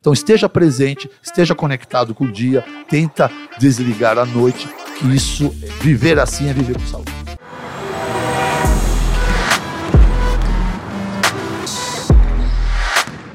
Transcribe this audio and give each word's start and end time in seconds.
Então 0.00 0.12
esteja 0.12 0.48
presente, 0.48 1.10
esteja 1.20 1.56
conectado 1.56 2.14
com 2.14 2.24
o 2.24 2.32
dia, 2.32 2.64
tenta 2.88 3.28
desligar 3.58 4.16
à 4.16 4.24
noite, 4.24 4.68
que 4.96 5.06
isso, 5.08 5.50
viver 5.80 6.20
assim 6.20 6.48
é 6.48 6.52
viver 6.52 6.74
com 6.74 6.86
saúde. 6.86 7.12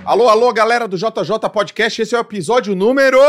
Alô, 0.05 0.29
alô, 0.29 0.53
galera 0.53 0.87
do 0.87 0.97
JJ 0.97 1.49
Podcast, 1.51 2.01
esse 2.01 2.15
é 2.15 2.17
o 2.17 2.21
episódio 2.21 2.73
número. 2.75 3.19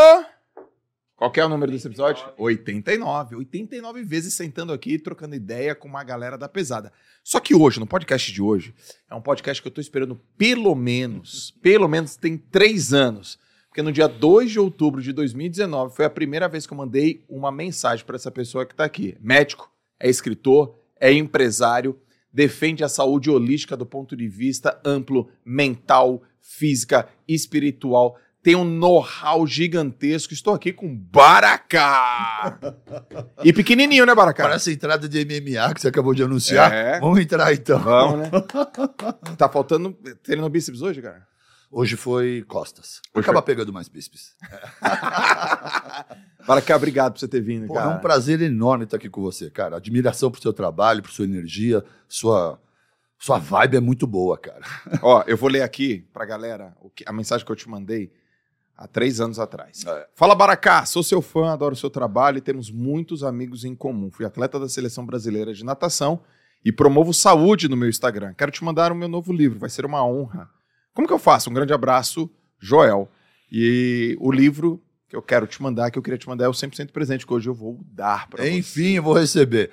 Qual 1.25 1.33
é 1.35 1.47
o 1.47 1.49
número 1.49 1.73
desse 1.73 1.87
episódio? 1.87 2.23
89. 2.37 3.37
89 3.37 4.05
vezes 4.05 4.35
sentando 4.35 4.75
aqui, 4.75 4.99
trocando 4.99 5.35
ideia 5.35 5.75
com 5.75 5.89
uma 5.89 6.05
galera 6.05 6.37
da 6.37 6.51
pesada. 6.51 6.93
Só 7.23 7.41
que 7.41 7.55
hoje, 7.55 7.81
no 7.81 7.87
podcast 7.87 8.31
de 8.31 8.43
hoje, 8.43 8.75
é 9.11 9.15
um 9.15 9.23
podcast 9.23 9.63
que 9.63 9.67
eu 9.67 9.73
tô 9.73 9.81
esperando 9.81 10.21
pelo 10.37 10.75
menos, 10.75 11.51
pelo 11.63 11.89
menos 11.89 12.17
tem 12.17 12.37
três 12.37 12.93
anos. 12.93 13.39
Porque 13.69 13.81
no 13.81 13.91
dia 13.91 14.07
2 14.07 14.51
de 14.51 14.61
outubro 14.61 15.01
de 15.01 15.15
2019 15.15 15.97
foi 15.97 16.05
a 16.05 16.11
primeira 16.11 16.47
vez 16.47 16.67
que 16.67 16.75
eu 16.75 16.77
mandei 16.77 17.25
uma 17.27 17.51
mensagem 17.51 18.05
para 18.05 18.17
essa 18.17 18.31
pessoa 18.31 18.67
que 18.67 18.75
tá 18.75 18.85
aqui. 18.85 19.17
Médico, 19.19 19.73
é 19.99 20.11
escritor, 20.11 20.79
é 21.01 21.11
empresário, 21.11 21.99
defende 22.31 22.85
a 22.85 22.89
saúde 22.89 23.31
holística 23.31 23.75
do 23.75 23.87
ponto 23.87 24.15
de 24.15 24.29
vista 24.29 24.79
amplo, 24.85 25.31
mental, 25.43 26.23
física, 26.39 27.09
espiritual 27.27 28.19
tem 28.45 28.55
um 28.55 28.63
know-how 28.65 29.47
gigantesco. 29.47 30.35
Estou 30.35 30.53
aqui 30.53 30.71
com 30.71 30.95
Baracá. 30.95 32.59
E 33.43 33.55
pequenininho, 33.55 34.05
né, 34.05 34.15
Baracá? 34.15 34.43
Parece 34.45 34.71
entrada 34.71 35.09
de 35.09 35.25
MMA 35.25 35.73
que 35.73 35.81
você 35.81 35.89
acabou 35.89 36.13
de 36.15 36.23
anunciar. 36.23 36.71
É. 36.71 37.01
Vamos 37.01 37.19
entrar 37.19 37.55
então. 37.55 37.79
Vamos, 37.79 38.19
né? 38.19 38.31
tá 39.39 39.49
faltando 39.49 39.97
treino 40.23 40.47
bíceps 40.51 40.83
hoje, 40.83 41.01
cara? 41.01 41.27
Hoje 41.71 41.97
foi 41.97 42.45
costas. 42.47 43.01
Hoje 43.15 43.25
Acaba 43.25 43.41
foi- 43.41 43.47
pegando 43.47 43.73
mais 43.73 43.89
bíceps. 43.89 44.37
Baracá, 46.47 46.77
obrigado 46.77 47.15
por 47.15 47.21
você 47.21 47.27
ter 47.29 47.41
vindo, 47.41 47.67
Pô, 47.67 47.73
cara. 47.75 47.93
é 47.93 47.95
um 47.97 47.99
prazer 47.99 48.43
enorme 48.43 48.85
estar 48.85 48.99
aqui 48.99 49.09
com 49.09 49.23
você, 49.23 49.51
cara. 49.51 49.79
Admiração 49.79 50.31
pro 50.31 50.43
seu 50.43 50.53
trabalho, 50.53 51.01
por 51.03 51.11
sua 51.11 51.25
energia, 51.25 51.83
sua, 52.07 52.61
sua 53.19 53.39
vibe 53.39 53.79
é 53.79 53.81
muito 53.81 54.07
boa, 54.07 54.37
cara. 54.37 54.61
Ó, 55.01 55.25
eu 55.27 55.39
vou 55.39 55.49
ler 55.49 55.63
aqui 55.63 56.07
pra 56.13 56.27
galera 56.27 56.77
a 57.07 57.13
mensagem 57.15 57.47
que 57.47 57.51
eu 57.51 57.57
te 57.57 57.67
mandei 57.71 58.13
há 58.77 58.87
três 58.87 59.21
anos 59.21 59.39
atrás. 59.39 59.85
É. 59.87 60.07
Fala, 60.15 60.35
Baracá, 60.35 60.85
sou 60.85 61.03
seu 61.03 61.23
fã, 61.23 61.53
adoro 61.53 61.75
o 61.75 61.79
seu 61.79 61.91
trabalho 61.91 62.39
e 62.39 62.41
temos 62.41 62.71
muitos 62.71 63.23
amigos 63.23 63.65
em 63.65 63.75
comum. 63.75 64.11
Fui 64.11 64.25
atleta 64.25 64.59
da 64.59 64.69
Seleção 64.69 65.07
Brasileira 65.07 65.55
de 65.55 65.65
Natação 65.65 66.21
e 66.65 66.73
promovo 66.73 67.13
saúde 67.13 67.69
no 67.69 67.77
meu 67.77 67.89
Instagram. 67.89 68.35
Quero 68.35 68.51
te 68.51 68.65
mandar 68.65 68.93
o 68.93 68.95
meu 68.95 69.09
novo 69.09 69.33
livro, 69.33 69.59
vai 69.59 69.71
ser 69.71 69.85
uma 69.85 70.05
honra. 70.05 70.49
Como 70.93 71.07
que 71.07 71.13
eu 71.13 71.19
faço? 71.19 71.51
Um 71.51 71.55
grande 71.55 71.73
abraço, 71.73 72.31
Joel. 72.59 73.09
E 73.51 74.17
o 74.21 74.33
livro 74.33 74.83
que 75.09 75.17
eu 75.17 75.23
quero 75.23 75.47
te 75.47 75.63
mandar, 75.63 75.91
que 75.91 75.99
eu 75.99 76.03
queria 76.03 76.19
te 76.19 76.29
mandar, 76.29 76.47
é 76.47 76.49
o 76.49 76.53
100% 76.53 76.91
presente, 76.91 77.27
que 77.27 77.33
hoje 77.33 77.49
eu 77.49 77.55
vou 77.55 77.81
dar 77.93 78.29
pra 78.29 78.43
você. 78.43 78.51
Enfim, 78.51 78.93
eu 78.95 79.03
vou 79.03 79.15
receber. 79.15 79.71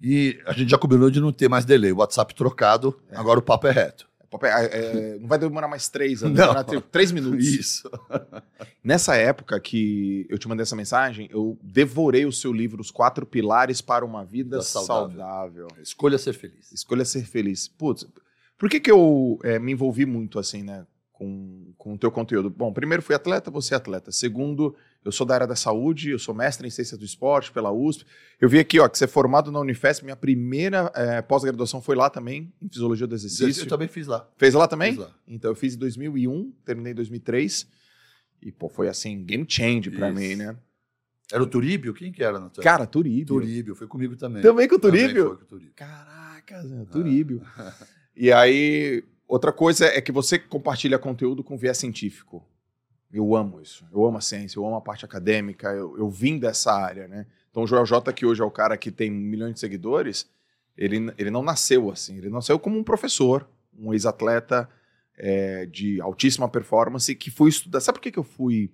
E 0.00 0.40
a 0.46 0.52
gente 0.52 0.70
já 0.70 0.78
combinou 0.78 1.10
de 1.10 1.20
não 1.20 1.32
ter 1.32 1.48
mais 1.48 1.64
delay. 1.64 1.92
O 1.92 1.98
WhatsApp 1.98 2.34
trocado, 2.34 2.98
agora 3.12 3.38
o 3.38 3.42
papo 3.42 3.66
é 3.66 3.70
reto. 3.70 4.09
É, 4.42 4.48
é, 4.48 5.18
não 5.18 5.26
vai 5.26 5.38
demorar 5.38 5.66
mais 5.66 5.88
três 5.88 6.22
anos, 6.22 6.38
Não. 6.38 6.54
vai 6.54 6.64
demorar 6.64 6.86
três 6.90 7.10
minutos. 7.10 7.46
Isso. 7.46 7.90
Nessa 8.82 9.16
época 9.16 9.58
que 9.58 10.26
eu 10.28 10.38
te 10.38 10.46
mandei 10.46 10.62
essa 10.62 10.76
mensagem, 10.76 11.28
eu 11.32 11.58
devorei 11.62 12.24
o 12.24 12.32
seu 12.32 12.52
livro 12.52 12.80
Os 12.80 12.90
Quatro 12.90 13.26
Pilares 13.26 13.80
para 13.80 14.04
uma 14.04 14.24
Vida 14.24 14.40
Vida 14.40 14.62
saudável. 14.62 15.18
Saudável. 15.18 15.68
Escolha 15.82 16.16
ser 16.18 16.32
feliz. 16.32 16.70
Escolha 16.72 17.04
ser 17.04 17.24
feliz. 17.24 17.66
Putz, 17.66 18.06
por 18.56 18.68
que, 18.68 18.78
que 18.78 18.90
eu 18.90 19.38
é, 19.42 19.58
me 19.58 19.72
envolvi 19.72 20.06
muito 20.06 20.38
assim, 20.38 20.62
né? 20.62 20.86
Com, 21.12 21.72
com 21.76 21.94
o 21.94 21.98
teu 21.98 22.10
conteúdo? 22.10 22.48
Bom, 22.48 22.72
primeiro 22.72 23.02
fui 23.02 23.14
atleta, 23.14 23.50
você 23.50 23.74
é 23.74 23.76
atleta. 23.76 24.12
Segundo, 24.12 24.74
eu 25.04 25.10
sou 25.10 25.26
da 25.26 25.34
área 25.34 25.46
da 25.46 25.56
saúde, 25.56 26.10
eu 26.10 26.18
sou 26.18 26.34
mestre 26.34 26.66
em 26.66 26.70
ciências 26.70 26.98
do 26.98 27.04
esporte 27.04 27.50
pela 27.50 27.72
USP. 27.72 28.04
Eu 28.40 28.48
vi 28.48 28.58
aqui, 28.58 28.78
ó, 28.78 28.88
que 28.88 28.98
você 28.98 29.04
é 29.04 29.08
formado 29.08 29.50
na 29.50 29.58
Unifesp. 29.60 30.04
Minha 30.04 30.16
primeira 30.16 30.92
é, 30.94 31.22
pós-graduação 31.22 31.80
foi 31.80 31.96
lá 31.96 32.10
também, 32.10 32.52
em 32.60 32.68
Fisiologia 32.68 33.06
do 33.06 33.14
Exercício. 33.14 33.62
Eu 33.64 33.68
também 33.68 33.88
fiz 33.88 34.06
lá. 34.06 34.28
Fez 34.36 34.52
lá 34.54 34.68
também? 34.68 34.92
Fiz 34.92 35.00
lá. 35.00 35.14
Então 35.26 35.50
eu 35.50 35.54
fiz 35.54 35.74
em 35.74 35.78
2001, 35.78 36.52
terminei 36.64 36.92
em 36.92 36.96
2003. 36.96 37.66
E, 38.42 38.52
pô, 38.52 38.68
foi 38.68 38.88
assim, 38.88 39.24
game 39.24 39.46
change 39.48 39.90
pra 39.90 40.10
Isso. 40.10 40.18
mim, 40.18 40.36
né? 40.36 40.56
Era 41.32 41.42
o 41.42 41.46
Turíbio? 41.46 41.94
Quem 41.94 42.10
que 42.10 42.22
era 42.22 42.38
na 42.40 42.50
tua 42.50 42.62
Cara, 42.62 42.86
Turíbio. 42.86 43.26
Turíbio, 43.26 43.74
foi 43.74 43.86
comigo 43.86 44.16
também. 44.16 44.42
Também 44.42 44.66
com 44.68 44.74
o 44.74 44.78
Também 44.78 45.02
Turíbio? 45.02 45.26
foi 45.28 45.36
com 45.36 45.42
o 45.44 45.46
Turíbio. 45.46 45.72
Caraca, 45.74 46.62
Zé, 46.66 46.84
Turíbio. 46.86 47.42
E 48.16 48.30
aí, 48.30 49.02
outra 49.26 49.50
coisa 49.50 49.86
é 49.86 49.98
que 50.00 50.12
você 50.12 50.38
compartilha 50.38 50.98
conteúdo 50.98 51.42
com 51.42 51.56
viés 51.56 51.78
científico. 51.78 52.46
Eu 53.12 53.34
amo 53.34 53.60
isso. 53.60 53.84
Eu 53.92 54.06
amo 54.06 54.18
a 54.18 54.20
ciência, 54.20 54.58
eu 54.58 54.66
amo 54.66 54.76
a 54.76 54.80
parte 54.80 55.04
acadêmica, 55.04 55.68
eu, 55.68 55.98
eu 55.98 56.08
vim 56.08 56.38
dessa 56.38 56.72
área, 56.72 57.08
né? 57.08 57.26
Então 57.50 57.64
o 57.64 57.66
Joel 57.66 57.84
J, 57.84 58.12
que 58.12 58.24
hoje 58.24 58.40
é 58.40 58.44
o 58.44 58.50
cara 58.50 58.76
que 58.76 58.90
tem 58.90 59.10
milhões 59.10 59.54
de 59.54 59.60
seguidores, 59.60 60.28
ele, 60.76 61.12
ele 61.18 61.30
não 61.30 61.42
nasceu 61.42 61.90
assim. 61.90 62.16
Ele 62.16 62.30
nasceu 62.30 62.58
como 62.58 62.78
um 62.78 62.84
professor, 62.84 63.48
um 63.76 63.92
ex-atleta 63.92 64.68
é, 65.18 65.66
de 65.66 66.00
altíssima 66.00 66.48
performance 66.48 67.14
que 67.14 67.30
fui 67.30 67.50
estudar. 67.50 67.80
Sabe 67.80 67.98
por 67.98 68.02
que, 68.02 68.12
que 68.12 68.18
eu 68.18 68.24
fui 68.24 68.72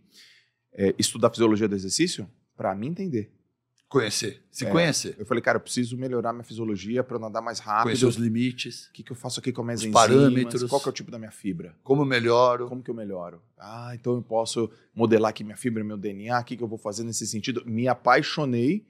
é, 0.75 0.95
estudar 0.99 1.31
fisiologia 1.31 1.67
do 1.67 1.75
exercício? 1.75 2.29
Pra 2.57 2.75
me 2.75 2.87
entender. 2.87 3.33
Conhecer. 3.89 4.43
Se 4.51 4.67
É. 4.67 4.71
conhecer. 4.71 5.15
Eu 5.17 5.25
falei, 5.25 5.41
cara, 5.41 5.57
eu 5.59 5.61
preciso 5.61 5.97
melhorar 5.97 6.33
minha 6.33 6.43
fisiologia 6.43 7.05
para 7.05 7.17
eu 7.17 7.21
nadar 7.21 7.41
mais 7.41 7.61
rápido. 7.61 7.85
Conhecer 7.85 8.07
os 8.07 8.17
limites. 8.17 8.87
O 8.89 8.93
que, 8.93 9.03
que 9.05 9.13
eu 9.13 9.17
faço 9.17 9.39
aqui 9.39 9.53
com 9.53 9.63
as 9.63 9.67
minhas 9.67 9.81
Os 9.81 9.87
enzimas? 9.87 10.03
parâmetros. 10.07 10.65
Qual 10.69 10.81
que 10.81 10.89
é 10.89 10.91
o 10.91 10.93
tipo 10.93 11.11
da 11.11 11.19
minha 11.19 11.31
fibra? 11.31 11.75
Como 11.85 12.03
eu 12.03 12.07
melhoro. 12.07 12.69
Como 12.69 12.83
que 12.83 12.91
eu 12.91 12.95
melhoro? 12.95 13.41
Ah, 13.57 13.93
então 13.95 14.15
eu 14.17 14.23
posso 14.23 14.69
modelar 14.95 15.31
aqui 15.31 15.45
minha 15.45 15.57
fibra, 15.57 15.85
meu 15.85 15.97
DNA, 15.97 16.41
o 16.41 16.45
que, 16.45 16.57
que 16.57 16.63
eu 16.65 16.69
vou 16.69 16.79
fazer 16.79 17.05
nesse 17.05 17.25
sentido? 17.29 17.63
Me 17.65 17.87
apaixonei, 17.87 18.85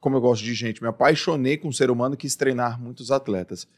como 0.00 0.16
eu 0.16 0.20
gosto 0.20 0.42
de 0.42 0.52
gente, 0.52 0.82
me 0.82 0.88
apaixonei 0.88 1.56
com 1.56 1.68
um 1.68 1.72
ser 1.72 1.88
humano 1.90 2.16
que 2.16 2.22
quis 2.22 2.34
treinar 2.34 2.80
muitos 2.80 3.12
atletas. 3.12 3.68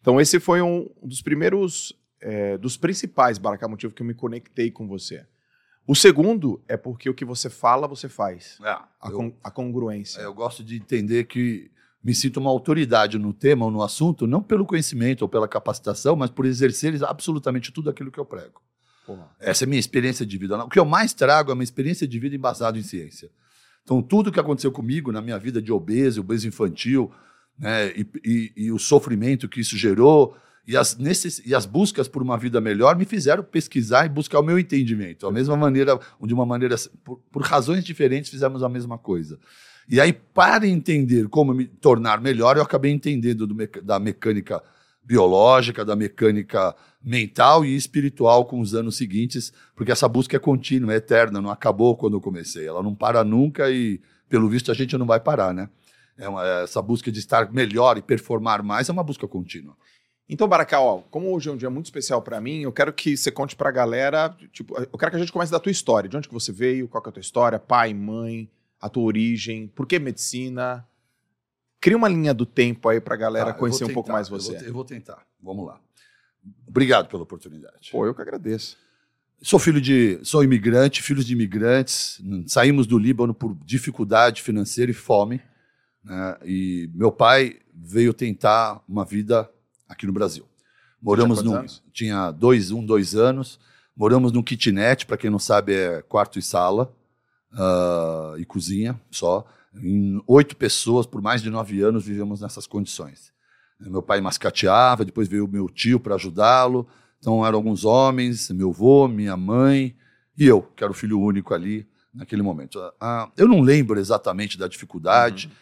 Então 0.00 0.18
esse 0.20 0.40
foi 0.40 0.62
um 0.62 0.88
dos 1.02 1.20
primeiros, 1.20 1.92
é, 2.20 2.56
dos 2.56 2.76
principais, 2.78 3.36
Baracá, 3.36 3.68
motivo 3.68 3.94
que 3.94 4.00
eu 4.00 4.06
me 4.06 4.14
conectei 4.14 4.70
com 4.70 4.88
você. 4.88 5.26
O 5.86 5.94
segundo 5.94 6.62
é 6.68 6.76
porque 6.76 7.10
o 7.10 7.14
que 7.14 7.24
você 7.24 7.50
fala, 7.50 7.88
você 7.88 8.08
faz. 8.08 8.56
A, 9.00 9.08
eu, 9.10 9.16
con- 9.16 9.32
a 9.42 9.50
congruência. 9.50 10.20
é, 10.20 10.24
eu 10.24 10.34
gosto 10.34 10.62
de 10.62 10.76
entender 10.76 11.24
que 11.24 11.70
me 12.02 12.14
sinto 12.14 12.38
uma 12.38 12.50
autoridade 12.50 13.18
no 13.18 13.32
tema 13.32 13.64
ou 13.64 13.70
no 13.70 13.82
assunto, 13.82 14.26
não 14.26 14.42
pelo 14.42 14.64
conhecimento 14.66 15.22
ou 15.22 15.28
pela 15.28 15.46
capacitação, 15.48 16.14
mas 16.16 16.30
por 16.30 16.46
exercer 16.46 17.02
absolutamente 17.04 17.72
tudo 17.72 17.90
aquilo 17.90 18.10
que 18.10 18.18
eu 18.18 18.24
prego. 18.24 18.60
Essa 19.40 19.64
é 19.64 19.66
a 19.66 19.68
minha 19.68 19.80
experiência 19.80 20.24
de 20.24 20.38
vida. 20.38 20.56
O 20.64 20.68
que 20.68 20.78
eu 20.78 20.84
mais 20.84 21.12
trago 21.12 21.50
é 21.50 21.54
uma 21.54 21.62
experiência 21.64 22.06
de 22.06 22.18
vida 22.18 22.34
embasada 22.36 22.78
em 22.78 22.82
ciência. 22.82 23.30
Então, 23.82 24.00
tudo 24.00 24.30
que 24.30 24.38
aconteceu 24.38 24.70
comigo 24.70 25.10
na 25.10 25.20
minha 25.20 25.38
vida 25.38 25.60
de 25.60 25.72
obeso, 25.72 26.20
obeso 26.20 26.46
infantil, 26.46 27.10
né, 27.58 27.88
e, 27.90 28.06
e- 28.24 28.52
e 28.56 28.72
o 28.72 28.78
sofrimento 28.78 29.48
que 29.48 29.60
isso 29.60 29.76
gerou, 29.76 30.36
e 30.66 30.76
as, 30.76 30.96
necess- 30.96 31.42
e 31.44 31.54
as 31.54 31.66
buscas 31.66 32.06
por 32.08 32.22
uma 32.22 32.36
vida 32.38 32.60
melhor 32.60 32.96
me 32.96 33.04
fizeram 33.04 33.42
pesquisar 33.42 34.06
e 34.06 34.08
buscar 34.08 34.38
o 34.40 34.42
meu 34.42 34.58
entendimento. 34.58 35.26
A 35.26 35.32
mesma 35.32 35.56
maneira, 35.56 35.98
de 36.22 36.32
uma 36.34 36.46
maneira, 36.46 36.76
por, 37.04 37.18
por 37.32 37.42
razões 37.42 37.84
diferentes, 37.84 38.30
fizemos 38.30 38.62
a 38.62 38.68
mesma 38.68 38.96
coisa. 38.96 39.38
E 39.88 40.00
aí, 40.00 40.12
para 40.12 40.66
entender 40.66 41.28
como 41.28 41.52
me 41.52 41.66
tornar 41.66 42.20
melhor, 42.20 42.56
eu 42.56 42.62
acabei 42.62 42.92
entendendo 42.92 43.46
do 43.46 43.56
da 43.82 43.98
mecânica 43.98 44.62
biológica, 45.04 45.84
da 45.84 45.96
mecânica 45.96 46.74
mental 47.02 47.64
e 47.64 47.74
espiritual 47.74 48.44
com 48.44 48.60
os 48.60 48.72
anos 48.74 48.96
seguintes, 48.96 49.52
porque 49.74 49.90
essa 49.90 50.08
busca 50.08 50.36
é 50.36 50.38
contínua, 50.38 50.92
é 50.92 50.96
eterna, 50.96 51.40
não 51.40 51.50
acabou 51.50 51.96
quando 51.96 52.14
eu 52.16 52.20
comecei. 52.20 52.66
Ela 52.68 52.82
não 52.82 52.94
para 52.94 53.24
nunca 53.24 53.68
e, 53.68 54.00
pelo 54.28 54.48
visto, 54.48 54.70
a 54.70 54.74
gente 54.74 54.96
não 54.96 55.04
vai 55.06 55.18
parar, 55.18 55.52
né? 55.52 55.68
É 56.16 56.28
uma- 56.28 56.46
essa 56.62 56.80
busca 56.80 57.10
de 57.10 57.18
estar 57.18 57.52
melhor 57.52 57.98
e 57.98 58.02
performar 58.02 58.62
mais 58.62 58.88
é 58.88 58.92
uma 58.92 59.02
busca 59.02 59.26
contínua. 59.26 59.74
Então, 60.28 60.48
Baracá, 60.48 60.80
ó, 60.80 60.98
como 61.10 61.34
hoje 61.34 61.48
é 61.48 61.52
um 61.52 61.56
dia 61.56 61.68
muito 61.68 61.86
especial 61.86 62.22
pra 62.22 62.40
mim, 62.40 62.60
eu 62.60 62.72
quero 62.72 62.92
que 62.92 63.16
você 63.16 63.30
conte 63.30 63.54
pra 63.54 63.70
galera, 63.70 64.34
tipo, 64.52 64.74
eu 64.78 64.98
quero 64.98 65.10
que 65.10 65.16
a 65.16 65.20
gente 65.20 65.32
comece 65.32 65.52
da 65.52 65.60
tua 65.60 65.72
história, 65.72 66.08
de 66.08 66.16
onde 66.16 66.28
que 66.28 66.32
você 66.34 66.52
veio, 66.52 66.88
qual 66.88 67.02
que 67.02 67.08
é 67.08 67.10
a 67.10 67.12
tua 67.12 67.20
história, 67.20 67.58
pai, 67.58 67.92
mãe, 67.92 68.48
a 68.80 68.88
tua 68.88 69.02
origem, 69.02 69.68
por 69.68 69.86
que 69.86 69.98
medicina? 69.98 70.86
Cria 71.80 71.96
uma 71.96 72.08
linha 72.08 72.32
do 72.32 72.46
tempo 72.46 72.88
aí 72.88 73.00
pra 73.00 73.16
galera 73.16 73.46
Tá, 73.46 73.52
eu 73.52 73.58
conhecer 73.58 73.80
vou 73.84 73.90
um 73.90 73.94
pouco 73.94 74.06
tentar, 74.06 74.12
mais 74.16 74.28
eu 74.28 74.38
você. 74.38 74.52
vou, 74.58 74.62
eu 74.68 74.72
vou 74.72 74.84
tentar. 74.84 75.26
Vamos 75.42 75.66
lá. 75.66 75.80
Obrigado 76.66 77.08
pela 77.08 77.24
oportunidade. 77.24 77.90
Pô, 77.90 78.06
eu 78.06 78.14
que 78.14 78.22
agradeço. 78.22 78.76
Sou 79.42 79.58
filho 79.58 79.80
de, 79.80 80.20
sou 80.22 80.44
imigrante, 80.44 81.02
filhos 81.02 81.26
de 81.26 81.32
imigrantes. 81.32 82.22
Saímos 82.46 82.86
do 82.86 82.96
Líbano 82.96 83.34
por 83.34 83.56
dificuldade 83.64 84.40
financeira 84.40 84.90
e 84.92 84.94
fome. 84.94 85.42
né? 86.04 86.38
E 86.44 86.88
meu 86.94 87.10
pai 87.10 87.58
veio 87.74 88.14
tentar 88.14 88.82
uma 88.88 89.04
vida 89.04 89.50
aqui 89.92 90.06
no 90.06 90.12
Brasil. 90.12 90.46
Moramos 91.00 91.40
anos? 91.40 91.82
tinha 91.92 92.30
dois, 92.30 92.70
um, 92.70 92.84
dois 92.84 93.14
anos. 93.14 93.58
Moramos 93.96 94.32
num 94.32 94.42
kitnet, 94.42 95.04
para 95.04 95.16
quem 95.16 95.30
não 95.30 95.38
sabe 95.38 95.74
é 95.74 96.02
quarto 96.02 96.38
e 96.38 96.42
sala 96.42 96.94
ah, 97.52 98.34
e 98.38 98.44
cozinha 98.44 98.98
só. 99.10 99.44
Em 99.74 100.22
oito 100.26 100.56
pessoas 100.56 101.06
por 101.06 101.20
mais 101.20 101.42
de 101.42 101.50
nove 101.50 101.82
anos 101.82 102.04
vivemos 102.04 102.40
nessas 102.40 102.66
condições. 102.66 103.32
Meu 103.80 104.02
pai 104.02 104.20
mascateava, 104.20 105.04
depois 105.04 105.26
veio 105.26 105.48
meu 105.48 105.68
tio 105.68 105.98
para 105.98 106.14
ajudá-lo. 106.14 106.86
Então 107.18 107.44
eram 107.44 107.58
alguns 107.58 107.84
homens, 107.84 108.50
meu 108.50 108.70
avô, 108.70 109.08
minha 109.08 109.36
mãe, 109.36 109.96
E 110.38 110.46
eu, 110.46 110.62
que 110.62 110.82
era 110.82 110.90
o 110.90 110.94
filho 110.94 111.20
único 111.20 111.52
ali 111.52 111.86
naquele 112.14 112.42
momento. 112.42 112.78
Ah, 113.00 113.30
eu 113.36 113.48
não 113.48 113.60
lembro 113.60 113.98
exatamente 113.98 114.58
da 114.58 114.68
dificuldade, 114.68 115.46
uhum. 115.46 115.52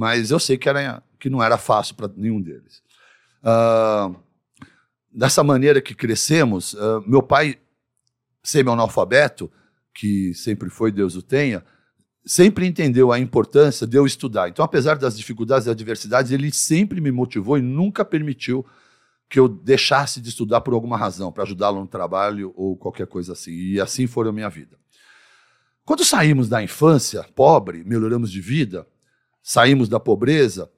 mas 0.00 0.30
eu 0.30 0.38
sei 0.38 0.58
que, 0.58 0.68
era, 0.68 1.02
que 1.18 1.30
não 1.30 1.42
era 1.42 1.56
fácil 1.56 1.94
para 1.94 2.10
nenhum 2.16 2.40
deles. 2.40 2.82
Ah, 3.42 4.12
dessa 5.12 5.42
maneira 5.42 5.80
que 5.80 5.94
crescemos, 5.94 6.76
ah, 6.78 7.02
meu 7.06 7.22
pai, 7.22 7.58
semi-analfabeto, 8.42 9.50
que 9.94 10.32
sempre 10.34 10.70
foi, 10.70 10.92
Deus 10.92 11.16
o 11.16 11.22
tenha, 11.22 11.64
sempre 12.24 12.66
entendeu 12.66 13.12
a 13.12 13.18
importância 13.18 13.86
de 13.86 13.96
eu 13.96 14.06
estudar. 14.06 14.48
Então, 14.48 14.64
apesar 14.64 14.96
das 14.96 15.16
dificuldades 15.16 15.66
e 15.66 15.70
adversidades, 15.70 16.32
ele 16.32 16.52
sempre 16.52 17.00
me 17.00 17.10
motivou 17.10 17.58
e 17.58 17.62
nunca 17.62 18.04
permitiu 18.04 18.64
que 19.28 19.38
eu 19.38 19.48
deixasse 19.48 20.20
de 20.20 20.28
estudar 20.28 20.60
por 20.60 20.74
alguma 20.74 20.96
razão, 20.96 21.30
para 21.30 21.44
ajudá-lo 21.44 21.80
no 21.80 21.86
trabalho 21.86 22.52
ou 22.56 22.76
qualquer 22.76 23.06
coisa 23.06 23.32
assim. 23.32 23.52
E 23.52 23.80
assim 23.80 24.06
foi 24.06 24.28
a 24.28 24.32
minha 24.32 24.48
vida. 24.48 24.76
Quando 25.84 26.04
saímos 26.04 26.48
da 26.48 26.62
infância 26.62 27.24
pobre, 27.34 27.84
melhoramos 27.84 28.30
de 28.30 28.40
vida, 28.40 28.86
saímos 29.42 29.88
da 29.88 30.00
pobreza, 30.00 30.70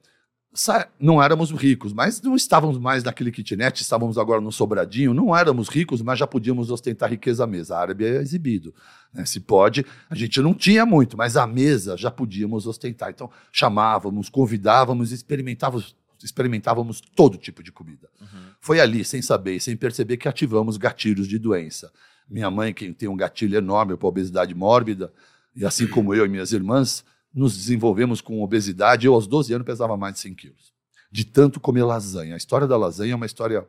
não 0.99 1.21
éramos 1.21 1.51
ricos, 1.51 1.93
mas 1.93 2.21
não 2.21 2.35
estávamos 2.35 2.77
mais 2.77 3.03
naquele 3.03 3.31
kitnet, 3.31 3.81
estávamos 3.81 4.17
agora 4.17 4.39
no 4.39 4.51
sobradinho, 4.51 5.13
não 5.13 5.35
éramos 5.35 5.67
ricos, 5.67 6.01
mas 6.01 6.19
já 6.19 6.27
podíamos 6.27 6.69
ostentar 6.69 7.09
riqueza 7.09 7.43
à 7.43 7.47
mesa. 7.47 7.75
A 7.75 7.81
árabe 7.81 8.05
é 8.05 8.21
exibido. 8.21 8.73
Né? 9.13 9.25
Se 9.25 9.39
pode, 9.39 9.85
a 10.09 10.15
gente 10.15 10.39
não 10.41 10.53
tinha 10.53 10.85
muito, 10.85 11.17
mas 11.17 11.35
a 11.35 11.47
mesa 11.47 11.97
já 11.97 12.11
podíamos 12.11 12.67
ostentar. 12.67 13.09
Então 13.09 13.29
chamávamos, 13.51 14.29
convidávamos, 14.29 15.11
experimentávamos 15.11 15.95
experimentávamos 16.23 17.01
todo 17.01 17.37
tipo 17.37 17.61
de 17.61 17.69
comida. 17.69 18.07
Uhum. 18.21 18.27
Foi 18.61 18.79
ali, 18.79 19.03
sem 19.03 19.21
saber, 19.21 19.59
sem 19.59 19.75
perceber, 19.75 20.15
que 20.15 20.27
ativamos 20.27 20.77
gatilhos 20.77 21.27
de 21.27 21.37
doença. 21.37 21.91
Minha 22.29 22.49
mãe, 22.49 22.73
que 22.73 22.93
tem 22.93 23.09
um 23.09 23.17
gatilho 23.17 23.57
enorme 23.57 23.97
para 23.97 24.07
obesidade 24.07 24.55
mórbida, 24.55 25.11
e 25.55 25.65
assim 25.65 25.85
como 25.85 26.13
eu 26.13 26.25
e 26.25 26.29
minhas 26.29 26.53
irmãs, 26.53 27.03
nos 27.33 27.55
desenvolvemos 27.55 28.21
com 28.21 28.41
obesidade. 28.41 29.07
Eu, 29.07 29.13
aos 29.13 29.27
12 29.27 29.53
anos, 29.53 29.65
pesava 29.65 29.97
mais 29.97 30.15
de 30.15 30.19
100 30.21 30.35
quilos. 30.35 30.73
De 31.11 31.25
tanto 31.25 31.59
comer 31.59 31.83
lasanha. 31.83 32.35
A 32.35 32.37
história 32.37 32.67
da 32.67 32.77
lasanha 32.77 33.13
é 33.13 33.15
uma 33.15 33.25
história 33.25 33.67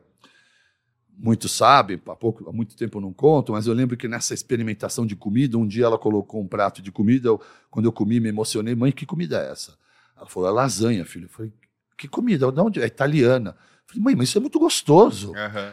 muito 1.17 1.47
sabe, 1.47 2.01
há, 2.07 2.15
pouco, 2.15 2.49
há 2.49 2.51
muito 2.51 2.75
tempo 2.75 2.97
eu 2.97 3.01
não 3.01 3.13
conto, 3.13 3.53
mas 3.53 3.67
eu 3.67 3.73
lembro 3.73 3.95
que 3.95 4.07
nessa 4.07 4.33
experimentação 4.33 5.05
de 5.05 5.15
comida, 5.15 5.57
um 5.57 5.65
dia 5.65 5.85
ela 5.85 5.97
colocou 5.97 6.41
um 6.41 6.47
prato 6.47 6.81
de 6.81 6.91
comida, 6.91 7.29
eu, 7.29 7.41
quando 7.69 7.85
eu 7.85 7.91
comi 7.91 8.19
me 8.19 8.29
emocionei, 8.29 8.75
mãe, 8.75 8.91
que 8.91 9.05
comida 9.05 9.41
é 9.41 9.51
essa? 9.51 9.77
Ela 10.17 10.27
falou, 10.27 10.49
é 10.49 10.51
lasanha, 10.51 11.05
filho. 11.05 11.25
Eu 11.25 11.29
falei, 11.29 11.53
que 11.97 12.07
comida? 12.07 12.51
De 12.51 12.59
onde? 12.59 12.81
É 12.81 12.85
italiana. 12.85 13.55
falei, 13.85 14.03
mãe, 14.03 14.15
mas 14.15 14.29
isso 14.29 14.37
é 14.37 14.41
muito 14.41 14.59
gostoso. 14.59 15.29
Uhum. 15.29 15.71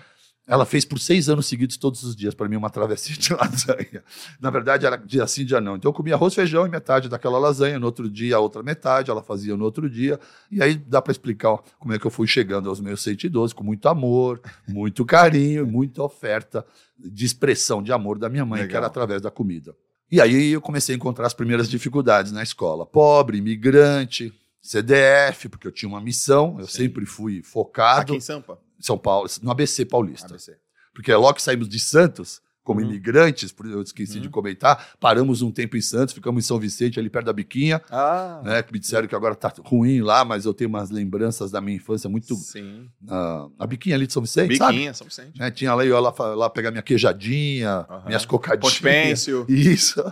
Ela 0.52 0.66
fez 0.66 0.84
por 0.84 0.98
seis 0.98 1.30
anos 1.30 1.46
seguidos, 1.46 1.78
todos 1.78 2.02
os 2.02 2.14
dias, 2.14 2.34
para 2.34 2.46
mim, 2.46 2.56
uma 2.56 2.68
travessia 2.68 3.16
de 3.16 3.32
lasanha. 3.32 4.04
Na 4.38 4.50
verdade, 4.50 4.84
era 4.84 4.96
dia 4.96 5.26
sim, 5.26 5.46
dia 5.46 5.62
não. 5.62 5.76
Então, 5.76 5.88
eu 5.88 5.94
comia 5.94 6.14
arroz, 6.14 6.34
feijão 6.34 6.66
e 6.66 6.68
metade 6.68 7.08
daquela 7.08 7.38
lasanha. 7.38 7.78
No 7.78 7.86
outro 7.86 8.06
dia, 8.10 8.36
a 8.36 8.38
outra 8.38 8.62
metade. 8.62 9.10
Ela 9.10 9.22
fazia 9.22 9.56
no 9.56 9.64
outro 9.64 9.88
dia. 9.88 10.20
E 10.50 10.62
aí 10.62 10.74
dá 10.74 11.00
para 11.00 11.10
explicar 11.10 11.56
como 11.78 11.94
é 11.94 11.98
que 11.98 12.06
eu 12.06 12.10
fui 12.10 12.26
chegando 12.26 12.68
aos 12.68 12.82
meus 12.82 13.00
112, 13.02 13.54
com 13.54 13.64
muito 13.64 13.88
amor, 13.88 14.42
muito 14.68 15.06
carinho, 15.06 15.66
muita 15.66 16.02
oferta 16.02 16.66
de 16.98 17.24
expressão 17.24 17.82
de 17.82 17.90
amor 17.90 18.18
da 18.18 18.28
minha 18.28 18.44
mãe, 18.44 18.60
Legal. 18.60 18.68
que 18.68 18.76
era 18.76 18.86
através 18.88 19.22
da 19.22 19.30
comida. 19.30 19.74
E 20.10 20.20
aí 20.20 20.50
eu 20.50 20.60
comecei 20.60 20.94
a 20.94 20.96
encontrar 20.96 21.26
as 21.26 21.32
primeiras 21.32 21.66
dificuldades 21.66 22.30
na 22.30 22.42
escola. 22.42 22.84
Pobre, 22.84 23.38
imigrante, 23.38 24.30
CDF, 24.60 25.48
porque 25.48 25.66
eu 25.66 25.72
tinha 25.72 25.88
uma 25.88 26.00
missão, 26.00 26.56
eu 26.60 26.66
Sim. 26.66 26.82
sempre 26.82 27.06
fui 27.06 27.42
focado. 27.42 28.12
Aqui 28.12 28.16
em 28.16 28.20
Sampa? 28.20 28.58
São 28.86 28.98
Paulo, 28.98 29.28
no 29.42 29.50
ABC 29.50 29.84
Paulista. 29.84 30.28
ABC. 30.28 30.56
Porque 30.94 31.10
é 31.10 31.16
logo 31.16 31.34
que 31.34 31.42
saímos 31.42 31.68
de 31.68 31.80
Santos, 31.80 32.40
como 32.62 32.80
uhum. 32.80 32.86
imigrantes, 32.86 33.52
eu 33.64 33.82
esqueci 33.82 34.16
uhum. 34.16 34.22
de 34.22 34.28
comentar, 34.28 34.92
paramos 35.00 35.42
um 35.42 35.50
tempo 35.50 35.76
em 35.76 35.80
Santos, 35.80 36.14
ficamos 36.14 36.44
em 36.44 36.46
São 36.46 36.58
Vicente, 36.58 36.98
ali 36.98 37.10
perto 37.10 37.26
da 37.26 37.32
Biquinha. 37.32 37.82
Ah. 37.90 38.40
Né, 38.44 38.62
que 38.62 38.72
me 38.72 38.78
disseram 38.78 39.08
que 39.08 39.14
agora 39.14 39.34
tá 39.34 39.52
ruim 39.64 40.00
lá, 40.00 40.24
mas 40.24 40.44
eu 40.44 40.54
tenho 40.54 40.70
umas 40.70 40.90
lembranças 40.90 41.50
da 41.50 41.60
minha 41.60 41.76
infância 41.76 42.08
muito. 42.08 42.34
Sim. 42.36 42.88
Uh, 43.02 43.52
a 43.58 43.66
Biquinha 43.66 43.96
ali 43.96 44.06
de 44.06 44.12
São 44.12 44.22
Vicente, 44.22 44.48
Biquinha, 44.48 44.94
sabe? 44.94 44.96
São 44.96 45.06
Vicente. 45.06 45.42
É, 45.42 45.50
tinha 45.50 45.74
lá, 45.74 45.84
eu 45.84 45.94
ia 45.94 46.00
lá, 46.00 46.14
lá 46.34 46.50
pegar 46.50 46.70
minha 46.70 46.82
queijadinha, 46.82 47.86
uhum. 47.90 48.06
minhas 48.06 48.24
cocadinhas. 48.24 49.26
Ponte. 49.26 49.44
Isso. 49.52 50.02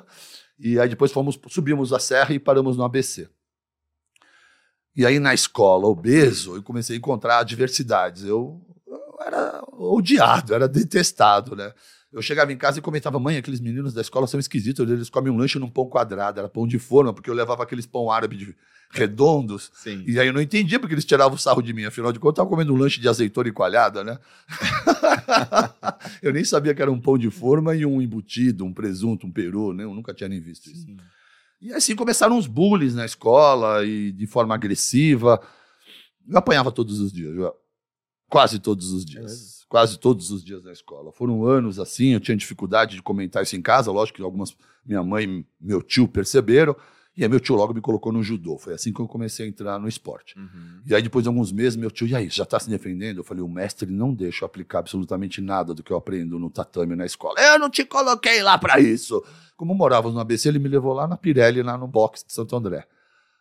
E 0.58 0.78
aí 0.78 0.88
depois 0.88 1.12
fomos, 1.12 1.38
subimos 1.48 1.92
a 1.92 2.00
serra 2.00 2.34
e 2.34 2.38
paramos 2.38 2.76
no 2.76 2.82
ABC. 2.82 3.28
E 4.96 5.06
aí 5.06 5.18
na 5.18 5.32
escola, 5.32 5.86
obeso, 5.86 6.56
eu 6.56 6.62
comecei 6.62 6.96
a 6.96 6.98
encontrar 6.98 7.38
adversidades. 7.38 8.24
Eu, 8.24 8.60
eu 8.86 9.18
era 9.24 9.62
odiado, 9.72 10.54
era 10.54 10.68
detestado, 10.68 11.54
né? 11.54 11.72
Eu 12.12 12.20
chegava 12.20 12.52
em 12.52 12.56
casa 12.56 12.80
e 12.80 12.82
comentava, 12.82 13.20
mãe, 13.20 13.36
aqueles 13.36 13.60
meninos 13.60 13.94
da 13.94 14.00
escola 14.00 14.26
são 14.26 14.40
esquisitos, 14.40 14.88
eles 14.90 15.08
comem 15.08 15.32
um 15.32 15.36
lanche 15.36 15.60
num 15.60 15.70
pão 15.70 15.88
quadrado, 15.88 16.40
era 16.40 16.48
pão 16.48 16.66
de 16.66 16.78
forma, 16.78 17.12
porque 17.12 17.30
eu 17.30 17.34
levava 17.34 17.62
aqueles 17.62 17.86
pão 17.86 18.10
árabe 18.10 18.36
de, 18.36 18.56
redondos. 18.90 19.70
Sim. 19.72 20.02
E 20.06 20.18
aí 20.18 20.26
eu 20.26 20.32
não 20.32 20.40
entendia 20.40 20.78
porque 20.78 20.94
eles 20.94 21.04
tiravam 21.04 21.36
o 21.36 21.38
sarro 21.38 21.62
de 21.62 21.72
mim, 21.72 21.84
afinal 21.84 22.12
de 22.12 22.18
contas 22.18 22.38
eu 22.38 22.42
estava 22.42 22.50
comendo 22.50 22.74
um 22.74 22.76
lanche 22.76 23.00
de 23.00 23.08
azeitona 23.08 23.48
e 23.48 23.52
coalhada, 23.52 24.02
né? 24.02 24.18
eu 26.20 26.32
nem 26.32 26.44
sabia 26.44 26.74
que 26.74 26.82
era 26.82 26.90
um 26.90 27.00
pão 27.00 27.16
de 27.16 27.30
forma 27.30 27.74
e 27.74 27.86
um 27.86 28.02
embutido, 28.02 28.64
um 28.64 28.72
presunto, 28.72 29.26
um 29.26 29.32
peru, 29.32 29.72
né? 29.72 29.84
Eu 29.84 29.94
nunca 29.94 30.12
tinha 30.12 30.28
nem 30.28 30.40
visto 30.40 30.68
isso. 30.68 30.86
Sim. 30.86 30.96
E 31.60 31.72
assim 31.72 31.94
começaram 31.94 32.38
os 32.38 32.46
bullies 32.46 32.94
na 32.94 33.04
escola 33.04 33.84
e 33.84 34.12
de 34.12 34.26
forma 34.26 34.54
agressiva. 34.54 35.40
Eu 36.28 36.38
apanhava 36.38 36.72
todos 36.72 37.00
os 37.00 37.12
dias, 37.12 37.34
quase 38.28 38.58
todos 38.58 38.92
os 38.92 39.04
dias. 39.04 39.56
É 39.56 39.60
quase 39.70 39.98
todos 39.98 40.32
os 40.32 40.42
dias 40.44 40.64
na 40.64 40.72
escola. 40.72 41.12
Foram 41.12 41.46
anos 41.46 41.78
assim, 41.78 42.08
eu 42.08 42.20
tinha 42.20 42.36
dificuldade 42.36 42.96
de 42.96 43.02
comentar 43.02 43.42
isso 43.42 43.54
em 43.54 43.62
casa, 43.62 43.92
lógico 43.92 44.16
que 44.16 44.22
algumas 44.22 44.54
minha 44.84 45.02
mãe 45.02 45.24
e 45.24 45.46
meu 45.60 45.80
tio 45.80 46.08
perceberam. 46.08 46.74
E 47.20 47.22
aí 47.22 47.28
meu 47.28 47.38
tio 47.38 47.54
logo 47.54 47.74
me 47.74 47.82
colocou 47.82 48.10
no 48.10 48.22
judô. 48.22 48.56
Foi 48.56 48.72
assim 48.72 48.94
que 48.94 48.98
eu 48.98 49.06
comecei 49.06 49.44
a 49.44 49.48
entrar 49.50 49.78
no 49.78 49.86
esporte. 49.86 50.38
Uhum. 50.38 50.80
E 50.86 50.94
aí 50.94 51.02
depois 51.02 51.22
de 51.22 51.28
alguns 51.28 51.52
meses, 51.52 51.76
meu 51.76 51.90
tio, 51.90 52.06
e 52.06 52.16
aí, 52.16 52.30
já 52.30 52.44
está 52.44 52.58
se 52.58 52.70
defendendo? 52.70 53.18
Eu 53.18 53.24
falei, 53.24 53.42
o 53.42 53.48
mestre 53.48 53.90
não 53.92 54.14
deixa 54.14 54.42
eu 54.42 54.46
aplicar 54.46 54.78
absolutamente 54.78 55.38
nada 55.42 55.74
do 55.74 55.82
que 55.82 55.92
eu 55.92 55.98
aprendo 55.98 56.38
no 56.38 56.48
tatame 56.48 56.96
na 56.96 57.04
escola. 57.04 57.38
Eu 57.38 57.58
não 57.58 57.68
te 57.68 57.84
coloquei 57.84 58.42
lá 58.42 58.56
para 58.56 58.80
isso. 58.80 59.22
Como 59.54 59.74
morávamos 59.74 60.14
no 60.14 60.20
ABC, 60.20 60.48
ele 60.48 60.58
me 60.58 60.70
levou 60.70 60.94
lá 60.94 61.06
na 61.06 61.18
Pirelli, 61.18 61.62
lá 61.62 61.76
no 61.76 61.86
box 61.86 62.24
de 62.26 62.32
Santo 62.32 62.56
André. 62.56 62.86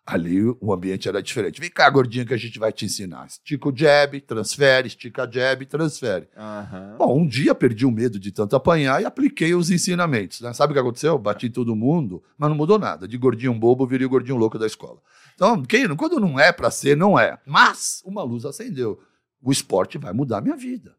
Ali 0.09 0.41
o 0.59 0.73
ambiente 0.73 1.07
era 1.07 1.21
diferente. 1.21 1.61
Vem 1.61 1.69
cá, 1.69 1.87
gordinho, 1.87 2.25
que 2.25 2.33
a 2.33 2.37
gente 2.37 2.57
vai 2.57 2.73
te 2.73 2.83
ensinar. 2.83 3.27
Estica 3.27 3.69
o 3.69 3.77
jab, 3.77 4.19
transfere, 4.21 4.87
estica 4.87 5.29
jab, 5.31 5.63
transfere. 5.67 6.27
Uhum. 6.35 6.97
Bom, 6.97 7.19
um 7.19 7.27
dia 7.27 7.53
perdi 7.53 7.85
o 7.85 7.91
medo 7.91 8.19
de 8.19 8.31
tanto 8.31 8.55
apanhar 8.55 8.99
e 8.99 9.05
apliquei 9.05 9.53
os 9.53 9.69
ensinamentos. 9.69 10.41
Né? 10.41 10.51
Sabe 10.51 10.71
o 10.71 10.73
que 10.73 10.79
aconteceu? 10.79 11.15
Bati 11.19 11.51
todo 11.51 11.75
mundo, 11.75 12.23
mas 12.35 12.49
não 12.49 12.57
mudou 12.57 12.79
nada. 12.79 13.07
De 13.07 13.19
gordinho 13.19 13.53
bobo, 13.53 13.85
virei 13.85 14.07
o 14.07 14.09
gordinho 14.09 14.35
louco 14.35 14.57
da 14.57 14.65
escola. 14.65 14.99
Então, 15.35 15.63
quem, 15.63 15.87
quando 15.95 16.19
não 16.19 16.39
é 16.39 16.51
para 16.51 16.71
ser, 16.71 16.97
não 16.97 17.19
é. 17.19 17.37
Mas 17.45 18.01
uma 18.03 18.23
luz 18.23 18.45
acendeu. 18.45 18.99
O 19.39 19.51
esporte 19.51 19.99
vai 19.99 20.11
mudar 20.11 20.39
a 20.39 20.41
minha 20.41 20.55
vida. 20.55 20.95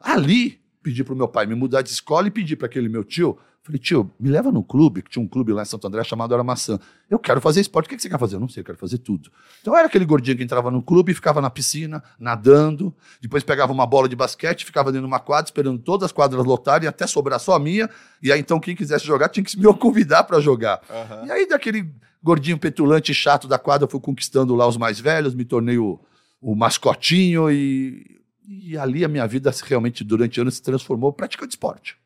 Ali, 0.00 0.58
pedi 0.82 1.04
para 1.04 1.12
o 1.12 1.16
meu 1.18 1.28
pai 1.28 1.44
me 1.44 1.54
mudar 1.54 1.82
de 1.82 1.90
escola 1.90 2.28
e 2.28 2.30
pedi 2.30 2.56
para 2.56 2.64
aquele 2.64 2.88
meu 2.88 3.04
tio 3.04 3.38
Falei, 3.62 3.78
tio, 3.78 4.10
me 4.18 4.30
leva 4.30 4.50
no 4.50 4.64
clube, 4.64 5.02
que 5.02 5.10
tinha 5.10 5.22
um 5.22 5.28
clube 5.28 5.52
lá 5.52 5.60
em 5.62 5.66
Santo 5.66 5.86
André 5.86 6.02
chamado 6.02 6.32
Era 6.32 6.42
Maçã. 6.42 6.78
Eu 7.10 7.18
quero 7.18 7.42
fazer 7.42 7.60
esporte, 7.60 7.86
o 7.86 7.88
que 7.90 8.00
você 8.00 8.08
quer 8.08 8.18
fazer? 8.18 8.36
Eu 8.36 8.40
não 8.40 8.48
sei, 8.48 8.62
eu 8.62 8.64
quero 8.64 8.78
fazer 8.78 8.96
tudo. 8.98 9.30
Então 9.60 9.76
era 9.76 9.86
aquele 9.86 10.06
gordinho 10.06 10.34
que 10.34 10.42
entrava 10.42 10.70
no 10.70 10.82
clube 10.82 11.12
e 11.12 11.14
ficava 11.14 11.42
na 11.42 11.50
piscina, 11.50 12.02
nadando, 12.18 12.94
depois 13.20 13.44
pegava 13.44 13.70
uma 13.70 13.86
bola 13.86 14.08
de 14.08 14.16
basquete, 14.16 14.64
ficava 14.64 14.90
dentro 14.90 15.06
de 15.06 15.12
uma 15.12 15.20
quadra, 15.20 15.44
esperando 15.44 15.78
todas 15.78 16.06
as 16.06 16.12
quadras 16.12 16.42
lotarem 16.42 16.88
até 16.88 17.06
sobrar 17.06 17.38
só 17.38 17.54
a 17.54 17.58
minha, 17.60 17.90
e 18.22 18.32
aí 18.32 18.40
então 18.40 18.58
quem 18.58 18.74
quisesse 18.74 19.04
jogar 19.04 19.28
tinha 19.28 19.44
que 19.44 19.54
me 19.58 19.74
convidar 19.74 20.24
para 20.24 20.40
jogar. 20.40 20.80
Uhum. 20.88 21.26
E 21.26 21.30
aí 21.30 21.46
daquele 21.46 21.92
gordinho 22.22 22.58
petulante 22.58 23.12
chato 23.12 23.46
da 23.46 23.58
quadra, 23.58 23.84
eu 23.84 23.90
fui 23.90 24.00
conquistando 24.00 24.54
lá 24.54 24.66
os 24.66 24.78
mais 24.78 24.98
velhos, 24.98 25.34
me 25.34 25.44
tornei 25.44 25.76
o, 25.76 26.00
o 26.40 26.54
mascotinho 26.56 27.50
e, 27.50 28.22
e 28.48 28.78
ali 28.78 29.04
a 29.04 29.08
minha 29.08 29.26
vida 29.26 29.52
realmente 29.64 30.02
durante 30.02 30.40
anos 30.40 30.54
se 30.54 30.62
transformou 30.62 31.12
praticando 31.12 31.50
esporte. 31.50 31.99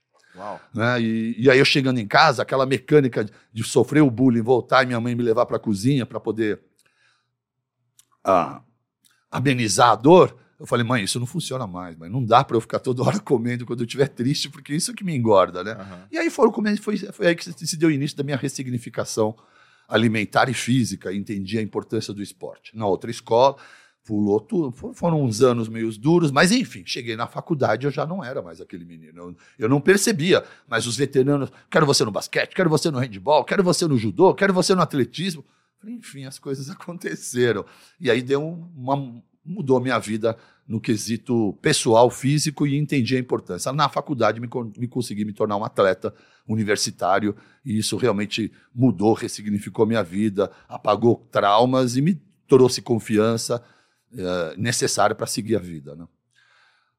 Né? 0.75 1.01
E, 1.01 1.35
e, 1.39 1.51
aí 1.51 1.59
eu 1.59 1.65
chegando 1.65 1.99
em 1.99 2.07
casa, 2.07 2.43
aquela 2.43 2.67
mecânica 2.67 3.27
de 3.53 3.63
sofrer 3.63 4.03
o 4.03 4.11
bullying, 4.11 4.43
voltar 4.43 4.83
e 4.83 4.87
minha 4.87 5.01
mãe 5.01 5.15
me 5.15 5.23
levar 5.23 5.47
para 5.47 5.57
a 5.57 5.61
cozinha 5.61 6.05
para 6.05 6.19
poder 6.19 6.61
ah, 8.25 8.63
amenizar 9.31 9.91
a 9.91 9.97
dor, 9.97 10.37
eu 10.59 10.67
falei, 10.67 10.85
mãe, 10.85 11.05
isso 11.05 11.21
não 11.21 11.27
funciona 11.27 11.67
mais, 11.67 11.97
mas 11.97 12.11
não 12.11 12.25
dá 12.25 12.43
para 12.43 12.57
eu 12.57 12.61
ficar 12.61 12.79
toda 12.79 13.03
hora 13.03 13.19
comendo 13.21 13.67
quando 13.67 13.81
eu 13.81 13.87
estiver 13.87 14.09
triste, 14.09 14.49
porque 14.49 14.75
isso 14.75 14.91
é 14.91 14.95
que 14.95 15.05
me 15.05 15.15
engorda, 15.15 15.63
né? 15.63 15.75
Uhum. 15.75 16.07
E 16.13 16.19
aí 16.19 16.31
foram 16.31 16.51
comendo, 16.51 16.81
foi, 16.81 16.97
foi 16.97 17.27
aí 17.27 17.35
que 17.35 17.45
se 17.45 17.77
deu 17.77 17.89
o 17.89 17.93
início 17.93 18.17
da 18.17 18.25
minha 18.25 18.37
ressignificação 18.37 19.37
alimentar 19.87 20.49
e 20.49 20.55
física, 20.55 21.13
e 21.13 21.19
entendi 21.19 21.59
a 21.59 21.63
importância 21.63 22.15
do 22.15 22.23
esporte. 22.23 22.77
Na 22.77 22.87
outra 22.87 23.11
escola, 23.11 23.57
pulou 24.05 24.39
tudo. 24.39 24.71
Foram 24.93 25.23
uns 25.23 25.41
anos 25.41 25.69
meio 25.69 25.91
duros, 25.99 26.31
mas 26.31 26.53
enfim, 26.53 26.83
cheguei 26.85 27.17
na 27.17 27.27
faculdade 27.27 27.87
eu 27.87 27.91
já 27.91 28.07
não 28.07 28.23
era 28.23 28.43
mais 28.43 28.61
aquele 28.61 28.85
menino. 28.85 29.19
Eu, 29.19 29.37
eu, 29.59 29.69
não 29.69 29.81
percebia, 29.81 30.45
mas 30.69 30.87
os 30.87 30.97
veteranos, 30.97 31.51
quero 31.71 31.87
você 31.87 32.05
no 32.05 32.11
basquete, 32.11 32.55
quero 32.55 32.69
você 32.69 32.91
no 32.91 32.99
handball, 32.99 33.45
quero 33.45 33.65
você 33.65 33.87
no 33.87 33.97
judô, 33.97 34.35
quero 34.35 34.53
você 34.53 34.75
no 34.75 34.83
atletismo. 34.83 35.45
Enfim, 35.87 36.25
as 36.25 36.39
coisas 36.39 36.69
aconteceram. 36.71 37.65
E 37.99 38.11
aí 38.11 38.23
deu 38.23 38.43
uma, 38.77 39.23
mudou 39.45 39.81
minha 39.81 39.99
vida 39.99 40.37
no 40.67 40.81
quesito 40.81 41.59
pessoal, 41.61 42.11
físico 42.11 42.67
e 42.67 42.77
entendi 42.77 43.17
a 43.17 43.21
importância. 43.21 43.73
Na 43.73 43.89
faculdade 43.89 44.41
me, 44.41 44.49
me 44.79 44.89
consegui 44.89 45.25
me 45.25 45.33
tornar 45.33 45.57
um 45.57 45.65
atleta 45.65 46.15
universitário 46.47 47.35
e 47.65 47.79
isso 47.79 47.97
realmente 47.97 48.53
mudou, 48.75 49.15
ressignificou 49.15 49.87
minha 49.87 50.03
vida, 50.03 50.51
apagou 50.69 51.27
traumas 51.31 51.97
e 51.97 52.03
me 52.03 52.21
trouxe 52.47 52.81
confiança 52.83 53.63
uh, 54.15 54.61
necessária 54.61 55.15
para 55.15 55.27
seguir 55.27 55.57
a 55.57 55.61
vida. 55.61 55.95
Né? 55.95 56.05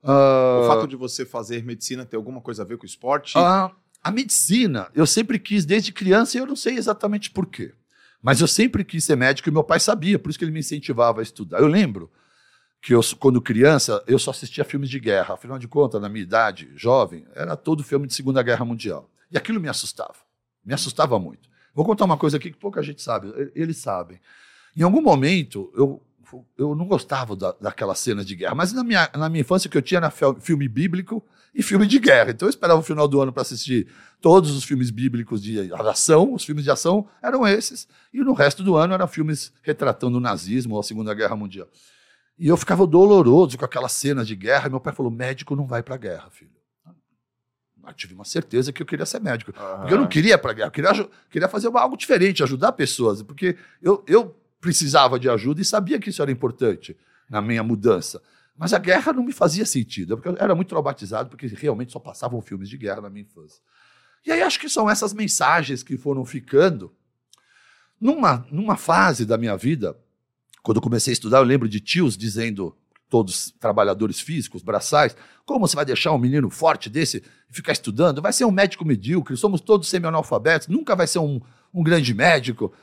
Uh, 0.04 0.64
o 0.64 0.68
fato 0.68 0.88
de 0.88 0.96
você 0.96 1.26
fazer 1.26 1.64
medicina 1.64 2.06
tem 2.06 2.18
alguma 2.18 2.42
coisa 2.42 2.64
a 2.64 2.66
ver 2.66 2.78
com 2.78 2.84
o 2.84 2.86
esporte? 2.86 3.38
Uh, 3.38 3.72
a 4.04 4.12
medicina, 4.12 4.90
eu 4.94 5.08
sempre 5.08 5.40
quis 5.40 5.66
desde 5.66 5.92
criança 5.92 6.38
e 6.38 6.40
eu 6.40 6.46
não 6.46 6.56
sei 6.56 6.76
exatamente 6.76 7.32
por 7.32 7.48
quê. 7.48 7.74
Mas 8.22 8.42
eu 8.42 8.48
sempre 8.48 8.84
quis 8.84 9.04
ser 9.04 9.16
médico 9.16 9.50
e 9.50 9.52
meu 9.52 9.64
pai 9.64 9.80
sabia, 9.80 10.18
por 10.20 10.30
isso 10.30 10.38
que 10.38 10.46
ele 10.46 10.52
me 10.52 10.60
incentivava 10.60 11.22
a 11.22 11.24
estudar. 11.24 11.60
Eu 11.60 11.68
lembro 11.68 12.12
que 12.82 12.94
eu, 12.94 13.02
quando 13.20 13.42
criança, 13.42 14.04
eu 14.06 14.20
só 14.20 14.30
assistia 14.30 14.64
filmes 14.64 14.92
de 14.92 15.00
guerra. 15.00 15.34
Afinal 15.34 15.58
de 15.58 15.68
contas, 15.68 16.00
na 16.00 16.08
minha 16.08 16.22
idade, 16.22 16.72
jovem, 16.76 17.26
era 17.34 17.56
todo 17.56 17.84
filme 17.84 18.06
de 18.06 18.14
Segunda 18.14 18.44
Guerra 18.44 18.64
Mundial. 18.64 19.10
E 19.32 19.38
aquilo 19.38 19.60
me 19.60 19.68
assustava. 19.68 20.18
Me 20.64 20.74
assustava 20.74 21.20
muito. 21.20 21.50
Vou 21.74 21.84
contar 21.84 22.06
uma 22.06 22.18
coisa 22.18 22.38
aqui 22.38 22.52
que 22.52 22.58
pouca 22.58 22.84
gente 22.84 23.02
sabe. 23.02 23.34
Eles 23.56 23.78
sabem. 23.78 24.20
Em 24.78 24.84
algum 24.84 25.02
momento, 25.02 25.72
eu, 25.76 26.02
eu 26.58 26.76
não 26.76 26.88
gostava 26.88 27.36
da, 27.36 27.54
daquelas 27.60 28.00
cenas 28.00 28.26
de 28.26 28.36
guerra, 28.36 28.56
mas 28.56 28.74
na 28.74 28.84
minha, 28.84 29.10
na 29.16 29.30
minha 29.30 29.42
infância, 29.42 29.68
o 29.68 29.72
que 29.72 29.78
eu 29.78 29.82
tinha 29.82 30.00
era 30.00 30.12
filme 30.12 30.68
bíblico 30.68 31.24
e 31.54 31.64
filme 31.64 31.88
de 31.88 32.00
guerra. 32.00 32.32
Então 32.32 32.48
eu 32.48 32.50
esperava 32.50 32.80
o 32.80 32.84
final 32.84 33.08
do 33.08 33.22
ano 33.22 33.32
para 33.32 33.42
assistir 33.42 33.88
todos 34.20 34.52
os 34.52 34.64
filmes 34.64 34.90
bíblicos 34.90 35.42
de 35.42 35.72
ação, 35.74 36.34
os 36.34 36.44
filmes 36.44 36.64
de 36.64 36.72
ação 36.72 37.08
eram 37.22 37.48
esses, 37.48 37.88
e 38.14 38.20
no 38.20 38.34
resto 38.34 38.64
do 38.64 38.76
ano 38.76 38.94
eram 38.94 39.08
filmes 39.08 39.54
retratando 39.62 40.18
o 40.18 40.22
nazismo 40.22 40.76
ou 40.76 40.80
a 40.80 40.84
Segunda 40.84 41.14
Guerra 41.14 41.36
Mundial. 41.36 41.68
E 42.38 42.48
eu 42.48 42.58
ficava 42.58 42.86
doloroso 42.86 43.58
com 43.58 43.66
aquelas 43.66 43.94
cenas 43.94 44.28
de 44.28 44.36
guerra. 44.36 44.68
E 44.68 44.70
meu 44.70 44.80
pai 44.80 44.94
falou: 44.94 45.12
médico 45.12 45.56
não 45.56 45.66
vai 45.66 45.82
para 45.82 45.96
a 45.96 45.98
guerra, 45.98 46.30
filho. 46.30 46.52
Eu 47.88 47.94
tive 47.94 48.16
uma 48.16 48.26
certeza 48.26 48.74
que 48.74 48.82
eu 48.82 48.86
queria 48.86 49.06
ser 49.06 49.22
médico. 49.22 49.52
Uhum. 49.52 49.78
Porque 49.78 49.94
eu 49.94 49.98
não 50.00 50.08
queria 50.08 50.34
ir 50.34 50.38
para 50.40 50.52
a 50.52 50.54
guerra, 50.54 50.68
eu 50.68 50.72
queria, 50.72 51.10
queria 51.30 51.48
fazer 51.48 51.68
algo 51.68 51.96
diferente, 51.96 52.42
ajudar 52.42 52.72
pessoas. 52.72 53.22
Porque 53.22 53.56
eu, 53.82 54.04
eu 54.08 54.36
precisava 54.66 55.20
de 55.20 55.30
ajuda 55.30 55.62
e 55.62 55.66
sabia 55.66 56.00
que 56.00 56.10
isso 56.10 56.24
era 56.24 56.32
importante 56.32 56.98
na 57.30 57.40
minha 57.40 57.62
mudança. 57.62 58.20
Mas 58.58 58.74
a 58.74 58.80
guerra 58.80 59.14
não 59.14 59.24
me 59.24 59.32
fazia 59.32 59.64
sentido, 59.64 60.18
porque 60.18 60.28
eu 60.28 60.36
era 60.40 60.56
muito 60.56 60.70
traumatizado, 60.70 61.30
porque 61.30 61.46
realmente 61.46 61.92
só 61.92 62.00
passavam 62.00 62.42
filmes 62.42 62.68
de 62.68 62.76
guerra 62.76 63.02
na 63.02 63.10
minha 63.12 63.22
infância. 63.22 63.62
E 64.26 64.32
aí 64.32 64.42
acho 64.42 64.60
que 64.60 64.68
são 64.68 64.90
essas 64.90 65.14
mensagens 65.14 65.84
que 65.84 65.98
foram 65.98 66.26
ficando. 66.26 66.92
Numa, 68.02 68.48
numa 68.52 68.76
fase 68.76 69.24
da 69.24 69.38
minha 69.38 69.56
vida, 69.56 69.96
quando 70.64 70.78
eu 70.78 70.82
comecei 70.82 71.12
a 71.12 71.14
estudar, 71.14 71.38
eu 71.38 71.44
lembro 71.44 71.70
de 71.70 71.80
tios 71.80 72.18
dizendo, 72.18 72.76
todos 73.08 73.54
trabalhadores 73.60 74.20
físicos, 74.20 74.64
braçais, 74.64 75.16
como 75.46 75.68
você 75.68 75.76
vai 75.76 75.86
deixar 75.86 76.12
um 76.12 76.18
menino 76.18 76.50
forte 76.50 76.90
desse 76.90 77.22
ficar 77.52 77.74
estudando? 77.74 78.20
Vai 78.20 78.34
ser 78.34 78.46
um 78.46 78.52
médico 78.52 78.84
medíocre, 78.84 79.38
somos 79.38 79.62
todos 79.62 79.88
semi-analfabetos, 79.90 80.68
nunca 80.70 80.96
vai 80.96 81.06
ser 81.06 81.20
um, 81.20 81.40
um 81.72 81.84
grande 81.84 82.16
médico. 82.16 82.74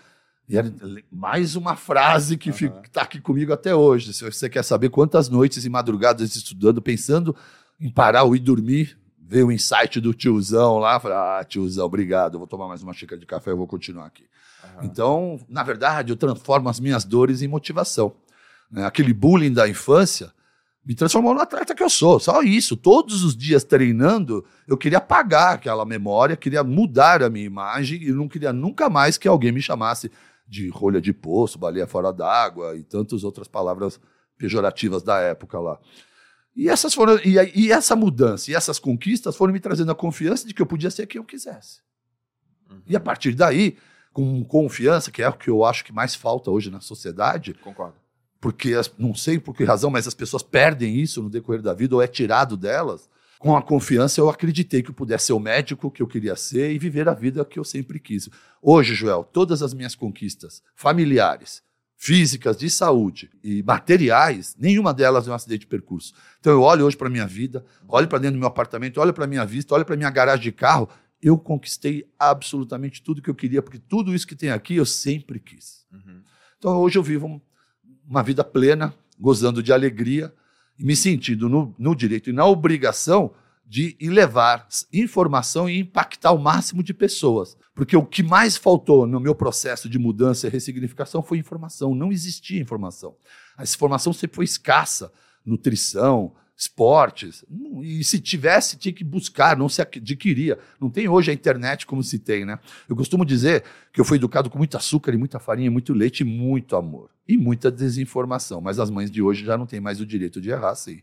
E 0.49 0.59
era 0.59 0.73
mais 1.11 1.57
uma 1.57 1.77
frase 1.77 2.37
que 2.37 2.51
uhum. 2.51 2.81
está 2.85 3.03
aqui 3.03 3.21
comigo 3.21 3.53
até 3.53 3.75
hoje. 3.75 4.13
Se 4.13 4.25
você 4.25 4.51
quer 4.51 4.63
saber 4.63 4.91
quantas 4.91 5.29
noites 5.29 5.65
e 5.65 5.69
madrugadas 5.69 6.35
estudando, 6.35 6.83
pensando 6.83 7.35
em 7.81 7.91
parar 7.91 8.25
ou 8.25 8.37
ir 8.37 8.41
dormir, 8.41 8.99
veio 9.19 9.47
o 9.47 9.53
insight 9.53 10.01
do 10.01 10.13
tiozão 10.13 10.79
lá, 10.79 11.01
falei, 11.01 11.17
ah, 11.17 11.45
tiozão, 11.49 11.87
obrigado, 11.87 12.35
eu 12.35 12.39
vou 12.39 12.47
tomar 12.47 12.69
mais 12.69 12.83
uma 12.83 12.93
xícara 12.93 13.19
de 13.19 13.27
café, 13.27 13.51
eu 13.51 13.57
vou 13.57 13.67
continuar 13.67 14.07
aqui. 14.07 14.25
Uhum. 14.65 14.85
Então, 14.85 15.41
na 15.49 15.63
verdade, 15.63 16.13
eu 16.13 16.17
transformo 16.17 16.69
as 16.69 16.79
minhas 16.79 17.05
dores 17.05 17.41
em 17.41 17.49
motivação. 17.49 18.15
Né? 18.71 18.85
Aquele 18.85 19.13
bullying 19.13 19.53
da 19.53 19.69
infância 19.69 20.33
me 20.85 20.95
transformou 20.95 21.35
no 21.35 21.41
atleta 21.41 21.75
que 21.75 21.83
eu 21.83 21.91
sou. 21.91 22.19
Só 22.19 22.43
isso. 22.43 22.77
Todos 22.77 23.23
os 23.23 23.37
dias 23.37 23.63
treinando, 23.63 24.45
eu 24.67 24.77
queria 24.77 24.99
apagar 24.99 25.55
aquela 25.55 25.85
memória, 25.85 26.37
queria 26.37 26.65
mudar 26.65 27.23
a 27.23 27.31
minha 27.31 27.47
imagem 27.47 28.03
e 28.03 28.13
não 28.13 28.29
queria 28.29 28.53
nunca 28.53 28.91
mais 28.91 29.17
que 29.17 29.29
alguém 29.29 29.53
me 29.53 29.63
chamasse 29.63 30.11
de 30.53 30.69
rolha 30.69 31.01
de 31.01 31.15
poço, 31.15 31.59
baleia 31.59 31.87
fora 31.87 32.13
d'água 32.13 32.77
e 32.77 32.85
tantas 32.85 33.25
outras 33.25 33.49
palavras 33.49 33.99
pejorativas 34.37 35.03
da 35.03 35.19
época 35.19 35.59
lá. 35.59 35.81
E 36.55 36.69
essas 36.69 36.93
foram 36.93 37.19
e, 37.25 37.39
e, 37.55 37.73
essa 37.73 37.97
mudança 37.97 38.51
e 38.51 38.55
essas 38.55 38.79
conquistas 38.79 39.35
foram 39.35 39.51
me 39.51 39.59
trazendo 39.59 39.91
a 39.91 39.95
confiança 39.95 40.47
de 40.47 40.53
que 40.53 40.61
eu 40.61 40.67
podia 40.67 40.91
ser 40.91 41.07
quem 41.07 41.19
eu 41.19 41.25
quisesse. 41.25 41.81
Uhum. 42.71 42.83
E 42.87 42.95
a 42.95 43.01
partir 43.01 43.33
daí, 43.33 43.79
com 44.13 44.45
confiança, 44.45 45.11
que 45.11 45.23
é 45.23 45.29
o 45.31 45.33
que 45.33 45.49
eu 45.49 45.65
acho 45.65 45.87
que 45.87 45.93
mais 45.93 46.15
falta 46.15 46.51
hoje 46.51 46.71
na 46.71 46.83
sociedade. 46.83 47.55
Concordo. 47.55 47.95
Porque 48.39 48.75
não 48.99 49.15
sei 49.15 49.39
por 49.39 49.57
que 49.57 49.65
razão, 49.65 49.91
mas 49.91 50.07
as 50.07 50.13
pessoas 50.13 50.43
perdem 50.43 50.97
isso 50.97 51.23
no 51.23 51.31
decorrer 51.31 51.63
da 51.63 51.73
vida 51.73 51.95
ou 51.95 52.03
é 52.03 52.07
tirado 52.07 52.59
delas. 52.59 53.09
Com 53.43 53.57
a 53.57 53.61
confiança, 53.61 54.21
eu 54.21 54.31
acreditei 54.31 54.85
que 54.85 54.91
eu 54.91 54.95
pudesse 54.95 55.27
ser 55.27 55.33
o 55.33 55.41
médico 55.41 55.91
que 55.91 56.01
eu 56.01 56.07
queria 56.07 56.37
ser 56.37 56.71
e 56.71 56.79
viver 56.79 57.09
a 57.09 57.13
vida 57.13 57.45
que 57.45 57.59
eu 57.59 57.65
sempre 57.65 57.99
quis. 57.99 58.29
Hoje, 58.63 58.95
Joel, 58.95 59.25
todas 59.25 59.65
as 59.65 59.75
minhas 59.75 59.97
conquistas 59.97 60.63
familiares, 60.77 61.61
físicas, 61.97 62.57
de 62.57 62.71
saúde 62.71 63.33
e 63.43 63.61
materiais, 63.65 64.55
nenhuma 64.57 64.95
delas 64.95 65.27
é 65.27 65.33
um 65.33 65.35
acidente 65.35 65.63
de 65.63 65.67
percurso. 65.67 66.15
Então 66.39 66.53
eu 66.53 66.63
olho 66.63 66.87
hoje 66.87 66.97
para 66.97 67.11
minha 67.11 67.27
vida, 67.27 67.65
olho 67.89 68.07
para 68.07 68.19
dentro 68.19 68.37
do 68.37 68.39
meu 68.39 68.47
apartamento, 68.47 69.01
olho 69.01 69.13
para 69.13 69.27
minha 69.27 69.45
vista, 69.45 69.75
olho 69.75 69.85
para 69.85 69.97
minha 69.97 70.11
garagem 70.11 70.45
de 70.45 70.53
carro 70.53 70.89
eu 71.21 71.39
conquistei 71.39 72.05
absolutamente 72.19 73.03
tudo 73.03 73.23
que 73.23 73.31
eu 73.31 73.35
queria, 73.35 73.63
porque 73.63 73.79
tudo 73.79 74.15
isso 74.15 74.27
que 74.27 74.35
tem 74.35 74.51
aqui 74.51 74.77
eu 74.77 74.85
sempre 74.85 75.39
quis. 75.39 75.87
Uhum. 75.93 76.21
Então 76.59 76.77
hoje 76.79 76.97
eu 76.97 77.03
vivo 77.03 77.41
uma 78.05 78.23
vida 78.23 78.43
plena, 78.43 78.93
gozando 79.19 79.63
de 79.63 79.73
alegria 79.73 80.33
me 80.83 80.97
sentindo 80.97 81.49
no, 81.49 81.75
no 81.79 81.95
direito 81.95 82.31
e 82.31 82.33
na 82.33 82.45
obrigação 82.45 83.33
de 83.67 83.97
levar 84.03 84.67
informação 84.93 85.69
e 85.69 85.79
impactar 85.79 86.33
o 86.33 86.39
máximo 86.39 86.83
de 86.83 86.93
pessoas. 86.93 87.57
Porque 87.75 87.97
o 87.97 88.05
que 88.05 88.23
mais 88.23 88.57
faltou 88.57 89.07
no 89.07 89.19
meu 89.19 89.35
processo 89.35 89.89
de 89.89 89.99
mudança 89.99 90.47
e 90.47 90.51
ressignificação 90.51 91.23
foi 91.23 91.39
informação. 91.39 91.95
Não 91.95 92.13
existia 92.13 92.61
informação. 92.61 93.17
A 93.57 93.63
informação 93.63 94.13
sempre 94.13 94.37
foi 94.37 94.45
escassa. 94.45 95.11
Nutrição, 95.45 96.35
esportes. 96.63 97.45
E 97.83 98.05
se 98.05 98.21
tivesse, 98.21 98.77
tinha 98.77 98.93
que 98.93 99.03
buscar, 99.03 99.57
não 99.57 99.69
se 99.69 99.83
adquiria. 99.83 100.59
Não 100.81 100.89
tem 100.89 101.09
hoje 101.09 101.31
a 101.31 101.35
internet 101.35 101.87
como 101.87 102.03
se 102.05 102.21
tem, 102.21 102.45
né? 102.45 102.59
Eu 102.89 102.95
costumo 102.95 103.25
dizer 103.25 103.65
que 103.93 104.01
eu 104.01 104.05
fui 104.05 104.17
educado 104.17 104.49
com 104.49 104.59
muito 104.59 104.77
açúcar 104.77 105.13
e 105.13 105.17
muita 105.17 105.41
farinha, 105.41 105.71
muito 105.71 105.93
leite 105.93 106.21
e 106.21 106.25
muito 106.25 106.77
amor. 106.77 107.11
E 107.27 107.37
muita 107.37 107.71
desinformação. 107.71 108.61
Mas 108.61 108.79
as 108.79 108.91
mães 108.91 109.11
de 109.11 109.21
hoje 109.21 109.45
já 109.45 109.59
não 109.59 109.67
têm 109.67 109.81
mais 109.81 110.01
o 110.01 110.07
direito 110.07 110.41
de 110.41 110.51
errar, 110.51 110.75
sim. 110.77 111.01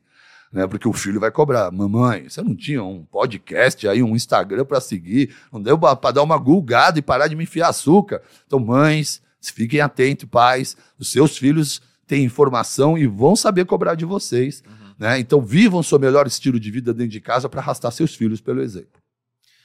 Né, 0.51 0.65
porque 0.65 0.87
o 0.87 0.93
filho 0.93 1.19
vai 1.19 1.29
cobrar. 1.29 1.69
Mamãe, 1.71 2.29
você 2.29 2.41
não 2.41 2.55
tinha 2.55 2.81
um 2.81 3.03
podcast 3.03 3.87
aí, 3.87 4.01
um 4.01 4.15
Instagram 4.15 4.65
para 4.65 4.79
seguir? 4.79 5.35
Não 5.51 5.61
deu 5.61 5.77
para 5.77 6.11
dar 6.11 6.23
uma 6.23 6.37
gulgada 6.37 6.97
e 6.97 7.01
parar 7.01 7.27
de 7.27 7.35
me 7.35 7.43
enfiar 7.43 7.67
açúcar? 7.67 8.21
Então, 8.47 8.59
mães, 8.59 9.21
fiquem 9.41 9.81
atentos, 9.81 10.27
pais. 10.27 10.77
Os 10.97 11.11
seus 11.11 11.37
filhos 11.37 11.81
têm 12.07 12.23
informação 12.23 12.97
e 12.97 13.05
vão 13.05 13.35
saber 13.35 13.65
cobrar 13.65 13.93
de 13.93 14.05
vocês. 14.05 14.63
Uhum. 14.65 14.78
Né? 14.99 15.17
Então, 15.17 15.41
vivam 15.41 15.81
seu 15.81 15.97
melhor 15.97 16.27
estilo 16.27 16.59
de 16.59 16.69
vida 16.69 16.93
dentro 16.93 17.11
de 17.11 17.21
casa 17.21 17.47
para 17.47 17.61
arrastar 17.61 17.89
seus 17.93 18.13
filhos 18.13 18.41
pelo 18.41 18.61
exemplo. 18.61 19.01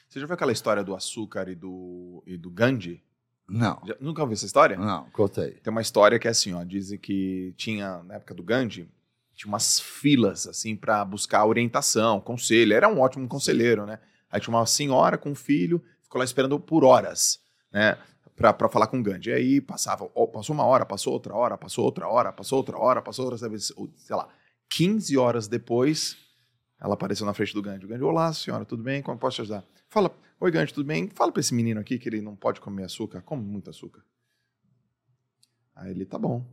Você 0.09 0.21
já 0.21 0.27
viu 0.27 0.35
aquela 0.35 0.53
história 0.53 0.85
do 0.85 0.95
açúcar 0.95 1.49
e 1.49 1.57
do, 1.57 2.23
e 2.25 2.37
do 2.37 2.49
Gandhi? 2.49 3.03
Não. 3.49 3.83
Já, 3.85 3.97
nunca 4.01 4.23
ouviu 4.23 4.35
essa 4.35 4.47
história? 4.47 4.79
Não, 4.79 5.11
contei. 5.11 5.51
Tem 5.55 5.73
uma 5.73 5.83
história 5.83 6.21
que 6.21 6.29
é 6.29 6.31
assim, 6.31 6.53
ó, 6.53 6.63
dizem 6.63 6.97
que 6.99 7.53
tinha, 7.57 8.01
na 8.05 8.15
época 8.15 8.33
do 8.33 8.45
Gandhi, 8.45 8.89
tinha 9.35 9.49
umas 9.49 9.81
filas, 9.81 10.47
assim, 10.47 10.77
para 10.77 11.05
buscar 11.05 11.45
orientação, 11.45 12.21
conselho. 12.21 12.73
Era 12.73 12.89
um 12.89 13.01
ótimo 13.01 13.27
conselheiro, 13.27 13.85
né? 13.85 13.99
Aí 14.31 14.41
tinha 14.41 14.55
uma 14.55 14.65
senhora 14.67 15.19
com 15.19 15.31
um 15.31 15.35
filho, 15.35 15.83
ficou 16.01 16.21
lá 16.21 16.25
esperando 16.25 16.61
por 16.61 16.85
horas, 16.85 17.41
né? 17.73 17.99
para 18.37 18.69
falar 18.69 18.87
com 18.87 18.99
o 18.99 19.03
Gandhi. 19.03 19.31
E 19.31 19.33
aí 19.33 19.61
passava, 19.61 20.09
passou 20.33 20.55
uma 20.55 20.65
hora, 20.65 20.85
passou 20.85 21.13
outra 21.13 21.35
hora, 21.35 21.57
passou 21.57 21.85
outra 21.85 22.07
hora, 22.09 22.33
passou 22.33 22.59
outra 22.59 22.79
hora, 22.79 23.03
passou 23.03 23.25
outra, 23.25 23.49
sei 23.49 24.17
lá. 24.17 24.29
15 24.77 25.17
horas 25.17 25.47
depois, 25.47 26.17
ela 26.81 26.95
apareceu 26.95 27.25
na 27.25 27.33
frente 27.33 27.55
do 27.55 27.63
Gandhi. 27.63 27.85
O 27.85 27.89
Gandhi, 27.89 28.03
olá, 28.03 28.33
senhora, 28.33 28.65
tudo 28.65 28.83
bem? 28.83 29.03
Como 29.03 29.17
posso 29.17 29.37
te 29.37 29.43
ajudar? 29.43 29.65
Fala, 29.89 30.13
oi, 30.41 30.51
Gandhi, 30.51 30.75
tudo 30.75 30.85
bem? 30.85 31.09
Fala 31.11 31.31
para 31.31 31.39
esse 31.39 31.55
menino 31.55 31.79
aqui 31.79 31.97
que 31.97 32.09
ele 32.09 32.21
não 32.21 32.35
pode 32.35 32.61
comer 32.61 32.83
açúcar. 32.83 33.23
Come 33.23 33.45
muito 33.45 33.71
açúcar. 33.71 34.05
Aí 35.77 35.93
ele, 35.93 36.05
tá 36.05 36.19
bom. 36.19 36.45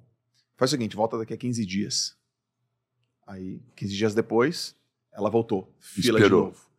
Faz 0.55 0.69
o 0.69 0.73
seguinte, 0.73 0.95
volta 0.95 1.17
daqui 1.17 1.33
a 1.33 1.37
15 1.37 1.65
dias. 1.65 2.15
Aí, 3.25 3.59
15 3.75 3.95
dias 3.95 4.13
depois, 4.13 4.75
ela 5.11 5.29
voltou. 5.31 5.75
Fila 5.79 6.19
Esperou. 6.19 6.41
de 6.41 6.45
novo. 6.47 6.69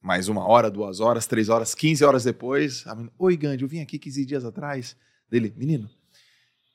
Mais 0.00 0.28
uma 0.28 0.48
hora, 0.48 0.70
duas 0.70 1.00
horas, 1.00 1.26
três 1.26 1.50
horas, 1.50 1.74
15 1.74 2.04
horas 2.06 2.24
depois. 2.24 2.86
Menina, 2.86 3.12
oi, 3.18 3.36
Gandhi, 3.36 3.64
eu 3.64 3.68
vim 3.68 3.80
aqui 3.80 3.98
15 3.98 4.24
dias 4.24 4.46
atrás. 4.46 4.96
Dele, 5.28 5.52
menino, 5.58 5.90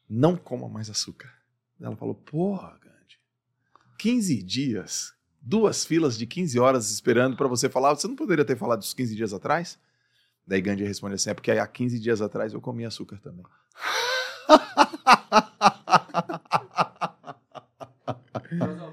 não 0.07 0.37
coma 0.37 0.69
mais 0.69 0.91
açúcar. 0.91 1.33
Ela 1.79 1.95
falou, 1.95 2.13
porra, 2.13 2.79
15 4.01 4.41
dias, 4.41 5.13
duas 5.39 5.85
filas 5.85 6.17
de 6.17 6.25
15 6.25 6.59
horas 6.59 6.89
esperando 6.89 7.37
para 7.37 7.47
você 7.47 7.69
falar. 7.69 7.93
Você 7.93 8.07
não 8.07 8.15
poderia 8.15 8.43
ter 8.43 8.57
falado 8.57 8.81
isso 8.81 8.95
15 8.95 9.15
dias 9.15 9.31
atrás? 9.31 9.77
Daí 10.45 10.59
Gandhi 10.59 10.83
responde 10.83 11.13
assim: 11.13 11.29
é 11.29 11.35
porque 11.35 11.51
há 11.51 11.67
15 11.67 11.99
dias 11.99 12.19
atrás 12.19 12.51
eu 12.51 12.59
comi 12.59 12.83
açúcar 12.83 13.19
também. 13.19 13.45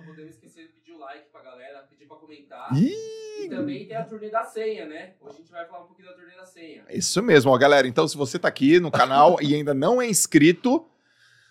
Podemos 0.05 0.35
esquecer 0.35 0.69
comentar. 2.07 2.69
E 2.77 3.49
também 3.49 3.87
tem 3.87 3.97
a 3.97 4.05
turnê 4.05 4.29
da 4.29 4.45
senha, 4.45 4.87
né? 4.87 5.15
Hoje 5.23 5.37
a 5.37 5.39
gente 5.39 5.51
vai 5.51 5.67
falar 5.67 5.85
um 5.85 5.87
pouquinho 5.87 6.09
da 6.09 6.15
turnê 6.15 6.37
da 6.37 6.45
senha. 6.45 6.85
Isso 6.91 7.23
mesmo, 7.23 7.51
ó, 7.51 7.57
galera. 7.57 7.89
Então, 7.89 8.07
se 8.07 8.15
você 8.15 8.39
tá 8.39 8.49
aqui 8.49 8.79
no 8.79 8.91
canal 8.91 9.39
e 9.41 9.55
ainda 9.55 9.73
não 9.73 10.03
é 10.03 10.07
inscrito 10.07 10.87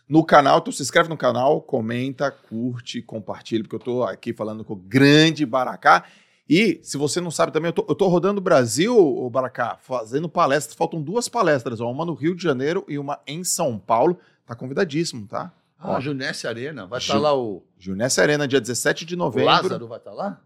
no 0.07 0.23
canal, 0.23 0.59
então 0.59 0.71
se 0.71 0.81
inscreve 0.81 1.09
no 1.09 1.17
canal, 1.17 1.61
comenta, 1.61 2.31
curte, 2.31 3.01
compartilha, 3.01 3.63
porque 3.63 3.75
eu 3.75 3.79
tô 3.79 4.03
aqui 4.03 4.33
falando 4.33 4.63
com 4.63 4.73
o 4.73 4.77
grande 4.77 5.45
Baracá. 5.45 6.05
E, 6.49 6.79
se 6.81 6.97
você 6.97 7.19
não 7.19 7.29
sabe 7.29 7.51
também, 7.51 7.69
eu 7.69 7.73
tô, 7.73 7.85
eu 7.89 7.95
tô 7.95 8.07
rodando 8.07 8.39
o 8.39 8.43
Brasil, 8.43 8.97
o 8.97 9.29
Baracá, 9.29 9.77
fazendo 9.81 10.29
palestras. 10.29 10.77
Faltam 10.77 11.01
duas 11.01 11.27
palestras, 11.27 11.81
ó, 11.81 11.91
uma 11.91 12.05
no 12.05 12.13
Rio 12.13 12.33
de 12.33 12.41
Janeiro 12.41 12.85
e 12.87 12.97
uma 12.97 13.19
em 13.27 13.43
São 13.43 13.77
Paulo. 13.77 14.17
Tá 14.45 14.55
convidadíssimo, 14.55 15.27
tá? 15.27 15.51
Ah, 15.77 15.99
Junesse 15.99 16.47
Arena. 16.47 16.87
Vai 16.87 16.99
estar 16.99 17.15
tá 17.15 17.19
lá 17.19 17.37
o. 17.37 17.63
Junesse 17.77 18.21
Arena, 18.21 18.47
dia 18.47 18.61
17 18.61 19.05
de 19.05 19.15
novembro. 19.17 19.49
O 19.49 19.53
Lázaro 19.53 19.87
vai 19.87 19.97
estar 19.97 20.11
tá 20.11 20.15
lá? 20.15 20.41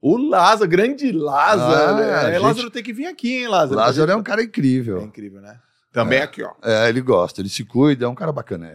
O 0.00 0.16
Lázaro, 0.16 0.70
grande 0.70 1.10
Lázaro. 1.10 2.00
Ah, 2.00 2.28
é, 2.28 2.32
gente... 2.32 2.42
Lázaro 2.42 2.70
tem 2.70 2.82
que 2.82 2.92
vir 2.92 3.06
aqui, 3.06 3.40
hein, 3.40 3.48
Lázaro? 3.48 3.76
Lázaro 3.78 4.12
é 4.12 4.16
um 4.16 4.22
cara 4.22 4.42
incrível. 4.42 5.00
É 5.00 5.02
incrível, 5.02 5.40
né? 5.42 5.60
Também 5.92 6.20
é. 6.20 6.22
aqui, 6.22 6.42
ó. 6.42 6.52
É, 6.62 6.88
ele 6.88 7.00
gosta, 7.00 7.40
ele 7.40 7.48
se 7.48 7.64
cuida, 7.64 8.04
é 8.04 8.08
um 8.08 8.14
cara 8.14 8.32
bacana. 8.32 8.72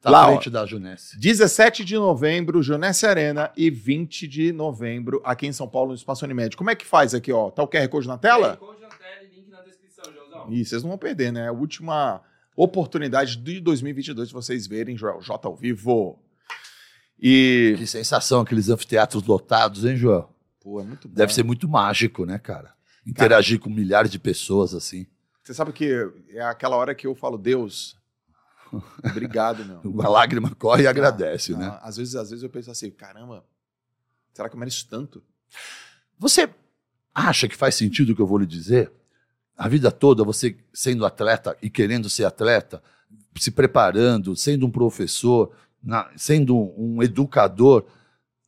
Tá 0.00 0.10
Lá, 0.10 0.26
frente 0.28 0.48
ó, 0.48 0.52
da 0.52 0.64
Junesse. 0.64 1.18
17 1.18 1.84
de 1.84 1.96
novembro, 1.96 2.62
Junesse 2.62 3.04
Arena, 3.04 3.50
e 3.56 3.68
20 3.68 4.28
de 4.28 4.52
novembro, 4.52 5.20
aqui 5.24 5.46
em 5.46 5.52
São 5.52 5.68
Paulo, 5.68 5.88
no 5.88 5.96
Espaço 5.96 6.24
Unimed. 6.24 6.56
Como 6.56 6.70
é 6.70 6.76
que 6.76 6.86
faz 6.86 7.14
aqui, 7.14 7.32
ó? 7.32 7.50
Tá 7.50 7.64
o 7.64 7.68
QR 7.68 7.88
Code 7.88 8.06
na 8.06 8.16
tela? 8.16 8.56
QR 8.56 8.66
Code 8.66 8.80
na 8.82 8.88
tela 8.88 9.24
e 9.24 9.36
link 9.36 9.50
na 9.50 9.60
descrição, 9.62 10.04
Joãozão. 10.12 10.52
Ih, 10.52 10.64
vocês 10.64 10.82
não 10.82 10.90
vão 10.90 10.98
perder, 10.98 11.32
né? 11.32 11.48
A 11.48 11.52
última 11.52 12.22
oportunidade 12.56 13.36
de 13.36 13.60
2022 13.60 14.28
de 14.28 14.34
vocês 14.34 14.68
verem 14.68 14.96
Joel 14.96 15.20
J 15.20 15.48
ao 15.48 15.56
vivo. 15.56 16.18
E... 17.20 17.74
Que 17.76 17.86
sensação, 17.86 18.42
aqueles 18.42 18.68
anfiteatros 18.68 19.24
lotados, 19.24 19.84
hein, 19.84 19.96
Joel? 19.96 20.32
Pô, 20.60 20.80
é 20.80 20.84
muito 20.84 21.08
bom. 21.08 21.14
Deve 21.14 21.34
ser 21.34 21.42
muito 21.42 21.68
mágico, 21.68 22.24
né, 22.24 22.38
cara? 22.38 22.72
Interagir 23.04 23.58
cara, 23.58 23.68
com 23.68 23.74
milhares 23.74 24.12
de 24.12 24.18
pessoas 24.18 24.74
assim. 24.74 25.06
Você 25.42 25.54
sabe 25.54 25.72
que 25.72 25.90
é 26.30 26.42
aquela 26.42 26.76
hora 26.76 26.94
que 26.94 27.06
eu 27.06 27.14
falo, 27.16 27.36
Deus, 27.38 27.97
obrigado, 29.04 29.64
meu. 29.64 29.80
Uma 29.84 30.08
lágrima 30.08 30.54
corre 30.54 30.84
e 30.84 30.86
agradece, 30.86 31.52
não, 31.52 31.58
né? 31.58 31.78
Às 31.82 31.96
vezes, 31.96 32.14
às 32.14 32.30
vezes 32.30 32.42
eu 32.42 32.50
penso 32.50 32.70
assim, 32.70 32.90
caramba, 32.90 33.44
será 34.32 34.48
que 34.48 34.54
eu 34.54 34.58
mereço 34.58 34.86
tanto? 34.88 35.22
Você 36.18 36.48
acha 37.14 37.48
que 37.48 37.56
faz 37.56 37.74
sentido 37.74 38.10
o 38.12 38.16
que 38.16 38.22
eu 38.22 38.26
vou 38.26 38.38
lhe 38.38 38.46
dizer? 38.46 38.92
a 39.58 39.66
vida 39.66 39.90
toda 39.90 40.22
você 40.22 40.56
sendo 40.72 41.04
atleta 41.04 41.56
e 41.60 41.68
querendo 41.68 42.08
ser 42.08 42.24
atleta, 42.24 42.80
se 43.36 43.50
preparando, 43.50 44.36
sendo 44.36 44.64
um 44.64 44.70
professor, 44.70 45.52
na, 45.82 46.08
sendo 46.16 46.56
um, 46.56 46.96
um 46.96 47.02
educador, 47.02 47.84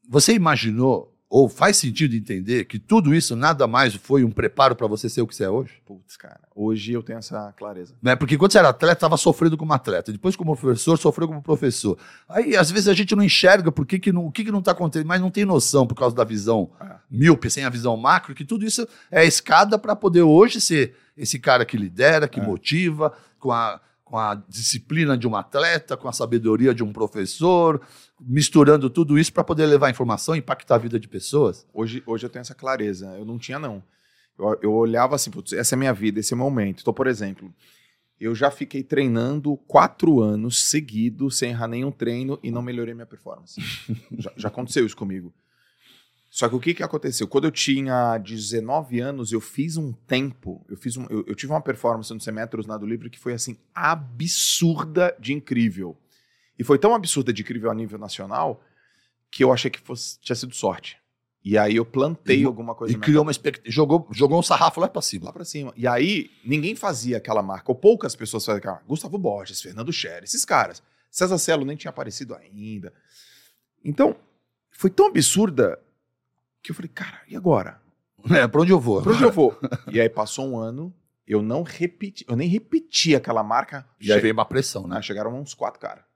você 0.09 0.33
imaginou 0.33 1.10
ou 1.31 1.49
faz 1.49 1.77
sentido 1.77 2.17
entender 2.17 2.65
que 2.65 2.77
tudo 2.77 3.15
isso 3.15 3.37
nada 3.37 3.69
mais 3.69 3.95
foi 3.95 4.25
um 4.25 4.33
preparo 4.33 4.75
para 4.75 4.89
você 4.89 5.09
ser 5.09 5.23
o 5.23 5.29
que 5.29 5.37
você 5.37 5.45
é 5.45 5.49
hoje? 5.49 5.81
Putz, 5.87 6.17
cara, 6.17 6.41
hoje 6.53 6.93
eu 6.93 7.05
tenho 7.05 7.21
essa 7.21 7.55
clareza. 7.57 7.95
Né? 8.03 8.17
Porque 8.17 8.37
quando 8.37 8.51
você 8.51 8.59
era 8.59 8.71
atleta, 8.71 8.95
estava 8.95 9.17
sofrendo 9.17 9.57
como 9.57 9.73
atleta. 9.73 10.11
Depois, 10.11 10.35
como 10.35 10.57
professor, 10.57 10.99
sofreu 10.99 11.29
como 11.29 11.41
professor. 11.41 11.97
Aí, 12.29 12.57
às 12.57 12.73
vezes, 12.73 12.89
a 12.89 12.95
gente 12.95 13.15
não 13.15 13.23
enxerga 13.23 13.71
por 13.71 13.87
que, 13.87 14.01
que 14.01 14.11
não, 14.11 14.27
o 14.27 14.33
que, 14.33 14.45
que 14.45 14.51
não 14.51 14.59
está 14.59 14.73
acontecendo, 14.73 15.07
mas 15.07 15.21
não 15.21 15.31
tem 15.31 15.45
noção 15.45 15.87
por 15.87 15.95
causa 15.95 16.17
da 16.17 16.25
visão 16.25 16.73
é. 16.81 16.97
míope, 17.09 17.49
sem 17.49 17.65
a 17.65 17.71
visão 17.71 17.97
macro, 17.97 18.35
que 18.35 18.45
tudo 18.45 18.65
isso 18.65 18.85
é 19.09 19.21
a 19.21 19.25
escada 19.25 19.79
para 19.79 19.95
poder 19.95 20.23
hoje 20.23 20.61
ser 20.61 20.97
esse 21.17 21.39
cara 21.39 21.65
que 21.65 21.77
lidera, 21.77 22.27
que 22.27 22.41
é. 22.41 22.43
motiva, 22.43 23.13
com 23.39 23.53
a 23.53 23.81
com 24.11 24.19
a 24.19 24.35
disciplina 24.49 25.17
de 25.17 25.29
um 25.29 25.37
atleta, 25.37 25.97
com 25.97 26.09
a 26.09 26.13
sabedoria 26.13 26.75
de 26.75 26.83
um 26.83 26.93
professor, 26.93 27.81
misturando 28.21 28.91
tudo 28.91 29.19
isso 29.19 29.33
para 29.33 29.45
poder 29.45 29.67
levar 29.67 29.91
informação 29.91 30.37
e 30.37 30.39
impactar 30.39 30.77
a 30.77 30.79
vida 30.79 31.01
de 31.01 31.09
pessoas? 31.09 31.67
Hoje, 31.73 32.03
hoje 32.07 32.27
eu 32.27 32.31
tenho 32.31 32.43
essa 32.43 32.55
clareza. 32.55 33.07
Eu 33.19 33.25
não 33.25 33.39
tinha, 33.39 33.59
não. 33.59 33.83
Eu, 34.39 34.59
eu 34.63 34.73
olhava 34.73 35.15
assim, 35.15 35.31
putz, 35.31 35.53
essa 35.53 35.75
é 35.75 35.77
a 35.77 35.79
minha 35.79 35.93
vida, 35.93 36.21
esse 36.21 36.33
é 36.33 36.37
o 36.37 36.39
momento. 36.39 36.81
Então, 36.81 36.93
por 36.93 37.07
exemplo, 37.07 37.53
eu 38.19 38.35
já 38.35 38.51
fiquei 38.51 38.83
treinando 38.83 39.57
quatro 39.67 40.21
anos 40.21 40.63
seguidos, 40.65 41.39
sem 41.39 41.51
errar 41.51 41.69
nenhum 41.69 41.91
treino 41.91 42.39
e 42.43 42.51
não 42.51 42.63
melhorei 42.63 42.95
minha 42.95 43.07
performance. 43.07 43.61
já, 44.19 44.33
já 44.37 44.49
aconteceu 44.49 44.85
isso 44.85 44.97
comigo. 44.97 45.33
Só 46.31 46.49
que 46.49 46.55
o 46.55 46.61
que, 46.61 46.75
que 46.75 46.83
aconteceu? 46.83 47.27
Quando 47.27 47.47
eu 47.47 47.51
tinha 47.51 48.17
19 48.19 49.01
anos, 49.01 49.33
eu 49.33 49.41
fiz 49.41 49.77
um 49.77 49.93
tempo, 49.93 50.65
eu 50.69 50.77
fiz 50.77 50.97
um, 50.97 51.05
eu, 51.11 51.25
eu 51.27 51.35
tive 51.35 51.53
uma 51.53 51.61
performance 51.61 52.15
no 52.15 52.21
100 52.21 52.33
metros 52.33 52.67
nado 52.67 52.87
livre 52.87 53.11
que 53.11 53.19
foi 53.19 53.33
assim 53.33 53.59
absurda 53.75 55.17
de 55.19 55.33
incrível. 55.33 55.97
E 56.61 56.63
foi 56.63 56.79
tão 56.79 56.95
absurda 56.95 57.33
de 57.33 57.41
incrível 57.41 57.71
a 57.71 57.75
nível 57.75 57.99
nacional 57.99 58.63
que 59.31 59.43
eu 59.43 59.51
achei 59.51 59.71
que 59.71 59.81
fosse, 59.81 60.21
tinha 60.21 60.37
sido 60.37 60.55
sorte. 60.55 60.99
E 61.43 61.57
aí 61.57 61.77
eu 61.77 61.87
plantei 61.87 62.43
e, 62.43 62.45
alguma 62.45 62.75
coisa. 62.75 62.95
E 62.95 63.01
criou 63.01 63.23
uma 63.23 63.31
expectativa. 63.31 63.73
Jogou, 63.73 64.07
jogou 64.11 64.39
um 64.39 64.43
sarrafo 64.43 64.79
lá 64.79 64.87
pra 64.87 65.01
cima. 65.01 65.25
Lá 65.25 65.33
pra 65.33 65.43
cima. 65.43 65.73
E 65.75 65.87
aí 65.87 66.31
ninguém 66.45 66.77
fazia 66.77 67.17
aquela 67.17 67.43
marca, 67.43 67.73
ou 67.73 67.75
poucas 67.75 68.15
pessoas 68.15 68.45
faziam 68.45 68.59
aquela 68.59 68.75
marca. 68.75 68.87
Gustavo 68.87 69.17
Borges, 69.17 69.63
Fernando 69.63 69.91
Scherer, 69.91 70.25
esses 70.25 70.45
caras. 70.45 70.83
César 71.11 71.39
Celo 71.39 71.65
nem 71.65 71.79
tinha 71.79 71.89
aparecido 71.89 72.35
ainda. 72.35 72.93
Então, 73.83 74.15
foi 74.71 74.91
tão 74.91 75.07
absurda 75.07 75.81
que 76.63 76.73
eu 76.73 76.75
falei, 76.75 76.91
cara, 76.93 77.23
e 77.27 77.35
agora? 77.35 77.81
É, 78.31 78.47
pra 78.47 78.61
onde 78.61 78.71
eu 78.71 78.79
vou? 78.79 79.01
Pra 79.01 79.13
onde 79.13 79.23
eu 79.23 79.33
vou? 79.33 79.59
e 79.91 79.99
aí 79.99 80.11
passou 80.11 80.47
um 80.47 80.59
ano, 80.59 80.93
eu 81.27 81.41
não 81.41 81.63
repeti, 81.63 82.23
eu 82.29 82.37
nem 82.37 82.47
repeti 82.47 83.17
aquela 83.17 83.43
marca. 83.43 83.89
E 83.99 84.13
aí 84.13 84.21
veio 84.21 84.35
uma 84.35 84.45
pressão, 84.45 84.87
né? 84.87 85.01
Chegaram 85.01 85.35
uns 85.41 85.55
quatro 85.55 85.81
caras. 85.81 86.10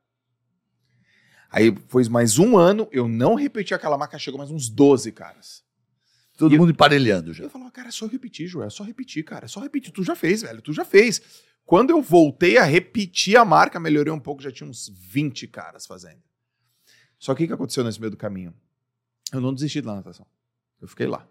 Aí 1.55 1.73
foi 1.87 2.03
mais 2.09 2.37
um 2.37 2.59
ano, 2.59 2.88
eu 2.90 3.07
não 3.07 3.37
repeti 3.37 3.73
aquela 3.73 3.97
marca, 3.97 4.19
chegou 4.19 4.38
mais 4.38 4.51
uns 4.51 4.69
12 4.69 5.12
caras. 5.12 5.62
Todo 6.37 6.53
e 6.53 6.59
mundo 6.59 6.71
eu, 6.71 6.73
emparelhando 6.73 7.33
já. 7.33 7.45
Eu 7.45 7.51
falava, 7.51 7.71
cara, 7.71 7.90
é 7.90 7.93
só 7.93 8.09
repetir, 8.09 8.49
Joel, 8.49 8.67
é 8.67 8.71
só 8.71 8.83
repetir, 8.83 9.23
cara, 9.23 9.45
é 9.45 9.49
só 9.49 9.61
repetir. 9.61 9.93
Tu 9.93 10.03
já 10.03 10.17
fez, 10.17 10.43
velho, 10.43 10.61
tu 10.61 10.73
já 10.73 10.85
fez. 10.85 11.23
Quando 11.64 11.90
eu 11.90 12.03
voltei 12.03 12.59
a 12.59 12.64
repetir 12.64 13.37
a 13.37 13.45
marca, 13.45 13.79
melhorei 13.79 14.12
um 14.12 14.19
pouco, 14.19 14.43
já 14.43 14.51
tinha 14.51 14.69
uns 14.69 14.88
20 14.88 15.47
caras 15.47 15.87
fazendo. 15.87 16.21
Só 17.21 17.37
que 17.37 17.45
o 17.45 17.47
que 17.47 17.53
aconteceu 17.53 17.85
nesse 17.85 18.01
meio 18.01 18.11
do 18.11 18.17
caminho? 18.17 18.53
Eu 19.33 19.40
não 19.40 19.55
desisti 19.55 19.81
da 19.81 19.95
natação. 19.95 20.27
Eu 20.83 20.88
fiquei 20.88 21.07
lá. 21.07 21.25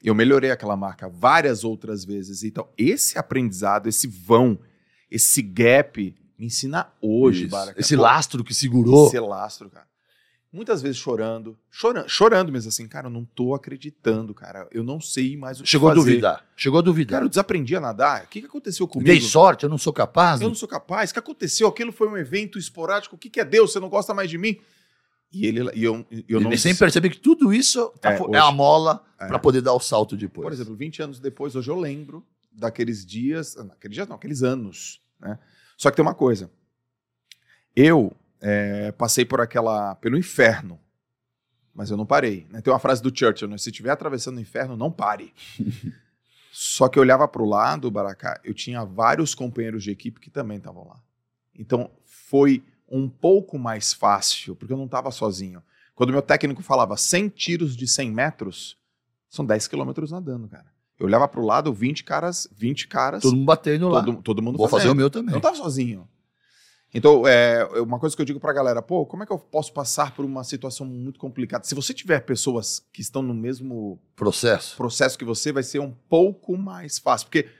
Eu 0.00 0.14
melhorei 0.14 0.52
aquela 0.52 0.76
marca 0.76 1.08
várias 1.08 1.64
outras 1.64 2.04
vezes. 2.04 2.44
Então, 2.44 2.68
esse 2.78 3.18
aprendizado, 3.18 3.88
esse 3.88 4.06
vão, 4.06 4.56
esse 5.10 5.42
gap, 5.42 6.14
me 6.38 6.46
ensina 6.46 6.88
hoje, 7.00 7.46
Baraka. 7.46 7.80
Esse 7.80 7.96
lastro 7.96 8.44
que 8.44 8.54
segurou. 8.54 9.06
Esse 9.08 9.18
lastro, 9.20 9.70
cara. 9.70 9.86
Muitas 10.52 10.80
vezes 10.80 10.96
chorando, 10.96 11.58
chorando, 11.70 12.08
chorando 12.08 12.52
mesmo 12.52 12.68
assim, 12.68 12.88
cara, 12.88 13.08
eu 13.08 13.10
não 13.10 13.24
tô 13.24 13.54
acreditando, 13.54 14.32
cara. 14.32 14.66
Eu 14.70 14.82
não 14.82 15.00
sei 15.00 15.36
mais 15.36 15.60
o 15.60 15.62
que 15.62 15.68
Chegou 15.68 15.90
fazer. 15.90 16.00
a 16.00 16.04
duvidar. 16.04 16.46
Chegou 16.56 16.78
a 16.78 16.82
duvidar. 16.82 17.16
Cara, 17.16 17.24
eu 17.26 17.28
desaprendi 17.28 17.76
a 17.76 17.80
nadar. 17.80 18.24
O 18.24 18.28
que, 18.28 18.40
que 18.40 18.46
aconteceu 18.46 18.88
comigo? 18.88 19.10
Dei 19.10 19.20
sorte, 19.20 19.64
eu 19.64 19.68
não 19.68 19.76
sou 19.76 19.92
capaz. 19.92 20.40
Eu 20.40 20.48
não 20.48 20.54
sou 20.54 20.68
capaz. 20.68 21.10
O 21.10 21.12
que 21.12 21.18
aconteceu? 21.18 21.68
Aquilo 21.68 21.92
foi 21.92 22.08
um 22.08 22.16
evento 22.16 22.58
esporádico. 22.58 23.16
O 23.16 23.18
que, 23.18 23.28
que 23.28 23.40
é 23.40 23.44
Deus? 23.44 23.72
Você 23.72 23.80
não 23.80 23.90
gosta 23.90 24.14
mais 24.14 24.30
de 24.30 24.38
mim? 24.38 24.58
E 25.32 25.46
ele 25.46 25.60
e 25.74 25.84
eu, 25.84 26.06
eu 26.28 26.40
não 26.40 26.56
sem 26.56 26.74
perceber 26.74 27.10
que 27.10 27.18
tudo 27.18 27.52
isso 27.52 27.92
tá, 28.00 28.12
é, 28.12 28.22
hoje, 28.22 28.34
é, 28.34 28.38
a 28.38 28.50
mola 28.50 29.04
é. 29.20 29.26
para 29.26 29.38
poder 29.38 29.60
dar 29.60 29.74
o 29.74 29.80
salto 29.80 30.16
depois. 30.16 30.44
Por 30.44 30.52
exemplo, 30.52 30.74
20 30.74 31.02
anos 31.02 31.20
depois, 31.20 31.54
hoje 31.54 31.68
eu 31.68 31.78
lembro 31.78 32.24
daqueles 32.50 33.04
dias, 33.04 33.56
naqueles 33.56 33.94
dias 33.94 34.08
não, 34.08 34.16
aqueles 34.16 34.42
anos, 34.42 35.02
né? 35.20 35.38
Só 35.76 35.90
que 35.90 35.96
tem 35.96 36.04
uma 36.04 36.14
coisa. 36.14 36.50
Eu 37.74 38.12
é, 38.40 38.92
passei 38.92 39.24
por 39.24 39.40
aquela 39.40 39.94
pelo 39.96 40.16
inferno, 40.16 40.80
mas 41.74 41.90
eu 41.90 41.96
não 41.96 42.06
parei. 42.06 42.46
Né? 42.50 42.60
Tem 42.60 42.72
uma 42.72 42.78
frase 42.78 43.02
do 43.02 43.16
Churchill, 43.16 43.48
né? 43.48 43.58
se 43.58 43.70
estiver 43.70 43.90
atravessando 43.90 44.38
o 44.38 44.40
inferno, 44.40 44.76
não 44.76 44.90
pare. 44.90 45.32
Só 46.50 46.88
que 46.88 46.98
eu 46.98 47.02
olhava 47.02 47.28
para 47.28 47.42
o 47.42 47.48
lado, 47.48 47.90
Baracá, 47.90 48.40
eu 48.42 48.54
tinha 48.54 48.82
vários 48.82 49.34
companheiros 49.34 49.84
de 49.84 49.90
equipe 49.90 50.18
que 50.18 50.30
também 50.30 50.56
estavam 50.56 50.88
lá. 50.88 50.98
Então 51.54 51.90
foi 52.04 52.64
um 52.88 53.08
pouco 53.08 53.58
mais 53.58 53.92
fácil, 53.92 54.56
porque 54.56 54.72
eu 54.72 54.78
não 54.78 54.86
estava 54.86 55.10
sozinho. 55.10 55.62
Quando 55.94 56.12
meu 56.12 56.22
técnico 56.22 56.62
falava 56.62 56.96
100 56.96 57.28
tiros 57.30 57.76
de 57.76 57.86
100 57.86 58.10
metros, 58.10 58.78
são 59.28 59.44
10 59.44 59.68
quilômetros 59.68 60.10
nadando, 60.10 60.48
cara. 60.48 60.75
Eu 60.98 61.06
olhava 61.06 61.28
para 61.28 61.40
o 61.40 61.44
lado, 61.44 61.72
20 61.72 62.04
caras, 62.04 62.48
20 62.56 62.88
caras. 62.88 63.22
Todo 63.22 63.34
mundo 63.34 63.44
batendo 63.44 63.90
todo, 63.90 64.10
lá. 64.12 64.22
Todo 64.22 64.42
mundo 64.42 64.56
Vou 64.56 64.68
fazendo. 64.68 64.82
fazer 64.82 64.92
o 64.92 64.96
meu 64.96 65.10
também. 65.10 65.28
Eu 65.28 65.32
não 65.32 65.38
estava 65.38 65.56
sozinho. 65.56 66.08
Então, 66.94 67.26
é, 67.26 67.62
uma 67.80 67.98
coisa 67.98 68.16
que 68.16 68.22
eu 68.22 68.26
digo 68.26 68.40
para 68.40 68.50
a 68.50 68.54
galera, 68.54 68.80
pô, 68.80 69.04
como 69.04 69.22
é 69.22 69.26
que 69.26 69.32
eu 69.32 69.38
posso 69.38 69.72
passar 69.72 70.14
por 70.14 70.24
uma 70.24 70.42
situação 70.42 70.86
muito 70.86 71.18
complicada? 71.18 71.64
Se 71.64 71.74
você 71.74 71.92
tiver 71.92 72.20
pessoas 72.20 72.82
que 72.90 73.02
estão 73.02 73.20
no 73.20 73.34
mesmo 73.34 74.00
processo, 74.14 74.76
processo 74.76 75.18
que 75.18 75.24
você, 75.24 75.52
vai 75.52 75.62
ser 75.62 75.80
um 75.80 75.92
pouco 76.08 76.56
mais 76.56 76.98
fácil. 76.98 77.26
Porque 77.26 77.50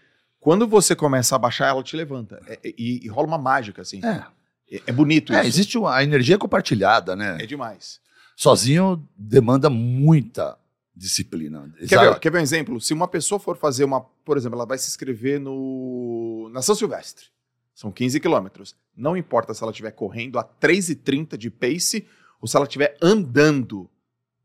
quando 0.40 0.66
você 0.66 0.96
começa 0.96 1.36
a 1.36 1.38
baixar, 1.38 1.68
ela 1.68 1.82
te 1.82 1.94
levanta. 1.96 2.40
É, 2.46 2.58
e, 2.64 3.04
e 3.04 3.08
rola 3.08 3.26
uma 3.26 3.36
mágica, 3.36 3.82
assim. 3.82 4.00
É. 4.02 4.24
É, 4.70 4.82
é 4.86 4.92
bonito 4.92 5.32
é, 5.32 5.40
isso. 5.40 5.48
existe 5.48 5.76
uma, 5.76 5.94
a 5.94 6.02
energia 6.02 6.38
compartilhada, 6.38 7.14
né? 7.14 7.36
É 7.40 7.46
demais. 7.46 8.00
Sozinho 8.36 9.06
demanda 9.16 9.68
muita 9.68 10.56
disciplina. 10.96 11.70
Quer 11.88 11.98
ver, 12.00 12.18
quer 12.18 12.30
ver 12.32 12.38
um 12.38 12.42
exemplo? 12.42 12.80
Se 12.80 12.94
uma 12.94 13.06
pessoa 13.06 13.38
for 13.38 13.56
fazer 13.56 13.84
uma, 13.84 14.00
por 14.00 14.36
exemplo, 14.36 14.56
ela 14.56 14.66
vai 14.66 14.78
se 14.78 14.88
inscrever 14.88 15.38
no 15.38 16.48
na 16.52 16.62
São 16.62 16.74
Silvestre. 16.74 17.26
São 17.74 17.92
15 17.92 18.18
quilômetros. 18.20 18.74
Não 18.96 19.16
importa 19.16 19.52
se 19.52 19.62
ela 19.62 19.70
estiver 19.70 19.90
correndo 19.90 20.38
a 20.38 20.44
3,30 20.44 21.36
de 21.36 21.50
pace 21.50 22.06
ou 22.40 22.48
se 22.48 22.56
ela 22.56 22.64
estiver 22.64 22.96
andando 23.02 23.90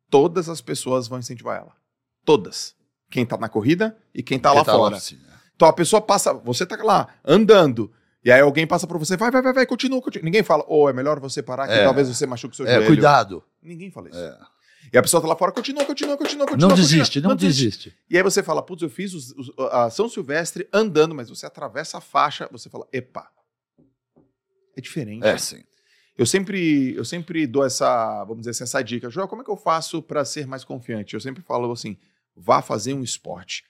todas 0.10 0.50
as 0.50 0.60
pessoas 0.60 1.08
vão 1.08 1.20
incentivar 1.20 1.58
ela. 1.58 1.72
Todas. 2.26 2.76
Quem 3.10 3.26
tá 3.26 3.38
na 3.38 3.48
corrida 3.48 3.98
e 4.14 4.22
quem 4.22 4.38
tá 4.38 4.54
Porque 4.54 4.70
lá 4.70 4.78
fora. 4.78 4.98
assim, 4.98 5.16
né? 5.16 5.34
Então 5.56 5.68
a 5.68 5.74
pessoa 5.74 6.02
passa, 6.02 6.34
você 6.34 6.66
tá 6.66 6.76
lá 6.84 7.08
andando, 7.24 7.92
e 8.26 8.32
aí 8.32 8.42
alguém 8.42 8.66
passa 8.68 8.86
por 8.88 8.98
você, 8.98 9.16
vai, 9.16 9.30
vai, 9.32 9.42
vai, 9.42 9.54
vai, 9.54 9.66
continua, 9.66 10.02
continua. 10.02 10.26
Ninguém 10.26 10.44
fala, 10.44 10.66
ô, 10.68 10.90
é 10.90 10.94
melhor 10.94 11.20
você 11.20 11.42
parar 11.42 11.68
que 11.68 11.74
É. 11.74 11.84
talvez 11.84 12.08
você 12.10 12.26
machuque 12.26 12.56
seu 12.56 12.66
É, 12.66 12.74
joelho. 12.76 12.88
cuidado. 12.88 13.44
Ninguém 13.62 13.90
fala 13.92 14.10
isso. 14.10 14.18
É. 14.20 14.38
E 14.92 14.98
a 14.98 15.02
pessoa 15.02 15.22
tá 15.22 15.28
lá 15.28 15.36
fora, 15.36 15.52
continua, 15.52 15.86
continua, 15.86 16.18
continua, 16.18 16.46
continua. 16.46 16.70
Não 16.70 16.76
continua, 16.76 16.76
desiste, 17.00 17.22
não 17.22 17.36
desiste. 17.36 17.96
E 18.10 18.18
aí 18.18 18.24
você 18.24 18.42
fala, 18.44 18.62
putz, 18.62 18.82
eu 18.84 18.90
fiz 18.90 19.14
os- 19.14 19.32
os- 19.32 19.52
a 19.72 19.90
São 19.90 20.08
Silvestre 20.10 20.68
andando, 20.74 21.16
mas 21.16 21.30
você 21.30 21.46
atravessa 21.46 21.98
a 21.98 22.02
faixa, 22.02 22.48
você 22.52 22.70
fala, 22.70 22.88
epa. 22.92 23.30
É 24.76 24.82
diferente. 24.82 25.26
É, 25.26 25.38
sim. 25.38 25.64
Eu 26.18 26.26
sempre, 26.26 26.94
eu 26.96 27.06
sempre 27.06 27.48
dou 27.48 27.66
essa, 27.66 28.20
vamos 28.26 28.40
dizer 28.40 28.52
assim, 28.52 28.64
essa 28.64 28.82
dica. 28.82 29.10
Joel, 29.10 29.28
como 29.28 29.42
é 29.42 29.46
que 29.46 29.52
eu 29.52 29.58
faço 29.58 30.02
para 30.02 30.24
ser 30.26 30.46
mais 30.46 30.64
confiante? 30.64 31.14
Eu 31.14 31.20
sempre 31.20 31.42
falo 31.42 31.72
assim, 31.72 31.98
vá 32.36 32.62
fazer 32.62 32.94
um 32.94 33.04
esporte 33.04 33.64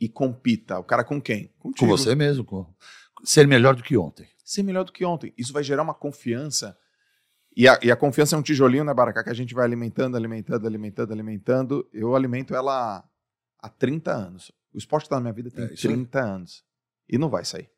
e 0.00 0.08
compita. 0.08 0.78
O 0.78 0.84
cara 0.84 1.04
com 1.04 1.20
quem? 1.20 1.46
Com 1.58 1.68
Contigo. 1.70 1.90
você 1.96 2.14
mesmo. 2.14 2.44
Com... 2.44 2.66
Ser 3.24 3.46
melhor 3.46 3.74
do 3.74 3.82
que 3.82 3.96
ontem. 3.96 4.28
Ser 4.44 4.62
melhor 4.62 4.84
do 4.84 4.92
que 4.92 5.04
ontem. 5.04 5.32
Isso 5.36 5.52
vai 5.52 5.62
gerar 5.62 5.82
uma 5.82 5.94
confiança. 5.94 6.76
E 7.58 7.66
a, 7.66 7.76
e 7.82 7.90
a 7.90 7.96
confiança 7.96 8.36
é 8.36 8.38
um 8.38 8.42
tijolinho, 8.42 8.84
né, 8.84 8.94
Baracá? 8.94 9.24
Que 9.24 9.30
a 9.30 9.34
gente 9.34 9.52
vai 9.52 9.64
alimentando, 9.64 10.16
alimentando, 10.16 10.64
alimentando, 10.64 11.12
alimentando. 11.12 11.88
Eu 11.92 12.14
alimento 12.14 12.54
ela 12.54 13.02
há 13.60 13.68
30 13.68 14.12
anos. 14.12 14.52
O 14.72 14.78
esporte 14.78 15.08
tá 15.08 15.16
na 15.16 15.22
minha 15.22 15.32
vida 15.32 15.50
tem 15.50 15.64
É, 15.64 15.72
isso 15.72 15.88
aí. 15.88 15.92
30 15.92 16.20
anos. 16.20 16.62
E 17.08 17.18
não 17.18 17.28
vai 17.28 17.44
sair. 17.44 17.68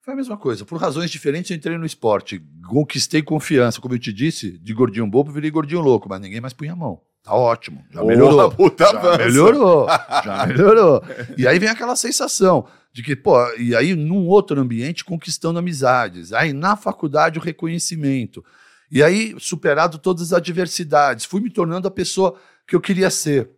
Foi 0.00 0.14
a 0.14 0.16
mesma 0.16 0.36
coisa. 0.36 0.64
Por 0.64 0.76
razões 0.80 1.08
diferentes, 1.08 1.52
eu 1.52 1.56
entrei 1.56 1.78
no 1.78 1.86
esporte. 1.86 2.42
Conquistei 2.68 3.22
confiança. 3.22 3.80
Como 3.80 3.94
eu 3.94 3.98
te 4.00 4.12
disse, 4.12 4.58
de 4.58 4.74
gordinho 4.74 5.06
bobo, 5.06 5.30
virei 5.30 5.52
gordinho 5.52 5.82
louco, 5.82 6.08
mas 6.08 6.20
ninguém 6.20 6.40
mais 6.40 6.52
punha 6.52 6.72
a 6.72 6.76
mão. 6.76 7.00
Tá 7.22 7.32
ótimo. 7.32 7.84
Já 7.92 8.02
melhorou. 8.02 8.50
Porra, 8.50 8.56
puta 8.56 8.86
Já 8.86 9.18
melhorou. 9.18 9.86
Já 10.24 10.46
melhorou. 10.48 11.00
E 11.36 11.46
aí 11.46 11.60
vem 11.60 11.68
aquela 11.68 11.94
sensação 11.94 12.66
de 12.92 13.04
que, 13.04 13.14
pô, 13.14 13.36
e 13.54 13.76
aí 13.76 13.94
num 13.94 14.26
outro 14.26 14.60
ambiente 14.60 15.04
conquistando 15.04 15.60
amizades. 15.60 16.32
Aí 16.32 16.52
na 16.52 16.74
faculdade 16.74 17.38
o 17.38 17.42
reconhecimento. 17.42 18.44
E 18.90 19.02
aí 19.02 19.34
superado 19.38 19.98
todas 19.98 20.32
as 20.32 20.32
adversidades. 20.32 21.24
Fui 21.24 21.40
me 21.40 21.50
tornando 21.50 21.86
a 21.86 21.90
pessoa 21.90 22.38
que 22.66 22.74
eu 22.74 22.80
queria 22.80 23.10
ser. 23.10 23.50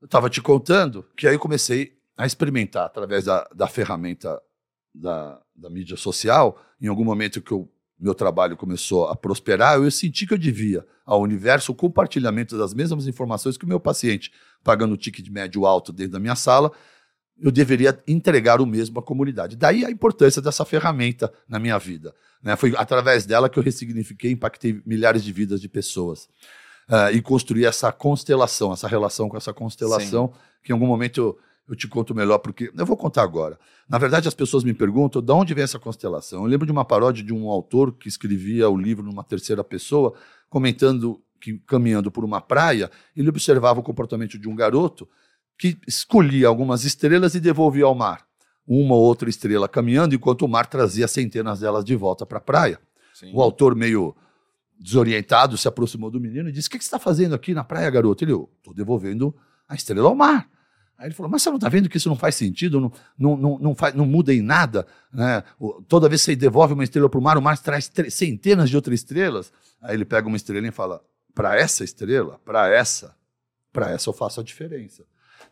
Eu 0.00 0.06
estava 0.06 0.28
te 0.28 0.40
contando 0.40 1.04
que 1.16 1.26
aí 1.26 1.34
eu 1.34 1.40
comecei 1.40 1.98
a 2.16 2.26
experimentar 2.26 2.86
através 2.86 3.24
da, 3.24 3.48
da 3.54 3.68
ferramenta 3.68 4.40
da, 4.94 5.40
da 5.54 5.70
mídia 5.70 5.96
social. 5.96 6.60
Em 6.80 6.88
algum 6.88 7.04
momento 7.04 7.40
que 7.40 7.54
o 7.54 7.68
meu 7.98 8.14
trabalho 8.14 8.56
começou 8.56 9.08
a 9.08 9.16
prosperar, 9.16 9.76
eu 9.76 9.90
senti 9.90 10.26
que 10.26 10.34
eu 10.34 10.38
devia 10.38 10.86
ao 11.04 11.20
universo 11.20 11.72
o 11.72 11.74
compartilhamento 11.74 12.56
das 12.56 12.74
mesmas 12.74 13.06
informações 13.06 13.56
que 13.56 13.64
o 13.64 13.68
meu 13.68 13.80
paciente, 13.80 14.32
pagando 14.62 14.94
o 14.94 14.96
ticket 14.96 15.28
médio 15.28 15.66
alto 15.66 15.92
dentro 15.92 16.12
da 16.12 16.20
minha 16.20 16.36
sala, 16.36 16.70
eu 17.40 17.50
deveria 17.50 18.02
entregar 18.06 18.60
o 18.60 18.66
mesmo 18.66 18.98
à 18.98 19.02
comunidade. 19.02 19.56
Daí 19.56 19.84
a 19.84 19.90
importância 19.90 20.42
dessa 20.42 20.64
ferramenta 20.64 21.32
na 21.48 21.58
minha 21.58 21.78
vida. 21.78 22.14
né? 22.42 22.56
Foi 22.56 22.74
através 22.76 23.24
dela 23.24 23.48
que 23.48 23.58
eu 23.58 23.62
ressignifiquei, 23.62 24.32
impactei 24.32 24.82
milhares 24.84 25.22
de 25.22 25.32
vidas 25.32 25.60
de 25.60 25.68
pessoas. 25.68 26.28
Ah, 26.88 27.12
e 27.12 27.20
construí 27.20 27.64
essa 27.64 27.92
constelação, 27.92 28.72
essa 28.72 28.88
relação 28.88 29.28
com 29.28 29.36
essa 29.36 29.52
constelação, 29.52 30.32
que 30.62 30.72
em 30.72 30.74
algum 30.74 30.86
momento 30.86 31.20
eu, 31.20 31.38
eu 31.68 31.76
te 31.76 31.86
conto 31.86 32.14
melhor, 32.14 32.38
porque 32.38 32.72
eu 32.74 32.86
vou 32.86 32.96
contar 32.96 33.22
agora. 33.22 33.58
Na 33.86 33.98
verdade, 33.98 34.26
as 34.26 34.34
pessoas 34.34 34.64
me 34.64 34.72
perguntam 34.72 35.20
de 35.20 35.32
onde 35.32 35.52
vem 35.52 35.64
essa 35.64 35.78
constelação. 35.78 36.44
Eu 36.44 36.46
lembro 36.46 36.64
de 36.64 36.72
uma 36.72 36.84
paródia 36.84 37.22
de 37.22 37.32
um 37.32 37.48
autor 37.48 37.92
que 37.92 38.08
escrevia 38.08 38.70
o 38.70 38.76
livro 38.76 39.04
numa 39.04 39.22
terceira 39.22 39.62
pessoa, 39.62 40.14
comentando 40.48 41.22
que, 41.38 41.58
caminhando 41.66 42.10
por 42.10 42.24
uma 42.24 42.40
praia, 42.40 42.90
ele 43.14 43.28
observava 43.28 43.80
o 43.80 43.82
comportamento 43.82 44.38
de 44.38 44.48
um 44.48 44.56
garoto 44.56 45.06
que 45.58 45.76
escolhia 45.86 46.46
algumas 46.46 46.84
estrelas 46.84 47.34
e 47.34 47.40
devolvia 47.40 47.84
ao 47.84 47.94
mar. 47.94 48.24
Uma 48.66 48.94
ou 48.94 49.02
outra 49.02 49.28
estrela 49.28 49.68
caminhando, 49.68 50.14
enquanto 50.14 50.42
o 50.42 50.48
mar 50.48 50.66
trazia 50.66 51.08
centenas 51.08 51.60
delas 51.60 51.84
de 51.84 51.96
volta 51.96 52.24
para 52.24 52.38
a 52.38 52.40
praia. 52.40 52.78
O 53.32 53.42
autor, 53.42 53.74
meio 53.74 54.14
desorientado, 54.78 55.56
se 55.56 55.66
aproximou 55.66 56.10
do 56.10 56.20
menino 56.20 56.48
e 56.48 56.52
disse: 56.52 56.68
O 56.68 56.70
que, 56.70 56.78
que 56.78 56.84
você 56.84 56.88
está 56.88 56.98
fazendo 56.98 57.34
aqui 57.34 57.52
na 57.52 57.64
praia, 57.64 57.90
garoto? 57.90 58.22
Ele, 58.22 58.32
eu 58.32 58.48
estou 58.58 58.72
devolvendo 58.72 59.34
a 59.68 59.74
estrela 59.74 60.08
ao 60.08 60.14
mar. 60.14 60.48
Aí 60.96 61.08
ele 61.08 61.14
falou: 61.14 61.30
Mas 61.30 61.42
você 61.42 61.48
não 61.48 61.56
está 61.56 61.68
vendo 61.68 61.88
que 61.88 61.96
isso 61.96 62.08
não 62.08 62.16
faz 62.16 62.34
sentido, 62.34 62.80
não, 62.80 62.92
não, 63.18 63.36
não, 63.36 63.58
não, 63.58 63.74
faz, 63.74 63.94
não 63.94 64.06
muda 64.06 64.32
em 64.32 64.42
nada? 64.42 64.86
Né? 65.12 65.42
Toda 65.88 66.08
vez 66.08 66.20
que 66.20 66.32
você 66.32 66.36
devolve 66.36 66.74
uma 66.74 66.84
estrela 66.84 67.08
para 67.08 67.18
o 67.18 67.22
mar, 67.22 67.38
o 67.38 67.42
mar 67.42 67.58
traz 67.58 67.90
centenas 68.10 68.70
de 68.70 68.76
outras 68.76 69.00
estrelas. 69.00 69.52
Aí 69.80 69.94
ele 69.94 70.04
pega 70.04 70.28
uma 70.28 70.36
estrelinha 70.36 70.70
e 70.70 70.72
fala: 70.72 71.02
Para 71.34 71.56
essa 71.56 71.82
estrela, 71.82 72.38
para 72.44 72.68
essa, 72.68 73.16
para 73.72 73.90
essa 73.90 74.10
eu 74.10 74.14
faço 74.14 74.40
a 74.40 74.44
diferença. 74.44 75.04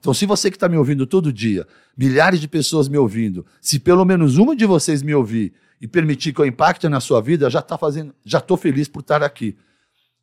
Então, 0.06 0.14
se 0.14 0.24
você 0.24 0.52
que 0.52 0.56
está 0.56 0.68
me 0.68 0.76
ouvindo 0.76 1.04
todo 1.04 1.32
dia, 1.32 1.66
milhares 1.96 2.40
de 2.40 2.46
pessoas 2.46 2.86
me 2.88 2.96
ouvindo, 2.96 3.44
se 3.60 3.80
pelo 3.80 4.04
menos 4.04 4.38
uma 4.38 4.54
de 4.54 4.64
vocês 4.64 5.02
me 5.02 5.12
ouvir 5.12 5.52
e 5.80 5.88
permitir 5.88 6.32
que 6.32 6.40
eu 6.40 6.46
impacte 6.46 6.88
na 6.88 7.00
sua 7.00 7.20
vida, 7.20 7.50
já 7.50 7.58
está 7.58 7.76
fazendo, 7.76 8.14
já 8.24 8.38
estou 8.38 8.56
feliz 8.56 8.86
por 8.86 9.00
estar 9.00 9.20
aqui. 9.24 9.56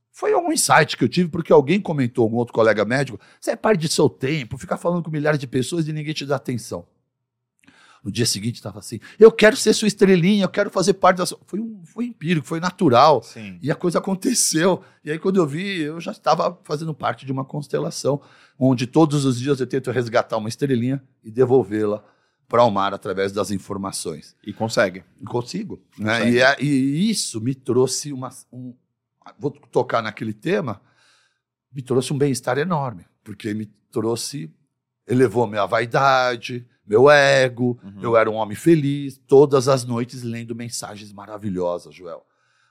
Foi 0.10 0.32
algum 0.32 0.54
insight 0.54 0.96
que 0.96 1.04
eu 1.04 1.10
tive, 1.10 1.28
porque 1.28 1.52
alguém 1.52 1.82
comentou, 1.82 2.24
algum 2.24 2.38
outro 2.38 2.54
colega 2.54 2.86
médico, 2.86 3.20
você 3.42 3.52
é 3.52 3.56
parte 3.58 3.82
de 3.82 3.90
seu 3.90 4.08
tempo, 4.08 4.58
ficar 4.58 4.78
falando 4.78 5.04
com 5.04 5.12
milhares 5.12 5.38
de 5.38 5.48
pessoas 5.48 5.86
e 5.86 5.92
ninguém 5.92 6.14
te 6.14 6.26
dá 6.26 6.38
atenção. 6.38 6.86
No 8.04 8.12
dia 8.12 8.26
seguinte 8.26 8.56
estava 8.56 8.80
assim, 8.80 9.00
eu 9.18 9.32
quero 9.32 9.56
ser 9.56 9.74
sua 9.74 9.88
estrelinha, 9.88 10.44
eu 10.44 10.50
quero 10.50 10.70
fazer 10.70 10.94
parte 10.96 11.18
da 11.20 11.26
sua... 11.26 11.40
Foi, 11.46 11.60
um, 11.60 11.82
foi 11.86 12.06
empírico, 12.06 12.46
foi 12.46 12.60
natural. 12.60 13.24
Sim. 13.24 13.58
E 13.62 13.72
a 13.72 13.76
coisa 13.76 14.00
aconteceu. 14.00 14.84
E 15.06 15.12
aí, 15.12 15.18
quando 15.18 15.38
eu 15.38 15.48
vi, 15.48 15.80
eu 15.80 16.02
já 16.02 16.12
estava 16.12 16.60
fazendo 16.66 16.94
parte 16.94 17.26
de 17.26 17.32
uma 17.32 17.46
constelação, 17.46 18.22
onde 18.60 18.86
todos 18.88 19.24
os 19.24 19.40
dias 19.40 19.62
eu 19.62 19.68
tento 19.68 19.90
resgatar 19.90 20.36
uma 20.36 20.50
estrelinha 20.50 21.02
e 21.24 21.32
devolvê-la 21.32 22.04
para 22.50 22.64
o 22.66 22.70
mar 22.70 22.94
através 22.94 23.32
das 23.32 23.52
informações. 23.52 24.36
E 24.46 24.52
consegue. 24.52 25.04
E 25.22 25.24
consigo. 25.26 25.82
Né? 25.98 26.20
Consegue. 26.20 26.38
E, 26.38 26.42
é- 26.42 26.58
e 26.62 27.10
isso 27.10 27.40
me 27.40 27.56
trouxe 27.56 28.12
uma. 28.12 28.30
Um, 28.52 28.76
vou 29.40 29.50
tocar 29.50 30.04
naquele 30.04 30.34
tema, 30.34 30.82
me 31.72 31.82
trouxe 31.82 32.12
um 32.12 32.18
bem-estar 32.18 32.58
enorme, 32.58 33.06
porque 33.24 33.54
me 33.54 33.66
trouxe. 33.90 34.52
elevou 35.08 35.48
minha 35.48 35.66
vaidade, 35.66 36.68
meu 36.86 37.10
ego, 37.10 37.80
Uhum. 37.84 38.02
eu 38.02 38.18
era 38.18 38.30
um 38.30 38.36
homem 38.36 38.56
feliz, 38.56 39.20
todas 39.28 39.68
as 39.68 39.86
noites 39.86 40.22
lendo 40.24 40.54
mensagens 40.56 41.12
maravilhosas, 41.14 41.94
Joel. 41.96 42.26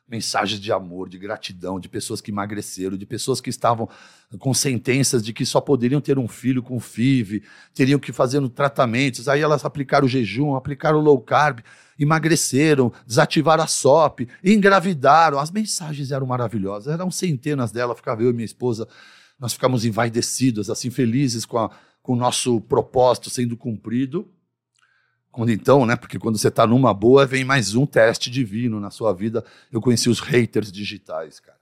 Mensagens 0.09 0.61
de 0.61 0.71
amor, 0.71 1.09
de 1.09 1.17
gratidão, 1.17 1.81
de 1.81 1.89
pessoas 1.89 2.21
que 2.21 2.31
emagreceram, 2.31 2.97
de 2.99 3.07
pessoas 3.07 3.41
que 3.41 3.49
estavam 3.49 3.89
com 4.39 4.53
sentenças 4.53 5.23
de 5.25 5.33
que 5.33 5.47
só 5.47 5.59
poderiam 5.61 6.01
ter 6.03 6.19
um 6.19 6.29
filho 6.29 6.63
com 6.63 6.79
FIV, 6.79 7.43
teriam 7.73 7.99
que 7.99 8.13
fazer 8.13 8.47
tratamentos. 8.51 9.29
Aí 9.29 9.41
elas 9.41 9.65
aplicaram 9.65 10.05
o 10.05 10.09
jejum, 10.09 10.55
aplicaram 10.55 10.99
o 10.99 11.03
low 11.03 11.19
carb, 11.21 11.61
emagreceram, 11.99 12.93
desativaram 13.07 13.63
a 13.65 13.67
SOP, 13.67 14.29
engravidaram. 14.45 15.39
As 15.39 15.51
mensagens 15.51 16.11
eram 16.11 16.27
maravilhosas, 16.27 16.93
eram 16.93 17.11
centenas 17.11 17.73
delas. 17.73 17.97
Ficava 17.97 18.23
eu 18.23 18.31
e 18.31 18.33
minha 18.35 18.45
esposa, 18.45 18.87
nós 19.41 19.55
ficamos 19.55 19.85
envaidecidos, 19.85 20.69
assim, 20.69 20.91
felizes 20.91 21.47
com, 21.47 21.59
a- 21.59 21.71
com 22.03 22.15
o 22.15 22.17
nosso 22.17 22.61
propósito 22.63 23.31
sendo 23.31 23.57
cumprido. 23.57 24.29
Quando 25.31 25.51
então, 25.51 25.87
né? 25.87 25.97
Porque 25.97 26.19
quando 26.19 26.37
você 26.37 26.49
está 26.49 26.67
numa 26.67 26.93
boa, 26.93 27.25
vem 27.25 27.45
mais 27.45 27.75
um 27.75 27.87
teste 27.87 28.31
divino 28.31 28.79
na 28.81 28.91
sua 28.91 29.15
vida. 29.15 29.45
Eu 29.71 29.81
conheci 29.81 30.11
os 30.11 30.21
haters 30.21 30.71
digitais, 30.71 31.41
cara. 31.41 31.57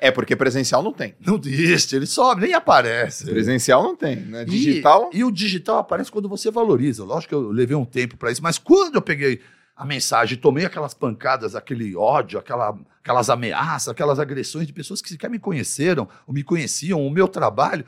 É, 0.00 0.12
porque 0.12 0.36
presencial 0.36 0.80
não 0.80 0.92
tem. 0.92 1.16
Não 1.26 1.40
existe, 1.44 1.96
ele 1.96 2.06
sobe, 2.06 2.42
nem 2.42 2.54
aparece. 2.54 3.24
Presencial 3.24 3.82
não 3.82 3.96
tem, 3.96 4.14
né? 4.14 4.42
E- 4.42 4.44
Digital. 4.44 5.10
E, 5.12 5.24
o 5.24 5.32
digital 5.32 5.78
aparece 5.78 6.12
quando 6.12 6.28
você 6.28 6.52
valoriza. 6.52 7.02
Lógico 7.02 7.30
que 7.30 7.34
eu 7.34 7.50
levei 7.50 7.74
um 7.76 7.84
tempo 7.84 8.16
para 8.16 8.30
isso, 8.30 8.40
mas 8.40 8.58
quando 8.58 8.94
eu 8.94 9.02
peguei 9.02 9.40
a 9.74 9.84
mensagem, 9.84 10.38
tomei 10.38 10.64
aquelas 10.64 10.94
pancadas, 10.94 11.56
aquele 11.56 11.96
ódio, 11.96 12.38
aquela, 12.38 12.78
aquelas 13.02 13.28
ameaças, 13.28 13.88
aquelas 13.88 14.20
agressões 14.20 14.68
de 14.68 14.72
pessoas 14.72 15.02
que 15.02 15.08
sequer 15.08 15.28
me 15.28 15.38
conheceram, 15.40 16.08
ou 16.28 16.32
me 16.34 16.44
conheciam, 16.44 17.04
o 17.04 17.10
meu 17.10 17.26
trabalho, 17.26 17.84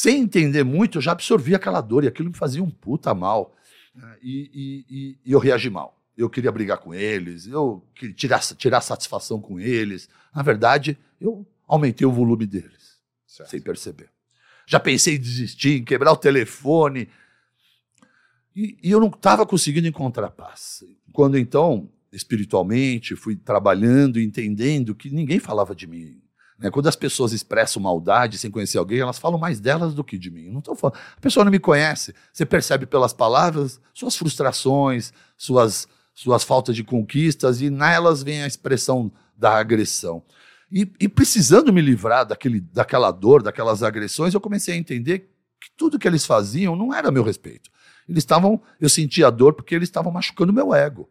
sem 0.00 0.22
entender 0.22 0.64
muito, 0.64 0.98
eu 0.98 1.02
já 1.02 1.12
absorvi 1.12 1.54
aquela 1.54 1.80
dor 1.80 2.04
e 2.04 2.08
aquilo 2.08 2.30
me 2.30 2.36
fazia 2.36 2.62
um 2.62 2.70
puta 2.70 3.14
mal. 3.14 3.54
E, 4.22 4.50
e- 4.54 5.18
e- 5.26 5.32
eu 5.32 5.38
reagi 5.38 5.68
mal. 5.68 5.96
Eu 6.16 6.28
queria 6.30 6.52
brigar 6.52 6.78
com 6.78 6.92
eles, 6.94 7.46
eu 7.46 7.84
queria 7.94 8.14
tirar, 8.14 8.40
tirar 8.40 8.80
satisfação 8.80 9.40
com 9.40 9.58
eles. 9.58 10.08
Na 10.34 10.42
verdade, 10.42 10.98
eu 11.20 11.46
aumentei 11.66 12.06
o 12.06 12.12
volume 12.12 12.46
deles 12.46 12.98
Certo. 13.26 13.50
sem 13.50 13.60
perceber. 13.60 14.08
Já 14.66 14.78
pensei 14.78 15.16
em 15.16 15.20
desistir, 15.20 15.80
em 15.80 15.84
quebrar 15.84 16.12
o 16.12 16.16
telefone. 16.16 17.08
E, 18.54 18.76
e 18.82 18.90
eu 18.90 19.00
não 19.00 19.08
estava 19.08 19.46
conseguindo 19.46 19.88
encontrar 19.88 20.30
paz. 20.30 20.84
Quando 21.12 21.38
então, 21.38 21.90
espiritualmente, 22.12 23.16
fui 23.16 23.36
trabalhando, 23.36 24.20
entendendo 24.20 24.94
que 24.94 25.10
ninguém 25.10 25.38
falava 25.38 25.74
de 25.74 25.86
mim. 25.86 26.20
Né? 26.60 26.70
Quando 26.70 26.88
as 26.88 26.94
pessoas 26.94 27.32
expressam 27.32 27.82
maldade 27.82 28.36
sem 28.36 28.50
conhecer 28.50 28.76
alguém, 28.76 29.00
elas 29.00 29.18
falam 29.18 29.38
mais 29.38 29.58
delas 29.58 29.94
do 29.94 30.04
que 30.04 30.18
de 30.18 30.30
mim. 30.30 30.46
Eu 30.46 30.52
Não 30.52 30.60
tô 30.60 30.74
falando. 30.74 30.98
A 31.16 31.20
pessoa 31.20 31.42
não 31.42 31.50
me 31.50 31.58
conhece. 31.58 32.14
Você 32.32 32.44
percebe 32.44 32.84
pelas 32.84 33.14
palavras 33.14 33.80
suas 33.94 34.14
frustrações, 34.14 35.12
suas, 35.36 35.88
suas 36.14 36.44
faltas 36.44 36.76
de 36.76 36.84
conquistas, 36.84 37.62
e 37.62 37.70
nelas 37.70 38.22
vem 38.22 38.42
a 38.42 38.46
expressão 38.46 39.10
da 39.34 39.58
agressão. 39.58 40.22
E, 40.70 40.92
e 41.00 41.08
precisando 41.08 41.72
me 41.72 41.80
livrar 41.80 42.26
daquele, 42.26 42.60
daquela 42.60 43.10
dor, 43.10 43.42
daquelas 43.42 43.82
agressões, 43.82 44.34
eu 44.34 44.40
comecei 44.40 44.74
a 44.74 44.76
entender 44.76 45.30
que 45.60 45.70
tudo 45.76 45.98
que 45.98 46.06
eles 46.06 46.26
faziam 46.26 46.76
não 46.76 46.94
era 46.94 47.08
a 47.08 47.12
meu 47.12 47.24
respeito. 47.24 47.70
Eles 48.08 48.22
estavam, 48.22 48.60
eu 48.80 48.88
sentia 48.88 49.28
a 49.28 49.30
dor 49.30 49.54
porque 49.54 49.74
eles 49.74 49.88
estavam 49.88 50.12
machucando 50.12 50.52
meu 50.52 50.74
ego. 50.74 51.08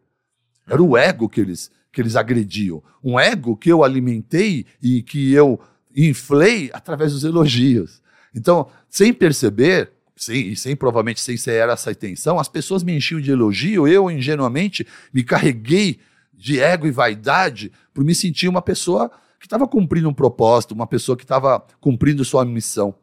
Era 0.66 0.82
o 0.82 0.96
ego 0.96 1.28
que 1.28 1.40
eles, 1.40 1.70
que 1.92 2.00
eles 2.00 2.16
agrediam. 2.16 2.82
Um 3.02 3.18
ego 3.18 3.56
que 3.56 3.70
eu 3.70 3.82
alimentei 3.82 4.66
e 4.82 5.02
que 5.02 5.32
eu 5.32 5.60
inflei 5.94 6.70
através 6.72 7.12
dos 7.12 7.24
elogios. 7.24 8.00
Então, 8.34 8.68
sem 8.88 9.12
perceber, 9.12 9.92
sem, 10.16 10.54
sem 10.54 10.76
provavelmente 10.76 11.20
sem 11.20 11.36
ser 11.36 11.68
essa 11.68 11.90
intenção, 11.90 12.38
as 12.38 12.48
pessoas 12.48 12.82
me 12.82 12.96
enchiam 12.96 13.20
de 13.20 13.30
elogio, 13.30 13.88
eu 13.88 14.10
ingenuamente 14.10 14.86
me 15.12 15.24
carreguei 15.24 15.98
de 16.32 16.60
ego 16.60 16.86
e 16.86 16.90
vaidade 16.90 17.72
por 17.92 18.04
me 18.04 18.14
sentir 18.14 18.48
uma 18.48 18.62
pessoa 18.62 19.10
que 19.38 19.46
estava 19.46 19.66
cumprindo 19.66 20.08
um 20.08 20.14
propósito, 20.14 20.72
uma 20.72 20.86
pessoa 20.86 21.16
que 21.16 21.24
estava 21.24 21.64
cumprindo 21.80 22.24
sua 22.24 22.44
missão. 22.44 22.94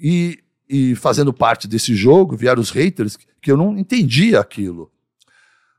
E, 0.00 0.38
e 0.68 0.94
fazendo 0.94 1.32
parte 1.32 1.68
desse 1.68 1.94
jogo, 1.94 2.36
vieram 2.36 2.62
os 2.62 2.70
haters 2.70 3.18
que 3.40 3.50
eu 3.50 3.56
não 3.56 3.76
entendia 3.76 4.40
aquilo. 4.40 4.90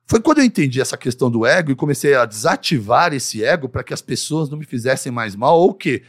Foi 0.08 0.22
quando 0.22 0.39
eu 0.39 0.46
entendi 0.46 0.80
essa 0.80 0.98
questão 0.98 1.32
do 1.32 1.46
ego 1.46 1.72
e 1.72 1.76
comecei 1.76 2.13
a 2.13 2.26
desativar 2.26 3.13
esse 3.13 3.44
ego 3.44 3.68
para 3.68 3.84
que 3.84 3.94
as 3.94 4.02
pessoas 4.02 4.50
não 4.50 4.58
me 4.58 4.65
fizessem 4.65 5.12
mais 5.12 5.36
mal 5.36 5.60
ou 5.60 5.74
que 5.74 6.04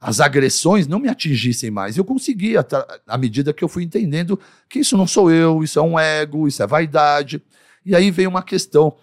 as 0.00 0.20
agressões 0.20 0.86
não 0.86 0.98
me 0.98 1.08
atingissem 1.08 1.70
mais. 1.70 1.96
Eu 1.96 2.04
conseguia, 2.04 2.66
à 3.06 3.18
medida 3.18 3.52
que 3.52 3.62
eu 3.62 3.68
fui 3.68 3.82
entendendo 3.82 4.38
que 4.68 4.78
isso 4.78 4.96
não 4.96 5.06
sou 5.06 5.30
eu, 5.30 5.62
isso 5.62 5.78
é 5.78 5.82
um 5.82 5.98
ego, 5.98 6.48
isso 6.48 6.62
é 6.62 6.66
vaidade. 6.66 7.42
E 7.84 7.94
aí 7.94 8.10
veio 8.10 8.30
uma 8.30 8.42
questão 8.42 8.96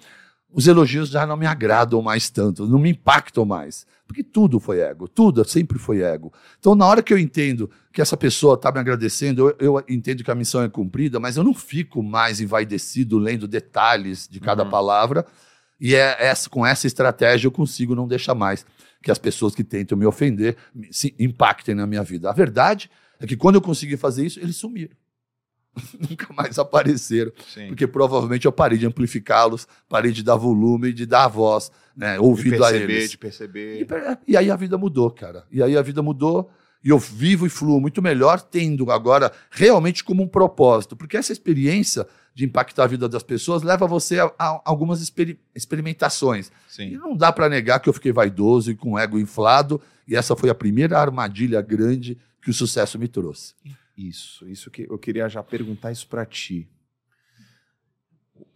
os 0.51 0.67
elogios 0.67 1.09
já 1.09 1.25
não 1.25 1.37
me 1.37 1.45
agradam 1.45 2.01
mais 2.01 2.29
tanto, 2.29 2.65
não 2.65 2.79
me 2.79 2.89
impactam 2.89 3.45
mais. 3.45 3.85
Porque 4.07 4.23
tudo 4.23 4.59
foi 4.59 4.79
ego, 4.79 5.07
tudo 5.07 5.43
sempre 5.43 5.77
foi 5.77 6.01
ego. 6.01 6.31
Então, 6.57 6.73
na 6.73 6.85
hora 6.85 7.03
que 7.03 7.13
eu 7.13 7.17
entendo 7.17 7.69
que 7.91 8.01
essa 8.01 8.15
pessoa 8.15 8.55
está 8.55 8.71
me 8.71 8.79
agradecendo, 8.79 9.49
eu, 9.59 9.77
eu, 9.77 9.83
entendo 9.89 10.23
que 10.23 10.31
a 10.31 10.35
missão 10.35 10.63
é 10.63 10.69
cumprida, 10.69 11.19
mas 11.19 11.35
eu 11.35 11.43
não 11.43 11.53
fico 11.53 12.01
mais 12.01 12.39
envaidecido 12.39 13.17
lendo 13.17 13.47
detalhes 13.47 14.27
de 14.27 14.39
cada 14.39 14.63
uhum. 14.63 14.69
palavra. 14.69 15.25
E 15.79 15.93
é 15.93 16.15
essa, 16.19 16.49
com 16.49 16.65
essa 16.65 16.87
estratégia 16.87 17.47
eu 17.47 17.51
consigo 17.51 17.93
não 17.93 18.07
deixar 18.07 18.33
mais 18.33 18.65
que 19.03 19.11
as 19.11 19.17
pessoas 19.17 19.53
que 19.53 19.63
tentam 19.63 19.97
me 19.97 20.05
ofender 20.05 20.55
se 20.89 21.13
impactem 21.19 21.75
na 21.75 21.85
minha 21.85 22.03
vida. 22.03 22.29
A 22.29 22.33
verdade 22.33 22.89
é 23.19 23.27
que 23.27 23.35
quando 23.35 23.55
eu 23.55 23.61
consegui 23.61 23.97
fazer 23.97 24.25
isso, 24.25 24.39
eles 24.39 24.55
sumiram. 24.55 24.95
nunca 26.09 26.27
mais 26.33 26.57
apareceram. 26.57 27.31
Sim. 27.53 27.67
Porque 27.67 27.87
provavelmente 27.87 28.45
eu 28.45 28.51
parei 28.51 28.77
de 28.77 28.85
amplificá-los, 28.85 29.67
parei 29.87 30.11
de 30.11 30.23
dar 30.23 30.35
volume, 30.35 30.93
de 30.93 31.05
dar 31.05 31.27
voz, 31.27 31.71
né, 31.95 32.19
ouvido 32.19 32.57
perceber, 32.57 32.77
a 32.77 32.83
eles. 32.83 33.11
De 33.11 33.17
perceber, 33.17 33.77
de 33.79 33.85
perceber. 33.85 34.19
E, 34.27 34.37
aí 34.37 34.51
a 34.51 34.55
vida 34.55 34.77
mudou, 34.77 35.09
cara. 35.11 35.45
E 35.51 35.61
aí 35.61 35.77
a 35.77 35.81
vida 35.81 36.01
mudou 36.01 36.49
e 36.83 36.89
eu 36.89 36.99
vivo 36.99 37.45
e 37.45 37.49
fluo 37.49 37.81
muito 37.81 38.01
melhor 38.01 38.41
tendo 38.41 38.91
agora 38.91 39.31
realmente 39.49 40.03
como 40.03 40.23
um 40.23 40.27
propósito. 40.27 40.95
Porque 40.95 41.17
essa 41.17 41.31
experiência 41.31 42.07
de 42.33 42.45
impactar 42.45 42.83
a 42.83 42.87
vida 42.87 43.09
das 43.09 43.23
pessoas 43.23 43.63
leva 43.63 43.87
você 43.87 44.19
a, 44.19 44.31
a 44.37 44.61
algumas 44.63 45.01
exper 45.01 45.37
experimentações. 45.55 46.51
Sim. 46.67 46.89
E 46.89 46.97
não 46.97 47.17
dá 47.17 47.31
para 47.31 47.49
negar 47.49 47.79
que 47.79 47.89
eu 47.89 47.93
fiquei 47.93 48.11
vaidoso 48.11 48.69
e 48.69 48.75
com 48.75 48.97
ego 48.97 49.17
inflado, 49.17 49.81
e 50.07 50.15
essa 50.15 50.35
foi 50.35 50.49
a 50.49 50.55
primeira 50.55 50.99
armadilha 50.99 51.59
grande 51.61 52.15
que 52.39 52.51
o 52.51 52.53
sucesso 52.53 52.99
me 52.99 53.07
trouxe. 53.07 53.55
Isso, 53.97 54.47
isso 54.47 54.69
que 54.69 54.85
eu 54.87 54.97
queria 54.99 55.27
já 55.27 55.41
perguntar 55.41 55.91
isso 55.91 56.07
para 56.07 56.23
ti. 56.25 56.69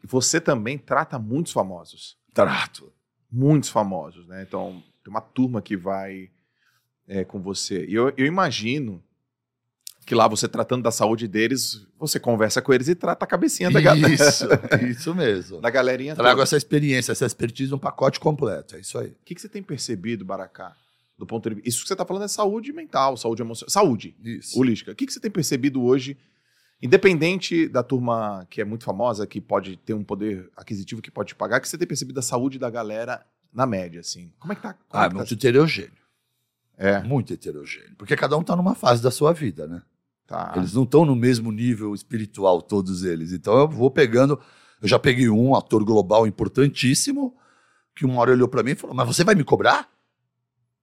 Você 0.03 0.39
também 0.39 0.77
trata 0.77 1.17
muitos 1.17 1.51
famosos. 1.51 2.17
Trato. 2.31 2.93
Muitos 3.31 3.69
famosos, 3.69 4.27
né? 4.27 4.43
Então, 4.43 4.83
tem 5.03 5.11
uma 5.11 5.21
turma 5.21 5.61
que 5.61 5.75
vai 5.75 6.29
é, 7.07 7.23
com 7.25 7.41
você. 7.41 7.85
E 7.85 7.95
eu, 7.95 8.13
eu 8.15 8.25
imagino 8.25 9.03
que 10.05 10.13
lá 10.13 10.27
você 10.27 10.47
tratando 10.47 10.83
da 10.83 10.91
saúde 10.91 11.27
deles, 11.27 11.87
você 11.97 12.19
conversa 12.19 12.61
com 12.61 12.73
eles 12.73 12.87
e 12.87 12.95
trata 12.95 13.25
a 13.25 13.27
cabecinha 13.27 13.71
da 13.71 13.81
galera. 13.81 14.13
Isso, 14.13 14.45
isso 14.87 15.15
mesmo. 15.15 15.59
Da 15.61 15.69
galerinha 15.69 16.15
Trago 16.15 16.31
toda. 16.31 16.43
essa 16.43 16.57
experiência, 16.57 17.11
essa 17.11 17.25
expertise 17.25 17.71
num 17.71 17.79
pacote 17.79 18.19
completo, 18.19 18.75
é 18.75 18.79
isso 18.79 18.97
aí. 18.97 19.09
O 19.09 19.15
que, 19.25 19.35
que 19.35 19.41
você 19.41 19.49
tem 19.49 19.63
percebido, 19.63 20.25
Baracá, 20.25 20.75
do 21.21 21.27
ponto 21.27 21.53
de 21.53 21.61
Isso 21.63 21.83
que 21.83 21.87
você 21.87 21.93
está 21.93 22.03
falando 22.03 22.23
é 22.23 22.27
saúde 22.27 22.73
mental, 22.73 23.15
saúde 23.15 23.43
emocional. 23.43 23.69
Saúde. 23.69 24.15
Isso. 24.23 24.59
Holística. 24.59 24.91
O 24.91 24.95
que, 24.95 25.05
que 25.05 25.13
você 25.13 25.19
tem 25.19 25.29
percebido 25.29 25.83
hoje, 25.83 26.17
independente 26.81 27.69
da 27.69 27.83
turma 27.83 28.47
que 28.49 28.59
é 28.59 28.65
muito 28.65 28.83
famosa, 28.83 29.27
que 29.27 29.39
pode 29.39 29.77
ter 29.77 29.93
um 29.93 30.03
poder 30.03 30.49
aquisitivo 30.57 30.99
que 30.99 31.11
pode 31.11 31.35
pagar, 31.35 31.59
que 31.59 31.69
você 31.69 31.77
tem 31.77 31.87
percebido 31.87 32.15
da 32.15 32.23
saúde 32.23 32.57
da 32.57 32.71
galera 32.71 33.23
na 33.53 33.67
média, 33.67 33.99
assim? 33.99 34.33
Como 34.39 34.51
é 34.51 34.55
que 34.55 34.63
tá? 34.63 34.75
ah, 34.91 35.05
é 35.05 35.09
que 35.09 35.15
muito 35.15 35.29
tá... 35.29 35.35
heterogêneo. 35.35 36.01
É. 36.75 37.03
Muito 37.03 37.31
heterogêneo. 37.31 37.95
Porque 37.97 38.15
cada 38.15 38.35
um 38.35 38.41
está 38.41 38.55
numa 38.55 38.73
fase 38.73 39.03
da 39.03 39.11
sua 39.11 39.31
vida, 39.31 39.67
né? 39.67 39.83
Tá. 40.25 40.53
Eles 40.55 40.73
não 40.73 40.83
estão 40.83 41.05
no 41.05 41.15
mesmo 41.15 41.51
nível 41.51 41.93
espiritual, 41.93 42.63
todos 42.63 43.03
eles. 43.03 43.31
Então 43.31 43.55
eu 43.59 43.67
vou 43.67 43.91
pegando. 43.91 44.39
Eu 44.81 44.87
já 44.87 44.97
peguei 44.97 45.29
um 45.29 45.53
ator 45.53 45.83
global 45.83 46.25
importantíssimo 46.25 47.35
que 47.95 48.05
uma 48.05 48.19
hora 48.19 48.31
olhou 48.31 48.47
para 48.47 48.63
mim 48.63 48.71
e 48.71 48.75
falou: 48.75 48.95
Mas 48.95 49.05
você 49.05 49.23
vai 49.23 49.35
me 49.35 49.43
cobrar? 49.43 49.87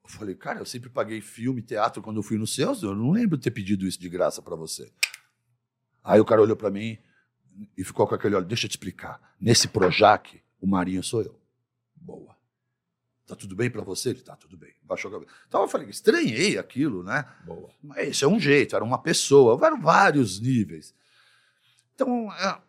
Eu 0.09 0.15
falei, 0.15 0.35
cara, 0.35 0.61
eu 0.61 0.65
sempre 0.65 0.89
paguei 0.89 1.21
filme, 1.21 1.61
teatro 1.61 2.03
quando 2.03 2.17
eu 2.17 2.23
fui 2.23 2.39
no 2.39 2.47
seus, 2.47 2.83
eu 2.83 2.95
não 2.95 3.11
lembro 3.11 3.37
de 3.37 3.45
ter 3.45 3.51
pedido 3.51 3.87
isso 3.87 4.01
de 4.01 4.09
graça 4.09 4.41
para 4.41 4.57
você. 4.57 4.91
Aí 6.03 6.19
o 6.19 6.25
cara 6.25 6.41
olhou 6.41 6.57
para 6.57 6.71
mim 6.71 6.97
e 7.77 7.85
ficou 7.85 8.07
com 8.07 8.15
aquele 8.15 8.35
olho, 8.35 8.47
deixa 8.47 8.65
eu 8.65 8.71
te 8.71 8.73
explicar. 8.73 9.21
Nesse 9.39 9.69
Projac, 9.69 10.43
o 10.59 10.67
Marinho 10.67 11.03
sou 11.03 11.23
eu. 11.23 11.39
Boa. 11.95 12.35
Tá 13.27 13.37
tudo 13.37 13.55
bem 13.55 13.71
para 13.71 13.83
você? 13.83 14.09
Ele 14.09 14.23
tá 14.23 14.35
tudo 14.35 14.57
bem. 14.57 14.73
Baixou 14.83 15.11
a 15.11 15.13
cabeça. 15.13 15.33
Então 15.47 15.61
eu 15.61 15.69
falei, 15.69 15.91
estranhei 15.91 16.57
aquilo, 16.57 17.03
né? 17.03 17.27
Boa. 17.45 17.69
Mas 17.83 18.09
esse 18.09 18.25
é 18.25 18.29
um 18.29 18.41
jeito, 18.41 18.75
era 18.75 18.85
uma 18.85 18.99
pessoa, 19.03 19.63
eram 19.63 19.79
vários 19.79 20.41
níveis. 20.41 20.95
Então, 21.95 22.33
é, 22.33 22.63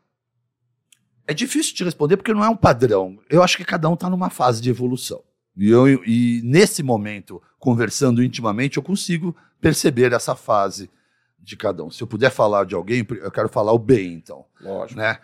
é 1.28 1.34
difícil 1.34 1.74
te 1.74 1.86
responder 1.86 2.18
porque 2.18 2.34
não 2.34 2.44
é 2.44 2.50
um 2.50 2.58
padrão. 2.58 3.18
Eu 3.30 3.42
acho 3.42 3.56
que 3.56 3.64
cada 3.64 3.88
um 3.88 3.94
está 3.94 4.10
numa 4.10 4.30
fase 4.30 4.62
de 4.62 4.70
evolução. 4.70 5.24
E, 5.60 5.70
eu, 5.70 5.88
e 6.06 6.42
nesse 6.44 6.82
momento, 6.82 7.42
conversando 7.60 8.24
intimamente, 8.24 8.78
eu 8.78 8.84
consigo 8.84 9.36
perceber 9.60 10.14
essa 10.14 10.34
fase 10.34 10.90
de 11.38 11.58
cada 11.58 11.84
um. 11.84 11.92
Se 11.92 12.02
eu 12.02 12.08
puder 12.08 12.32
falar 12.32 12.66
de 12.66 12.76
alguém, 12.76 13.06
eu 13.10 13.32
quero 13.32 13.50
falar 13.50 13.74
o 13.74 13.80
bem, 13.80 14.14
então. 14.14 14.46
Lógico. 14.62 15.00
Né? 15.00 15.20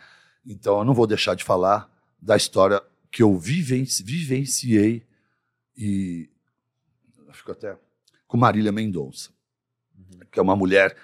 Então, 0.46 0.80
eu 0.80 0.84
não 0.84 0.94
vou 0.94 1.08
deixar 1.08 1.36
de 1.36 1.44
falar 1.44 1.90
da 2.22 2.36
história 2.36 2.82
que 3.10 3.24
eu 3.24 3.38
vivenci, 3.38 4.04
vivenciei 4.04 5.04
e 5.78 6.30
fico 7.32 7.52
até 7.52 7.78
com 8.28 8.38
Marília 8.38 8.72
Mendonça, 8.72 9.30
uhum. 9.98 10.20
que 10.32 10.40
é 10.40 10.42
uma 10.42 10.56
mulher 10.56 10.96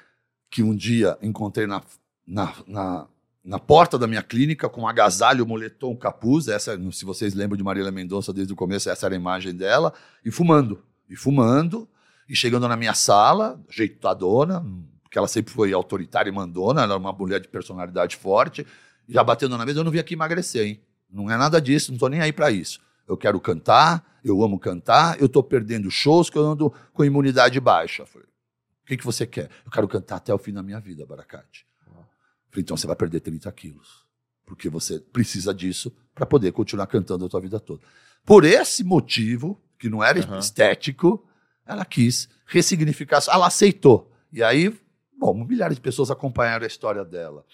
que 0.49 0.63
um 0.63 0.75
dia 0.75 1.17
encontrei 1.21 1.67
na, 1.67 1.81
na, 2.27 2.53
na 2.67 3.07
na 3.43 3.58
porta 3.58 3.97
da 3.97 4.06
minha 4.08 4.21
clínica 4.21 4.69
com 4.69 4.82
um 4.82 4.88
agasalho, 4.88 5.45
moletom, 5.45 5.95
capuz. 5.95 6.47
Essa, 6.47 6.80
se 6.91 7.04
vocês 7.06 7.34
lembram 7.34 7.58
de 7.58 7.63
Marília 7.63 7.91
Mendonça 7.91 8.32
desde 8.32 8.54
o 8.54 8.56
começo, 8.56 8.89
essa 8.89 9.08
era 9.08 9.15
a 9.15 9.17
imagem 9.17 9.54
dela. 9.54 9.93
E 10.23 10.32
fumando. 10.32 10.84
E 11.10 11.15
fumando. 11.15 11.89
E 12.30 12.36
chegando 12.36 12.67
na 12.67 12.77
minha 12.77 12.93
sala, 12.93 13.60
jeitadona, 13.69 14.63
porque 15.04 15.17
ela 15.17 15.27
sempre 15.27 15.54
foi 15.54 15.73
autoritária 15.73 16.30
e 16.30 16.32
mandona, 16.34 16.84
ela 16.84 16.93
era 16.93 16.99
uma 16.99 17.12
mulher 17.12 17.41
de 17.41 17.47
personalidade 17.47 18.15
forte. 18.15 18.65
Já 19.10 19.23
batendo 19.23 19.58
na 19.58 19.65
mesa, 19.65 19.80
eu 19.80 19.84
não 19.84 19.91
vim 19.91 19.99
aqui 19.99 20.13
emagrecer, 20.13 20.65
hein? 20.65 20.82
Não 21.10 21.30
é 21.30 21.36
nada 21.36 21.60
disso, 21.60 21.91
não 21.91 21.95
estou 21.95 22.08
nem 22.08 22.21
aí 22.21 22.32
para 22.32 22.49
isso. 22.49 22.80
Eu 23.06 23.17
quero 23.17 23.38
cantar, 23.41 24.19
eu 24.23 24.41
amo 24.41 24.58
cantar, 24.58 25.19
eu 25.19 25.25
estou 25.25 25.43
perdendo 25.43 25.91
shows 25.91 26.30
que 26.30 26.38
eu 26.38 26.45
ando 26.45 26.73
com 26.93 27.04
imunidade 27.04 27.60
baixa. 27.60 28.06
falei, 28.06 28.27
o 28.84 28.86
que, 28.86 28.95
que 28.95 29.04
você 29.04 29.25
quer? 29.25 29.49
Eu 29.65 29.71
quero 29.71 29.88
cantar 29.88 30.17
até 30.17 30.34
o 30.34 30.38
fim 30.38 30.54
da 30.54 30.63
minha 30.63 30.80
vida, 30.80 31.06
Baracate. 31.06 31.65
Falei, 32.51 32.63
então 32.63 32.75
você 32.75 32.85
vai 32.85 32.95
perder 32.95 33.21
30 33.21 33.49
quilos. 33.53 34.05
Porque 34.45 34.69
você 34.69 34.99
precisa 34.99 35.53
disso 35.53 35.95
para 36.13 36.25
poder 36.25 36.51
continuar 36.51 36.85
cantando 36.87 37.25
a 37.25 37.29
tua 37.29 37.39
vida 37.39 37.59
toda. 37.59 37.81
Por 38.25 38.43
esse 38.43 38.83
motivo, 38.83 39.59
que 39.79 39.89
não 39.89 40.03
era 40.03 40.19
uhum. 40.19 40.37
estético, 40.37 41.25
ela 41.65 41.85
quis 41.85 42.29
ressignificar. 42.45 43.23
Ela 43.29 43.47
aceitou. 43.47 44.11
E 44.31 44.43
aí, 44.43 44.77
bom, 45.17 45.33
milhares 45.45 45.77
de 45.77 45.81
pessoas 45.81 46.11
acompanharam 46.11 46.65
a 46.65 46.67
história 46.67 47.05
dela. 47.05 47.45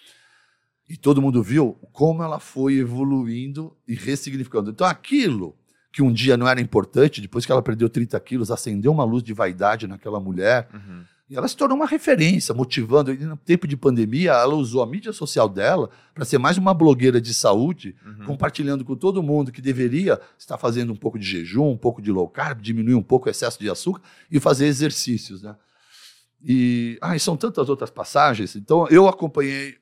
E 0.89 0.97
todo 0.97 1.21
mundo 1.21 1.43
viu 1.43 1.77
como 1.91 2.23
ela 2.23 2.39
foi 2.39 2.75
evoluindo 2.75 3.77
e 3.87 3.93
ressignificando. 3.93 4.71
Então, 4.71 4.87
aquilo 4.87 5.55
que 5.91 6.01
um 6.01 6.11
dia 6.11 6.35
não 6.35 6.47
era 6.47 6.59
importante, 6.59 7.21
depois 7.21 7.45
que 7.45 7.51
ela 7.51 7.61
perdeu 7.61 7.89
30 7.89 8.19
quilos, 8.21 8.49
acendeu 8.49 8.91
uma 8.91 9.03
luz 9.03 9.21
de 9.21 9.33
vaidade 9.33 9.87
naquela 9.87 10.19
mulher. 10.19 10.67
Uhum 10.73 11.03
e 11.29 11.35
ela 11.35 11.47
se 11.47 11.57
tornou 11.57 11.75
uma 11.75 11.85
referência, 11.85 12.55
motivando. 12.55 13.11
E 13.11 13.17
no 13.17 13.35
tempo 13.35 13.67
de 13.67 13.75
pandemia, 13.75 14.31
ela 14.31 14.55
usou 14.55 14.81
a 14.81 14.87
mídia 14.87 15.11
social 15.11 15.49
dela 15.49 15.89
para 16.13 16.23
ser 16.23 16.37
mais 16.37 16.57
uma 16.57 16.73
blogueira 16.73 17.19
de 17.19 17.33
saúde, 17.33 17.95
uhum. 18.05 18.25
compartilhando 18.25 18.85
com 18.85 18.95
todo 18.95 19.21
mundo 19.21 19.51
que 19.51 19.61
deveria 19.61 20.19
estar 20.39 20.57
fazendo 20.57 20.93
um 20.93 20.95
pouco 20.95 21.19
de 21.19 21.25
jejum, 21.25 21.71
um 21.71 21.77
pouco 21.77 22.01
de 22.01 22.11
low 22.11 22.29
carb, 22.29 22.61
diminuir 22.61 22.95
um 22.95 23.03
pouco 23.03 23.27
o 23.27 23.29
excesso 23.29 23.59
de 23.59 23.69
açúcar 23.69 24.01
e 24.31 24.39
fazer 24.39 24.67
exercícios. 24.67 25.43
Né? 25.43 25.53
E, 26.41 26.97
ah, 27.01 27.13
e 27.13 27.19
são 27.19 27.35
tantas 27.35 27.67
outras 27.67 27.89
passagens. 27.89 28.55
Então, 28.55 28.87
eu 28.87 29.05
acompanhei 29.09 29.75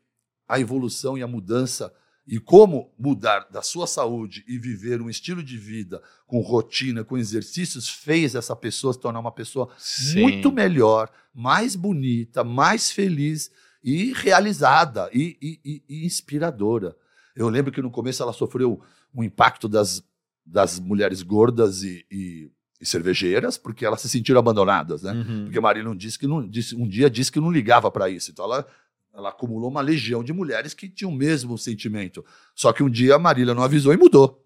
a 0.47 0.59
evolução 0.59 1.15
e 1.15 1.21
a 1.21 1.27
mudança 1.27 1.93
e 2.27 2.39
como 2.39 2.91
mudar 2.97 3.47
da 3.51 3.61
sua 3.61 3.85
saúde 3.85 4.43
e 4.47 4.57
viver 4.57 5.01
um 5.01 5.09
estilo 5.09 5.43
de 5.43 5.57
vida 5.57 6.01
com 6.25 6.39
rotina, 6.41 7.03
com 7.03 7.17
exercícios, 7.17 7.87
fez 7.87 8.33
essa 8.33 8.55
pessoa 8.55 8.93
se 8.93 8.99
tornar 8.99 9.19
uma 9.19 9.31
pessoa 9.31 9.69
Sim. 9.77 10.21
muito 10.21 10.51
melhor, 10.51 11.09
mais 11.33 11.75
bonita, 11.75 12.43
mais 12.43 12.91
feliz 12.91 13.51
e 13.83 14.11
realizada 14.13 15.09
e, 15.13 15.37
e- 15.39 15.81
e- 15.87 16.05
inspiradora. 16.05 16.95
Eu 17.35 17.47
lembro 17.49 17.71
que 17.71 17.81
no 17.81 17.91
começo 17.91 18.23
ela 18.23 18.33
sofreu 18.33 18.81
um 19.13 19.23
impacto 19.23 19.67
das, 19.69 20.03
das 20.43 20.79
mulheres 20.79 21.21
gordas 21.21 21.83
e, 21.83 22.05
e- 22.11 22.49
cervejeiras, 22.81 23.57
porque 23.57 23.85
elas 23.85 24.01
se 24.01 24.09
sentiram 24.09 24.39
abandonadas, 24.39 25.03
né? 25.03 25.11
Uhum. 25.13 25.43
Porque 25.45 25.59
Marília 25.59 25.95
disse 25.95 26.19
que 26.19 26.27
não, 26.27 26.47
disse, 26.47 26.75
um 26.75 26.87
dia 26.87 27.09
disse 27.09 27.31
que 27.31 27.39
não 27.39 27.51
ligava 27.51 27.89
para 27.89 28.09
isso. 28.09 28.31
Então 28.31 28.45
ela, 28.45 28.65
ela 29.15 29.29
acumulou 29.29 29.69
uma 29.69 29.81
legião 29.81 30.23
de 30.23 30.33
mulheres 30.33 30.73
que 30.73 30.89
tinham 30.89 31.09
o 31.09 31.15
mesmo 31.15 31.57
sentimento. 31.57 32.23
Só 32.53 32.73
que 32.73 32.83
um 32.83 32.89
dia 32.89 33.15
a 33.15 33.19
Marília 33.19 33.53
não 33.53 33.63
avisou 33.63 33.93
e 33.93 33.97
mudou. 33.97 34.43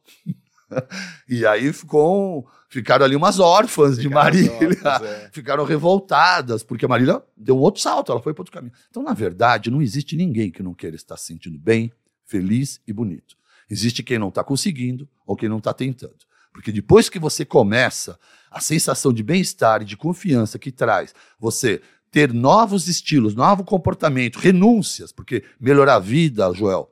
e 1.27 1.45
aí 1.45 1.73
ficou, 1.73 2.47
ficaram 2.69 3.03
ali 3.03 3.15
umas 3.15 3.39
órfãs 3.39 3.97
de 3.97 4.08
Marília. 4.08 4.51
É. 4.51 5.29
Ficaram 5.34 5.63
revoltadas, 5.63 6.62
porque 6.62 6.86
a 6.86 6.88
Marília 6.88 7.21
deu 7.36 7.58
um 7.58 7.60
outro 7.60 7.82
salto, 7.82 8.12
ela 8.12 8.21
foi 8.21 8.34
para 8.34 8.41
outro 8.41 8.53
caminho. 8.53 8.73
Então, 8.89 9.01
na 9.01 9.13
verdade, 9.13 9.71
não 9.71 9.82
existe 9.82 10.15
ninguém 10.15 10.51
que 10.51 10.62
não 10.62 10.75
queira 10.75 10.95
estar 10.95 11.17
se 11.17 11.25
sentindo 11.25 11.58
bem, 11.58 11.91
feliz 12.25 12.79
e 12.88 12.93
bonito. 12.93 13.36
Existe 13.67 14.03
quem 14.03 14.19
não 14.19 14.29
está 14.29 14.43
conseguindo 14.43 15.10
ou 15.25 15.36
quem 15.36 15.49
não 15.49 15.58
está 15.58 15.73
tentando. 15.73 16.29
Porque 16.53 16.71
depois 16.71 17.10
que 17.10 17.19
você 17.19 17.45
começa, 17.45 18.19
a 18.51 18.60
sensação 18.60 19.13
de 19.13 19.23
bem-estar 19.23 19.82
e 19.82 19.86
de 19.86 19.95
confiança 19.95 20.58
que 20.58 20.71
traz 20.71 21.13
você 21.39 21.82
ter 22.12 22.34
novos 22.34 22.88
estilos, 22.88 23.36
novo 23.36 23.63
comportamento, 23.63 24.38
renúncias, 24.38 25.12
porque 25.12 25.43
melhorar 25.60 25.95
a 25.95 26.00
vida, 26.00 26.52
Joel, 26.54 26.89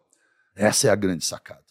essa 0.56 0.88
é 0.88 0.89
a 0.89 0.95
grande 0.95 1.25
sacada. 1.25 1.62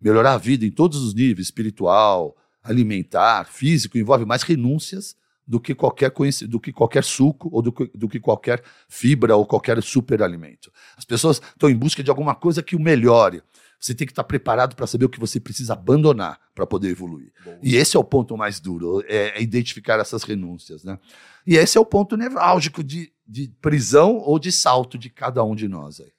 Melhorar 0.00 0.34
a 0.34 0.38
vida 0.38 0.64
em 0.64 0.70
todos 0.70 1.02
os 1.02 1.14
níveis, 1.14 1.46
espiritual, 1.46 2.36
alimentar, 2.62 3.44
físico, 3.46 3.98
envolve 3.98 4.24
mais 4.24 4.42
renúncias 4.42 5.16
do 5.46 5.60
que 5.60 5.74
qualquer, 5.74 6.12
do 6.48 6.60
que 6.60 6.72
qualquer 6.72 7.04
suco 7.04 7.48
ou 7.52 7.62
do 7.62 7.72
que, 7.72 7.90
do 7.94 8.08
que 8.08 8.18
qualquer 8.18 8.62
fibra 8.88 9.36
ou 9.36 9.46
qualquer 9.46 9.80
superalimento. 9.82 10.72
As 10.96 11.04
pessoas 11.04 11.40
estão 11.40 11.70
em 11.70 11.76
busca 11.76 12.02
de 12.02 12.10
alguma 12.10 12.34
coisa 12.34 12.62
que 12.62 12.74
o 12.74 12.80
melhore. 12.80 13.42
Você 13.86 13.94
tem 13.94 14.04
que 14.04 14.12
estar 14.12 14.24
preparado 14.24 14.74
para 14.74 14.84
saber 14.84 15.04
o 15.04 15.08
que 15.08 15.20
você 15.20 15.38
precisa 15.38 15.74
abandonar 15.74 16.40
para 16.52 16.66
poder 16.66 16.88
evoluir. 16.88 17.32
E 17.62 17.76
esse 17.76 17.96
é 17.96 18.00
o 18.00 18.02
ponto 18.02 18.36
mais 18.36 18.58
duro, 18.58 19.00
é, 19.06 19.38
é 19.38 19.40
identificar 19.40 20.00
essas 20.00 20.24
renúncias. 20.24 20.82
Né? 20.82 20.98
E 21.46 21.54
esse 21.54 21.78
é 21.78 21.80
o 21.80 21.86
ponto 21.86 22.16
nevrálgico 22.16 22.82
de, 22.82 23.12
de 23.24 23.46
prisão 23.62 24.16
ou 24.16 24.40
de 24.40 24.50
salto 24.50 24.98
de 24.98 25.08
cada 25.08 25.44
um 25.44 25.54
de 25.54 25.68
nós. 25.68 26.00
Aí. 26.00 26.12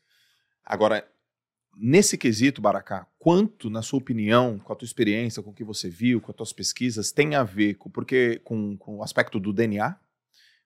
Agora, 0.66 1.06
nesse 1.76 2.18
quesito, 2.18 2.62
Baracá, 2.62 3.06
quanto, 3.20 3.70
na 3.70 3.82
sua 3.82 4.00
opinião, 4.00 4.58
com 4.60 4.72
a 4.72 4.76
tua 4.76 4.86
experiência, 4.86 5.44
com 5.44 5.50
o 5.50 5.54
que 5.54 5.66
você 5.66 5.90
viu, 5.90 6.22
com 6.22 6.32
as 6.32 6.38
tuas 6.38 6.54
pesquisas, 6.54 7.12
tem 7.12 7.36
a 7.36 7.44
ver 7.44 7.74
com, 7.74 7.90
porque, 7.90 8.40
com, 8.46 8.78
com 8.78 9.00
o 9.00 9.04
aspecto 9.04 9.42
do 9.42 9.52
DNA, 9.52 9.94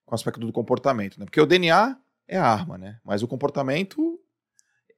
com 0.06 0.14
o 0.14 0.14
aspecto 0.14 0.38
do 0.38 0.52
comportamento, 0.52 1.18
né? 1.18 1.24
Porque 1.26 1.40
o 1.40 1.46
DNA 1.46 1.98
é 2.28 2.38
a 2.38 2.46
arma, 2.46 2.78
né? 2.78 3.00
Mas 3.04 3.24
o 3.24 3.28
comportamento, 3.28 4.20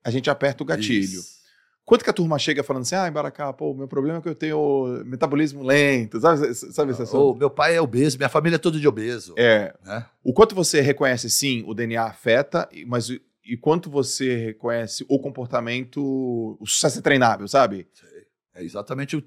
a 0.04 0.10
gente 0.10 0.28
aperta 0.28 0.62
o 0.62 0.66
gatilho. 0.66 1.20
Isso. 1.20 1.43
Quanto 1.84 2.02
que 2.02 2.08
a 2.10 2.14
turma 2.14 2.38
chega 2.38 2.62
falando 2.64 2.82
assim, 2.82 2.94
ah, 2.94 3.10
Baracá, 3.10 3.52
pô, 3.52 3.74
meu 3.74 3.86
problema 3.86 4.18
é 4.18 4.20
que 4.22 4.28
eu 4.28 4.34
tenho 4.34 5.02
metabolismo 5.04 5.62
lento, 5.62 6.18
sabe, 6.18 6.54
sabe 6.54 6.92
esse 6.92 7.02
assunto? 7.02 7.38
meu 7.38 7.50
pai 7.50 7.76
é 7.76 7.80
obeso, 7.80 8.16
minha 8.16 8.28
família 8.30 8.56
é 8.56 8.58
toda 8.58 8.80
de 8.80 8.88
obeso. 8.88 9.34
É, 9.36 9.74
Né? 9.84 10.06
o 10.22 10.32
quanto 10.32 10.54
você 10.54 10.80
reconhece, 10.80 11.28
sim, 11.28 11.62
o 11.66 11.74
DNA 11.74 12.04
afeta, 12.04 12.66
mas 12.86 13.10
e 13.10 13.56
quanto 13.58 13.90
você 13.90 14.34
reconhece 14.46 15.04
o 15.10 15.18
comportamento, 15.18 16.00
o 16.58 16.66
sucesso 16.66 16.98
é 17.00 17.02
treinável, 17.02 17.46
sabe? 17.46 17.86
É 18.54 18.62
exatamente. 18.64 19.16
o- 19.16 19.24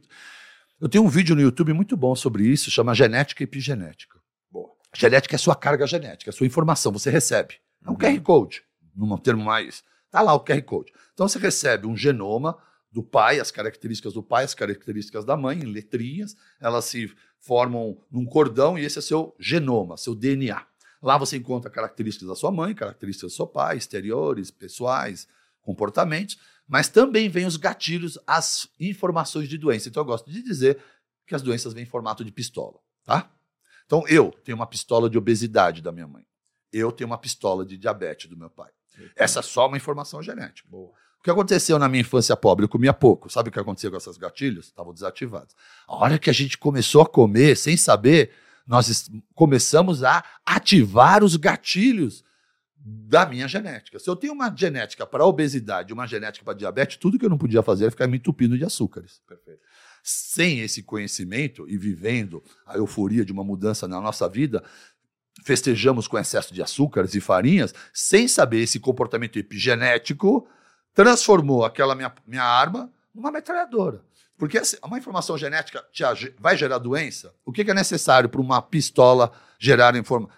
Eu 0.82 0.90
tenho 0.90 1.04
um 1.04 1.08
vídeo 1.10 1.36
no 1.36 1.42
YouTube 1.42 1.74
muito 1.74 1.96
bom 1.96 2.16
sobre 2.16 2.44
isso, 2.48 2.72
chama 2.72 2.94
Genética 2.96 3.44
e 3.44 3.46
Epigenética. 3.46 4.20
Boa. 4.52 4.70
Genética 4.96 5.36
é 5.36 5.38
sua 5.38 5.56
carga 5.56 5.86
genética, 5.86 6.30
é 6.32 6.34
sua 6.34 6.48
informação, 6.48 6.92
você 6.92 7.10
recebe. 7.12 7.56
É 7.86 7.90
um 7.90 7.94
Uhum. 7.94 7.98
QR 8.00 8.20
Code, 8.22 8.64
num 8.96 9.16
termo 9.18 9.44
mais. 9.44 9.84
Tá 10.18 10.24
lá 10.24 10.34
o 10.34 10.44
QR 10.44 10.64
Code. 10.64 10.92
Então 11.14 11.28
você 11.28 11.38
recebe 11.38 11.86
um 11.86 11.96
genoma 11.96 12.58
do 12.92 13.04
pai, 13.04 13.40
as 13.40 13.52
características 13.52 14.14
do 14.14 14.24
pai, 14.24 14.46
as 14.46 14.56
características 14.56 15.24
da 15.24 15.38
mãe, 15.38 15.60
em 15.60 15.66
letrinhas, 15.66 16.36
elas 16.60 16.86
se 16.86 17.14
formam 17.38 18.04
num 18.10 18.26
cordão 18.26 18.80
e 18.80 18.84
esse 18.84 18.98
é 18.98 19.02
seu 19.04 19.36
genoma, 19.40 19.96
seu 19.96 20.16
DNA. 20.16 20.66
Lá 21.04 21.20
você 21.20 21.38
encontra 21.38 21.70
características 21.70 22.30
da 22.30 22.36
sua 22.36 22.52
mãe, 22.52 22.74
características 22.74 23.32
do 23.32 23.36
seu 23.36 23.46
pai, 23.46 23.78
exteriores, 23.78 24.50
pessoais, 24.50 25.28
comportamentos, 25.62 26.40
mas 26.68 26.90
também 26.90 27.30
vem 27.30 27.46
os 27.46 27.56
gatilhos, 27.56 28.18
as 28.26 28.68
informações 28.80 29.48
de 29.48 29.56
doença. 29.56 29.88
Então 29.88 30.02
eu 30.02 30.08
gosto 30.08 30.32
de 30.32 30.42
dizer 30.42 30.80
que 31.28 31.36
as 31.36 31.44
doenças 31.44 31.74
vêm 31.74 31.84
em 31.84 31.88
formato 31.88 32.26
de 32.26 32.32
pistola, 32.32 32.80
tá? 33.04 33.32
Então 33.86 34.04
eu 34.08 34.32
tenho 34.44 34.56
uma 34.56 34.66
pistola 34.66 35.12
de 35.12 35.18
obesidade 35.20 35.80
da 35.80 35.92
minha 35.92 36.08
mãe. 36.08 36.26
Eu 36.74 36.92
tenho 36.92 37.08
uma 37.08 37.20
pistola 37.20 37.64
de 37.64 37.78
diabetes 37.78 38.28
do 38.28 38.36
meu 38.36 38.50
pai. 38.50 38.72
Essa 39.16 39.40
é 39.40 39.44
só 39.44 39.68
uma 39.68 39.78
informação 39.78 40.22
genética. 40.22 40.68
Boa. 40.70 40.92
O 41.20 41.24
que 41.24 41.32
aconteceu 41.32 41.78
na 41.78 41.90
minha 41.90 42.02
infância 42.02 42.36
pobre? 42.38 42.66
Eu 42.66 42.70
comia 42.70 42.94
pouco. 42.94 43.30
Sabe 43.30 43.50
o 43.50 43.52
que 43.52 43.60
aconteceu 43.60 43.92
com 43.92 43.98
esses 43.98 44.18
gatilhos? 44.18 44.68
Estavam 44.68 44.94
desativados. 44.94 45.56
A 45.88 45.96
hora 45.96 46.20
que 46.20 46.30
a 46.30 46.34
gente 46.34 46.58
começou 46.58 47.02
a 47.02 47.06
comer, 47.06 47.58
sem 47.58 47.76
saber, 47.76 48.32
nós 48.66 49.10
começamos 49.34 50.04
a 50.04 50.24
ativar 50.46 51.24
os 51.24 51.36
gatilhos 51.36 52.24
da 52.80 53.26
minha 53.26 53.48
genética. 53.48 54.00
Se 54.00 54.10
eu 54.10 54.16
tenho 54.16 54.34
uma 54.34 54.54
genética 54.56 55.06
para 55.06 55.26
obesidade 55.26 55.92
e 55.92 55.94
uma 55.94 56.08
genética 56.08 56.46
para 56.46 56.54
diabetes, 56.54 56.98
tudo 56.98 57.20
que 57.20 57.26
eu 57.26 57.30
não 57.30 57.38
podia 57.38 57.62
fazer 57.62 57.86
era 57.86 57.92
ficar 57.92 58.08
me 58.08 58.18
entupindo 58.18 58.58
de 58.58 58.64
açúcares. 58.64 59.22
Perfeito. 59.28 59.60
Sem 60.04 60.62
esse 60.62 60.82
conhecimento 60.84 61.68
e 61.68 61.78
vivendo 61.78 62.42
a 62.66 62.78
euforia 62.78 63.26
de 63.26 63.34
uma 63.34 63.44
mudança 63.44 63.88
na 63.88 64.00
nossa 64.00 64.30
vida, 64.30 64.64
festejamos 65.44 66.08
com 66.08 66.18
excesso 66.18 66.54
de 66.54 66.62
açúcares 66.62 67.14
e 67.16 67.22
farinhas, 67.22 67.74
sem 67.94 68.28
saber 68.28 68.62
esse 68.62 68.80
comportamento 68.80 69.38
epigenético, 69.38 70.48
transformou 70.94 71.64
aquela 71.64 71.96
minha, 71.96 72.14
minha 72.26 72.44
arma 72.44 72.92
numa 73.14 73.32
metralhadora. 73.32 74.02
Porque 74.38 74.58
assim, 74.58 74.78
uma 74.84 74.98
informação 74.98 75.38
genética 75.38 75.84
vai 76.40 76.56
gerar 76.56 76.78
doença? 76.78 77.34
O 77.44 77.52
que, 77.52 77.62
é 77.62 77.74
necessário 77.74 78.30
para 78.30 78.40
uma 78.40 78.62
pistola 78.62 79.32
gerar 79.58 79.96
informação? 79.96 80.36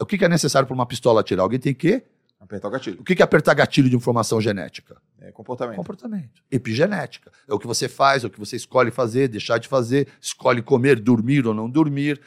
o 0.00 0.06
que, 0.06 0.18
que 0.18 0.24
é 0.24 0.28
necessário 0.28 0.66
para 0.66 0.74
uma 0.74 0.86
pistola 0.86 1.20
atirar? 1.20 1.42
Alguém 1.44 1.60
tem 1.60 1.72
que. 1.72 2.04
Apertar 2.38 2.68
o 2.68 2.70
gatilho. 2.70 3.00
O 3.00 3.04
que, 3.04 3.20
é 3.20 3.24
apertar 3.24 3.54
gatilho 3.54 3.88
de 3.88 3.96
informação 3.96 4.40
genética? 4.40 5.00
É 5.18 5.32
comportamento. 5.32 5.76
Comportamento. 5.76 6.42
Epigenética. 6.50 7.32
É 7.48 7.54
o 7.54 7.58
que 7.58 7.66
você 7.66 7.88
faz, 7.88 8.22
é 8.22 8.26
o 8.26 8.30
que 8.30 8.38
você 8.38 8.56
escolhe 8.56 8.90
fazer, 8.90 9.26
deixar 9.26 9.58
de 9.58 9.66
fazer, 9.66 10.06
escolhe 10.20 10.60
comer, 10.60 11.00
dormir 11.00 11.46
ou 11.46 11.54
não 11.54 11.68
dormir, 11.68 12.20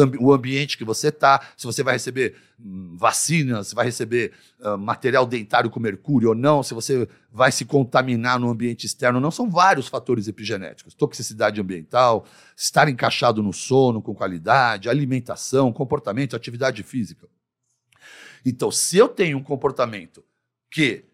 ambi- 0.00 0.18
o 0.18 0.32
ambiente 0.32 0.78
que 0.78 0.84
você 0.84 1.08
está, 1.08 1.40
se 1.58 1.66
você 1.66 1.82
vai 1.82 1.94
receber 1.94 2.36
hum, 2.58 2.96
vacinas, 2.98 3.68
se 3.68 3.74
vai 3.74 3.84
receber 3.84 4.32
material 4.78 5.26
dentário 5.26 5.70
com 5.70 5.78
mercúrio 5.78 6.30
ou 6.30 6.34
não, 6.34 6.62
se 6.62 6.72
você 6.74 7.06
vai 7.30 7.52
se 7.52 7.64
contaminar 7.64 8.40
no 8.40 8.50
ambiente 8.50 8.86
externo 8.86 9.18
ou 9.18 9.22
não, 9.22 9.30
são 9.30 9.48
vários 9.48 9.88
fatores 9.88 10.26
epigenéticos. 10.26 10.94
Toxicidade 10.94 11.60
ambiental, 11.60 12.26
estar 12.56 12.88
encaixado 12.88 13.42
no 13.42 13.52
sono 13.52 14.00
com 14.02 14.14
qualidade, 14.14 14.88
alimentação, 14.88 15.70
comportamento, 15.72 16.34
atividade 16.34 16.82
física. 16.82 17.28
Então, 18.44 18.70
se 18.70 18.96
eu 18.96 19.08
tenho 19.08 19.38
um 19.38 19.42
comportamento 19.42 20.24
que 20.70 21.04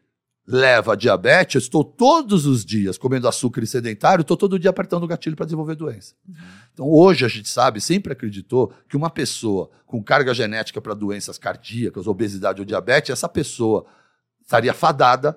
leva 0.47 0.93
a 0.93 0.97
diabetes, 0.97 1.57
eu 1.57 1.59
estou 1.59 1.83
todos 1.83 2.47
os 2.47 2.65
dias 2.65 2.97
comendo 2.97 3.27
açúcar 3.27 3.65
e 3.65 3.67
sedentário, 3.67 4.23
estou 4.23 4.37
todo 4.37 4.59
dia 4.59 4.71
apertando 4.71 5.03
o 5.03 5.07
gatilho 5.07 5.35
para 5.35 5.45
desenvolver 5.45 5.75
doença. 5.75 6.15
Então, 6.73 6.89
hoje 6.89 7.25
a 7.25 7.29
gente 7.29 7.49
sabe, 7.49 7.81
sempre 7.81 8.13
acreditou, 8.13 8.73
que 8.89 8.97
uma 8.97 9.11
pessoa 9.11 9.71
com 9.85 10.03
carga 10.03 10.33
genética 10.33 10.81
para 10.81 10.95
doenças 10.95 11.37
cardíacas, 11.37 12.07
obesidade 12.07 12.61
ou 12.61 12.65
diabetes, 12.65 13.11
essa 13.11 13.29
pessoa 13.29 13.87
estaria 14.41 14.73
fadada, 14.73 15.37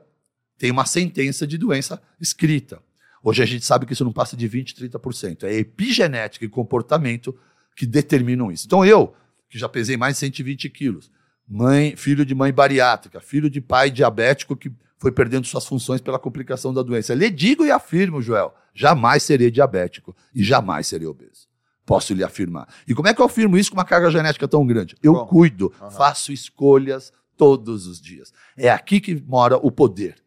tem 0.59 0.69
uma 0.69 0.85
sentença 0.85 1.47
de 1.47 1.57
doença 1.57 1.99
escrita. 2.21 2.79
Hoje 3.23 3.41
a 3.41 3.45
gente 3.45 3.65
sabe 3.65 3.85
que 3.85 3.93
isso 3.93 4.05
não 4.05 4.13
passa 4.13 4.37
de 4.37 4.47
20%, 4.47 4.89
30%. 4.91 5.43
É 5.43 5.53
epigenética 5.55 6.45
e 6.45 6.49
comportamento 6.49 7.35
que 7.75 7.85
determinam 7.85 8.51
isso. 8.51 8.65
Então, 8.67 8.85
eu, 8.85 9.15
que 9.49 9.57
já 9.57 9.67
pesei 9.67 9.97
mais 9.97 10.15
de 10.15 10.19
120 10.19 10.69
quilos, 10.69 11.11
mãe, 11.49 11.95
filho 11.95 12.23
de 12.23 12.35
mãe 12.35 12.53
bariátrica, 12.53 13.19
filho 13.19 13.49
de 13.49 13.59
pai 13.59 13.89
diabético 13.89 14.55
que 14.55 14.71
foi 14.99 15.11
perdendo 15.11 15.47
suas 15.47 15.65
funções 15.65 15.99
pela 15.99 16.19
complicação 16.19 16.73
da 16.73 16.83
doença. 16.83 17.15
Lhe 17.15 17.29
digo 17.29 17.65
e 17.65 17.71
afirmo, 17.71 18.21
Joel, 18.21 18.53
jamais 18.73 19.23
serei 19.23 19.49
diabético 19.49 20.15
e 20.35 20.43
jamais 20.43 20.87
serei 20.87 21.07
obeso. 21.07 21.47
Posso 21.85 22.13
lhe 22.13 22.23
afirmar. 22.23 22.67
E 22.87 22.93
como 22.93 23.07
é 23.07 23.13
que 23.13 23.21
eu 23.21 23.25
afirmo 23.25 23.57
isso 23.57 23.71
com 23.71 23.77
uma 23.77 23.85
carga 23.85 24.11
genética 24.11 24.47
tão 24.47 24.67
grande? 24.67 24.95
Eu 25.01 25.13
Bom. 25.13 25.25
cuido, 25.25 25.73
faço 25.91 26.31
escolhas 26.31 27.11
todos 27.35 27.87
os 27.87 27.99
dias. 27.99 28.31
É 28.55 28.69
aqui 28.69 28.99
que 28.99 29.15
mora 29.25 29.57
o 29.57 29.71
poder, 29.71 30.17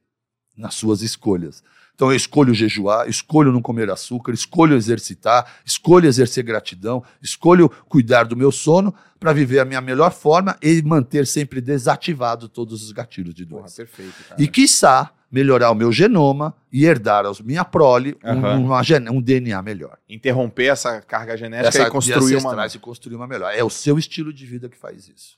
nas 0.57 0.75
suas 0.75 1.03
escolhas. 1.03 1.63
Então 1.95 2.11
eu 2.11 2.17
escolho 2.17 2.53
jejuar, 2.55 3.09
escolho 3.09 3.53
não 3.53 3.61
comer 3.63 3.91
açúcar, 3.91 4.33
escolho 4.33 4.75
exercitar, 4.77 5.47
escolho 5.65 6.07
exercer 6.09 6.43
gratidão, 6.43 7.03
escolho 7.23 7.69
cuidar 7.89 8.25
do 8.25 8.37
meu 8.37 8.51
sono 8.51 8.95
para 9.21 9.33
viver 9.33 9.61
a 9.61 9.65
minha 9.65 9.81
melhor 9.81 10.11
forma 10.13 10.57
e 10.61 10.83
manter 10.83 11.27
sempre 11.27 11.61
desativado 11.61 12.49
todos 12.49 12.83
os 12.83 12.91
gatilhos 12.93 13.35
de 13.35 13.47
Porra, 13.47 13.63
doença. 13.63 13.77
perfeito, 13.77 14.15
cara. 14.29 14.43
E 14.43 14.49
quiçá 14.49 15.11
melhorar 15.31 15.71
o 15.71 15.75
meu 15.75 15.93
genoma 15.93 16.55
e 16.73 16.85
herdar 16.85 17.25
a 17.25 17.33
minha 17.45 17.65
prole 17.65 18.17
um, 18.25 18.65
uma 18.67 18.83
gen- 18.83 19.09
um 19.09 19.21
DNA 19.23 19.63
melhor. 19.63 19.97
Interromper 20.09 20.73
essa 20.73 21.01
carga 21.01 21.37
genética 21.37 21.69
Essa 21.69 21.83
e 21.89 21.91
construir 21.91 22.37
uma. 22.37 22.67
e 22.67 22.79
construir 22.79 23.15
uma 23.17 23.27
melhor. 23.27 23.53
É 23.55 23.63
o 23.63 23.71
seu 23.71 23.99
estilo 23.99 24.33
de 24.33 24.45
vida 24.45 24.69
que 24.69 24.77
faz 24.77 25.09
isso. 25.09 25.37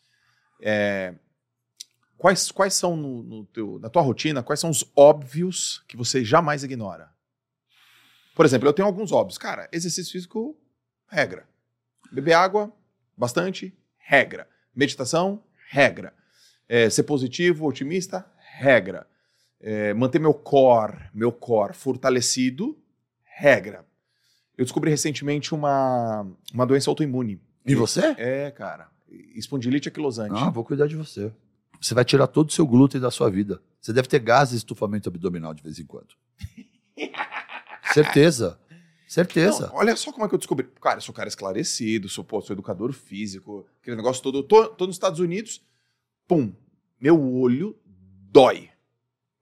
Quais, 2.16 2.50
quais 2.50 2.74
são 2.74 2.96
no, 2.96 3.22
no 3.22 3.44
teu, 3.46 3.78
na 3.80 3.88
tua 3.88 4.02
rotina, 4.02 4.42
quais 4.42 4.60
são 4.60 4.70
os 4.70 4.84
óbvios 4.96 5.82
que 5.88 5.96
você 5.96 6.24
jamais 6.24 6.62
ignora? 6.62 7.12
Por 8.34 8.44
exemplo, 8.44 8.68
eu 8.68 8.72
tenho 8.72 8.86
alguns 8.86 9.12
óbvios. 9.12 9.38
Cara, 9.38 9.68
exercício 9.72 10.12
físico, 10.12 10.56
regra. 11.08 11.46
Beber 12.10 12.34
água, 12.34 12.72
bastante, 13.16 13.76
regra. 13.98 14.48
Meditação, 14.74 15.42
regra. 15.70 16.12
É, 16.68 16.88
ser 16.90 17.04
positivo, 17.04 17.66
otimista, 17.66 18.26
regra. 18.58 19.06
É, 19.60 19.94
manter 19.94 20.18
meu 20.18 20.34
core, 20.34 21.10
meu 21.14 21.30
core 21.30 21.74
fortalecido, 21.74 22.76
regra. 23.22 23.84
Eu 24.56 24.64
descobri 24.64 24.90
recentemente 24.90 25.54
uma, 25.54 26.26
uma 26.52 26.66
doença 26.66 26.90
autoimune. 26.90 27.40
E 27.66 27.74
você? 27.74 28.14
É, 28.18 28.50
cara. 28.50 28.88
Espondilite 29.34 29.88
aquilosante. 29.88 30.34
Ah, 30.36 30.50
vou 30.50 30.64
cuidar 30.64 30.86
de 30.86 30.96
você. 30.96 31.32
Você 31.80 31.94
vai 31.94 32.04
tirar 32.04 32.26
todo 32.26 32.48
o 32.48 32.52
seu 32.52 32.66
glúten 32.66 33.00
da 33.00 33.10
sua 33.10 33.30
vida. 33.30 33.60
Você 33.80 33.92
deve 33.92 34.08
ter 34.08 34.18
gases 34.18 34.54
e 34.54 34.56
estufamento 34.58 35.08
abdominal 35.08 35.52
de 35.52 35.62
vez 35.62 35.78
em 35.78 35.84
quando. 35.84 36.14
Certeza. 37.92 38.58
Certeza. 39.06 39.68
Não, 39.68 39.76
olha 39.76 39.94
só 39.94 40.10
como 40.10 40.24
é 40.24 40.28
que 40.28 40.34
eu 40.34 40.38
descobri. 40.38 40.66
Cara, 40.80 40.96
eu 40.96 41.00
sou 41.02 41.12
um 41.12 41.16
cara 41.16 41.28
esclarecido, 41.28 42.08
sou, 42.08 42.24
pô, 42.24 42.40
sou 42.40 42.54
educador 42.54 42.92
físico, 42.92 43.66
aquele 43.80 43.96
negócio 43.96 44.22
todo. 44.22 44.38
Eu 44.38 44.42
tô, 44.42 44.66
tô 44.68 44.86
nos 44.86 44.96
Estados 44.96 45.20
Unidos, 45.20 45.62
pum, 46.26 46.52
meu 47.00 47.22
olho 47.22 47.76
dói. 48.32 48.70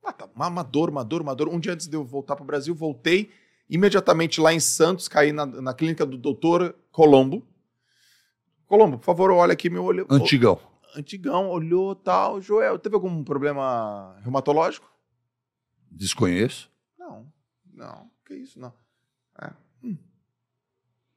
Ah, 0.05 0.13
tá, 0.13 0.29
uma, 0.35 0.63
dor, 0.63 0.91
uma 0.91 1.05
dor, 1.05 1.23
uma 1.23 1.35
dor. 1.35 1.49
Um 1.49 1.61
dia 1.61 1.73
antes 1.73 1.87
de 1.87 1.97
eu 1.97 2.05
voltar 2.05 2.37
pro 2.37 2.45
Brasil, 2.45 2.75
voltei 2.75 3.31
imediatamente 3.71 4.41
lá 4.41 4.53
em 4.53 4.61
Santos, 4.61 5.09
caí 5.09 5.33
na, 5.33 5.47
na 5.47 5.73
clínica 5.73 6.05
do 6.05 6.19
doutor 6.19 6.75
Colombo. 6.91 7.47
Colombo, 8.67 8.99
por 8.99 9.05
favor, 9.05 9.31
olha 9.31 9.53
aqui 9.53 9.71
meu 9.71 9.85
olho. 9.85 10.07
Antigão. 10.11 10.59
Antigão, 10.95 11.49
olhou 11.49 11.95
tal. 11.95 12.41
Joel, 12.41 12.79
teve 12.79 12.95
algum 12.95 13.25
problema 13.25 14.17
reumatológico? 14.21 14.91
Desconheço. 15.91 16.71
Não, 16.99 17.27
não, 17.73 18.11
que 18.27 18.35
isso, 18.35 18.59
não. 18.59 18.73
É, 19.41 19.51
hum, 19.83 19.97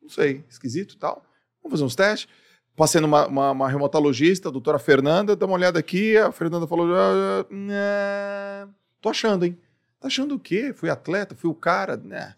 não 0.02 0.10
sei, 0.10 0.44
esquisito 0.50 0.94
e 0.94 0.98
tal. 0.98 1.26
Vamos 1.62 1.80
fazer 1.80 1.84
uns 1.84 1.96
testes. 1.96 2.30
Passei 2.76 3.00
numa 3.00 3.26
uma, 3.28 3.52
uma 3.52 3.70
reumatologista, 3.70 4.50
a 4.50 4.52
doutora 4.52 4.78
Fernanda, 4.78 5.36
dá 5.36 5.46
uma 5.46 5.56
olhada 5.56 5.80
aqui. 5.80 6.18
A 6.18 6.32
Fernanda 6.32 6.68
falou: 6.68 6.88
ah, 6.94 7.46
né, 7.50 8.70
tô 9.02 9.10
achando, 9.10 9.46
hein? 9.46 9.58
Tá 10.00 10.08
achando 10.08 10.36
o 10.36 10.40
quê? 10.40 10.74
Fui 10.74 10.90
atleta, 10.90 11.36
fui 11.36 11.50
o 11.50 11.56
cara, 11.56 11.96
né? 11.96 12.36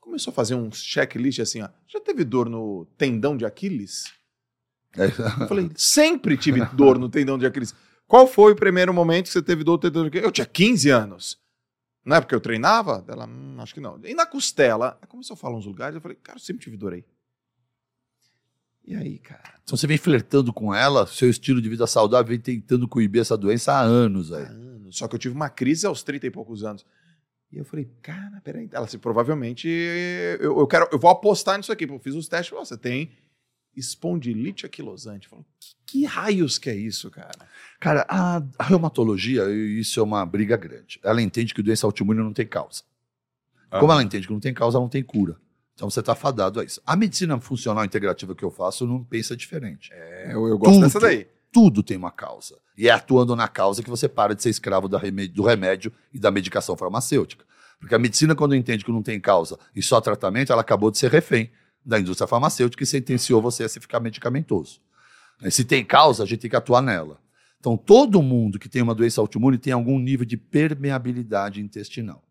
Começou 0.00 0.30
a 0.30 0.34
fazer 0.34 0.54
um 0.54 0.70
checklist 0.72 1.38
assim, 1.40 1.62
ó. 1.62 1.68
Já 1.86 2.00
teve 2.00 2.24
dor 2.24 2.48
no 2.48 2.86
tendão 2.98 3.36
de 3.36 3.44
Aquiles? 3.44 4.12
Eu 4.96 5.48
falei, 5.48 5.70
sempre 5.74 6.36
tive 6.36 6.64
dor 6.66 6.98
no 6.98 7.08
tendão 7.08 7.38
de 7.38 7.46
Aquiles. 7.46 7.74
Qual 8.06 8.26
foi 8.26 8.52
o 8.52 8.56
primeiro 8.56 8.94
momento 8.94 9.26
que 9.26 9.32
você 9.32 9.42
teve 9.42 9.64
dor 9.64 9.72
no 9.72 9.78
tendão 9.78 10.02
de 10.02 10.08
Aquiles? 10.08 10.24
Eu 10.24 10.32
tinha 10.32 10.46
15 10.46 10.90
anos. 10.90 11.38
Não 12.04 12.16
é 12.16 12.20
porque 12.20 12.34
eu 12.34 12.40
treinava? 12.40 13.04
Ela, 13.08 13.26
hum, 13.26 13.56
acho 13.58 13.74
que 13.74 13.80
não. 13.80 13.98
E 14.04 14.14
na 14.14 14.24
costela? 14.24 14.96
Ela 14.98 15.06
começou 15.08 15.34
a 15.34 15.36
falar 15.36 15.56
uns 15.56 15.66
lugares, 15.66 15.96
eu 15.96 16.00
falei, 16.00 16.16
cara, 16.22 16.38
eu 16.38 16.42
sempre 16.42 16.62
tive 16.62 16.76
dor 16.76 16.92
aí. 16.92 17.04
E 18.86 18.94
aí, 18.94 19.18
cara? 19.18 19.54
Então 19.64 19.76
você 19.76 19.88
vem 19.88 19.98
flertando 19.98 20.52
com 20.52 20.72
ela, 20.72 21.06
seu 21.08 21.28
estilo 21.28 21.60
de 21.60 21.68
vida 21.68 21.86
saudável 21.88 22.28
vem 22.28 22.38
tentando 22.38 22.86
coibir 22.86 23.20
essa 23.20 23.36
doença 23.36 23.72
há 23.72 23.80
anos 23.80 24.32
aí. 24.32 24.44
anos. 24.44 24.96
Só 24.96 25.08
que 25.08 25.16
eu 25.16 25.18
tive 25.18 25.34
uma 25.34 25.50
crise 25.50 25.84
aos 25.84 26.04
30 26.04 26.28
e 26.28 26.30
poucos 26.30 26.62
anos. 26.62 26.86
E 27.50 27.58
eu 27.58 27.64
falei, 27.64 27.90
cara, 28.00 28.40
peraí. 28.44 28.68
Ela 28.72 28.84
assim, 28.84 28.98
provavelmente 28.98 29.68
eu, 30.40 30.58
eu 30.60 30.66
quero, 30.68 30.88
eu 30.92 30.98
vou 30.98 31.10
apostar 31.10 31.56
nisso 31.56 31.72
aqui. 31.72 31.84
Eu 31.84 31.98
fiz 31.98 32.14
os 32.14 32.28
testes, 32.28 32.56
você 32.56 32.76
tem 32.76 33.10
espondilite 33.76 34.64
aquilosante. 34.64 35.28
Falei, 35.28 35.44
que, 35.60 35.76
que 35.86 36.04
raios 36.04 36.58
que 36.58 36.70
é 36.70 36.74
isso, 36.74 37.10
cara? 37.10 37.46
Cara, 37.78 38.06
a, 38.08 38.42
a 38.58 38.64
reumatologia, 38.64 39.44
isso 39.50 40.00
é 40.00 40.02
uma 40.02 40.24
briga 40.24 40.56
grande. 40.56 40.98
Ela 41.02 41.20
entende 41.20 41.52
que 41.54 41.62
doença 41.62 41.86
autoimune 41.86 42.20
não 42.20 42.32
tem 42.32 42.46
causa. 42.46 42.82
Como 43.70 43.92
ela 43.92 44.02
entende 44.02 44.26
que 44.26 44.32
não 44.32 44.40
tem 44.40 44.54
causa, 44.54 44.78
não 44.78 44.88
tem 44.88 45.02
cura. 45.02 45.36
Então 45.74 45.90
você 45.90 46.00
está 46.00 46.14
fadado 46.14 46.58
a 46.60 46.64
isso. 46.64 46.80
A 46.86 46.96
medicina 46.96 47.38
funcional 47.38 47.84
integrativa 47.84 48.34
que 48.34 48.42
eu 48.42 48.50
faço 48.50 48.86
não 48.86 49.04
pensa 49.04 49.36
diferente. 49.36 49.90
É, 49.92 50.32
eu, 50.32 50.46
eu 50.46 50.56
gosto 50.56 50.74
Tudo. 50.74 50.84
dessa 50.84 51.00
daí. 51.00 51.28
Tudo 51.52 51.82
tem 51.82 51.96
uma 51.96 52.10
causa. 52.10 52.58
E 52.76 52.88
é 52.88 52.90
atuando 52.90 53.36
na 53.36 53.48
causa 53.48 53.82
que 53.82 53.90
você 53.90 54.08
para 54.08 54.34
de 54.34 54.42
ser 54.42 54.50
escravo 54.50 54.88
da 54.88 54.98
remé- 54.98 55.26
do 55.28 55.42
remédio 55.42 55.92
e 56.12 56.18
da 56.18 56.30
medicação 56.30 56.76
farmacêutica. 56.76 57.44
Porque 57.78 57.94
a 57.94 57.98
medicina, 57.98 58.34
quando 58.34 58.54
entende 58.54 58.84
que 58.84 58.90
não 58.90 59.02
tem 59.02 59.20
causa 59.20 59.58
e 59.74 59.82
só 59.82 60.00
tratamento, 60.00 60.50
ela 60.50 60.62
acabou 60.62 60.90
de 60.90 60.96
ser 60.96 61.10
refém 61.10 61.50
da 61.86 62.00
indústria 62.00 62.26
farmacêutica 62.26 62.82
e 62.82 62.86
sentenciou 62.86 63.40
você 63.40 63.62
a 63.62 63.68
se 63.68 63.78
ficar 63.78 64.00
medicamentoso. 64.00 64.80
Né, 65.40 65.50
Se 65.50 65.64
tem 65.64 65.84
causa, 65.84 66.24
a 66.24 66.26
gente 66.26 66.40
tem 66.40 66.50
que 66.50 66.56
atuar 66.56 66.82
nela. 66.82 67.20
Então, 67.60 67.76
todo 67.76 68.20
mundo 68.22 68.58
que 68.58 68.68
tem 68.68 68.82
uma 68.82 68.94
doença 68.94 69.20
autoimune 69.20 69.56
tem 69.56 69.72
algum 69.72 69.98
nível 69.98 70.26
de 70.26 70.36
permeabilidade 70.36 71.60
intestinal. 71.60 72.22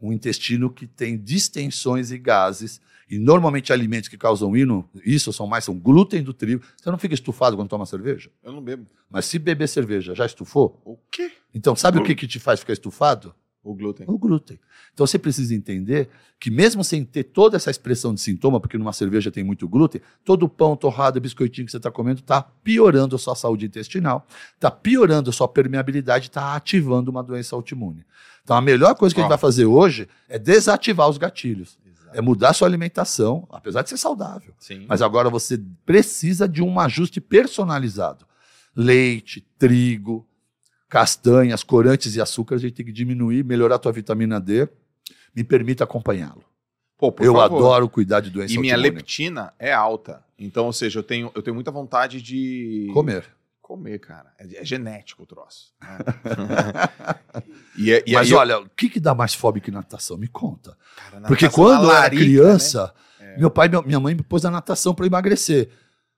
Um 0.00 0.12
intestino 0.12 0.70
que 0.70 0.86
tem 0.86 1.16
distensões 1.16 2.10
e 2.10 2.18
gases, 2.18 2.80
e 3.08 3.18
normalmente 3.18 3.72
alimentos 3.72 4.08
que 4.08 4.16
causam 4.16 4.56
hino, 4.56 4.88
isso 5.04 5.32
são 5.32 5.46
mais 5.46 5.64
são 5.64 5.78
glúten 5.78 6.22
do 6.22 6.32
trigo. 6.32 6.64
Você 6.76 6.90
não 6.90 6.98
fica 6.98 7.14
estufado 7.14 7.56
quando 7.56 7.68
toma 7.68 7.86
cerveja? 7.86 8.30
Eu 8.42 8.52
não 8.52 8.62
bebo. 8.62 8.86
Mas 9.10 9.26
se 9.26 9.38
beber 9.38 9.68
cerveja 9.68 10.14
já 10.14 10.26
estufou? 10.26 10.80
O 10.84 10.96
quê? 11.10 11.30
Então, 11.54 11.76
sabe 11.76 11.98
o 11.98 12.02
que, 12.02 12.14
que 12.14 12.26
te 12.26 12.40
faz 12.40 12.60
ficar 12.60 12.72
estufado? 12.72 13.34
O 13.62 13.74
glúten. 13.74 14.06
O 14.08 14.18
glúten. 14.18 14.58
Então 14.94 15.06
você 15.06 15.18
precisa 15.18 15.54
entender 15.54 16.08
que 16.38 16.50
mesmo 16.50 16.84
sem 16.84 17.04
ter 17.04 17.24
toda 17.24 17.56
essa 17.56 17.70
expressão 17.70 18.12
de 18.12 18.20
sintoma, 18.20 18.60
porque 18.60 18.76
numa 18.76 18.92
cerveja 18.92 19.30
tem 19.30 19.42
muito 19.42 19.66
glúten, 19.68 20.00
todo 20.24 20.44
o 20.44 20.48
pão, 20.48 20.76
torrada, 20.76 21.18
biscoitinho 21.18 21.64
que 21.64 21.70
você 21.70 21.78
está 21.78 21.90
comendo 21.90 22.20
está 22.20 22.42
piorando 22.42 23.16
a 23.16 23.18
sua 23.18 23.34
saúde 23.34 23.64
intestinal, 23.64 24.26
está 24.54 24.70
piorando 24.70 25.30
a 25.30 25.32
sua 25.32 25.48
permeabilidade, 25.48 26.26
está 26.28 26.54
ativando 26.54 27.10
uma 27.10 27.22
doença 27.22 27.56
autoimune. 27.56 28.04
Então 28.44 28.56
a 28.56 28.60
melhor 28.60 28.94
coisa 28.94 29.14
que 29.14 29.20
a 29.20 29.24
gente 29.24 29.30
vai 29.30 29.38
fazer 29.38 29.64
hoje 29.64 30.08
é 30.28 30.38
desativar 30.38 31.08
os 31.08 31.16
gatilhos. 31.16 31.78
É 32.14 32.20
mudar 32.20 32.50
a 32.50 32.52
sua 32.52 32.68
alimentação, 32.68 33.48
apesar 33.50 33.80
de 33.80 33.88
ser 33.88 33.96
saudável. 33.96 34.52
Sim. 34.58 34.84
Mas 34.86 35.00
agora 35.00 35.30
você 35.30 35.58
precisa 35.86 36.46
de 36.46 36.62
um 36.62 36.78
ajuste 36.78 37.22
personalizado. 37.22 38.26
Leite, 38.76 39.40
trigo, 39.58 40.26
castanhas, 40.90 41.64
corantes 41.64 42.14
e 42.14 42.20
açúcares, 42.20 42.62
a 42.62 42.66
gente 42.66 42.76
tem 42.76 42.84
que 42.84 42.92
diminuir, 42.92 43.42
melhorar 43.42 43.76
a 43.76 43.78
tua 43.78 43.92
vitamina 43.92 44.38
D. 44.38 44.68
Me 45.34 45.42
permita 45.44 45.84
acompanhá-lo. 45.84 46.44
Eu 47.18 47.34
favor. 47.34 47.56
adoro 47.56 47.88
cuidar 47.88 48.20
de 48.20 48.30
doença 48.30 48.54
E 48.54 48.58
minha 48.58 48.76
leptina 48.76 49.52
é 49.58 49.72
alta. 49.72 50.22
Então, 50.38 50.66
ou 50.66 50.72
seja, 50.72 51.00
eu 51.00 51.02
tenho, 51.02 51.32
eu 51.34 51.42
tenho 51.42 51.54
muita 51.54 51.70
vontade 51.70 52.22
de. 52.22 52.88
Comer. 52.92 53.26
Comer, 53.60 53.98
cara. 53.98 54.32
É, 54.38 54.58
é 54.60 54.64
genético 54.64 55.22
o 55.22 55.26
troço. 55.26 55.72
né? 55.80 55.98
e, 57.76 57.92
é- 57.92 58.02
e 58.06 58.12
Mas 58.12 58.26
aí 58.28 58.32
eu- 58.32 58.38
olha, 58.38 58.60
o 58.60 58.68
que, 58.68 58.88
que 58.88 59.00
dá 59.00 59.14
mais 59.14 59.34
fome 59.34 59.60
que 59.60 59.70
natação? 59.70 60.16
Me 60.16 60.28
conta. 60.28 60.76
Cara, 61.10 61.26
Porque 61.26 61.46
natação 61.46 61.64
quando 61.64 61.84
eu 61.84 61.90
era 61.90 62.00
larica, 62.00 62.22
criança, 62.22 62.94
né? 63.20 63.36
meu 63.38 63.50
pai 63.50 63.66
e 63.66 63.70
minha- 63.70 63.82
minha 63.82 64.00
mãe 64.00 64.14
me 64.14 64.22
pôs 64.22 64.42
na 64.42 64.50
natação 64.50 64.94
para 64.94 65.06
emagrecer. 65.06 65.70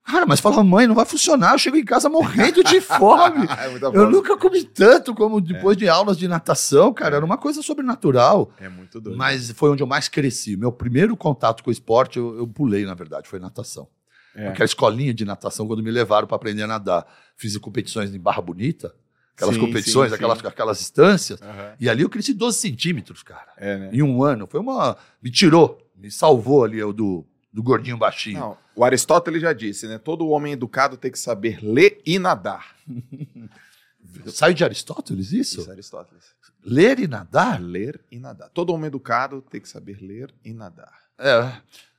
Cara, 0.05 0.27
mas 0.27 0.39
fala, 0.39 0.63
mãe, 0.63 0.87
não 0.87 0.95
vai 0.95 1.07
funcionar. 1.07 1.53
Eu 1.53 1.59
chego 1.59 1.77
em 1.77 1.85
casa 1.85 2.09
morrendo 2.11 2.63
de 2.63 2.79
fome. 2.83 3.47
é 3.47 3.97
Eu 3.97 4.11
nunca 4.11 4.37
comi 4.37 4.63
tanto 4.63 5.15
como 5.15 5.41
depois 5.41 5.77
de 5.77 5.89
aulas 5.89 6.19
de 6.19 6.29
natação, 6.29 6.93
cara. 6.93 7.17
Era 7.17 7.25
uma 7.25 7.39
coisa 7.39 7.63
sobrenatural. 7.63 8.53
É 8.61 8.69
muito 8.69 9.01
doido. 9.01 9.17
Mas 9.17 9.51
foi 9.53 9.71
onde 9.71 9.83
eu 9.83 9.87
mais 9.87 10.07
cresci. 10.09 10.57
Meu 10.57 10.71
primeiro 10.71 11.17
contato 11.17 11.65
com 11.65 11.71
o 11.71 11.73
esporte, 11.73 12.19
eu, 12.19 12.37
eu 12.37 12.47
pulei, 12.47 12.85
na 12.85 12.95
verdade, 12.95 13.29
foi 13.29 13.39
natação. 13.41 13.89
É. 14.37 14.49
Aquela 14.49 14.67
escolinha 14.67 15.15
de 15.15 15.25
natação, 15.25 15.67
quando 15.67 15.83
me 15.83 15.91
levaram 15.91 16.27
para 16.27 16.37
aprender 16.37 16.65
a 16.65 16.67
nadar. 16.67 17.07
Fiz 17.37 17.57
competições 17.57 18.15
em 18.15 18.21
Barra 18.21 18.43
Bonita, 18.43 18.95
aquelas 19.35 19.55
Sim, 19.55 19.61
competições, 19.61 20.11
sim, 20.11 20.15
aquelas, 20.17 20.39
sim. 20.39 20.47
aquelas 20.47 20.79
distâncias. 20.79 21.41
Aham. 21.41 21.73
E 21.81 21.89
ali 21.89 22.03
eu 22.03 22.11
cresci 22.11 22.35
12 22.35 22.59
centímetros, 22.59 23.23
cara. 23.23 23.53
É, 23.57 23.79
né? 23.79 23.91
Em 23.93 24.03
um 24.03 24.23
ano. 24.23 24.47
Foi 24.47 24.61
uma. 24.61 24.97
Me 25.23 25.31
tirou, 25.31 25.79
me 25.97 26.11
salvou 26.11 26.65
ali 26.65 26.79
eu 26.79 26.93
do, 26.93 27.25
do 27.55 27.63
gordinho 27.63 27.97
baixinho. 27.97 28.41
Não, 28.41 28.59
o 28.75 28.85
Aristóteles 28.85 29.41
já 29.41 29.53
disse, 29.53 29.87
né? 29.87 29.97
Todo 29.97 30.29
homem 30.29 30.55
educado 30.55 30.97
tem 30.97 31.09
que 31.09 31.19
saber 31.19 31.61
ler 31.63 32.03
e 32.05 32.19
nadar. 32.19 32.75
Sai 34.27 34.53
de 34.53 34.65
Aristóteles 34.65 35.33
isso? 35.33 35.61
Isso, 35.61 35.71
Aristóteles. 35.71 36.35
Ler 36.65 36.99
e 36.99 37.07
nadar? 37.07 37.63
Ler 37.63 38.01
e 38.11 38.19
nadar. 38.19 38.49
Todo 38.49 38.73
homem 38.73 38.89
educado 38.89 39.41
tem 39.41 39.61
que 39.61 39.69
saber 39.69 39.99
ler 40.03 40.35
e 40.45 40.53
nadar. 40.53 40.93
É. 41.17 41.53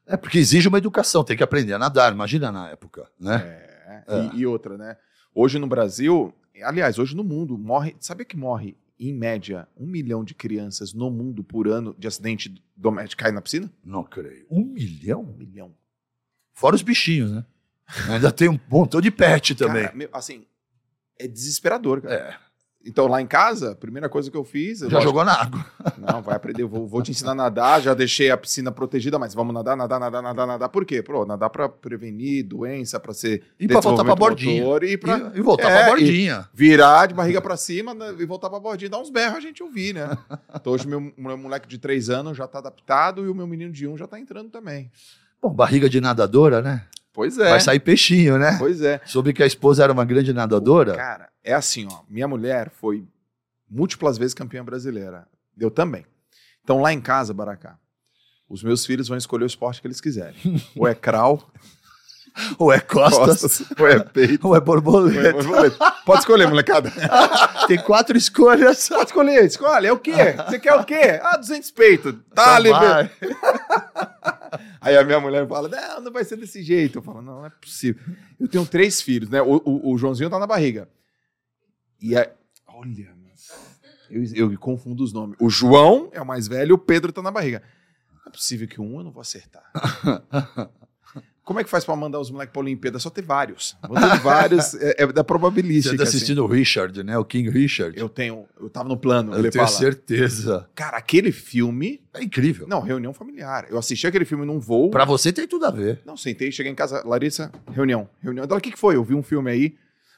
É 0.05 0.17
porque 0.17 0.37
exige 0.37 0.67
uma 0.67 0.77
educação, 0.77 1.23
tem 1.23 1.37
que 1.37 1.43
aprender 1.43 1.73
a 1.73 1.79
nadar. 1.79 2.11
Imagina 2.11 2.51
na 2.51 2.69
época, 2.69 3.09
né? 3.17 3.37
É. 3.87 4.03
É. 4.07 4.25
E, 4.33 4.39
e 4.39 4.45
outra, 4.45 4.77
né? 4.77 4.97
Hoje 5.33 5.57
no 5.57 5.67
Brasil, 5.67 6.33
aliás, 6.63 6.99
hoje 6.99 7.15
no 7.15 7.23
mundo, 7.23 7.57
morre. 7.57 7.95
Sabe 8.01 8.25
que 8.25 8.35
morre, 8.35 8.75
em 8.99 9.13
média, 9.13 9.67
um 9.75 9.85
milhão 9.85 10.23
de 10.23 10.33
crianças 10.33 10.93
no 10.93 11.09
mundo 11.09 11.43
por 11.43 11.67
ano 11.67 11.95
de 11.97 12.07
acidente 12.07 12.63
doméstico 12.75 13.21
cair 13.21 13.33
na 13.33 13.41
piscina? 13.41 13.71
Não 13.83 14.03
creio. 14.03 14.45
Um 14.49 14.63
milhão? 14.63 15.21
Um 15.21 15.37
milhão. 15.37 15.75
Fora 16.53 16.75
os 16.75 16.81
bichinhos, 16.81 17.31
né? 17.31 17.45
Ainda 18.09 18.31
tem 18.31 18.49
um 18.49 18.59
montão 18.69 18.99
de 18.99 19.11
pet 19.11 19.53
também. 19.55 19.83
Cara, 19.83 20.09
assim, 20.13 20.45
é 21.19 21.27
desesperador, 21.27 22.01
cara. 22.01 22.15
É. 22.15 22.44
Então, 22.87 23.07
lá 23.07 23.19
em 23.19 23.25
casa, 23.25 23.71
a 23.71 23.75
primeira 23.75 24.07
coisa 24.07 24.29
que 24.29 24.37
eu 24.37 24.43
fiz. 24.43 24.79
Já 24.79 24.85
lógico, 24.85 25.03
jogou 25.03 25.25
na 25.25 25.33
água. 25.33 25.65
Não, 25.97 26.21
vai 26.21 26.35
aprender. 26.35 26.61
Eu 26.61 26.67
vou, 26.69 26.85
vou 26.87 27.01
te 27.01 27.09
ensinar 27.09 27.31
a 27.31 27.35
nadar. 27.35 27.81
Já 27.81 27.93
deixei 27.95 28.29
a 28.29 28.37
piscina 28.37 28.71
protegida, 28.71 29.17
mas 29.17 29.33
vamos 29.33 29.53
nadar, 29.53 29.75
nadar, 29.75 29.99
nadar, 29.99 30.21
nadar, 30.21 30.45
nadar. 30.47 30.69
Por 30.69 30.85
quê? 30.85 31.01
Pô, 31.01 31.25
nadar 31.25 31.49
pra 31.49 31.67
prevenir 31.67 32.43
doença, 32.45 32.99
pra 32.99 33.11
ser. 33.13 33.43
E 33.59 33.67
pra 33.67 33.79
voltar 33.79 34.03
desenvolvimento 34.03 34.19
bordinha. 34.19 34.63
motor 34.63 34.83
E 34.83 34.97
pra 34.97 35.17
E, 35.17 35.39
e 35.39 35.41
voltar 35.41 35.69
É, 35.71 35.77
pra 35.83 35.89
bordinha. 35.95 36.49
virar 36.53 37.07
de 37.07 37.13
barriga 37.15 37.41
pra 37.41 37.57
cima 37.57 37.93
né, 37.95 38.13
e 38.19 38.25
voltar 38.25 38.49
pra 38.49 38.59
bordinha. 38.59 38.89
Dar 38.89 38.99
uns 38.99 39.09
berros 39.09 39.37
a 39.37 39.41
gente 39.41 39.63
ouvir, 39.63 39.93
né? 39.95 40.15
Então, 40.53 40.71
hoje, 40.73 40.87
meu, 40.87 41.11
meu 41.17 41.37
moleque 41.37 41.67
de 41.67 41.79
três 41.79 42.09
anos 42.09 42.37
já 42.37 42.47
tá 42.47 42.59
adaptado 42.59 43.25
e 43.25 43.29
o 43.29 43.33
meu 43.33 43.47
menino 43.47 43.71
de 43.71 43.87
um 43.87 43.97
já 43.97 44.05
tá 44.05 44.19
entrando 44.19 44.49
também. 44.51 44.91
Bom, 45.41 45.49
barriga 45.49 45.89
de 45.89 45.99
nadadora, 45.99 46.61
né? 46.61 46.85
Pois 47.15 47.37
é. 47.39 47.49
Vai 47.49 47.61
sair 47.61 47.79
peixinho, 47.79 48.37
né? 48.37 48.57
Pois 48.59 48.81
é. 48.81 48.99
Soube 49.05 49.31
que 49.33 49.41
a 49.41 49.45
esposa 49.47 49.83
era 49.85 49.93
uma 49.93 50.03
grande 50.03 50.33
nadadora. 50.33 50.95
Cara, 50.95 51.29
é 51.41 51.53
assim, 51.53 51.87
ó. 51.89 52.01
Minha 52.09 52.27
mulher 52.27 52.69
foi 52.69 53.05
múltiplas 53.71 54.17
vezes 54.17 54.33
campeã 54.33 54.63
brasileira. 54.63 55.25
Eu 55.57 55.71
também. 55.71 56.05
Então, 56.63 56.81
lá 56.81 56.91
em 56.91 56.99
casa, 56.99 57.33
Baracá, 57.33 57.77
os 58.49 58.61
meus 58.61 58.85
filhos 58.85 59.07
vão 59.07 59.17
escolher 59.17 59.45
o 59.45 59.47
esporte 59.47 59.79
que 59.81 59.87
eles 59.87 60.01
quiserem. 60.01 60.35
Ou 60.75 60.87
é 60.87 60.93
crawl, 60.93 61.41
Ou 62.57 62.73
é 62.73 62.81
costas, 62.81 63.41
costas, 63.41 63.79
ou 63.79 63.87
é 63.87 63.97
peito. 63.99 64.45
ou 64.45 64.53
é 64.53 64.57
ou 64.57 64.61
é 64.61 64.65
borboleta. 64.65 65.31
borboleta. 65.31 65.91
Pode 66.05 66.19
escolher, 66.19 66.47
molecada. 66.47 66.91
Tem 67.65 67.77
quatro 67.81 68.17
escolhas. 68.17 68.89
Pode 68.89 69.05
escolher, 69.05 69.45
escolhe. 69.45 69.87
É 69.87 69.91
o 69.93 69.97
quê? 69.97 70.11
Você 70.45 70.59
quer 70.59 70.73
o 70.75 70.83
quê? 70.83 71.19
Ah, 71.23 71.37
200 71.37 71.71
peito. 71.71 72.11
Tá, 72.33 72.59
libera. 72.59 73.09
Aí 74.85 74.95
a 74.95 75.03
minha 75.03 75.19
mulher 75.19 75.47
fala: 75.47 75.67
Não, 75.67 76.01
não 76.01 76.11
vai 76.11 76.23
ser 76.23 76.37
desse 76.37 76.61
jeito. 76.61 76.99
Eu 76.99 77.01
falo: 77.01 77.19
Não, 77.19 77.37
não 77.37 77.45
é 77.47 77.49
possível. 77.49 77.99
Eu 78.39 78.47
tenho 78.47 78.63
três 78.67 79.01
filhos, 79.01 79.27
né? 79.27 79.41
O, 79.41 79.59
o, 79.65 79.93
o 79.93 79.97
Joãozinho 79.97 80.29
tá 80.29 80.37
na 80.37 80.45
barriga. 80.45 80.87
E 81.99 82.15
é. 82.15 82.35
Olha, 82.67 83.15
eu, 84.11 84.23
eu 84.51 84.59
confundo 84.59 85.03
os 85.03 85.11
nomes. 85.11 85.35
O 85.41 85.49
João 85.49 86.09
é 86.13 86.21
o 86.21 86.25
mais 86.25 86.47
velho, 86.47 86.75
o 86.75 86.77
Pedro 86.77 87.11
tá 87.11 87.19
na 87.19 87.31
barriga. 87.31 87.63
Não 88.13 88.27
é 88.27 88.29
possível 88.29 88.67
que 88.67 88.79
um 88.79 88.99
eu 88.99 89.03
não 89.03 89.11
vou 89.11 89.21
acertar. 89.21 89.63
Como 91.45 91.59
é 91.59 91.63
que 91.63 91.69
faz 91.69 91.85
pra 91.85 91.95
mandar 91.95 92.19
os 92.19 92.31
moleques 92.31 92.51
pra 92.51 92.59
Olimpíada? 92.59 92.97
É 92.97 92.99
só 92.99 93.09
ter 93.11 93.21
vários. 93.21 93.77
Vou 93.87 93.95
ter 93.95 94.19
vários. 94.19 94.73
É, 94.81 95.03
é 95.03 95.07
da 95.07 95.21
Você 95.21 95.23
probabilística. 95.23 95.95
tá 95.95 96.01
assim. 96.03 96.17
assistindo 96.17 96.43
o 96.43 96.47
Richard, 96.47 97.03
né? 97.03 97.15
O 97.19 97.23
King 97.23 97.49
Richard. 97.51 97.97
Eu 97.97 98.09
tenho. 98.09 98.45
Eu 98.59 98.67
tava 98.69 98.89
no 98.89 98.97
plano. 98.97 99.31
Eu 99.35 99.41
tenho 99.43 99.53
fala. 99.53 99.67
certeza. 99.67 100.67
Cara, 100.73 100.97
aquele 100.97 101.31
filme. 101.31 102.01
É 102.13 102.23
incrível. 102.23 102.67
Não, 102.67 102.81
reunião 102.81 103.13
familiar. 103.13 103.67
Eu 103.69 103.77
assisti 103.77 104.07
aquele 104.07 104.25
filme 104.25 104.43
num 104.45 104.59
voo. 104.59 104.89
Pra 104.89 105.05
você 105.05 105.31
tem 105.31 105.47
tudo 105.47 105.65
a 105.67 105.71
ver. 105.71 106.01
Não, 106.05 106.17
sentei, 106.17 106.51
cheguei 106.51 106.71
em 106.71 106.75
casa, 106.75 107.03
Larissa, 107.05 107.51
reunião. 107.71 108.09
Reunião. 108.21 108.47
Dela, 108.47 108.57
o 108.57 108.61
que, 108.61 108.71
que 108.71 108.79
foi? 108.79 108.95
Eu 108.95 109.03
vi 109.03 109.13
um 109.13 109.21
filme 109.23 109.51
aí, 109.51 109.75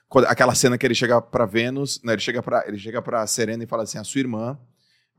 quando- 0.08 0.26
aquela 0.26 0.56
cena 0.56 0.78
que 0.78 0.86
ele 0.88 0.96
chega 0.96 1.22
pra 1.22 1.46
Vênus, 1.46 2.00
né, 2.04 2.14
ele 2.14 2.22
chega 2.22 2.42
pra, 2.42 2.64
ele 2.68 2.80
chega 2.80 3.02
pra 3.02 3.28
Serena 3.28 3.64
e 3.64 3.68
fala 3.68 3.84
assim: 3.84 3.98
a 3.98 4.04
sua 4.06 4.20
irmã 4.20 4.58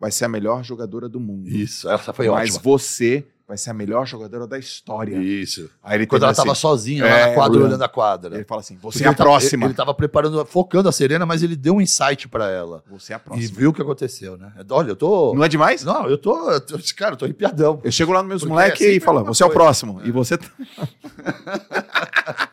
vai 0.00 0.11
ser 0.11 0.24
a 0.24 0.28
melhor 0.28 0.64
jogadora 0.64 1.06
do 1.09 1.20
mundo. 1.20 1.48
Isso, 1.48 1.88
essa 1.90 2.12
foi 2.14 2.28
mas 2.30 2.50
ótima. 2.54 2.62
você 2.62 3.26
vai 3.49 3.57
ser 3.57 3.70
a 3.70 3.74
melhor 3.74 4.07
jogadora 4.07 4.46
da 4.46 4.59
história. 4.59 5.16
Isso. 5.16 5.70
Aí 5.82 5.96
ele 5.96 6.07
Quando 6.07 6.24
ela 6.24 6.32
assim, 6.32 6.42
tava 6.42 6.55
sozinha 6.55 7.03
lá 7.03 7.11
É, 7.11 7.26
na 7.30 7.34
quadra, 7.34 7.64
olhando. 7.64 7.82
a 7.82 7.88
quadra. 7.88 8.34
Ele 8.34 8.44
fala 8.44 8.61
assim: 8.61 8.76
você 8.76 9.05
é 9.05 9.09
a 9.09 9.14
próxima. 9.14 9.64
Ele, 9.64 9.70
ele 9.70 9.76
tava 9.76 9.94
preparando, 9.94 10.44
focando 10.44 10.86
a 10.88 10.92
Serena, 10.92 11.24
mas 11.24 11.42
ele 11.42 11.57
deu 11.57 11.76
um 11.76 11.80
insight 11.80 12.28
pra 12.28 12.51
ela. 12.51 12.84
Você 12.90 13.14
é 13.14 13.16
a 13.16 13.18
E 13.18 13.22
próxima. 13.22 13.59
viu 13.59 13.70
o 13.70 13.72
que 13.72 13.80
aconteceu, 13.80 14.36
né? 14.36 14.53
Olha, 14.70 14.90
eu 14.90 14.96
tô. 14.96 15.34
Não 15.34 15.42
é 15.42 15.49
demais? 15.49 15.82
Não, 15.82 16.07
eu 16.09 16.18
tô. 16.18 16.51
eu 16.51 16.61
tô- 16.61 16.78
Cara, 16.94 17.14
eu 17.14 17.16
tô 17.16 17.24
arrepiadão. 17.24 17.80
Eu 17.82 17.90
chego 17.90 18.12
lá 18.12 18.20
nos 18.22 18.28
meus 18.28 18.44
moleques 18.44 18.82
é 18.82 18.92
e 18.92 19.01
falo: 19.01 19.24
você 19.24 19.42
é 19.42 19.46
o 19.46 19.49
coisa. 19.49 19.62
próximo. 19.64 20.03
E 20.05 20.12
você. 20.12 20.36
tá- 20.36 20.46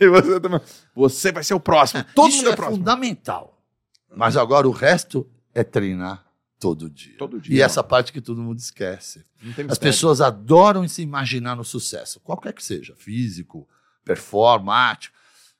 e 0.00 0.08
você 0.08 0.40
também. 0.40 0.60
Você 0.94 1.32
vai 1.32 1.44
ser 1.44 1.54
o 1.54 1.60
próximo. 1.60 2.04
Todo 2.14 2.28
Isso 2.28 2.38
mundo 2.38 2.48
é 2.48 2.50
é 2.50 2.54
o 2.54 2.56
próximo. 2.56 2.76
fundamental. 2.78 3.58
Mas 4.14 4.36
agora 4.36 4.68
o 4.68 4.72
resto 4.72 5.26
é 5.54 5.62
treinar 5.62 6.24
todo 6.60 6.90
dia. 6.90 7.16
Todo 7.16 7.40
dia. 7.40 7.56
E 7.56 7.62
essa 7.62 7.82
parte 7.82 8.12
que 8.12 8.20
todo 8.20 8.42
mundo 8.42 8.58
esquece. 8.58 9.24
As 9.68 9.78
pessoas 9.78 10.20
adoram 10.20 10.86
se 10.86 11.00
imaginar 11.00 11.56
no 11.56 11.64
sucesso, 11.64 12.20
qualquer 12.20 12.52
que 12.52 12.62
seja, 12.62 12.94
físico, 12.94 13.66
performático, 14.04 15.16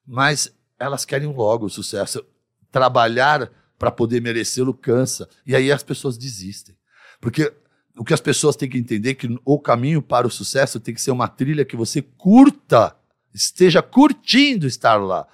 mas 0.07 0.55
elas 0.79 1.07
querem 1.07 1.33
logo 1.33 1.67
o 1.67 1.71
sucesso. 1.71 2.23
Trabalhar 2.71 3.51
para 3.79 3.91
poder 3.91 4.21
merecê-lo 4.21 4.75
cansa. 4.75 5.27
E 5.47 5.57
aí 5.57 5.73
as 5.73 5.83
pessoas 5.83 6.19
desistem. 6.19 6.77
Porque 7.19 7.53
o 7.97 8.05
que 8.05 8.15
as 8.15 8.21
pessoas 8.21 8.55
têm 8.55 8.69
que 8.69 8.79
entender 8.79 9.11
é 9.11 9.15
que 9.15 9.41
o 9.45 9.59
caminho 9.59 10.03
para 10.03 10.27
o 10.27 10.31
sucesso 10.31 10.79
tem 10.79 10.95
que 10.95 11.01
ser 11.01 11.11
uma 11.11 11.29
trilha 11.29 11.65
que 11.65 11.77
você 11.77 12.03
curta, 12.03 12.95
esteja 13.33 13.83
curtindo 13.83 14.67
estar 14.67 14.97
lá. 14.97 15.27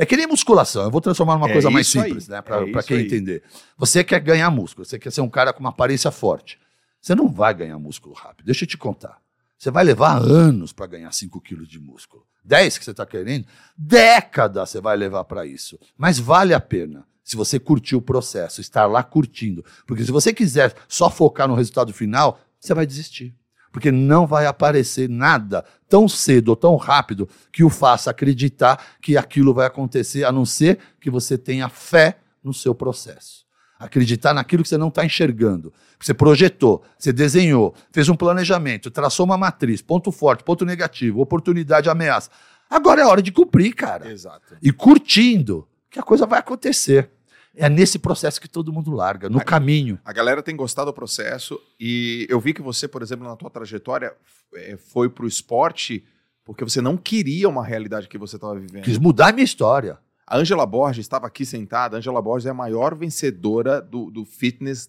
É 0.00 0.06
que 0.06 0.16
nem 0.16 0.26
musculação. 0.28 0.84
Eu 0.84 0.90
vou 0.90 1.00
transformar 1.00 1.34
numa 1.34 1.48
É 1.48 1.52
coisa 1.52 1.70
mais 1.70 1.88
isso 1.88 1.98
aí. 2.00 2.04
simples, 2.06 2.28
né? 2.28 2.40
Para 2.40 2.62
É 2.62 2.82
quem 2.84 2.98
aí. 2.98 3.04
entender. 3.04 3.42
Você 3.76 4.04
quer 4.04 4.20
ganhar 4.20 4.48
músculo, 4.48 4.84
você 4.84 4.98
quer 4.98 5.10
ser 5.10 5.20
um 5.22 5.28
cara 5.28 5.52
com 5.52 5.58
uma 5.60 5.70
aparência 5.70 6.10
forte. 6.12 6.58
Você 7.00 7.14
não 7.14 7.28
vai 7.28 7.52
ganhar 7.52 7.78
músculo 7.78 8.14
rápido. 8.14 8.46
Deixa 8.46 8.64
eu 8.64 8.68
te 8.68 8.78
contar. 8.78 9.18
Você 9.58 9.72
vai 9.72 9.82
levar 9.82 10.16
anos 10.22 10.72
para 10.72 10.86
ganhar 10.86 11.10
5 11.12 11.40
quilos 11.40 11.68
de 11.68 11.80
músculo. 11.80 12.24
10 12.44 12.78
que 12.78 12.84
você 12.84 12.92
está 12.92 13.04
querendo, 13.04 13.44
décadas 13.76 14.70
você 14.70 14.80
vai 14.80 14.96
levar 14.96 15.24
para 15.24 15.44
isso. 15.44 15.78
Mas 15.96 16.18
vale 16.18 16.54
a 16.54 16.60
pena 16.60 17.04
se 17.24 17.36
você 17.36 17.58
curtir 17.58 17.94
o 17.96 18.00
processo, 18.00 18.60
estar 18.60 18.86
lá 18.86 19.02
curtindo. 19.02 19.64
Porque 19.86 20.04
se 20.04 20.10
você 20.12 20.32
quiser 20.32 20.74
só 20.88 21.10
focar 21.10 21.46
no 21.48 21.54
resultado 21.54 21.92
final, 21.92 22.40
você 22.58 22.72
vai 22.72 22.86
desistir. 22.86 23.34
Porque 23.78 23.92
não 23.92 24.26
vai 24.26 24.44
aparecer 24.44 25.08
nada 25.08 25.64
tão 25.88 26.08
cedo 26.08 26.48
ou 26.48 26.56
tão 26.56 26.74
rápido 26.74 27.28
que 27.52 27.62
o 27.62 27.70
faça 27.70 28.10
acreditar 28.10 28.84
que 29.00 29.16
aquilo 29.16 29.54
vai 29.54 29.68
acontecer, 29.68 30.24
a 30.24 30.32
não 30.32 30.44
ser 30.44 30.80
que 31.00 31.08
você 31.08 31.38
tenha 31.38 31.68
fé 31.68 32.18
no 32.42 32.52
seu 32.52 32.74
processo. 32.74 33.46
Acreditar 33.78 34.34
naquilo 34.34 34.64
que 34.64 34.68
você 34.68 34.76
não 34.76 34.88
está 34.88 35.04
enxergando. 35.04 35.72
Você 36.00 36.12
projetou, 36.12 36.82
você 36.98 37.12
desenhou, 37.12 37.72
fez 37.92 38.08
um 38.08 38.16
planejamento, 38.16 38.90
traçou 38.90 39.24
uma 39.24 39.38
matriz, 39.38 39.80
ponto 39.80 40.10
forte, 40.10 40.42
ponto 40.42 40.64
negativo, 40.64 41.20
oportunidade, 41.20 41.88
ameaça. 41.88 42.30
Agora 42.68 43.00
é 43.00 43.06
hora 43.06 43.22
de 43.22 43.30
cumprir, 43.30 43.76
cara. 43.76 44.10
Exato. 44.10 44.56
E 44.60 44.72
curtindo, 44.72 45.68
que 45.88 46.00
a 46.00 46.02
coisa 46.02 46.26
vai 46.26 46.40
acontecer. 46.40 47.12
É 47.60 47.68
nesse 47.68 47.98
processo 47.98 48.40
que 48.40 48.48
todo 48.48 48.72
mundo 48.72 48.92
larga, 48.92 49.28
no 49.28 49.38
Aí- 49.38 49.44
caminho. 49.44 49.98
A 50.04 50.12
galera 50.12 50.42
tem 50.42 50.54
gostado 50.54 50.90
do 50.90 50.94
processo 50.94 51.60
e 51.78 52.26
eu 52.30 52.38
vi 52.38 52.54
que 52.54 52.62
você, 52.62 52.86
por 52.86 53.02
exemplo, 53.02 53.26
na 53.26 53.34
tua 53.36 53.50
trajetória, 53.50 54.14
eh, 54.54 54.76
foi 54.76 55.08
pro 55.08 55.26
esporte 55.26 56.04
porque 56.44 56.64
você 56.64 56.80
não 56.80 56.96
queria 56.96 57.48
uma 57.48 57.64
realidade 57.64 58.08
que 58.08 58.16
você 58.16 58.36
estava 58.36 58.58
vivendo. 58.58 58.84
Quis 58.84 58.96
mudar 58.96 59.28
a 59.28 59.32
minha 59.32 59.44
história. 59.44 59.98
A 60.26 60.38
Angela 60.38 60.64
Borges 60.64 61.00
estava 61.04 61.26
aqui 61.26 61.44
sentada. 61.44 61.96
A 61.96 61.98
Angela 61.98 62.22
Borges 62.22 62.46
é 62.46 62.50
a 62.50 62.54
maior 62.54 62.94
vencedora 62.94 63.82
do, 63.82 64.10
do 64.10 64.24
fitness 64.24 64.88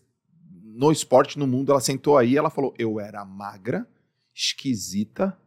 no 0.63 0.91
esporte 0.91 1.39
no 1.39 1.47
mundo. 1.47 1.71
Ela 1.71 1.81
sentou 1.81 2.17
aí 2.17 2.37
ela 2.37 2.49
falou: 2.49 2.73
Eu 2.77 2.99
era 2.99 3.25
magra, 3.25 3.87
esquisita. 4.33 5.37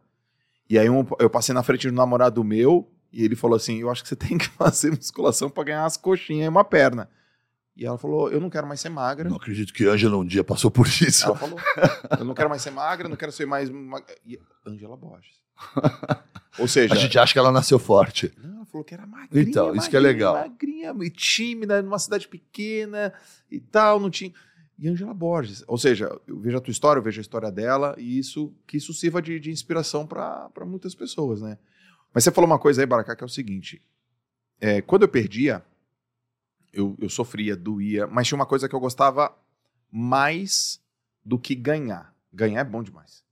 E 0.69 0.77
aí 0.77 0.89
um- 0.89 1.05
eu 1.19 1.29
passei 1.29 1.53
na 1.53 1.63
frente 1.63 1.87
do 1.89 1.93
namorado 1.95 2.43
meu 2.43 2.89
e 3.13 3.23
ele 3.23 3.35
falou 3.35 3.55
assim: 3.55 3.79
Eu 3.79 3.89
acho 3.91 4.01
que 4.03 4.09
você 4.09 4.15
tem 4.17 4.37
que 4.37 4.47
fazer 4.49 4.89
musculação 4.91 5.49
para 5.49 5.63
ganhar 5.63 5.85
as 5.85 5.95
coxinhas 5.95 6.45
e 6.47 6.49
uma 6.49 6.63
perna. 6.65 7.09
E 7.77 7.85
ela 7.85 7.97
falou: 7.97 8.29
Eu 8.31 8.39
não 8.41 8.49
quero 8.49 8.67
mais 8.67 8.79
ser 8.81 8.89
magra. 8.89 9.29
Não 9.29 9.37
acredito 9.37 9.71
que 9.73 9.85
Ângela 9.85 10.17
um 10.17 10.25
dia 10.25 10.43
passou 10.43 10.69
por 10.71 10.87
isso. 10.87 11.25
Ela 11.25 11.35
falou: 11.37 11.59
Eu 12.19 12.25
não 12.25 12.33
quero 12.33 12.49
mais 12.49 12.61
ser 12.61 12.71
magra, 12.71 13.07
não 13.07 13.15
quero 13.15 13.31
ser 13.31 13.45
mais. 13.45 13.69
ma- 13.69 14.03
E 14.25 14.39
Angela 14.65 14.97
Borges. 14.97 15.41
Ou 16.59 16.67
seja, 16.67 16.93
A 16.93 16.97
gente 16.97 17.17
acha 17.17 17.33
que 17.33 17.39
ela 17.39 17.51
nasceu 17.51 17.79
forte. 17.79 18.31
não, 18.43 18.57
ela 18.57 18.65
falou 18.65 18.83
que 18.83 18.93
era 18.93 19.05
magrinha. 19.07 19.43
Então, 19.49 19.75
isso 19.75 19.89
que 19.89 19.95
é 19.95 19.99
magrinha, 19.99 20.13
legal. 20.13 20.35
Magrinha 20.35 20.95
e 21.01 21.09
tímida, 21.09 21.81
numa 21.81 21.97
cidade 21.97 22.27
pequena 22.27 23.11
e 23.49 23.59
tal, 23.59 23.99
não 23.99 24.09
tinha. 24.09 24.31
E 24.77 24.87
Angela 24.87 25.13
Borges. 25.13 25.63
Ou 25.67 25.77
seja, 25.77 26.15
eu 26.27 26.39
vejo 26.39 26.57
a 26.57 26.61
tua 26.61 26.71
história, 26.71 26.99
eu 26.99 27.03
vejo 27.03 27.19
a 27.19 27.21
história 27.21 27.51
dela, 27.51 27.95
e 27.97 28.19
isso 28.19 28.53
que 28.67 28.77
isso 28.77 28.93
sirva 28.93 29.21
de, 29.21 29.39
de 29.39 29.49
inspiração 29.51 30.05
para 30.05 30.49
muitas 30.65 30.93
pessoas, 30.93 31.41
né? 31.41 31.57
Mas 32.13 32.23
você 32.23 32.31
falou 32.31 32.49
uma 32.49 32.59
coisa 32.59 32.81
aí, 32.81 32.85
Baracá, 32.85 33.15
que 33.15 33.23
é 33.23 33.25
o 33.25 33.29
seguinte: 33.29 33.81
é, 34.59 34.81
quando 34.81 35.01
eu 35.03 35.07
perdia, 35.09 35.63
eu, 36.71 36.95
eu 36.99 37.09
sofria, 37.09 37.55
doía, 37.55 38.07
mas 38.07 38.27
tinha 38.27 38.35
uma 38.37 38.45
coisa 38.45 38.67
que 38.69 38.75
eu 38.75 38.79
gostava 38.79 39.35
mais 39.91 40.81
do 41.23 41.37
que 41.39 41.55
ganhar. 41.55 42.13
Ganhar 42.31 42.61
é 42.61 42.63
bom 42.63 42.81
demais. 42.83 43.23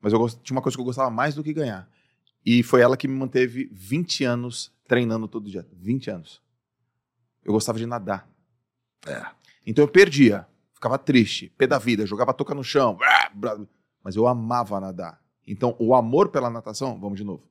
Mas 0.00 0.12
eu 0.12 0.18
gost- 0.18 0.40
tinha 0.42 0.54
uma 0.56 0.62
coisa 0.62 0.76
que 0.76 0.80
eu 0.80 0.84
gostava 0.84 1.10
mais 1.10 1.34
do 1.34 1.42
que 1.42 1.52
ganhar. 1.52 1.88
E 2.44 2.62
foi 2.62 2.80
ela 2.80 2.96
que 2.96 3.08
me 3.08 3.14
manteve 3.14 3.68
20 3.72 4.24
anos 4.24 4.72
treinando 4.86 5.26
todo 5.26 5.50
dia. 5.50 5.66
20 5.72 6.10
anos. 6.10 6.40
Eu 7.44 7.52
gostava 7.52 7.78
de 7.78 7.86
nadar. 7.86 8.28
É. 9.06 9.24
Então 9.66 9.82
eu 9.84 9.88
perdia. 9.88 10.46
Ficava 10.74 10.98
triste. 10.98 11.48
Pé 11.56 11.66
da 11.66 11.78
vida. 11.78 12.06
Jogava 12.06 12.30
a 12.30 12.34
touca 12.34 12.54
no 12.54 12.62
chão. 12.62 12.98
Mas 14.04 14.14
eu 14.14 14.26
amava 14.28 14.78
nadar. 14.78 15.20
Então 15.46 15.74
o 15.78 15.94
amor 15.94 16.28
pela 16.28 16.50
natação. 16.50 17.00
Vamos 17.00 17.18
de 17.18 17.24
novo. 17.24 17.42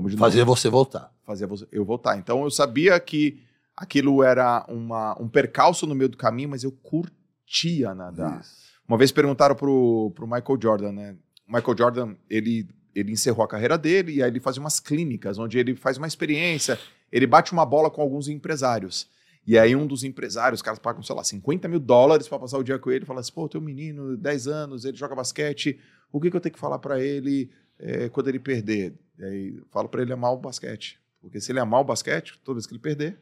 Vamos 0.00 0.18
Fazer 0.18 0.44
você 0.44 0.68
voltar. 0.68 1.12
fazer 1.24 1.48
eu 1.72 1.84
voltar. 1.84 2.16
Então 2.18 2.44
eu 2.44 2.50
sabia 2.50 2.98
que 3.00 3.40
aquilo 3.76 4.22
era 4.22 4.64
uma, 4.68 5.20
um 5.20 5.28
percalço 5.28 5.86
no 5.86 5.94
meio 5.94 6.08
do 6.08 6.16
caminho, 6.16 6.48
mas 6.48 6.64
eu 6.64 6.72
curtia 6.72 7.94
nadar. 7.94 8.42
Uma 8.86 8.96
vez 8.96 9.12
perguntaram 9.12 9.54
pro, 9.54 10.10
pro 10.14 10.26
Michael 10.26 10.58
Jordan, 10.60 10.92
né? 10.92 11.16
O 11.46 11.52
Michael 11.52 11.76
Jordan, 11.76 12.14
ele, 12.28 12.66
ele 12.94 13.12
encerrou 13.12 13.44
a 13.44 13.48
carreira 13.48 13.76
dele 13.76 14.14
e 14.14 14.22
aí 14.22 14.30
ele 14.30 14.40
fazia 14.40 14.60
umas 14.60 14.80
clínicas, 14.80 15.38
onde 15.38 15.58
ele 15.58 15.76
faz 15.76 15.96
uma 15.98 16.06
experiência, 16.06 16.78
ele 17.12 17.26
bate 17.26 17.52
uma 17.52 17.64
bola 17.64 17.90
com 17.90 18.00
alguns 18.02 18.28
empresários. 18.28 19.08
E 19.46 19.58
aí 19.58 19.74
um 19.74 19.86
dos 19.86 20.04
empresários, 20.04 20.58
os 20.58 20.62
caras 20.62 20.78
pagam, 20.78 21.02
sei 21.02 21.14
lá, 21.14 21.24
50 21.24 21.68
mil 21.68 21.80
dólares 21.80 22.28
para 22.28 22.38
passar 22.38 22.58
o 22.58 22.62
dia 22.62 22.78
com 22.78 22.90
ele, 22.90 23.06
fala 23.06 23.20
assim, 23.20 23.32
pô, 23.32 23.48
teu 23.48 23.60
menino, 23.60 24.16
10 24.16 24.46
anos, 24.46 24.84
ele 24.84 24.96
joga 24.96 25.14
basquete, 25.14 25.78
o 26.12 26.20
que, 26.20 26.30
que 26.30 26.36
eu 26.36 26.40
tenho 26.40 26.52
que 26.52 26.58
falar 26.58 26.78
para 26.78 27.00
ele 27.00 27.50
é, 27.78 28.08
quando 28.08 28.28
ele 28.28 28.38
perder? 28.38 28.94
Aí 29.20 29.60
falo 29.70 29.88
para 29.88 30.02
ele 30.02 30.12
amar 30.12 30.32
o 30.32 30.38
basquete. 30.38 31.00
Porque 31.20 31.40
se 31.40 31.52
ele 31.52 31.60
amar 31.60 31.80
o 31.80 31.84
basquete, 31.84 32.38
toda 32.44 32.56
vez 32.56 32.66
que 32.66 32.72
ele 32.72 32.80
perder, 32.80 33.18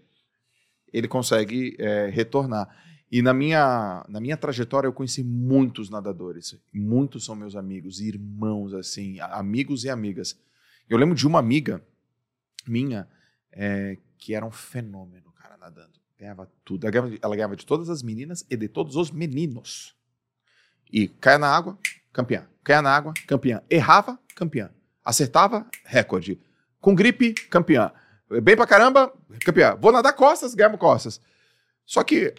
ele 0.93 1.09
consegue 1.09 1.77
é, 1.79 2.09
retornar. 2.09 2.69
E 3.11 3.23
na 3.23 3.33
minha, 3.33 4.05
na 4.09 4.21
minha 4.21 4.37
trajetória 4.37 4.89
eu 4.89 4.93
conheci 4.93 5.23
muitos 5.23 5.89
nadadores. 5.89 6.59
Muitos 6.73 7.25
são 7.25 7.37
meus 7.37 7.55
amigos, 7.55 8.01
irmãos, 8.01 8.75
assim, 8.75 9.21
amigos 9.21 9.85
e 9.85 9.91
amigas. 9.91 10.39
Eu 10.89 10.99
lembro 10.99 11.15
de 11.15 11.27
uma 11.27 11.39
amiga 11.39 11.83
minha 12.67 13.09
é, 13.53 13.97
que 14.19 14.35
era 14.35 14.45
um 14.45 14.51
fenômeno, 14.51 15.33
cara, 15.33 15.57
nadando. 15.57 15.93
Ganhava 16.19 16.51
tudo. 16.65 16.85
Ela 16.85 16.91
ganhava, 16.91 17.19
ela 17.23 17.37
ganhava, 17.37 17.57
de 17.57 17.67
todas 17.67 17.89
as 17.89 18.03
meninas 18.03 18.45
e 18.51 18.57
de 18.57 18.69
todos 18.69 18.97
os 18.97 19.11
meninos. 19.11 19.95
E 20.91 21.09
caia 21.09 21.39
na 21.39 21.49
água, 21.49 21.79
campeã. 22.13 22.47
Caia 22.67 22.83
na 22.83 22.91
água, 22.91 23.15
campeã. 23.29 23.63
Errava, 23.71 24.19
campeã. 24.35 24.73
Acertava, 25.05 25.65
recorde. 25.85 26.41
Com 26.81 26.97
gripe, 26.97 27.33
campeã. 27.49 27.93
Bem 28.43 28.57
pra 28.57 28.67
caramba, 28.67 29.13
campeã. 29.45 29.77
Vou 29.81 29.93
nadar 29.93 30.13
costas, 30.15 30.53
ganhamos 30.53 30.81
costas. 30.81 31.21
Só 31.85 32.03
que 32.03 32.35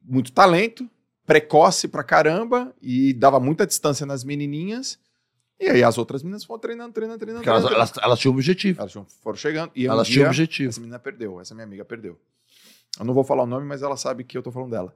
muito 0.00 0.30
talento, 0.30 0.88
precoce 1.26 1.88
pra 1.88 2.04
caramba 2.04 2.72
e 2.80 3.12
dava 3.12 3.40
muita 3.40 3.66
distância 3.66 4.06
nas 4.06 4.22
menininhas. 4.22 4.96
E 5.58 5.68
aí 5.68 5.82
as 5.82 5.98
outras 5.98 6.22
meninas 6.22 6.44
foram 6.44 6.60
treinando, 6.60 6.92
treinando, 6.92 7.18
treinando. 7.18 7.40
Porque 7.42 7.50
elas, 7.50 7.64
treinando. 7.64 7.90
elas, 7.90 8.04
elas 8.04 8.18
tinham 8.20 8.34
um 8.34 8.36
objetivo. 8.36 8.80
Elas 8.80 8.92
foram 9.20 9.36
chegando. 9.36 9.72
E 9.74 9.88
um 9.88 9.92
Elas 9.92 10.06
dia, 10.06 10.14
tinham 10.14 10.26
um 10.26 10.30
objetivo. 10.30 10.68
Essa 10.68 10.80
menina 10.80 11.00
perdeu, 11.00 11.40
essa 11.40 11.52
minha 11.52 11.66
amiga 11.66 11.84
perdeu. 11.84 12.16
Eu 12.96 13.04
não 13.04 13.12
vou 13.12 13.24
falar 13.24 13.42
o 13.42 13.46
nome, 13.46 13.66
mas 13.66 13.82
ela 13.82 13.96
sabe 13.96 14.22
que 14.22 14.38
eu 14.38 14.42
tô 14.42 14.52
falando 14.52 14.70
dela. 14.70 14.94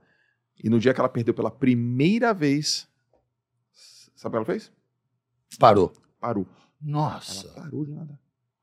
E 0.62 0.70
no 0.70 0.78
dia 0.78 0.94
que 0.94 1.00
ela 1.00 1.08
perdeu 1.08 1.34
pela 1.34 1.50
primeira 1.50 2.32
vez, 2.32 2.86
sabe 4.22 4.28
o 4.28 4.30
que 4.30 4.36
ela 4.36 4.44
fez? 4.58 4.72
Parou. 5.58 5.92
Parou. 6.20 6.46
Nossa, 6.80 7.46
Ela 7.48 7.54
parou 7.64 7.84
de 7.84 7.92
nadar. 7.92 8.18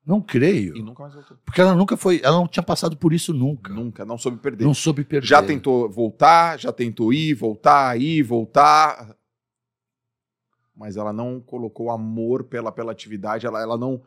não 0.06 0.22
creio. 0.22 0.76
E 0.76 0.82
nunca 0.82 1.04
mais 1.04 1.14
voltou. 1.14 1.38
Porque 1.46 1.62
ela 1.62 1.76
nunca 1.76 1.96
foi, 1.96 2.20
ela 2.24 2.38
não 2.38 2.48
tinha 2.48 2.64
passado 2.64 2.98
por 2.98 3.14
isso 3.14 3.34
nunca. 3.34 3.72
Nunca, 3.74 4.04
não 4.06 4.18
soube 4.18 4.38
perder. 4.38 4.64
Não 4.66 4.74
soube 4.74 5.04
perder. 5.04 5.28
Já 5.28 5.42
tentou 5.44 5.90
voltar, 5.90 6.58
já 6.60 6.72
tentou 6.72 7.14
ir, 7.14 7.34
voltar, 7.34 8.00
ir, 8.00 8.24
voltar. 8.24 9.16
Mas 10.76 10.96
ela 10.98 11.12
não 11.14 11.40
colocou 11.42 11.92
amor 11.92 12.46
pela, 12.46 12.72
pela 12.72 12.92
atividade, 12.92 13.46
ela, 13.46 13.62
ela, 13.62 13.78
não, 13.78 14.02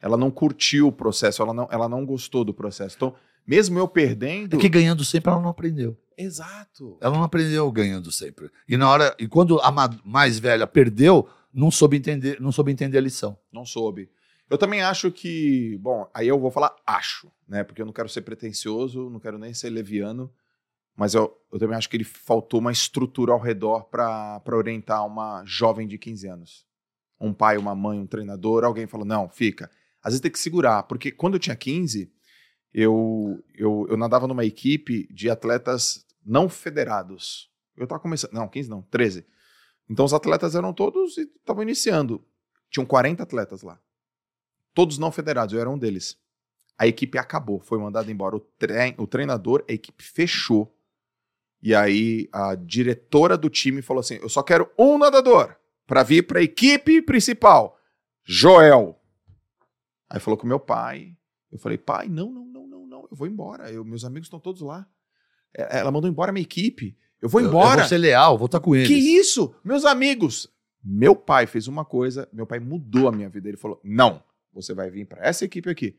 ela 0.00 0.16
não 0.16 0.30
curtiu 0.30 0.88
o 0.88 0.92
processo, 0.92 1.42
ela 1.42 1.52
não, 1.52 1.68
ela 1.70 1.88
não 1.88 2.04
gostou 2.04 2.44
do 2.44 2.54
processo. 2.54 2.96
Então, 2.96 3.14
mesmo 3.46 3.78
eu 3.78 3.86
perdendo. 3.88 4.56
É 4.56 4.60
que 4.60 4.68
ganhando 4.68 5.04
sempre 5.04 5.30
ela 5.30 5.40
não 5.40 5.48
aprendeu. 5.50 5.96
Exato. 6.16 6.96
Ela 7.00 7.16
não 7.16 7.24
aprendeu 7.24 7.70
ganhando 7.72 8.10
sempre. 8.12 8.50
E 8.68 8.76
na 8.76 8.88
hora, 8.90 9.14
e 9.18 9.26
quando 9.26 9.58
a 9.60 9.70
ma- 9.70 9.98
mais 10.04 10.38
velha 10.38 10.66
perdeu, 10.66 11.28
não 11.52 11.70
soube 11.70 11.96
entender, 11.96 12.40
não 12.40 12.52
soube 12.52 12.70
entender 12.72 12.98
a 12.98 13.00
lição. 13.00 13.36
Não 13.52 13.64
soube. 13.66 14.08
Eu 14.48 14.58
também 14.58 14.82
acho 14.82 15.10
que, 15.10 15.76
bom, 15.80 16.08
aí 16.14 16.28
eu 16.28 16.38
vou 16.38 16.50
falar 16.50 16.74
acho, 16.86 17.30
né? 17.48 17.64
Porque 17.64 17.80
eu 17.82 17.86
não 17.86 17.92
quero 17.92 18.08
ser 18.08 18.20
pretencioso, 18.22 19.08
não 19.10 19.18
quero 19.18 19.38
nem 19.38 19.54
ser 19.54 19.70
leviano, 19.70 20.30
mas 20.96 21.14
eu, 21.14 21.34
eu 21.52 21.58
também 21.58 21.76
acho 21.76 21.88
que 21.88 21.96
ele 21.96 22.04
faltou 22.04 22.60
uma 22.60 22.70
estrutura 22.70 23.32
ao 23.32 23.40
redor 23.40 23.84
para 23.84 24.40
orientar 24.52 25.04
uma 25.06 25.42
jovem 25.46 25.88
de 25.88 25.98
15 25.98 26.28
anos. 26.28 26.66
Um 27.20 27.32
pai, 27.32 27.56
uma 27.56 27.74
mãe, 27.74 27.98
um 27.98 28.06
treinador, 28.06 28.64
alguém 28.64 28.86
falou: 28.86 29.06
não, 29.06 29.28
fica. 29.28 29.70
Às 30.02 30.12
vezes 30.12 30.20
tem 30.20 30.30
que 30.30 30.38
segurar, 30.38 30.82
porque 30.84 31.10
quando 31.10 31.34
eu 31.34 31.40
tinha 31.40 31.56
15, 31.56 32.12
eu, 32.74 33.42
eu, 33.54 33.86
eu 33.88 33.96
nadava 33.96 34.26
numa 34.26 34.44
equipe 34.44 35.06
de 35.12 35.30
atletas 35.30 36.04
não 36.26 36.48
federados. 36.48 37.48
Eu 37.76 37.86
tava 37.86 38.00
começando, 38.00 38.32
não, 38.32 38.48
15 38.48 38.68
não, 38.68 38.82
13. 38.82 39.24
Então 39.88 40.04
os 40.04 40.12
atletas 40.12 40.56
eram 40.56 40.72
todos 40.72 41.16
e 41.16 41.22
estavam 41.22 41.62
iniciando. 41.62 42.24
Tinham 42.68 42.84
40 42.84 43.22
atletas 43.22 43.62
lá. 43.62 43.80
Todos 44.74 44.98
não 44.98 45.12
federados, 45.12 45.54
eu 45.54 45.60
era 45.60 45.70
um 45.70 45.78
deles. 45.78 46.18
A 46.76 46.88
equipe 46.88 47.16
acabou, 47.16 47.60
foi 47.60 47.78
mandada 47.78 48.10
embora. 48.10 48.34
O, 48.34 48.40
trein, 48.40 48.94
o 48.98 49.06
treinador, 49.06 49.64
a 49.68 49.72
equipe 49.72 50.02
fechou. 50.02 50.76
E 51.62 51.74
aí 51.74 52.28
a 52.32 52.56
diretora 52.56 53.38
do 53.38 53.48
time 53.48 53.80
falou 53.80 54.00
assim: 54.00 54.18
Eu 54.20 54.28
só 54.28 54.42
quero 54.42 54.68
um 54.76 54.98
nadador 54.98 55.56
para 55.86 56.02
vir 56.02 56.26
para 56.26 56.40
a 56.40 56.42
equipe 56.42 57.00
principal. 57.00 57.78
Joel. 58.24 59.00
Aí 60.10 60.18
falou 60.18 60.36
com 60.36 60.46
meu 60.46 60.58
pai. 60.58 61.16
Eu 61.52 61.58
falei: 61.58 61.78
Pai, 61.78 62.08
não, 62.08 62.32
não, 62.32 62.44
não, 62.44 62.63
não. 63.04 63.08
Eu 63.10 63.16
vou 63.16 63.26
embora. 63.26 63.70
Eu, 63.70 63.84
meus 63.84 64.04
amigos 64.04 64.26
estão 64.26 64.40
todos 64.40 64.60
lá. 64.62 64.86
É, 65.56 65.78
Ela 65.78 65.90
mandou 65.90 66.10
embora 66.10 66.30
a 66.30 66.32
minha 66.32 66.42
equipe. 66.42 66.96
Eu 67.22 67.28
vou 67.28 67.40
Eu- 67.40 67.48
embora. 67.48 67.74
Eu, 67.74 67.78
vou 67.80 67.88
ser 67.88 67.98
leal, 67.98 68.36
vou 68.36 68.46
estar 68.46 68.60
com 68.60 68.74
eles. 68.74 68.88
Que 68.88 68.94
isso? 68.94 69.54
Meus 69.64 69.84
amigos. 69.84 70.48
Meu 70.82 71.16
pai 71.16 71.46
fez 71.46 71.66
uma 71.66 71.84
coisa, 71.84 72.28
meu 72.32 72.46
pai 72.46 72.58
mudou 72.58 73.08
a 73.08 73.12
minha 73.12 73.28
vida. 73.30 73.48
Ele 73.48 73.56
falou: 73.56 73.80
não, 73.82 74.22
você 74.52 74.74
vai 74.74 74.90
vir 74.90 75.06
para 75.06 75.24
essa 75.26 75.44
equipe 75.44 75.70
aqui. 75.70 75.96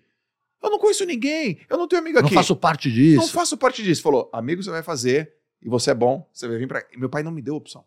Eu 0.61 0.69
não 0.69 0.77
conheço 0.79 1.05
ninguém, 1.05 1.59
eu 1.69 1.77
não 1.77 1.87
tenho 1.87 2.01
amigo 2.01 2.17
Eu 2.17 2.21
não 2.21 2.27
aqui. 2.27 2.35
faço 2.35 2.55
parte 2.55 2.91
disso. 2.91 3.17
Não 3.21 3.27
faço 3.27 3.57
parte 3.57 3.81
disso. 3.83 4.01
Falou: 4.03 4.29
amigo, 4.31 4.61
você 4.61 4.69
vai 4.69 4.83
fazer, 4.83 5.33
e 5.61 5.67
você 5.69 5.89
é 5.91 5.93
bom, 5.95 6.29
você 6.31 6.47
vai 6.47 6.57
vir 6.57 6.67
para. 6.67 6.85
Meu 6.95 7.09
pai 7.09 7.23
não 7.23 7.31
me 7.31 7.41
deu 7.41 7.55
opção. 7.55 7.83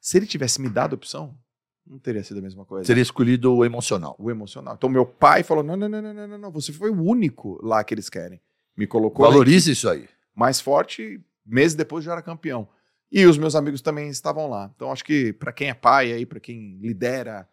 Se 0.00 0.16
ele 0.16 0.26
tivesse 0.26 0.60
me 0.60 0.68
dado 0.68 0.94
opção, 0.94 1.38
não 1.86 1.98
teria 1.98 2.22
sido 2.22 2.38
a 2.38 2.42
mesma 2.42 2.64
coisa. 2.64 2.86
Seria 2.86 3.02
escolhido 3.02 3.54
o 3.54 3.64
emocional. 3.64 4.14
O 4.18 4.30
emocional. 4.30 4.74
Então, 4.74 4.88
meu 4.88 5.04
pai 5.04 5.42
falou: 5.42 5.62
não, 5.64 5.76
não, 5.76 5.88
não, 5.88 6.00
não, 6.02 6.28
não, 6.28 6.38
não, 6.38 6.50
você 6.50 6.72
foi 6.72 6.90
o 6.90 7.02
único 7.02 7.58
lá 7.62 7.82
que 7.84 7.92
eles 7.94 8.08
querem. 8.08 8.40
Me 8.76 8.86
colocou 8.86 9.26
Valorize 9.26 9.70
isso 9.72 9.88
aí. 9.88 10.08
mais 10.34 10.60
forte, 10.60 11.20
meses 11.44 11.74
depois 11.74 12.04
já 12.04 12.12
era 12.12 12.22
campeão. 12.22 12.68
E 13.10 13.26
os 13.26 13.36
meus 13.36 13.54
amigos 13.54 13.82
também 13.82 14.08
estavam 14.08 14.48
lá. 14.48 14.70
Então 14.74 14.90
acho 14.90 15.04
que 15.04 15.32
para 15.34 15.52
quem 15.52 15.68
é 15.68 15.74
pai 15.74 16.12
aí, 16.12 16.24
para 16.24 16.40
quem 16.40 16.78
lidera, 16.80 17.46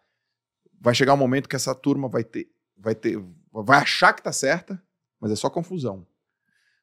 vai 0.80 0.94
chegar 0.94 1.12
um 1.12 1.18
momento 1.18 1.48
que 1.48 1.56
essa 1.56 1.74
turma 1.74 2.08
vai 2.08 2.24
ter 2.24 2.48
vai 2.78 2.94
ter 2.94 3.22
vai 3.52 3.78
achar 3.80 4.14
que 4.14 4.22
tá 4.22 4.32
certa, 4.32 4.82
mas 5.20 5.30
é 5.30 5.36
só 5.36 5.50
confusão. 5.50 6.06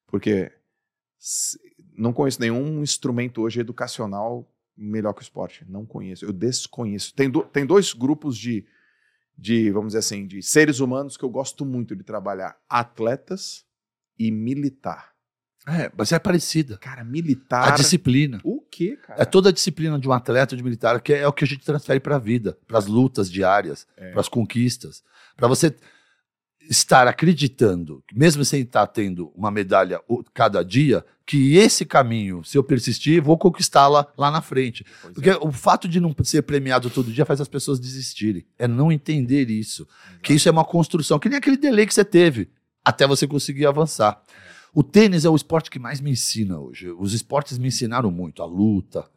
Porque 0.05 0.51
se- 1.17 1.57
não 1.97 2.13
conheço 2.13 2.39
nenhum 2.39 2.83
instrumento 2.83 3.41
hoje 3.41 3.59
educacional 3.59 4.47
melhor 4.77 5.13
que 5.13 5.21
o 5.21 5.23
esporte. 5.23 5.65
Não 5.67 5.85
conheço. 5.85 6.23
Eu 6.25 6.31
desconheço. 6.33 7.13
Tem, 7.15 7.29
do- 7.29 7.43
tem 7.43 7.65
dois 7.65 7.93
grupos 7.93 8.37
de, 8.37 8.65
de, 9.37 9.71
vamos 9.71 9.87
dizer 9.89 9.99
assim, 9.99 10.27
de 10.27 10.41
seres 10.43 10.79
humanos 10.79 11.17
que 11.17 11.23
eu 11.23 11.29
gosto 11.29 11.65
muito 11.65 11.95
de 11.95 12.03
trabalhar: 12.03 12.57
atletas 12.69 13.65
e 14.19 14.31
militar. 14.31 15.11
É, 15.67 15.91
mas 15.97 16.13
é 16.13 16.19
parecida. 16.19 16.77
Cara, 16.77 17.01
A 17.01 17.03
militar. 17.03 17.75
disciplina. 17.75 18.39
O 18.43 18.61
quê, 18.61 18.95
cara? 18.95 19.21
É 19.21 19.25
toda 19.25 19.49
a 19.49 19.51
disciplina 19.51 19.99
de 19.99 20.07
um 20.07 20.13
atleta, 20.13 20.55
de 20.55 20.63
militar, 20.63 21.01
que 21.01 21.13
é 21.13 21.27
o 21.27 21.33
que 21.33 21.43
a 21.43 21.47
gente 21.47 21.65
transfere 21.65 21.99
para 21.99 22.15
a 22.15 22.19
vida, 22.19 22.57
para 22.65 22.77
as 22.77 22.85
lutas 22.87 23.29
diárias, 23.29 23.85
É. 23.97 24.11
para 24.11 24.21
as 24.21 24.29
conquistas. 24.29 25.03
Para 25.35 25.47
você 25.49 25.75
estar 26.69 27.07
acreditando, 27.07 28.03
mesmo 28.13 28.43
sem 28.43 28.61
estar 28.61 28.87
tendo 28.87 29.31
uma 29.35 29.51
medalha 29.51 30.01
cada 30.33 30.63
dia, 30.63 31.03
que 31.25 31.55
esse 31.55 31.85
caminho, 31.85 32.43
se 32.43 32.57
eu 32.57 32.63
persistir, 32.63 33.21
vou 33.21 33.37
conquistá-la 33.37 34.07
lá 34.17 34.31
na 34.31 34.41
frente. 34.41 34.85
Pois 35.01 35.11
é. 35.11 35.13
Porque 35.13 35.45
o 35.45 35.51
fato 35.51 35.87
de 35.87 35.99
não 35.99 36.15
ser 36.23 36.43
premiado 36.43 36.89
todo 36.89 37.11
dia 37.11 37.25
faz 37.25 37.41
as 37.41 37.47
pessoas 37.47 37.79
desistirem. 37.79 38.45
É 38.57 38.67
não 38.67 38.91
entender 38.91 39.49
isso. 39.49 39.87
Que 40.21 40.33
isso 40.33 40.47
é 40.47 40.51
uma 40.51 40.65
construção, 40.65 41.19
que 41.19 41.29
nem 41.29 41.37
aquele 41.37 41.57
delay 41.57 41.85
que 41.85 41.93
você 41.93 42.05
teve, 42.05 42.49
até 42.83 43.05
você 43.05 43.27
conseguir 43.27 43.65
avançar. 43.65 44.21
O 44.73 44.83
tênis 44.83 45.25
é 45.25 45.29
o 45.29 45.35
esporte 45.35 45.69
que 45.69 45.79
mais 45.79 45.99
me 45.99 46.11
ensina 46.11 46.59
hoje. 46.59 46.91
Os 46.91 47.13
esportes 47.13 47.57
me 47.57 47.67
ensinaram 47.67 48.11
muito. 48.11 48.43
A 48.43 48.45
luta, 48.45 49.09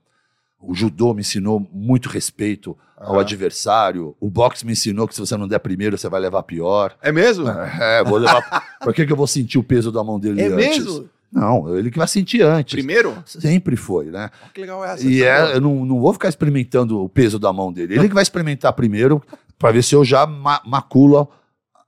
o 0.60 0.74
judô 0.74 1.14
me 1.14 1.20
ensinou 1.20 1.66
muito 1.72 2.08
respeito 2.08 2.76
ao 2.96 3.12
Aham. 3.14 3.20
adversário. 3.20 4.14
O 4.20 4.28
boxe 4.28 4.64
me 4.66 4.72
ensinou 4.72 5.08
que 5.08 5.14
se 5.14 5.20
você 5.20 5.36
não 5.36 5.48
der 5.48 5.58
primeiro, 5.58 5.96
você 5.96 6.08
vai 6.08 6.20
levar 6.20 6.42
pior. 6.42 6.96
É 7.02 7.10
mesmo? 7.10 7.46
É, 7.80 8.04
vou 8.04 8.18
levar. 8.18 8.78
Por 8.82 8.92
que, 8.94 9.06
que 9.06 9.12
eu 9.12 9.16
vou 9.16 9.26
sentir 9.26 9.58
o 9.58 9.62
peso 9.62 9.90
da 9.90 10.04
mão 10.04 10.18
dele 10.20 10.40
É 10.42 10.46
antes? 10.46 10.56
mesmo? 10.84 11.08
Não, 11.32 11.76
ele 11.78 11.90
que 11.92 11.98
vai 11.98 12.08
sentir 12.08 12.42
antes. 12.42 12.74
Primeiro? 12.74 13.22
Sempre 13.24 13.76
foi, 13.76 14.06
né? 14.06 14.30
Olha 14.42 14.50
que 14.52 14.60
legal 14.60 14.84
é 14.84 14.92
essa. 14.94 15.06
E 15.06 15.22
é, 15.22 15.54
eu 15.56 15.60
não, 15.60 15.84
não 15.86 16.00
vou 16.00 16.12
ficar 16.12 16.28
experimentando 16.28 17.00
o 17.02 17.08
peso 17.08 17.38
da 17.38 17.52
mão 17.52 17.72
dele. 17.72 17.94
Ele 17.94 18.08
que 18.08 18.14
vai 18.14 18.22
experimentar 18.22 18.72
primeiro 18.72 19.22
para 19.58 19.70
ver 19.70 19.82
se 19.84 19.94
eu 19.94 20.04
já 20.04 20.26
ma 20.26 20.60
maculo 20.66 21.28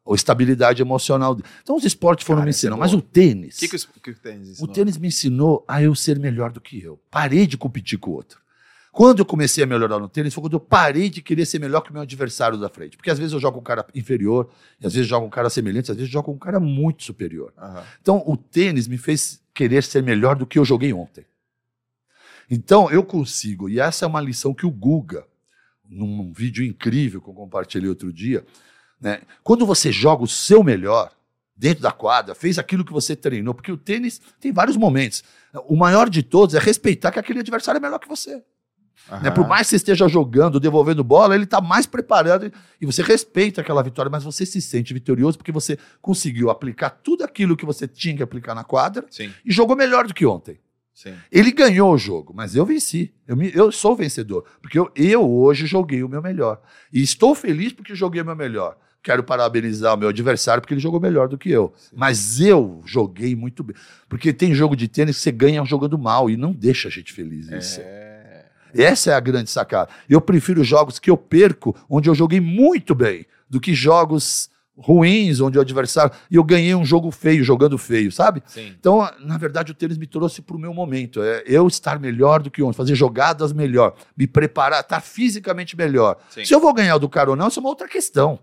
a 0.09 0.15
estabilidade 0.15 0.81
emocional 0.81 1.35
dele. 1.35 1.49
Então 1.63 1.77
os 1.77 1.85
esportes 1.85 2.25
foram 2.27 2.39
Cara, 2.39 2.45
me 2.47 2.51
é 2.51 2.55
ensinando. 2.55 2.77
boa. 2.77 2.87
Mas 2.87 2.95
o 2.95 3.01
tênis, 3.03 3.57
O 3.57 3.61
que, 3.61 3.69
que, 3.69 3.77
o- 3.77 4.01
que 4.03 4.11
o 4.11 4.15
tênis 4.15 4.49
o 4.49 4.53
ensinou? 4.53 4.73
tênis 4.75 4.97
me 4.97 5.09
ensinou 5.09 5.65
a 5.67 5.83
eu 5.83 5.95
ser 5.95 6.19
melhor 6.21 6.53
do 6.53 6.61
que 6.61 6.81
eu. 6.83 6.99
Parei 7.11 7.47
de 7.47 7.57
competir 7.59 7.99
com 7.99 8.11
o 8.11 8.15
outro. 8.15 8.41
Quando 8.93 9.21
eu 9.21 9.25
comecei 9.25 9.65
a 9.65 9.67
melhorar 9.67 9.99
no 9.99 10.07
tênis, 10.07 10.35
foi 10.35 10.43
quando 10.43 10.53
eu 10.53 10.61
parei 10.61 11.09
de 11.09 11.23
querer 11.23 11.47
ser 11.47 11.59
melhor 11.59 11.81
que 11.81 11.89
o 11.89 11.95
meu 11.95 12.03
adversário 12.03 12.59
da 12.59 12.69
frente. 12.69 12.95
Porque 12.95 13.11
às 13.11 13.19
vezes 13.19 13.33
eu 13.33 13.41
jogo 13.41 13.59
um 13.59 13.63
cara 13.63 13.87
inferior, 13.95 14.51
e 14.79 14.87
às 14.87 14.93
vezes 14.93 15.09
eu 15.09 15.17
jogo 15.17 15.27
um 15.27 15.31
cara 15.31 15.49
semelhante, 15.49 15.91
às 15.91 15.97
vezes 15.97 16.11
eu 16.11 16.13
jogo 16.13 16.31
um 16.31 16.39
cara 16.39 16.61
muito 16.61 17.03
superior. 17.03 17.55
Aham. 17.57 17.83
Então, 18.03 18.23
o 18.27 18.37
tênis 18.37 18.87
me 18.87 18.99
fez 18.99 19.43
querer 19.55 19.83
ser 19.83 20.03
melhor 20.03 20.37
do 20.37 20.47
que 20.47 20.59
eu 20.59 20.65
joguei 20.65 20.93
ontem. 20.93 21.25
Então, 22.51 22.91
eu 22.91 23.03
consigo, 23.03 23.67
e 23.67 23.81
essa 23.81 24.05
é 24.05 24.09
uma 24.09 24.21
lição 24.21 24.53
que 24.53 24.67
o 24.67 24.71
Guga, 24.71 25.27
num 25.89 26.31
vídeo 26.31 26.63
incrível 26.63 27.23
que 27.23 27.31
eu 27.31 27.35
compartilhei 27.35 27.89
outro 27.89 28.13
dia, 28.13 28.45
né? 29.01 29.23
Quando 29.43 29.65
você 29.65 29.91
joga 29.91 30.23
o 30.23 30.29
seu 30.29 30.63
melhor, 30.63 31.11
dentro 31.57 31.83
da 31.83 31.93
quadra, 31.93 32.35
fez 32.35 32.59
aquilo 32.59 32.85
que 32.85 32.93
você 32.93 33.17
treinou, 33.17 33.55
porque 33.55 33.73
o 33.73 33.77
tênis 33.77 34.21
tem 34.39 34.53
vários 34.53 34.77
momentos. 34.77 35.25
O 35.67 35.77
maior 35.77 36.11
de 36.11 36.23
todos 36.23 36.55
é 36.55 36.59
respeitar 36.59 37.11
que 37.11 37.19
aquele 37.19 37.41
adversário 37.41 37.79
é 37.79 37.81
melhor 37.81 37.99
que 37.99 38.09
você. 38.09 38.43
Né? 39.23 39.31
Por 39.31 39.47
mais 39.49 39.67
que 39.67 39.71
você 39.71 39.77
esteja 39.77 40.07
jogando, 40.09 40.61
devolvendo 40.61 41.03
bola, 41.03 41.35
ele 41.35 41.45
está 41.45 41.61
mais 41.61 41.87
preparado 41.87 42.53
e 42.81 42.87
você 42.87 43.03
respeita 43.03 43.61
aquela 43.61 43.83
vitória, 43.83 44.11
mas 44.11 44.23
você 44.25 44.47
se 44.47 44.61
sente 44.61 44.95
vitorioso 44.95 45.37
porque 45.37 45.51
você 45.53 45.77
conseguiu 46.01 46.51
aplicar 46.51 46.91
tudo 46.91 47.25
aquilo 47.25 47.57
que 47.57 47.67
você 47.67 47.89
tinha 47.89 48.17
que 48.17 48.23
aplicar 48.23 48.55
na 48.55 48.63
quadra 48.65 49.05
Sim, 49.11 49.31
e 49.45 49.53
jogou 49.53 49.77
melhor 49.77 50.07
do 50.07 50.15
que 50.15 50.25
ontem. 50.25 50.59
sim. 50.95 51.15
Ele 51.33 51.51
ganhou 51.51 51.93
o 51.93 51.99
jogo, 51.99 52.33
mas 52.35 52.55
eu 52.55 52.65
venci. 52.65 53.13
Eu, 53.27 53.37
me- 53.37 53.51
eu 53.55 53.73
sou 53.73 53.97
vencedor. 53.97 54.45
Porque 54.61 54.79
eu, 54.79 54.91
eu 54.95 55.29
hoje 55.29 55.67
joguei 55.67 56.03
o 56.05 56.09
meu 56.09 56.23
melhor. 56.23 56.61
E 56.93 57.03
estou 57.03 57.35
feliz 57.35 57.73
porque 57.73 57.95
joguei 57.95 58.23
o 58.23 58.25
meu 58.25 58.37
melhor. 58.37 58.77
Quero 59.03 59.25
parabenizar 59.25 59.95
o 59.95 59.97
meu 59.97 60.11
adversário 60.11 60.61
porque 60.61 60.75
ele 60.75 60.81
jogou 60.81 61.01
melhor 61.01 61.27
do 61.29 61.37
que 61.37 61.51
eu. 61.51 61.73
Mas 61.93 62.41
eu 62.41 62.81
joguei 62.87 63.35
muito 63.35 63.65
bem. 63.65 63.75
Porque 64.09 64.33
tem 64.33 64.55
jogo 64.55 64.77
de 64.77 64.87
tênis 64.87 65.17
que 65.17 65.23
você 65.23 65.33
ganha 65.33 65.65
jogando 65.65 65.99
mal 65.99 66.31
e 66.31 66.37
não 66.37 66.53
deixa 66.53 66.87
a 66.87 66.91
gente 66.91 67.13
feliz. 67.13 67.49
Isso. 67.51 67.81
Essa 68.75 69.11
é 69.11 69.15
a 69.15 69.21
grande 69.21 69.51
sacada. 69.51 69.91
Eu 70.09 70.21
prefiro 70.21 70.63
jogos 70.65 70.99
que 70.99 71.11
eu 71.11 71.17
perco, 71.17 71.75
onde 71.89 72.09
eu 72.09 72.15
joguei 72.15 72.41
muito 72.41 72.95
bem, 72.95 73.27
do 73.49 73.61
que 73.61 73.75
jogos 73.75 74.51
ruins, 74.77 75.41
onde 75.41 75.59
o 75.59 75.61
adversário. 75.61 76.13
E 76.31 76.37
eu 76.37 76.45
ganhei 76.45 76.75
um 76.75 76.85
jogo 76.85 77.11
feio, 77.11 77.45
jogando 77.45 77.77
feio, 77.77 78.11
sabe? 78.11 78.43
Sim. 78.47 78.75
Então, 78.79 79.09
na 79.21 79.37
verdade, 79.37 79.73
o 79.73 79.75
tênis 79.75 79.99
me 79.99 80.07
trouxe 80.07 80.43
para 80.43 80.57
o 80.57 80.59
meu 80.59 80.73
momento. 80.73 81.23
É 81.23 81.43
eu 81.47 81.67
estar 81.67 82.01
melhor 82.01 82.43
do 82.43 82.51
que 82.51 82.63
ontem, 82.63 82.77
fazer 82.77 82.95
jogadas 82.95 83.53
melhor, 83.53 83.95
me 84.17 84.27
preparar, 84.27 84.81
estar 84.81 85.01
fisicamente 85.01 85.77
melhor. 85.77 86.17
Sim. 86.31 86.45
Se 86.45 86.55
eu 86.55 86.61
vou 86.61 86.73
ganhar 86.73 86.99
do 86.99 87.09
cara 87.09 87.31
ou 87.31 87.37
não, 87.37 87.49
isso 87.49 87.59
é 87.59 87.63
uma 87.63 87.69
outra 87.69 87.89
questão. 87.89 88.39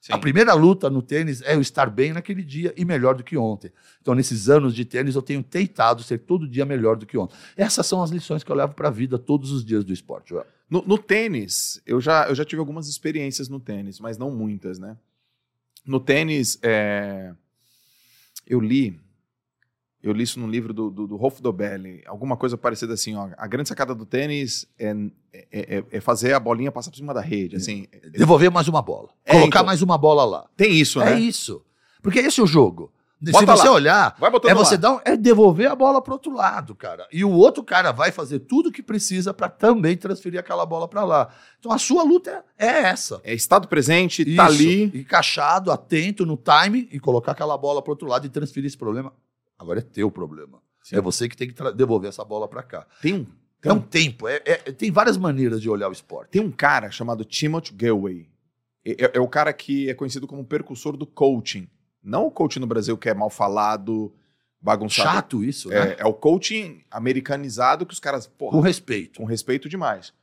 Sim. 0.00 0.14
A 0.14 0.18
primeira 0.18 0.54
luta 0.54 0.88
no 0.88 1.02
tênis 1.02 1.42
é 1.42 1.54
eu 1.54 1.60
estar 1.60 1.90
bem 1.90 2.12
naquele 2.12 2.42
dia 2.42 2.72
e 2.74 2.86
melhor 2.86 3.14
do 3.14 3.22
que 3.22 3.36
ontem. 3.36 3.70
Então, 4.00 4.14
nesses 4.14 4.48
anos 4.48 4.74
de 4.74 4.84
tênis, 4.84 5.14
eu 5.14 5.20
tenho 5.20 5.42
tentado 5.42 6.02
ser 6.02 6.18
todo 6.20 6.48
dia 6.48 6.64
melhor 6.64 6.96
do 6.96 7.04
que 7.04 7.18
ontem. 7.18 7.36
Essas 7.54 7.86
são 7.86 8.02
as 8.02 8.10
lições 8.10 8.42
que 8.42 8.50
eu 8.50 8.56
levo 8.56 8.74
para 8.74 8.88
a 8.88 8.90
vida 8.90 9.18
todos 9.18 9.52
os 9.52 9.62
dias 9.62 9.84
do 9.84 9.92
esporte. 9.92 10.30
Joel. 10.30 10.46
No, 10.70 10.82
no 10.86 10.96
tênis, 10.96 11.82
eu 11.84 12.00
já, 12.00 12.28
eu 12.28 12.34
já 12.34 12.44
tive 12.46 12.60
algumas 12.60 12.88
experiências 12.88 13.48
no 13.48 13.60
tênis, 13.60 14.00
mas 14.00 14.16
não 14.16 14.30
muitas, 14.30 14.78
né? 14.78 14.96
No 15.84 16.00
tênis, 16.00 16.58
é, 16.62 17.34
eu 18.46 18.58
li, 18.58 18.98
eu 20.02 20.12
li 20.12 20.22
isso 20.22 20.38
num 20.40 20.48
livro 20.48 20.72
do, 20.72 20.90
do, 20.90 21.06
do 21.06 21.16
Rolf 21.16 21.40
Dobelli, 21.40 22.02
alguma 22.06 22.36
coisa 22.36 22.56
parecida 22.56 22.94
assim, 22.94 23.14
ó, 23.16 23.28
a 23.36 23.46
grande 23.46 23.68
sacada 23.68 23.94
do 23.94 24.06
tênis 24.06 24.66
é, 24.78 24.90
é, 25.32 25.76
é- 25.78 25.84
é 25.92 26.00
fazer 26.00 26.32
a 26.32 26.40
bolinha 26.40 26.72
passar 26.72 26.90
por 26.90 26.96
cima 26.96 27.12
da 27.14 27.20
rede, 27.20 27.56
assim. 27.56 27.86
Devolver 28.10 28.50
mais 28.50 28.66
uma 28.68 28.80
bola. 28.82 29.10
É, 29.24 29.32
Colocar 29.32 29.46
então. 29.60 29.66
mais 29.66 29.82
uma 29.82 29.98
bola 29.98 30.24
lá. 30.24 30.46
Tem 30.56 30.72
isso, 30.72 31.00
É 31.02 31.06
né? 31.14 31.20
isso. 31.20 31.62
Porque 32.02 32.18
esse 32.18 32.40
é 32.40 32.42
o 32.42 32.46
jogo. 32.46 32.92
Se 33.22 33.32
Bota 33.32 33.54
você 33.54 33.68
lá. 33.68 33.74
olhar, 33.74 34.16
É 34.48 34.54
você 34.54 34.76
lá. 34.76 34.80
dar 34.80 34.92
um- 34.94 35.00
é 35.04 35.14
devolver 35.14 35.70
a 35.70 35.74
bola 35.76 36.00
para 36.00 36.14
outro 36.14 36.32
lado, 36.32 36.74
cara. 36.74 37.06
E 37.12 37.22
o 37.22 37.30
outro 37.30 37.62
cara 37.62 37.92
vai 37.92 38.10
fazer 38.10 38.38
tudo 38.38 38.70
o 38.70 38.72
que 38.72 38.82
precisa 38.82 39.34
para 39.34 39.46
também 39.50 39.94
transferir 39.94 40.40
aquela 40.40 40.64
bola 40.64 40.88
para 40.88 41.04
lá. 41.04 41.28
Então 41.58 41.70
a 41.70 41.76
sua 41.76 42.02
luta 42.02 42.42
é, 42.58 42.66
é 42.66 42.82
essa. 42.84 43.20
É 43.22 43.34
estado 43.34 43.68
presente, 43.68 44.24
tá 44.34 44.48
Isso. 44.50 44.54
ali. 44.62 44.84
encaixado, 45.00 45.70
atento 45.70 46.24
no 46.24 46.38
time 46.38 46.88
e 46.90 46.98
colocar 46.98 47.32
aquela 47.32 47.58
bola 47.58 47.82
para 47.82 47.92
outro 47.92 48.08
lado 48.08 48.24
e 48.26 48.30
transferir 48.30 48.66
esse 48.66 48.78
problema. 48.78 49.12
Agora 49.60 49.78
é 49.80 49.82
teu 49.82 50.10
problema. 50.10 50.62
Sim. 50.82 50.96
É 50.96 51.00
você 51.00 51.28
que 51.28 51.36
tem 51.36 51.48
que 51.48 51.72
devolver 51.74 52.08
essa 52.08 52.24
bola 52.24 52.48
para 52.48 52.62
cá. 52.62 52.86
Tem 53.02 53.12
um, 53.14 53.26
É 53.62 53.70
um 53.72 53.80
tempo. 53.80 54.26
é- 54.26 54.40
é- 54.46 54.56
tem 54.72 54.90
várias 54.90 55.18
maneiras 55.18 55.60
de 55.60 55.68
olhar 55.68 55.88
o 55.88 55.92
esporte. 55.92 56.30
Tem 56.30 56.40
um 56.42 56.50
cara 56.50 56.90
chamado 56.90 57.24
Timothy 57.24 57.74
Galway. 57.74 58.26
É, 58.82 58.92
é- 59.04 59.10
é 59.14 59.20
o 59.20 59.28
cara 59.28 59.52
que 59.52 59.90
é 59.90 59.94
conhecido 59.94 60.26
como 60.26 60.42
precursor 60.44 60.96
do 60.96 61.06
coaching. 61.06 61.68
Não 62.02 62.26
o 62.26 62.30
coaching 62.30 62.60
no 62.60 62.66
Brasil 62.66 62.96
que 62.96 63.10
é 63.10 63.14
mal 63.14 63.28
falado, 63.28 64.10
bagunçado. 64.62 65.10
Chato 65.10 65.44
isso, 65.44 65.68
né? 65.68 65.90
É, 65.92 65.96
é 66.00 66.06
o 66.06 66.14
coaching 66.14 66.82
americanizado 66.90 67.84
que 67.84 67.92
os 67.92 68.00
caras, 68.00 68.26
porra, 68.26 68.52
Com 68.52 68.60
respeito. 68.60 69.20
com 69.20 69.26
respeito 69.26 69.68
demais. 69.68 70.14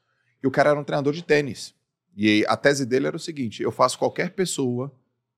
E 0.41 0.47
o 0.47 0.51
cara 0.51 0.71
era 0.71 0.79
um 0.79 0.83
treinador 0.83 1.13
de 1.13 1.23
tênis. 1.23 1.75
E 2.15 2.43
a 2.47 2.57
tese 2.57 2.83
dele 2.87 3.05
era 3.05 3.15
o 3.15 3.19
seguinte: 3.19 3.61
eu 3.61 3.71
faço 3.71 3.99
qualquer 3.99 4.31
pessoa 4.31 4.91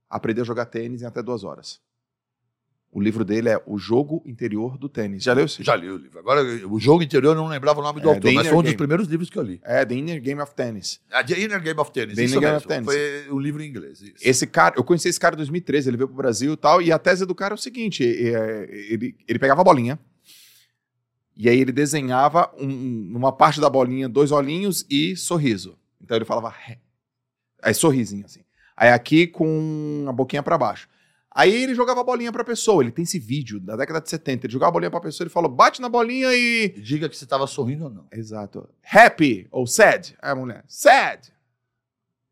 aprender 0.10 0.42
a 0.42 0.46
jogar 0.46 0.66
tênis 0.66 1.02
em 1.02 1.06
até 1.06 1.22
duas 1.22 1.44
horas. 1.44 1.82
O 2.92 3.00
livro 3.00 3.24
dele 3.24 3.50
é 3.50 3.62
O 3.68 3.78
Jogo 3.78 4.24
Interior 4.26 4.76
do 4.76 4.90
Tênis. 4.90 5.22
Já 5.24 5.34
leu 5.34 5.46
esse? 5.46 5.62
Já 5.64 5.76
li 5.76 5.88
o 5.92 5.98
livro. 5.98 6.18
Agora, 6.18 6.42
o 6.68 6.80
jogo 6.80 7.04
interior 7.04 7.32
eu 7.32 7.36
não 7.36 7.48
lembrava 7.48 7.80
o 7.80 7.84
nome 7.84 8.02
do 8.02 8.10
É, 8.10 8.16
autor, 8.16 8.34
mas 8.34 8.48
foi 8.48 8.58
um 8.58 8.64
dos 8.64 8.74
primeiros 8.74 9.08
livros 9.08 9.30
que 9.30 9.38
eu 9.38 9.44
li. 9.44 9.62
É 9.64 9.86
The 9.86 9.94
Inner 9.94 10.20
Game 10.20 10.42
of 10.42 10.56
Tennis. 10.56 11.00
A 11.12 11.24
The 11.24 11.40
Inner 11.40 11.62
Game 11.62 11.80
of 11.80 11.92
Tennis. 11.92 12.16
The 12.16 12.24
Inner 12.24 12.40
Game 12.40 12.46
mesmo. 12.54 12.58
of 12.58 12.68
Tennis. 12.68 12.86
Foi 12.86 13.32
um 13.32 13.40
livro 13.40 13.62
em 13.62 13.70
inglês. 13.70 14.02
Isso. 14.02 14.14
Esse 14.24 14.48
cara, 14.48 14.74
eu 14.76 14.84
conheci 14.84 15.08
esse 15.08 15.20
cara 15.20 15.36
em 15.36 15.38
2013, 15.38 15.88
ele 15.88 15.98
veio 15.98 16.08
pro 16.08 16.18
Brasil 16.18 16.54
e 16.54 16.58
tal, 16.58 16.82
e 16.82 16.92
a 16.92 16.98
tese 16.98 17.28
do 17.28 17.36
cara 17.36 17.54
é 17.54 17.56
o 17.56 17.58
seguinte: 17.60 18.04
é, 18.04 18.68
ele, 18.72 19.16
ele 19.28 19.38
pegava 19.38 19.62
a 19.62 19.64
bolinha, 19.64 20.00
e 21.38 21.48
aí 21.48 21.60
ele 21.60 21.72
desenhava 21.72 22.52
um- 22.60 22.68
numa 22.68 23.32
parte 23.32 23.62
da 23.62 23.70
bolinha 23.70 24.10
dois 24.10 24.32
olhinhos 24.32 24.84
e 24.90 25.16
sorriso. 25.16 25.78
Então 26.02 26.18
ele 26.18 26.26
falava. 26.26 26.54
Aí 27.62 27.74
sorrisinho 27.74 28.26
assim. 28.26 28.42
Aí 28.76 28.90
aqui 28.90 29.28
com 29.28 30.06
a 30.08 30.12
boquinha 30.12 30.42
pra 30.42 30.58
baixo. 30.58 30.88
Aí 31.40 31.64
ele 31.64 31.74
jogava 31.74 32.02
a 32.02 32.04
bolinha 32.04 32.34
pra 32.34 32.44
pessoa. 32.44 32.84
Ele 32.84 32.92
tem 32.92 33.04
esse 33.04 33.18
vídeo 33.18 33.62
da 33.62 33.78
década 33.78 34.02
de 34.02 34.10
70. 34.10 34.46
Ele 34.46 34.52
jogava 34.52 34.72
a 34.72 34.74
bolinha 34.74 34.92
pra 34.92 35.00
pessoa, 35.00 35.24
ele 35.24 35.30
falou: 35.30 35.50
bate 35.50 35.82
na 35.82 35.88
bolinha 35.88 36.34
e. 36.34 36.68
Diga 36.68 37.08
que 37.08 37.16
você 37.16 37.24
estava 37.24 37.48
sorrindo 37.48 37.86
ou 37.86 37.90
não. 37.90 38.06
Exato. 38.12 38.68
Happy 38.84 39.48
ou 39.50 39.66
sad? 39.66 40.18
Aí 40.22 40.32
a 40.34 40.36
mulher, 40.36 40.66
sad. 40.68 41.32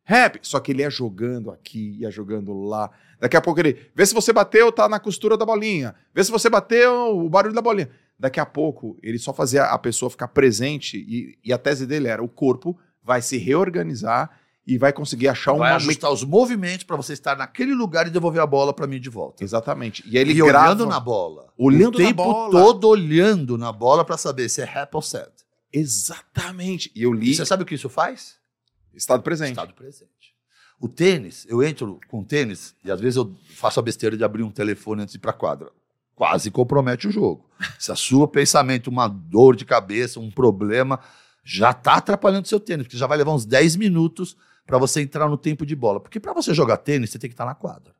Happy. 0.05 0.39
Só 0.41 0.60
que 0.60 0.74
ele 0.74 0.82
ia 0.82 0.89
jogando 0.89 1.49
aqui, 1.51 1.95
ia 2.01 2.12
jogando 2.12 2.51
lá. 2.51 2.91
Daqui 3.18 3.38
a 3.38 3.41
pouco 3.41 3.62
ele, 3.62 3.89
vê 3.95 4.05
se 4.05 4.14
você 4.14 4.34
bateu, 4.34 4.74
tá 4.74 4.89
na 4.89 4.99
costura 4.99 5.38
da 5.38 5.45
bolinha. 5.45 5.95
Vê 6.14 6.22
se 6.22 6.30
você 6.30 6.49
bateu, 6.49 7.18
o 7.18 7.30
barulho 7.30 7.55
da 7.55 7.62
bolinha. 7.62 7.89
Daqui 8.20 8.41
a 8.41 8.45
pouco, 8.45 8.97
ele 9.01 9.18
só 9.18 9.34
fazia 9.34 9.68
a 9.68 9.78
pessoa 9.78 10.10
ficar 10.10 10.28
presente 10.28 10.97
e, 10.97 11.39
e 11.45 11.53
a 11.53 11.58
tese 11.58 11.88
dele 11.88 12.10
era: 12.10 12.22
o 12.22 12.28
corpo 12.28 12.78
vai 13.01 13.22
se 13.22 13.38
reorganizar 13.38 14.38
e 14.68 14.78
vai 14.78 14.91
conseguir 14.91 15.30
achar 15.30 15.53
Vai 15.53 15.70
uma. 15.72 15.76
ajustar 15.78 16.11
os 16.11 16.24
movimentos 16.26 16.84
para 16.84 16.97
você 16.97 17.13
estar 17.13 17.38
naquele 17.38 17.74
lugar 17.74 18.05
e 18.05 18.09
devolver 18.09 18.41
a 18.41 18.45
bola 18.45 18.74
para 18.74 18.86
mim 18.86 18.99
de 18.99 19.09
volta. 19.09 19.41
Exatamente. 19.43 20.03
E 20.05 20.18
aí 20.18 20.24
ele 20.24 20.34
e 20.34 20.36
grava. 20.45 20.65
olhando 20.68 20.86
na 20.86 20.99
bola. 20.99 21.47
Olhando 21.57 21.95
o 21.95 21.99
na 22.01 22.05
tempo 22.07 22.24
bola. 22.24 22.51
todo 22.51 22.88
olhando 22.89 23.57
na 23.57 23.72
bola 23.72 24.03
para 24.03 24.18
saber 24.18 24.49
se 24.49 24.61
é 24.61 24.65
rap 24.65 24.93
ou 24.93 25.01
sad. 25.01 25.32
Exatamente. 25.72 26.91
E 26.95 27.03
eu 27.03 27.13
E 27.15 27.18
li 27.18 27.36
você 27.36 27.45
sabe 27.45 27.63
o 27.63 27.65
que 27.65 27.76
isso 27.76 27.89
faz? 27.89 28.36
estado 28.93 29.22
presente. 29.24 29.51
Estado 29.51 29.74
presente. 29.74 30.11
O 30.80 30.88
tênis, 30.88 31.45
eu 31.49 31.63
entro 31.63 31.99
com 32.07 32.24
tênis 32.24 32.76
e 32.84 32.91
às 32.91 32.99
vezes 32.99 33.15
eu 33.18 33.34
faço 33.55 33.80
a 33.80 33.84
besteira 33.84 34.18
de 34.18 34.24
abrir 34.24 34.43
um 34.43 34.51
telefone 34.51 35.03
antes 35.03 35.13
de 35.13 35.18
ir 35.18 35.22
para 35.22 35.34
quadra. 35.34 35.70
Quase 36.15 36.49
compromete 36.51 37.07
o 37.07 37.11
jogo. 37.11 37.47
Se 37.80 37.91
a 37.91 37.95
sua 37.95 38.28
pensamento, 38.28 38.88
uma 38.89 39.07
dor 39.07 39.55
de 39.55 39.65
cabeça, 39.65 40.20
um 40.20 40.32
problema, 40.32 40.99
já 41.43 41.72
está 41.72 41.93
atrapalhando 41.95 42.45
o 42.45 42.47
seu 42.47 42.59
tênis, 42.59 42.86
porque 42.88 42.97
já 42.97 43.05
vai 43.07 43.18
levar 43.20 43.34
uns 43.34 43.45
10 43.45 43.76
minutos 43.76 44.36
para 44.68 44.78
você 44.78 45.01
entrar 45.01 45.30
no 45.30 45.38
tempo 45.38 45.65
de 45.65 45.76
bola. 45.76 45.99
Porque 45.99 46.20
para 46.20 46.34
você 46.34 46.53
jogar 46.53 46.78
tênis, 46.78 47.09
você 47.09 47.18
tem 47.18 47.30
que 47.30 47.34
estar 47.34 47.45
na 47.45 47.55
quadra. 47.55 47.95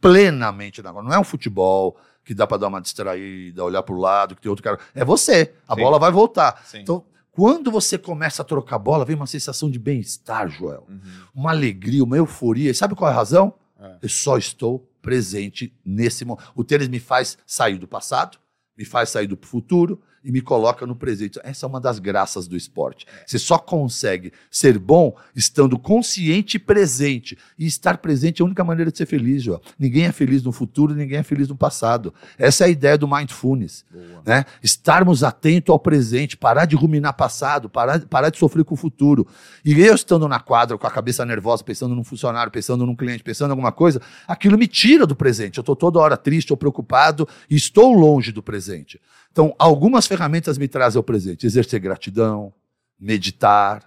Plenamente 0.00 0.80
na 0.80 0.92
quadra. 0.92 1.10
Não 1.10 1.16
é 1.16 1.18
um 1.18 1.24
futebol 1.24 1.98
que 2.24 2.32
dá 2.32 2.46
para 2.46 2.56
dar 2.56 2.68
uma 2.68 2.80
distraída, 2.80 3.64
olhar 3.64 3.82
para 3.82 3.94
o 3.94 3.98
lado, 3.98 4.36
que 4.36 4.40
tem 4.40 4.48
outro 4.48 4.62
cara. 4.62 4.78
É 4.94 5.04
você. 5.04 5.52
A 5.68 5.74
Sim. 5.74 5.80
bola 5.82 5.98
vai 5.98 6.12
voltar. 6.12 6.62
Sim. 6.64 6.78
Então, 6.78 7.04
quando 7.32 7.70
você 7.70 7.98
começa 7.98 8.42
a 8.42 8.44
trocar 8.44 8.78
bola, 8.78 9.04
vem 9.04 9.16
uma 9.16 9.26
sensação 9.26 9.68
de 9.68 9.78
bem-estar, 9.78 10.48
Joel. 10.48 10.86
Uhum. 10.88 11.00
Uma 11.34 11.50
alegria, 11.50 12.04
uma 12.04 12.16
euforia. 12.16 12.70
E 12.70 12.74
sabe 12.74 12.94
qual 12.94 13.10
é 13.10 13.12
a 13.12 13.16
razão? 13.16 13.52
É. 13.78 13.96
Eu 14.02 14.08
só 14.08 14.38
estou 14.38 14.88
presente 15.02 15.74
nesse 15.84 16.24
momento. 16.24 16.52
O 16.54 16.62
tênis 16.62 16.86
me 16.86 17.00
faz 17.00 17.36
sair 17.44 17.76
do 17.76 17.88
passado, 17.88 18.38
me 18.78 18.84
faz 18.84 19.10
sair 19.10 19.26
do 19.26 19.36
futuro 19.36 20.00
e 20.24 20.32
me 20.32 20.40
coloca 20.40 20.86
no 20.86 20.96
presente. 20.96 21.38
Essa 21.44 21.66
é 21.66 21.68
uma 21.68 21.80
das 21.80 21.98
graças 21.98 22.48
do 22.48 22.56
esporte. 22.56 23.06
Você 23.26 23.38
só 23.38 23.58
consegue 23.58 24.32
ser 24.50 24.78
bom 24.78 25.14
estando 25.36 25.78
consciente 25.78 26.56
e 26.56 26.60
presente. 26.60 27.36
E 27.58 27.66
estar 27.66 27.98
presente 27.98 28.40
é 28.40 28.42
a 28.42 28.46
única 28.46 28.64
maneira 28.64 28.90
de 28.90 28.96
ser 28.96 29.06
feliz, 29.06 29.42
Joel. 29.42 29.60
Ninguém 29.78 30.04
é 30.04 30.12
feliz 30.12 30.42
no 30.42 30.50
futuro, 30.50 30.94
ninguém 30.94 31.18
é 31.18 31.22
feliz 31.22 31.48
no 31.48 31.56
passado. 31.56 32.14
Essa 32.38 32.64
é 32.64 32.66
a 32.66 32.70
ideia 32.70 32.96
do 32.96 33.06
mindfulness 33.06 33.84
Boa. 33.90 34.22
né? 34.24 34.44
Estarmos 34.62 35.22
atentos 35.22 35.70
ao 35.70 35.78
presente, 35.78 36.36
parar 36.36 36.64
de 36.64 36.74
ruminar 36.74 37.12
passado, 37.14 37.68
parar, 37.68 38.00
parar 38.06 38.30
de 38.30 38.38
sofrer 38.38 38.64
com 38.64 38.74
o 38.74 38.78
futuro. 38.78 39.26
E 39.64 39.78
eu 39.78 39.94
estando 39.94 40.26
na 40.26 40.40
quadra 40.40 40.78
com 40.78 40.86
a 40.86 40.90
cabeça 40.90 41.24
nervosa, 41.26 41.62
pensando 41.62 41.94
num 41.94 42.04
funcionário, 42.04 42.50
pensando 42.50 42.86
num 42.86 42.96
cliente, 42.96 43.22
pensando 43.22 43.48
em 43.48 43.52
alguma 43.52 43.72
coisa, 43.72 44.00
aquilo 44.26 44.56
me 44.56 44.66
tira 44.66 45.06
do 45.06 45.14
presente. 45.14 45.58
Eu 45.58 45.62
estou 45.62 45.76
toda 45.76 45.98
hora 45.98 46.16
triste 46.16 46.52
ou 46.52 46.56
preocupado 46.56 47.28
e 47.50 47.56
estou 47.56 47.92
longe 47.92 48.32
do 48.32 48.42
presente. 48.42 49.00
Então, 49.34 49.52
algumas 49.58 50.06
ferramentas 50.06 50.56
me 50.56 50.68
trazem 50.68 50.96
ao 50.96 51.02
presente: 51.02 51.44
exercer 51.44 51.80
gratidão, 51.80 52.52
meditar, 52.98 53.82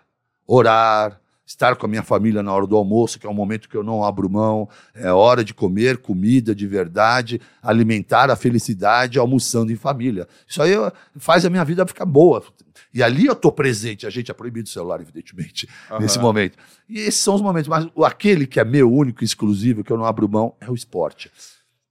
orar. 0.46 1.22
Estar 1.46 1.78
com 1.78 1.86
a 1.86 1.90
minha 1.90 2.04
família 2.04 2.44
na 2.44 2.52
hora 2.52 2.68
do 2.68 2.76
almoço, 2.76 3.18
que 3.18 3.26
é 3.26 3.30
um 3.30 3.34
momento 3.34 3.70
que 3.70 3.78
eu 3.78 3.82
não 3.82 4.04
abro 4.04 4.30
mão, 4.30 4.68
é 4.94 5.10
hora 5.14 5.46
de 5.46 5.54
comer 5.54 6.00
comida 6.00 6.54
de 6.54 6.68
verdade, 6.68 7.40
alimentar 7.64 8.30
a 8.30 8.36
felicidade 8.36 9.18
almoçando 9.18 9.72
em 9.72 9.78
família. 9.78 10.28
Isso 10.46 10.62
aí 10.62 10.74
faz 11.16 11.46
a 11.46 11.50
minha 11.50 11.64
vida 11.64 11.88
ficar 11.88 12.04
boa. 12.04 12.44
E 12.94 13.02
ali 13.02 13.28
eu 13.28 13.32
estou 13.32 13.50
presente. 13.50 14.06
A 14.06 14.10
gente 14.10 14.30
é 14.30 14.34
proibido 14.34 14.68
o 14.68 14.70
celular, 14.70 15.00
evidentemente, 15.00 15.70
Aham. 15.90 16.02
nesse 16.02 16.20
momento. 16.20 16.58
E 16.90 17.00
esses 17.00 17.22
são 17.22 17.36
os 17.36 17.42
momentos. 17.42 17.70
Mas 17.70 17.88
aquele 18.04 18.46
que 18.46 18.60
é 18.60 18.66
meu, 18.66 18.92
único 18.92 19.24
e 19.24 19.26
exclusivo, 19.26 19.86
que 19.86 19.94
eu 19.94 19.98
não 19.98 20.04
abro 20.04 20.28
mão, 20.28 20.54
é 20.60 20.70
o 20.70 20.76
esporte. 20.76 21.32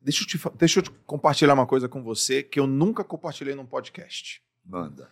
Deixa 0.06 0.22
eu, 0.22 0.26
te, 0.28 0.38
deixa 0.56 0.78
eu 0.78 0.82
te 0.84 0.90
compartilhar 1.04 1.52
uma 1.52 1.66
coisa 1.66 1.88
com 1.88 2.00
você 2.00 2.40
que 2.40 2.60
eu 2.60 2.66
nunca 2.66 3.02
compartilhei 3.02 3.56
num 3.56 3.66
podcast. 3.66 4.40
Manda. 4.64 5.10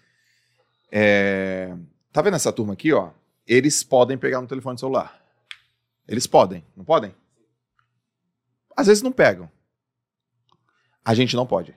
É, 0.90 1.76
Tá 2.12 2.22
vendo 2.22 2.36
essa 2.36 2.52
turma 2.52 2.74
aqui, 2.74 2.92
ó? 2.92 3.10
Eles 3.44 3.82
podem 3.82 4.16
pegar 4.16 4.40
no 4.40 4.46
telefone 4.46 4.78
celular. 4.78 5.20
Eles 6.06 6.28
podem, 6.28 6.64
não 6.76 6.84
podem? 6.84 7.12
Às 8.76 8.86
vezes 8.86 9.02
não 9.02 9.10
pegam. 9.10 9.50
A 11.04 11.12
gente 11.12 11.34
não 11.34 11.44
pode. 11.44 11.76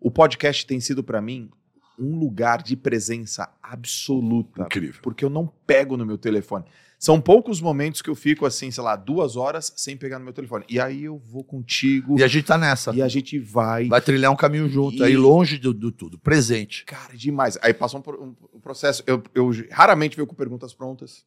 O 0.00 0.10
podcast 0.10 0.66
tem 0.66 0.80
sido 0.80 1.04
pra 1.04 1.20
mim 1.20 1.50
um 1.98 2.18
lugar 2.18 2.62
de 2.62 2.74
presença 2.74 3.54
absoluta, 3.62 4.62
Incrível. 4.62 5.02
porque 5.02 5.26
eu 5.26 5.28
não 5.30 5.46
pego 5.46 5.98
no 5.98 6.06
meu 6.06 6.16
telefone. 6.16 6.64
São 7.04 7.20
poucos 7.20 7.60
momentos 7.60 8.00
que 8.00 8.08
eu 8.08 8.14
fico 8.14 8.46
assim, 8.46 8.70
sei 8.70 8.82
lá, 8.82 8.96
duas 8.96 9.36
horas 9.36 9.74
sem 9.76 9.94
pegar 9.94 10.18
no 10.18 10.24
meu 10.24 10.32
telefone. 10.32 10.64
E 10.70 10.80
aí 10.80 11.04
eu 11.04 11.18
vou 11.18 11.44
contigo 11.44 12.18
E 12.18 12.24
a 12.24 12.26
gente 12.26 12.46
tá 12.46 12.56
nessa. 12.56 12.94
e 12.94 13.02
a 13.02 13.08
gente 13.08 13.38
vai. 13.38 13.88
Vai 13.88 14.00
trilhar 14.00 14.32
um 14.32 14.36
caminho 14.36 14.66
junto, 14.70 14.96
E- 14.96 15.02
aí 15.04 15.14
longe 15.14 15.58
do, 15.58 15.74
do 15.74 15.92
tudo, 15.92 16.18
presente. 16.18 16.82
Cara, 16.86 17.14
demais. 17.14 17.58
Aí 17.60 17.74
passa 17.74 17.98
um, 17.98 18.02
um- 18.18 18.34
um 18.54 18.58
processo. 18.60 19.02
Eu, 19.06 19.22
eu 19.34 19.50
raramente 19.70 20.16
vejo 20.16 20.26
com 20.26 20.34
perguntas 20.34 20.72
prontas. 20.72 21.26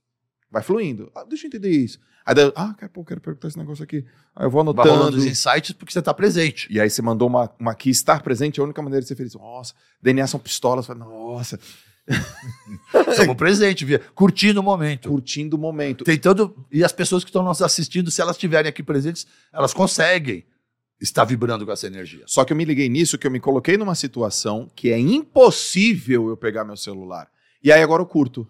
Vai 0.49 0.63
fluindo. 0.63 1.11
Ah, 1.13 1.23
deixa 1.29 1.45
eu 1.45 1.49
entender 1.49 1.69
isso. 1.69 1.99
Aí, 2.25 2.33
daí, 2.33 2.51
ah, 2.55 2.73
cara, 2.73 2.91
pô, 2.91 3.05
quero 3.05 3.21
perguntar 3.21 3.47
esse 3.47 3.57
negócio 3.59 3.83
aqui. 3.83 4.03
Aí 4.35 4.47
eu 4.47 4.49
vou 4.49 4.63
Vai 4.63 4.71
anotando. 4.73 4.97
rolando 4.97 5.17
os 5.17 5.25
insights 5.25 5.73
porque 5.73 5.93
você 5.93 6.01
tá 6.01 6.11
presente. 6.13 6.67
E 6.73 6.79
aí 6.81 6.89
você 6.89 7.03
mandou 7.03 7.27
uma, 7.27 7.51
uma 7.59 7.71
aqui, 7.73 7.91
estar 7.91 8.23
presente 8.23 8.59
é 8.59 8.61
a 8.61 8.65
única 8.65 8.81
maneira 8.81 9.01
de 9.03 9.07
ser 9.07 9.15
feliz. 9.15 9.35
Nossa, 9.35 9.75
DNA 10.01 10.25
são 10.25 10.39
pistolas. 10.39 10.87
Nossa, 10.87 11.59
Estamos 13.09 13.35
presente, 13.35 13.83
via, 13.83 13.99
curtindo 14.15 14.59
o 14.59 14.63
momento. 14.63 15.09
curtindo 15.09 15.55
o 15.55 15.59
momento. 15.59 16.03
Tentando. 16.03 16.55
E 16.71 16.83
as 16.83 16.91
pessoas 16.91 17.23
que 17.23 17.29
estão 17.29 17.43
nos 17.43 17.61
assistindo, 17.61 18.09
se 18.09 18.21
elas 18.21 18.35
estiverem 18.35 18.69
aqui 18.69 18.81
presentes, 18.81 19.27
elas 19.51 19.73
conseguem 19.73 20.45
estar 20.99 21.25
vibrando 21.25 21.65
com 21.65 21.71
essa 21.71 21.87
energia. 21.87 22.23
Só 22.25 22.43
que 22.43 22.53
eu 22.53 22.57
me 22.57 22.65
liguei 22.65 22.89
nisso, 22.89 23.17
que 23.17 23.27
eu 23.27 23.31
me 23.31 23.39
coloquei 23.39 23.77
numa 23.77 23.95
situação 23.95 24.71
que 24.75 24.91
é 24.91 24.97
impossível 24.97 26.29
eu 26.29 26.37
pegar 26.37 26.63
meu 26.63 26.77
celular. 26.77 27.29
E 27.63 27.71
aí 27.71 27.81
agora 27.81 28.01
eu 28.01 28.07
curto. 28.07 28.49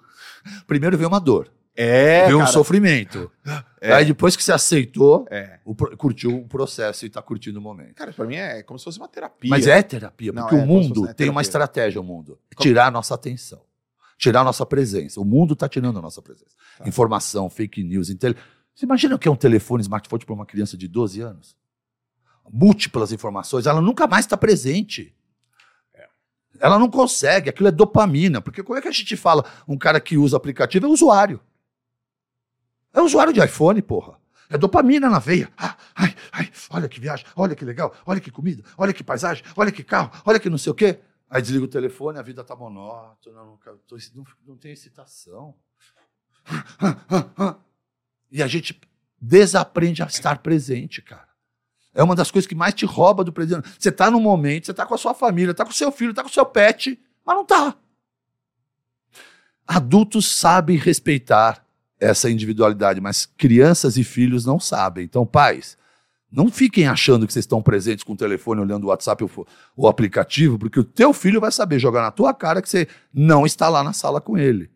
Primeiro 0.65 0.97
veio 0.97 1.09
uma 1.09 1.19
dor, 1.19 1.51
É, 1.79 2.25
veio 2.25 2.37
um 2.37 2.39
cara. 2.41 2.51
sofrimento. 2.51 3.31
É. 3.79 3.93
Aí 3.93 4.05
depois 4.05 4.35
que 4.35 4.43
você 4.43 4.51
aceitou, 4.51 5.27
É. 5.29 5.59
o 5.63 5.75
pro- 5.75 5.95
curtiu 5.95 6.35
o 6.35 6.47
processo 6.47 7.05
e 7.05 7.09
tá 7.09 7.21
curtindo 7.21 7.59
o 7.59 7.61
momento. 7.61 7.93
Cara, 7.93 8.11
pra 8.11 8.25
mim 8.25 8.35
é 8.35 8.63
como 8.63 8.79
se 8.79 8.85
fosse 8.85 8.97
uma 8.97 9.07
terapia. 9.07 9.47
Mas 9.49 9.67
é 9.67 9.83
terapia, 9.83 10.31
Não, 10.33 10.41
porque 10.41 10.55
é 10.55 10.57
o 10.57 10.61
como 10.61 10.81
se 10.81 10.87
mundo 10.89 10.95
fosse- 11.01 11.11
é 11.11 11.13
tem 11.13 11.27
uma 11.29 11.33
terapia. 11.43 11.47
estratégia, 11.47 12.01
o 12.01 12.03
mundo. 12.03 12.39
Tirar 12.59 12.87
a 12.87 12.91
nossa 12.91 13.13
atenção. 13.13 13.61
Tirar 14.17 14.41
a 14.41 14.43
nossa 14.43 14.65
presença. 14.65 15.21
O 15.21 15.23
mundo 15.25 15.53
está 15.53 15.69
tirando 15.69 15.99
a 15.99 16.01
nossa 16.01 16.19
presença. 16.21 16.55
Tá. 16.79 16.87
Informação, 16.87 17.47
fake 17.49 17.83
news. 17.83 18.09
Intel... 18.09 18.33
Você 18.73 18.85
imagina 18.85 19.13
o 19.15 19.19
que 19.19 19.27
é 19.27 19.31
um 19.31 19.35
telefone 19.35 19.81
smartphone 19.83 20.25
para 20.25 20.33
uma 20.33 20.45
criança 20.47 20.75
de 20.75 20.87
12 20.87 21.21
anos? 21.21 21.55
Múltiplas 22.51 23.11
informações, 23.11 23.67
ela 23.67 23.81
nunca 23.81 24.07
mais 24.07 24.25
está 24.25 24.35
presente. 24.35 25.13
Ela 26.59 26.79
não 26.79 26.89
consegue, 26.89 27.49
aquilo 27.51 27.67
é 27.67 27.71
dopamina. 27.71 28.41
Porque 28.41 28.63
como 28.63 28.79
é 28.79 28.81
que 28.81 28.87
a 28.87 28.91
gente 28.91 29.15
fala 29.15 29.45
um 29.67 29.77
cara 29.77 29.99
que 29.99 30.17
usa 30.17 30.35
aplicativo 30.37 30.87
é 30.87 30.89
usuário? 30.89 31.39
É 32.97 33.01
usuário 33.01 33.31
de 33.31 33.39
iPhone, 33.39 33.79
porra. 33.79 34.17
É 34.49 34.57
dopamina 34.57 35.07
na 35.07 35.19
veia. 35.19 35.51
Ah, 35.55 35.77
ai, 35.93 36.15
ai, 36.31 36.51
olha 36.71 36.89
que 36.89 36.99
viagem, 36.99 37.27
olha 37.35 37.55
que 37.55 37.63
legal, 37.63 37.93
olha 38.03 38.19
que 38.19 38.31
comida, 38.31 38.63
olha 38.75 38.91
que 38.91 39.03
paisagem, 39.03 39.43
olha 39.55 39.71
que 39.71 39.83
carro, 39.83 40.09
olha 40.25 40.39
que 40.39 40.49
não 40.49 40.57
sei 40.57 40.71
o 40.71 40.75
quê. 40.75 40.99
Aí 41.29 41.39
desliga 41.39 41.65
o 41.65 41.67
telefone, 41.67 42.17
a 42.17 42.23
vida 42.23 42.43
tá 42.43 42.55
monótona, 42.55 43.37
não, 43.43 43.59
não, 44.15 44.23
não 44.47 44.57
tem 44.57 44.71
excitação. 44.71 45.53
E 48.31 48.41
a 48.41 48.47
gente 48.47 48.81
desaprende 49.21 50.01
a 50.01 50.07
estar 50.07 50.39
presente, 50.39 51.03
cara. 51.03 51.29
É 51.93 52.01
uma 52.01 52.15
das 52.15 52.31
coisas 52.31 52.47
que 52.47 52.55
mais 52.55 52.73
te 52.73 52.85
rouba 52.85 53.23
do 53.23 53.31
presente. 53.31 53.69
Você 53.77 53.91
tá 53.91 54.09
num 54.09 54.19
momento, 54.19 54.65
você 54.65 54.73
tá 54.73 54.87
com 54.87 54.95
a 54.95 54.97
sua 54.97 55.13
família, 55.13 55.53
tá 55.53 55.63
com 55.63 55.71
o 55.71 55.73
seu 55.73 55.91
filho, 55.91 56.15
tá 56.15 56.23
com 56.23 56.29
o 56.29 56.33
seu 56.33 56.45
pet, 56.45 56.99
mas 57.23 57.35
não 57.35 57.45
tá. 57.45 57.75
Adultos 59.67 60.25
sabem 60.35 60.77
respeitar 60.77 61.66
essa 61.99 62.29
individualidade, 62.29 63.01
mas 63.01 63.25
crianças 63.25 63.97
e 63.97 64.03
filhos 64.03 64.45
não 64.45 64.59
sabem. 64.59 65.03
Então, 65.03 65.25
pais, 65.25 65.77
não 66.31 66.51
fiquem 66.51 66.87
achando 66.87 67.25
que 67.25 67.33
vocês 67.33 67.43
estão 67.43 67.61
presentes 67.61 68.03
com 68.03 68.13
o 68.13 68.17
telefone 68.17 68.61
olhando 68.61 68.83
o 68.83 68.87
WhatsApp 68.87 69.23
ou 69.23 69.47
o 69.75 69.87
aplicativo, 69.87 70.59
porque 70.59 70.79
o 70.79 70.83
teu 70.83 71.13
filho 71.13 71.39
vai 71.39 71.51
saber 71.51 71.79
jogar 71.79 72.01
na 72.01 72.11
tua 72.11 72.33
cara 72.33 72.61
que 72.61 72.69
você 72.69 72.87
não 73.13 73.45
está 73.45 73.69
lá 73.69 73.83
na 73.83 73.93
sala 73.93 74.19
com 74.19 74.37
ele. 74.37 74.69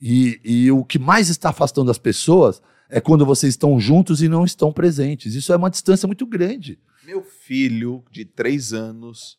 E, 0.00 0.40
e 0.44 0.72
o 0.72 0.84
que 0.84 0.98
mais 0.98 1.28
está 1.28 1.50
afastando 1.50 1.90
as 1.90 1.98
pessoas 1.98 2.60
é 2.90 3.00
quando 3.00 3.24
vocês 3.24 3.54
estão 3.54 3.78
juntos 3.78 4.20
e 4.20 4.28
não 4.28 4.44
estão 4.44 4.72
presentes. 4.72 5.34
Isso 5.34 5.52
é 5.52 5.56
uma 5.56 5.70
distância 5.70 6.06
muito 6.06 6.26
grande. 6.26 6.78
Meu 7.04 7.22
filho 7.22 8.04
de 8.10 8.24
três 8.24 8.72
anos 8.72 9.38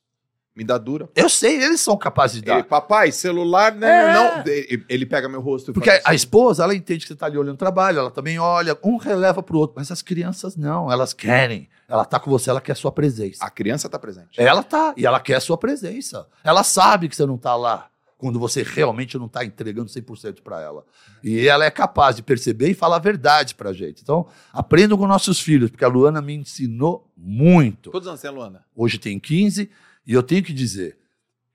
me 0.55 0.63
dá 0.63 0.77
dura. 0.77 1.09
Eu 1.15 1.27
sei, 1.29 1.61
eles 1.63 1.81
são 1.81 1.97
capazes 1.97 2.41
de 2.41 2.49
Ele, 2.49 2.61
dar. 2.61 2.63
papai, 2.63 3.11
celular, 3.11 3.73
né? 3.73 4.09
É. 4.09 4.13
Não. 4.13 4.43
Ele, 4.45 4.85
ele 4.87 5.05
pega 5.05 5.27
meu 5.27 5.41
rosto 5.41 5.71
e 5.71 5.73
Porque 5.73 5.89
a, 5.89 5.95
a 5.95 5.97
assim, 6.05 6.15
esposa, 6.15 6.63
ela 6.63 6.75
entende 6.75 7.01
que 7.01 7.07
você 7.07 7.13
está 7.13 7.25
ali 7.25 7.37
olhando 7.37 7.55
o 7.55 7.57
trabalho, 7.57 7.99
ela 7.99 8.11
também 8.11 8.37
olha, 8.37 8.77
um 8.83 8.97
releva 8.97 9.41
para 9.41 9.55
o 9.55 9.59
outro. 9.59 9.75
Mas 9.77 9.91
as 9.91 10.01
crianças 10.01 10.55
não, 10.55 10.91
elas 10.91 11.13
querem. 11.13 11.69
Ela 11.87 12.03
está 12.03 12.19
com 12.19 12.29
você, 12.29 12.49
ela 12.49 12.61
quer 12.61 12.73
a 12.73 12.75
sua 12.75 12.91
presença. 12.91 13.43
A 13.43 13.49
criança 13.49 13.89
tá 13.89 13.97
presente. 13.97 14.39
Ela 14.39 14.63
tá, 14.63 14.93
e 14.95 15.05
ela 15.05 15.19
quer 15.19 15.35
a 15.35 15.41
sua 15.41 15.57
presença. 15.57 16.27
Ela 16.43 16.63
sabe 16.63 17.09
que 17.09 17.15
você 17.15 17.25
não 17.25 17.35
está 17.35 17.55
lá 17.55 17.89
quando 18.23 18.39
você 18.39 18.63
realmente 18.63 19.17
não 19.17 19.25
está 19.25 19.43
entregando 19.43 19.89
100% 19.89 20.41
para 20.41 20.61
ela. 20.61 20.85
E 21.21 21.45
ela 21.45 21.65
é 21.65 21.69
capaz 21.69 22.15
de 22.15 22.23
perceber 22.23 22.69
e 22.69 22.73
falar 22.73 22.95
a 22.95 22.99
verdade 22.99 23.53
para 23.53 23.73
gente. 23.73 24.01
Então, 24.01 24.27
aprendam 24.53 24.97
com 24.97 25.05
nossos 25.05 25.41
filhos, 25.41 25.69
porque 25.69 25.83
a 25.83 25.89
Luana 25.89 26.21
me 26.21 26.33
ensinou 26.33 27.11
muito. 27.17 27.91
Quantos 27.91 28.07
anos 28.07 28.21
tem 28.21 28.29
a 28.29 28.33
Luana? 28.33 28.63
Hoje 28.73 28.97
tem 28.97 29.19
15, 29.19 29.69
e 30.05 30.13
eu 30.13 30.23
tenho 30.23 30.43
que 30.43 30.53
dizer 30.53 30.97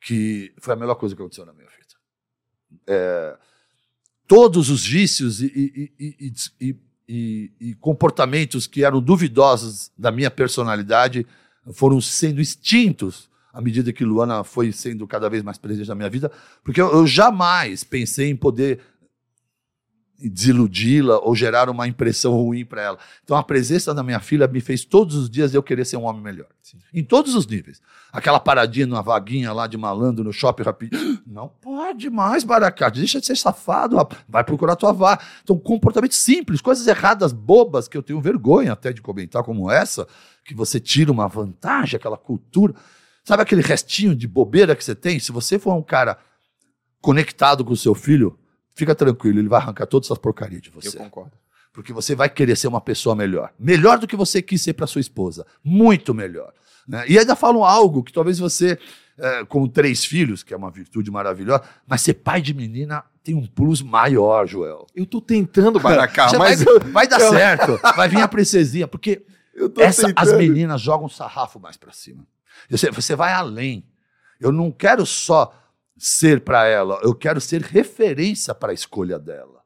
que 0.00 0.52
foi 0.58 0.74
a 0.74 0.76
melhor 0.76 0.94
coisa 0.94 1.14
que 1.14 1.20
aconteceu 1.20 1.44
na 1.44 1.52
minha 1.52 1.68
vida. 1.68 1.94
É, 2.86 3.36
todos 4.26 4.70
os 4.70 4.86
vícios 4.86 5.40
e, 5.40 5.46
e- 5.98 6.32
e- 6.60 7.52
e- 7.60 7.74
comportamentos 7.76 8.66
que 8.66 8.84
eram 8.84 9.00
duvidosos 9.00 9.90
da 9.96 10.10
minha 10.12 10.30
personalidade 10.30 11.26
foram 11.72 12.00
sendo 12.00 12.40
extintos 12.40 13.28
à 13.52 13.60
medida 13.60 13.92
que 13.92 14.04
Luana 14.04 14.44
foi 14.44 14.70
sendo 14.70 15.06
cada 15.06 15.28
vez 15.28 15.42
mais 15.42 15.58
presente 15.58 15.88
na 15.88 15.94
minha 15.94 16.10
vida, 16.10 16.30
porque 16.62 16.80
eu, 16.80 16.92
eu 16.92 17.06
jamais 17.06 17.82
pensei 17.82 18.28
em 18.28 18.36
poder 18.36 18.80
desiludi-la 20.18 21.18
ou 21.20 21.34
gerar 21.34 21.70
uma 21.70 21.86
impressão 21.86 22.32
ruim 22.32 22.64
para 22.64 22.82
ela. 22.82 22.98
Então 23.22 23.36
a 23.36 23.42
presença 23.42 23.94
da 23.94 24.02
minha 24.02 24.18
filha 24.18 24.48
me 24.48 24.60
fez 24.60 24.84
todos 24.84 25.14
os 25.14 25.30
dias 25.30 25.54
eu 25.54 25.62
querer 25.62 25.84
ser 25.84 25.96
um 25.96 26.04
homem 26.04 26.20
melhor. 26.20 26.48
Sim. 26.60 26.78
Em 26.92 27.04
todos 27.04 27.34
os 27.34 27.46
níveis. 27.46 27.80
Aquela 28.12 28.40
paradinha 28.40 28.86
numa 28.86 29.02
vaguinha 29.02 29.52
lá 29.52 29.66
de 29.66 29.76
malandro 29.76 30.24
no 30.24 30.32
shopping 30.32 30.64
rapidinho. 30.64 31.20
Não 31.26 31.48
pode 31.48 32.10
mais, 32.10 32.42
Baracate. 32.42 32.98
Deixa 32.98 33.20
de 33.20 33.26
ser 33.26 33.36
safado, 33.36 33.96
rapaz. 33.96 34.20
vai 34.28 34.42
procurar 34.42 34.74
tua 34.76 34.92
vá. 34.92 35.18
Então, 35.42 35.56
comportamento 35.58 36.14
simples, 36.14 36.60
coisas 36.60 36.86
erradas, 36.86 37.32
bobas, 37.32 37.86
que 37.86 37.96
eu 37.96 38.02
tenho 38.02 38.20
vergonha 38.20 38.72
até 38.72 38.92
de 38.92 39.00
comentar 39.00 39.44
como 39.44 39.70
essa, 39.70 40.06
que 40.44 40.54
você 40.54 40.80
tira 40.80 41.12
uma 41.12 41.28
vantagem, 41.28 41.96
aquela 41.96 42.16
cultura. 42.16 42.74
Sabe 43.24 43.42
aquele 43.42 43.62
restinho 43.62 44.16
de 44.16 44.26
bobeira 44.26 44.74
que 44.74 44.82
você 44.82 44.94
tem? 44.94 45.20
Se 45.20 45.30
você 45.30 45.58
for 45.58 45.74
um 45.74 45.82
cara 45.82 46.18
conectado 47.00 47.64
com 47.64 47.72
o 47.72 47.76
seu 47.76 47.94
filho, 47.94 48.38
fica 48.78 48.94
tranquilo, 48.94 49.38
ele 49.40 49.48
vai 49.48 49.60
arrancar 49.60 49.86
todas 49.86 50.06
essas 50.06 50.18
porcarias 50.18 50.62
de 50.62 50.68
Eu 50.68 50.74
você. 50.80 50.96
concordo. 50.96 51.32
Porque 51.72 51.92
você 51.92 52.14
vai 52.14 52.28
querer 52.30 52.56
ser 52.56 52.68
uma 52.68 52.80
pessoa 52.80 53.14
melhor. 53.14 53.52
Melhor 53.58 53.98
do 53.98 54.06
que 54.06 54.16
você 54.16 54.40
quis 54.40 54.62
ser 54.62 54.72
para 54.72 54.86
sua 54.86 55.00
esposa. 55.00 55.44
Muito 55.62 56.14
melhor. 56.14 56.52
né? 56.86 57.04
E 57.08 57.18
ainda 57.18 57.36
falam 57.36 57.62
algo 57.64 58.02
que 58.02 58.12
talvez 58.12 58.38
você, 58.38 58.78
eh, 59.18 59.44
com 59.44 59.68
três 59.68 60.04
filhos, 60.04 60.42
que 60.42 60.54
é 60.54 60.56
uma 60.56 60.70
virtude 60.70 61.10
maravilhosa, 61.10 61.62
mas 61.86 62.00
ser 62.00 62.14
pai 62.14 62.40
de 62.40 62.54
menina 62.54 63.04
tem 63.22 63.34
um 63.34 63.46
plus 63.46 63.82
maior, 63.82 64.46
Joel. 64.46 64.86
Eu 64.94 65.04
tô 65.04 65.20
tentando, 65.20 65.78
Baracá, 65.78 66.30
mas 66.38 66.62
vai, 66.62 66.78
vai 66.80 67.06
dar 67.08 67.20
eu- 67.20 67.30
certo. 67.30 67.78
Vai 67.94 68.08
vir 68.08 68.22
a 68.22 68.28
princesinha, 68.28 68.88
porque 68.88 69.24
eu 69.54 69.70
essa, 69.78 70.10
as 70.16 70.32
meninas 70.32 70.80
jogam 70.80 71.08
sarrafo 71.08 71.60
mais 71.60 71.76
para 71.76 71.92
cima. 71.92 72.26
Você, 72.70 72.90
você 72.90 73.14
vai 73.14 73.32
além. 73.32 73.84
Eu 74.40 74.50
não 74.50 74.70
quero 74.72 75.04
só 75.04 75.52
ser 75.98 76.40
para 76.42 76.66
ela, 76.66 77.00
eu 77.02 77.14
quero 77.14 77.40
ser 77.40 77.60
referência 77.60 78.54
para 78.54 78.70
a 78.70 78.74
escolha 78.74 79.18
dela. 79.18 79.62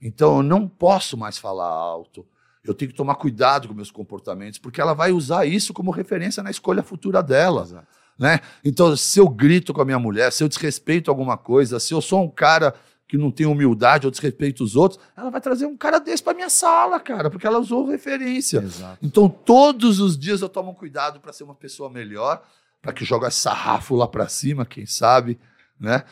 Então 0.00 0.38
eu 0.38 0.42
não 0.42 0.68
posso 0.68 1.16
mais 1.16 1.38
falar 1.38 1.66
alto. 1.66 2.26
Eu 2.62 2.74
tenho 2.74 2.90
que 2.90 2.96
tomar 2.96 3.14
cuidado 3.14 3.68
com 3.68 3.74
meus 3.74 3.90
comportamentos, 3.90 4.58
porque 4.58 4.80
ela 4.80 4.92
vai 4.92 5.12
usar 5.12 5.46
isso 5.46 5.72
como 5.72 5.90
referência 5.90 6.42
na 6.42 6.50
escolha 6.50 6.82
futura 6.82 7.22
dela 7.22 7.62
Exato. 7.62 7.86
né? 8.18 8.40
Então, 8.62 8.94
se 8.96 9.18
eu 9.18 9.28
grito 9.28 9.72
com 9.72 9.80
a 9.80 9.84
minha 9.84 9.98
mulher, 9.98 10.30
se 10.30 10.44
eu 10.44 10.48
desrespeito 10.48 11.10
alguma 11.10 11.38
coisa, 11.38 11.80
se 11.80 11.94
eu 11.94 12.02
sou 12.02 12.22
um 12.22 12.28
cara 12.30 12.74
que 13.08 13.16
não 13.16 13.30
tem 13.30 13.46
humildade 13.46 14.06
ou 14.06 14.10
desrespeito 14.10 14.62
os 14.62 14.76
outros, 14.76 15.00
ela 15.16 15.30
vai 15.30 15.40
trazer 15.40 15.66
um 15.66 15.76
cara 15.76 15.98
desse 15.98 16.22
para 16.22 16.34
minha 16.34 16.50
sala, 16.50 17.00
cara, 17.00 17.28
porque 17.28 17.46
ela 17.46 17.58
usou 17.58 17.86
referência. 17.86 18.58
Exato. 18.58 18.98
Então, 19.02 19.28
todos 19.28 19.98
os 19.98 20.16
dias 20.16 20.42
eu 20.42 20.48
tomo 20.48 20.74
cuidado 20.74 21.18
para 21.18 21.32
ser 21.32 21.44
uma 21.44 21.54
pessoa 21.54 21.90
melhor, 21.90 22.40
para 22.80 22.92
que 22.92 23.04
esse 23.04 23.30
sarrafo 23.40 23.94
lá 23.94 24.08
para 24.08 24.28
cima, 24.28 24.64
quem 24.64 24.86
sabe, 24.86 25.38
né? 25.78 26.04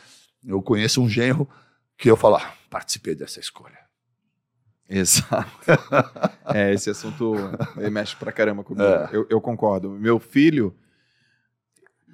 Eu 0.45 0.61
conheço 0.61 1.01
um 1.01 1.09
genro 1.09 1.49
que 1.97 2.09
eu 2.09 2.15
falo, 2.15 2.35
ah, 2.35 2.53
participei 2.69 3.15
dessa 3.15 3.39
escolha. 3.39 3.77
Exato. 4.89 5.51
é, 6.53 6.73
esse 6.73 6.89
assunto 6.89 7.33
mexe 7.91 8.15
pra 8.15 8.31
caramba 8.31 8.63
comigo. 8.63 8.83
É. 8.83 9.09
Eu, 9.11 9.27
eu 9.29 9.41
concordo. 9.41 9.89
Meu 9.91 10.19
filho. 10.19 10.75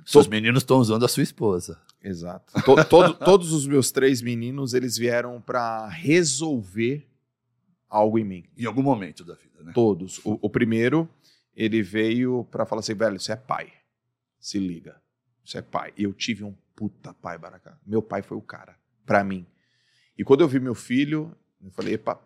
Seus 0.06 0.28
meninos 0.28 0.62
estão 0.62 0.78
usando 0.78 1.04
a 1.06 1.08
sua 1.08 1.24
esposa. 1.24 1.80
Exato. 2.04 2.62
To- 2.64 2.86
todo- 2.86 3.14
todos 3.16 3.52
os 3.54 3.66
meus 3.66 3.92
três 3.92 4.22
meninos, 4.22 4.74
eles 4.74 4.98
vieram 4.98 5.42
pra 5.42 5.88
resolver 5.88 7.08
algo 7.90 8.20
em 8.20 8.24
mim. 8.24 8.44
Em 8.58 8.66
algum 8.66 8.84
momento 8.84 9.24
da 9.24 9.34
vida, 9.34 9.64
né? 9.64 9.72
Todos. 9.74 10.20
O, 10.24 10.38
o 10.42 10.50
primeiro, 10.50 11.10
ele 11.56 11.82
veio 11.82 12.44
pra 12.52 12.66
falar 12.66 12.82
assim, 12.82 12.94
velho, 12.94 13.20
você 13.20 13.32
é 13.32 13.36
pai. 13.36 13.72
Se 14.46 14.60
liga. 14.60 15.02
Você 15.44 15.58
é 15.58 15.62
pai. 15.64 15.92
Eu 15.98 16.14
tive 16.14 16.44
um 16.44 16.54
puta 16.76 17.16
pai, 17.16 17.36
Baracá. 17.36 17.80
Meu 17.84 18.00
pai 18.00 18.22
foi 18.22 18.38
o 18.38 18.42
cara, 18.44 18.78
pra 19.04 19.24
mim. 19.24 19.44
E 20.16 20.24
quando 20.24 20.42
eu 20.42 20.48
vi 20.48 20.60
meu 20.60 20.76
filho, 20.76 21.36
eu 21.60 21.72
falei, 21.72 21.96
epa, 21.96 22.22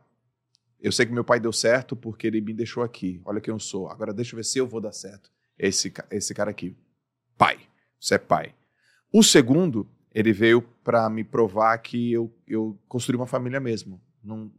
eu 0.82 0.92
sei 0.92 1.06
que 1.06 1.14
meu 1.14 1.24
pai 1.24 1.40
deu 1.40 1.54
certo 1.54 1.96
porque 1.96 2.28
ele 2.28 2.42
me 2.42 2.54
deixou 2.54 2.84
aqui. 2.84 3.22
Olha 3.24 3.40
quem 3.40 3.54
eu 3.54 3.60
sou. 3.60 3.88
Agora 3.88 4.14
deixa 4.14 4.34
eu 4.36 4.38
ver 4.38 4.44
se 4.44 4.58
eu 4.60 4.68
vou 4.68 4.82
dar 4.82 4.92
certo. 4.92 5.32
Esse, 5.58 5.94
esse 6.12 6.34
cara 6.34 6.52
aqui. 6.52 6.76
Pai. 7.38 7.58
Você 7.98 8.16
é 8.16 8.18
pai. 8.18 8.54
O 9.14 9.24
segundo, 9.24 9.90
ele 10.14 10.34
veio 10.34 10.62
pra 10.84 11.10
me 11.10 11.24
provar 11.24 11.78
que 11.78 12.12
eu, 12.12 12.30
eu 12.46 12.78
construí 12.90 13.16
uma 13.16 13.28
família 13.28 13.62
mesmo. 13.62 14.02
Não, 14.22 14.52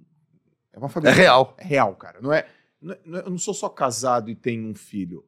é 0.72 0.78
uma 0.78 0.86
É 0.86 0.90
família. 0.90 1.14
real. 1.14 1.54
É 1.58 1.64
real, 1.64 1.94
cara. 1.94 2.22
Não 2.22 2.32
é, 2.32 2.48
não 2.80 2.94
é- 2.94 3.00
não 3.04 3.18
é- 3.18 3.22
eu 3.26 3.30
não 3.30 3.38
sou 3.38 3.52
só 3.52 3.68
casado 3.68 4.30
e 4.30 4.34
tenho 4.34 4.66
um 4.66 4.74
filho. 4.74 5.26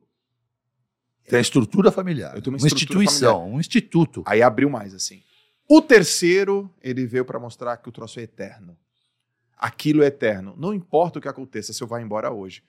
Tem 1.29 1.39
a 1.39 1.43
estrutura 1.43 1.91
familiar. 1.91 2.35
Eu 2.35 2.43
tenho 2.43 2.55
uma 2.55 2.62
uma 2.62 2.66
instituição, 2.66 3.51
um 3.51 3.61
instituto. 3.61 4.23
Aí 4.27 4.43
abriu 4.43 4.68
mais, 4.68 4.95
assim. 4.95 5.23
O 5.68 5.81
terceiro, 5.81 6.70
ele 6.83 7.07
veio 7.07 7.25
pra 7.25 7.39
mostrar 7.39 7.77
que 7.77 7.89
o 7.89 7.93
troço 7.93 8.20
é 8.20 8.25
eterno. 8.25 8.77
Aquilo 9.57 10.03
é 10.03 10.07
eterno. 10.07 10.55
Não 10.59 10.75
importa 10.75 11.18
o 11.18 11.23
que 11.23 11.29
aconteça, 11.29 11.73
se 11.73 11.83
eu 11.83 11.87
vá 11.87 12.01
embora 12.01 12.31
hoje. 12.31 12.62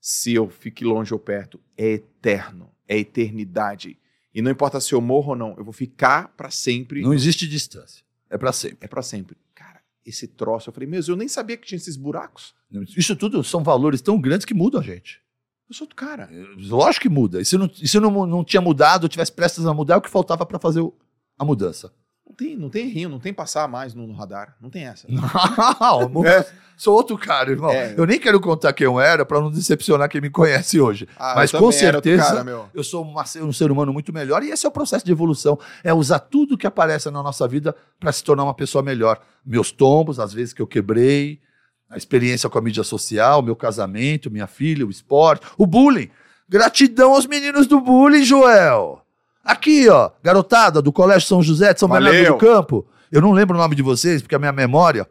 Se 0.00 0.32
eu 0.32 0.48
fique 0.48 0.84
longe 0.84 1.12
ou 1.12 1.18
perto, 1.18 1.60
é 1.76 1.94
eterno. 1.94 2.70
É 2.88 2.96
eternidade. 2.96 3.98
E 4.32 4.40
não 4.40 4.50
importa 4.50 4.80
se 4.80 4.94
eu 4.94 5.00
morro 5.00 5.30
ou 5.30 5.36
não, 5.36 5.54
eu 5.58 5.64
vou 5.64 5.72
ficar 5.72 6.28
pra 6.36 6.50
sempre. 6.50 7.02
Não 7.02 7.12
existe 7.12 7.48
distância. 7.48 8.04
É 8.30 8.38
pra 8.38 8.52
sempre. 8.52 8.78
É 8.80 8.86
pra 8.86 9.02
sempre. 9.02 9.36
Cara, 9.54 9.80
esse 10.04 10.28
troço, 10.28 10.68
eu 10.68 10.72
falei, 10.72 10.88
meu, 10.88 11.00
eu 11.06 11.16
nem 11.16 11.26
sabia 11.26 11.56
que 11.56 11.66
tinha 11.66 11.76
esses 11.76 11.96
buracos. 11.96 12.54
Isso 12.96 13.16
tudo 13.16 13.42
são 13.42 13.64
valores 13.64 14.00
tão 14.00 14.20
grandes 14.20 14.44
que 14.44 14.54
mudam 14.54 14.80
a 14.80 14.84
gente. 14.84 15.20
Eu 15.68 15.74
sou 15.74 15.86
do 15.86 15.94
cara. 15.94 16.28
Lógico 16.58 17.02
que 17.02 17.08
muda. 17.08 17.40
E 17.40 17.44
se 17.44 17.56
não, 17.58 17.68
e 17.82 17.88
se 17.88 17.98
não, 17.98 18.26
não 18.26 18.44
tinha 18.44 18.60
mudado, 18.60 19.08
tivesse 19.08 19.32
prestes 19.32 19.66
a 19.66 19.74
mudar, 19.74 19.94
é 19.94 19.96
o 19.96 20.00
que 20.00 20.10
faltava 20.10 20.46
pra 20.46 20.58
fazer 20.58 20.80
o- 20.80 20.94
a 21.38 21.44
mudança. 21.44 21.92
Não 22.28 22.34
tem, 22.34 22.56
não 22.56 22.68
tem 22.70 22.88
rio, 22.88 23.08
não 23.08 23.18
tem 23.18 23.32
passar 23.32 23.66
mais 23.68 23.94
no, 23.94 24.06
no 24.06 24.12
radar. 24.14 24.56
Não 24.60 24.68
tem 24.70 24.84
essa. 24.86 25.06
Não, 25.10 26.24
É. 26.26 26.44
sou 26.76 26.94
outro 26.94 27.16
cara, 27.16 27.50
irmão. 27.50 27.70
É. 27.70 27.94
Eu 27.96 28.04
nem 28.06 28.18
quero 28.18 28.40
contar 28.40 28.72
quem 28.72 28.84
eu 28.84 29.00
era 29.00 29.24
pra 29.24 29.40
não 29.40 29.50
decepcionar 29.50 30.08
quem 30.08 30.20
me 30.20 30.28
conhece 30.28 30.80
hoje. 30.80 31.08
Ah, 31.16 31.34
Mas 31.36 31.52
eu 31.52 31.58
com 31.60 31.66
outro 31.66 31.80
certeza- 31.80 32.22
cara. 32.44 32.70
Eu 32.74 32.84
sou 32.84 33.02
uma- 33.02 33.24
um 33.42 33.52
ser 33.52 33.70
humano 33.70 33.92
muito 33.92 34.12
melhor 34.12 34.42
e 34.42 34.50
esse 34.50 34.66
é 34.66 34.68
o 34.68 34.72
processo 34.72 35.04
de 35.04 35.12
evolução. 35.12 35.58
É 35.82 35.94
usar 35.94 36.18
tudo 36.18 36.58
que 36.58 36.66
aparece 36.66 37.10
na 37.10 37.22
nossa 37.22 37.46
vida 37.48 37.74
para 37.98 38.12
se 38.12 38.22
tornar 38.22 38.44
uma 38.44 38.54
pessoa 38.54 38.82
melhor. 38.82 39.20
Meus 39.44 39.70
tombos, 39.70 40.18
as 40.20 40.32
vezes 40.32 40.52
que 40.52 40.60
eu 40.60 40.66
quebrei, 40.66 41.40
a 41.88 41.96
experiência 41.96 42.48
com 42.48 42.58
a 42.58 42.62
mídia 42.62 42.82
social, 42.82 43.42
meu 43.42 43.56
casamento, 43.56 44.30
minha 44.30 44.46
filha, 44.46 44.86
o 44.86 44.90
esporte, 44.90 45.46
o 45.56 45.66
bullying. 45.66 46.10
Gratidão 46.48 47.14
aos 47.14 47.26
meninos 47.26 47.66
do 47.66 47.80
bullying, 47.80 48.24
Joel. 48.24 49.02
Aqui, 49.44 49.88
ó, 49.88 50.10
garotada 50.22 50.82
do 50.82 50.92
Colégio 50.92 51.28
São 51.28 51.42
José 51.42 51.72
de 51.72 51.80
São. 51.80 51.88
Bernardo 51.88 52.24
do 52.24 52.36
Campo. 52.36 52.86
Eu 53.10 53.20
não 53.20 53.32
lembro 53.32 53.56
o 53.56 53.60
nome 53.60 53.76
de 53.76 53.82
vocês, 53.82 54.20
porque 54.20 54.34
a 54.34 54.38
minha 54.38 54.52
memória, 54.52 55.08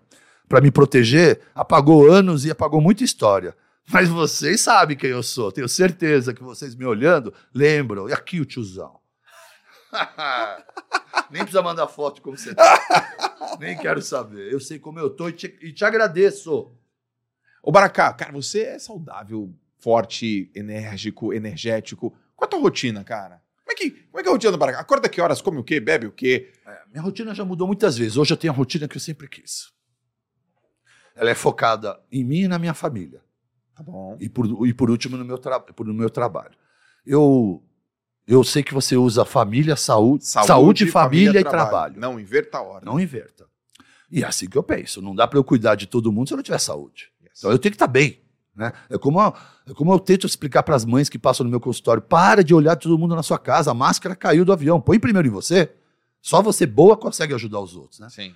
para 0.49 0.59
me 0.59 0.69
proteger, 0.69 1.39
apagou 1.53 2.11
anos 2.11 2.45
e 2.45 2.51
apagou 2.51 2.81
muita 2.81 3.03
história. 3.03 3.55
Mas 3.91 4.09
vocês 4.09 4.61
sabem 4.61 4.97
quem 4.97 5.11
eu 5.11 5.23
sou. 5.23 5.51
Tenho 5.51 5.69
certeza 5.69 6.33
que 6.33 6.43
vocês 6.43 6.75
me 6.75 6.85
olhando 6.85 7.33
lembram. 7.53 8.09
E 8.09 8.13
aqui 8.13 8.41
o 8.41 8.45
tiozão. 8.45 8.99
Nem 11.29 11.41
precisa 11.41 11.61
mandar 11.61 11.87
foto 11.87 12.15
de 12.15 12.21
como 12.21 12.37
você 12.37 12.53
tá. 12.53 13.57
Nem 13.59 13.77
quero 13.77 14.01
saber. 14.01 14.51
Eu 14.51 14.59
sei 14.59 14.79
como 14.79 14.99
eu 14.99 15.09
tô 15.09 15.29
e 15.29 15.33
te, 15.33 15.57
e 15.61 15.71
te 15.71 15.85
agradeço. 15.85 16.71
Ô, 17.63 17.71
Baracá, 17.71 18.13
cara, 18.13 18.31
você 18.31 18.63
é 18.63 18.79
saudável, 18.79 19.53
forte, 19.79 20.51
enérgico, 20.53 21.33
energético. 21.33 22.11
Qual 22.35 22.45
é 22.45 22.45
a 22.45 22.47
tua 22.47 22.59
rotina, 22.59 23.03
cara? 23.03 23.41
Como 23.63 23.71
é 23.71 23.75
que, 23.75 23.91
como 23.91 24.19
é, 24.19 24.21
que 24.21 24.27
é 24.27 24.31
a 24.31 24.33
rotina 24.33 24.51
do 24.51 24.57
Baracá? 24.57 24.79
Acorda 24.79 25.09
que 25.09 25.19
horas, 25.19 25.41
come 25.41 25.57
o 25.57 25.63
quê, 25.63 25.79
bebe 25.79 26.05
o 26.05 26.11
quê? 26.11 26.51
É, 26.67 26.81
minha 26.91 27.01
rotina 27.01 27.33
já 27.33 27.43
mudou 27.43 27.65
muitas 27.65 27.97
vezes. 27.97 28.17
Hoje 28.17 28.33
eu 28.33 28.37
tenho 28.37 28.53
a 28.53 28.55
rotina 28.55 28.87
que 28.87 28.97
eu 28.97 29.01
sempre 29.01 29.27
quis. 29.27 29.73
Ela 31.15 31.31
é 31.31 31.35
focada 31.35 31.99
em 32.11 32.23
mim 32.23 32.41
e 32.41 32.47
na 32.47 32.59
minha 32.59 32.73
família. 32.73 33.21
Tá 33.75 33.81
bom. 33.83 34.17
E 34.19 34.29
por, 34.29 34.67
e 34.67 34.73
por 34.73 34.89
último, 34.89 35.17
no 35.17 35.25
meu, 35.25 35.37
tra 35.37 35.63
no 35.79 35.93
meu 35.93 36.09
trabalho. 36.09 36.55
Eu, 37.05 37.63
eu 38.27 38.43
sei 38.43 38.63
que 38.63 38.73
você 38.73 38.95
usa 38.97 39.23
família, 39.25 39.75
saúde, 39.75 40.25
saúde, 40.25 40.85
família, 40.87 41.39
e 41.39 41.43
trabalho. 41.43 41.99
Não, 41.99 42.19
inverta 42.19 42.57
a 42.57 42.61
ordem. 42.61 42.85
Não 42.91 42.99
inverta. 42.99 43.45
E 44.11 44.23
é 44.23 44.27
assim 44.27 44.47
que 44.47 44.57
eu 44.57 44.63
penso. 44.63 45.01
Não 45.01 45.15
dá 45.15 45.27
para 45.27 45.37
eu 45.39 45.43
cuidar 45.43 45.75
de 45.75 45.85
todo 45.87 46.11
mundo 46.11 46.27
se 46.27 46.33
eu 46.33 46.37
não 46.37 46.43
tiver 46.43 46.59
saúde. 46.59 47.09
Yes. 47.23 47.31
Então 47.39 47.51
eu 47.51 47.59
tenho 47.59 47.71
que 47.71 47.75
estar 47.75 47.87
bem. 47.87 48.19
Né? 48.55 48.71
É, 48.89 48.97
como, 48.97 49.19
eu- 49.21 49.33
é 49.69 49.73
como 49.73 49.91
eu 49.93 49.99
tento 49.99 50.25
explicar 50.25 50.63
para 50.63 50.75
as 50.75 50.85
mães 50.85 51.09
que 51.09 51.19
passam 51.19 51.43
no 51.43 51.49
meu 51.49 51.59
consultório: 51.59 52.01
para 52.01 52.43
de 52.43 52.53
olhar 52.53 52.75
todo 52.77 52.97
mundo 52.97 53.15
na 53.15 53.23
sua 53.23 53.37
casa, 53.37 53.71
a 53.71 53.73
máscara 53.73 54.15
caiu 54.15 54.45
do 54.45 54.53
avião. 54.53 54.79
Põe 54.79 54.99
primeiro 54.99 55.27
em 55.27 55.31
você. 55.31 55.71
Só 56.21 56.41
você 56.41 56.65
boa 56.65 56.95
consegue 56.97 57.33
ajudar 57.33 57.59
os 57.59 57.75
outros. 57.75 57.99
Né? 57.99 58.09
Sim. 58.09 58.33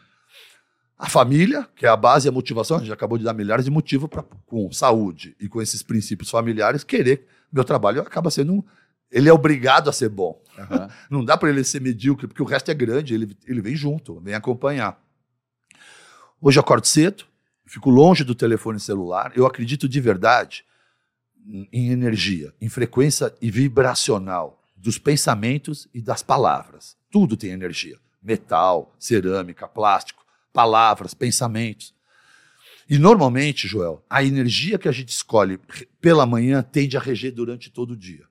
A 0.97 1.07
família, 1.07 1.65
que 1.75 1.85
é 1.85 1.89
a 1.89 1.95
base 1.95 2.27
e 2.27 2.29
a 2.29 2.31
motivação, 2.31 2.77
a 2.77 2.79
gente 2.81 2.91
acabou 2.91 3.17
de 3.17 3.23
dar 3.23 3.33
milhares 3.33 3.63
de 3.63 3.71
motivos 3.71 4.09
para, 4.09 4.21
com 4.45 4.69
saúde 4.71 5.33
e 5.39 5.47
com 5.47 5.61
esses 5.61 5.81
princípios 5.81 6.29
familiares, 6.29 6.83
querer. 6.83 7.25
Meu 7.51 7.63
trabalho 7.63 8.01
acaba 8.01 8.29
sendo. 8.29 8.53
um- 8.53 8.63
Ele 9.12 9.28
é 9.30 9.34
obrigado 9.34 9.89
a 9.89 9.93
ser 9.93 10.10
bom. 10.10 10.41
Aham. 10.57 10.89
Não 11.10 11.26
dá 11.26 11.38
para 11.38 11.49
ele 11.49 11.64
ser 11.64 11.82
medíocre, 11.82 12.28
porque 12.28 12.41
o 12.41 12.45
resto 12.45 12.70
é 12.70 12.74
grande, 12.74 13.14
ele, 13.14 13.36
ele 13.45 13.62
vem 13.62 13.76
junto, 13.76 14.20
vem 14.20 14.34
acompanhar. 14.34 15.01
Hoje 16.41 16.57
eu 16.57 16.62
acordo 16.62 16.86
cedo, 16.86 17.26
fico 17.66 17.89
longe 17.89 18.24
do 18.24 18.34
telefone 18.36 18.80
celular, 18.80 19.32
eu 19.36 19.45
acredito 19.45 19.89
de 19.89 19.99
verdade 19.99 20.64
em- 21.45 21.91
energia, 21.91 22.53
em 22.62 22.70
frequência 22.70 23.34
e 23.41 23.51
vibracional 23.51 24.62
dos 24.76 24.97
pensamentos 24.97 25.88
e 25.93 26.01
das 26.01 26.24
palavras. 26.24 26.95
Tudo 27.12 27.36
tem 27.36 27.51
energia. 27.51 27.97
Metal, 28.22 28.95
cerâmica, 28.99 29.68
plástico, 29.68 30.24
palavras, 30.53 31.14
pensamentos. 31.14 31.93
E 32.89 32.97
normalmente, 32.97 33.68
Joel, 33.68 34.03
a 34.10 34.24
energia 34.24 34.78
que 34.80 34.88
a 34.88 34.91
gente 34.91 35.10
escolhe 35.10 35.60
pela 36.01 36.26
manhã 36.26 36.62
tende 36.64 36.97
a 36.97 36.99
reger 36.99 37.32
durante 37.32 37.70
todo 37.70 37.91
o 37.91 37.97
dia. 37.97 38.26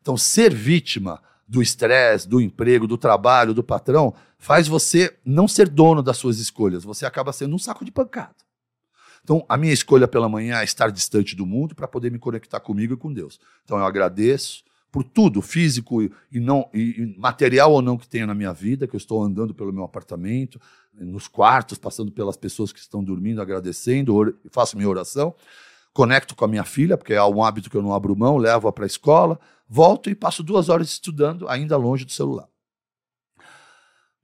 Então, 0.00 0.16
ser 0.16 0.54
vítima 0.54 1.20
do 1.46 1.60
estresse, 1.60 2.28
do 2.28 2.40
emprego, 2.40 2.86
do 2.86 2.96
trabalho, 2.96 3.52
do 3.52 3.62
patrão, 3.62 4.14
faz 4.38 4.68
você 4.68 5.16
não 5.24 5.48
ser 5.48 5.68
dono 5.68 6.02
das 6.02 6.16
suas 6.16 6.38
escolhas. 6.38 6.84
Você 6.84 7.04
acaba 7.04 7.32
sendo 7.32 7.54
um 7.54 7.58
saco 7.58 7.84
de 7.84 7.90
pancada. 7.90 8.36
Então, 9.22 9.44
a 9.48 9.56
minha 9.56 9.72
escolha 9.72 10.08
pela 10.08 10.28
manhã 10.28 10.60
é 10.60 10.64
estar 10.64 10.90
distante 10.90 11.36
do 11.36 11.44
mundo 11.44 11.74
para 11.74 11.88
poder 11.88 12.10
me 12.10 12.18
conectar 12.18 12.60
comigo 12.60 12.94
e 12.94 12.96
com 12.96 13.12
Deus. 13.12 13.38
Então, 13.64 13.78
eu 13.78 13.84
agradeço 13.84 14.64
por 14.90 15.04
tudo, 15.04 15.40
físico 15.40 16.02
e, 16.02 16.40
não, 16.40 16.68
e, 16.74 17.14
material 17.16 17.72
ou 17.72 17.82
não 17.82 17.96
que 17.96 18.08
tenha 18.08 18.26
na 18.26 18.34
minha 18.34 18.52
vida, 18.52 18.86
que 18.86 18.96
eu 18.96 18.98
estou 18.98 19.22
andando 19.22 19.54
pelo 19.54 19.72
meu 19.72 19.84
apartamento, 19.84 20.60
nos 20.92 21.28
quartos, 21.28 21.78
passando 21.78 22.10
pelas 22.10 22.36
pessoas 22.36 22.72
que 22.72 22.80
estão 22.80 23.02
dormindo, 23.02 23.40
agradecendo, 23.40 24.36
faço 24.50 24.76
minha 24.76 24.88
oração, 24.88 25.34
conecto 25.92 26.34
com 26.34 26.44
a 26.44 26.48
minha 26.48 26.64
filha, 26.64 26.96
porque 26.96 27.12
é 27.12 27.24
um 27.24 27.42
hábito 27.42 27.70
que 27.70 27.76
eu 27.76 27.82
não 27.82 27.94
abro 27.94 28.16
mão, 28.16 28.36
levo-a 28.36 28.72
para 28.72 28.84
a 28.84 28.86
escola, 28.86 29.38
volto 29.72 30.10
e 30.10 30.14
passo 30.16 30.42
duas 30.42 30.68
horas 30.68 30.88
estudando, 30.88 31.48
ainda 31.48 31.76
longe 31.76 32.04
do 32.04 32.10
celular. 32.10 32.48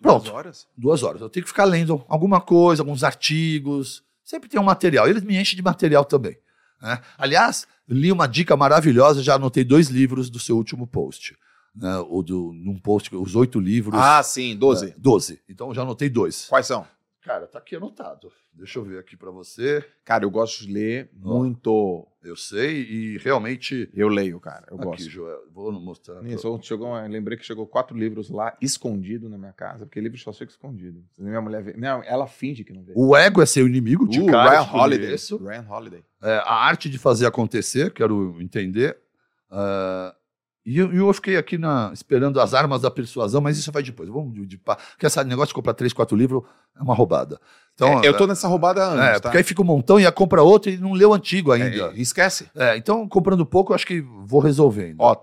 Pronto 0.03 0.25
Duas 0.25 0.35
horas? 0.35 0.67
duas 0.77 1.03
horas. 1.03 1.21
Eu 1.23 1.31
tenho 1.31 1.45
que 1.45 1.49
ficar 1.51 1.65
lendo 1.65 2.05
alguma 2.09 2.41
coisa, 2.41 2.83
alguns 2.83 3.03
artigos. 3.03 4.03
Sempre 4.23 4.49
tem 4.49 4.61
um 4.61 4.65
material. 4.65 5.09
Eles 5.09 5.23
me 5.23 5.41
enchem 5.41 5.57
de 5.57 5.63
material 5.63 6.05
também. 6.05 6.37
né? 6.83 7.01
Aliás, 7.17 7.67
li 7.89 8.13
uma 8.13 8.27
dica 8.27 8.57
maravilhosa, 8.57 9.23
já 9.23 9.37
anotei 9.37 9.65
dois 9.65 9.89
livros 9.89 10.29
do 10.29 10.39
seu 10.39 10.57
último 10.57 10.87
post. 10.87 11.35
Né? 11.75 11.97
O 12.11 12.23
do, 12.23 12.53
num 12.53 12.79
post, 12.79 13.15
os 13.15 13.35
oito 13.37 13.59
livros. 13.59 13.99
Ah, 13.99 14.23
sim, 14.23 14.57
12. 14.57 14.87
É, 14.91 14.95
Doze. 14.99 15.41
Então 15.49 15.73
já 15.73 15.83
anotei 15.83 16.09
dois. 16.11 16.47
Quais 16.47 16.67
são? 16.67 16.87
Cara, 17.27 17.49
tá 17.49 17.59
aqui 17.59 17.75
anotado. 17.75 18.31
Deixa 18.55 18.79
eu 18.79 18.85
ver 18.85 19.01
aqui 19.01 19.17
para 19.17 19.33
você. 19.33 19.85
Cara, 20.05 20.25
eu 20.25 20.31
gosto 20.31 20.65
de 20.65 20.73
ler 20.73 21.11
Ó. 21.25 21.39
muito. 21.39 22.07
Eu 22.23 22.37
sei 22.37 22.83
e 22.83 23.19
realmente. 23.19 23.91
Eu 23.93 24.07
leio, 24.07 24.39
cara. 24.39 24.65
Eu 24.71 24.77
aqui, 24.77 24.85
gosto. 24.85 25.11
Joel, 25.11 25.41
vou 25.53 25.73
mostrar. 25.73 26.25
Isso, 26.25 26.49
ontem 26.49 26.69
chegou, 26.69 26.95
lembrei 27.09 27.37
que 27.37 27.45
chegou 27.45 27.67
quatro 27.67 27.97
livros 27.99 28.31
lá, 28.31 28.57
escondido 28.63 29.29
na 29.29 29.37
minha 29.37 29.53
casa, 29.53 29.85
porque 29.87 30.01
livro 30.01 30.17
só 30.19 30.33
fica 30.33 30.53
escondido. 30.53 31.05
Minha 31.19 31.41
mulher 31.41 31.65
vê. 31.65 31.73
Não, 31.77 32.01
ela 32.05 32.29
finge 32.29 32.63
que 32.63 32.73
não 32.73 32.85
vê. 32.85 32.93
O 32.95 33.17
ego 33.17 33.43
é 33.43 33.47
seu 33.47 33.67
inimigo, 33.67 34.07
de 34.07 34.21
Uh, 34.21 34.27
cara, 34.27 34.51
Ryan 34.51 34.65
te 34.65 34.77
Holiday. 34.77 35.07
conheço. 35.07 35.37
Ryan 35.45 35.67
Holiday. 35.69 36.05
É, 36.23 36.37
a 36.45 36.55
arte 36.55 36.89
de 36.89 36.97
fazer 36.97 37.27
acontecer, 37.27 37.93
quero 37.93 38.41
entender. 38.41 38.97
Ah, 39.51 40.15
e 40.67 40.77
eu, 40.79 40.93
eu 40.93 41.13
fiquei 41.15 41.37
aqui 41.37 41.57
na- 41.57 41.91
esperando 41.95 42.41
as 42.41 42.53
armas 42.53 42.83
da 42.83 42.91
persuasão, 42.91 43.41
mas 43.41 43.57
isso 43.57 43.71
vai 43.71 43.83
depois. 43.83 44.09
Vamos 44.09 44.35
de, 44.35 44.45
de, 44.45 44.59
pá- 44.59 44.77
porque 44.77 45.07
esse 45.07 45.23
negócio 45.25 45.49
de 45.49 45.55
comprar 45.55 45.75
três, 45.75 45.93
quatro 45.93 46.17
livros 46.17 46.43
é 46.77 46.83
uma 46.83 46.95
roubada. 46.95 47.41
Então, 47.75 48.03
É, 48.03 48.09
eu 48.09 48.17
tô 48.17 48.27
nessa 48.27 48.49
roubada 48.49 48.83
há 48.83 48.87
anos, 48.89 49.05
é, 49.05 49.13
tá? 49.15 49.21
porque 49.21 49.37
aí 49.39 49.45
fica 49.45 49.63
um 49.63 49.65
montão 49.65 50.01
e 50.01 50.05
a 50.07 50.11
compra 50.13 50.43
outro 50.43 50.71
e 50.71 50.77
não 50.77 50.93
o 50.93 51.15
antigo 51.15 51.53
ainda. 51.53 51.93
É, 51.95 52.01
esquece. 52.01 52.51
É, 52.55 52.77
então, 52.77 53.09
comprando 53.09 53.47
pouco, 53.47 53.71
eu 53.73 53.75
acho 53.77 53.87
que 53.87 54.01
vou 54.01 54.41
resolvendo. 54.41 54.97
Ó, 55.01 55.15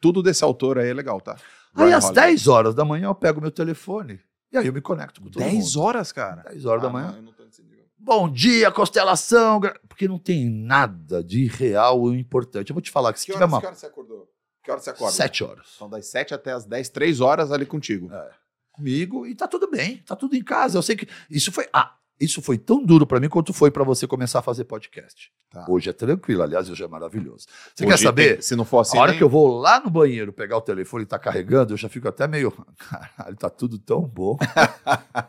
tudo 0.00 0.22
desse 0.22 0.44
autor 0.44 0.78
aí 0.78 0.90
é 0.90 0.94
legal, 0.94 1.20
tá? 1.20 1.36
aí, 1.74 1.86
Ryan 1.86 1.96
às 1.96 2.04
Holiday. 2.06 2.26
10 2.30 2.46
horas 2.48 2.74
da 2.74 2.84
manhã, 2.84 3.06
eu 3.06 3.14
pego 3.14 3.40
meu 3.40 3.50
telefone 3.50 4.20
e 4.52 4.58
aí 4.58 4.66
eu 4.66 4.72
me 4.72 4.80
conecto 4.82 5.20
com 5.22 5.30
todo 5.30 5.42
10 5.42 5.54
mundo. 5.54 5.80
horas, 5.80 6.12
cara? 6.12 6.42
10 6.50 6.66
horas 6.66 6.82
da 6.82 6.88
Ah, 6.88 6.92
manhã. 6.92 7.06
não, 7.12 7.16
eu 7.16 7.22
não 7.22 7.32
tô 7.32 7.44
nesse 7.44 7.62
nível. 7.62 7.84
Bom 7.96 8.28
dia, 8.28 8.70
constelação. 8.72 9.60
Porque 9.88 10.08
não 10.08 10.18
tem 10.18 10.50
nada 10.50 11.22
de 11.22 11.46
real 11.46 12.00
ou 12.00 12.12
importante. 12.14 12.70
Eu 12.70 12.74
vou 12.74 12.82
te 12.82 12.90
falar 12.90 13.12
que 13.12 13.20
se 13.20 13.26
Que 13.26 13.32
tiver 13.32 13.44
horas, 13.44 13.52
uma. 13.54 13.60
que 13.60 13.66
horas 13.66 13.78
você 13.78 13.86
acordou? 13.86 14.28
Que 14.62 14.70
horas 14.70 14.84
você 14.84 14.90
acorda? 14.90 15.12
7 15.12 15.44
horas. 15.44 15.66
São 15.78 15.88
das 15.90 16.06
7 16.06 16.34
até 16.34 16.52
as 16.52 16.64
10, 16.64 16.88
3 16.90 17.20
horas 17.20 17.50
ali 17.50 17.66
contigo. 17.66 18.10
Comigo 18.70 19.26
e 19.26 19.34
tá 19.34 19.46
tudo 19.48 19.68
bem. 19.70 19.98
Tá 19.98 20.14
tudo 20.16 20.34
em 20.36 20.42
casa. 20.42 20.78
Eu 20.78 20.82
sei 20.82 20.96
que. 20.96 21.06
Isso 21.28 21.50
foi. 21.52 21.68
Ah, 21.72 21.94
isso 22.20 22.40
foi 22.40 22.56
tão 22.56 22.82
duro 22.84 23.06
pra 23.06 23.18
mim 23.20 23.28
quanto 23.28 23.52
foi 23.52 23.70
pra 23.70 23.82
você 23.84 24.06
começar 24.06 24.38
a 24.38 24.42
fazer 24.42 24.64
podcast. 24.64 25.30
Tá. 25.50 25.66
Hoje 25.68 25.90
é 25.90 25.92
tranquilo, 25.92 26.42
aliás, 26.42 26.70
hoje 26.70 26.82
é 26.82 26.88
maravilhoso. 26.88 27.46
Você 27.74 27.84
Hoje 27.84 27.92
quer 27.96 28.02
saber? 28.02 28.32
tem- 28.34 28.42
se 28.42 28.56
não 28.56 28.64
for 28.64 28.78
assim, 28.78 28.96
a 28.96 29.02
hora 29.02 29.10
nem- 29.10 29.18
que 29.18 29.24
eu 29.24 29.28
vou 29.28 29.48
lá 29.58 29.80
no 29.80 29.90
banheiro 29.90 30.32
pegar 30.32 30.56
o 30.56 30.62
telefone 30.62 31.02
e 31.02 31.06
tá 31.06 31.18
carregando, 31.18 31.72
eu 31.74 31.76
já 31.76 31.88
fico 31.90 32.08
até 32.08 32.26
meio. 32.28 32.50
Caralho, 32.78 33.36
tá 33.36 33.50
tudo 33.50 33.78
tão 33.78 34.00
bom. 34.02 34.38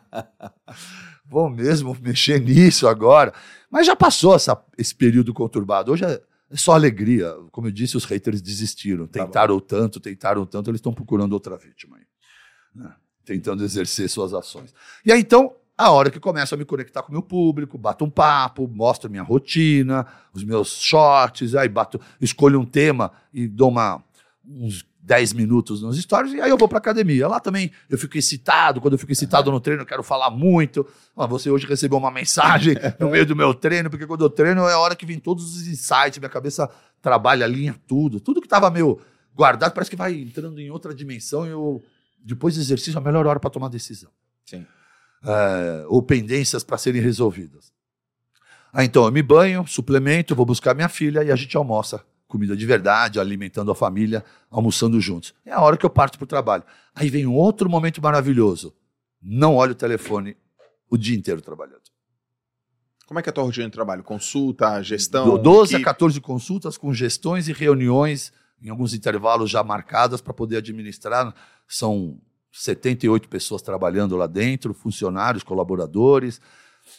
Vou 1.26 1.50
mesmo 1.50 1.98
mexer 2.02 2.40
nisso 2.40 2.88
agora. 2.88 3.34
Mas 3.70 3.88
já 3.88 3.96
passou 3.96 4.36
essa- 4.36 4.62
esse 4.78 4.94
período 4.94 5.34
conturbado. 5.34 5.92
Hoje 5.92 6.06
é, 6.06 6.12
é 6.12 6.22
só 6.56 6.74
alegria. 6.74 7.34
Como 7.52 7.68
eu 7.68 7.72
disse, 7.72 7.98
os 7.98 8.06
haters 8.06 8.42
desistiram. 8.42 9.08
Tá. 9.08 9.26
Tentaram 9.26 9.60
tanto, 9.60 10.00
tentaram 10.00 10.46
tanto, 10.46 10.70
eles 10.70 10.80
estão 10.80 10.94
procurando 10.94 11.34
outra 11.34 11.58
vítima 11.58 11.98
aí. 11.98 12.04
né? 12.76 12.96
Tentando 13.26 13.64
exercer 13.64 14.10
suas 14.10 14.34
ações. 14.34 14.74
E 15.06 15.12
aí, 15.12 15.20
então, 15.20 15.56
a 15.78 15.92
hora 15.92 16.12
que 16.12 16.20
começo 16.20 16.54
a 16.54 16.58
me 16.58 16.66
conectar 16.66 17.02
com 17.02 17.10
o 17.10 17.12
meu 17.12 17.22
público, 17.22 17.78
bato 17.78 18.06
um 18.06 18.10
papo, 18.10 18.68
mostro 18.68 19.10
minha 19.10 19.24
rotina, 19.24 20.06
os 20.34 20.44
meus 20.44 20.82
shorts, 20.82 21.56
aí 21.56 21.68
bato, 21.68 22.00
escolho 22.22 22.60
um 22.60 22.66
tema 22.66 23.12
e 23.34 23.48
dou 23.48 23.70
uma, 23.70 24.04
uns 24.46 24.86
10 25.04 25.34
minutos 25.34 25.82
nos 25.82 26.02
stories, 26.02 26.34
e 26.34 26.40
aí 26.40 26.50
eu 26.50 26.58
vou 26.58 26.68
pra 26.68 26.78
academia. 26.78 27.28
Lá 27.28 27.40
também 27.40 27.72
eu 27.90 27.98
fico 27.98 28.18
excitado, 28.18 28.80
quando 28.80 28.94
eu 28.94 28.98
fico 28.98 29.12
excitado 29.12 29.52
no 29.52 29.60
treino, 29.60 29.82
eu 29.82 29.86
quero 29.86 30.02
falar 30.02 30.30
muito. 30.30 30.88
Ah, 31.16 31.28
você 31.28 31.50
hoje 31.50 31.68
recebeu 31.68 31.98
uma 31.98 32.10
mensagem 32.10 32.76
no 32.98 33.10
meio 33.10 33.26
do 33.26 33.36
meu 33.36 33.54
treino, 33.54 33.90
porque 33.90 34.08
quando 34.08 34.24
eu 34.24 34.30
treino 34.30 34.62
é 34.68 34.74
a 34.74 34.80
hora 34.80 34.96
que 34.96 35.06
vem 35.06 35.20
todos 35.20 35.56
os 35.56 35.68
insights, 35.68 36.20
minha 36.20 36.30
cabeça 36.30 36.70
trabalha, 37.02 37.46
alinha 37.46 37.76
tudo. 37.86 38.22
Tudo 38.22 38.42
que 38.42 38.48
tava 38.48 38.72
meio 38.72 38.98
guardado 39.36 39.74
parece 39.74 39.92
que 39.92 39.98
vai 39.98 40.14
entrando 40.14 40.58
em 40.60 40.72
outra 40.72 40.96
dimensão 40.96 41.46
e 41.46 41.50
eu, 41.50 41.84
depois 42.24 42.56
do 42.56 42.62
exercício, 42.62 42.98
é 42.98 43.02
a 43.02 43.04
melhor 43.04 43.28
hora 43.28 43.42
para 43.42 43.50
tomar 43.50 43.68
decisão 43.68 44.10
Sim. 44.46 44.66
é, 45.26 45.86
ou 45.90 46.02
pendências 46.02 46.64
para 46.64 46.78
serem 46.78 47.02
resolvidas. 47.02 47.74
Ah, 48.72 48.86
então 48.86 49.04
eu 49.04 49.12
me 49.12 49.22
banho, 49.22 49.68
suplemento, 49.68 50.34
vou 50.34 50.46
buscar 50.46 50.74
minha 50.74 50.90
filha 50.90 51.24
e 51.24 51.32
a 51.32 51.36
gente 51.36 51.58
almoça. 51.58 52.04
Comida 52.34 52.58
de 52.58 52.66
verdade, 52.66 53.20
alimentando 53.20 53.70
a 53.70 53.76
família, 53.76 54.26
almoçando 54.50 55.00
juntos. 55.00 55.36
É 55.46 55.52
a 55.52 55.62
hora 55.62 55.78
que 55.78 55.86
eu 55.86 55.90
parto 55.90 56.18
para 56.18 56.24
o 56.24 56.28
trabalho. 56.28 56.64
Aí 56.96 57.08
vem 57.08 57.28
um 57.28 57.36
outro 57.36 57.70
momento 57.70 58.02
maravilhoso. 58.02 58.74
Não 59.22 59.56
olho 59.56 59.74
o 59.74 59.76
telefone 59.76 60.36
o 60.90 60.98
dia 60.98 61.16
inteiro 61.16 61.44
trabalhando. 61.44 61.84
Como 63.06 63.20
é 63.20 63.22
que 63.22 63.30
é 63.30 63.32
a 63.32 63.34
tua 63.34 63.44
rotina 63.44 63.68
de 63.68 63.72
trabalho? 63.72 64.02
Consulta, 64.02 64.82
gestão? 64.82 65.30
Do 65.30 65.38
12 65.38 65.76
a 65.76 65.78
equipe? 65.78 65.86
14 65.86 66.20
consultas 66.22 66.76
com 66.76 66.92
gestões 66.92 67.48
e 67.48 67.54
reuniões, 67.54 68.34
em 68.60 68.70
alguns 68.70 68.96
intervalos 68.96 69.52
já 69.52 69.64
marcadas 69.64 70.20
para 70.20 70.34
poder 70.34 70.58
administrar. 70.58 71.36
São 71.68 72.20
78 72.52 73.30
pessoas 73.30 73.62
trabalhando 73.62 74.18
lá 74.18 74.26
dentro, 74.26 74.74
funcionários, 74.74 75.44
colaboradores. 75.44 76.42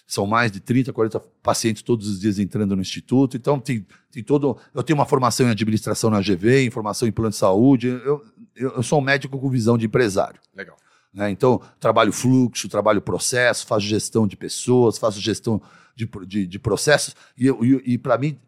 São 0.07 0.27
mais 0.27 0.51
de 0.51 0.61
30, 0.61 0.93
40 0.93 1.21
pacientes 1.43 1.83
todos 1.83 2.09
os 2.09 2.21
dias 2.21 2.39
entrando 2.39 2.75
no 2.75 2.83
instituto. 2.83 3.37
Então, 3.37 3.59
tem, 3.59 3.87
tem 4.11 4.23
todo. 4.23 4.57
Eu 4.75 4.83
tenho 4.83 4.99
uma 4.99 5.07
formação 5.07 5.47
em 5.47 5.51
administração 5.51 6.11
na 6.11 6.21
GV, 6.21 6.67
em 6.67 6.71
formação 6.71 7.07
em 7.09 7.13
plano 7.13 7.31
de 7.31 7.37
saúde. 7.37 7.89
Eu, 7.89 8.25
eu, 8.55 8.71
eu 8.77 8.83
sou 8.83 8.99
um 8.99 9.03
médico 9.03 9.39
com 9.39 9.49
visão 9.49 9.79
de 9.79 9.87
empresário. 9.87 10.41
Legal. 10.55 10.77
né? 11.13 11.31
Então, 11.31 11.61
trabalho 11.81 12.13
fluxo, 12.13 12.69
trabalho 12.69 13.01
processo, 13.01 13.67
faço 13.67 13.87
gestão 13.87 14.27
de 14.27 14.37
pessoas, 14.37 14.99
faço 14.99 15.21
gestão 15.21 15.61
de, 15.95 16.09
de, 16.27 16.47
de 16.47 16.59
processos. 16.59 17.15
E, 17.37 17.49
e, 17.49 17.95
e 17.95 17.99
para 17.99 18.19
mim, 18.19 18.39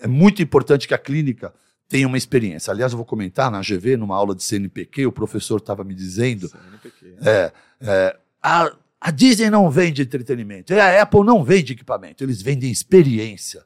é 0.00 0.06
muito 0.06 0.42
importante 0.42 0.86
que 0.86 0.94
a 0.94 0.98
clínica 0.98 1.52
tenha 1.88 2.06
uma 2.06 2.18
experiência. 2.18 2.70
Aliás, 2.70 2.92
eu 2.92 2.96
vou 2.96 3.06
comentar 3.06 3.50
na 3.50 3.60
GV, 3.60 3.96
numa 3.96 4.16
aula 4.16 4.34
de 4.34 4.42
CNPq, 4.42 5.06
o 5.06 5.12
professor 5.12 5.58
estava 5.58 5.84
me 5.84 5.94
dizendo 5.94 6.48
CNPq. 6.48 7.16
é, 7.22 7.52
é, 7.80 8.16
a, 8.42 8.72
a 9.00 9.10
Disney 9.10 9.50
não 9.50 9.70
vende 9.70 10.02
entretenimento, 10.02 10.72
e 10.72 10.80
a 10.80 11.02
Apple 11.02 11.24
não 11.24 11.44
vende 11.44 11.72
equipamento, 11.72 12.24
eles 12.24 12.42
vendem 12.42 12.70
experiência. 12.70 13.64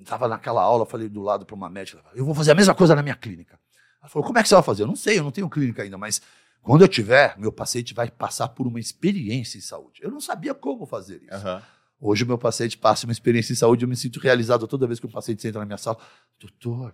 Estava 0.00 0.28
naquela 0.28 0.62
aula, 0.62 0.84
falei 0.84 1.08
do 1.08 1.22
lado 1.22 1.46
para 1.46 1.54
uma 1.54 1.70
médica, 1.70 2.02
eu 2.14 2.24
vou 2.24 2.34
fazer 2.34 2.52
a 2.52 2.54
mesma 2.54 2.74
coisa 2.74 2.94
na 2.94 3.02
minha 3.02 3.16
clínica. 3.16 3.58
Ela 4.00 4.08
falou, 4.10 4.26
como 4.26 4.38
é 4.38 4.42
que 4.42 4.48
você 4.48 4.54
vai 4.54 4.64
fazer? 4.64 4.82
Eu 4.82 4.86
não 4.86 4.96
sei, 4.96 5.18
eu 5.18 5.24
não 5.24 5.30
tenho 5.30 5.48
clínica 5.48 5.82
ainda, 5.82 5.96
mas 5.96 6.20
quando 6.60 6.82
eu 6.82 6.88
tiver, 6.88 7.38
meu 7.38 7.52
paciente 7.52 7.94
vai 7.94 8.10
passar 8.10 8.48
por 8.48 8.66
uma 8.66 8.78
experiência 8.78 9.56
em 9.58 9.60
saúde. 9.60 10.00
Eu 10.02 10.10
não 10.10 10.20
sabia 10.20 10.54
como 10.54 10.86
fazer 10.86 11.22
isso. 11.22 11.34
Aham. 11.34 11.62
Hoje 12.00 12.24
o 12.24 12.26
meu 12.26 12.36
paciente 12.36 12.76
passa 12.76 13.06
uma 13.06 13.12
experiência 13.12 13.52
em 13.54 13.56
saúde, 13.56 13.84
eu 13.84 13.88
me 13.88 13.96
sinto 13.96 14.20
realizado 14.20 14.66
toda 14.66 14.86
vez 14.86 15.00
que 15.00 15.06
o 15.06 15.08
paciente 15.08 15.46
entra 15.46 15.60
na 15.60 15.64
minha 15.64 15.78
sala. 15.78 15.96
Doutor, 16.38 16.92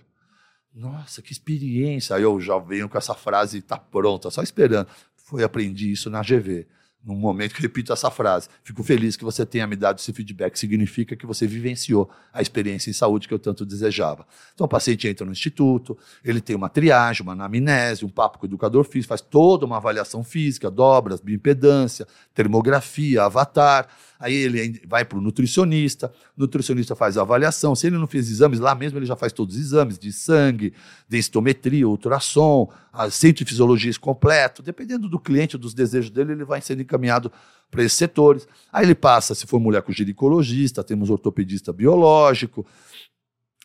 nossa, 0.72 1.20
que 1.20 1.32
experiência. 1.32 2.14
Aí 2.14 2.22
eu 2.22 2.40
já 2.40 2.58
venho 2.58 2.88
com 2.88 2.96
essa 2.96 3.14
frase, 3.14 3.60
tá 3.60 3.76
pronta, 3.76 4.30
só 4.30 4.42
esperando. 4.42 4.88
Foi, 5.16 5.42
aprendi 5.42 5.90
isso 5.90 6.08
na 6.10 6.22
GV. 6.22 6.66
Num 7.02 7.16
momento 7.16 7.54
que 7.54 7.62
repito 7.62 7.92
essa 7.92 8.10
frase. 8.10 8.48
Fico 8.62 8.82
feliz 8.82 9.16
que 9.16 9.24
você 9.24 9.46
tenha 9.46 9.66
me 9.66 9.74
dado 9.74 9.98
esse 9.98 10.12
feedback. 10.12 10.58
Significa 10.58 11.16
que 11.16 11.24
você 11.24 11.46
vivenciou 11.46 12.10
a 12.30 12.42
experiência 12.42 12.90
em 12.90 12.92
saúde 12.92 13.26
que 13.26 13.32
eu 13.32 13.38
tanto 13.38 13.64
desejava. 13.64 14.26
Então 14.54 14.66
o 14.66 14.68
paciente 14.68 15.08
entra 15.08 15.24
no 15.24 15.32
instituto, 15.32 15.96
ele 16.22 16.42
tem 16.42 16.54
uma 16.54 16.68
triagem, 16.68 17.22
uma 17.22 17.32
anamnese, 17.32 18.04
um 18.04 18.08
papo 18.10 18.38
com 18.38 18.44
o 18.44 18.48
educador 18.48 18.84
físico, 18.84 19.08
faz 19.08 19.22
toda 19.22 19.64
uma 19.64 19.78
avaliação 19.78 20.22
física, 20.22 20.70
dobras, 20.70 21.20
bioimpedância, 21.20 22.06
termografia, 22.34 23.22
avatar. 23.22 23.88
Aí 24.20 24.34
ele 24.34 24.82
vai 24.86 25.02
para 25.02 25.16
o 25.16 25.20
nutricionista, 25.22 26.12
o 26.36 26.40
nutricionista 26.40 26.94
faz 26.94 27.16
a 27.16 27.22
avaliação. 27.22 27.74
Se 27.74 27.86
ele 27.86 27.96
não 27.96 28.06
fez 28.06 28.30
exames, 28.30 28.60
lá 28.60 28.74
mesmo 28.74 28.98
ele 28.98 29.06
já 29.06 29.16
faz 29.16 29.32
todos 29.32 29.56
os 29.56 29.60
exames 29.62 29.98
de 29.98 30.12
sangue, 30.12 30.74
densitometria, 31.08 31.88
ultrassom, 31.88 32.70
centro 33.10 33.42
de 33.42 33.48
fisiologia 33.48 33.90
completo. 33.98 34.62
Dependendo 34.62 35.08
do 35.08 35.18
cliente, 35.18 35.56
dos 35.56 35.72
desejos 35.72 36.10
dele, 36.10 36.32
ele 36.32 36.44
vai 36.44 36.60
sendo 36.60 36.82
encaminhado 36.82 37.32
para 37.70 37.82
esses 37.82 37.96
setores. 37.96 38.46
Aí 38.70 38.84
ele 38.84 38.94
passa, 38.94 39.34
se 39.34 39.46
for 39.46 39.58
mulher, 39.58 39.80
com 39.80 39.90
ginecologista, 39.90 40.84
temos 40.84 41.08
ortopedista 41.08 41.72
biológico, 41.72 42.66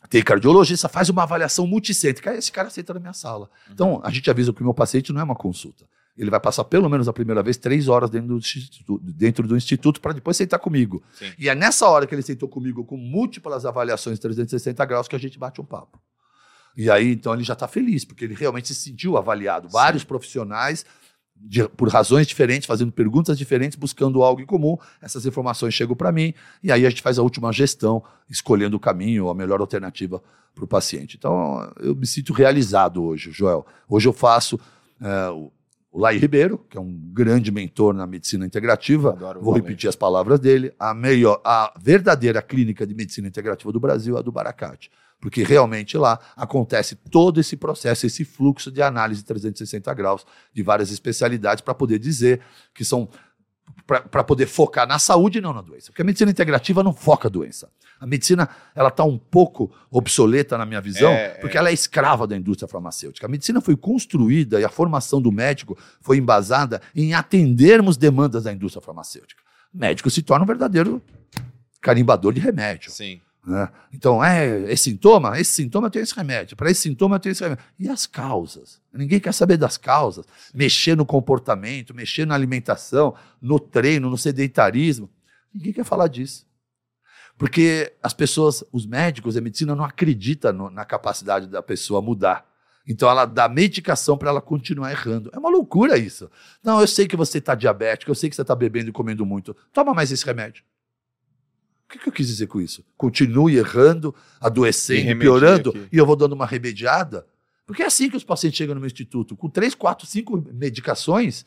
tem 0.10 0.24
cardiologista, 0.24 0.88
faz 0.88 1.10
uma 1.10 1.24
avaliação 1.24 1.68
multicêntrica. 1.68 2.32
Aí 2.32 2.38
esse 2.38 2.52
cara 2.52 2.70
senta 2.70 2.94
na 2.94 3.00
minha 3.02 3.14
sala. 3.14 3.50
Então, 3.70 4.00
a 4.06 4.10
gente 4.10 4.30
avisa 4.30 4.54
que 4.54 4.62
o 4.62 4.64
meu 4.64 4.74
paciente 4.74 5.12
não 5.12 5.20
é 5.20 5.24
uma 5.24 5.36
consulta. 5.36 5.86
Ele 6.18 6.30
vai 6.30 6.40
passar 6.40 6.64
pelo 6.64 6.90
menos 6.90 7.08
a 7.08 7.14
primeira 7.14 7.44
vez 7.44 7.58
três 7.58 7.88
horas 7.90 8.10
dentro 8.10 8.30
do 8.30 8.38
instituto, 8.38 9.00
dentro 9.04 9.48
do 9.48 9.58
instituto 9.58 10.00
para 10.00 10.14
depois 10.14 10.38
sentar 10.38 10.60
comigo. 10.60 11.04
Sim. 11.14 11.32
E 11.38 11.50
é 11.50 11.56
nessa 11.56 11.88
hora 11.90 12.08
que 12.08 12.16
ele 12.16 12.22
sentou 12.22 12.48
comigo 12.48 12.86
com 12.86 12.96
múltiplas 12.96 13.66
avaliações 13.66 14.18
360 14.20 14.86
graus 14.86 15.08
que 15.08 15.16
a 15.16 15.20
gente 15.20 15.38
bate 15.38 15.60
um 15.60 15.66
papo. 15.66 16.00
E 16.78 16.90
aí, 16.90 17.12
então, 17.14 17.34
ele 17.34 17.44
já 17.44 17.54
está 17.54 17.68
feliz, 17.68 18.04
porque 18.04 18.26
ele 18.26 18.34
realmente 18.34 18.68
se 18.68 18.76
sentiu 18.76 19.18
avaliado. 19.18 19.70
Vários 19.70 20.04
profissionais, 20.04 20.86
de- 21.36 21.68
por 21.70 21.88
razões 21.90 22.28
diferentes, 22.28 22.66
fazendo 22.66 22.92
perguntas 22.92 23.38
diferentes, 23.38 23.78
buscando 23.78 24.22
algo 24.24 24.42
em 24.42 24.46
comum. 24.46 24.78
Essas 25.02 25.26
informações 25.26 25.74
chegam 25.74 25.96
para 25.96 26.12
mim, 26.12 26.34
e 26.62 26.72
aí 26.72 26.86
a 26.86 26.90
gente 26.90 27.02
faz 27.02 27.18
a 27.18 27.22
última 27.22 27.52
gestão, 27.54 28.04
escolhendo 28.30 28.76
o 28.76 28.80
caminho, 28.80 29.30
a 29.30 29.34
melhor 29.34 29.62
alternativa 29.62 30.22
para 30.54 30.64
o 30.64 30.68
paciente. 30.68 31.16
Então, 31.18 31.70
eu 31.80 31.96
me 31.96 32.06
sinto 32.08 32.32
realizado 32.34 33.04
hoje, 33.04 33.32
Joel. 33.32 33.66
Hoje 33.88 34.08
eu 34.08 34.14
faço 34.14 34.60
é, 35.02 35.30
o 35.30 35.52
o 35.96 36.00
Lai 36.00 36.18
Ribeiro, 36.18 36.58
que 36.70 36.78
é 36.78 36.82
um 36.82 36.92
grande 37.14 37.50
mentor 37.54 37.94
na 37.94 38.06
medicina 38.06 38.46
integrativa, 38.46 39.12
Adoro 39.12 39.42
vou 39.42 39.54
repetir 39.54 39.88
as 39.88 39.96
palavras 39.96 40.42
dele, 40.42 40.74
a, 40.78 40.94
melhor, 40.94 41.40
a 41.42 41.74
verdadeira 41.82 42.42
clínica 42.42 42.86
de 42.86 42.94
medicina 42.94 43.30
integrativa 43.30 43.72
do 43.72 43.80
Brasil 43.80 44.18
é 44.18 44.20
a 44.20 44.22
do 44.22 44.30
Baracate. 44.30 44.92
Porque 45.22 45.42
realmente 45.42 45.98
lá 45.98 46.20
acontece 46.36 46.98
todo 46.98 47.40
esse 47.40 47.56
processo, 47.56 48.06
esse 48.06 48.26
fluxo 48.26 48.70
de 48.70 48.82
análise 48.82 49.24
360 49.24 49.94
graus 49.94 50.26
de 50.54 50.62
várias 50.62 50.92
especialidades 50.92 51.62
para 51.62 51.74
poder 51.74 51.98
dizer 51.98 52.42
que 52.74 52.84
são 52.84 53.08
para 53.88 54.24
poder 54.24 54.48
focar 54.48 54.86
na 54.86 55.00
saúde 55.00 55.38
e 55.38 55.42
não 55.42 55.54
na 55.54 55.62
doença. 55.62 55.92
Porque 55.92 56.02
a 56.02 56.06
medicina 56.06 56.30
integrativa 56.30 56.84
não 56.84 56.94
foca 56.94 57.30
a 57.30 57.32
doença. 57.32 57.70
A 58.00 58.06
medicina 58.06 58.50
ela 58.76 58.90
está 58.90 59.04
um 59.04 59.18
pouco 59.18 59.72
obsoleta 59.90 60.58
na 60.58 60.66
minha 60.66 60.82
visão, 60.82 61.12
É, 61.12 61.30
porque 61.36 61.58
ela 61.58 61.70
é 61.70 61.74
escrava 61.74 62.28
da 62.28 62.36
indústria 62.36 62.68
farmacêutica. 62.68 63.26
A 63.26 63.30
medicina 63.30 63.62
foi 63.62 63.76
construída 63.76 64.60
e 64.60 64.66
a 64.66 64.70
formação 64.70 65.22
do 65.22 65.32
médico 65.32 65.78
foi 66.02 66.18
embasada 66.18 66.82
em 66.96 67.14
atendermos 67.14 67.98
demandas 67.98 68.44
da 68.44 68.54
indústria 68.54 68.82
farmacêutica. 68.82 69.42
O 69.74 69.78
médico 69.78 70.10
se 70.10 70.22
torna 70.22 70.44
um 70.44 70.48
verdadeiro 70.48 71.02
carimbador 71.82 72.34
de 72.34 72.40
remédio. 72.40 72.92
Sim. 72.92 73.22
né? 73.46 73.70
Então, 73.94 74.24
é 74.24 74.72
esse 74.72 74.86
sintoma? 74.86 75.40
Esse 75.40 75.52
sintoma 75.52 75.88
eu 75.88 75.92
tenho 75.92 76.04
esse 76.04 76.16
remédio. 76.16 76.58
Para 76.58 76.72
esse 76.72 76.82
sintoma 76.82 77.16
eu 77.18 77.20
tenho 77.20 77.32
esse 77.32 77.44
remédio. 77.44 77.64
E 77.78 77.88
as 77.88 78.08
causas? 78.08 78.82
Ninguém 78.94 79.20
quer 79.20 79.34
saber 79.34 79.58
das 79.58 79.78
causas. 79.78 80.26
Mexer 80.54 80.96
no 80.98 81.06
comportamento, 81.06 81.94
mexer 81.94 82.26
na 82.26 82.34
alimentação, 82.34 83.14
no 83.42 83.60
treino, 83.60 84.10
no 84.10 84.18
sedentarismo. 84.18 85.10
Ninguém 85.54 85.74
quer 85.74 85.86
falar 85.86 86.08
disso. 86.08 86.46
Porque 87.38 87.94
as 88.02 88.14
pessoas, 88.14 88.64
os 88.72 88.86
médicos, 88.86 89.36
a 89.36 89.42
medicina 89.42 89.76
não 89.76 89.84
acredita 89.84 90.54
no, 90.54 90.70
na 90.70 90.86
capacidade 90.86 91.48
da 91.48 91.62
pessoa 91.62 92.02
mudar. 92.02 92.46
Então 92.88 93.10
ela 93.10 93.26
dá 93.26 93.50
medicação 93.50 94.18
para 94.18 94.30
ela 94.30 94.42
continuar 94.42 94.92
errando. 94.92 95.30
É 95.34 95.40
uma 95.40 95.50
loucura 95.50 95.98
isso. 95.98 96.30
Não, 96.64 96.80
eu 96.80 96.88
sei 96.88 97.08
que 97.08 97.16
você 97.16 97.40
está 97.40 97.56
diabético, 97.56 98.12
eu 98.12 98.16
sei 98.16 98.30
que 98.30 98.36
você 98.36 98.42
está 98.42 98.56
bebendo 98.56 98.90
e 98.90 98.94
comendo 98.94 99.26
muito. 99.26 99.56
Toma 99.74 99.94
mais 99.94 100.12
esse 100.12 100.26
remédio. 100.26 100.64
O 101.86 101.94
que, 101.94 102.00
que 102.00 102.10
eu 102.10 102.14
quis 102.14 102.28
dizer 102.28 102.48
com 102.48 102.60
isso? 102.60 102.84
Continue 102.98 103.58
errando, 103.58 104.14
adoecendo, 104.40 105.20
piorando, 105.20 105.70
aqui. 105.72 105.88
e 105.92 105.98
eu 105.98 106.06
vou 106.06 106.16
dando 106.16 106.34
uma 106.34 106.46
remediada? 106.46 107.28
Porque 107.66 107.84
é 107.84 107.86
assim 107.86 108.10
que 108.10 108.18
os 108.18 108.24
pacientes 108.24 108.58
chegam 108.58 108.76
no 108.76 108.82
meu 108.82 108.88
instituto, 108.88 109.36
com 109.36 109.50
três, 109.50 109.74
quatro, 109.74 110.06
cinco 110.06 110.44
medicações, 110.54 111.46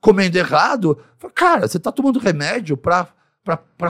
comendo 0.00 0.36
errado. 0.36 0.98
Cara, 1.34 1.66
você 1.66 1.76
está 1.78 1.90
tomando 1.90 2.18
remédio 2.18 2.76
para 2.76 3.08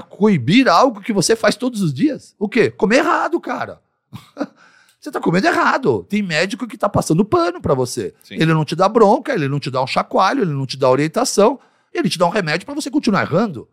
coibir 0.09 0.69
algo 0.69 1.01
que 1.01 1.13
você 1.13 1.37
faz 1.37 1.57
todos 1.57 1.81
os 1.81 1.93
dias. 1.93 2.35
O 2.39 2.49
quê? 2.49 2.71
Comer 2.71 2.99
errado, 2.99 3.41
cara. 3.41 3.81
você 5.01 5.09
está 5.09 5.21
comendo 5.21 5.47
errado. 5.47 6.05
Tem 6.09 6.23
médico 6.23 6.67
que 6.67 6.75
está 6.75 6.89
passando 6.89 7.25
pano 7.25 7.61
para 7.61 7.75
você. 7.75 8.15
Sim. 8.23 8.35
Ele 8.35 8.53
não 8.53 8.65
te 8.65 8.75
dá 8.75 8.89
bronca, 8.89 9.33
ele 9.33 9.49
não 9.49 9.61
te 9.61 9.71
dá 9.71 9.83
um 9.83 9.87
chacoalho, 9.87 10.43
ele 10.43 10.53
não 10.53 10.67
te 10.67 10.77
dá 10.77 10.91
orientação, 10.91 11.59
ele 11.93 12.09
te 12.09 12.19
dá 12.19 12.27
um 12.27 12.31
remédio 12.31 12.67
para 12.67 12.75
você 12.75 12.91
continuar 12.91 13.23
errando. 13.23 13.69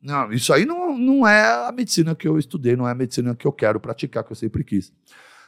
Não, 0.00 0.32
isso 0.32 0.52
aí 0.52 0.64
não, 0.64 0.98
não 0.98 1.26
é 1.26 1.68
a 1.68 1.70
medicina 1.70 2.14
que 2.14 2.26
eu 2.26 2.36
estudei, 2.36 2.74
não 2.74 2.88
é 2.88 2.90
a 2.90 2.94
medicina 2.94 3.36
que 3.36 3.46
eu 3.46 3.52
quero 3.52 3.78
praticar, 3.78 4.24
que 4.24 4.32
eu 4.32 4.36
sempre 4.36 4.64
quis. 4.64 4.92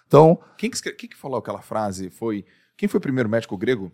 Então. 0.07 0.39
Quem 0.57 0.71
que, 0.71 0.93
quem 0.93 1.09
que 1.09 1.17
falou 1.17 1.39
aquela 1.39 1.61
frase? 1.61 2.11
Foi. 2.11 2.45
Quem 2.77 2.89
foi 2.89 2.99
o 2.99 3.01
primeiro 3.01 3.29
médico 3.29 3.57
grego? 3.57 3.91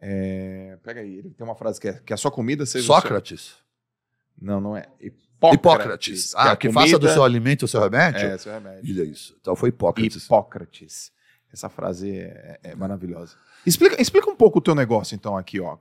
É, 0.00 0.76
pega 0.82 1.00
aí, 1.00 1.18
ele 1.18 1.30
tem 1.30 1.46
uma 1.46 1.54
frase 1.54 1.80
que 1.80 1.86
é 1.86 1.92
que 1.92 2.12
a 2.12 2.16
sua 2.16 2.32
comida 2.32 2.66
seja. 2.66 2.84
Sócrates. 2.86 3.54
Não, 4.40 4.60
não 4.60 4.76
é. 4.76 4.88
Hipócrates. 5.00 5.54
Hipócrates. 5.54 6.34
Ah, 6.34 6.56
que, 6.56 6.68
que 6.68 6.74
comida... 6.74 6.92
faça 6.92 6.98
do 6.98 7.08
seu 7.08 7.24
alimento 7.24 7.64
o 7.64 7.68
seu 7.68 7.80
remédio? 7.80 8.20
É, 8.20 8.38
seu 8.38 8.52
remédio. 8.52 9.02
É 9.02 9.04
isso. 9.04 9.36
Então 9.40 9.56
foi 9.56 9.70
Hipócrates. 9.70 10.24
Hipócrates. 10.24 11.12
Essa 11.52 11.68
frase 11.68 12.10
é, 12.10 12.60
é, 12.62 12.74
maravilhosa. 12.74 13.34
Explica, 13.66 14.00
explica 14.00 14.30
um 14.30 14.36
pouco 14.36 14.58
o 14.58 14.62
teu 14.62 14.74
negócio, 14.74 15.14
então, 15.14 15.36
aqui, 15.36 15.60
ó. 15.60 15.76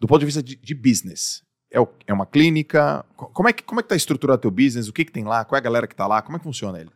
Do 0.00 0.06
ponto 0.06 0.20
de 0.20 0.26
vista 0.26 0.42
de, 0.42 0.56
de 0.56 0.74
business. 0.74 1.42
É, 1.70 1.80
o, 1.80 1.88
é, 2.06 2.12
uma 2.12 2.26
clínica? 2.26 3.04
Como 3.16 3.48
é 3.48 3.52
que 3.52 3.62
como 3.62 3.80
é 3.80 3.82
que 3.82 3.86
está 3.86 3.96
estruturado 3.96 4.38
o 4.38 4.42
teu 4.42 4.50
business? 4.50 4.88
O 4.88 4.92
que, 4.92 5.04
que 5.04 5.12
tem 5.12 5.24
lá? 5.24 5.44
Qual 5.44 5.56
é 5.56 5.60
a 5.60 5.64
galera 5.64 5.86
que 5.86 5.94
está 5.94 6.06
lá? 6.06 6.22
Como 6.22 6.36
é 6.36 6.38
que 6.38 6.44
funciona 6.44 6.80
ele? 6.80 6.90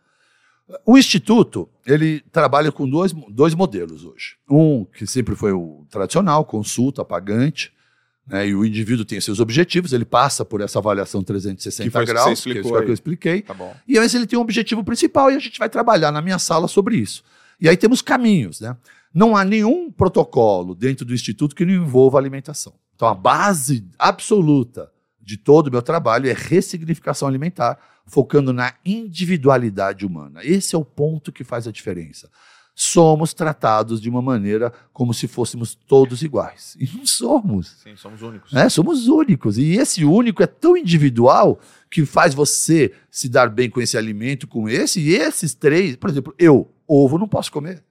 O 0.84 0.98
Instituto, 0.98 1.68
ele 1.86 2.20
trabalha 2.30 2.70
com 2.70 2.88
dois, 2.88 3.12
dois 3.30 3.54
modelos 3.54 4.04
hoje. 4.04 4.36
Um, 4.48 4.84
que 4.84 5.06
sempre 5.06 5.34
foi 5.34 5.52
o 5.52 5.86
tradicional, 5.90 6.44
consulta, 6.44 7.04
pagante, 7.04 7.72
né, 8.28 8.48
e 8.48 8.54
o 8.54 8.64
indivíduo 8.64 9.04
tem 9.04 9.20
seus 9.20 9.40
objetivos, 9.40 9.92
ele 9.92 10.04
passa 10.04 10.44
por 10.44 10.60
essa 10.60 10.78
avaliação 10.78 11.22
360 11.22 11.90
que 11.90 12.06
graus, 12.06 12.42
que, 12.42 12.52
que 12.52 12.58
é 12.58 12.60
isso 12.60 12.70
que 12.70 12.90
eu 12.90 12.94
expliquei. 12.94 13.42
Tá 13.42 13.56
e 13.86 13.98
aí 13.98 14.08
ele 14.14 14.26
tem 14.26 14.38
um 14.38 14.42
objetivo 14.42 14.84
principal 14.84 15.30
e 15.30 15.36
a 15.36 15.38
gente 15.38 15.58
vai 15.58 15.68
trabalhar 15.68 16.12
na 16.12 16.20
minha 16.20 16.38
sala 16.38 16.68
sobre 16.68 16.96
isso. 16.96 17.24
E 17.60 17.68
aí 17.68 17.76
temos 17.76 18.02
caminhos, 18.02 18.60
né? 18.60 18.76
Não 19.12 19.34
há 19.34 19.44
nenhum 19.44 19.90
protocolo 19.90 20.74
dentro 20.74 21.04
do 21.06 21.14
Instituto 21.14 21.56
que 21.56 21.64
não 21.64 21.72
envolva 21.72 22.18
alimentação. 22.18 22.74
Então 22.94 23.08
a 23.08 23.14
base 23.14 23.86
absoluta 23.98 24.90
de 25.20 25.36
todo 25.36 25.68
o 25.68 25.70
meu 25.70 25.82
trabalho 25.82 26.28
é 26.28 26.32
ressignificação 26.32 27.26
alimentar, 27.26 27.78
focando 28.06 28.52
na 28.52 28.74
individualidade 28.84 30.04
humana. 30.04 30.40
Esse 30.42 30.74
é 30.74 30.78
o 30.78 30.84
ponto 30.84 31.32
que 31.32 31.44
faz 31.44 31.66
a 31.66 31.72
diferença. 31.72 32.30
Somos 32.80 33.34
tratados 33.34 34.00
de 34.00 34.08
uma 34.08 34.22
maneira 34.22 34.72
como 34.92 35.12
se 35.12 35.26
fôssemos 35.26 35.74
todos 35.74 36.22
iguais. 36.22 36.76
E 36.78 36.88
não 36.96 37.04
somos. 37.04 37.76
Sim, 37.82 37.96
somos 37.96 38.22
únicos. 38.22 38.54
É, 38.54 38.68
somos 38.68 39.08
únicos. 39.08 39.58
E 39.58 39.72
esse 39.72 40.04
único 40.04 40.44
é 40.44 40.46
tão 40.46 40.76
individual 40.76 41.58
que 41.90 42.06
faz 42.06 42.34
você 42.34 42.94
se 43.10 43.28
dar 43.28 43.50
bem 43.50 43.68
com 43.68 43.80
esse 43.80 43.98
alimento, 43.98 44.46
com 44.46 44.68
esse, 44.68 45.00
e 45.00 45.12
esses 45.12 45.54
três. 45.54 45.96
Por 45.96 46.08
exemplo, 46.08 46.32
eu, 46.38 46.72
ovo 46.86 47.18
não 47.18 47.26
posso 47.26 47.50
comer. 47.50 47.82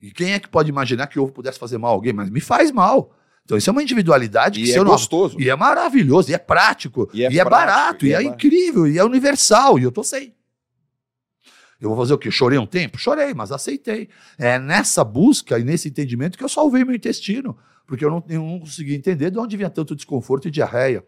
E 0.00 0.12
quem 0.12 0.32
é 0.32 0.38
que 0.38 0.48
pode 0.48 0.68
imaginar 0.68 1.08
que 1.08 1.18
ovo 1.18 1.32
pudesse 1.32 1.58
fazer 1.58 1.78
mal 1.78 1.90
a 1.90 1.94
alguém? 1.94 2.12
Mas 2.12 2.30
me 2.30 2.40
faz 2.40 2.70
mal. 2.70 3.12
Então, 3.44 3.58
isso 3.58 3.68
é 3.68 3.72
uma 3.72 3.82
individualidade 3.82 4.62
que 4.62 4.68
e 4.68 4.72
é 4.72 4.84
gostoso. 4.84 5.40
E 5.40 5.50
é 5.50 5.56
maravilhoso, 5.56 6.30
e 6.30 6.34
é 6.34 6.38
prático, 6.38 7.10
e 7.12 7.24
é, 7.24 7.32
e 7.32 7.40
é 7.40 7.44
barato, 7.44 8.06
e, 8.06 8.12
é, 8.12 8.18
é 8.18 8.22
incrível, 8.22 8.86
e 8.86 8.96
é 8.96 9.04
universal, 9.04 9.76
e 9.76 9.82
eu 9.82 9.90
tô 9.90 10.04
sem. 10.04 10.32
Eu 11.84 11.90
vou 11.90 11.98
fazer 11.98 12.14
o 12.14 12.18
quê? 12.18 12.30
Chorei 12.30 12.58
um 12.58 12.66
tempo? 12.66 12.98
Chorei, 12.98 13.34
mas 13.34 13.52
aceitei. 13.52 14.08
É 14.38 14.58
nessa 14.58 15.04
busca 15.04 15.58
e 15.58 15.64
nesse 15.64 15.88
entendimento 15.88 16.38
que 16.38 16.44
eu 16.44 16.48
salvei 16.48 16.84
meu 16.84 16.94
intestino, 16.94 17.56
porque 17.86 18.04
eu 18.04 18.10
não, 18.10 18.24
eu 18.28 18.40
não 18.40 18.62
entender 18.88 19.30
de 19.30 19.38
onde 19.38 19.56
vinha 19.56 19.68
tanto 19.68 19.94
desconforto 19.94 20.48
e 20.48 20.50
diarreia. 20.50 21.04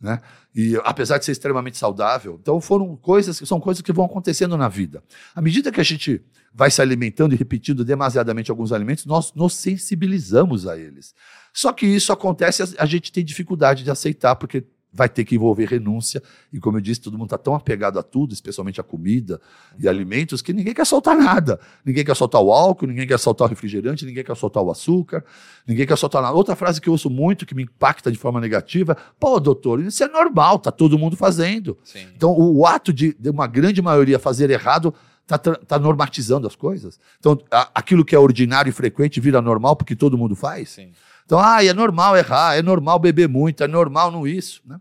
Né? 0.00 0.20
E 0.54 0.78
apesar 0.84 1.18
de 1.18 1.24
ser 1.24 1.32
extremamente 1.32 1.78
saudável, 1.78 2.38
então 2.40 2.60
foram 2.60 2.96
coisas 2.96 3.38
que 3.38 3.46
são 3.46 3.60
coisas 3.60 3.80
que 3.80 3.92
vão 3.92 4.04
acontecendo 4.04 4.56
na 4.56 4.68
vida. 4.68 5.02
À 5.34 5.40
medida 5.40 5.72
que 5.72 5.80
a 5.80 5.84
gente 5.84 6.22
vai 6.52 6.70
se 6.70 6.82
alimentando 6.82 7.34
e 7.34 7.38
repetindo 7.38 7.84
demasiadamente 7.84 8.50
alguns 8.50 8.72
alimentos, 8.72 9.06
nós 9.06 9.32
nos 9.34 9.54
sensibilizamos 9.54 10.66
a 10.66 10.76
eles. 10.76 11.14
Só 11.52 11.72
que 11.72 11.86
isso 11.86 12.12
acontece, 12.12 12.74
a 12.78 12.86
gente 12.86 13.12
tem 13.12 13.24
dificuldade 13.24 13.84
de 13.84 13.90
aceitar, 13.90 14.36
porque 14.36 14.64
vai 14.96 15.08
ter 15.08 15.24
que 15.24 15.34
envolver 15.34 15.66
renúncia. 15.66 16.22
E 16.50 16.58
como 16.58 16.78
eu 16.78 16.80
disse, 16.80 17.02
todo 17.02 17.18
mundo 17.18 17.26
está 17.26 17.38
tão 17.38 17.54
apegado 17.54 17.98
a 17.98 18.02
tudo, 18.02 18.32
especialmente 18.32 18.80
a 18.80 18.84
comida 18.84 19.38
e 19.78 19.86
alimentos, 19.86 20.40
que 20.40 20.52
ninguém 20.52 20.72
quer 20.72 20.86
soltar 20.86 21.14
nada. 21.14 21.60
Ninguém 21.84 22.04
quer 22.04 22.16
soltar 22.16 22.40
o 22.40 22.50
álcool, 22.50 22.86
ninguém 22.86 23.06
quer 23.06 23.18
soltar 23.18 23.46
o 23.46 23.48
refrigerante, 23.50 24.06
ninguém 24.06 24.24
quer 24.24 24.34
soltar 24.34 24.62
o 24.62 24.70
açúcar, 24.70 25.22
ninguém 25.66 25.86
quer 25.86 25.96
soltar 25.96 26.22
nada. 26.22 26.34
Outra 26.34 26.56
frase 26.56 26.80
que 26.80 26.88
eu 26.88 26.92
ouço 26.92 27.10
muito, 27.10 27.44
que 27.44 27.54
me 27.54 27.64
impacta 27.64 28.10
de 28.10 28.16
forma 28.16 28.40
negativa, 28.40 28.96
pô, 29.20 29.38
doutor, 29.38 29.80
isso 29.80 30.02
é 30.02 30.08
normal, 30.08 30.58
tá 30.58 30.72
todo 30.72 30.98
mundo 30.98 31.16
fazendo. 31.16 31.76
Sim. 31.84 32.06
Então, 32.16 32.34
o 32.34 32.66
ato 32.66 32.92
de, 32.92 33.14
de 33.18 33.28
uma 33.28 33.46
grande 33.46 33.82
maioria 33.82 34.18
fazer 34.18 34.48
errado 34.48 34.94
está 35.22 35.38
tá 35.38 35.78
normatizando 35.78 36.46
as 36.46 36.56
coisas. 36.56 36.98
Então, 37.18 37.38
a, 37.50 37.68
aquilo 37.74 38.04
que 38.04 38.14
é 38.14 38.18
ordinário 38.18 38.70
e 38.70 38.72
frequente 38.72 39.20
vira 39.20 39.42
normal 39.42 39.76
porque 39.76 39.94
todo 39.94 40.16
mundo 40.16 40.34
faz. 40.34 40.70
Sim. 40.70 40.92
Então, 41.26 41.40
ah, 41.40 41.62
é 41.64 41.72
normal 41.74 42.16
errar, 42.16 42.56
é 42.56 42.62
normal 42.62 43.00
beber 43.00 43.28
muito, 43.28 43.62
é 43.62 43.66
normal 43.66 44.12
não 44.12 44.26
isso, 44.26 44.62
né? 44.64 44.80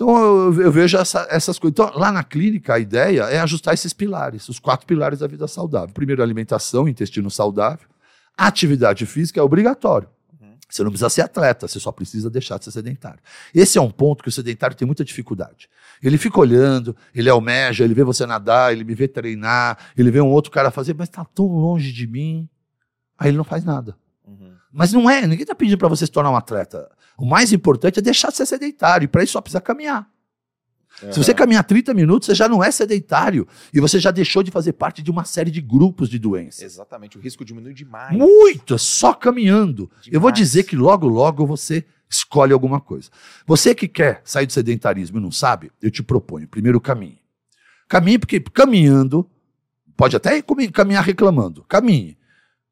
Então 0.00 0.16
eu, 0.16 0.62
eu 0.62 0.72
vejo 0.72 0.96
essa, 0.96 1.26
essas 1.28 1.58
coisas. 1.58 1.78
Então, 1.78 1.92
lá 1.94 2.10
na 2.10 2.24
clínica, 2.24 2.72
a 2.72 2.78
ideia 2.78 3.24
é 3.24 3.38
ajustar 3.40 3.74
esses 3.74 3.92
pilares, 3.92 4.48
os 4.48 4.58
quatro 4.58 4.86
pilares 4.86 5.18
da 5.18 5.26
vida 5.26 5.46
saudável. 5.46 5.92
Primeiro, 5.92 6.22
alimentação, 6.22 6.88
intestino 6.88 7.30
saudável. 7.30 7.86
Atividade 8.34 9.04
física 9.04 9.38
é 9.38 9.42
obrigatório. 9.42 10.08
Uhum. 10.40 10.54
Você 10.66 10.82
não 10.82 10.90
precisa 10.90 11.10
ser 11.10 11.20
atleta, 11.20 11.68
você 11.68 11.78
só 11.78 11.92
precisa 11.92 12.30
deixar 12.30 12.56
de 12.56 12.64
ser 12.64 12.70
sedentário. 12.70 13.20
Esse 13.54 13.76
é 13.76 13.80
um 13.82 13.90
ponto 13.90 14.22
que 14.22 14.30
o 14.30 14.32
sedentário 14.32 14.74
tem 14.74 14.86
muita 14.86 15.04
dificuldade. 15.04 15.68
Ele 16.02 16.16
fica 16.16 16.40
olhando, 16.40 16.96
ele 17.14 17.28
almeja, 17.28 17.84
ele 17.84 17.92
vê 17.92 18.02
você 18.02 18.24
nadar, 18.24 18.72
ele 18.72 18.84
me 18.84 18.94
vê 18.94 19.06
treinar, 19.06 19.76
ele 19.98 20.10
vê 20.10 20.22
um 20.22 20.30
outro 20.30 20.50
cara 20.50 20.70
fazer, 20.70 20.94
mas 20.94 21.10
está 21.10 21.26
tão 21.26 21.44
longe 21.44 21.92
de 21.92 22.06
mim. 22.06 22.48
Aí 23.18 23.28
ele 23.28 23.36
não 23.36 23.44
faz 23.44 23.66
nada. 23.66 23.94
Uhum. 24.26 24.54
Mas 24.72 24.94
não 24.94 25.10
é, 25.10 25.26
ninguém 25.26 25.42
está 25.42 25.54
pedindo 25.54 25.76
para 25.76 25.88
você 25.88 26.06
se 26.06 26.12
tornar 26.12 26.30
um 26.30 26.36
atleta. 26.36 26.90
O 27.18 27.26
mais 27.26 27.52
importante 27.52 27.98
é 27.98 28.02
deixar 28.02 28.30
de 28.30 28.36
ser 28.36 28.46
sedentário, 28.46 29.04
e 29.04 29.08
para 29.08 29.22
isso 29.22 29.32
só 29.32 29.40
precisa 29.40 29.60
caminhar. 29.60 30.08
Uhum. 31.02 31.12
Se 31.12 31.22
você 31.22 31.32
caminhar 31.32 31.64
30 31.64 31.94
minutos, 31.94 32.26
você 32.26 32.34
já 32.34 32.48
não 32.48 32.62
é 32.62 32.70
sedentário. 32.70 33.46
E 33.72 33.80
você 33.80 33.98
já 33.98 34.10
deixou 34.10 34.42
de 34.42 34.50
fazer 34.50 34.72
parte 34.72 35.02
de 35.02 35.10
uma 35.10 35.24
série 35.24 35.50
de 35.50 35.60
grupos 35.60 36.08
de 36.08 36.18
doenças. 36.18 36.62
Exatamente, 36.62 37.16
o 37.16 37.20
risco 37.20 37.44
diminui 37.44 37.72
demais. 37.72 38.16
Muito, 38.16 38.74
é 38.74 38.78
só 38.78 39.14
caminhando. 39.14 39.90
Demais. 40.02 40.12
Eu 40.12 40.20
vou 40.20 40.30
dizer 40.30 40.64
que 40.64 40.76
logo, 40.76 41.06
logo 41.06 41.46
você 41.46 41.84
escolhe 42.08 42.52
alguma 42.52 42.80
coisa. 42.80 43.08
Você 43.46 43.74
que 43.74 43.86
quer 43.86 44.20
sair 44.24 44.46
do 44.46 44.52
sedentarismo 44.52 45.18
e 45.18 45.22
não 45.22 45.30
sabe, 45.30 45.70
eu 45.80 45.90
te 45.90 46.02
proponho, 46.02 46.48
primeiro 46.48 46.80
caminhe. 46.80 47.20
Caminhe, 47.88 48.18
porque 48.18 48.40
caminhando, 48.40 49.28
pode 49.96 50.16
até 50.16 50.42
caminhar 50.72 51.04
reclamando, 51.04 51.64
caminhe 51.64 52.18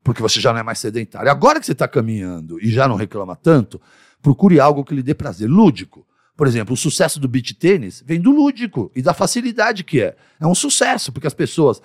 porque 0.09 0.23
você 0.23 0.40
já 0.40 0.55
não 0.55 0.60
é 0.60 0.62
mais 0.62 0.78
sedentário. 0.78 1.31
Agora 1.31 1.60
que 1.60 1.66
você 1.66 1.73
está 1.73 1.86
caminhando 1.86 2.59
e 2.65 2.70
já 2.70 2.89
não 2.89 2.97
reclama 2.97 3.36
tanto, 3.36 3.78
procure 4.22 4.60
algo 4.60 4.84
que 4.84 4.94
lhe 4.94 5.02
dê 5.02 5.14
prazer, 5.14 5.48
lúdico. 5.48 6.06
Por 6.36 6.46
exemplo, 6.46 6.74
o 6.74 6.76
sucesso 6.76 7.18
do 7.18 7.26
beach 7.26 7.54
tênis 7.54 8.02
vem 8.06 8.20
do 8.20 8.30
lúdico 8.30 8.92
e 8.94 9.02
da 9.02 9.12
facilidade 9.12 9.82
que 9.82 10.00
é. 10.00 10.16
É 10.40 10.46
um 10.46 10.54
sucesso, 10.54 11.10
porque 11.10 11.26
as 11.26 11.34
pessoas, 11.34 11.82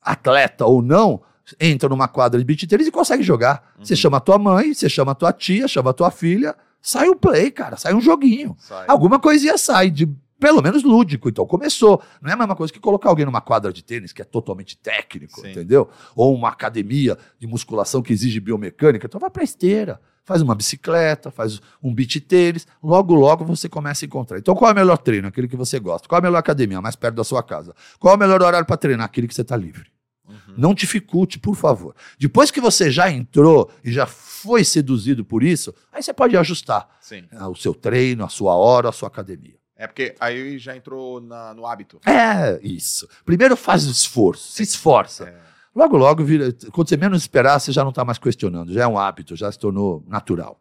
atleta 0.00 0.64
ou 0.64 0.80
não, 0.80 1.22
entram 1.60 1.90
numa 1.90 2.08
quadra 2.08 2.38
de 2.38 2.44
beach 2.44 2.66
tênis 2.66 2.86
e 2.86 2.90
conseguem 2.90 3.24
jogar. 3.24 3.74
Uhum. 3.78 3.84
Você 3.84 3.94
chama 3.94 4.16
a 4.16 4.20
tua 4.20 4.38
mãe, 4.38 4.72
você 4.72 4.88
chama 4.88 5.12
a 5.12 5.14
tua 5.14 5.32
tia, 5.32 5.68
chama 5.68 5.90
a 5.90 5.92
tua 5.92 6.10
filha, 6.10 6.56
sai 6.80 7.08
um 7.10 7.16
play, 7.16 7.50
cara, 7.50 7.76
sai 7.76 7.94
um 7.94 8.00
joguinho. 8.00 8.56
Sai. 8.58 8.86
Alguma 8.88 9.18
coisinha 9.18 9.58
sai 9.58 9.90
de 9.90 10.08
pelo 10.40 10.62
menos 10.62 10.82
lúdico. 10.82 11.28
Então 11.28 11.46
começou. 11.46 12.02
Não 12.22 12.30
é 12.30 12.32
a 12.32 12.36
mesma 12.36 12.56
coisa 12.56 12.72
que 12.72 12.80
colocar 12.80 13.10
alguém 13.10 13.26
numa 13.26 13.42
quadra 13.42 13.72
de 13.72 13.84
tênis, 13.84 14.12
que 14.12 14.22
é 14.22 14.24
totalmente 14.24 14.76
técnico, 14.78 15.42
Sim. 15.42 15.50
entendeu? 15.50 15.90
Ou 16.16 16.34
uma 16.34 16.48
academia 16.48 17.18
de 17.38 17.46
musculação 17.46 18.00
que 18.02 18.12
exige 18.12 18.40
biomecânica. 18.40 19.06
Então 19.06 19.20
vai 19.20 19.28
pra 19.28 19.44
esteira. 19.44 20.00
Faz 20.30 20.42
uma 20.42 20.54
bicicleta, 20.54 21.28
faz 21.28 21.60
um 21.82 21.92
beat 21.92 22.20
tênis, 22.20 22.64
logo, 22.80 23.12
logo 23.16 23.44
você 23.44 23.68
começa 23.68 24.04
a 24.04 24.06
encontrar. 24.06 24.38
Então, 24.38 24.54
qual 24.54 24.70
é 24.70 24.72
o 24.72 24.76
melhor 24.76 24.96
treino? 24.96 25.26
Aquele 25.26 25.48
que 25.48 25.56
você 25.56 25.80
gosta. 25.80 26.06
Qual 26.06 26.18
é 26.18 26.20
a 26.20 26.22
melhor 26.22 26.38
academia? 26.38 26.80
Mais 26.80 26.94
perto 26.94 27.16
da 27.16 27.24
sua 27.24 27.42
casa. 27.42 27.74
Qual 27.98 28.14
é 28.14 28.16
o 28.16 28.20
melhor 28.20 28.40
horário 28.40 28.64
para 28.64 28.76
treinar? 28.76 29.06
Aquele 29.06 29.26
que 29.26 29.34
você 29.34 29.40
está 29.40 29.56
livre. 29.56 29.90
Uhum. 30.28 30.36
Não 30.56 30.72
dificulte, 30.72 31.36
por 31.36 31.56
favor. 31.56 31.96
Depois 32.16 32.52
que 32.52 32.60
você 32.60 32.92
já 32.92 33.10
entrou 33.10 33.68
e 33.82 33.90
já 33.90 34.06
foi 34.06 34.62
seduzido 34.62 35.24
por 35.24 35.42
isso, 35.42 35.74
aí 35.92 36.00
você 36.00 36.14
pode 36.14 36.36
ajustar 36.36 36.88
Sim. 37.00 37.24
o 37.50 37.56
seu 37.56 37.74
treino, 37.74 38.24
a 38.24 38.28
sua 38.28 38.54
hora, 38.54 38.88
a 38.88 38.92
sua 38.92 39.08
academia. 39.08 39.56
É 39.74 39.88
porque 39.88 40.14
aí 40.20 40.58
já 40.60 40.76
entrou 40.76 41.20
na- 41.20 41.52
no 41.54 41.66
hábito. 41.66 41.98
É, 42.06 42.60
isso. 42.62 43.08
Primeiro 43.24 43.56
faz 43.56 43.84
o 43.88 43.90
esforço, 43.90 44.52
se 44.52 44.62
esforça. 44.62 45.24
É. 45.24 45.49
Logo, 45.74 45.96
logo, 45.96 46.24
vira, 46.24 46.52
quando 46.72 46.88
você 46.88 46.96
menos 46.96 47.22
esperar, 47.22 47.58
você 47.60 47.70
já 47.72 47.82
não 47.82 47.90
está 47.90 48.04
mais 48.04 48.18
questionando, 48.18 48.72
já 48.72 48.82
é 48.82 48.86
um 48.86 48.98
hábito, 48.98 49.36
já 49.36 49.50
se 49.50 49.58
tornou 49.58 50.04
natural. 50.08 50.60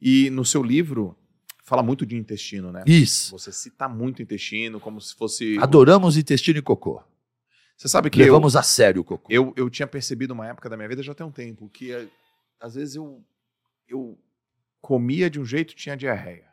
E 0.00 0.30
no 0.30 0.44
seu 0.44 0.62
livro, 0.62 1.16
fala 1.64 1.82
muito 1.82 2.06
de 2.06 2.16
intestino, 2.16 2.70
né? 2.70 2.84
Isso. 2.86 3.32
Você 3.36 3.50
cita 3.50 3.88
muito 3.88 4.22
intestino, 4.22 4.78
como 4.78 5.00
se 5.00 5.14
fosse. 5.14 5.58
Adoramos 5.60 6.16
intestino 6.16 6.58
e 6.58 6.62
cocô. 6.62 7.02
Você 7.76 7.88
sabe 7.88 8.08
que 8.08 8.20
eu, 8.20 8.24
Levamos 8.24 8.56
a 8.56 8.62
sério 8.62 9.02
o 9.02 9.04
cocô. 9.04 9.26
eu, 9.30 9.52
eu 9.56 9.68
tinha 9.68 9.86
percebido 9.86 10.32
uma 10.32 10.46
época 10.46 10.68
da 10.70 10.76
minha 10.76 10.88
vida, 10.88 11.02
já 11.02 11.14
tem 11.14 11.26
um 11.26 11.30
tempo, 11.30 11.68
que 11.68 11.92
eh, 11.92 12.06
às 12.60 12.74
vezes 12.74 12.94
eu, 12.94 13.22
eu 13.88 14.16
comia 14.80 15.28
de 15.28 15.38
um 15.40 15.44
jeito 15.44 15.74
tinha 15.74 15.96
diarreia. 15.96 16.46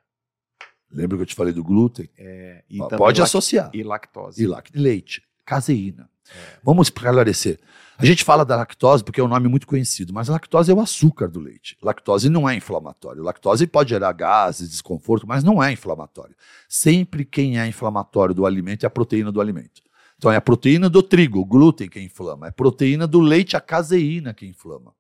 Lembra 0.92 1.18
que 1.18 1.22
eu 1.24 1.28
te 1.28 1.36
falei 1.36 1.54
do 1.54 1.64
glúten? 1.64 2.10
É, 2.18 2.64
Pode 2.98 3.22
associar. 3.22 3.72
E 3.74 3.84
lactose. 3.84 4.44
E 4.44 4.48
lac- 4.48 4.70
leite, 4.76 5.24
caseína. 5.46 6.10
É. 6.30 6.60
Vamos 6.64 6.88
esclarecer. 6.88 7.60
A 7.98 8.06
gente 8.06 8.24
fala 8.24 8.44
da 8.44 8.56
lactose 8.56 9.04
porque 9.04 9.22
é 9.22 9.24
um 9.24 9.28
nome 9.28 9.48
muito 9.48 9.68
conhecido, 9.68 10.14
mas 10.14 10.30
a 10.30 10.34
lactose 10.34 10.72
é 10.72 10.74
o 10.74 10.80
açúcar 10.80 11.28
do 11.28 11.40
leite. 11.40 11.78
Lactose 11.82 12.28
não 12.28 12.50
é 12.50 12.56
inflamatório. 12.56 13.22
Lactose 13.22 13.68
pode 13.68 13.92
gerar 13.92 14.12
gases, 14.14 14.70
desconforto, 14.70 15.28
mas 15.28 15.44
não 15.44 15.62
é 15.62 15.72
inflamatório. 15.72 16.36
Sempre 16.68 17.24
quem 17.24 17.60
é 17.60 17.68
inflamatório 17.68 18.34
do 18.34 18.46
alimento 18.46 18.84
é 18.84 18.88
a 18.88 18.90
proteína 18.90 19.32
do 19.32 19.40
alimento. 19.40 19.82
Então 20.18 20.32
é 20.32 20.36
a 20.36 20.42
proteína 20.42 20.90
do 20.90 21.04
trigo, 21.04 21.40
o 21.40 21.46
glúten 21.46 21.90
que 21.90 22.00
inflama, 22.00 22.48
é 22.48 22.50
a 22.50 22.54
proteína 22.54 23.06
do 23.06 23.20
leite, 23.20 23.58
a 23.58 23.62
caseína 23.62 24.34
que 24.34 24.46
inflama. 24.46 24.94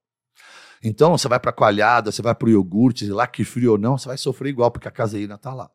Então 0.84 1.18
você 1.18 1.28
vai 1.30 1.40
para 1.40 1.49
a 1.49 1.53
coalhada, 1.53 2.11
você 2.11 2.22
vai 2.22 2.36
para 2.36 2.48
o 2.48 2.52
iogurte, 2.52 3.06
lá 3.07 3.26
que 3.26 3.45
frio 3.45 3.72
ou 3.72 3.78
não, 3.78 3.98
você 3.98 4.07
vai 4.07 4.18
sofrer 4.18 4.49
igual 4.49 4.70
porque 4.70 4.88
a 4.88 4.91
caseína 4.91 5.36
está 5.36 5.53
lá. 5.53 5.72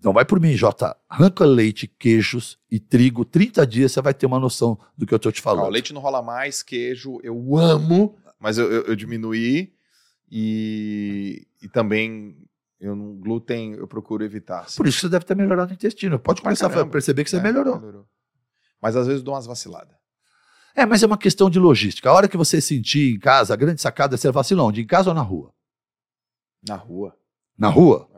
Então 0.00 0.14
vai 0.14 0.24
por 0.24 0.40
mim, 0.40 0.56
Jota. 0.56 0.96
Arranca 1.06 1.44
leite, 1.44 1.86
queijos 1.86 2.58
e 2.70 2.80
trigo. 2.80 3.22
30 3.22 3.66
dias 3.66 3.92
você 3.92 4.00
vai 4.00 4.14
ter 4.14 4.24
uma 4.24 4.40
noção 4.40 4.78
do 4.96 5.06
que 5.06 5.12
eu 5.12 5.16
estou 5.16 5.30
te 5.30 5.42
falando. 5.42 5.66
o 5.66 5.70
leite 5.70 5.92
não 5.92 6.00
rola 6.00 6.22
mais, 6.22 6.62
queijo 6.62 7.20
eu 7.22 7.54
amo, 7.58 8.16
mas 8.38 8.56
eu, 8.56 8.72
eu, 8.72 8.82
eu 8.84 8.96
diminuí 8.96 9.74
e, 10.32 11.46
e 11.62 11.68
também 11.68 12.34
eu 12.80 12.96
não, 12.96 13.14
glúten 13.14 13.74
eu 13.74 13.86
procuro 13.86 14.24
evitar. 14.24 14.60
assim. 14.60 14.78
Por 14.78 14.86
isso 14.86 14.96
que 14.96 15.02
você 15.02 15.08
deve 15.10 15.26
ter 15.26 15.36
melhorado 15.36 15.70
o 15.70 15.74
intestino. 15.74 16.18
Pode 16.18 16.40
começar 16.40 16.74
a 16.74 16.86
perceber 16.86 17.22
que 17.22 17.28
você 17.30 17.36
É, 17.36 17.42
melhorou. 17.42 18.06
Mas 18.80 18.96
às 18.96 19.06
vezes 19.06 19.22
dou 19.22 19.34
umas 19.34 19.44
vaciladas. 19.44 19.94
É, 20.74 20.86
mas 20.86 21.02
é 21.02 21.06
uma 21.06 21.18
questão 21.18 21.50
de 21.50 21.58
logística. 21.58 22.08
A 22.08 22.14
hora 22.14 22.26
que 22.28 22.38
você 22.38 22.58
sentir 22.58 23.14
em 23.14 23.18
casa, 23.18 23.52
a 23.52 23.56
grande 23.56 23.82
sacada 23.82 24.14
é 24.14 24.16
ser 24.18 24.32
vacilão. 24.32 24.68
Onde? 24.68 24.80
Em 24.80 24.86
casa 24.86 25.10
ou 25.10 25.14
na 25.14 25.20
rua? 25.20 25.52
Na 26.66 26.76
rua. 26.76 27.14
Na 27.58 27.68
rua? 27.68 28.08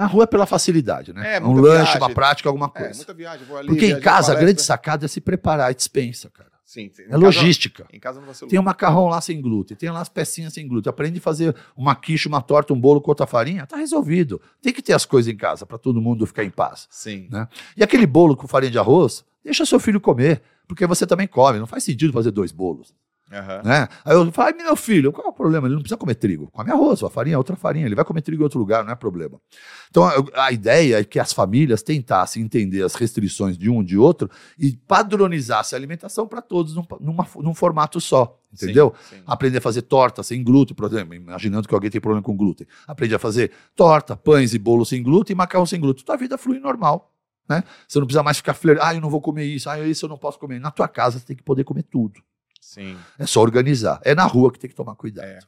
É. 0.00 0.02
Na 0.02 0.06
rua 0.06 0.24
é 0.24 0.26
pela 0.26 0.46
facilidade, 0.46 1.12
né? 1.12 1.36
É, 1.36 1.40
um 1.40 1.52
muita 1.52 1.68
lanche, 1.68 1.82
viagem. 1.84 2.00
uma 2.00 2.10
prática, 2.10 2.48
alguma 2.48 2.72
É, 2.74 2.78
coisa. 2.78 2.96
muita 2.96 3.14
viagem, 3.14 3.46
vou 3.46 3.58
ali. 3.58 3.68
Porque 3.68 3.86
em 3.86 4.00
casa, 4.00 4.32
a 4.32 4.34
grande 4.34 4.62
sacada 4.62 5.04
é 5.04 5.08
se 5.08 5.20
preparar 5.20 5.70
e 5.70 5.74
dispensa, 5.74 6.30
cara. 6.30 6.50
Sim, 6.64 6.88
sim. 6.92 7.02
É 7.08 7.16
logística. 7.16 7.84
Em 7.92 7.98
casa 7.98 8.20
não 8.20 8.28
vacilo. 8.28 8.48
Tem 8.48 8.58
um 8.58 8.62
macarrão 8.62 9.08
lá 9.08 9.20
sem 9.20 9.40
glúten, 9.42 9.76
tem 9.76 9.90
lá 9.90 10.00
as 10.00 10.08
pecinhas 10.08 10.52
sem 10.52 10.68
glúten. 10.68 10.88
Aprende 10.88 11.18
a 11.18 11.20
fazer 11.20 11.54
uma 11.76 11.96
quiche, 11.96 12.28
uma 12.28 12.40
torta, 12.40 12.72
um 12.72 12.80
bolo 12.80 13.00
com 13.00 13.10
outra 13.10 13.26
farinha, 13.26 13.66
tá 13.66 13.76
resolvido. 13.76 14.40
Tem 14.62 14.72
que 14.72 14.80
ter 14.80 14.92
as 14.92 15.04
coisas 15.04 15.32
em 15.32 15.36
casa 15.36 15.66
para 15.66 15.76
todo 15.78 16.00
mundo 16.00 16.24
ficar 16.26 16.44
em 16.44 16.50
paz. 16.50 16.86
Sim. 16.88 17.26
Né? 17.28 17.48
E 17.76 17.82
aquele 17.82 18.06
bolo 18.06 18.36
com 18.36 18.46
farinha 18.46 18.70
de 18.70 18.78
arroz, 18.78 19.24
deixa 19.44 19.66
seu 19.66 19.80
filho 19.80 20.00
comer, 20.00 20.42
porque 20.68 20.86
você 20.86 21.04
também 21.04 21.26
come. 21.26 21.58
Não 21.58 21.66
faz 21.66 21.82
sentido 21.82 22.12
fazer 22.12 22.30
dois 22.30 22.52
bolos. 22.52 22.94
Aham. 23.32 23.62
Né? 23.64 23.88
Aí 24.04 24.14
eu 24.16 24.32
falo, 24.32 24.48
"Ai, 24.48 24.64
meu 24.64 24.74
filho, 24.74 25.12
qual 25.12 25.26
é 25.26 25.30
o 25.30 25.32
problema? 25.32 25.66
Ele 25.68 25.74
não 25.74 25.82
precisa 25.82 25.96
comer 25.96 26.16
trigo. 26.16 26.48
Come 26.50 26.70
arroz, 26.72 27.02
a 27.02 27.08
farinha 27.08 27.34
é 27.34 27.38
outra 27.38 27.54
farinha. 27.54 27.86
Ele 27.86 27.94
vai 27.94 28.04
comer 28.04 28.22
trigo 28.22 28.42
em 28.42 28.44
outro 28.44 28.58
lugar, 28.58 28.84
não 28.84 28.92
é 28.92 28.96
problema. 28.96 29.40
Então 29.88 30.02
a 30.34 30.50
ideia 30.50 30.98
é 31.00 31.04
que 31.04 31.18
as 31.18 31.32
famílias 31.32 31.82
tentassem 31.82 32.42
entender 32.42 32.82
as 32.82 32.94
restrições 32.96 33.56
de 33.56 33.70
um 33.70 33.84
de 33.84 33.96
outro 33.96 34.28
e 34.58 34.76
padronizassem 34.88 35.76
a 35.76 35.78
alimentação 35.78 36.26
para 36.26 36.42
todos 36.42 36.74
num, 36.74 36.84
numa- 37.00 37.26
num 37.36 37.54
formato 37.54 38.00
só. 38.00 38.36
Entendeu? 38.52 38.92
Sim, 39.08 39.16
sim. 39.18 39.22
Aprender 39.26 39.58
a 39.58 39.60
fazer 39.60 39.82
torta 39.82 40.24
sem 40.24 40.42
glúten, 40.42 40.74
por 40.74 40.86
exemplo, 40.86 41.14
imaginando 41.14 41.68
que 41.68 41.74
alguém 41.74 41.88
tem 41.90 42.00
problema 42.00 42.22
com 42.22 42.36
glúten. 42.36 42.66
Aprende 42.86 43.14
a 43.14 43.18
fazer 43.18 43.52
torta, 43.76 44.16
pães 44.16 44.54
e 44.54 44.58
bolos 44.58 44.88
sem 44.88 45.00
glúten 45.02 45.34
e 45.34 45.36
macarrão 45.36 45.64
sem 45.66 45.78
glúten. 45.78 46.04
Tua 46.04 46.16
vida 46.16 46.36
flui 46.36 46.58
normal. 46.58 47.12
Né? 47.48 47.62
Você 47.86 47.98
não 48.00 48.06
precisa 48.06 48.22
mais 48.24 48.36
ficar 48.38 48.54
fler... 48.54 48.78
ah, 48.80 48.94
eu 48.94 49.00
não 49.00 49.10
vou 49.10 49.20
comer 49.20 49.44
isso, 49.44 49.68
ah, 49.70 49.78
isso 49.86 50.04
eu 50.04 50.08
não 50.08 50.18
posso 50.18 50.38
comer. 50.38 50.58
Na 50.60 50.70
tua 50.70 50.88
casa 50.88 51.18
você 51.18 51.24
tem 51.26 51.36
que 51.36 51.42
poder 51.42 51.62
comer 51.64 51.82
tudo. 51.84 52.20
Sim. 52.60 52.98
É 53.18 53.26
só 53.26 53.40
organizar. 53.40 54.00
É 54.04 54.14
na 54.14 54.24
rua 54.26 54.52
que 54.52 54.58
tem 54.58 54.68
que 54.70 54.76
tomar 54.76 54.94
cuidado. 54.94 55.24
É. 55.26 55.38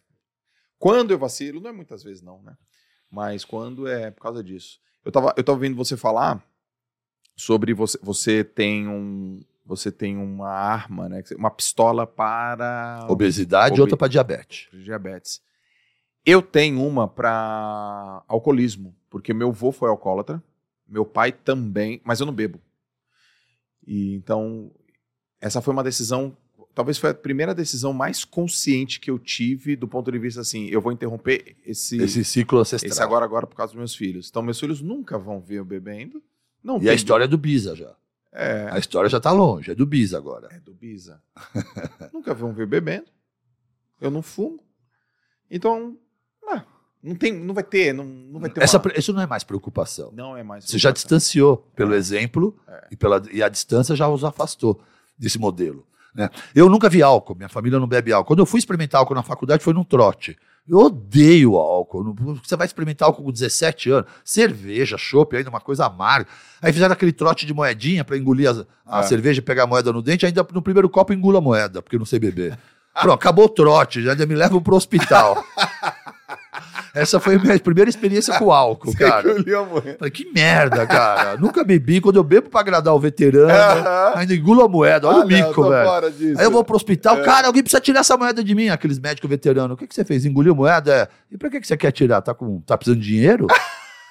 Quando 0.78 1.10
eu 1.12 1.18
vacilo, 1.18 1.60
não 1.60 1.70
é 1.70 1.72
muitas 1.72 2.02
vezes 2.02 2.22
não, 2.22 2.42
né? 2.42 2.56
Mas 3.10 3.44
quando 3.44 3.86
é 3.86 4.10
por 4.10 4.22
causa 4.22 4.42
disso. 4.42 4.80
Eu 5.04 5.12
tava, 5.12 5.34
eu 5.36 5.44
tava 5.44 5.56
ouvindo 5.56 5.76
você 5.76 5.96
falar 5.96 6.42
sobre 7.36 7.74
você, 7.74 7.98
você 8.02 8.42
tem 8.42 8.88
um 8.88 9.40
você 9.64 9.92
tem 9.92 10.16
uma 10.16 10.48
arma, 10.48 11.08
né? 11.08 11.22
Uma 11.36 11.50
pistola 11.50 12.04
para 12.06 13.06
Obesidade, 13.08 13.74
Obe- 13.74 13.82
outra 13.82 13.96
para 13.96 14.08
diabetes. 14.08 14.68
diabetes. 14.72 15.40
Eu 16.26 16.42
tenho 16.42 16.84
uma 16.84 17.06
para 17.06 18.22
alcoolismo, 18.26 18.94
porque 19.08 19.32
meu 19.32 19.50
avô 19.50 19.70
foi 19.70 19.88
alcoólatra, 19.88 20.42
meu 20.86 21.04
pai 21.04 21.30
também, 21.32 22.00
mas 22.04 22.18
eu 22.20 22.26
não 22.26 22.32
bebo. 22.34 22.60
E 23.86 24.14
então 24.14 24.70
essa 25.40 25.60
foi 25.60 25.72
uma 25.72 25.82
decisão, 25.84 26.36
talvez 26.74 26.98
foi 26.98 27.10
a 27.10 27.14
primeira 27.14 27.54
decisão 27.54 27.92
mais 27.92 28.24
consciente 28.24 28.98
que 29.00 29.10
eu 29.10 29.18
tive 29.18 29.76
do 29.76 29.86
ponto 29.88 30.10
de 30.10 30.18
vista 30.18 30.40
assim, 30.40 30.66
eu 30.68 30.80
vou 30.80 30.92
interromper 30.92 31.56
esse 31.66 31.96
Esse 32.02 32.24
ciclo 32.24 32.58
ancestral. 32.60 32.90
esse 32.90 33.02
agora 33.02 33.24
agora 33.24 33.46
por 33.46 33.56
causa 33.56 33.72
dos 33.72 33.78
meus 33.78 33.94
filhos. 33.94 34.28
Então 34.28 34.42
meus 34.42 34.58
filhos 34.58 34.80
nunca 34.80 35.18
vão 35.18 35.40
ver 35.40 35.56
eu 35.56 35.64
bebendo. 35.64 36.22
Não 36.62 36.76
E 36.76 36.80
a 36.80 36.82
tem- 36.90 36.94
história 36.94 37.24
é 37.24 37.28
do 37.28 37.36
Bisa 37.38 37.74
já. 37.74 37.94
é, 38.32 38.68
A 38.70 38.78
história 38.78 39.10
já 39.10 39.20
tá 39.20 39.32
longe, 39.32 39.70
é 39.70 39.74
do 39.74 39.84
Bisa 39.86 40.16
agora. 40.16 40.48
é 40.50 40.60
do 40.60 40.72
Bisa. 40.72 41.20
Nunca 42.12 42.32
vão 42.34 42.52
ver 42.52 42.66
bebendo. 42.66 43.06
Eu 44.00 44.10
não 44.10 44.22
fumo. 44.22 44.60
Então, 45.50 45.96
ah, 46.48 46.64
não 47.02 47.14
tem, 47.14 47.32
não 47.32 47.54
vai 47.54 47.62
ter, 47.64 47.92
não, 47.92 48.04
não 48.04 48.40
vai 48.40 48.48
ter 48.50 48.62
Essa, 48.62 48.78
uma- 48.78 48.92
isso 48.96 49.12
não 49.12 49.20
é 49.22 49.26
mais 49.26 49.44
preocupação. 49.44 50.10
Não 50.12 50.36
é 50.36 50.42
mais. 50.42 50.64
Você 50.64 50.78
já 50.78 50.90
distanciou 50.90 51.58
pelo 51.76 51.94
É. 51.94 51.96
exemplo 51.98 52.58
É. 52.66 52.88
e, 52.92 52.96
pela, 52.96 53.22
e 53.30 53.42
a 53.42 53.48
distância 53.48 53.94
já 53.94 54.08
os 54.08 54.24
afastou 54.24 54.80
desse 55.18 55.38
modelo. 55.38 55.86
Né? 56.14 56.28
Eu 56.54 56.68
nunca 56.68 56.88
vi 56.88 57.02
álcool, 57.02 57.34
minha 57.34 57.48
família 57.48 57.78
não 57.78 57.86
bebe 57.86 58.12
álcool. 58.12 58.28
Quando 58.28 58.38
eu 58.40 58.46
fui 58.46 58.58
experimentar 58.58 59.00
álcool 59.00 59.14
na 59.14 59.22
faculdade 59.22 59.62
foi 59.64 59.72
num 59.72 59.84
trote. 59.84 60.36
Eu 60.68 60.78
odeio 60.78 61.56
álcool. 61.56 62.14
Você 62.44 62.54
vai 62.56 62.66
experimentar 62.66 63.08
álcool 63.08 63.24
com 63.24 63.32
17 63.32 63.90
anos, 63.90 64.10
cerveja, 64.24 64.96
chopp, 64.96 65.36
ainda 65.36 65.50
uma 65.50 65.60
coisa 65.60 65.86
amarga. 65.86 66.28
Aí 66.60 66.72
fizeram 66.72 66.92
aquele 66.92 67.12
trote 67.12 67.44
de 67.44 67.52
moedinha 67.52 68.04
para 68.04 68.16
engolir 68.16 68.48
as- 68.48 68.64
a, 68.86 69.00
É. 69.00 69.02
cerveja 69.02 69.40
e 69.40 69.42
pegar 69.42 69.64
a 69.64 69.66
moeda 69.66 69.92
no 69.92 70.00
dente, 70.00 70.24
ainda 70.24 70.46
no 70.52 70.62
primeiro 70.62 70.88
copo 70.88 71.12
engula 71.12 71.38
a 71.38 71.40
moeda, 71.40 71.82
porque 71.82 71.96
eu 71.96 71.98
não 71.98 72.06
sei 72.06 72.20
beber. 72.20 72.56
Pronto, 72.94 73.14
acabou 73.14 73.46
o 73.46 73.48
trote, 73.48 74.02
já 74.02 74.14
me 74.14 74.34
levam 74.34 74.62
pro 74.62 74.76
hospital. 74.76 75.42
Essa 76.94 77.18
foi 77.18 77.36
a 77.36 77.38
minha 77.38 77.58
primeira 77.58 77.88
experiência 77.88 78.38
com 78.38 78.52
álcool, 78.52 78.94
cara. 78.94 79.30
Engoliu 79.30 79.60
a 79.60 79.64
moeda. 79.64 79.96
Falei, 79.98 80.10
que 80.10 80.30
merda, 80.30 80.86
cara. 80.86 81.36
Nunca 81.38 81.64
bebi. 81.64 82.00
Quando 82.02 82.16
eu 82.16 82.22
bebo 82.22 82.50
pra 82.50 82.60
agradar 82.60 82.94
o 82.94 82.98
veterano, 83.00 83.50
Aham. 83.50 84.12
ainda 84.14 84.34
engulo 84.34 84.62
a 84.62 84.68
moeda. 84.68 85.08
Olha 85.08 85.16
Ah, 85.16 85.20
o 85.20 85.54
tô 85.54 85.68
velho. 85.70 86.38
Aí 86.38 86.44
eu 86.44 86.50
vou 86.50 86.62
pro 86.62 86.76
hospital, 86.76 87.16
É. 87.18 87.22
cara, 87.22 87.46
alguém 87.46 87.62
precisa 87.62 87.80
tirar 87.80 88.00
essa 88.00 88.16
moeda 88.16 88.44
de 88.44 88.54
mim. 88.54 88.68
Aqueles 88.68 88.98
médicos 88.98 89.30
veteranos. 89.30 89.74
O 89.74 89.76
que, 89.78 89.86
que 89.86 89.94
você 89.94 90.04
fez? 90.04 90.26
Engoliu 90.26 90.54
moeda? 90.54 90.92
É. 90.94 91.08
E 91.30 91.38
pra 91.38 91.48
que, 91.48 91.60
que 91.60 91.66
você 91.66 91.76
quer 91.78 91.92
tirar? 91.92 92.20
Tá, 92.20 92.34
com, 92.34 92.60
tá 92.60 92.76
precisando 92.76 93.00
de 93.00 93.08
dinheiro? 93.08 93.46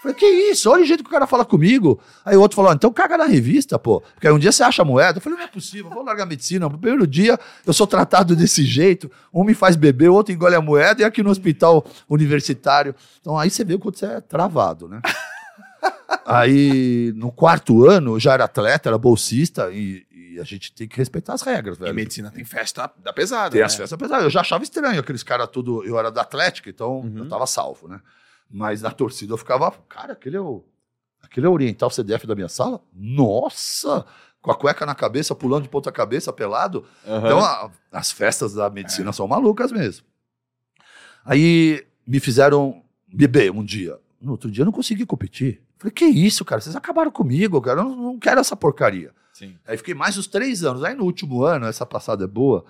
Falei, 0.02 0.16
que 0.16 0.26
isso? 0.26 0.68
Olha 0.70 0.82
o 0.82 0.86
jeito 0.86 1.04
que 1.04 1.10
o 1.10 1.12
cara 1.12 1.28
fala 1.28 1.46
comigo. 1.46 2.00
Aí 2.26 2.36
o 2.36 2.42
outro 2.42 2.56
falou, 2.56 2.74
então 2.74 2.92
caga 2.92 3.18
na 3.18 3.26
revista, 3.26 3.78
pô. 3.78 4.02
Porque 4.16 4.26
aí 4.28 4.34
um 4.34 4.40
dia 4.40 4.52
você 4.52 4.64
acha 4.64 4.84
moeda. 4.84 5.20
Eu 5.20 5.22
falei, 5.22 5.38
não 5.38 5.46
é 5.46 5.48
possível, 5.48 5.92
vou 5.92 6.04
largar 6.04 6.24
a 6.24 6.26
medicina. 6.26 6.68
No 6.68 6.78
primeiro 6.78 7.06
dia 7.06 7.40
eu 7.66 7.72
sou 7.72 7.86
tratado 7.86 8.36
desse 8.36 8.66
jeito. 8.66 9.12
Um 9.32 9.44
me 9.44 9.54
faz 9.54 9.76
beber, 9.76 10.10
o 10.10 10.16
outro 10.16 10.34
engole 10.34 10.56
a 10.56 10.62
moeda 10.62 11.02
e 11.04 11.06
aqui 11.06 11.22
no 11.22 11.30
hospital 11.30 11.86
universitário. 12.10 12.96
Então 13.20 13.38
aí 13.38 13.50
você 13.52 13.64
vê 13.64 13.76
o 13.76 13.80
quanto 13.80 14.00
você 14.00 14.08
é 14.08 14.22
travado, 14.22 14.88
né? 14.88 15.02
aí 16.26 17.14
no 17.16 17.32
quarto 17.32 17.86
ano 17.88 18.16
eu 18.16 18.20
já 18.20 18.34
era 18.34 18.46
atleta, 18.46 18.90
era 18.90 18.98
bolsista 18.98 19.70
e, 19.72 20.06
e 20.12 20.40
a 20.40 20.44
gente 20.44 20.72
tem 20.74 20.88
que 20.88 20.98
respeitar 20.98 21.34
as 21.34 21.42
regras, 21.42 21.78
velho. 21.78 21.94
medicina 21.94 22.32
tem 22.32 22.44
festa 22.44 22.90
da 23.04 23.14
pesada. 23.14 23.52
Tem 23.52 23.60
né? 23.60 23.66
as 23.66 23.76
festas 23.76 23.98
pesadas. 23.98 24.24
Eu 24.24 24.30
já 24.30 24.42
achava 24.42 24.64
estranho 24.64 25.00
aqueles 25.00 25.24
caras 25.24 25.48
tudo. 25.52 25.84
Eu 25.86 25.98
era 26.00 26.10
da 26.12 26.22
Atlética, 26.22 26.70
então 26.70 27.02
Uhum. 27.02 27.20
eu 27.20 27.30
tava 27.30 27.46
salvo, 27.46 27.88
né? 27.88 28.00
Mas 28.52 28.82
na 28.82 28.92
torcida 28.92 29.34
eu 29.34 29.38
ficava, 29.38 29.72
cara, 29.88 30.14
aquele 30.14 30.38
é 30.38 30.42
o. 30.42 30.64
Aquele 31.22 31.46
é 31.46 31.50
o 31.50 31.54
oriental 31.54 31.90
CDF 31.90 32.26
da 32.28 32.36
minha 32.36 32.50
sala? 32.50 32.82
Nossa! 32.94 34.06
Com 34.42 34.52
a 34.52 34.56
cueca 34.56 34.86
na 34.86 34.96
cabeça, 34.96 35.36
pulando 35.36 35.64
de 35.64 35.70
ponta 35.70 35.92
cabeça, 35.92 36.34
pelado. 36.34 36.84
Aham. 37.08 37.18
Então 37.26 37.40
a- 37.40 37.72
as 37.92 38.12
festas 38.12 38.54
da 38.54 38.70
medicina 38.70 39.14
são 39.14 39.28
malucas 39.28 39.72
mesmo. 39.72 40.06
Aí 41.24 41.86
me 42.06 42.20
fizeram 42.20 42.84
beber 43.08 43.52
um 43.52 43.64
dia. 43.64 44.00
No 44.20 44.32
outro 44.32 44.50
dia 44.50 44.64
eu 44.64 44.66
não 44.66 44.72
consegui 44.72 45.06
competir. 45.06 45.62
Falei, 45.78 45.92
que 45.92 46.06
isso, 46.06 46.44
cara? 46.46 46.62
Vocês 46.62 46.76
acabaram 46.76 47.12
comigo, 47.12 47.62
cara. 47.62 47.82
Eu 47.82 47.86
não, 47.86 47.96
não 47.96 48.20
quero 48.20 48.40
essa 48.40 48.56
porcaria. 48.56 49.12
Sim. 49.34 49.56
Aí 49.66 49.78
fiquei 49.78 49.94
mais 49.94 50.18
uns 50.18 50.28
três 50.28 50.64
anos. 50.64 50.84
Aí 50.84 50.94
no 50.96 51.04
último 51.06 51.44
ano, 51.44 51.66
essa 51.68 51.86
passada 51.86 52.24
é 52.24 52.28
boa. 52.28 52.66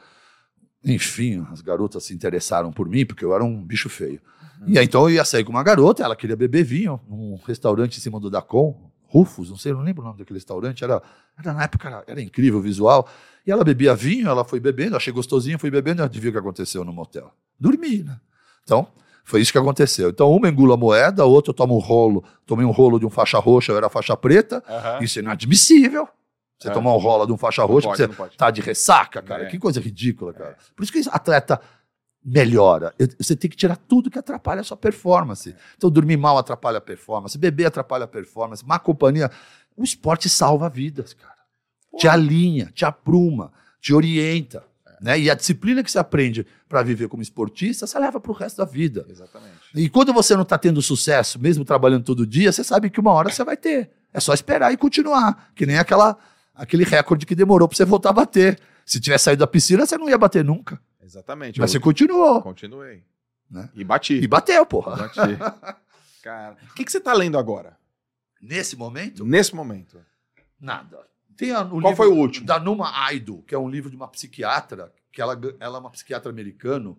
Enfim, 0.84 1.46
as 1.52 1.62
garotas 1.62 2.04
se 2.04 2.14
interessaram 2.14 2.72
por 2.72 2.88
mim, 2.88 3.06
porque 3.06 3.24
eu 3.24 3.34
era 3.34 3.44
um 3.44 3.62
bicho 3.64 3.90
feio. 3.90 4.22
E 4.68 4.78
aí, 4.78 4.86
então 4.86 5.04
eu 5.04 5.16
ia 5.16 5.26
sair 5.26 5.44
com 5.44 5.52
uma 5.52 5.64
garota, 5.64 6.04
ela 6.04 6.16
queria 6.16 6.36
beber 6.36 6.64
vinho, 6.64 7.00
num 7.10 7.40
restaurante 7.48 7.98
em 7.98 8.00
cima 8.02 8.20
do 8.20 8.30
Dacon, 8.30 8.92
Rufus, 9.08 9.50
não 9.50 9.58
sei, 9.58 9.74
não 9.74 9.82
lembro 9.82 10.02
o 10.04 10.06
nome 10.06 10.20
daquele 10.20 10.38
restaurante, 10.38 10.84
era, 10.84 11.02
era 11.38 11.54
na 11.54 11.64
época, 11.64 11.88
era, 11.88 12.04
era 12.08 12.22
incrível 12.22 12.60
o 12.60 12.62
visual. 12.62 13.08
E 13.46 13.52
ela 13.52 13.64
bebia 13.64 13.94
vinho, 13.96 14.30
ela 14.30 14.46
foi 14.46 14.60
bebendo, 14.60 14.96
achei 14.96 15.12
gostosinho, 15.12 15.58
fui 15.60 15.72
bebendo, 15.72 16.02
e 16.02 16.06
adivinha 16.06 16.30
o 16.30 16.34
que 16.34 16.40
aconteceu 16.40 16.86
no 16.86 16.94
motel? 16.94 17.34
Dormi, 17.60 18.04
né? 18.04 18.20
Então, 18.64 18.88
foi 19.26 19.42
isso 19.42 19.52
que 19.52 19.58
aconteceu. 19.58 20.10
Então, 20.12 20.32
uma 20.32 20.48
engula 20.48 20.76
a 20.76 20.78
moeda, 20.78 21.24
a 21.24 21.26
outra 21.26 21.54
toma 21.54 21.74
um 21.74 21.80
rolo, 21.80 22.24
tomei 22.46 22.66
um 22.66 22.72
rolo 22.72 23.00
de 23.00 23.06
um 23.06 23.10
faixa 23.10 23.40
roxa, 23.40 23.72
eu 23.72 23.78
era 23.78 23.90
faixa 23.90 24.16
preta, 24.16 24.64
Aham. 24.70 25.00
isso 25.04 25.20
é 25.20 25.22
inadmissível. 25.24 26.08
Você 26.60 26.70
É. 26.70 26.72
tomar 26.72 26.94
um 26.94 27.00
rola 27.00 27.26
de 27.26 27.34
um 27.34 27.38
faixa 27.38 27.64
roxa, 27.64 27.88
pode, 27.88 27.98
você 27.98 28.08
pode. 28.08 28.38
tá 28.38 28.52
de 28.52 28.62
ressaca, 28.62 29.22
cara. 29.24 29.44
É. 29.44 29.46
Que 29.48 29.58
coisa 29.58 29.82
ridícula, 29.82 30.32
cara. 30.32 30.56
Por 30.76 30.84
isso 30.84 30.92
que 30.94 31.02
atleta 31.10 31.60
melhora. 32.24 32.94
Você 33.18 33.36
tem 33.36 33.50
que 33.50 33.58
tirar 33.58 33.76
tudo 33.76 34.10
que 34.10 34.20
atrapalha 34.20 34.62
a 34.62 34.64
sua 34.64 34.78
performance. 34.78 35.56
Então, 35.76 35.90
dormir 35.90 36.18
mal 36.18 36.38
atrapalha 36.38 36.78
a 36.78 36.82
performance, 36.82 37.38
beber 37.38 37.66
atrapalha 37.66 38.06
a 38.06 38.08
performance, 38.08 38.66
má 38.66 38.78
companhia. 38.78 39.32
O 39.76 39.84
esporte 39.84 40.30
salva 40.30 40.70
vidas, 40.70 41.14
cara. 41.14 41.42
Te 41.98 42.08
alinha, 42.08 42.72
te 42.74 42.86
apruma, 42.86 43.52
te 43.82 43.94
orienta. 43.94 44.64
Né? 45.02 45.20
E 45.20 45.32
a 45.32 45.34
disciplina 45.34 45.84
que 45.84 45.92
você 45.92 45.98
aprende 45.98 46.46
para 46.70 46.84
viver 46.84 47.08
como 47.08 47.24
esportista, 47.24 47.88
você 47.88 47.98
leva 47.98 48.20
para 48.20 48.32
o 48.32 48.36
resto 48.36 48.58
da 48.58 48.66
vida. 48.66 49.06
Exatamente. 49.10 49.56
E 49.74 49.90
quando 49.90 50.14
você 50.14 50.36
não 50.36 50.44
está 50.44 50.58
tendo 50.58 50.82
sucesso, 50.82 51.40
mesmo 51.40 51.66
trabalhando 51.66 52.04
todo 52.04 52.26
dia, 52.26 52.52
você 52.52 52.64
sabe 52.64 52.90
que 52.90 53.00
uma 53.00 53.12
hora 53.12 53.30
você 53.30 53.44
vai 53.44 53.58
ter. 53.58 53.90
É 54.14 54.20
só 54.20 54.34
esperar 54.34 54.72
e 54.72 54.78
continuar. 54.78 55.52
Que 55.56 55.66
nem 55.66 55.80
aquela, 55.80 56.16
aquele 56.54 56.84
recorde 56.84 57.26
que 57.26 57.34
demorou 57.34 57.68
para 57.68 57.76
você 57.76 57.84
voltar 57.84 58.12
a 58.12 58.14
bater. 58.14 58.60
Se 58.86 59.00
tivesse 59.00 59.26
saído 59.26 59.40
da 59.40 59.48
piscina, 59.48 59.86
você 59.86 59.98
não 59.98 60.08
ia 60.08 60.18
bater 60.18 60.46
nunca. 60.46 60.80
Exatamente. 61.02 61.60
Mas 61.60 61.70
eu 61.74 61.80
você 61.80 61.84
continuou. 61.84 62.42
continuei. 62.42 63.04
Né? 63.50 63.70
E 63.74 63.84
bati. 63.84 64.14
E 64.16 64.28
bateu, 64.28 64.66
porra. 64.66 64.96
Bati. 64.96 65.20
Cara, 66.24 66.56
o 66.70 66.74
que, 66.76 66.86
que 66.86 66.92
você 66.92 67.00
tá 67.00 67.14
lendo 67.14 67.38
agora? 67.38 67.78
Nesse 68.42 68.76
momento, 68.76 69.26
Nesse 69.26 69.56
momento. 69.56 70.04
nada. 70.60 71.06
Tem 71.36 71.52
a, 71.52 71.62
o 71.62 71.70
Qual 71.70 71.80
livro 71.80 71.96
foi 71.96 72.08
o 72.08 72.16
último? 72.16 72.46
Da 72.46 72.60
Numa 72.60 73.06
Aido, 73.06 73.42
que 73.44 73.56
é 73.56 73.58
um 73.58 73.70
livro 73.70 73.90
de 73.90 73.96
uma 73.96 74.08
psiquiatra, 74.08 74.94
que 75.12 75.22
ela, 75.22 75.40
ela 75.60 75.78
é 75.78 75.80
uma 75.80 75.90
psiquiatra 75.90 76.30
americana, 76.30 76.96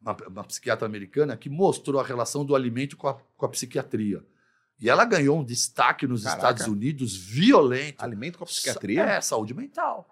uma, 0.00 0.16
uma 0.28 0.44
psiquiatra 0.44 0.86
americana 0.86 1.36
que 1.36 1.48
mostrou 1.50 2.00
a 2.00 2.04
relação 2.04 2.44
do 2.44 2.54
alimento 2.54 2.96
com 2.96 3.08
a, 3.08 3.14
com 3.36 3.46
a 3.46 3.48
psiquiatria. 3.48 4.24
E 4.80 4.88
ela 4.88 5.04
ganhou 5.04 5.38
um 5.38 5.44
destaque 5.44 6.06
nos 6.06 6.24
Caraca. 6.24 6.38
Estados 6.38 6.66
Unidos 6.66 7.16
violento. 7.16 8.02
Alimento 8.02 8.38
com 8.38 8.44
a 8.44 8.46
psiquiatria? 8.46 9.02
É, 9.02 9.20
saúde 9.20 9.54
mental. 9.54 10.08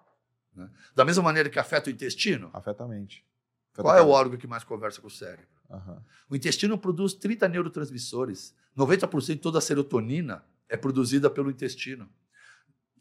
né? 0.55 0.69
Da 0.95 1.03
mesma 1.03 1.23
maneira 1.23 1.49
que 1.49 1.59
afeta 1.59 1.89
o 1.89 1.93
intestino, 1.93 2.49
Afeta 2.53 2.83
a 2.83 2.87
mente. 2.87 3.25
Qual 3.73 3.95
é 3.95 4.01
o 4.01 4.09
órgão 4.09 4.37
que 4.37 4.47
mais 4.47 4.63
conversa 4.63 4.99
com 5.01 5.07
o 5.07 5.11
cérebro? 5.11 5.45
Aham. 5.69 6.03
O 6.29 6.35
intestino 6.35 6.77
produz 6.77 7.13
30 7.13 7.47
neurotransmissores. 7.47 8.53
90% 8.77 9.27
de 9.27 9.35
toda 9.37 9.57
a 9.57 9.61
serotonina 9.61 10.43
é 10.69 10.75
produzida 10.77 11.29
pelo 11.29 11.49
intestino. 11.49 12.09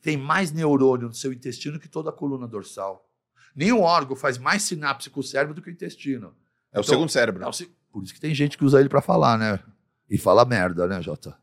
Tem 0.00 0.16
mais 0.16 0.50
neurônio 0.52 1.08
no 1.08 1.14
seu 1.14 1.32
intestino 1.32 1.78
que 1.78 1.88
toda 1.88 2.10
a 2.10 2.12
coluna 2.12 2.46
dorsal. 2.48 3.08
Nenhum 3.54 3.80
órgão 3.82 4.16
faz 4.16 4.38
mais 4.38 4.62
sinapse 4.62 5.10
com 5.10 5.20
o 5.20 5.24
cérebro 5.24 5.54
do 5.54 5.60
que 5.62 5.68
o 5.68 5.72
intestino. 5.72 6.28
É 6.72 6.78
o 6.78 6.80
Então, 6.80 6.84
segundo 6.84 7.08
cérebro. 7.10 7.42
É 7.44 7.48
o 7.48 7.52
se- 7.52 7.70
Por 7.92 8.02
isso 8.04 8.14
que 8.14 8.20
tem 8.20 8.34
gente 8.34 8.56
que 8.56 8.64
usa 8.64 8.78
ele 8.80 8.88
para 8.88 9.02
falar, 9.02 9.36
né? 9.36 9.58
E 10.08 10.16
fala 10.16 10.44
merda, 10.44 10.86
né, 10.86 11.02
Jota? 11.02 11.36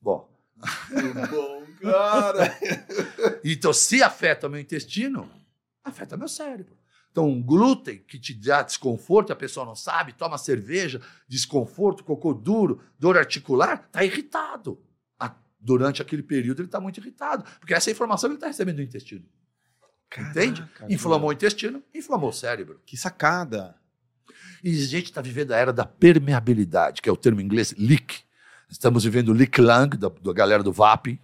Bom, 0.00 0.28
bom, 1.30 1.66
cara. 1.80 2.58
então 3.44 3.72
se 3.72 4.02
afeta 4.02 4.48
meu 4.48 4.60
intestino, 4.60 5.30
afeta 5.82 6.16
meu 6.16 6.28
cérebro. 6.28 6.76
Então, 7.14 7.28
um 7.28 7.40
glúten 7.40 8.02
que 8.08 8.18
te 8.18 8.34
dá 8.34 8.60
desconforto, 8.60 9.32
a 9.32 9.36
pessoa 9.36 9.64
não 9.64 9.76
sabe, 9.76 10.12
toma 10.12 10.36
cerveja, 10.36 11.00
desconforto, 11.28 12.02
cocô 12.02 12.34
duro, 12.34 12.80
dor 12.98 13.16
articular, 13.16 13.84
está 13.86 14.04
irritado. 14.04 14.82
Durante 15.60 16.02
aquele 16.02 16.24
período 16.24 16.60
ele 16.60 16.66
está 16.66 16.80
muito 16.80 16.98
irritado, 16.98 17.44
porque 17.60 17.72
essa 17.72 17.88
informação 17.88 18.28
ele 18.28 18.34
está 18.34 18.48
recebendo 18.48 18.76
do 18.76 18.82
intestino. 18.82 19.24
Entende? 20.18 20.60
Caraca, 20.60 20.92
Inflamou 20.92 21.30
o 21.30 21.32
intestino, 21.32 21.82
inflamou 21.94 22.30
o 22.30 22.32
cérebro. 22.32 22.80
Que 22.84 22.96
sacada. 22.96 23.76
E 24.62 24.70
a 24.70 24.86
gente 24.86 25.04
está 25.04 25.22
vivendo 25.22 25.52
a 25.52 25.56
era 25.56 25.72
da 25.72 25.86
permeabilidade, 25.86 27.00
que 27.00 27.08
é 27.08 27.12
o 27.12 27.16
termo 27.16 27.40
em 27.40 27.44
inglês 27.44 27.72
leak. 27.78 28.22
Estamos 28.68 29.04
vivendo 29.04 29.28
o 29.28 29.32
leak 29.32 29.60
lang, 29.60 29.96
da, 29.96 30.08
da 30.08 30.32
galera 30.32 30.64
do 30.64 30.72
VAP, 30.72 31.20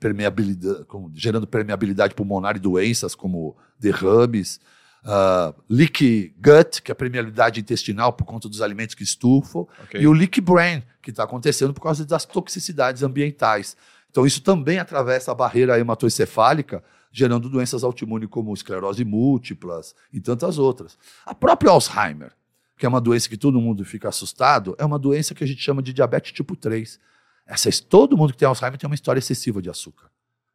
permeabilidade, 0.00 0.84
com- 0.86 1.10
gerando 1.14 1.46
permeabilidade 1.46 2.14
pulmonar 2.14 2.56
e 2.56 2.58
doenças 2.58 3.14
como 3.14 3.56
derrames. 3.78 4.58
Uh, 5.02 5.54
leak 5.68 6.34
gut, 6.36 6.82
que 6.82 6.90
é 6.90 6.92
a 6.92 6.96
permeabilidade 6.96 7.60
intestinal 7.60 8.12
por 8.12 8.24
conta 8.24 8.48
dos 8.48 8.60
alimentos 8.60 8.94
que 8.94 9.02
estufam. 9.02 9.68
Ok. 9.84 10.00
E 10.00 10.06
o 10.06 10.12
leak 10.12 10.40
brain, 10.40 10.82
que 11.00 11.10
está 11.10 11.24
acontecendo 11.24 11.72
por 11.72 11.82
causa 11.82 12.04
das 12.04 12.24
toxicidades 12.24 13.02
ambientais. 13.02 13.76
Então, 14.10 14.26
isso 14.26 14.42
também 14.42 14.78
atravessa 14.78 15.30
a 15.30 15.34
barreira 15.34 15.78
hematoencefálica, 15.78 16.82
gerando 17.12 17.48
doenças 17.48 17.84
autoimunes 17.84 18.28
como 18.28 18.52
esclerose 18.52 19.04
múltiplas 19.04 19.94
e 20.12 20.20
tantas 20.20 20.58
outras. 20.58 20.98
A 21.24 21.34
própria 21.34 21.70
Alzheimer, 21.70 22.32
que 22.76 22.84
é 22.84 22.88
uma 22.88 23.00
doença 23.00 23.28
que 23.28 23.36
todo 23.36 23.60
mundo 23.60 23.84
fica 23.84 24.08
assustado, 24.08 24.74
é 24.78 24.84
uma 24.84 24.98
doença 24.98 25.34
que 25.34 25.44
a 25.44 25.46
gente 25.46 25.62
chama 25.62 25.82
de 25.82 25.92
diabetes 25.92 26.32
tipo 26.32 26.56
3. 26.56 26.98
Essa, 27.46 27.68
todo 27.88 28.16
mundo 28.16 28.32
que 28.32 28.38
tem 28.38 28.46
Alzheimer 28.46 28.78
tem 28.78 28.88
uma 28.88 28.94
história 28.94 29.18
excessiva 29.18 29.60
de 29.60 29.68
açúcar. 29.70 30.08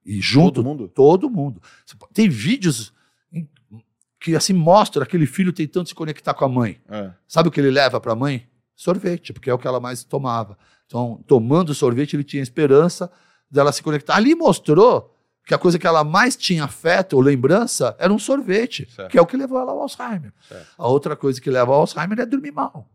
E 0.05 0.21
junto, 0.21 0.55
Todo 0.55 0.63
mundo? 0.63 0.87
todo 0.87 1.29
mundo. 1.29 1.61
Tem 2.13 2.29
vídeos 2.29 2.93
que 4.19 4.35
assim 4.35 4.53
mostram 4.53 5.03
aquele 5.03 5.25
filho 5.25 5.51
tentando 5.53 5.87
se 5.87 5.95
conectar 5.95 6.33
com 6.33 6.45
a 6.45 6.49
mãe. 6.49 6.79
É. 6.89 7.11
Sabe 7.27 7.49
o 7.49 7.51
que 7.51 7.59
ele 7.59 7.69
leva 7.71 7.99
para 7.99 8.13
a 8.13 8.15
mãe? 8.15 8.47
Sorvete, 8.75 9.31
porque 9.33 9.49
é 9.49 9.53
o 9.53 9.57
que 9.57 9.67
ela 9.67 9.79
mais 9.79 10.03
tomava. 10.03 10.57
Então, 10.85 11.23
tomando 11.27 11.73
sorvete, 11.73 12.15
ele 12.15 12.23
tinha 12.23 12.41
esperança 12.43 13.11
dela 13.49 13.71
se 13.71 13.81
conectar. 13.83 14.15
Ali 14.15 14.35
mostrou 14.35 15.11
que 15.45 15.53
a 15.53 15.57
coisa 15.57 15.77
que 15.77 15.85
ela 15.85 16.03
mais 16.03 16.35
tinha 16.35 16.63
afeto 16.63 17.13
ou 17.13 17.21
lembrança 17.21 17.95
era 17.99 18.11
um 18.11 18.17
sorvete, 18.17 18.87
Certo. 18.91 19.11
que 19.11 19.17
é 19.17 19.21
o 19.21 19.25
que 19.27 19.37
levou 19.37 19.59
ela 19.59 19.71
ao 19.71 19.81
Alzheimer. 19.81 20.33
Certo. 20.47 20.67
A 20.77 20.87
outra 20.87 21.15
coisa 21.15 21.39
que 21.39 21.49
leva 21.51 21.71
ao 21.71 21.81
Alzheimer 21.81 22.19
é 22.19 22.25
dormir 22.25 22.51
mal. 22.51 22.89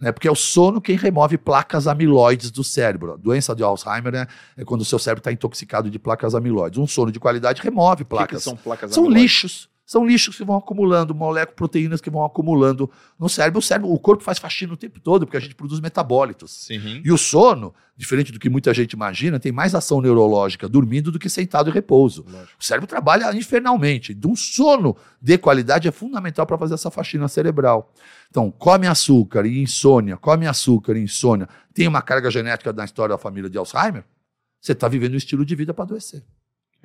Né? 0.00 0.12
Porque 0.12 0.28
é 0.28 0.30
o 0.30 0.34
sono 0.34 0.80
quem 0.80 0.96
remove 0.96 1.38
placas 1.38 1.86
amiloides 1.86 2.50
do 2.50 2.62
cérebro. 2.62 3.14
A 3.14 3.16
doença 3.16 3.54
de 3.54 3.62
Alzheimer 3.62 4.12
né, 4.12 4.26
é 4.56 4.64
quando 4.64 4.82
o 4.82 4.84
seu 4.84 4.98
cérebro 4.98 5.20
está 5.20 5.32
intoxicado 5.32 5.90
de 5.90 5.98
placas 5.98 6.34
amiloides. 6.34 6.78
Um 6.78 6.86
sono 6.86 7.10
de 7.10 7.18
qualidade 7.18 7.62
remove 7.62 8.02
O 8.02 8.04
que 8.04 8.04
que 8.04 8.08
placas. 8.16 8.42
são 8.42 8.56
placas 8.56 8.92
São 8.92 9.04
amiloides? 9.04 9.22
lixos. 9.22 9.75
São 9.86 10.04
lixos 10.04 10.36
que 10.36 10.44
vão 10.44 10.56
acumulando, 10.56 11.14
moléculas, 11.14 11.54
proteínas 11.54 12.00
que 12.00 12.10
vão 12.10 12.24
acumulando 12.24 12.90
no 13.16 13.28
cérebro. 13.28 13.60
O 13.60 13.62
cérebro, 13.62 13.92
o 13.92 13.98
corpo 14.00 14.24
faz 14.24 14.36
faxina 14.36 14.72
o 14.72 14.76
tempo 14.76 14.98
todo, 14.98 15.24
porque 15.24 15.36
a 15.36 15.40
gente 15.40 15.54
produz 15.54 15.78
metabólitos. 15.78 16.50
Sim. 16.50 17.00
E 17.04 17.12
o 17.12 17.16
sono, 17.16 17.72
diferente 17.96 18.32
do 18.32 18.40
que 18.40 18.50
muita 18.50 18.74
gente 18.74 18.94
imagina, 18.94 19.38
tem 19.38 19.52
mais 19.52 19.76
ação 19.76 20.00
neurológica 20.00 20.68
dormindo 20.68 21.12
do 21.12 21.20
que 21.20 21.28
sentado 21.28 21.70
em 21.70 21.72
repouso. 21.72 22.24
Lógico. 22.28 22.58
O 22.58 22.64
cérebro 22.64 22.88
trabalha 22.88 23.32
infernalmente. 23.32 24.10
Então, 24.10 24.32
um 24.32 24.36
sono 24.36 24.96
de 25.22 25.38
qualidade 25.38 25.86
é 25.86 25.92
fundamental 25.92 26.44
para 26.44 26.58
fazer 26.58 26.74
essa 26.74 26.90
faxina 26.90 27.28
cerebral. 27.28 27.92
Então, 28.28 28.50
come 28.50 28.88
açúcar 28.88 29.46
e 29.46 29.62
insônia, 29.62 30.16
come 30.16 30.48
açúcar 30.48 30.96
e 30.96 31.00
insônia, 31.00 31.48
tem 31.72 31.86
uma 31.86 32.02
carga 32.02 32.28
genética 32.28 32.72
na 32.72 32.84
história 32.84 33.14
da 33.14 33.18
família 33.18 33.48
de 33.48 33.56
Alzheimer, 33.56 34.04
você 34.60 34.72
está 34.72 34.88
vivendo 34.88 35.14
um 35.14 35.16
estilo 35.16 35.44
de 35.44 35.54
vida 35.54 35.72
para 35.72 35.84
adoecer. 35.84 36.24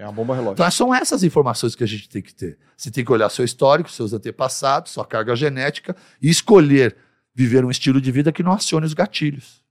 É 0.02 0.06
uma 0.06 0.12
bomba 0.12 0.34
relógio. 0.34 0.54
Então, 0.54 0.72
são 0.72 0.94
essas 0.94 1.24
informações 1.24 1.76
que 1.76 1.84
a 1.84 1.88
gente 1.88 2.10
tem 2.10 2.24
que 2.24 2.34
ter. 2.34 2.58
Você 2.76 2.90
tem 2.90 3.06
que 3.06 3.12
olhar 3.12 3.30
seu 3.30 3.46
histórico, 3.46 3.92
seus 3.92 4.14
antepassados, 4.14 4.92
sua 4.92 5.06
carga 5.06 5.36
genética 5.36 5.96
e 6.20 6.28
escolher 6.28 6.98
viver 7.36 7.64
um 7.64 7.70
estilo 7.70 8.02
de 8.02 8.12
vida 8.12 8.32
que 8.32 8.42
não 8.42 8.52
acione 8.52 8.88
os 8.88 8.96
gatilhos. 8.96 9.64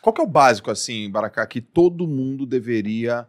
Qual 0.00 0.14
que 0.14 0.20
é 0.20 0.24
o 0.24 0.26
básico, 0.26 0.70
assim, 0.70 1.10
Baracá, 1.10 1.46
que 1.46 1.60
todo 1.60 2.08
mundo 2.08 2.46
deveria. 2.46 3.28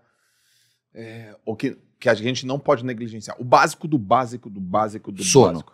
é, 0.93 1.35
ou 1.45 1.53
que, 1.53 1.77
que 1.99 2.07
a 2.07 2.13
gente 2.13 2.45
não 2.45 2.57
pode 2.57 2.85
negligenciar? 2.85 3.35
O 3.41 3.43
básico 3.43 3.85
do 3.85 3.97
básico 3.97 4.49
do 4.49 4.61
básico 4.61 5.11
do 5.11 5.23
Sono. 5.25 5.51
básico. 5.53 5.73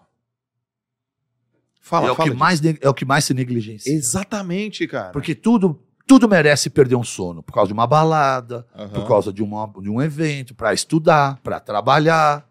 Fala, 1.79 2.07
é, 2.07 2.11
o 2.11 2.15
fala. 2.15 2.29
que 2.29 2.33
disso. 2.33 2.39
mais, 2.39 2.61
é 2.81 2.89
o 2.89 2.93
que 2.95 3.05
mais 3.05 3.25
se 3.25 3.33
negligencia. 3.35 3.93
Exatamente, 3.93 4.87
cara. 4.87 5.11
Porque 5.11 5.35
tudo, 5.35 5.79
tudo 6.05 6.27
merece 6.27 6.69
perder 6.69 6.95
um 6.95 7.03
sono. 7.03 7.41
Por 7.43 7.53
causa 7.53 7.67
de 7.67 7.73
uma 7.73 7.88
balada, 7.88 8.65
Aham. 8.75 8.89
por 8.89 9.07
causa 9.07 9.31
de, 9.31 9.41
uma, 9.43 9.71
de 9.81 9.89
um 9.89 10.01
evento, 10.01 10.53
para 10.53 10.73
estudar, 10.73 11.39
para 11.43 11.59
trabalhar. 11.59 12.47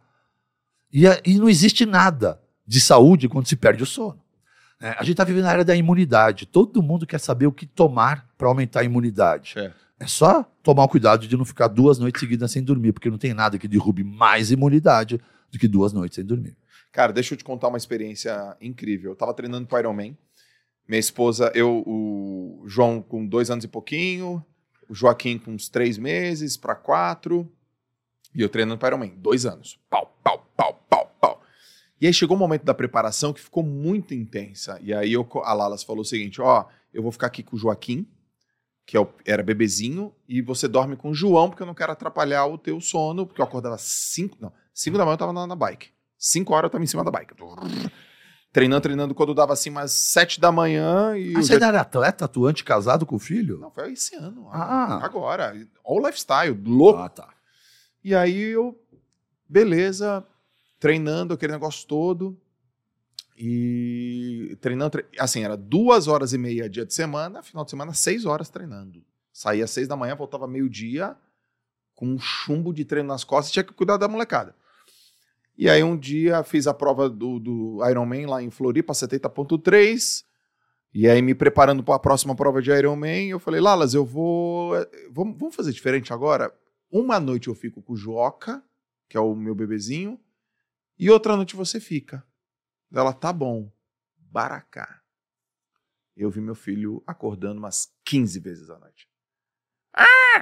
E, 0.93 1.07
a- 1.07 1.21
e 1.25 1.39
não 1.39 1.49
existe 1.49 1.87
nada 1.87 2.41
de 2.67 2.81
saúde 2.81 3.29
quando 3.29 3.47
se 3.47 3.57
perde 3.57 3.83
o 3.83 3.87
sono. 3.87 4.21
É, 4.81 4.91
a 4.91 5.03
gente 5.03 5.13
está 5.13 5.25
vivendo 5.25 5.45
na 5.45 5.53
era 5.53 5.65
da 5.65 5.77
imunidade. 5.77 6.45
Todo 6.47 6.83
mundo 6.83 7.07
quer 7.07 7.21
saber 7.21 7.47
o 7.47 7.53
que 7.53 7.67
tomar 7.67 8.27
para 8.37 8.49
aumentar 8.49 8.81
a 8.81 8.85
imunidade. 8.85 9.53
Certo. 9.53 9.77
É 10.01 10.07
só 10.09 10.43
tomar 10.63 10.83
o 10.85 10.89
cuidado 10.89 11.29
de 11.29 11.37
não 11.37 11.45
ficar 11.45 11.69
duas 11.69 11.99
noites 11.99 12.19
seguidas 12.21 12.51
sem 12.51 12.63
dormir, 12.63 12.93
porque 12.93 13.09
não 13.09 13.19
tem 13.19 13.33
nada 13.33 13.57
que 13.59 13.69
derrube 13.69 14.03
mais 14.03 14.51
imunidade 14.51 15.21
do 15.53 15.59
que 15.59 15.69
duas 15.69 15.93
noites 15.93 16.17
sem 16.17 16.25
dormir. 16.25 16.57
Cara, 16.91 17.13
deixa 17.13 17.35
eu 17.35 17.39
te 17.39 17.45
contar 17.45 17.69
uma 17.69 17.79
experiência 17.79 18.57
incrível. 18.61 19.13
Eu 19.13 19.17
tava 19.17 19.33
treinando 19.33 19.67
pro 19.67 19.79
Ironman. 19.79 20.19
Minha 20.89 21.01
esposa, 21.01 21.51
eu, 21.55 21.83
o 21.87 22.65
João 22.67 23.01
com 23.01 23.27
dois 23.27 23.51
anos 23.51 23.65
e 23.65 23.69
pouquinho, 23.69 24.45
o 24.89 24.95
Joaquim 24.95 25.39
com 25.39 25.53
uns 25.53 25.69
três 25.69 25.97
meses 25.97 26.57
para 26.57 26.75
quatro, 26.75 27.51
e 28.35 28.41
eu 28.41 28.49
treinando 28.49 28.79
pro 28.79 28.89
Ironman. 28.89 29.15
Dois 29.17 29.47
anos. 29.47 29.79
Pau, 29.89 30.17
pau, 30.23 30.47
pau, 30.57 30.85
pau, 30.89 31.15
pau. 31.21 31.43
E 32.01 32.07
aí 32.07 32.13
chegou 32.13 32.37
o 32.37 32.41
momento 32.41 32.65
da 32.65 32.75
preparação 32.75 33.33
que 33.33 33.41
ficou 33.41 33.63
muito 33.63 34.15
intensa. 34.15 34.79
E 34.83 34.93
aí 34.93 35.13
eu, 35.13 35.29
a 35.45 35.53
Lalas 35.53 35.83
falou 35.83 36.03
o 36.03 36.05
seguinte: 36.05 36.41
ó, 36.41 36.67
eu 36.93 37.03
vou 37.03 37.13
ficar 37.13 37.29
aqui 37.29 37.43
com 37.43 37.57
o 37.57 37.59
Joaquim, 37.59 38.07
que 38.87 38.97
é 38.97 39.07
era 39.27 39.43
bebezinho, 39.43 40.15
e 40.29 40.41
você 40.41 40.67
dorme 40.67 40.97
com 40.97 41.11
o 41.11 41.15
João, 41.15 41.49
porque 41.49 41.63
eu 41.63 41.67
não 41.67 41.75
quero 41.75 41.93
atrapalhar 41.93 42.47
o 42.47 42.59
teu 42.59 42.81
sono, 42.81 43.27
porque 43.27 43.41
eu 43.41 43.45
acordava 43.45 43.77
5. 43.79 44.39
Não, 44.41 44.53
5 44.75 44.97
da 44.97 45.05
manhã 45.05 45.15
eu 45.15 45.19
tava 45.19 45.33
na, 45.33 45.47
na 45.47 45.57
bike. 45.57 45.91
5 46.19 46.53
horas 46.55 46.69
eu 46.69 46.71
tava 46.71 46.85
em 46.85 46.87
cima 46.87 47.05
da 47.05 47.11
bike. 47.11 47.35
Treinando, 48.53 48.83
treinando 48.83 49.15
quando 49.15 49.33
dava 49.35 49.55
assim 49.55 49.71
umas 49.71 49.93
7 49.93 50.39
da 50.39 50.53
manhã 50.53 51.17
e. 51.17 51.35
Ah, 51.35 51.43
você 51.43 51.59
já- 51.59 51.69
era 51.69 51.81
atleta, 51.81 52.27
atuante, 52.27 52.63
casado 52.63 53.07
com 53.07 53.17
o 53.17 53.19
filho? 53.19 53.59
Não, 53.59 53.71
foi 53.71 53.93
esse 53.93 54.15
ano. 54.15 54.47
Ah. 54.53 55.03
Agora. 55.03 55.55
Olha 55.83 56.03
o 56.03 56.07
lifestyle, 56.07 56.61
louco. 56.67 57.01
Ah, 57.01 57.09
tá. 57.09 57.29
E 58.05 58.15
aí 58.15 58.39
eu, 58.51 58.79
beleza, 59.49 60.23
treinando 60.79 61.33
aquele 61.33 61.53
negócio 61.53 61.87
todo. 61.89 62.39
E 63.37 64.57
treinando, 64.61 64.91
tre- 64.91 65.07
assim, 65.19 65.43
era 65.43 65.57
duas 65.57 66.07
horas 66.07 66.33
e 66.33 66.39
meia 66.39 66.69
dia 66.69 66.85
de 66.85 66.93
semana, 66.93 67.43
final 67.43 67.65
de 67.65 67.71
semana, 67.71 67.95
seis 67.95 68.25
horas 68.27 68.49
treinando. 68.51 69.03
Saía 69.33 69.65
às 69.65 69.71
seis 69.71 69.89
da 69.89 69.97
manhã, 69.97 70.15
voltava 70.15 70.47
meio-dia, 70.47 71.17
com 71.95 72.07
um 72.07 72.19
chumbo 72.19 72.73
de 72.73 72.85
treino 72.85 73.09
nas 73.09 73.25
costas, 73.25 73.51
tinha 73.51 73.65
que 73.65 73.73
cuidar 73.73 73.97
da 73.97 74.07
molecada. 74.07 74.55
E 75.57 75.69
aí 75.69 75.83
um 75.83 75.97
dia 75.97 76.43
fiz 76.43 76.67
a 76.67 76.75
prova 76.75 77.09
do, 77.09 77.39
do 77.39 77.89
Ironman 77.89 78.27
lá 78.27 78.43
em 78.43 78.51
Floripa, 78.51 78.93
70.3. 78.93 80.25
E 80.95 81.09
aí 81.09 81.23
me 81.23 81.35
preparando 81.35 81.83
para 81.83 81.95
a 81.95 81.99
próxima 81.99 82.35
prova 82.35 82.61
de 82.61 82.71
Ironman, 82.71 83.31
eu 83.31 83.39
falei, 83.39 83.61
Lalas, 83.61 83.95
eu 83.95 84.05
vou... 84.05 84.73
Vamos, 85.11 85.39
vamos 85.39 85.55
fazer 85.55 85.73
diferente 85.73 86.13
agora? 86.13 86.55
Uma 86.91 87.19
noite 87.19 87.49
eu 87.49 87.55
fico 87.55 87.81
com 87.81 87.95
o 87.95 87.97
Joca, 87.97 88.63
que 89.09 89.17
é 89.17 89.21
o 89.21 89.35
meu 89.35 89.55
bebezinho, 89.55 90.21
e 90.99 91.11
outra 91.11 91.35
noite 91.37 91.57
você 91.57 91.81
fica. 91.81 92.25
Ela, 92.93 93.13
tá 93.13 93.33
bom. 93.33 93.73
Baracá. 94.17 95.01
Eu 96.15 96.31
vi 96.31 96.41
meu 96.41 96.55
filho 96.55 97.03
acordando 97.07 97.59
umas 97.59 97.91
15 98.05 98.39
vezes 98.41 98.71
à 98.71 98.79
noite. 98.79 99.09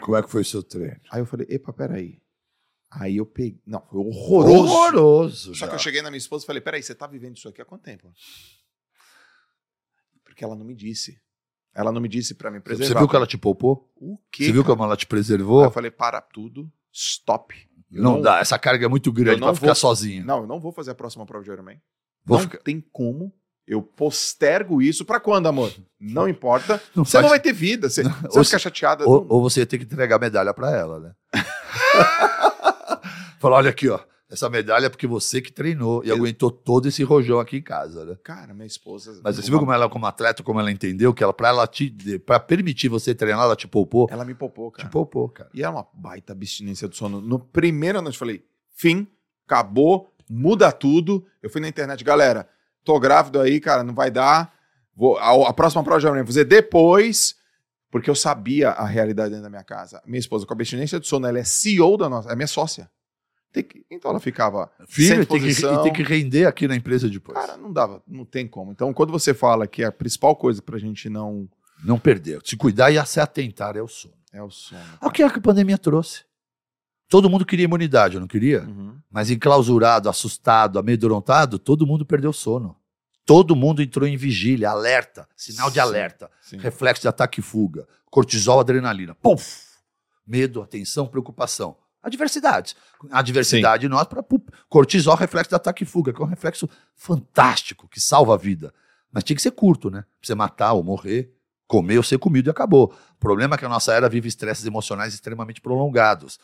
Como 0.01 0.16
é 0.16 0.23
que 0.23 0.31
foi 0.31 0.43
o 0.43 0.45
seu 0.45 0.62
treino? 0.62 1.01
Aí 1.11 1.20
eu 1.20 1.27
falei, 1.27 1.47
epa, 1.49 1.73
peraí. 1.73 2.20
Aí 2.91 3.19
eu 3.19 3.27
peguei. 3.27 3.61
Não, 3.65 3.81
foi 3.89 4.01
horroroso. 4.01 4.55
Horroroso. 4.73 5.55
Só 5.55 5.61
já. 5.67 5.69
que 5.69 5.75
eu 5.75 5.79
cheguei 5.79 6.03
na 6.03 6.11
minha 6.11 6.19
esposa 6.19 6.45
e 6.45 6.47
falei, 6.47 6.61
peraí, 6.61 6.83
você 6.83 6.95
tá 6.95 7.07
vivendo 7.07 7.37
isso 7.37 7.49
aqui 7.49 7.62
há 7.62 7.65
quanto 7.65 7.83
tempo? 7.83 8.12
Porque 10.25 10.43
ela 10.45 10.57
não 10.57 10.65
me 10.65 10.75
disse. 10.75 11.21
Ela 11.75 11.93
não 11.93 12.01
me 12.01 12.09
disse 12.09 12.35
pra 12.35 12.51
me 12.51 12.59
preservar. 12.61 12.89
Você 12.95 12.99
viu 12.99 13.09
que 13.09 13.15
ela 13.17 13.27
te 13.27 13.39
poupou? 13.39 13.89
O 13.97 14.19
quê? 14.31 14.45
Você 14.47 14.53
viu 14.53 14.62
cara? 14.65 14.75
como 14.75 14.85
ela 14.85 14.97
te 14.97 15.05
Aí 15.05 15.09
preservou? 15.09 15.62
eu 15.65 15.71
falei, 15.71 15.91
para 15.91 16.21
tudo, 16.21 16.71
stop. 16.93 17.55
Eu 17.93 18.03
Não, 18.03 18.21
dá, 18.21 18.41
essa 18.41 18.59
carga 18.59 18.87
é 18.87 18.89
muito 18.89 19.12
grande 19.12 19.37
eu 19.37 19.41
não 19.41 19.49
pra 19.49 19.55
ficar 19.55 19.67
vou- 19.69 19.75
sozinho. 19.77 20.25
Não, 20.25 20.41
eu 20.41 20.47
não 20.47 20.59
vou 20.61 20.73
fazer 20.73 20.91
a 20.91 20.95
próxima 20.95 21.25
prova 21.27 21.45
de 21.45 21.51
Ironman. 21.51 21.81
Vou 22.25 22.39
não 22.39 22.45
ficar- 22.45 22.59
tem 22.59 22.81
como. 22.93 23.33
Eu 23.67 23.83
postergo 23.83 24.83
isso 24.83 25.05
pra 25.05 25.21
quando, 25.21 25.47
amor? 25.47 25.73
Não 26.01 26.29
importa. 26.29 26.83
Não 26.95 27.05
Você 27.05 27.12
faz- 27.12 27.23
não 27.23 27.31
vai 27.31 27.39
ter 27.39 27.53
vida. 27.53 27.89
Você, 27.89 28.03
você 28.03 28.35
vai 28.35 28.45
ficar 28.45 28.59
chateada. 28.59 29.05
Ou, 29.07 29.21
não- 29.25 29.27
ou 29.31 29.41
você 29.43 29.61
ia 29.61 29.67
ter 29.67 29.79
que 29.79 29.85
entregar 29.85 30.17
a 30.17 30.19
medalha 30.19 30.53
pra 30.53 30.77
ela, 30.77 30.99
né? 30.99 31.15
Falar, 33.41 33.57
olha 33.57 33.71
aqui, 33.71 33.89
ó. 33.89 33.99
Essa 34.31 34.49
medalha 34.49 34.87
é 34.87 34.89
porque 34.89 35.09
você 35.09 35.41
que 35.41 35.51
treinou 35.51 36.05
e 36.05 36.09
Eu- 36.09 36.15
aguentou 36.17 36.53
todo 36.53 36.87
esse 36.87 37.03
rojão 37.03 37.41
aqui 37.41 37.57
em 37.57 37.62
casa, 37.62 38.05
né? 38.05 38.17
Cara, 38.23 38.55
minha 38.55 38.67
esposa. 38.67 39.19
Mas 39.25 39.35
você 39.37 39.51
viu 39.51 39.59
como 39.59 39.73
ela, 39.73 39.89
como 39.89 40.07
atleta, 40.07 40.41
como 40.45 40.61
ela 40.61 40.71
entendeu 40.71 41.12
que 41.12 41.25
ela, 41.25 41.33
pra, 41.33 41.49
ela 41.49 41.67
te, 41.67 41.91
pra 42.21 42.39
permitir 42.39 42.89
você 42.89 43.12
treinar, 43.12 43.43
ela 43.43 43.57
te 43.57 43.67
poupou? 43.67 44.07
Ela 44.09 44.25
me 44.25 44.35
poupou, 44.35 44.71
cara. 44.71 44.87
Te 44.89 44.93
poupou, 44.93 45.29
cara. 45.31 45.51
E 45.53 45.62
era 45.62 45.71
uma 45.73 45.85
baita 45.95 46.33
abstinência 46.33 46.87
do 46.87 46.95
sono. 46.95 47.21
No 47.21 47.41
primeiro 47.41 48.01
noite 48.01 48.15
eu 48.15 48.19
falei, 48.21 48.45
fim, 48.77 49.09
acabou, 49.47 50.15
muda 50.29 50.71
tudo. 50.71 51.27
Eu 51.43 51.51
fui 51.51 51.61
na 51.61 51.67
internet, 51.67 52.05
galera, 52.05 52.49
tô 52.85 53.01
grávido 53.01 53.41
aí, 53.41 53.59
cara, 53.59 53.83
não 53.83 53.95
vai 53.95 54.12
dar. 54.12 54.55
Vou, 54.95 55.17
a, 55.19 55.49
a 55.49 55.53
próxima 55.53 55.83
prova 55.83 56.07
eu 56.07 56.15
vou 56.15 56.27
fazer 56.27 56.45
depois, 56.45 57.35
porque 57.91 58.09
eu 58.09 58.15
sabia 58.15 58.71
a 58.71 58.85
realidade 58.87 59.31
dentro 59.31 59.45
da 59.45 59.51
minha 59.51 59.65
casa. 59.65 60.01
Minha 60.07 60.21
esposa, 60.21 60.47
com 60.47 60.53
abstinência 60.53 61.01
do 61.01 61.07
sono, 61.07 61.27
ela 61.27 61.39
é 61.41 61.45
CEO 61.45 61.97
da 61.97 62.09
nossa, 62.09 62.31
é 62.31 62.37
minha 62.37 62.47
sócia. 62.47 62.89
Que- 63.52 63.85
então 63.90 64.10
ela 64.12 64.20
ficava 64.20 64.70
Filho, 64.86 65.09
sem 65.09 65.24
tem 65.24 65.40
que, 65.40 65.48
e 65.51 65.82
tem 65.82 65.93
que 65.93 66.02
render 66.02 66.47
aqui 66.47 66.68
na 66.68 66.77
empresa 66.77 67.09
depois. 67.09 67.36
Cara, 67.36 67.56
não 67.56 67.72
dava, 67.72 68.02
não 68.06 68.24
tem 68.24 68.47
como. 68.47 68.70
Então, 68.72 68.93
quando 68.94 69.10
você 69.10 69.35
fala 69.35 69.66
que 69.66 69.82
a 69.82 69.90
principal 69.90 70.36
coisa 70.36 70.62
pra 70.62 70.78
gente 70.78 71.09
não 71.09 71.48
Não 71.82 71.98
perder. 71.98 72.40
Se 72.44 72.56
cuidar 72.56 72.90
e 72.93 73.06
se 73.06 73.18
atentar 73.20 73.77
é 73.77 73.82
o 73.82 73.89
sono. 73.89 74.14
é 74.32 74.43
o 74.43 74.51
sono. 74.51 74.81
É 75.02 75.06
o 75.06 75.10
que 75.10 75.22
a 75.22 75.40
pandemia 75.40 75.77
trouxe. 75.78 76.24
Todo 77.09 77.28
mundo 77.28 77.44
queria 77.44 77.64
imunidade, 77.64 78.20
não 78.20 78.28
queria? 78.28 78.62
Uhum. 78.62 78.97
Mas 79.10 79.31
enclausurado, 79.31 80.09
assustado, 80.09 80.78
amedrontado, 80.78 81.59
todo 81.59 81.85
mundo 81.86 82.06
perdeu 82.06 82.32
sono. 82.32 82.77
Todo 83.27 83.56
mundo 83.56 83.82
entrou 83.82 84.06
em 84.09 84.16
vigília, 84.16 84.70
alerta, 84.70 85.28
sinal 85.36 85.68
de 85.68 85.74
Sim. 85.74 85.81
alerta, 85.81 86.31
Sim. 86.40 86.59
reflexo 86.59 87.02
de 87.02 87.09
ataque 87.09 87.40
e 87.40 87.43
fuga, 87.43 87.86
cortisol, 88.10 88.60
adrenalina. 88.60 89.14
Puf! 89.16 89.62
Medo, 90.27 90.62
atenção, 90.62 91.06
preocupação. 91.09 91.77
Adversidades. 92.02 92.74
Adversidade 93.10 93.89
nós 93.89 94.06
para 94.06 94.24
cortisol, 94.68 95.14
reflexo 95.16 95.51
de 95.51 95.56
ataque 95.56 95.85
e 95.85 95.86
fuga, 95.86 96.12
que 96.12 96.20
é 96.20 96.24
um 96.24 96.28
reflexo 96.28 96.68
fantástico, 96.94 97.89
que 97.89 98.01
salva 98.01 98.35
a 98.35 98.36
vida. 98.39 98.72
Mas 99.12 99.24
tinha 99.24 99.36
que 99.36 99.43
ser 99.43 99.51
curto, 99.51 99.90
né? 99.90 100.02
Pra 100.02 100.09
você 100.22 100.35
matar 100.35 100.72
ou 100.72 100.82
morrer, 100.82 101.35
comer 101.66 101.98
ou 101.98 102.02
ser 102.02 102.18
comido 102.18 102.48
e 102.48 102.51
acabou. 102.51 102.94
O 103.16 103.18
problema 103.18 103.55
é 103.55 103.59
que 103.59 103.64
a 103.64 103.68
nossa 103.68 103.93
era 103.93 104.09
vive 104.09 104.28
estresses 104.28 104.64
emocionais 104.64 105.12
extremamente 105.12 105.60
prolongados. 105.60 106.39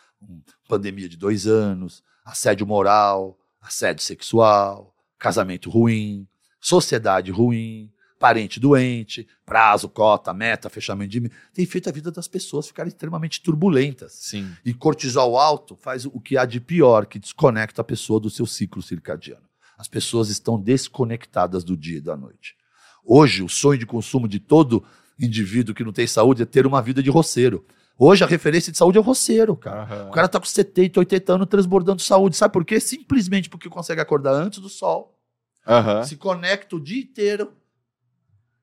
Pandemia 0.68 1.08
de 1.08 1.16
dois 1.16 1.46
anos, 1.46 2.02
assédio 2.24 2.66
moral, 2.66 3.38
assédio 3.60 4.04
sexual, 4.04 4.94
casamento 5.18 5.70
ruim, 5.70 6.28
sociedade 6.60 7.30
ruim, 7.30 7.90
parente 8.27 8.59
doente, 8.59 9.24
prazo, 9.44 9.89
cota, 9.89 10.35
meta, 10.35 10.69
fechamento 10.69 11.12
de... 11.12 11.31
Tem 11.55 11.65
feito 11.65 11.89
a 11.89 11.93
vida 11.93 12.11
das 12.11 12.27
pessoas 12.27 12.66
ficarem 12.66 12.89
extremamente 12.89 13.40
turbulentas. 13.40 14.15
Sim. 14.15 14.51
E 14.65 14.74
cortisol 14.74 15.39
alto 15.39 15.77
faz 15.77 16.05
o 16.07 16.19
que 16.20 16.36
há 16.36 16.44
de 16.44 16.59
pior, 16.59 17.07
que 17.07 17.20
desconecta 17.20 17.82
a 17.82 17.85
pessoa 17.85 18.19
do 18.19 18.28
seu 18.28 18.44
ciclo 18.44 18.82
circadiano. 18.82 19.47
As 19.78 19.86
pessoas 19.86 20.28
estão 20.28 20.61
desconectadas 20.61 21.62
do 21.62 21.77
dia 21.77 21.98
e 21.98 22.01
da 22.01 22.16
noite. 22.16 22.57
Hoje, 23.05 23.44
o 23.44 23.48
sonho 23.48 23.78
de 23.78 23.86
consumo 23.86 24.27
de 24.27 24.40
todo 24.40 24.82
indivíduo 25.16 25.73
que 25.73 25.85
não 25.85 25.93
tem 25.93 26.09
saúde 26.09 26.43
é 26.43 26.47
ter 26.47 26.66
uma 26.66 26.82
vida 26.82 27.01
de 27.01 27.11
roceiro. 27.11 27.65
Hoje, 27.97 28.24
a 28.24 28.27
referência 28.27 28.73
de 28.73 28.78
saúde 28.78 28.98
é 28.98 29.01
o 29.01 29.05
roceiro, 29.05 29.55
cara. 29.55 30.09
O 30.09 30.11
cara 30.11 30.27
tá 30.27 30.40
com 30.40 30.47
70, 30.47 30.98
80 30.98 31.32
anos 31.32 31.47
transbordando 31.48 32.03
saúde. 32.03 32.36
Sabe 32.36 32.53
por 32.53 32.65
quê? 32.65 32.81
Simplesmente 32.81 33.48
porque 33.48 33.69
consegue 33.69 34.01
acordar 34.01 34.32
antes 34.32 34.59
do 34.59 34.69
sol, 34.69 35.16
Aham. 35.65 36.03
se 36.03 36.16
conecta 36.16 36.74
o 36.74 36.81
dia 36.81 37.01
inteiro 37.01 37.53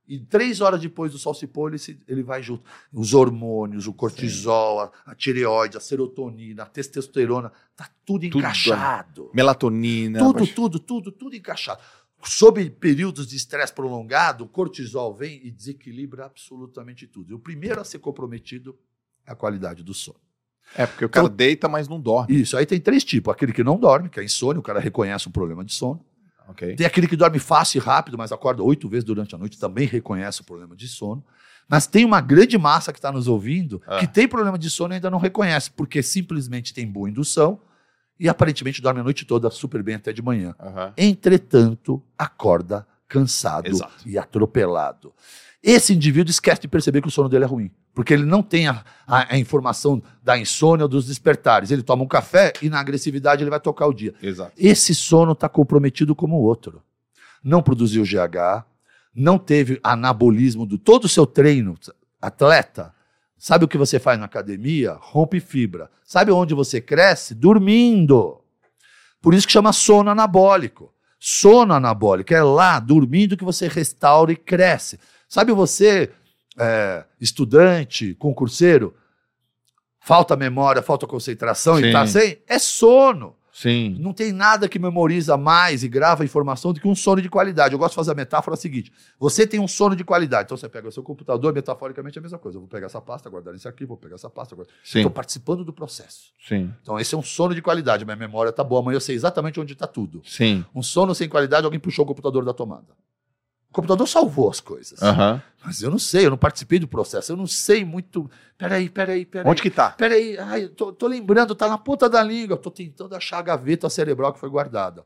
e 0.08 0.20
três 0.20 0.60
horas 0.62 0.82
depois 0.82 1.12
do 1.12 1.18
sol 1.18 1.34
se 1.34 1.48
pôr, 1.48 1.70
ele, 1.70 1.78
se- 1.78 2.00
ele 2.08 2.24
vai 2.24 2.44
junto. 2.44 2.64
Os 2.92 3.14
hormônios, 3.14 3.88
o 3.88 3.94
cortisol, 3.94 4.82
a, 4.82 4.92
a 5.06 5.16
tireoide, 5.16 5.78
a 5.78 5.80
serotonina, 5.80 6.64
a 6.64 6.66
testosterona, 6.66 7.52
tá 7.76 7.90
tudo 8.06 8.22
Tudo, 8.30 8.40
encaixado. 8.40 9.32
Melatonina. 9.34 10.20
Tudo, 10.20 10.46
tudo, 10.48 10.80
tudo, 10.80 11.12
tudo 11.12 11.36
encaixado. 11.36 11.82
Sob 12.26 12.70
períodos 12.70 13.28
de 13.28 13.36
estresse 13.36 13.74
prolongado, 13.74 14.46
o 14.46 14.48
cortisol 14.48 15.14
vem 15.14 15.42
e 15.46 15.52
desequilibra 15.52 16.26
absolutamente 16.26 17.06
tudo. 17.08 17.32
E 17.32 17.34
o 17.34 17.40
primeiro 17.40 17.82
a 17.82 17.84
ser 17.84 18.00
comprometido 18.00 18.78
é 19.26 19.32
a 19.32 19.36
qualidade 19.36 19.84
do 19.84 19.94
sono. 19.94 20.20
É, 20.76 20.86
porque 20.86 21.04
o 21.06 21.10
cara 21.10 21.26
Então- 21.26 21.36
deita, 21.36 21.68
mas 21.68 21.88
não 21.90 22.00
dorme. 22.00 22.34
Isso, 22.34 22.56
aí 22.56 22.66
tem 22.66 22.80
três 22.80 23.04
tipos. 23.04 23.34
Aquele 23.34 23.52
que 23.52 23.64
não 23.64 23.78
dorme, 23.78 24.10
que 24.10 24.20
é 24.20 24.24
insônia, 24.24 24.60
o 24.60 24.64
cara 24.64 24.80
reconhece 24.80 25.28
um 25.28 25.32
problema 25.32 25.64
de 25.66 25.74
sono. 25.74 26.04
Ok. 26.48 26.76
Tem 26.76 26.86
aquele 26.86 27.08
que 27.08 27.16
dorme 27.16 27.40
fácil 27.40 27.80
e 27.80 27.82
rápido, 27.84 28.18
mas 28.18 28.32
acorda 28.32 28.62
oito 28.64 28.88
vezes 28.90 29.04
durante 29.04 29.34
a 29.36 29.38
noite, 29.38 29.58
também 29.58 29.88
reconhece 29.88 30.42
o 30.42 30.44
problema 30.44 30.76
de 30.76 30.88
sono. 30.88 31.24
Mas 31.68 31.88
tem 31.88 32.04
uma 32.04 32.20
grande 32.20 32.58
massa 32.58 32.92
que 32.92 33.00
está 33.00 33.12
nos 33.12 33.28
ouvindo 33.28 33.82
Ah. 33.88 34.00
que 34.00 34.08
tem 34.08 34.28
problema 34.28 34.58
de 34.58 34.70
sono 34.70 34.94
e 34.94 34.96
ainda 34.96 35.10
não 35.10 35.18
reconhece, 35.18 35.72
porque 35.72 36.04
simplesmente 36.04 36.74
tem 36.74 36.86
boa 36.86 37.10
indução 37.10 37.60
e 38.20 38.28
aparentemente 38.28 38.82
dorme 38.82 39.00
a 39.00 39.04
noite 39.04 39.26
toda 39.26 39.50
super 39.50 39.82
bem 39.82 39.96
até 39.96 40.12
de 40.12 40.22
manhã. 40.22 40.54
Aham. 40.60 40.94
Entretanto, 40.98 42.04
acorda 42.18 42.86
cansado 43.08 43.68
Exato. 43.68 43.94
e 44.06 44.18
atropelado. 44.18 45.14
Esse 45.64 45.94
indivíduo 45.94 46.30
esquece 46.30 46.62
de 46.62 46.68
perceber 46.68 47.02
que 47.02 47.08
o 47.08 47.12
sono 47.12 47.30
dele 47.30 47.46
é 47.46 47.48
ruim, 47.48 47.72
porque 47.96 48.14
ele 48.14 48.26
não 48.26 48.44
tem 48.44 48.68
a, 48.68 48.84
a- 49.08 49.34
a 49.36 49.38
informação 49.38 50.04
da 50.22 50.38
insônia 50.38 50.84
ou 50.84 50.90
dos 50.90 51.08
despertares. 51.08 51.72
Ele 51.72 51.82
toma 51.82 52.04
um 52.04 52.08
café 52.08 52.52
e 52.62 52.70
na 52.70 52.80
agressividade 52.82 53.42
ele 53.44 53.50
vai 53.50 53.62
tocar 53.62 53.88
o 53.88 53.94
dia. 53.94 54.14
Exato. 54.22 54.52
Esse 54.58 54.94
sono 54.94 55.32
está 55.32 55.48
comprometido 55.48 56.14
como 56.14 56.36
o 56.38 56.42
outro. 56.44 56.84
Não 57.42 57.62
produziu 57.64 58.04
GH, 58.04 58.66
não 59.16 59.38
teve 59.38 59.80
anabolismo 59.84 60.66
do 60.66 60.78
todo 60.78 61.06
o 61.06 61.10
seu 61.10 61.26
treino, 61.26 61.78
atleta. 62.22 62.94
Sabe 63.38 63.64
o 63.66 63.68
que 63.68 63.78
você 63.78 64.00
faz 64.00 64.20
na 64.20 64.26
academia? 64.26 64.98
Rompe 65.00 65.40
fibra. 65.40 65.90
Sabe 66.06 66.32
onde 66.32 66.54
você 66.54 66.80
cresce? 66.82 67.34
Dormindo. 67.36 68.40
Por 69.22 69.34
isso 69.34 69.46
que 69.48 69.54
chama 69.54 69.72
sono 69.74 70.10
anabólico. 70.10 70.94
Sono 71.20 71.74
anabólico 71.74 72.34
é 72.34 72.44
lá, 72.44 72.80
dormindo, 72.80 73.38
que 73.38 73.44
você 73.46 73.68
restaura 73.70 74.32
e 74.34 74.36
cresce. 74.36 75.00
Sabe 75.34 75.52
você, 75.52 76.12
é, 76.60 77.06
estudante, 77.20 78.14
concurseiro, 78.14 78.94
falta 80.00 80.36
memória, 80.36 80.80
falta 80.80 81.08
concentração 81.08 81.80
e 81.80 81.86
Sim. 81.86 81.92
tá 81.92 82.06
sem? 82.06 82.38
É 82.48 82.60
sono. 82.60 83.36
Sim. 83.52 83.98
Não 84.00 84.14
tem 84.14 84.32
nada 84.32 84.70
que 84.70 84.78
memoriza 84.78 85.36
mais 85.36 85.84
e 85.84 85.88
grava 85.88 86.24
informação 86.24 86.72
do 86.72 86.80
que 86.80 86.88
um 86.88 86.94
sono 86.94 87.20
de 87.20 87.30
qualidade. 87.30 87.74
Eu 87.74 87.80
gosto 87.80 87.94
de 87.94 87.96
fazer 87.96 88.12
a 88.12 88.14
metáfora 88.14 88.56
seguinte: 88.56 88.94
você 89.20 89.48
tem 89.48 89.60
um 89.60 89.68
sono 89.68 89.96
de 89.96 90.04
qualidade. 90.04 90.46
Então 90.46 90.56
você 90.56 90.70
pega 90.70 90.88
o 90.88 90.92
seu 90.92 91.02
computador, 91.02 91.52
metaforicamente 91.52 92.16
é 92.16 92.20
a 92.20 92.22
mesma 92.22 92.38
coisa. 92.38 92.58
Eu 92.58 92.62
vou 92.62 92.70
pegar 92.70 92.86
essa 92.86 93.02
pasta, 93.02 93.28
guardar 93.28 93.56
isso 93.56 93.68
aqui, 93.68 93.88
vou 93.88 93.98
pegar 93.98 94.14
essa 94.14 94.30
pasta, 94.30 94.56
guardar. 94.56 94.76
Estou 94.84 95.10
participando 95.10 95.66
do 95.66 95.74
processo. 95.74 96.32
Sim. 96.48 96.72
Então 96.84 97.00
esse 97.00 97.16
é 97.16 97.18
um 97.18 97.24
sono 97.24 97.56
de 97.56 97.62
qualidade. 97.64 98.06
Minha 98.06 98.18
memória 98.18 98.52
tá 98.52 98.64
boa, 98.64 98.82
amanhã 98.82 98.98
eu 98.98 99.02
sei 99.02 99.16
exatamente 99.16 99.60
onde 99.60 99.74
está 99.74 99.88
tudo. 99.88 100.22
Sim. 100.24 100.64
Um 100.76 100.84
sono 100.84 101.16
sem 101.16 101.28
qualidade, 101.28 101.66
alguém 101.66 101.80
puxou 101.80 102.06
o 102.06 102.08
computador 102.08 102.46
da 102.46 102.54
tomada. 102.54 102.94
O 103.74 103.82
computador 103.82 104.08
salvou 104.08 104.52
as 104.52 104.60
coisas. 104.60 105.02
Aham. 105.02 105.42
Mas 105.66 105.82
eu 105.82 105.90
não 105.90 105.98
sei, 105.98 106.28
eu 106.28 106.30
não 106.30 106.38
participei 106.38 106.78
do 106.78 106.88
processo. 106.88 107.32
Eu 107.32 107.36
não 107.36 107.48
sei 107.48 107.84
muito. 107.84 108.30
Peraí, 108.56 108.88
peraí, 108.88 109.26
peraí. 109.26 109.50
Onde 109.50 109.64
que 109.64 109.72
tá? 109.72 109.90
Peraí, 109.90 110.38
ai, 110.38 110.68
tô, 110.68 110.94
tô 110.94 111.08
lembrando, 111.08 111.56
tá 111.56 111.68
na 111.68 111.80
ponta 111.80 112.08
da 112.08 112.22
língua. 112.22 112.56
Tô 112.56 112.70
tentando 112.70 113.16
achar 113.16 113.40
a 113.40 113.42
gaveta 113.42 113.90
cerebral 113.90 114.32
que 114.32 114.40
foi 114.40 114.48
guardada. 114.48 115.04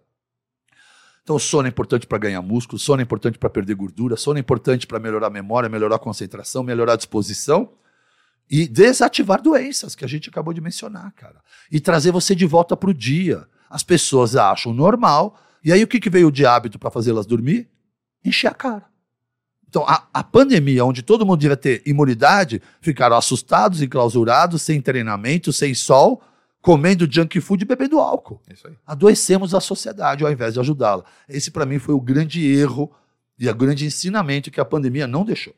Então, 1.24 1.38
o 1.38 1.40
sono 1.40 1.66
é 1.66 1.70
importante 1.70 2.06
para 2.06 2.18
ganhar 2.18 2.42
músculo, 2.42 2.78
sono 2.78 3.02
é 3.02 3.04
importante 3.04 3.38
para 3.38 3.50
perder 3.50 3.74
gordura, 3.74 4.18
sono 4.18 4.38
é 4.38 4.42
importante 4.42 4.86
para 4.86 5.00
melhorar 5.00 5.28
a 5.28 5.30
memória, 5.30 5.70
melhorar 5.70 5.96
a 5.96 6.00
concentração, 6.00 6.62
melhorar 6.62 6.94
a 6.94 6.98
disposição 6.98 7.72
e 8.52 8.68
desativar 8.68 9.42
doenças 9.42 9.96
que 9.96 10.04
a 10.04 10.08
gente 10.10 10.30
acabou 10.30 10.54
de 10.54 10.60
mencionar, 10.60 11.10
cara. 11.14 11.42
E 11.72 11.80
trazer 11.80 12.12
você 12.12 12.36
de 12.36 12.46
volta 12.46 12.76
para 12.76 12.90
o 12.90 12.94
dia. 12.94 13.48
As 13.70 13.82
pessoas 13.82 14.36
acham 14.36 14.74
normal. 14.74 15.40
E 15.64 15.72
aí, 15.72 15.82
o 15.82 15.88
que, 15.88 16.02
que 16.02 16.10
veio 16.10 16.30
de 16.30 16.46
hábito 16.46 16.78
para 16.78 16.92
fazê-las 16.92 17.26
dormir? 17.26 17.70
Encher 18.28 18.52
a 18.52 18.54
cara. 18.54 18.86
Então, 19.70 19.84
a, 19.88 20.08
a 20.14 20.24
pandemia, 20.24 20.86
onde 20.86 21.02
todo 21.02 21.26
mundo 21.26 21.40
devia 21.40 21.58
ter 21.58 21.82
imunidade, 21.86 22.62
ficaram 22.82 23.18
assustados, 23.18 23.82
enclausurados, 23.82 24.62
sem 24.62 24.82
treinamento, 24.82 25.52
sem 25.52 25.74
sol, 25.74 26.22
comendo 26.62 27.08
junk 27.10 27.40
food 27.42 27.64
e 27.64 27.68
bebendo 27.68 28.00
álcool. 28.00 28.42
Isso 28.52 28.68
aí. 28.68 28.74
Adoecemos 28.86 29.54
a 29.54 29.60
sociedade 29.60 30.24
ao 30.24 30.32
invés 30.32 30.54
de 30.54 30.60
ajudá-la. 30.60 31.04
Esse, 31.28 31.52
para 31.52 31.66
mim, 31.66 31.80
foi 31.80 31.94
o 31.94 32.02
grande 32.02 32.46
erro 32.46 32.92
e 33.38 33.48
o 33.48 33.56
grande 33.56 33.86
ensinamento 33.86 34.50
que 34.50 34.60
a 34.60 34.66
pandemia 34.66 35.06
não 35.06 35.24
deixou. 35.24 35.56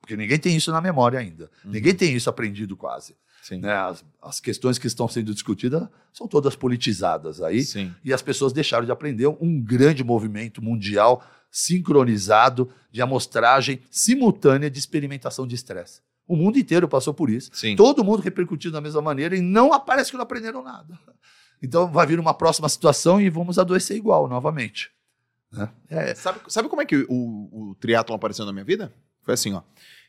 Porque 0.00 0.16
ninguém 0.16 0.38
tem 0.38 0.56
isso 0.56 0.70
na 0.70 0.80
memória 0.80 1.18
ainda. 1.18 1.50
Uhum. 1.64 1.72
Ninguém 1.72 1.94
tem 1.94 2.14
isso 2.14 2.28
aprendido 2.28 2.76
quase. 2.76 3.14
Sim. 3.42 3.58
né? 3.58 3.72
As, 3.72 4.04
as 4.22 4.40
questões 4.40 4.78
que 4.78 4.86
estão 4.86 5.08
sendo 5.08 5.32
discutidas 5.32 5.88
são 6.12 6.28
todas 6.28 6.54
politizadas 6.54 7.40
aí 7.40 7.62
Sim. 7.62 7.94
e 8.04 8.12
as 8.12 8.22
pessoas 8.22 8.52
deixaram 8.52 8.84
de 8.84 8.92
aprender 8.92 9.26
um 9.26 9.60
grande 9.60 10.04
movimento 10.04 10.62
mundial 10.62 11.24
sincronizado 11.50 12.70
de 12.90 13.02
amostragem 13.02 13.80
simultânea 13.90 14.70
de 14.70 14.78
experimentação 14.78 15.46
de 15.46 15.54
estresse. 15.54 16.00
O 16.26 16.36
mundo 16.36 16.58
inteiro 16.58 16.86
passou 16.88 17.12
por 17.12 17.28
isso. 17.28 17.50
Sim. 17.52 17.74
Todo 17.74 18.04
mundo 18.04 18.22
repercutiu 18.22 18.70
da 18.70 18.80
mesma 18.80 19.02
maneira 19.02 19.36
e 19.36 19.40
não 19.40 19.72
aparece 19.72 20.10
que 20.10 20.16
não 20.16 20.22
aprenderam 20.22 20.62
nada. 20.62 20.98
Então 21.62 21.90
vai 21.90 22.06
vir 22.06 22.20
uma 22.20 22.32
próxima 22.32 22.68
situação 22.68 23.20
e 23.20 23.28
vamos 23.28 23.58
adoecer 23.58 23.96
igual 23.96 24.28
novamente. 24.28 24.90
né? 25.52 25.68
É, 25.88 26.14
Sabe, 26.14 26.40
sabe 26.48 26.68
como 26.68 26.80
é 26.82 26.86
que 26.86 27.04
o, 27.08 27.70
o 27.70 27.74
triatlon 27.80 28.14
apareceu 28.16 28.46
na 28.46 28.52
minha 28.52 28.64
vida? 28.64 28.92
Foi 29.22 29.34
assim, 29.34 29.52
ó. 29.52 29.62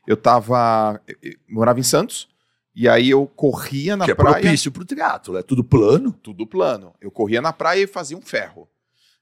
Eu 0.08 0.16
tava. 0.18 1.02
eu- 1.22 1.34
morava 1.50 1.80
em 1.80 1.84
Santos, 1.84 2.30
e 2.76 2.88
aí 2.88 3.10
eu 3.10 3.26
corria 3.28 3.98
na 3.98 4.06
que 4.06 4.12
é 4.12 4.16
praia. 4.16 4.42
propício 4.42 4.72
para 4.72 4.82
o 4.84 4.86
triatlo, 4.86 5.38
é 5.38 5.44
tudo 5.44 5.64
plano. 5.64 6.12
Tudo 6.24 6.46
plano. 6.48 6.94
Eu 7.02 7.12
corria 7.12 7.42
na 7.42 7.52
praia 7.52 7.84
e 7.84 7.88
fazia 7.88 8.16
um 8.18 8.22
ferro. 8.22 8.68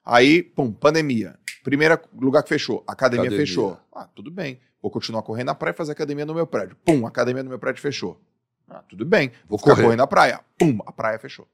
Aí, 0.10 0.42
pum, 0.42 0.72
pandemia. 0.72 1.38
Primeiro 1.64 2.00
lugar 2.20 2.42
que 2.42 2.50
fechou, 2.50 2.84
academia, 2.88 3.26
Academia. 3.26 3.46
fechou. 3.46 3.78
Ah, 3.94 4.06
tudo 4.16 4.32
bem. 4.32 4.60
Vou 4.82 4.90
continuar 4.90 5.22
correndo 5.22 5.48
na 5.48 5.56
praia 5.56 5.72
e 5.74 5.78
fazer 5.78 5.92
academia 5.92 6.26
no 6.26 6.34
meu 6.34 6.48
prédio. 6.48 6.76
Pum, 6.84 7.06
academia 7.06 7.44
no 7.44 7.50
meu 7.50 7.60
prédio 7.60 7.82
fechou. 7.82 8.20
Ah, 8.68 8.82
tudo 8.90 9.06
bem. 9.06 9.32
Vou 9.48 9.60
ficar 9.60 9.72
Correr. 9.72 9.84
correndo 9.84 10.00
na 10.00 10.08
praia. 10.08 10.40
Pum, 10.58 10.80
a 10.86 10.92
praia 10.92 11.20
fechou. 11.20 11.48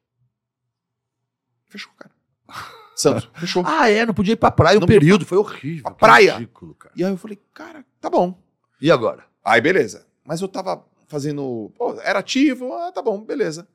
Fechou, 1.68 1.92
cara. 1.98 2.12
Santos, 2.96 3.30
fechou. 3.36 3.64
Ah, 3.66 3.90
é, 3.90 4.06
não 4.06 4.14
podia 4.14 4.34
ir 4.34 4.38
para 4.38 4.52
praia 4.52 4.78
um 4.78 4.82
Não 4.82 4.88
período, 4.88 5.26
foi 5.26 5.38
horrível. 5.38 5.84
A 5.88 5.92
praia. 5.92 6.34
Ridículo, 6.36 6.76
cara. 6.76 6.94
E 6.96 7.04
aí 7.04 7.12
eu 7.12 7.18
falei, 7.18 7.38
cara, 7.54 7.84
tá 8.00 8.10
bom. 8.10 8.42
E 8.80 8.90
agora? 8.90 9.26
Aí, 9.44 9.60
beleza. 9.60 10.06
Mas 10.24 10.40
eu 10.42 10.48
tava 10.48 10.86
fazendo. 11.08 11.72
Pô, 11.78 12.00
era 12.02 12.20
ativo, 12.20 12.72
ah, 12.74 12.92
tá 12.92 13.02
bom, 13.02 13.22
beleza. 13.22 13.68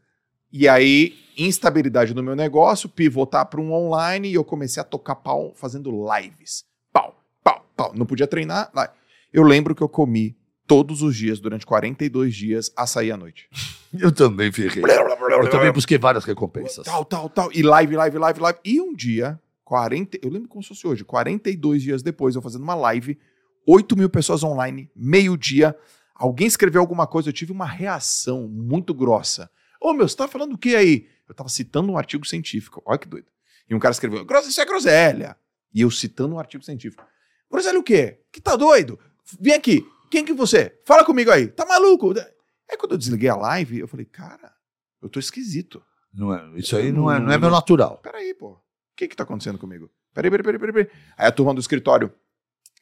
E 0.53 0.69
aí, 0.69 1.15
instabilidade 1.37 2.15
no 2.15 2.23
meu 2.23 2.35
negócio, 2.35 2.89
pivotar 2.89 3.47
para 3.47 3.61
um 3.61 3.73
online 3.73 4.29
e 4.29 4.35
eu 4.35 4.45
comecei 4.45 4.81
a 4.81 4.85
tocar 4.85 5.17
pau 5.17 5.53
fazendo 5.55 5.91
lives. 5.91 6.65
Pau, 6.93 7.15
pau, 7.43 7.65
pau. 7.77 7.93
Não 7.95 8.05
podia 8.05 8.27
treinar. 8.27 8.71
lá. 8.75 8.93
Eu 9.33 9.45
lembro 9.45 9.75
que 9.75 9.83
eu 9.83 9.89
comi 9.89 10.37
todos 10.67 11.03
os 11.03 11.17
dias, 11.17 11.41
durante 11.41 11.67
42 11.67 12.35
dias, 12.35 12.73
açaí 12.77 13.11
à 13.11 13.17
noite. 13.17 13.49
Eu 13.93 14.13
também 14.13 14.53
ferrei. 14.53 14.85
Eu 14.85 15.51
também 15.51 15.73
busquei 15.73 15.99
várias 15.99 16.25
recompensas. 16.25 16.85
Tal, 16.85 17.05
tal, 17.05 17.29
tal. 17.29 17.51
E 17.53 17.61
live, 17.61 17.97
live, 17.97 18.19
live, 18.19 18.39
live. 18.39 18.59
E 18.65 18.81
um 18.81 18.95
dia, 18.95 19.37
40, 19.65 20.19
eu 20.23 20.31
lembro 20.31 20.49
como 20.49 20.63
se 20.63 20.69
fosse 20.69 20.87
hoje, 20.87 21.05
42 21.05 21.83
dias 21.83 22.01
depois, 22.01 22.37
eu 22.37 22.41
fazendo 22.41 22.63
uma 22.63 22.77
live, 22.77 23.19
8 23.67 23.97
mil 23.97 24.09
pessoas 24.09 24.45
online, 24.45 24.89
meio-dia. 24.95 25.77
Alguém 26.15 26.47
escreveu 26.47 26.81
alguma 26.81 27.05
coisa, 27.05 27.31
eu 27.31 27.33
tive 27.33 27.51
uma 27.51 27.67
reação 27.67 28.47
muito 28.47 28.95
grossa. 28.95 29.51
Ô, 29.81 29.93
meu, 29.93 30.07
você 30.09 30.17
tá 30.17 30.29
falando 30.29 30.53
o 30.55 30.59
que 30.59 30.77
aí? 30.77 31.09
Eu 31.29 31.35
tava 31.35 31.49
citando 31.49 31.91
um 31.91 31.97
artigo 31.99 32.27
científico. 32.27 32.83
Olha 32.85 32.99
que 32.99 33.09
doido. 33.09 33.27
E 33.69 33.75
um 33.75 33.79
cara 33.79 33.93
escreveu, 33.93 34.25
"Gros- 34.25 34.47
isso 34.47 34.61
é 34.61 34.65
groselha. 34.67 35.37
E 35.73 35.81
eu 35.81 35.91
citando 35.91 36.35
um 36.35 36.39
artigo 36.39 36.65
científico. 36.65 37.05
Groselha 37.51 37.79
o 37.79 37.83
quê? 37.83 38.21
Que 38.33 38.41
tá 38.41 38.57
doido? 38.57 38.99
Vem 39.41 39.55
aqui. 39.55 39.87
Quem 40.11 40.25
que 40.25 40.33
você? 40.33 40.79
Fala 40.85 41.05
comigo 41.05 41.31
aí. 41.31 41.47
Tá 41.49 41.65
maluco? 41.65 42.13
Aí 42.69 42.77
quando 42.77 42.93
eu 42.93 42.99
desliguei 42.99 43.29
a 43.29 43.37
live, 43.37 43.79
eu 43.79 43.89
falei, 43.89 44.05
cara, 44.07 44.53
eu 45.01 45.09
tô 45.09 45.19
esquisito. 45.21 45.83
Não 46.13 46.35
é, 46.35 46.59
isso 46.59 46.77
aí 46.77 46.91
não 46.91 47.11
é, 47.11 47.21
não 47.21 47.31
é 47.33 47.39
meu 47.39 47.51
natural. 47.51 47.99
Peraí, 47.99 48.35
pô. 48.35 48.51
O 48.51 48.61
que 48.97 49.07
que 49.09 49.15
tá 49.17 49.23
acontecendo 49.23 49.59
comigo? 49.59 49.89
Peraí, 50.13 50.29
peraí, 50.31 50.43
peraí. 50.59 50.73
peraí. 50.73 50.91
Aí 51.17 51.27
a 51.29 51.33
turma 51.33 51.55
do 51.55 51.61
escritório. 51.61 52.13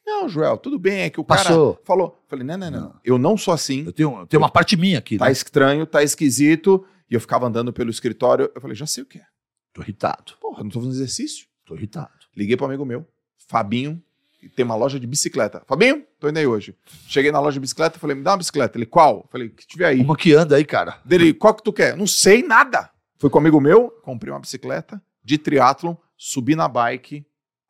Não, 0.09 0.27
Joel, 0.27 0.57
tudo 0.57 0.79
bem, 0.79 1.01
é 1.01 1.09
que 1.09 1.19
o 1.19 1.23
cara 1.23 1.43
Passou. 1.43 1.79
falou. 1.85 2.19
Falei, 2.27 2.43
não, 2.45 2.57
não, 2.57 2.71
não, 2.71 2.81
Não. 2.81 2.95
Eu 3.05 3.17
não 3.17 3.37
sou 3.37 3.53
assim. 3.53 3.85
Eu 3.85 3.93
tenho, 3.93 4.19
eu 4.21 4.27
tenho 4.27 4.41
uma 4.41 4.49
parte 4.49 4.75
minha 4.75 4.97
aqui, 4.99 5.17
Tá 5.17 5.25
né? 5.25 5.31
estranho, 5.31 5.85
tá 5.85 6.03
esquisito. 6.03 6.85
E 7.09 7.13
eu 7.13 7.19
ficava 7.21 7.45
andando 7.47 7.71
pelo 7.71 7.89
escritório. 7.89 8.51
Eu 8.53 8.59
falei, 8.61 8.75
já 8.75 8.85
sei 8.85 9.03
o 9.03 9.05
que 9.05 9.19
é. 9.19 9.25
Tô 9.73 9.81
irritado. 9.81 10.33
Porra, 10.41 10.63
não 10.63 10.69
tô 10.69 10.79
fazendo 10.79 10.95
exercício. 10.95 11.47
Tô 11.65 11.75
irritado. 11.75 12.09
Liguei 12.35 12.57
pro 12.57 12.65
amigo 12.65 12.83
meu, 12.85 13.05
Fabinho, 13.47 14.01
que 14.39 14.47
tem 14.49 14.65
uma 14.65 14.75
loja 14.75 14.99
de 14.99 15.05
bicicleta. 15.07 15.61
Fabinho, 15.67 16.03
tô 16.19 16.27
indo 16.29 16.37
aí 16.39 16.47
hoje. 16.47 16.75
Cheguei 17.07 17.31
na 17.31 17.39
loja 17.39 17.53
de 17.55 17.59
bicicleta, 17.59 17.99
falei, 17.99 18.15
me 18.15 18.23
dá 18.23 18.31
uma 18.31 18.37
bicicleta. 18.37 18.77
Ele, 18.77 18.85
qual? 18.85 19.27
Falei, 19.31 19.49
que 19.49 19.67
tiver 19.67 19.85
aí. 19.87 19.99
Uma 20.01 20.15
que 20.17 20.33
anda 20.33 20.55
aí, 20.55 20.65
cara. 20.65 20.99
Dele, 21.05 21.33
qual 21.33 21.53
que 21.53 21.63
tu 21.63 21.71
quer? 21.73 21.95
Não 21.95 22.07
sei 22.07 22.41
nada. 22.43 22.89
Fui 23.17 23.29
com 23.29 23.37
um 23.37 23.41
amigo 23.41 23.59
meu, 23.61 23.89
comprei 24.03 24.31
uma 24.33 24.39
bicicleta 24.39 25.01
de 25.23 25.37
triatlon, 25.37 25.95
subi 26.17 26.55
na 26.55 26.67
bike, 26.67 27.25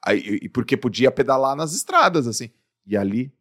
aí, 0.05 0.39
e 0.41 0.49
porque 0.49 0.75
podia 0.77 1.11
pedalar 1.11 1.55
nas 1.55 1.73
estradas, 1.73 2.27
assim. 2.27 2.49
E 2.85 2.95
ali, 2.97 3.31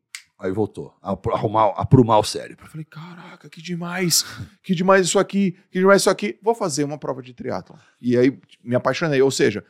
Aí 0.41 0.53
voltou. 0.53 0.95
a- 1.03 1.19
Arrumar, 1.33 1.73
aprumar 1.77 2.21
o 2.21 2.23
cérebro. 2.23 2.65
eu 2.65 2.71
falei, 2.71 2.85
caraca, 2.85 3.51
que 3.51 3.61
demais, 3.61 4.25
que 4.63 4.73
demais 4.73 5.05
isso 5.05 5.19
aqui, 5.19 5.59
que 5.69 5.81
demais 5.81 6.03
isso 6.03 6.11
aqui. 6.11 6.39
Vou 6.41 6.55
fazer 6.55 6.85
uma 6.85 6.97
prova 6.97 7.21
de 7.21 7.35
triatlon. 7.35 7.77
E 8.01 8.17
aí 8.17 8.39
me 8.63 8.77
apaixonei, 8.77 9.21
ou 9.21 9.33
seja, 9.33 9.65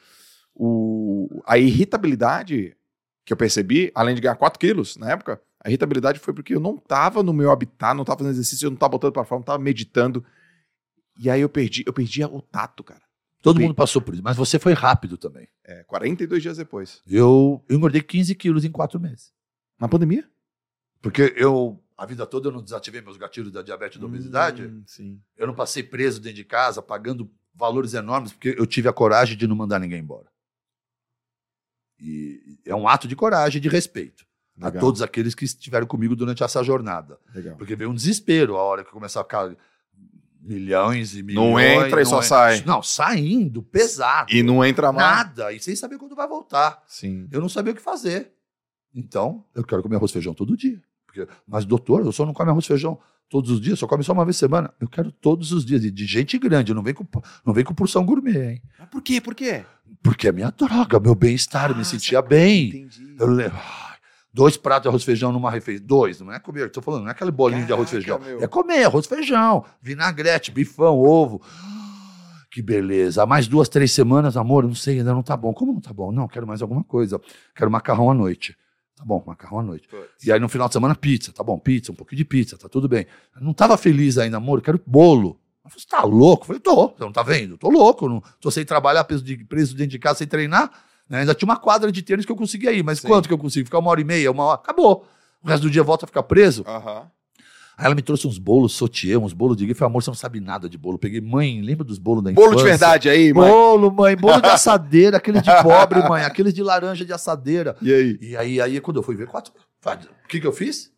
o, 0.54 1.42
a 1.46 1.56
irritabilidade 1.56 2.76
que 3.24 3.32
eu 3.32 3.36
percebi, 3.36 3.90
além 3.94 4.14
de 4.14 4.20
ganhar 4.20 4.36
4 4.36 4.58
quilos 4.58 4.96
na 4.98 5.10
época, 5.10 5.40
a 5.64 5.68
irritabilidade 5.70 6.18
foi 6.18 6.34
porque 6.34 6.54
eu 6.54 6.60
não 6.60 6.76
tava 6.76 7.22
no 7.22 7.32
meu 7.32 7.50
habitat, 7.50 7.94
não 7.96 8.04
tava 8.04 8.18
fazendo 8.18 8.32
exercício, 8.34 8.66
eu 8.66 8.70
não 8.70 8.76
tava 8.76 8.90
botando 8.90 9.12
pra 9.12 9.24
fora, 9.24 9.38
não 9.38 9.44
tava 9.46 9.58
meditando. 9.62 10.22
E 11.18 11.30
aí 11.30 11.40
eu 11.40 11.48
perdi, 11.48 11.82
eu 11.86 11.92
perdi 11.94 12.22
o 12.24 12.42
tato, 12.42 12.84
cara. 12.84 13.02
Todo 13.40 13.56
Bem- 13.58 13.66
mundo 13.66 13.74
passou 13.76 14.02
por 14.02 14.14
isso, 14.14 14.22
mas 14.22 14.36
você 14.36 14.58
foi 14.58 14.72
rápido 14.72 15.16
também. 15.16 15.46
É, 15.64 15.84
42 15.84 16.42
dias 16.42 16.56
depois. 16.56 17.00
Eu, 17.06 17.64
eu 17.68 17.76
engordei 17.76 18.02
15 18.02 18.34
quilos 18.34 18.64
em 18.64 18.70
quatro 18.70 18.98
meses. 18.98 19.32
Na 19.78 19.88
pandemia? 19.88 20.28
Porque 21.00 21.32
eu, 21.36 21.80
a 21.96 22.04
vida 22.04 22.26
toda, 22.26 22.48
eu 22.48 22.52
não 22.52 22.62
desativei 22.62 23.00
meus 23.00 23.16
gatilhos 23.16 23.52
da 23.52 23.62
diabetes 23.62 23.96
e 23.96 24.00
da 24.00 24.06
obesidade. 24.06 24.64
Hum, 24.64 24.82
sim. 24.86 25.20
Eu 25.36 25.46
não 25.46 25.54
passei 25.54 25.82
preso 25.84 26.20
dentro 26.20 26.36
de 26.36 26.44
casa, 26.44 26.82
pagando 26.82 27.30
valores 27.54 27.94
enormes, 27.94 28.32
porque 28.32 28.56
eu 28.58 28.66
tive 28.66 28.88
a 28.88 28.92
coragem 28.92 29.36
de 29.36 29.46
não 29.46 29.54
mandar 29.54 29.78
ninguém 29.78 30.00
embora. 30.00 30.26
E 32.00 32.58
é 32.64 32.74
um 32.74 32.88
ato 32.88 33.08
de 33.08 33.16
coragem 33.16 33.58
e 33.58 33.62
de 33.62 33.68
respeito 33.68 34.24
a 34.60 34.66
Legal. 34.66 34.80
todos 34.80 35.02
aqueles 35.02 35.34
que 35.34 35.44
estiveram 35.44 35.86
comigo 35.86 36.14
durante 36.16 36.42
essa 36.42 36.62
jornada. 36.64 37.18
Legal. 37.34 37.56
Porque 37.56 37.76
veio 37.76 37.90
um 37.90 37.94
desespero 37.94 38.56
a 38.56 38.62
hora 38.62 38.84
que 38.84 38.90
começar 38.90 39.20
a 39.20 39.24
ficar 39.24 39.56
milhões 40.48 41.14
e 41.14 41.22
milhões. 41.22 41.50
Não 41.52 41.60
entra 41.60 42.00
e 42.02 42.04
só 42.06 42.20
é- 42.20 42.22
sai. 42.22 42.62
Não, 42.66 42.82
saindo, 42.82 43.62
pesado. 43.62 44.32
E 44.32 44.42
não 44.42 44.64
entra 44.64 44.90
mais. 44.92 45.16
Nada, 45.18 45.52
e 45.52 45.60
sem 45.60 45.76
saber 45.76 45.98
quando 45.98 46.16
vai 46.16 46.26
voltar. 46.26 46.82
Sim. 46.86 47.28
Eu 47.30 47.40
não 47.40 47.48
sabia 47.48 47.72
o 47.72 47.76
que 47.76 47.82
fazer. 47.82 48.32
Então, 48.94 49.44
eu 49.54 49.62
quero 49.64 49.82
comer 49.82 49.96
arroz 49.96 50.10
e 50.10 50.14
feijão 50.14 50.32
todo 50.34 50.56
dia. 50.56 50.80
Porque, 51.06 51.26
mas, 51.46 51.64
doutor, 51.64 52.04
eu 52.04 52.12
só 52.12 52.24
não 52.26 52.32
come 52.32 52.50
arroz 52.50 52.64
e 52.64 52.68
feijão 52.68 52.98
todos 53.28 53.50
os 53.50 53.60
dias, 53.60 53.78
só 53.78 53.86
come 53.86 54.02
só 54.02 54.12
uma 54.12 54.24
vez 54.24 54.36
por 54.36 54.40
semana. 54.40 54.72
Eu 54.80 54.88
quero 54.88 55.12
todos 55.12 55.52
os 55.52 55.64
dias, 55.64 55.84
e 55.84 55.90
de 55.90 56.06
gente 56.06 56.38
grande, 56.38 56.72
não 56.72 56.82
vem 56.82 56.94
com, 56.94 57.06
não 57.44 57.52
vem 57.52 57.62
com 57.64 57.74
porção 57.74 58.04
gourmet, 58.04 58.52
hein? 58.54 58.62
Mas 58.78 58.88
por 58.88 59.02
quê? 59.02 59.20
Por 59.20 59.34
quê? 59.34 59.64
Porque 60.02 60.28
é 60.28 60.32
minha 60.32 60.50
droga, 60.50 60.98
meu 60.98 61.14
bem-estar, 61.14 61.70
eu 61.70 61.74
me 61.76 61.82
Ah, 61.82 61.84
sentia 61.84 62.22
bem. 62.22 62.68
Entendi. 62.68 63.16
Eu 63.18 63.26
lembro. 63.26 63.58
Dois 64.38 64.56
pratos 64.56 64.82
de 64.82 64.88
arroz 64.88 65.02
e 65.02 65.04
feijão 65.06 65.32
numa 65.32 65.50
refeição. 65.50 65.84
Dois, 65.84 66.20
não 66.20 66.32
é 66.32 66.38
comer, 66.38 66.68
estou 66.68 66.80
falando, 66.80 67.02
não 67.02 67.08
é 67.08 67.10
aquele 67.10 67.32
bolinho 67.32 67.66
de 67.66 67.72
arroz 67.72 67.92
e 67.92 68.00
Caraca, 68.00 68.22
feijão. 68.22 68.38
meu. 68.38 68.44
É 68.44 68.46
comer 68.46 68.84
arroz 68.84 69.04
e 69.04 69.08
feijão, 69.08 69.64
vinagrete, 69.82 70.52
bifão, 70.52 70.96
ovo. 70.96 71.42
Que 72.48 72.62
beleza. 72.62 73.26
Mais 73.26 73.48
duas, 73.48 73.68
três 73.68 73.90
semanas, 73.90 74.36
amor, 74.36 74.62
não 74.62 74.76
sei, 74.76 74.98
ainda 75.00 75.12
não 75.12 75.24
tá 75.24 75.36
bom. 75.36 75.52
Como 75.52 75.72
não 75.72 75.80
tá 75.80 75.92
bom? 75.92 76.12
Não, 76.12 76.28
quero 76.28 76.46
mais 76.46 76.62
alguma 76.62 76.84
coisa. 76.84 77.20
Quero 77.52 77.68
macarrão 77.68 78.12
à 78.12 78.14
noite. 78.14 78.56
Tá 78.94 79.04
bom, 79.04 79.20
macarrão 79.26 79.58
à 79.58 79.62
noite. 79.64 79.88
E 80.24 80.30
aí 80.30 80.38
no 80.38 80.48
final 80.48 80.68
de 80.68 80.74
semana, 80.74 80.94
pizza. 80.94 81.32
Tá 81.32 81.42
bom, 81.42 81.58
pizza, 81.58 81.90
um 81.90 81.96
pouquinho 81.96 82.18
de 82.18 82.24
pizza, 82.24 82.56
tá 82.56 82.68
tudo 82.68 82.88
bem. 82.88 83.08
Eu 83.34 83.42
não 83.42 83.52
tava 83.52 83.76
feliz 83.76 84.18
ainda, 84.18 84.36
amor, 84.36 84.62
quero 84.62 84.80
bolo. 84.86 85.40
Eu 85.64 85.70
falei, 85.70 85.80
você 85.82 85.88
tá 85.88 86.04
louco? 86.04 86.44
Eu 86.44 86.46
falei, 86.46 86.60
tô, 86.60 86.88
você 86.96 87.04
não 87.04 87.12
tá 87.12 87.24
vendo? 87.24 87.58
Tô 87.58 87.68
louco, 87.68 88.08
não, 88.08 88.22
tô 88.40 88.52
sem 88.52 88.64
trabalhar, 88.64 89.02
preso, 89.02 89.24
de, 89.24 89.36
preso 89.44 89.74
dentro 89.74 89.90
de 89.90 89.98
casa, 89.98 90.18
sem 90.18 90.28
treinar. 90.28 90.70
Né? 91.08 91.20
Ainda 91.20 91.34
tinha 91.34 91.46
uma 91.48 91.56
quadra 91.56 91.90
de 91.90 92.02
tênis 92.02 92.24
que 92.26 92.32
eu 92.32 92.36
conseguia 92.36 92.72
ir, 92.72 92.82
mas 92.82 92.98
Sim. 93.00 93.08
quanto 93.08 93.26
que 93.28 93.34
eu 93.34 93.38
consigo? 93.38 93.66
Ficar 93.66 93.78
uma 93.78 93.90
hora 93.90 94.00
e 94.00 94.04
meia, 94.04 94.30
uma 94.30 94.44
hora? 94.44 94.60
Acabou. 94.60 95.06
O 95.42 95.48
resto 95.48 95.62
do 95.62 95.70
dia 95.70 95.82
volta 95.82 96.04
a 96.04 96.08
ficar 96.08 96.22
preso. 96.24 96.64
Aham. 96.66 97.10
Aí 97.76 97.86
ela 97.86 97.94
me 97.94 98.02
trouxe 98.02 98.26
uns 98.26 98.38
bolos 98.38 98.76
sautier, 98.76 99.16
uns 99.20 99.32
bolos 99.32 99.56
de 99.56 99.72
falei, 99.72 99.88
amor, 99.92 100.02
você 100.02 100.10
não 100.10 100.14
sabe 100.16 100.40
nada 100.40 100.68
de 100.68 100.76
bolo. 100.76 100.98
Peguei, 100.98 101.20
mãe, 101.20 101.62
lembra 101.62 101.84
dos 101.84 101.96
bolos 101.96 102.24
da 102.24 102.32
Bolo 102.32 102.48
de 102.48 102.54
infância? 102.56 102.70
verdade 102.70 103.08
aí, 103.08 103.32
mãe. 103.32 103.48
Bolo, 103.48 103.92
mãe, 103.92 104.16
bolo 104.16 104.40
de 104.42 104.48
assadeira, 104.50 105.18
aqueles 105.18 105.42
de 105.42 105.62
pobre, 105.62 106.00
mãe, 106.08 106.24
aqueles 106.24 106.52
de 106.52 106.60
laranja 106.60 107.04
de 107.04 107.12
assadeira. 107.12 107.76
E 107.80 107.94
aí? 107.94 108.18
E 108.20 108.36
aí, 108.36 108.60
aí 108.60 108.80
quando 108.80 108.96
eu 108.96 109.02
fui 109.04 109.14
ver 109.14 109.28
quatro, 109.28 109.52
o 109.54 110.28
que 110.28 110.40
que 110.40 110.46
eu 110.46 110.52
fiz? 110.52 110.90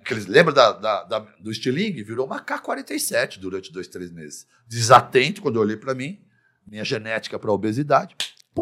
Aqueles, 0.00 0.26
lembra 0.26 0.54
da, 0.54 0.70
da- 0.72 1.02
da- 1.02 1.26
do 1.42 1.50
estilingue? 1.50 2.04
Virou 2.04 2.24
uma 2.24 2.38
K-47 2.38 3.40
durante 3.40 3.72
dois, 3.72 3.88
três 3.88 4.12
meses. 4.12 4.46
Desatento, 4.68 5.42
quando 5.42 5.56
eu 5.56 5.62
olhei 5.62 5.76
pra 5.76 5.92
mim, 5.92 6.20
minha 6.64 6.84
genética 6.84 7.36
pra 7.36 7.50
obesidade, 7.52 8.14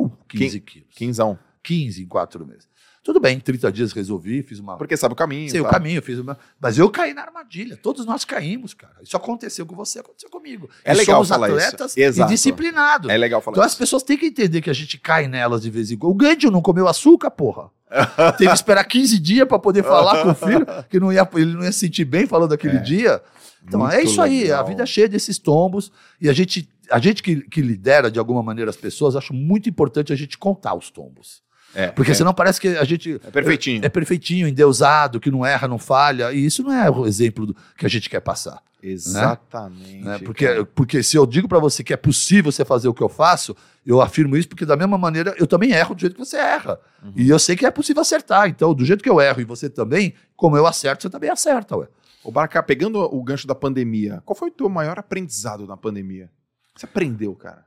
pum, 0.08 0.10
15 0.28 0.60
quilos. 0.60 0.88
Quinzão. 0.94 1.38
15 1.62 2.02
em 2.02 2.06
quatro 2.06 2.46
meses. 2.46 2.68
Tudo 3.02 3.20
bem, 3.20 3.36
em 3.36 3.40
30 3.40 3.70
dias 3.70 3.92
resolvi, 3.92 4.42
fiz 4.42 4.58
uma... 4.58 4.76
Porque 4.76 4.96
sabe 4.96 5.12
o 5.12 5.16
caminho. 5.16 5.48
Sei 5.48 5.60
o 5.60 5.64
tá? 5.64 5.70
caminho, 5.70 6.02
fiz 6.02 6.18
uma... 6.18 6.36
Mas 6.60 6.76
eu 6.76 6.90
caí 6.90 7.14
na 7.14 7.22
armadilha. 7.22 7.76
Todos 7.76 8.04
nós 8.04 8.24
caímos, 8.24 8.74
cara. 8.74 8.94
Isso 9.00 9.16
aconteceu 9.16 9.64
com 9.64 9.76
você, 9.76 10.00
aconteceu 10.00 10.28
comigo. 10.28 10.68
É 10.84 10.90
E 10.92 10.96
legal 10.96 11.16
somos 11.24 11.28
falar 11.28 11.48
isso. 11.50 11.56
atletas 11.58 11.96
Exato. 11.96 12.28
e 12.28 12.34
disciplinados. 12.34 13.08
É 13.08 13.16
legal 13.16 13.40
falar 13.40 13.54
Então 13.54 13.64
as 13.64 13.72
isso. 13.72 13.78
pessoas 13.78 14.02
têm 14.02 14.18
que 14.18 14.26
entender 14.26 14.60
que 14.60 14.68
a 14.70 14.72
gente 14.72 14.98
cai 14.98 15.28
nelas 15.28 15.62
de 15.62 15.70
vez 15.70 15.92
em 15.92 15.96
quando. 15.96 16.10
O 16.12 16.16
Gandhi 16.16 16.50
não 16.50 16.60
comeu 16.60 16.88
açúcar, 16.88 17.30
porra. 17.30 17.70
Teve 18.38 18.50
que 18.50 18.56
esperar 18.56 18.82
15 18.82 19.20
dias 19.20 19.46
para 19.46 19.58
poder 19.60 19.84
falar 19.84 20.24
com 20.24 20.30
o 20.30 20.34
filho, 20.34 20.66
que 20.90 20.98
não 20.98 21.12
ia, 21.12 21.28
ele 21.34 21.54
não 21.54 21.62
ia 21.62 21.70
se 21.70 21.78
sentir 21.78 22.04
bem 22.04 22.26
falando 22.26 22.50
daquele 22.50 22.78
É. 22.78 22.80
dia. 22.80 23.22
Então 23.62 23.80
Muito 23.80 23.94
é 23.94 24.02
isso 24.02 24.20
aí, 24.20 24.42
legal. 24.44 24.60
a 24.60 24.62
vida 24.64 24.82
é 24.82 24.86
cheia 24.86 25.08
desses 25.08 25.38
tombos 25.38 25.90
e 26.20 26.28
a 26.28 26.32
gente, 26.32 26.68
a 26.90 26.98
gente 26.98 27.22
que, 27.22 27.42
que 27.48 27.60
lidera 27.60 28.10
de 28.10 28.18
alguma 28.18 28.42
maneira 28.42 28.70
as 28.70 28.76
pessoas, 28.76 29.16
acho 29.16 29.32
muito 29.34 29.68
importante 29.68 30.12
a 30.12 30.16
gente 30.16 30.36
contar 30.38 30.74
os 30.74 30.90
tombos. 30.90 31.42
É, 31.74 31.88
Porque 31.88 32.12
é. 32.12 32.14
senão 32.14 32.32
parece 32.32 32.60
que 32.60 32.68
a 32.68 32.84
gente 32.84 33.20
É 33.26 33.30
perfeitinho. 33.30 33.84
é 33.84 33.88
perfeitinho, 33.88 34.48
endeusado, 34.48 35.20
que 35.20 35.30
não 35.30 35.44
erra, 35.44 35.68
não 35.68 35.78
falha, 35.78 36.32
e 36.32 36.46
isso 36.46 36.62
não 36.62 36.72
é 36.72 36.88
o 36.90 37.06
exemplo 37.06 37.46
do- 37.46 37.56
que 37.76 37.84
a 37.84 37.88
gente 37.88 38.08
quer 38.08 38.20
passar. 38.20 38.62
Exatamente. 38.82 40.04
né? 40.04 40.18
Porque, 40.20 40.46
cara. 40.46 40.64
porque 40.64 41.02
se 41.02 41.16
eu 41.16 41.26
digo 41.26 41.48
para 41.48 41.58
você 41.58 41.82
que 41.82 41.92
é 41.92 41.96
possível 41.96 42.50
você 42.52 42.64
fazer 42.64 42.88
o 42.88 42.94
que 42.94 43.02
eu 43.02 43.08
faço, 43.08 43.54
eu 43.84 44.00
afirmo 44.00 44.36
isso 44.36 44.48
porque 44.48 44.64
da 44.64 44.76
mesma 44.76 44.96
maneira 44.98 45.34
eu 45.38 45.46
também 45.46 45.72
erro 45.72 45.94
do 45.94 46.00
jeito 46.00 46.14
que 46.14 46.24
você 46.24 46.36
erra. 46.36 46.78
Uhum. 47.02 47.12
E 47.16 47.28
eu 47.28 47.38
sei 47.38 47.56
que 47.56 47.66
é 47.66 47.70
possível 47.70 48.02
acertar. 48.02 48.48
Então, 48.48 48.72
do 48.74 48.84
jeito 48.84 49.02
que 49.02 49.10
eu 49.10 49.20
erro 49.20 49.40
e 49.40 49.44
você 49.44 49.68
também, 49.68 50.14
como 50.36 50.56
eu 50.56 50.66
acerto, 50.66 51.02
você 51.02 51.10
também 51.10 51.30
acerta, 51.30 51.76
ué. 51.76 51.88
Ô, 52.24 52.30
Baracá, 52.32 52.62
pegando 52.62 52.98
o 53.00 53.22
gancho 53.22 53.46
da 53.46 53.54
pandemia, 53.54 54.20
qual 54.24 54.36
foi 54.36 54.48
o 54.48 54.52
teu 54.52 54.68
maior 54.68 54.98
aprendizado 54.98 55.66
na 55.66 55.76
pandemia? 55.76 56.28
Que 56.76 56.80
você 56.80 56.86
aprendeu, 56.86 57.34
cara? 57.34 57.64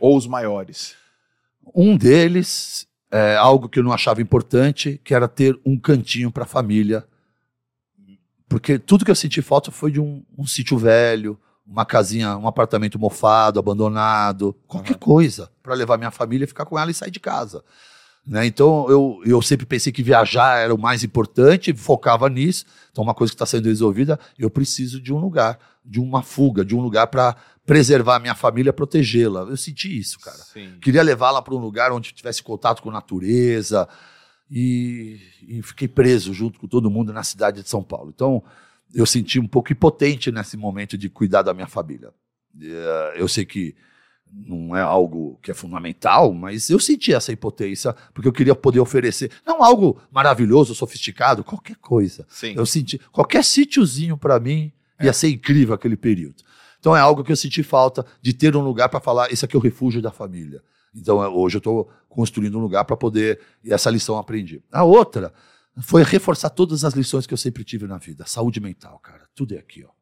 Ou 0.00 0.16
os 0.16 0.26
maiores? 0.26 0.96
Um 1.72 1.96
deles 1.96 2.88
é 3.08 3.36
algo 3.36 3.68
que 3.68 3.78
eu 3.78 3.84
não 3.84 3.92
achava 3.92 4.20
importante, 4.20 5.00
que 5.04 5.14
era 5.14 5.28
ter 5.28 5.56
um 5.64 5.78
cantinho 5.78 6.32
para 6.32 6.42
a 6.42 6.46
família. 6.46 7.06
Porque 8.48 8.80
tudo 8.80 9.04
que 9.04 9.10
eu 9.12 9.14
senti 9.14 9.40
falta 9.40 9.70
foi 9.70 9.92
de 9.92 10.00
um, 10.00 10.24
um 10.36 10.44
sítio 10.44 10.76
velho, 10.76 11.38
uma 11.64 11.86
casinha, 11.86 12.36
um 12.36 12.48
apartamento 12.48 12.98
mofado, 12.98 13.60
abandonado, 13.60 14.54
qualquer 14.66 14.94
Uhum. 14.94 14.98
coisa 14.98 15.48
para 15.62 15.74
levar 15.74 15.96
minha 15.96 16.10
família, 16.10 16.48
ficar 16.48 16.64
com 16.66 16.76
ela 16.76 16.90
e 16.90 16.94
sair 16.94 17.12
de 17.12 17.20
casa. 17.20 17.64
Né? 18.26 18.46
Então 18.46 18.88
eu, 18.88 19.20
eu 19.24 19.42
sempre 19.42 19.66
pensei 19.66 19.92
que 19.92 20.02
viajar 20.02 20.58
era 20.58 20.74
o 20.74 20.78
mais 20.78 21.02
importante, 21.02 21.74
focava 21.74 22.28
nisso. 22.28 22.64
Então, 22.90 23.02
uma 23.02 23.14
coisa 23.14 23.32
que 23.32 23.34
está 23.34 23.46
sendo 23.46 23.66
resolvida, 23.66 24.18
eu 24.38 24.50
preciso 24.50 25.00
de 25.00 25.12
um 25.12 25.18
lugar, 25.18 25.58
de 25.84 25.98
uma 25.98 26.22
fuga, 26.22 26.64
de 26.64 26.74
um 26.74 26.80
lugar 26.80 27.06
para 27.08 27.34
preservar 27.66 28.16
a 28.16 28.20
minha 28.20 28.34
família, 28.34 28.72
protegê-la. 28.72 29.40
Eu 29.42 29.56
senti 29.56 29.98
isso, 29.98 30.20
cara 30.20 30.36
Sim. 30.36 30.78
queria 30.80 31.02
levá-la 31.02 31.40
para 31.42 31.54
um 31.54 31.58
lugar 31.58 31.90
onde 31.92 32.12
tivesse 32.12 32.42
contato 32.42 32.82
com 32.82 32.90
a 32.90 32.92
natureza 32.92 33.88
e, 34.50 35.18
e 35.48 35.62
fiquei 35.62 35.88
preso 35.88 36.32
junto 36.34 36.60
com 36.60 36.68
todo 36.68 36.90
mundo 36.90 37.12
na 37.12 37.22
cidade 37.22 37.62
de 37.62 37.68
São 37.68 37.82
Paulo. 37.82 38.12
Então 38.14 38.42
eu 38.94 39.06
senti 39.06 39.40
um 39.40 39.48
pouco 39.48 39.72
impotente 39.72 40.30
nesse 40.30 40.56
momento 40.56 40.98
de 40.98 41.08
cuidar 41.08 41.42
da 41.42 41.54
minha 41.54 41.66
família. 41.66 42.12
Eh, 42.60 43.14
Eu 43.16 43.26
sei 43.26 43.44
que 43.46 43.74
não 44.32 44.74
é 44.74 44.80
algo 44.80 45.38
que 45.42 45.50
é 45.50 45.54
fundamental, 45.54 46.32
mas 46.32 46.70
eu 46.70 46.78
senti 46.78 47.12
essa 47.12 47.32
impotência 47.32 47.94
porque 48.14 48.26
eu 48.26 48.32
queria 48.32 48.54
poder 48.54 48.80
oferecer 48.80 49.30
não 49.46 49.62
algo 49.62 50.00
maravilhoso, 50.10 50.74
sofisticado, 50.74 51.44
qualquer 51.44 51.76
coisa. 51.76 52.26
Sim. 52.28 52.54
Eu 52.56 52.64
senti 52.64 52.98
qualquer 53.10 53.44
sítiozinho 53.44 54.16
para 54.16 54.40
mim 54.40 54.72
ia 55.00 55.12
ser 55.12 55.28
incrível 55.28 55.74
aquele 55.74 55.96
período. 55.96 56.42
Então 56.80 56.96
é 56.96 57.00
algo 57.00 57.22
que 57.22 57.30
eu 57.30 57.36
senti 57.36 57.62
falta 57.62 58.04
de 58.20 58.32
ter 58.32 58.56
um 58.56 58.62
lugar 58.62 58.88
para 58.88 59.00
falar, 59.00 59.30
esse 59.30 59.44
aqui 59.44 59.54
é 59.54 59.58
o 59.58 59.62
refúgio 59.62 60.00
da 60.00 60.10
família. 60.10 60.62
Então 60.94 61.22
é, 61.22 61.28
hoje 61.28 61.56
eu 61.56 61.60
estou 61.60 61.90
construindo 62.08 62.58
um 62.58 62.60
lugar 62.60 62.84
para 62.84 62.96
poder 62.96 63.40
e 63.62 63.72
essa 63.72 63.90
lição 63.90 64.14
eu 64.14 64.20
aprendi. 64.20 64.62
A 64.72 64.82
outra 64.82 65.32
foi 65.80 66.02
reforçar 66.02 66.50
todas 66.50 66.84
as 66.84 66.94
lições 66.94 67.26
que 67.26 67.34
eu 67.34 67.38
sempre 67.38 67.64
tive 67.64 67.86
na 67.86 67.98
vida, 67.98 68.24
saúde 68.26 68.60
mental, 68.60 68.98
cara. 68.98 69.26
Tudo 69.34 69.54
é 69.54 69.58
aqui, 69.58 69.84
ó. 69.84 70.01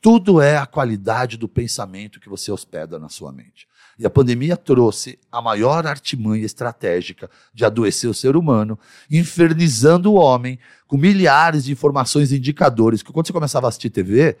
Tudo 0.00 0.40
é 0.40 0.56
a 0.56 0.66
qualidade 0.66 1.36
do 1.36 1.48
pensamento 1.48 2.20
que 2.20 2.28
você 2.28 2.52
hospeda 2.52 2.98
na 2.98 3.08
sua 3.08 3.32
mente. 3.32 3.66
E 3.98 4.06
a 4.06 4.10
pandemia 4.10 4.56
trouxe 4.56 5.18
a 5.30 5.42
maior 5.42 5.84
artimanha 5.84 6.44
estratégica 6.44 7.28
de 7.52 7.64
adoecer 7.64 8.08
o 8.08 8.14
ser 8.14 8.36
humano, 8.36 8.78
infernizando 9.10 10.12
o 10.12 10.14
homem 10.14 10.58
com 10.86 10.96
milhares 10.96 11.64
de 11.64 11.72
informações 11.72 12.30
e 12.30 12.36
indicadores 12.36 13.02
que 13.02 13.12
quando 13.12 13.26
você 13.26 13.32
começava 13.32 13.66
a 13.66 13.68
assistir 13.70 13.90
TV, 13.90 14.36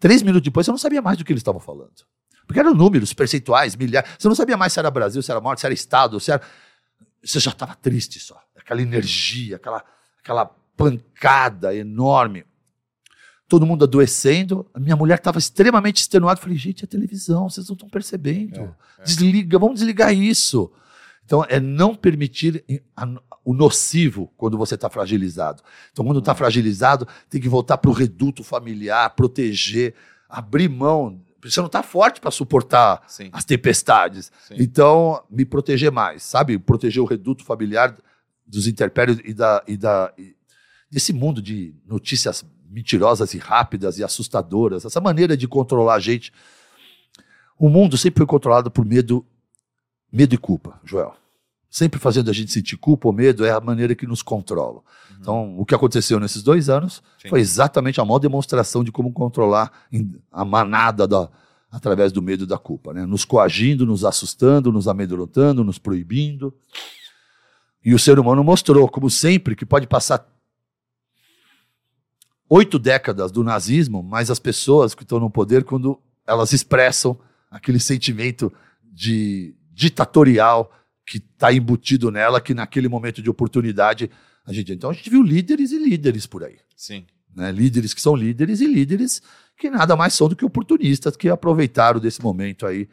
três 0.00 0.22
minutos 0.22 0.44
depois 0.44 0.64
você 0.64 0.70
não 0.70 0.78
sabia 0.78 1.02
mais 1.02 1.18
do 1.18 1.24
que 1.24 1.32
eles 1.32 1.40
estavam 1.40 1.60
falando. 1.60 1.92
Porque 2.46 2.60
eram 2.60 2.74
números, 2.74 3.12
percentuais, 3.12 3.76
milhares. 3.76 4.10
Você 4.18 4.28
não 4.28 4.34
sabia 4.34 4.56
mais 4.56 4.72
se 4.72 4.78
era 4.78 4.90
Brasil, 4.90 5.22
se 5.22 5.30
era 5.30 5.40
morte, 5.40 5.60
se 5.60 5.66
era 5.66 5.74
Estado, 5.74 6.18
se 6.18 6.30
era. 6.30 6.42
Você 7.22 7.40
já 7.40 7.50
estava 7.50 7.74
triste 7.74 8.18
só. 8.18 8.40
Aquela 8.56 8.80
energia, 8.80 9.56
aquela, 9.56 9.84
aquela 10.18 10.46
pancada 10.76 11.74
enorme. 11.74 12.44
Todo 13.48 13.66
mundo 13.66 13.84
adoecendo. 13.84 14.66
A 14.72 14.80
minha 14.80 14.96
mulher 14.96 15.18
estava 15.18 15.38
extremamente 15.38 15.98
extenuada. 15.98 16.40
Falei, 16.40 16.56
gente, 16.56 16.84
é 16.84 16.86
televisão, 16.86 17.48
vocês 17.48 17.68
não 17.68 17.74
estão 17.74 17.88
percebendo. 17.88 18.60
É, 18.60 18.74
é. 19.00 19.04
Desliga, 19.04 19.58
vamos 19.58 19.76
desligar 19.76 20.14
isso. 20.14 20.70
Então, 21.24 21.44
é 21.48 21.58
não 21.58 21.94
permitir 21.94 22.64
o 23.44 23.54
nocivo 23.54 24.32
quando 24.36 24.58
você 24.58 24.74
está 24.74 24.90
fragilizado. 24.90 25.62
Então, 25.92 26.04
quando 26.04 26.18
está 26.18 26.34
fragilizado, 26.34 27.06
tem 27.28 27.40
que 27.40 27.48
voltar 27.48 27.78
para 27.78 27.90
o 27.90 27.94
reduto 27.94 28.44
familiar, 28.44 29.10
proteger, 29.10 29.94
abrir 30.28 30.68
mão. 30.68 31.20
Você 31.42 31.60
não 31.60 31.66
está 31.66 31.82
forte 31.82 32.20
para 32.20 32.30
suportar 32.30 33.02
Sim. 33.06 33.28
as 33.32 33.44
tempestades. 33.44 34.30
Sim. 34.48 34.54
Então, 34.58 35.22
me 35.30 35.44
proteger 35.44 35.90
mais, 35.90 36.22
sabe? 36.22 36.58
Proteger 36.58 37.02
o 37.02 37.06
reduto 37.06 37.44
familiar 37.44 37.96
dos 38.46 38.66
interpérios 38.66 39.18
e, 39.24 39.32
da, 39.32 39.62
e, 39.66 39.76
da, 39.76 40.12
e 40.18 40.34
desse 40.90 41.12
mundo 41.12 41.40
de 41.40 41.74
notícias 41.86 42.44
mentirosas 42.74 43.32
e 43.34 43.38
rápidas 43.38 43.98
e 43.98 44.04
assustadoras. 44.04 44.84
Essa 44.84 45.00
maneira 45.00 45.36
de 45.36 45.46
controlar 45.46 45.94
a 45.94 46.00
gente. 46.00 46.32
O 47.56 47.68
mundo 47.68 47.96
sempre 47.96 48.18
foi 48.18 48.26
controlado 48.26 48.68
por 48.70 48.84
medo, 48.84 49.24
medo 50.12 50.34
e 50.34 50.38
culpa, 50.38 50.80
Joel. 50.84 51.14
Sempre 51.70 52.00
fazendo 52.00 52.30
a 52.30 52.32
gente 52.32 52.52
sentir 52.52 52.76
culpa 52.76 53.08
ou 53.08 53.14
medo 53.14 53.44
é 53.44 53.50
a 53.50 53.60
maneira 53.60 53.94
que 53.94 54.06
nos 54.06 54.22
controla. 54.22 54.80
Então, 55.20 55.58
o 55.58 55.64
que 55.64 55.74
aconteceu 55.74 56.18
nesses 56.18 56.42
dois 56.42 56.68
anos 56.68 57.02
Sim. 57.20 57.28
foi 57.28 57.40
exatamente 57.40 58.00
a 58.00 58.04
maior 58.04 58.18
demonstração 58.18 58.82
de 58.82 58.92
como 58.92 59.12
controlar 59.12 59.72
a 60.30 60.44
manada 60.44 61.06
da, 61.06 61.28
através 61.70 62.12
do 62.12 62.22
medo 62.22 62.44
e 62.44 62.46
da 62.46 62.58
culpa, 62.58 62.92
né? 62.92 63.06
Nos 63.06 63.24
coagindo, 63.24 63.86
nos 63.86 64.04
assustando, 64.04 64.70
nos 64.70 64.86
amedrontando, 64.86 65.64
nos 65.64 65.78
proibindo. 65.78 66.54
E 67.84 67.94
o 67.94 67.98
ser 67.98 68.18
humano 68.18 68.42
mostrou, 68.42 68.88
como 68.88 69.10
sempre, 69.10 69.56
que 69.56 69.66
pode 69.66 69.86
passar 69.86 70.33
oito 72.48 72.78
décadas 72.78 73.32
do 73.32 73.42
nazismo, 73.42 74.02
mas 74.02 74.30
as 74.30 74.38
pessoas 74.38 74.94
que 74.94 75.02
estão 75.02 75.18
no 75.18 75.30
poder, 75.30 75.64
quando 75.64 76.00
elas 76.26 76.52
expressam 76.52 77.18
aquele 77.50 77.80
sentimento 77.80 78.52
de 78.82 79.54
ditatorial 79.72 80.70
que 81.06 81.18
está 81.18 81.52
embutido 81.52 82.10
nela, 82.10 82.40
que 82.40 82.54
naquele 82.54 82.88
momento 82.88 83.20
de 83.20 83.28
oportunidade 83.28 84.10
a 84.46 84.52
gente. 84.52 84.72
Então 84.72 84.90
a 84.90 84.92
gente 84.92 85.10
viu 85.10 85.22
líderes 85.22 85.72
e 85.72 85.78
líderes 85.78 86.26
por 86.26 86.44
aí 86.44 86.56
Sim. 86.76 87.04
né? 87.34 87.50
líderes 87.50 87.92
que 87.92 88.00
são 88.00 88.14
líderes 88.14 88.60
e 88.60 88.66
líderes 88.66 89.22
que 89.56 89.70
nada 89.70 89.94
mais 89.96 90.14
são 90.14 90.28
do 90.28 90.36
que 90.36 90.44
oportunistas 90.44 91.16
que 91.16 91.28
aproveitaram 91.28 92.00
desse 92.00 92.22
momento 92.22 92.66
aí 92.66 92.88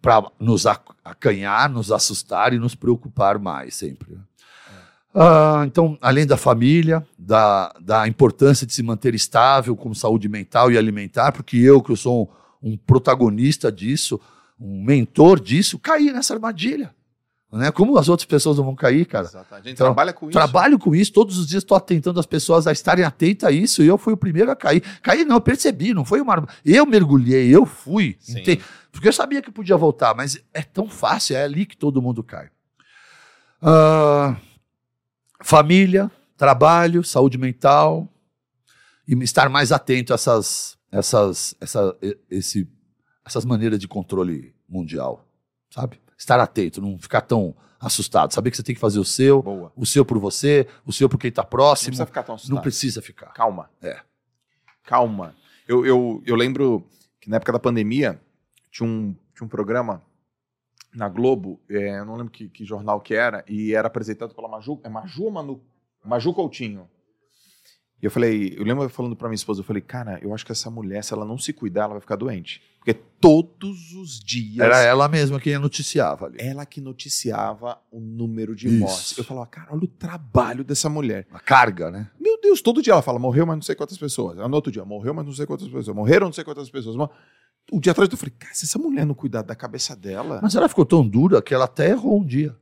para 0.00 0.30
nos 0.40 0.66
ac- 0.66 0.94
acanhar, 1.04 1.68
nos 1.68 1.92
assustar 1.92 2.52
e 2.52 2.58
nos 2.58 2.74
preocupar 2.74 3.38
mais 3.38 3.74
sempre. 3.74 4.18
Ah, 5.14 5.64
então, 5.66 5.98
além 6.00 6.26
da 6.26 6.36
família, 6.36 7.04
da, 7.18 7.74
da 7.80 8.06
importância 8.06 8.66
de 8.66 8.72
se 8.72 8.82
manter 8.82 9.14
estável 9.14 9.74
com 9.76 9.92
saúde 9.92 10.28
mental 10.28 10.70
e 10.70 10.78
alimentar, 10.78 11.32
porque 11.32 11.56
eu, 11.56 11.82
que 11.82 11.90
eu 11.90 11.96
sou 11.96 12.30
um 12.62 12.76
protagonista 12.76 13.72
disso, 13.72 14.20
um 14.58 14.82
mentor 14.84 15.40
disso, 15.40 15.78
cair 15.78 16.12
nessa 16.12 16.34
armadilha. 16.34 16.94
Né? 17.52 17.72
Como 17.72 17.98
as 17.98 18.08
outras 18.08 18.26
pessoas 18.26 18.58
não 18.58 18.64
vão 18.64 18.76
cair, 18.76 19.04
cara? 19.04 19.26
Exato. 19.26 19.52
A 19.52 19.56
gente 19.58 19.72
Então, 19.72 19.88
trabalha 19.88 20.12
com 20.12 20.26
isso. 20.26 20.32
Trabalho 20.32 20.78
com 20.78 20.94
isso, 20.94 21.12
todos 21.12 21.36
os 21.36 21.48
dias 21.48 21.64
estou 21.64 21.76
atentando 21.76 22.20
as 22.20 22.26
pessoas 22.26 22.68
a 22.68 22.72
estarem 22.72 23.04
atentas 23.04 23.48
a 23.48 23.52
isso, 23.52 23.82
e 23.82 23.88
eu 23.88 23.98
fui 23.98 24.12
o 24.12 24.16
primeiro 24.16 24.52
a 24.52 24.54
cair. 24.54 24.80
Cair 25.02 25.24
não, 25.24 25.36
eu 25.36 25.40
percebi, 25.40 25.92
não 25.92 26.04
foi 26.04 26.20
uma. 26.20 26.46
Eu 26.64 26.86
mergulhei, 26.86 27.52
eu 27.52 27.66
fui. 27.66 28.16
Porque 28.92 29.08
eu 29.08 29.12
sabia 29.12 29.42
que 29.42 29.50
podia 29.50 29.76
voltar, 29.76 30.14
mas 30.14 30.38
é 30.54 30.62
tão 30.62 30.88
fácil, 30.88 31.36
é 31.36 31.42
ali 31.42 31.66
que 31.66 31.76
todo 31.76 32.00
mundo 32.00 32.22
cai. 32.22 32.48
Ah, 33.60 34.36
família, 35.42 36.10
trabalho, 36.36 37.02
saúde 37.02 37.38
mental, 37.38 38.08
e 39.06 39.14
estar 39.24 39.48
mais 39.48 39.72
atento 39.72 40.12
a 40.12 40.14
essas, 40.14 40.78
essas, 40.90 41.54
essa, 41.60 41.96
esse, 42.30 42.68
essas 43.24 43.44
maneiras 43.44 43.78
de 43.78 43.88
controle 43.88 44.54
mundial, 44.68 45.26
sabe? 45.70 46.00
Estar 46.16 46.38
atento, 46.38 46.80
não 46.80 46.98
ficar 46.98 47.22
tão 47.22 47.54
assustado, 47.80 48.32
saber 48.32 48.50
que 48.50 48.56
você 48.56 48.62
tem 48.62 48.74
que 48.74 48.80
fazer 48.80 48.98
o 48.98 49.04
seu, 49.04 49.42
Boa. 49.42 49.72
o 49.74 49.86
seu 49.86 50.04
por 50.04 50.18
você, 50.18 50.66
o 50.84 50.92
seu 50.92 51.08
por 51.08 51.18
quem 51.18 51.30
está 51.30 51.42
Não 51.42 51.48
próximo. 51.48 51.88
precisa 51.88 52.06
ficar 52.06 52.22
tão 52.22 52.34
assustado. 52.34 52.54
Não 52.54 52.62
precisa 52.62 53.02
ficar. 53.02 53.32
Calma. 53.32 53.70
É. 53.80 54.00
Calma. 54.84 55.34
Eu, 55.66 55.86
eu, 55.86 56.22
eu 56.26 56.36
lembro 56.36 56.86
que 57.20 57.30
na 57.30 57.36
época 57.36 57.52
da 57.52 57.58
pandemia 57.58 58.20
tinha 58.70 58.86
um, 58.88 59.14
tinha 59.34 59.46
um 59.46 59.48
programa 59.48 60.02
na 60.94 61.08
Globo, 61.08 61.60
é, 61.68 61.98
eu 62.00 62.04
não 62.04 62.16
lembro 62.16 62.32
que, 62.32 62.48
que 62.48 62.64
jornal 62.64 63.00
que 63.00 63.14
era, 63.14 63.44
e 63.48 63.74
era 63.74 63.86
apresentado 63.88 64.34
pela 64.34 64.48
Maju. 64.48 64.80
É 64.82 64.88
Maju 64.88 65.24
ou 65.24 65.30
Manu? 65.30 65.60
Maju 66.04 66.32
Coutinho. 66.34 66.88
E 68.02 68.06
eu 68.06 68.10
falei, 68.10 68.54
eu 68.56 68.64
lembro 68.64 68.88
falando 68.88 69.14
pra 69.14 69.28
minha 69.28 69.34
esposa, 69.36 69.60
eu 69.60 69.64
falei, 69.64 69.82
cara, 69.82 70.18
eu 70.22 70.32
acho 70.34 70.44
que 70.46 70.52
essa 70.52 70.70
mulher, 70.70 71.04
se 71.04 71.12
ela 71.12 71.24
não 71.26 71.36
se 71.36 71.52
cuidar, 71.52 71.82
ela 71.82 71.92
vai 71.92 72.00
ficar 72.00 72.16
doente. 72.16 72.62
Porque 72.78 72.94
todos 72.94 73.92
os 73.92 74.18
dias 74.18 74.64
Era 74.64 74.78
ela 74.80 75.06
mesma 75.06 75.38
quem 75.38 75.58
noticiava 75.58 76.24
ali. 76.24 76.38
ela 76.40 76.64
que 76.64 76.80
noticiava 76.80 77.78
o 77.92 78.00
número 78.00 78.56
de 78.56 78.68
Isso. 78.68 78.78
mortes. 78.78 79.18
Eu 79.18 79.22
falava, 79.24 79.46
cara, 79.48 79.68
olha 79.74 79.84
o 79.84 79.86
trabalho 79.86 80.64
dessa 80.64 80.88
mulher. 80.88 81.26
A 81.30 81.38
carga, 81.38 81.90
né? 81.90 82.10
Meu 82.18 82.40
Deus, 82.40 82.62
todo 82.62 82.80
dia 82.80 82.94
ela 82.94 83.02
fala, 83.02 83.18
morreu, 83.18 83.44
mas 83.44 83.56
não 83.56 83.62
sei 83.62 83.74
quantas 83.74 83.98
pessoas. 83.98 84.38
No 84.38 84.54
outro 84.56 84.72
dia, 84.72 84.82
morreu, 84.82 85.12
mas 85.12 85.26
não 85.26 85.34
sei 85.34 85.44
quantas 85.44 85.68
pessoas. 85.68 85.94
Morreram, 85.94 86.28
não 86.28 86.32
sei 86.32 86.42
quantas 86.42 86.70
pessoas. 86.70 86.96
Mor- 86.96 87.10
O 87.72 87.80
dia 87.80 87.92
atrás 87.92 88.10
eu 88.10 88.16
falei, 88.16 88.34
cara, 88.38 88.54
se 88.54 88.64
essa 88.64 88.78
mulher 88.78 89.04
não 89.06 89.14
cuidar 89.14 89.42
da 89.42 89.54
cabeça 89.54 89.94
dela. 89.94 90.40
Mas 90.42 90.54
ela 90.54 90.68
ficou 90.68 90.84
tão 90.84 91.06
dura 91.06 91.40
que 91.40 91.54
ela 91.54 91.64
até 91.66 91.90
errou 91.90 92.20
um 92.20 92.24
dia. 92.24 92.56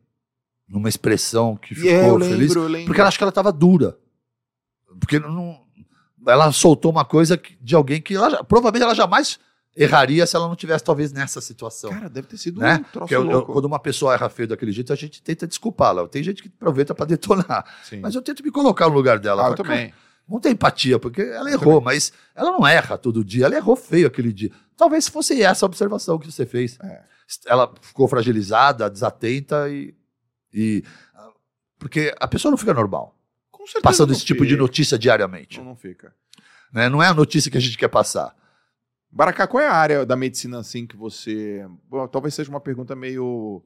Numa 0.68 0.88
expressão 0.88 1.56
que 1.56 1.74
ficou 1.74 1.90
é, 1.90 2.08
eu 2.08 2.16
lembro, 2.16 2.36
feliz. 2.36 2.54
eu 2.54 2.62
lembro. 2.68 2.86
Porque 2.86 3.00
ela 3.00 3.08
acha 3.08 3.16
que 3.16 3.24
ela 3.24 3.30
estava 3.30 3.50
dura. 3.50 3.96
Porque 5.00 5.18
não, 5.18 5.60
ela 6.26 6.52
soltou 6.52 6.90
uma 6.90 7.04
coisa 7.04 7.40
de 7.60 7.74
alguém 7.74 8.00
que 8.02 8.14
ela, 8.14 8.44
provavelmente 8.44 8.82
ela 8.82 8.94
jamais 8.94 9.38
erraria 9.76 10.26
se 10.26 10.34
ela 10.36 10.48
não 10.48 10.56
tivesse 10.56 10.82
talvez 10.84 11.12
nessa 11.12 11.40
situação. 11.40 11.90
Cara, 11.90 12.10
deve 12.10 12.26
ter 12.26 12.36
sido 12.36 12.60
né? 12.60 12.76
um 12.80 12.82
troço 12.92 13.14
eu- 13.14 13.30
eu- 13.30 13.42
quando 13.46 13.64
uma 13.64 13.78
pessoa 13.78 14.12
erra 14.12 14.28
feio 14.28 14.48
daquele 14.48 14.72
jeito, 14.72 14.92
a 14.92 14.96
gente 14.96 15.22
tenta 15.22 15.46
desculpá-la. 15.46 16.06
Tem 16.08 16.22
gente 16.22 16.42
que 16.42 16.48
aproveita 16.48 16.94
para 16.94 17.06
detonar. 17.06 17.64
Sim. 17.84 18.00
Mas 18.00 18.14
eu 18.14 18.20
tento 18.20 18.42
me 18.42 18.50
colocar 18.50 18.88
no 18.88 18.94
lugar 18.94 19.18
dela. 19.18 19.46
ah, 19.46 19.50
eu 19.50 19.54
também. 19.54 19.86
Não 19.86 20.07
tem 20.38 20.52
empatia, 20.52 20.98
porque 20.98 21.22
ela 21.22 21.50
errou, 21.50 21.80
mas 21.80 22.12
ela 22.34 22.50
não 22.50 22.66
erra 22.66 22.98
todo 22.98 23.24
dia, 23.24 23.46
ela 23.46 23.56
errou 23.56 23.74
feio 23.74 24.06
aquele 24.06 24.32
dia. 24.32 24.50
Talvez 24.76 25.08
fosse 25.08 25.42
essa 25.42 25.64
a 25.64 25.68
observação 25.68 26.18
que 26.18 26.30
você 26.30 26.44
fez. 26.44 26.78
É. 26.82 27.02
Ela 27.46 27.72
ficou 27.80 28.06
fragilizada, 28.08 28.90
desatenta 28.90 29.68
e, 29.70 29.94
e- 30.52 30.84
Porque 31.78 32.14
a 32.20 32.28
pessoa 32.28 32.50
não 32.50 32.58
fica 32.58 32.74
normal, 32.74 33.16
Com 33.50 33.64
certeza 33.66 33.82
passando 33.82 34.12
esse 34.12 34.24
tipo 34.24 34.44
de 34.44 34.50
fica. 34.50 34.60
notícia 34.62 34.98
diariamente. 34.98 35.58
Não, 35.58 35.64
não 35.66 35.76
fica. 35.76 36.14
né? 36.72 36.88
Não 36.88 37.02
é 37.02 37.06
a 37.08 37.14
notícia 37.14 37.50
que 37.50 37.56
a 37.56 37.60
gente 37.60 37.78
quer 37.78 37.88
passar. 37.88 38.36
Baracá, 39.10 39.46
qual 39.46 39.62
é 39.62 39.66
a 39.68 39.72
área 39.74 40.04
da 40.04 40.14
medicina 40.16 40.58
assim 40.58 40.86
que 40.86 40.96
você. 40.96 41.66
Bom, 41.88 42.06
talvez 42.06 42.34
seja 42.34 42.50
uma 42.50 42.60
pergunta 42.60 42.94
meio. 42.94 43.62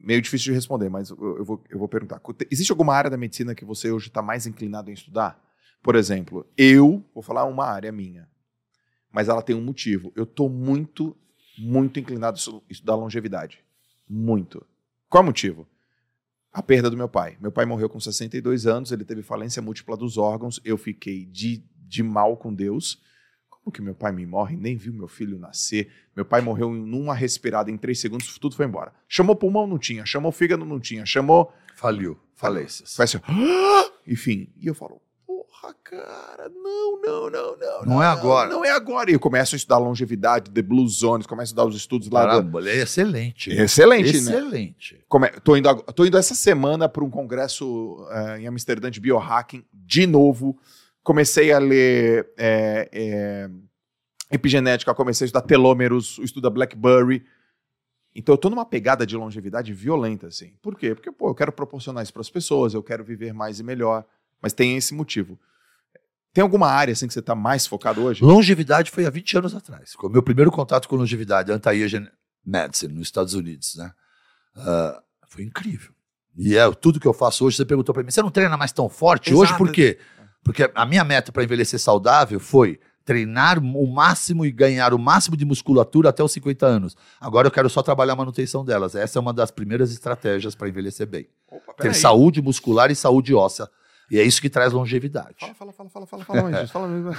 Meio 0.00 0.20
difícil 0.22 0.46
de 0.46 0.52
responder, 0.52 0.88
mas 0.88 1.10
eu, 1.10 1.36
eu 1.38 1.44
vou, 1.44 1.62
eu 1.68 1.78
vou 1.78 1.88
perguntar. 1.88 2.20
Existe 2.50 2.70
alguma 2.72 2.94
área 2.94 3.10
da 3.10 3.16
medicina 3.16 3.54
que 3.54 3.64
você 3.64 3.90
hoje 3.90 4.08
está 4.08 4.22
mais 4.22 4.46
inclinado 4.46 4.90
em 4.90 4.94
estudar? 4.94 5.40
Por 5.82 5.94
exemplo, 5.94 6.46
eu 6.56 7.04
vou 7.14 7.22
falar 7.22 7.44
uma 7.44 7.64
área 7.66 7.90
minha, 7.92 8.28
mas 9.12 9.28
ela 9.28 9.42
tem 9.42 9.56
um 9.56 9.62
motivo. 9.62 10.12
Eu 10.14 10.24
estou 10.24 10.48
muito, 10.48 11.16
muito 11.58 11.98
inclinado 11.98 12.36
a 12.36 12.38
estu- 12.38 12.62
estudar 12.68 12.94
longevidade. 12.96 13.62
Muito. 14.08 14.64
Qual 15.08 15.22
é 15.22 15.24
o 15.24 15.26
motivo? 15.26 15.66
A 16.52 16.62
perda 16.62 16.90
do 16.90 16.96
meu 16.96 17.08
pai. 17.08 17.36
Meu 17.40 17.52
pai 17.52 17.64
morreu 17.64 17.88
com 17.88 18.00
62 18.00 18.66
anos, 18.66 18.90
ele 18.92 19.04
teve 19.04 19.22
falência 19.22 19.62
múltipla 19.62 19.96
dos 19.96 20.18
órgãos, 20.18 20.60
eu 20.64 20.76
fiquei 20.76 21.24
de, 21.26 21.62
de 21.86 22.02
mal 22.02 22.36
com 22.36 22.52
Deus. 22.52 23.00
Como 23.62 23.72
que 23.74 23.82
meu 23.82 23.94
pai 23.94 24.10
me 24.10 24.24
morre? 24.26 24.56
Nem 24.56 24.76
viu 24.76 24.92
meu 24.92 25.06
filho 25.06 25.38
nascer. 25.38 25.90
Meu 26.16 26.24
pai 26.24 26.40
morreu 26.40 26.74
em 26.74 26.80
numa 26.84 27.14
respirada, 27.14 27.70
em 27.70 27.76
três 27.76 28.00
segundos, 28.00 28.38
tudo 28.38 28.56
foi 28.56 28.66
embora. 28.66 28.92
Chamou 29.08 29.36
pulmão, 29.36 29.66
não 29.66 29.78
tinha. 29.78 30.04
Chamou 30.06 30.32
fígado, 30.32 30.64
não 30.64 30.80
tinha. 30.80 31.04
Chamou. 31.04 31.52
Faliu, 31.76 32.18
falências. 32.34 32.96
Faz 32.96 33.14
assim, 33.14 33.24
"Ah!" 33.28 33.90
enfim. 34.06 34.48
E 34.58 34.66
eu 34.66 34.74
falo, 34.74 35.00
porra, 35.26 35.74
cara, 35.84 36.48
não, 36.48 37.00
não, 37.02 37.30
não, 37.30 37.56
não. 37.58 37.82
Não 37.84 38.02
é 38.02 38.06
agora. 38.06 38.48
Não 38.50 38.64
é 38.64 38.70
agora. 38.70 39.10
E 39.10 39.14
eu 39.14 39.20
começo 39.20 39.54
a 39.54 39.56
estudar 39.58 39.78
longevidade, 39.78 40.50
The 40.50 40.62
Blue 40.62 40.88
Zones, 40.88 41.26
começo 41.26 41.42
a 41.42 41.52
estudar 41.52 41.66
os 41.66 41.76
estudos 41.76 42.08
lá. 42.10 42.22
do- 42.24 42.28
Caramba, 42.28 42.60
ele 42.60 42.70
é 42.70 42.76
excelente. 42.82 43.50
Excelente, 43.50 44.12
né? 44.12 44.18
Excelente. 44.18 45.04
Come... 45.08 45.28
Tô, 45.44 45.54
indo 45.56 45.74
tô 45.94 46.04
indo 46.06 46.16
essa 46.18 46.34
semana 46.34 46.88
para 46.88 47.04
um 47.04 47.10
congresso 47.10 48.06
eh, 48.10 48.40
em 48.40 48.46
Amsterdã 48.46 48.90
de 48.90 49.00
biohacking, 49.00 49.64
de 49.72 50.06
novo. 50.06 50.58
Comecei 51.02 51.52
a 51.52 51.58
ler 51.58 52.30
eh, 52.36 52.88
eh, 52.92 53.50
epigenética, 54.30 54.94
comecei 54.94 55.24
a 55.24 55.26
estudar 55.26 55.46
telômeros, 55.46 56.18
o 56.18 56.22
estudo 56.22 56.42
da 56.42 56.50
BlackBerry. 56.50 57.24
Então 58.14 58.34
eu 58.34 58.38
tô 58.38 58.50
numa 58.50 58.66
pegada 58.66 59.06
de 59.06 59.16
longevidade 59.16 59.72
violenta, 59.72 60.26
assim. 60.26 60.52
Por 60.60 60.76
quê? 60.76 60.94
Porque, 60.94 61.10
pô, 61.10 61.30
eu 61.30 61.34
quero 61.34 61.52
proporcionar 61.52 62.02
isso 62.02 62.12
para 62.12 62.20
as 62.20 62.30
pessoas, 62.30 62.74
eu 62.74 62.82
quero 62.82 63.04
viver 63.04 63.32
mais 63.32 63.60
e 63.60 63.62
melhor. 63.62 64.04
Mas 64.42 64.52
tem 64.52 64.76
esse 64.76 64.94
motivo. 64.94 65.38
Tem 66.32 66.42
alguma 66.42 66.68
área 66.68 66.92
assim 66.92 67.08
que 67.08 67.14
você 67.14 67.22
tá 67.22 67.34
mais 67.34 67.66
focado 67.66 68.02
hoje? 68.02 68.22
Longevidade 68.22 68.90
foi 68.90 69.04
há 69.04 69.10
20 69.10 69.38
anos 69.38 69.54
atrás. 69.54 69.94
Foi 69.94 70.08
o 70.08 70.12
meu 70.12 70.22
primeiro 70.22 70.50
contato 70.50 70.88
com 70.88 70.96
longevidade, 70.96 71.50
Anti-Aging 71.50 72.06
Medicine, 72.44 72.94
nos 72.94 73.08
Estados 73.08 73.34
Unidos. 73.34 73.74
Né? 73.76 73.92
Ah, 74.56 75.02
foi 75.28 75.44
incrível. 75.44 75.92
E 76.36 76.56
é 76.56 76.70
tudo 76.72 77.00
que 77.00 77.06
eu 77.06 77.12
faço 77.12 77.44
hoje. 77.44 77.56
Você 77.56 77.64
perguntou 77.64 77.92
para 77.92 78.04
mim, 78.04 78.10
você 78.10 78.22
não 78.22 78.30
treina 78.30 78.56
mais 78.56 78.72
tão 78.72 78.88
forte 78.88 79.34
hoje? 79.34 79.50
Exato. 79.50 79.58
Por 79.58 79.72
quê? 79.72 79.98
Porque 80.42 80.70
a 80.74 80.86
minha 80.86 81.04
meta 81.04 81.30
para 81.30 81.44
envelhecer 81.44 81.78
saudável 81.78 82.40
foi 82.40 82.80
treinar 83.04 83.58
o 83.58 83.86
máximo 83.86 84.44
e 84.46 84.52
ganhar 84.52 84.94
o 84.94 84.98
máximo 84.98 85.36
de 85.36 85.44
musculatura 85.44 86.10
até 86.10 86.22
os 86.22 86.32
50 86.32 86.66
anos. 86.66 86.96
Agora 87.20 87.48
eu 87.48 87.50
quero 87.50 87.68
só 87.68 87.82
trabalhar 87.82 88.12
a 88.12 88.16
manutenção 88.16 88.64
delas. 88.64 88.94
Essa 88.94 89.18
é 89.18 89.20
uma 89.20 89.32
das 89.32 89.50
primeiras 89.50 89.90
estratégias 89.90 90.54
para 90.54 90.68
envelhecer 90.68 91.06
bem. 91.06 91.26
Opa, 91.50 91.72
Ter 91.74 91.82
peraí. 91.82 91.94
saúde 91.94 92.40
muscular 92.40 92.90
e 92.90 92.94
saúde 92.94 93.34
óssea. 93.34 93.68
E 94.10 94.18
é 94.18 94.24
isso 94.24 94.40
que 94.40 94.50
traz 94.50 94.72
longevidade. 94.72 95.36
Fala, 95.38 95.54
fala, 95.54 95.72
fala, 95.72 95.88
fala, 95.88 96.06
fala, 96.06 96.24
fala, 96.24 96.42
mais 96.50 96.70
fala 96.70 96.88
mesmo. 96.88 97.12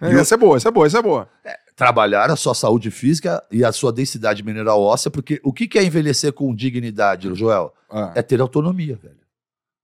Essa 0.00 0.34
é 0.34 0.38
boa, 0.38 0.56
essa 0.56 0.68
é 0.68 0.70
boa, 0.72 0.86
essa 0.86 0.98
é 0.98 1.02
boa. 1.02 1.28
trabalhar 1.76 2.30
a 2.30 2.36
sua 2.36 2.54
saúde 2.54 2.90
física 2.90 3.42
e 3.50 3.64
a 3.64 3.70
sua 3.70 3.92
densidade 3.92 4.42
mineral 4.42 4.80
óssea, 4.82 5.10
porque 5.10 5.40
o 5.44 5.52
que 5.52 5.68
que 5.68 5.78
é 5.78 5.84
envelhecer 5.84 6.32
com 6.32 6.54
dignidade, 6.54 7.32
Joel? 7.34 7.72
Ah. 7.90 8.12
É 8.14 8.22
ter 8.22 8.40
autonomia, 8.40 8.96
velho. 8.96 9.20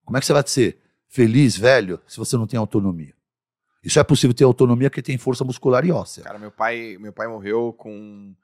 Como 0.05 0.17
é 0.17 0.21
que 0.21 0.27
você 0.27 0.33
vai 0.33 0.43
ser 0.47 0.79
feliz, 1.15 1.57
velho, 1.57 2.01
se 2.09 2.17
você 2.17 2.37
não 2.37 2.45
tem 2.45 2.59
autonomia? 2.59 3.15
Isso 3.85 4.01
é 4.01 4.03
possível 4.03 4.35
ter 4.35 4.43
autonomia 4.43 4.91
porque 4.91 5.01
tem 5.01 5.17
força 5.17 5.45
muscular 5.45 5.87
e 5.87 5.93
óssea. 5.93 6.25
Cara, 6.25 6.41
meu 6.41 6.51
pai, 6.51 6.97
meu 6.99 7.13
pai 7.13 7.29
morreu 7.29 7.73
com, 7.73 8.35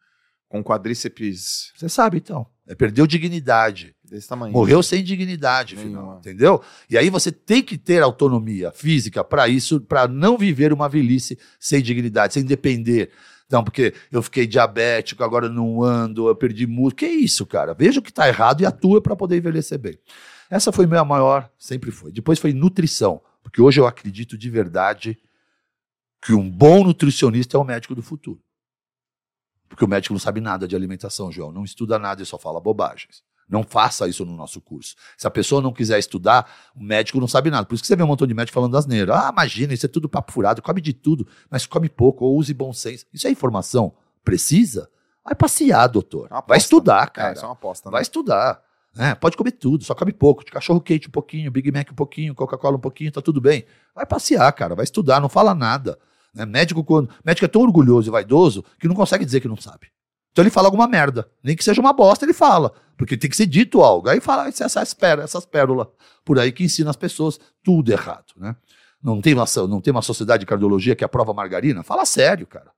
com 0.48 0.62
quadríceps 0.62 1.72
Você 1.76 1.88
sabe, 1.88 2.18
então. 2.18 2.46
É 2.68 2.74
perdeu 2.76 3.08
dignidade. 3.08 3.96
desse 4.04 4.28
tamanho. 4.28 4.52
Morreu 4.52 4.84
sem 4.84 5.02
dignidade, 5.02 5.74
final, 5.74 6.18
entendeu? 6.18 6.62
E 6.88 6.96
aí 6.96 7.10
você 7.10 7.32
tem 7.32 7.60
que 7.60 7.76
ter 7.76 8.00
autonomia 8.00 8.70
física 8.70 9.24
para 9.24 9.48
isso, 9.48 9.80
para 9.80 10.06
não 10.06 10.38
viver 10.38 10.72
uma 10.72 10.88
velhice 10.88 11.36
sem 11.58 11.82
dignidade, 11.82 12.34
sem 12.34 12.44
depender. 12.44 13.10
Não, 13.50 13.64
porque 13.64 13.92
eu 14.12 14.22
fiquei 14.22 14.46
diabético, 14.46 15.24
agora 15.24 15.46
eu 15.46 15.52
não 15.52 15.82
ando, 15.82 16.28
eu 16.28 16.36
perdi 16.36 16.68
músculo. 16.68 16.94
Que 16.94 17.06
isso, 17.06 17.44
cara? 17.44 17.74
Veja 17.74 17.98
o 17.98 18.02
que 18.02 18.10
está 18.10 18.28
errado 18.28 18.60
e 18.60 18.66
atua 18.66 19.02
para 19.02 19.16
poder 19.16 19.38
envelhecer 19.38 19.76
bem. 19.76 19.98
Essa 20.50 20.72
foi 20.72 20.84
minha 20.86 21.04
maior, 21.04 21.48
sempre 21.56 21.90
foi. 21.92 22.10
Depois 22.10 22.38
foi 22.38 22.52
nutrição, 22.52 23.22
porque 23.42 23.62
hoje 23.62 23.80
eu 23.80 23.86
acredito 23.86 24.36
de 24.36 24.50
verdade 24.50 25.16
que 26.20 26.34
um 26.34 26.50
bom 26.50 26.84
nutricionista 26.84 27.56
é 27.56 27.60
o 27.60 27.64
médico 27.64 27.94
do 27.94 28.02
futuro. 28.02 28.42
Porque 29.68 29.84
o 29.84 29.88
médico 29.88 30.12
não 30.12 30.18
sabe 30.18 30.40
nada 30.40 30.66
de 30.66 30.74
alimentação, 30.74 31.30
João. 31.30 31.52
Não 31.52 31.62
estuda 31.64 31.98
nada 31.98 32.20
e 32.22 32.26
só 32.26 32.36
fala 32.36 32.60
bobagens. 32.60 33.22
Não 33.48 33.62
faça 33.62 34.08
isso 34.08 34.24
no 34.24 34.36
nosso 34.36 34.60
curso. 34.60 34.94
Se 35.16 35.26
a 35.26 35.30
pessoa 35.30 35.62
não 35.62 35.72
quiser 35.72 35.98
estudar, 35.98 36.50
o 36.74 36.82
médico 36.82 37.20
não 37.20 37.28
sabe 37.28 37.50
nada. 37.50 37.64
Por 37.66 37.74
isso 37.74 37.82
que 37.82 37.86
você 37.88 37.96
vê 37.96 38.02
um 38.02 38.06
montão 38.06 38.26
de 38.26 38.34
médico 38.34 38.54
falando 38.54 38.76
asneira. 38.76 39.14
Ah, 39.16 39.30
imagina, 39.32 39.72
isso 39.72 39.86
é 39.86 39.88
tudo 39.88 40.08
papo 40.08 40.32
furado, 40.32 40.60
come 40.60 40.80
de 40.80 40.92
tudo, 40.92 41.26
mas 41.48 41.66
come 41.66 41.88
pouco, 41.88 42.24
ou 42.24 42.36
use 42.36 42.52
bom 42.52 42.72
senso. 42.72 43.06
Isso 43.12 43.26
é 43.26 43.30
informação 43.30 43.94
precisa? 44.24 44.90
Vai 45.24 45.34
passear, 45.34 45.86
doutor. 45.88 46.28
É. 46.30 46.42
Vai 46.46 46.58
estudar, 46.58 47.04
É, 47.04 47.10
cara. 47.10 47.32
isso 47.32 47.44
é 47.44 47.48
uma 47.48 47.54
aposta, 47.54 47.88
né? 47.88 47.92
Vai 47.92 48.02
estudar. 48.02 48.62
É, 48.96 49.14
pode 49.14 49.36
comer 49.36 49.52
tudo, 49.52 49.84
só 49.84 49.94
come 49.94 50.12
pouco. 50.12 50.44
De 50.44 50.50
cachorro 50.50 50.80
quente 50.80 51.08
um 51.08 51.10
pouquinho, 51.10 51.50
Big 51.50 51.70
Mac 51.70 51.90
um 51.90 51.94
pouquinho, 51.94 52.34
Coca-Cola 52.34 52.76
um 52.76 52.80
pouquinho, 52.80 53.12
tá 53.12 53.22
tudo 53.22 53.40
bem. 53.40 53.64
Vai 53.94 54.04
passear, 54.04 54.50
cara. 54.52 54.74
Vai 54.74 54.84
estudar, 54.84 55.20
não 55.20 55.28
fala 55.28 55.54
nada. 55.54 55.98
Né? 56.34 56.44
Médico, 56.44 56.82
quando, 56.82 57.08
médico 57.24 57.44
é 57.44 57.48
tão 57.48 57.62
orgulhoso 57.62 58.10
e 58.10 58.12
vaidoso 58.12 58.64
que 58.78 58.88
não 58.88 58.94
consegue 58.94 59.24
dizer 59.24 59.40
que 59.40 59.48
não 59.48 59.56
sabe. 59.56 59.88
Então 60.32 60.42
ele 60.42 60.50
fala 60.50 60.68
alguma 60.68 60.86
merda. 60.86 61.28
Nem 61.42 61.56
que 61.56 61.64
seja 61.64 61.80
uma 61.80 61.92
bosta, 61.92 62.24
ele 62.24 62.32
fala. 62.32 62.72
Porque 62.96 63.16
tem 63.16 63.30
que 63.30 63.36
ser 63.36 63.46
dito 63.46 63.80
algo. 63.80 64.08
Aí 64.08 64.20
fala 64.20 64.48
essas, 64.48 64.76
essas 64.76 65.44
pérolas 65.44 65.88
por 66.24 66.38
aí 66.38 66.52
que 66.52 66.64
ensina 66.64 66.90
as 66.90 66.96
pessoas 66.96 67.38
tudo 67.62 67.90
errado. 67.90 68.32
Né? 68.36 68.54
Não, 69.02 69.20
tem 69.20 69.34
uma, 69.34 69.44
não 69.68 69.80
tem 69.80 69.90
uma 69.90 70.02
sociedade 70.02 70.40
de 70.40 70.46
cardiologia 70.46 70.94
que 70.94 71.04
aprova 71.04 71.32
margarina? 71.32 71.82
Fala 71.82 72.04
sério, 72.04 72.46
cara. 72.46 72.70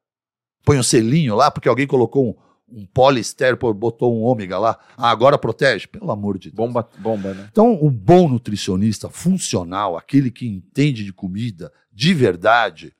Põe 0.64 0.78
um 0.78 0.82
selinho 0.82 1.34
lá 1.34 1.51
porque 1.51 1.68
alguém 1.68 1.86
colocou 1.86 2.30
um, 2.30 2.34
um 2.74 2.86
poliéster, 2.86 3.57
botou 3.57 4.16
um 4.16 4.23
ômega 4.23 4.59
lá. 4.59 4.78
Ah, 4.97 5.11
agora 5.11 5.36
protege? 5.39 5.86
Pelo 5.86 6.11
amor 6.11 6.39
de 6.39 6.51
Deus. 6.51 6.57
Bomba, 6.57 6.89
bomba, 6.99 7.35
né? 7.35 7.49
Então, 7.51 7.74
o 7.81 7.90
bom 7.90 8.28
nutricionista 8.28 9.09
funcional, 9.09 9.97
aquele 9.97 10.31
que 10.31 10.47
entende 10.47 11.05
de 11.05 11.12
comida 11.12 11.73
de 11.93 12.15
verdade, 12.15 12.94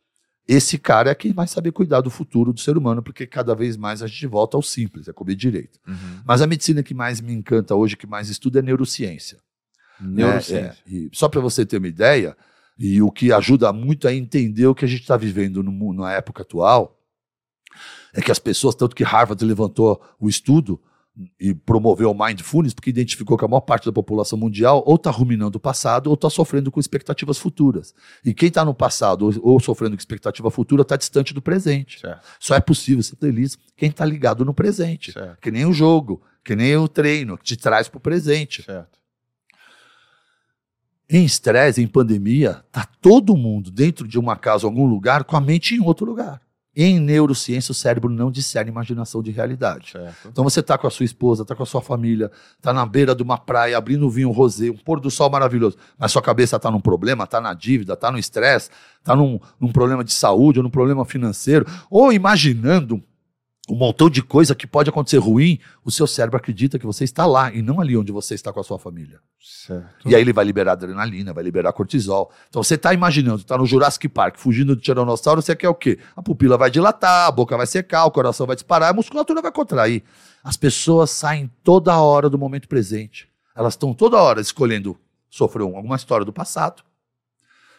esse 0.47 0.77
cara 0.77 1.11
é 1.11 1.15
quem 1.15 1.32
vai 1.32 1.47
saber 1.47 1.73
cuidar 1.73 2.01
do 2.01 2.11
futuro 2.11 2.53
do 2.53 2.61
ser 2.61 2.77
humano, 2.77 3.03
porque 3.03 3.27
cada 3.27 3.55
vez 3.55 3.77
mais 3.77 4.03
a 4.03 4.07
gente 4.07 4.27
volta 4.27 4.57
ao 4.57 4.62
simples, 4.62 5.09
é 5.09 5.12
comer 5.12 5.35
direito. 5.35 5.78
Uhum. 5.86 6.20
Mas 6.24 6.43
a 6.43 6.47
medicina 6.47 6.82
que 6.82 6.93
mais 6.93 7.20
me 7.20 7.32
encanta 7.32 7.74
hoje, 7.74 7.97
que 7.97 8.07
mais 8.07 8.28
estuda, 8.28 8.59
é 8.59 8.62
neurociência. 8.62 9.39
Neurociência. 10.01 10.78
É, 10.90 11.07
é. 11.07 11.09
só 11.12 11.28
para 11.28 11.40
você 11.40 11.65
ter 11.65 11.78
uma 11.78 11.89
ideia, 11.89 12.36
e 12.78 13.01
o 13.01 13.11
que 13.11 13.32
ajuda 13.32 13.73
muito 13.73 14.09
a 14.09 14.15
entender 14.15 14.66
o 14.66 14.74
que 14.74 14.85
a 14.85 14.89
gente 14.89 15.03
está 15.03 15.16
vivendo 15.16 15.62
no, 15.62 15.93
na 15.93 16.12
época 16.12 16.43
atual, 16.43 16.99
é 18.12 18.20
que 18.20 18.30
as 18.30 18.39
pessoas, 18.39 18.74
tanto 18.74 18.94
que 18.94 19.05
Harvard 19.05 19.44
levantou 19.44 20.01
o 20.20 20.28
estudo, 20.28 20.80
e 21.39 21.52
promoveu 21.52 22.10
o 22.10 22.14
mindfulness 22.14 22.72
porque 22.72 22.89
identificou 22.89 23.36
que 23.36 23.44
a 23.44 23.48
maior 23.48 23.60
parte 23.60 23.84
da 23.84 23.93
população 23.93 24.39
mundial 24.39 24.82
ou 24.86 24.94
está 24.94 25.10
ruminando 25.10 25.59
o 25.59 25.60
passado 25.60 26.06
ou 26.06 26.14
está 26.14 26.30
sofrendo 26.30 26.70
com 26.70 26.80
expectativas 26.80 27.36
futuras. 27.36 27.94
E 28.24 28.32
quem 28.32 28.48
está 28.48 28.64
no 28.64 28.72
passado 28.72 29.26
ou, 29.26 29.52
ou, 29.52 29.60
sofrendo 29.60 29.94
com 29.94 30.01
expectativa 30.01 30.51
futura 30.51 30.82
está 30.82 30.97
distante 30.97 31.34
do 31.34 31.43
presente. 31.43 32.01
Certo. 32.01 32.26
Só 32.40 32.55
é 32.55 32.60
possível 32.60 33.02
ser 33.02 33.16
feliz 33.16 33.59
quem 33.76 33.90
está 33.90 34.06
ligado 34.06 34.44
no 34.44 34.55
presente. 34.55 35.12
Certo. 35.12 35.39
Que 35.39 35.51
nem 35.51 35.66
o 35.66 35.72
jogo, 35.72 36.22
que 36.43 36.56
nem 36.56 36.76
o 36.76 36.89
treino, 36.89 37.36
que 37.36 37.44
te 37.44 37.56
traz 37.56 37.89
para 37.89 37.98
o 37.98 38.01
presente. 38.01 38.62
Certo. 38.62 38.98
Em 41.10 41.26
estresse, 41.26 41.82
em 41.82 41.86
pandemia, 41.86 42.64
está 42.68 42.89
todo 43.02 43.36
mundo 43.36 43.70
dentro 43.70 44.09
de 44.09 44.18
uma 44.18 44.34
casa, 44.34 44.66
algum 44.66 44.86
lugar, 44.86 45.24
com 45.24 45.36
a 45.36 45.40
mente 45.43 45.74
em 45.74 45.80
outro 45.80 46.06
lugar. 46.06 46.40
Em 46.74 46.99
neurociência, 46.99 47.70
o 47.70 47.74
cérebro 47.74 48.11
não 48.11 48.31
discerne 48.31 48.70
imaginação 48.70 49.23
de 49.23 49.31
realidade. 49.31 49.93
Certo. 49.93 50.28
Então 50.28 50.43
você 50.43 50.61
está 50.61 50.78
com 50.78 50.86
a 50.86 50.90
sua 50.90 51.05
esposa, 51.05 51.43
está 51.43 51.55
com 51.55 51.62
a 51.62 51.66
sua 51.66 51.82
família, 51.82 52.31
está 52.57 52.73
na 52.73 52.86
beira 52.86 53.15
de 53.15 53.23
uma 53.23 53.36
praia, 53.36 53.77
abrindo 53.77 54.07
um 54.07 54.11
vinho 54.11 54.31
rosé, 54.31 54.70
um 54.70 54.77
pôr 54.77 54.99
do 54.99 55.11
sol 55.11 55.28
maravilhoso, 55.28 55.77
mas 55.99 56.12
sua 56.12 56.23
cabeça 56.23 56.57
está 56.57 56.70
num 56.70 56.81
problema, 56.81 57.24
está 57.24 57.40
na 57.40 57.53
dívida, 57.53 57.93
está 57.93 58.11
no 58.11 58.19
estresse, 58.19 58.70
está 58.99 59.15
num, 59.15 59.39
num 59.61 59.70
problema 59.70 60.03
de 60.03 60.15
saúde 60.15 60.61
ou 60.61 60.62
num 60.62 60.70
problema 60.70 61.05
financeiro, 61.05 61.66
ou 61.90 62.11
imaginando 62.11 63.03
um 63.68 63.76
montão 63.76 64.10
de 64.10 64.22
coisa 64.22 64.55
que 64.55 64.66
pode 64.66 64.90
acontecer 64.90 65.18
ruim, 65.18 65.60
o 65.84 65.90
seu 65.90 66.06
cérebro 66.06 66.36
acredita 66.36 66.78
que 66.78 66.86
você 66.86 67.05
está 67.05 67.24
lá 67.24 67.52
e 67.52 67.62
não 67.62 67.80
ali 67.80 67.97
onde 67.97 68.10
você 68.10 68.34
está 68.34 68.52
com 68.52 68.59
a 68.59 68.64
sua 68.64 68.78
família. 68.78 69.20
Certo. 69.40 70.09
E 70.09 70.14
aí 70.14 70.20
ele 70.20 70.32
vai 70.32 70.44
liberar 70.44 70.72
adrenalina, 70.72 71.32
vai 71.32 71.44
liberar 71.44 71.72
cortisol. 71.72 72.32
Então 72.48 72.62
você 72.62 72.74
está 72.74 72.93
imaginando, 72.93 73.43
está 73.43 73.56
no 73.56 73.64
Jurassic 73.64 74.09
Park, 74.09 74.36
fugindo 74.36 74.74
do 74.74 74.82
tiranossauro, 74.82 75.40
você 75.40 75.55
quer 75.55 75.68
o 75.68 75.74
quê? 75.74 75.98
A 76.16 76.22
pupila 76.22 76.59
vai 76.59 76.70
dilatar, 76.70 77.28
a 77.28 77.30
boca 77.30 77.56
vai 77.56 77.66
secar, 77.66 78.05
o 78.05 78.10
coração 78.10 78.47
vai 78.47 78.56
disparar, 78.56 78.90
a 78.90 78.93
musculatura 78.93 79.40
vai 79.40 79.52
contrair. 79.52 80.02
As 80.43 80.56
pessoas 80.56 81.10
saem 81.10 81.48
toda 81.62 81.97
hora 82.01 82.28
do 82.28 82.39
momento 82.39 82.68
presente. 82.68 83.28
Elas 83.55 83.74
estão 83.74 83.94
toda 83.94 84.20
hora 84.20 84.40
escolhendo 84.40 84.98
sofrer 85.30 85.62
alguma 85.62 85.97
história 85.97 86.26
do 86.26 86.32
passado, 86.32 86.82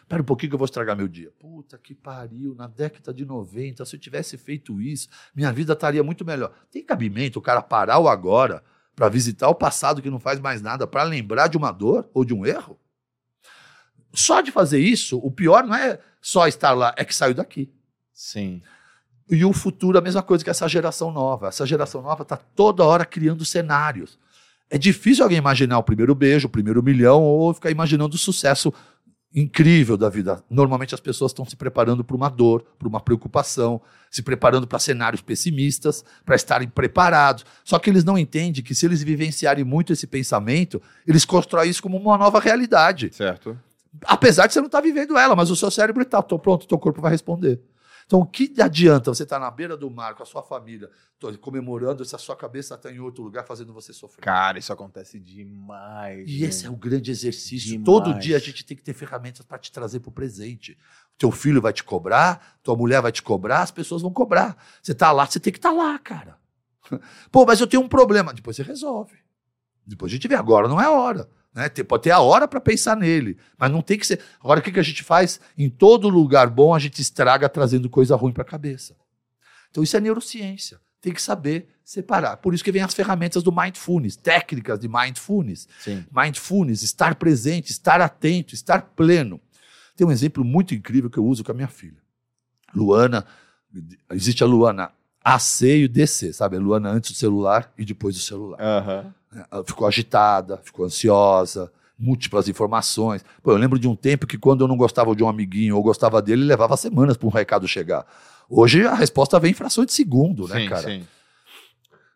Espera 0.04 0.20
um 0.20 0.24
pouquinho 0.24 0.50
que 0.50 0.54
eu 0.54 0.58
vou 0.58 0.66
estragar 0.66 0.94
meu 0.94 1.08
dia. 1.08 1.32
Puta 1.38 1.78
que 1.78 1.94
pariu, 1.94 2.54
na 2.54 2.66
década 2.66 3.12
de 3.12 3.24
90, 3.24 3.86
se 3.86 3.96
eu 3.96 3.98
tivesse 3.98 4.36
feito 4.36 4.80
isso, 4.80 5.08
minha 5.34 5.50
vida 5.50 5.72
estaria 5.72 6.02
muito 6.02 6.26
melhor. 6.26 6.52
Tem 6.70 6.84
cabimento 6.84 7.38
o 7.38 7.42
cara 7.42 7.62
parar 7.62 7.98
o 7.98 8.06
agora 8.06 8.62
para 8.94 9.08
visitar 9.08 9.48
o 9.48 9.54
passado 9.54 10.02
que 10.02 10.10
não 10.10 10.20
faz 10.20 10.38
mais 10.38 10.60
nada, 10.60 10.86
para 10.86 11.02
lembrar 11.04 11.48
de 11.48 11.56
uma 11.56 11.72
dor 11.72 12.08
ou 12.12 12.22
de 12.22 12.34
um 12.34 12.44
erro? 12.44 12.78
Só 14.12 14.42
de 14.42 14.52
fazer 14.52 14.78
isso, 14.78 15.18
o 15.18 15.30
pior 15.30 15.64
não 15.64 15.74
é 15.74 15.98
só 16.20 16.46
estar 16.46 16.72
lá, 16.72 16.94
é 16.98 17.04
que 17.04 17.14
saiu 17.14 17.34
daqui. 17.34 17.72
Sim. 18.12 18.62
E 19.28 19.42
o 19.42 19.54
futuro, 19.54 19.96
a 19.96 20.02
mesma 20.02 20.22
coisa 20.22 20.44
que 20.44 20.50
essa 20.50 20.68
geração 20.68 21.10
nova. 21.10 21.48
Essa 21.48 21.64
geração 21.64 22.02
nova 22.02 22.22
está 22.22 22.36
toda 22.36 22.84
hora 22.84 23.06
criando 23.06 23.42
cenários. 23.42 24.18
É 24.68 24.76
difícil 24.76 25.24
alguém 25.24 25.38
imaginar 25.38 25.78
o 25.78 25.82
primeiro 25.82 26.14
beijo, 26.14 26.46
o 26.46 26.50
primeiro 26.50 26.82
milhão, 26.82 27.22
ou 27.22 27.54
ficar 27.54 27.70
imaginando 27.70 28.16
o 28.16 28.18
sucesso 28.18 28.72
incrível 29.34 29.96
da 29.96 30.08
vida. 30.08 30.42
Normalmente 30.48 30.94
as 30.94 31.00
pessoas 31.00 31.32
estão 31.32 31.44
se 31.44 31.56
preparando 31.56 32.04
para 32.04 32.14
uma 32.14 32.28
dor, 32.28 32.64
para 32.78 32.86
uma 32.86 33.00
preocupação, 33.00 33.80
se 34.10 34.22
preparando 34.22 34.66
para 34.66 34.78
cenários 34.78 35.20
pessimistas, 35.20 36.04
para 36.24 36.36
estarem 36.36 36.68
preparados. 36.68 37.44
Só 37.64 37.78
que 37.78 37.90
eles 37.90 38.04
não 38.04 38.16
entendem 38.16 38.62
que 38.62 38.74
se 38.74 38.86
eles 38.86 39.02
vivenciarem 39.02 39.64
muito 39.64 39.92
esse 39.92 40.06
pensamento, 40.06 40.80
eles 41.06 41.24
constroem 41.24 41.68
isso 41.68 41.82
como 41.82 41.96
uma 41.96 42.16
nova 42.16 42.38
realidade. 42.38 43.10
Certo. 43.12 43.58
Apesar 44.04 44.46
de 44.46 44.52
você 44.52 44.60
não 44.60 44.66
estar 44.66 44.78
tá 44.78 44.84
vivendo 44.86 45.18
ela, 45.18 45.34
mas 45.34 45.50
o 45.50 45.56
seu 45.56 45.70
cérebro 45.70 46.02
está, 46.02 46.22
pronto, 46.22 46.62
o 46.62 46.68
teu 46.68 46.78
corpo 46.78 47.02
vai 47.02 47.10
responder. 47.10 47.60
Então, 48.06 48.20
o 48.20 48.26
que 48.26 48.52
adianta 48.60 49.12
você 49.12 49.22
estar 49.22 49.38
tá 49.38 49.44
na 49.44 49.50
beira 49.50 49.76
do 49.76 49.90
mar 49.90 50.14
com 50.14 50.22
a 50.22 50.26
sua 50.26 50.42
família, 50.42 50.90
comemorando 51.40 52.04
se 52.04 52.14
a 52.14 52.18
sua 52.18 52.36
cabeça 52.36 52.74
está 52.74 52.90
em 52.90 53.00
outro 53.00 53.22
lugar, 53.22 53.46
fazendo 53.46 53.72
você 53.72 53.92
sofrer? 53.92 54.22
Cara, 54.22 54.58
isso 54.58 54.72
acontece 54.72 55.18
demais. 55.18 56.28
E 56.28 56.40
né? 56.40 56.46
esse 56.46 56.66
é 56.66 56.70
o 56.70 56.76
grande 56.76 57.10
exercício. 57.10 57.70
Demais. 57.70 57.84
Todo 57.84 58.18
dia 58.18 58.36
a 58.36 58.40
gente 58.40 58.64
tem 58.64 58.76
que 58.76 58.82
ter 58.82 58.92
ferramentas 58.92 59.44
para 59.44 59.58
te 59.58 59.72
trazer 59.72 60.00
para 60.00 60.10
o 60.10 60.12
presente. 60.12 60.76
Teu 61.16 61.30
filho 61.30 61.60
vai 61.60 61.72
te 61.72 61.82
cobrar, 61.82 62.58
tua 62.62 62.76
mulher 62.76 63.00
vai 63.00 63.12
te 63.12 63.22
cobrar, 63.22 63.62
as 63.62 63.70
pessoas 63.70 64.02
vão 64.02 64.12
cobrar. 64.12 64.56
Você 64.82 64.92
está 64.92 65.10
lá, 65.12 65.26
você 65.26 65.40
tem 65.40 65.52
que 65.52 65.58
estar 65.58 65.70
tá 65.70 65.74
lá, 65.74 65.98
cara. 65.98 66.38
Pô, 67.30 67.46
mas 67.46 67.60
eu 67.60 67.66
tenho 67.66 67.82
um 67.82 67.88
problema. 67.88 68.32
Depois 68.32 68.56
você 68.56 68.62
resolve. 68.62 69.16
Depois 69.86 70.12
a 70.12 70.14
gente 70.14 70.28
vê. 70.28 70.34
Agora 70.34 70.68
não 70.68 70.80
é 70.80 70.88
hora. 70.88 71.28
Né? 71.54 71.68
Pode 71.68 72.02
ter 72.02 72.10
a 72.10 72.20
hora 72.20 72.48
para 72.48 72.60
pensar 72.60 72.96
nele, 72.96 73.38
mas 73.56 73.70
não 73.70 73.80
tem 73.80 73.98
que 73.98 74.06
ser. 74.06 74.20
Agora, 74.40 74.60
o 74.60 74.62
que, 74.62 74.72
que 74.72 74.80
a 74.80 74.82
gente 74.82 75.04
faz? 75.04 75.40
Em 75.56 75.70
todo 75.70 76.08
lugar 76.08 76.48
bom, 76.50 76.74
a 76.74 76.78
gente 76.78 77.00
estraga 77.00 77.48
trazendo 77.48 77.88
coisa 77.88 78.16
ruim 78.16 78.32
para 78.32 78.42
a 78.42 78.46
cabeça. 78.46 78.96
Então, 79.70 79.82
isso 79.82 79.96
é 79.96 80.00
neurociência. 80.00 80.80
Tem 81.00 81.12
que 81.12 81.22
saber 81.22 81.68
separar. 81.84 82.38
Por 82.38 82.54
isso 82.54 82.64
que 82.64 82.72
vem 82.72 82.82
as 82.82 82.94
ferramentas 82.94 83.42
do 83.42 83.52
mindfulness, 83.52 84.16
técnicas 84.16 84.78
de 84.78 84.88
mindfulness. 84.88 85.68
Sim. 85.78 86.04
Mindfulness, 86.10 86.82
estar 86.82 87.14
presente, 87.14 87.70
estar 87.70 88.00
atento, 88.00 88.54
estar 88.54 88.82
pleno. 88.96 89.40
Tem 89.94 90.06
um 90.06 90.10
exemplo 90.10 90.44
muito 90.44 90.74
incrível 90.74 91.10
que 91.10 91.18
eu 91.18 91.24
uso 91.24 91.44
com 91.44 91.52
a 91.52 91.54
minha 91.54 91.68
filha. 91.68 92.02
Luana, 92.74 93.24
existe 94.10 94.42
a 94.42 94.46
Luana 94.46 94.90
AC 95.24 95.62
e 95.62 95.84
o 95.86 95.88
DC, 95.88 96.34
sabe? 96.34 96.56
A 96.56 96.60
Luana 96.60 96.90
antes 96.90 97.12
do 97.12 97.16
celular 97.16 97.72
e 97.78 97.84
depois 97.84 98.14
do 98.14 98.20
celular. 98.20 98.58
Uhum. 98.60 99.12
Ela 99.50 99.64
ficou 99.64 99.86
agitada, 99.86 100.58
ficou 100.58 100.84
ansiosa, 100.84 101.72
múltiplas 101.98 102.48
informações. 102.48 103.24
Pô, 103.42 103.52
eu 103.52 103.56
lembro 103.56 103.78
de 103.78 103.88
um 103.88 103.96
tempo 103.96 104.26
que 104.26 104.36
quando 104.36 104.62
eu 104.62 104.68
não 104.68 104.76
gostava 104.76 105.16
de 105.16 105.24
um 105.24 105.28
amiguinho 105.28 105.76
ou 105.76 105.82
gostava 105.82 106.20
dele, 106.20 106.44
levava 106.44 106.76
semanas 106.76 107.16
para 107.16 107.26
um 107.26 107.30
recado 107.30 107.66
chegar. 107.66 108.06
Hoje 108.48 108.86
a 108.86 108.94
resposta 108.94 109.40
vem 109.40 109.52
em 109.52 109.54
frações 109.54 109.86
de 109.86 109.94
segundo, 109.94 110.46
né, 110.46 110.60
sim, 110.60 110.68
cara? 110.68 110.82
Sim. 110.82 111.06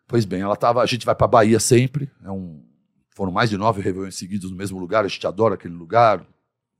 Pois 0.07 0.25
bem, 0.25 0.41
ela 0.41 0.55
tava, 0.55 0.81
a 0.81 0.85
gente 0.85 1.05
vai 1.05 1.15
para 1.15 1.27
Bahia 1.27 1.59
sempre, 1.59 2.09
é 2.23 2.31
um, 2.31 2.63
foram 3.15 3.31
mais 3.31 3.49
de 3.49 3.57
nove 3.57 3.81
reuniões 3.81 4.15
seguidas 4.15 4.49
no 4.49 4.55
mesmo 4.55 4.79
lugar, 4.79 5.05
a 5.05 5.07
gente 5.07 5.25
adora 5.25 5.55
aquele 5.55 5.73
lugar, 5.73 6.25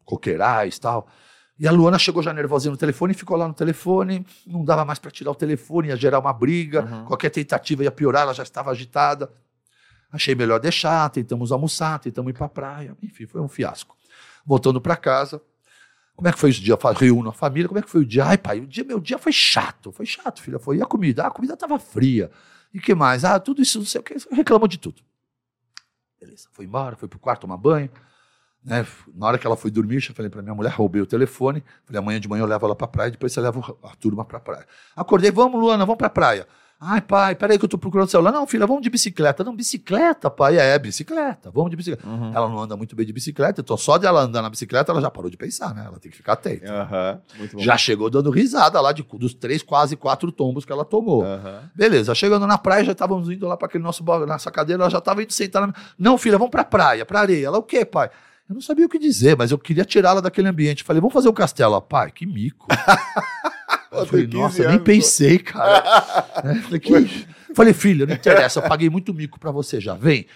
coqueirais 0.05 0.77
e 0.77 0.81
tal. 0.81 1.07
E 1.59 1.67
a 1.67 1.71
Luana 1.71 1.99
chegou 1.99 2.23
já 2.23 2.31
nervosinha 2.31 2.71
no 2.71 2.77
telefone, 2.77 3.13
ficou 3.13 3.35
lá 3.35 3.45
no 3.45 3.53
telefone, 3.53 4.25
não 4.47 4.63
dava 4.63 4.85
mais 4.85 4.97
para 4.97 5.11
tirar 5.11 5.31
o 5.31 5.35
telefone, 5.35 5.89
ia 5.89 5.95
gerar 5.97 6.19
uma 6.19 6.31
briga, 6.31 6.85
uhum. 6.85 7.05
qualquer 7.05 7.29
tentativa 7.29 7.83
ia 7.83 7.91
piorar, 7.91 8.21
ela 8.21 8.33
já 8.33 8.43
estava 8.43 8.71
agitada. 8.71 9.29
Achei 10.11 10.33
melhor 10.33 10.59
deixar, 10.59 11.09
tentamos 11.09 11.51
almoçar, 11.51 11.99
tentamos 11.99 12.29
ir 12.29 12.33
para 12.33 12.45
a 12.45 12.49
praia. 12.49 12.97
Enfim, 13.03 13.27
foi 13.27 13.41
um 13.41 13.47
fiasco. 13.47 13.95
Voltando 14.45 14.79
para 14.79 14.95
casa, 14.95 15.41
como 16.15 16.27
é 16.27 16.31
que 16.31 16.39
foi 16.39 16.49
o 16.49 16.53
dia? 16.53 16.77
Reúno 16.97 17.29
a 17.29 17.33
família, 17.33 17.67
como 17.67 17.79
é 17.79 17.81
que 17.81 17.89
foi 17.89 18.01
o 18.01 18.05
dia? 18.05 18.25
Ai, 18.25 18.37
pai, 18.37 18.59
o 18.59 18.67
dia, 18.67 18.83
meu 18.83 18.99
dia 18.99 19.17
foi 19.17 19.31
chato, 19.31 19.91
foi 19.91 20.05
chato, 20.05 20.41
filha. 20.41 20.59
Foi. 20.59 20.77
E 20.77 20.81
a 20.81 20.85
comida? 20.85 21.23
Ah, 21.23 21.27
a 21.27 21.31
comida 21.31 21.53
estava 21.53 21.77
fria. 21.77 22.31
E 22.73 22.79
que 22.79 22.95
mais? 22.95 23.23
Ah, 23.23 23.39
tudo 23.39 23.61
isso, 23.61 23.79
não 23.79 23.85
sei 23.85 24.01
o 24.01 24.03
que. 24.03 24.15
Reclamou 24.31 24.67
de 24.67 24.77
tudo. 24.77 25.01
Beleza, 26.19 26.47
foi 26.51 26.65
embora, 26.65 26.95
foi 26.95 27.07
pro 27.07 27.19
quarto 27.19 27.41
tomar 27.41 27.57
banho. 27.57 27.89
Né? 28.63 28.85
Na 29.15 29.27
hora 29.27 29.37
que 29.37 29.47
ela 29.47 29.55
foi 29.55 29.71
dormir, 29.71 30.05
eu 30.07 30.13
falei 30.13 30.29
para 30.29 30.41
minha 30.41 30.55
mulher, 30.55 30.71
roubei 30.71 31.01
o 31.01 31.05
telefone. 31.05 31.63
Falei, 31.85 31.99
amanhã 31.99 32.19
de 32.19 32.27
manhã 32.27 32.41
eu 32.43 32.47
levo 32.47 32.65
ela 32.65 32.75
para 32.75 32.87
praia, 32.87 33.11
depois 33.11 33.31
você 33.31 33.39
leva 33.39 33.59
a 33.83 33.95
turma 33.95 34.25
para 34.25 34.39
praia. 34.39 34.65
Acordei, 34.95 35.31
vamos, 35.31 35.59
Luana, 35.59 35.85
vamos 35.85 35.97
para 35.97 36.09
praia. 36.09 36.47
Ai, 36.81 37.01
pai, 37.01 37.35
peraí 37.35 37.59
que 37.59 37.65
eu 37.65 37.69
tô 37.69 37.77
procurando 37.77 38.07
o 38.07 38.09
celular. 38.09 38.31
Não, 38.31 38.47
filha, 38.47 38.65
vamos 38.65 38.81
de 38.81 38.89
bicicleta. 38.89 39.43
Não, 39.43 39.53
bicicleta, 39.53 40.29
pai. 40.29 40.57
É, 40.57 40.79
bicicleta. 40.79 41.51
Vamos 41.51 41.69
de 41.69 41.75
bicicleta. 41.75 42.07
Uhum. 42.07 42.33
Ela 42.33 42.47
não 42.47 42.57
anda 42.57 42.77
muito 42.77 42.95
bem 42.95 43.05
de 43.05 43.11
bicicleta, 43.11 43.59
então 43.59 43.75
só 43.75 43.97
de 43.97 44.05
ela 44.05 44.21
andar 44.21 44.41
na 44.41 44.49
bicicleta, 44.49 44.89
ela 44.89 45.01
já 45.01 45.11
parou 45.11 45.29
de 45.29 45.35
pensar, 45.35 45.75
né? 45.75 45.83
Ela 45.85 45.99
tem 45.99 46.09
que 46.09 46.15
ficar 46.15 46.33
atenta. 46.33 47.21
Uhum. 47.51 47.59
Já 47.59 47.77
chegou 47.77 48.09
dando 48.09 48.31
risada 48.31 48.79
lá 48.79 48.93
de, 48.93 49.03
dos 49.03 49.33
três, 49.33 49.61
quase 49.61 49.97
quatro 49.97 50.31
tombos 50.31 50.63
que 50.63 50.71
ela 50.71 50.85
tomou. 50.85 51.25
Uhum. 51.25 51.59
Beleza, 51.75 52.15
chegando 52.15 52.47
na 52.47 52.57
praia, 52.57 52.85
já 52.85 52.93
estávamos 52.93 53.29
indo 53.29 53.45
lá 53.45 53.57
para 53.57 53.67
aquele 53.67 53.83
nosso 53.83 54.01
nossa 54.01 54.49
cadeira, 54.49 54.83
ela 54.83 54.89
já 54.89 54.99
estava 54.99 55.21
indo 55.21 55.33
sentar 55.33 55.67
na... 55.67 55.73
Não, 55.97 56.17
filha, 56.17 56.37
vamos 56.37 56.51
pra 56.51 56.63
praia, 56.63 57.05
pra 57.05 57.19
areia. 57.19 57.47
Ela, 57.47 57.57
o 57.57 57.63
quê, 57.63 57.83
pai? 57.83 58.09
Eu 58.49 58.55
não 58.55 58.61
sabia 58.61 58.87
o 58.87 58.89
que 58.89 58.97
dizer, 58.97 59.37
mas 59.37 59.51
eu 59.51 59.59
queria 59.59 59.85
tirá-la 59.85 60.21
daquele 60.21 60.47
ambiente. 60.47 60.83
Falei, 60.83 60.99
vamos 60.99 61.13
fazer 61.13 61.29
um 61.29 61.33
castelo. 61.33 61.75
Ah, 61.75 61.81
pai, 61.81 62.11
que 62.11 62.25
mico. 62.25 62.67
Eu 63.91 64.05
falei, 64.05 64.27
nossa, 64.27 64.67
nem 64.67 64.79
pensei, 64.79 65.39
cara. 65.39 65.83
é, 66.45 66.55
falei, 66.55 66.79
que... 66.79 67.27
falei, 67.55 67.73
filha, 67.73 68.05
não 68.05 68.13
interessa, 68.13 68.59
eu 68.59 68.69
paguei 68.69 68.87
muito 68.87 69.11
mico 69.13 69.39
pra 69.39 69.49
você 69.49 69.81
já, 69.81 69.95
vem. 69.95 70.27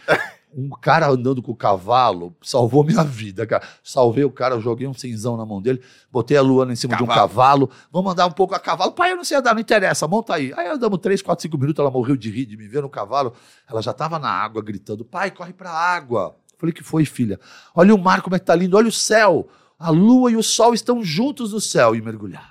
Um 0.55 0.69
cara 0.69 1.07
andando 1.07 1.41
com 1.41 1.51
o 1.51 1.55
cavalo 1.55 2.35
salvou 2.41 2.83
minha 2.83 3.03
vida, 3.03 3.45
cara. 3.45 3.63
Salvei 3.83 4.23
o 4.23 4.31
cara, 4.31 4.59
joguei 4.59 4.87
um 4.87 4.93
cinzão 4.93 5.37
na 5.37 5.45
mão 5.45 5.61
dele, 5.61 5.81
botei 6.11 6.35
a 6.35 6.41
Luana 6.41 6.73
em 6.73 6.75
cima 6.75 6.97
cavalo. 6.97 7.07
de 7.07 7.11
um 7.11 7.15
cavalo. 7.15 7.69
Vamos 7.91 8.11
andar 8.11 8.25
um 8.25 8.31
pouco 8.31 8.55
a 8.55 8.59
cavalo. 8.59 8.91
Pai, 8.91 9.11
eu 9.11 9.17
não 9.17 9.23
sei 9.23 9.37
andar, 9.37 9.53
não 9.53 9.61
interessa, 9.61 10.07
monta 10.07 10.33
aí. 10.33 10.51
Aí 10.57 10.67
andamos 10.67 10.97
3, 10.99 11.21
4, 11.21 11.43
5 11.43 11.57
minutos, 11.57 11.79
ela 11.79 11.91
morreu 11.91 12.17
de 12.17 12.31
rir 12.31 12.47
de 12.47 12.57
me 12.57 12.67
ver 12.67 12.81
no 12.81 12.89
cavalo. 12.89 13.33
Ela 13.69 13.81
já 13.81 13.91
estava 13.91 14.17
na 14.17 14.29
água 14.29 14.61
gritando: 14.63 15.05
pai, 15.05 15.29
corre 15.29 15.53
pra 15.53 15.71
água. 15.71 16.35
Falei, 16.63 16.71
que 16.73 16.81
foi, 16.81 17.03
filha? 17.03 17.37
Olha 17.75 17.93
o 17.93 17.97
mar 17.97 18.21
como 18.21 18.37
é 18.37 18.39
que 18.39 18.45
tá 18.45 18.55
lindo, 18.55 18.77
olha 18.77 18.87
o 18.87 18.91
céu. 18.91 19.49
A 19.77 19.89
lua 19.89 20.31
e 20.31 20.37
o 20.37 20.41
sol 20.41 20.73
estão 20.73 21.03
juntos 21.03 21.51
no 21.51 21.59
céu. 21.59 21.93
E 21.93 22.01
mergulhava. 22.01 22.47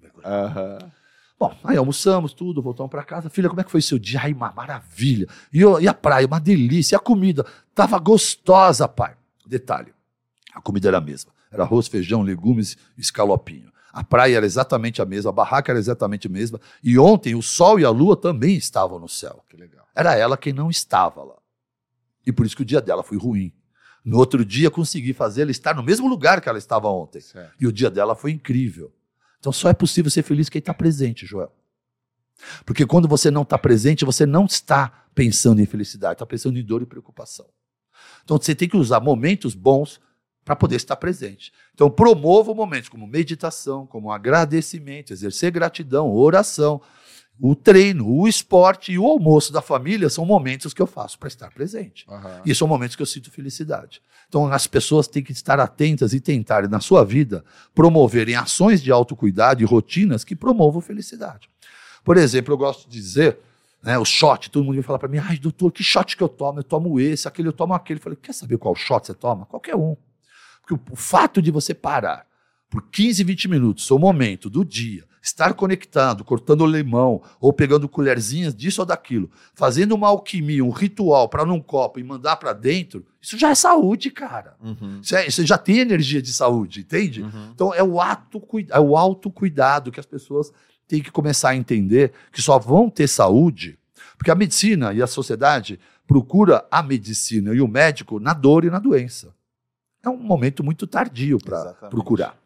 mergulhava. 0.00 0.80
Uhum. 0.80 0.90
Bom, 1.38 1.54
aí 1.62 1.76
almoçamos 1.76 2.32
tudo, 2.32 2.62
voltamos 2.62 2.90
para 2.90 3.04
casa. 3.04 3.28
Filha, 3.28 3.50
como 3.50 3.60
é 3.60 3.64
que 3.64 3.70
foi 3.70 3.82
seu 3.82 3.98
dia? 3.98 4.20
Ai, 4.22 4.32
uma 4.32 4.50
maravilha. 4.50 5.28
E, 5.52 5.60
e 5.60 5.86
a 5.86 5.92
praia, 5.92 6.26
uma 6.26 6.40
delícia. 6.40 6.94
E 6.94 6.96
a 6.96 6.98
comida? 6.98 7.44
Tava 7.74 7.98
gostosa, 7.98 8.88
pai. 8.88 9.14
Detalhe, 9.44 9.92
a 10.54 10.60
comida 10.62 10.88
era 10.88 10.96
a 10.96 11.02
mesma. 11.02 11.30
Era 11.52 11.64
arroz, 11.64 11.86
feijão, 11.86 12.22
legumes, 12.22 12.78
escalopinho. 12.96 13.70
A 13.92 14.02
praia 14.02 14.38
era 14.38 14.46
exatamente 14.46 15.02
a 15.02 15.04
mesma, 15.04 15.28
a 15.28 15.34
barraca 15.34 15.70
era 15.70 15.78
exatamente 15.78 16.28
a 16.28 16.30
mesma. 16.30 16.58
E 16.82 16.98
ontem 16.98 17.34
o 17.34 17.42
sol 17.42 17.78
e 17.78 17.84
a 17.84 17.90
lua 17.90 18.16
também 18.16 18.56
estavam 18.56 18.98
no 18.98 19.08
céu. 19.08 19.44
Que 19.50 19.56
legal. 19.58 19.86
Era 19.94 20.16
ela 20.16 20.34
quem 20.34 20.54
não 20.54 20.70
estava 20.70 21.22
lá. 21.22 21.43
E 22.26 22.32
por 22.32 22.46
isso 22.46 22.56
que 22.56 22.62
o 22.62 22.64
dia 22.64 22.80
dela 22.80 23.02
foi 23.02 23.18
ruim. 23.18 23.52
No 24.04 24.18
outro 24.18 24.44
dia, 24.44 24.70
consegui 24.70 25.12
fazer 25.12 25.42
ela 25.42 25.50
estar 25.50 25.74
no 25.74 25.82
mesmo 25.82 26.06
lugar 26.06 26.40
que 26.40 26.48
ela 26.48 26.58
estava 26.58 26.88
ontem. 26.88 27.20
Certo. 27.20 27.54
E 27.58 27.66
o 27.66 27.72
dia 27.72 27.90
dela 27.90 28.14
foi 28.14 28.32
incrível. 28.32 28.92
Então 29.38 29.52
só 29.52 29.68
é 29.68 29.74
possível 29.74 30.10
ser 30.10 30.22
feliz 30.22 30.48
quem 30.48 30.58
está 30.58 30.74
presente, 30.74 31.26
Joel. 31.26 31.52
Porque 32.64 32.86
quando 32.86 33.08
você 33.08 33.30
não 33.30 33.42
está 33.42 33.58
presente, 33.58 34.04
você 34.04 34.26
não 34.26 34.44
está 34.46 35.06
pensando 35.14 35.60
em 35.60 35.66
felicidade, 35.66 36.14
está 36.14 36.26
pensando 36.26 36.58
em 36.58 36.64
dor 36.64 36.82
e 36.82 36.86
preocupação. 36.86 37.46
Então 38.24 38.38
você 38.38 38.54
tem 38.54 38.68
que 38.68 38.76
usar 38.76 39.00
momentos 39.00 39.54
bons 39.54 40.00
para 40.44 40.56
poder 40.56 40.76
estar 40.76 40.96
presente. 40.96 41.52
Então 41.72 41.90
promova 41.90 42.54
momentos 42.54 42.88
como 42.88 43.06
meditação, 43.06 43.86
como 43.86 44.10
agradecimento, 44.10 45.12
exercer 45.12 45.50
gratidão, 45.50 46.12
oração, 46.12 46.80
o 47.40 47.54
treino, 47.54 48.08
o 48.08 48.28
esporte 48.28 48.92
e 48.92 48.98
o 48.98 49.06
almoço 49.06 49.52
da 49.52 49.60
família 49.60 50.08
são 50.08 50.24
momentos 50.24 50.72
que 50.72 50.80
eu 50.80 50.86
faço 50.86 51.18
para 51.18 51.28
estar 51.28 51.50
presente. 51.50 52.06
Uhum. 52.08 52.40
E 52.46 52.54
são 52.54 52.68
momentos 52.68 52.94
que 52.94 53.02
eu 53.02 53.06
sinto 53.06 53.30
felicidade. 53.30 54.00
Então 54.28 54.46
as 54.52 54.66
pessoas 54.66 55.08
têm 55.08 55.22
que 55.22 55.32
estar 55.32 55.58
atentas 55.58 56.14
e 56.14 56.20
tentarem, 56.20 56.70
na 56.70 56.80
sua 56.80 57.04
vida, 57.04 57.44
promoverem 57.74 58.36
ações 58.36 58.82
de 58.82 58.90
autocuidado 58.92 59.62
e 59.62 59.64
rotinas 59.64 60.24
que 60.24 60.36
promovam 60.36 60.80
felicidade. 60.80 61.48
Por 62.04 62.16
exemplo, 62.16 62.52
eu 62.52 62.58
gosto 62.58 62.88
de 62.88 63.00
dizer, 63.00 63.38
né, 63.82 63.98
o 63.98 64.04
shot, 64.04 64.50
todo 64.50 64.64
mundo 64.64 64.74
vem 64.74 64.82
falar 64.82 64.98
para 64.98 65.08
mim, 65.08 65.18
ai 65.18 65.36
doutor, 65.36 65.72
que 65.72 65.82
shot 65.82 66.16
que 66.16 66.22
eu 66.22 66.28
tomo? 66.28 66.60
Eu 66.60 66.64
tomo 66.64 67.00
esse, 67.00 67.26
aquele, 67.26 67.48
eu 67.48 67.52
tomo 67.52 67.74
aquele. 67.74 67.98
Eu 67.98 68.02
falei, 68.02 68.18
quer 68.20 68.32
saber 68.32 68.58
qual 68.58 68.74
shot 68.74 69.06
você 69.06 69.14
toma? 69.14 69.44
Qualquer 69.46 69.74
um. 69.74 69.96
Porque 70.60 70.74
o, 70.74 70.80
o 70.92 70.96
fato 70.96 71.42
de 71.42 71.50
você 71.50 71.74
parar 71.74 72.26
por 72.70 72.82
15, 72.90 73.22
20 73.24 73.48
minutos, 73.48 73.86
seu 73.86 73.98
momento 73.98 74.48
do 74.48 74.64
dia, 74.64 75.04
estar 75.24 75.54
conectado, 75.54 76.22
cortando 76.22 76.66
limão 76.66 77.22
ou 77.40 77.50
pegando 77.50 77.88
colherzinhas 77.88 78.54
disso 78.54 78.82
ou 78.82 78.86
daquilo, 78.86 79.30
fazendo 79.54 79.94
uma 79.94 80.08
alquimia, 80.08 80.62
um 80.62 80.68
ritual 80.70 81.28
para 81.28 81.46
num 81.46 81.60
copo 81.60 81.98
e 81.98 82.04
mandar 82.04 82.36
para 82.36 82.52
dentro, 82.52 83.06
isso 83.22 83.38
já 83.38 83.48
é 83.48 83.54
saúde, 83.54 84.10
cara. 84.10 84.54
Uhum. 84.62 85.00
Isso, 85.00 85.16
é, 85.16 85.46
já 85.46 85.56
tem 85.56 85.78
energia 85.78 86.20
de 86.20 86.32
saúde, 86.32 86.80
entende? 86.80 87.22
Uhum. 87.22 87.50
Então 87.54 87.74
é 87.74 87.82
o, 87.82 88.00
ato, 88.00 88.42
é 88.70 88.78
o 88.78 88.96
autocuidado 88.96 89.90
que 89.90 89.98
as 89.98 90.06
pessoas 90.06 90.52
têm 90.86 91.02
que 91.02 91.10
começar 91.10 91.50
a 91.50 91.56
entender 91.56 92.12
que 92.30 92.42
só 92.42 92.58
vão 92.58 92.90
ter 92.90 93.08
saúde 93.08 93.78
porque 94.16 94.30
a 94.30 94.34
medicina 94.34 94.92
e 94.92 95.02
a 95.02 95.06
sociedade 95.06 95.78
procura 96.06 96.66
a 96.70 96.82
medicina 96.82 97.54
e 97.54 97.60
o 97.60 97.68
médico 97.68 98.20
na 98.20 98.32
dor 98.32 98.64
e 98.64 98.70
na 98.70 98.78
doença. 98.78 99.34
É 100.02 100.08
um 100.08 100.18
momento 100.18 100.62
muito 100.62 100.86
tardio 100.86 101.38
para 101.38 101.72
procurar. 101.88 102.36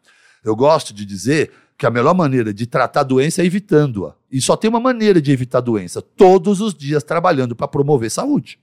Eu 0.43 0.55
gosto 0.55 0.93
de 0.93 1.05
dizer 1.05 1.51
que 1.79 1.85
a 1.85 1.89
melhor 1.89 2.13
maneira 2.13 2.53
de 2.53 2.67
tratar 2.67 2.99
a 2.99 3.03
doença 3.03 3.41
é 3.41 3.45
evitando-a. 3.45 4.13
E 4.29 4.41
só 4.41 4.57
tem 4.57 4.69
uma 4.69 4.81
maneira 4.81 5.21
de 5.21 5.31
evitar 5.31 5.59
a 5.59 5.61
doença: 5.61 6.01
todos 6.01 6.59
os 6.59 6.73
dias 6.73 7.03
trabalhando 7.03 7.55
para 7.55 7.69
promover 7.69 8.11
saúde. 8.11 8.59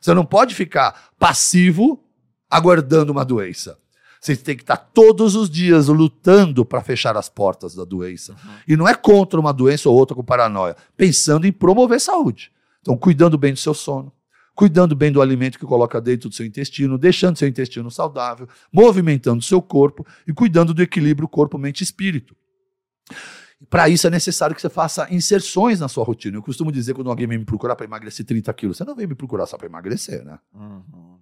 Você 0.00 0.12
não 0.12 0.24
pode 0.24 0.52
ficar 0.52 1.10
passivo 1.18 2.04
aguardando 2.50 3.12
uma 3.12 3.24
doença. 3.24 3.78
Você 4.20 4.34
tem 4.34 4.56
que 4.56 4.64
estar 4.64 4.76
todos 4.76 5.36
os 5.36 5.48
dias 5.48 5.86
lutando 5.86 6.64
para 6.64 6.82
fechar 6.82 7.16
as 7.16 7.28
portas 7.28 7.76
da 7.76 7.84
doença. 7.84 8.32
Uhum. 8.32 8.54
E 8.66 8.76
não 8.76 8.88
é 8.88 8.94
contra 8.94 9.38
uma 9.38 9.52
doença 9.52 9.88
ou 9.88 9.96
outra 9.96 10.16
com 10.16 10.24
paranoia, 10.24 10.76
pensando 10.96 11.46
em 11.46 11.52
promover 11.52 12.00
saúde. 12.00 12.50
Então, 12.80 12.96
cuidando 12.96 13.38
bem 13.38 13.52
do 13.52 13.58
seu 13.58 13.72
sono, 13.72 14.12
cuidando 14.56 14.96
bem 14.96 15.12
do 15.12 15.20
alimento 15.20 15.58
que 15.58 15.66
coloca 15.66 16.00
dentro 16.00 16.30
do 16.30 16.34
seu 16.34 16.46
intestino, 16.46 16.96
deixando 16.96 17.36
seu 17.36 17.46
intestino 17.46 17.90
saudável, 17.90 18.48
movimentando 18.72 19.42
seu 19.42 19.60
corpo 19.60 20.04
e 20.26 20.32
cuidando 20.32 20.72
do 20.72 20.82
equilíbrio 20.82 21.28
corpo, 21.28 21.58
mente 21.58 21.82
e 21.82 21.84
espírito. 21.84 22.34
Para 23.68 23.88
isso 23.88 24.06
é 24.06 24.10
necessário 24.10 24.56
que 24.56 24.62
você 24.62 24.70
faça 24.70 25.06
inserções 25.12 25.78
na 25.78 25.88
sua 25.88 26.04
rotina. 26.04 26.38
Eu 26.38 26.42
costumo 26.42 26.72
dizer 26.72 26.94
quando 26.94 27.10
alguém 27.10 27.26
vem 27.26 27.38
me 27.38 27.44
procurar 27.44 27.76
para 27.76 27.84
emagrecer 27.84 28.24
30 28.24 28.52
quilos, 28.54 28.78
você 28.78 28.84
não 28.84 28.96
vem 28.96 29.06
me 29.06 29.14
procurar 29.14 29.46
só 29.46 29.58
para 29.58 29.66
emagrecer, 29.66 30.24
né? 30.24 30.38
Uhum. 30.54 31.18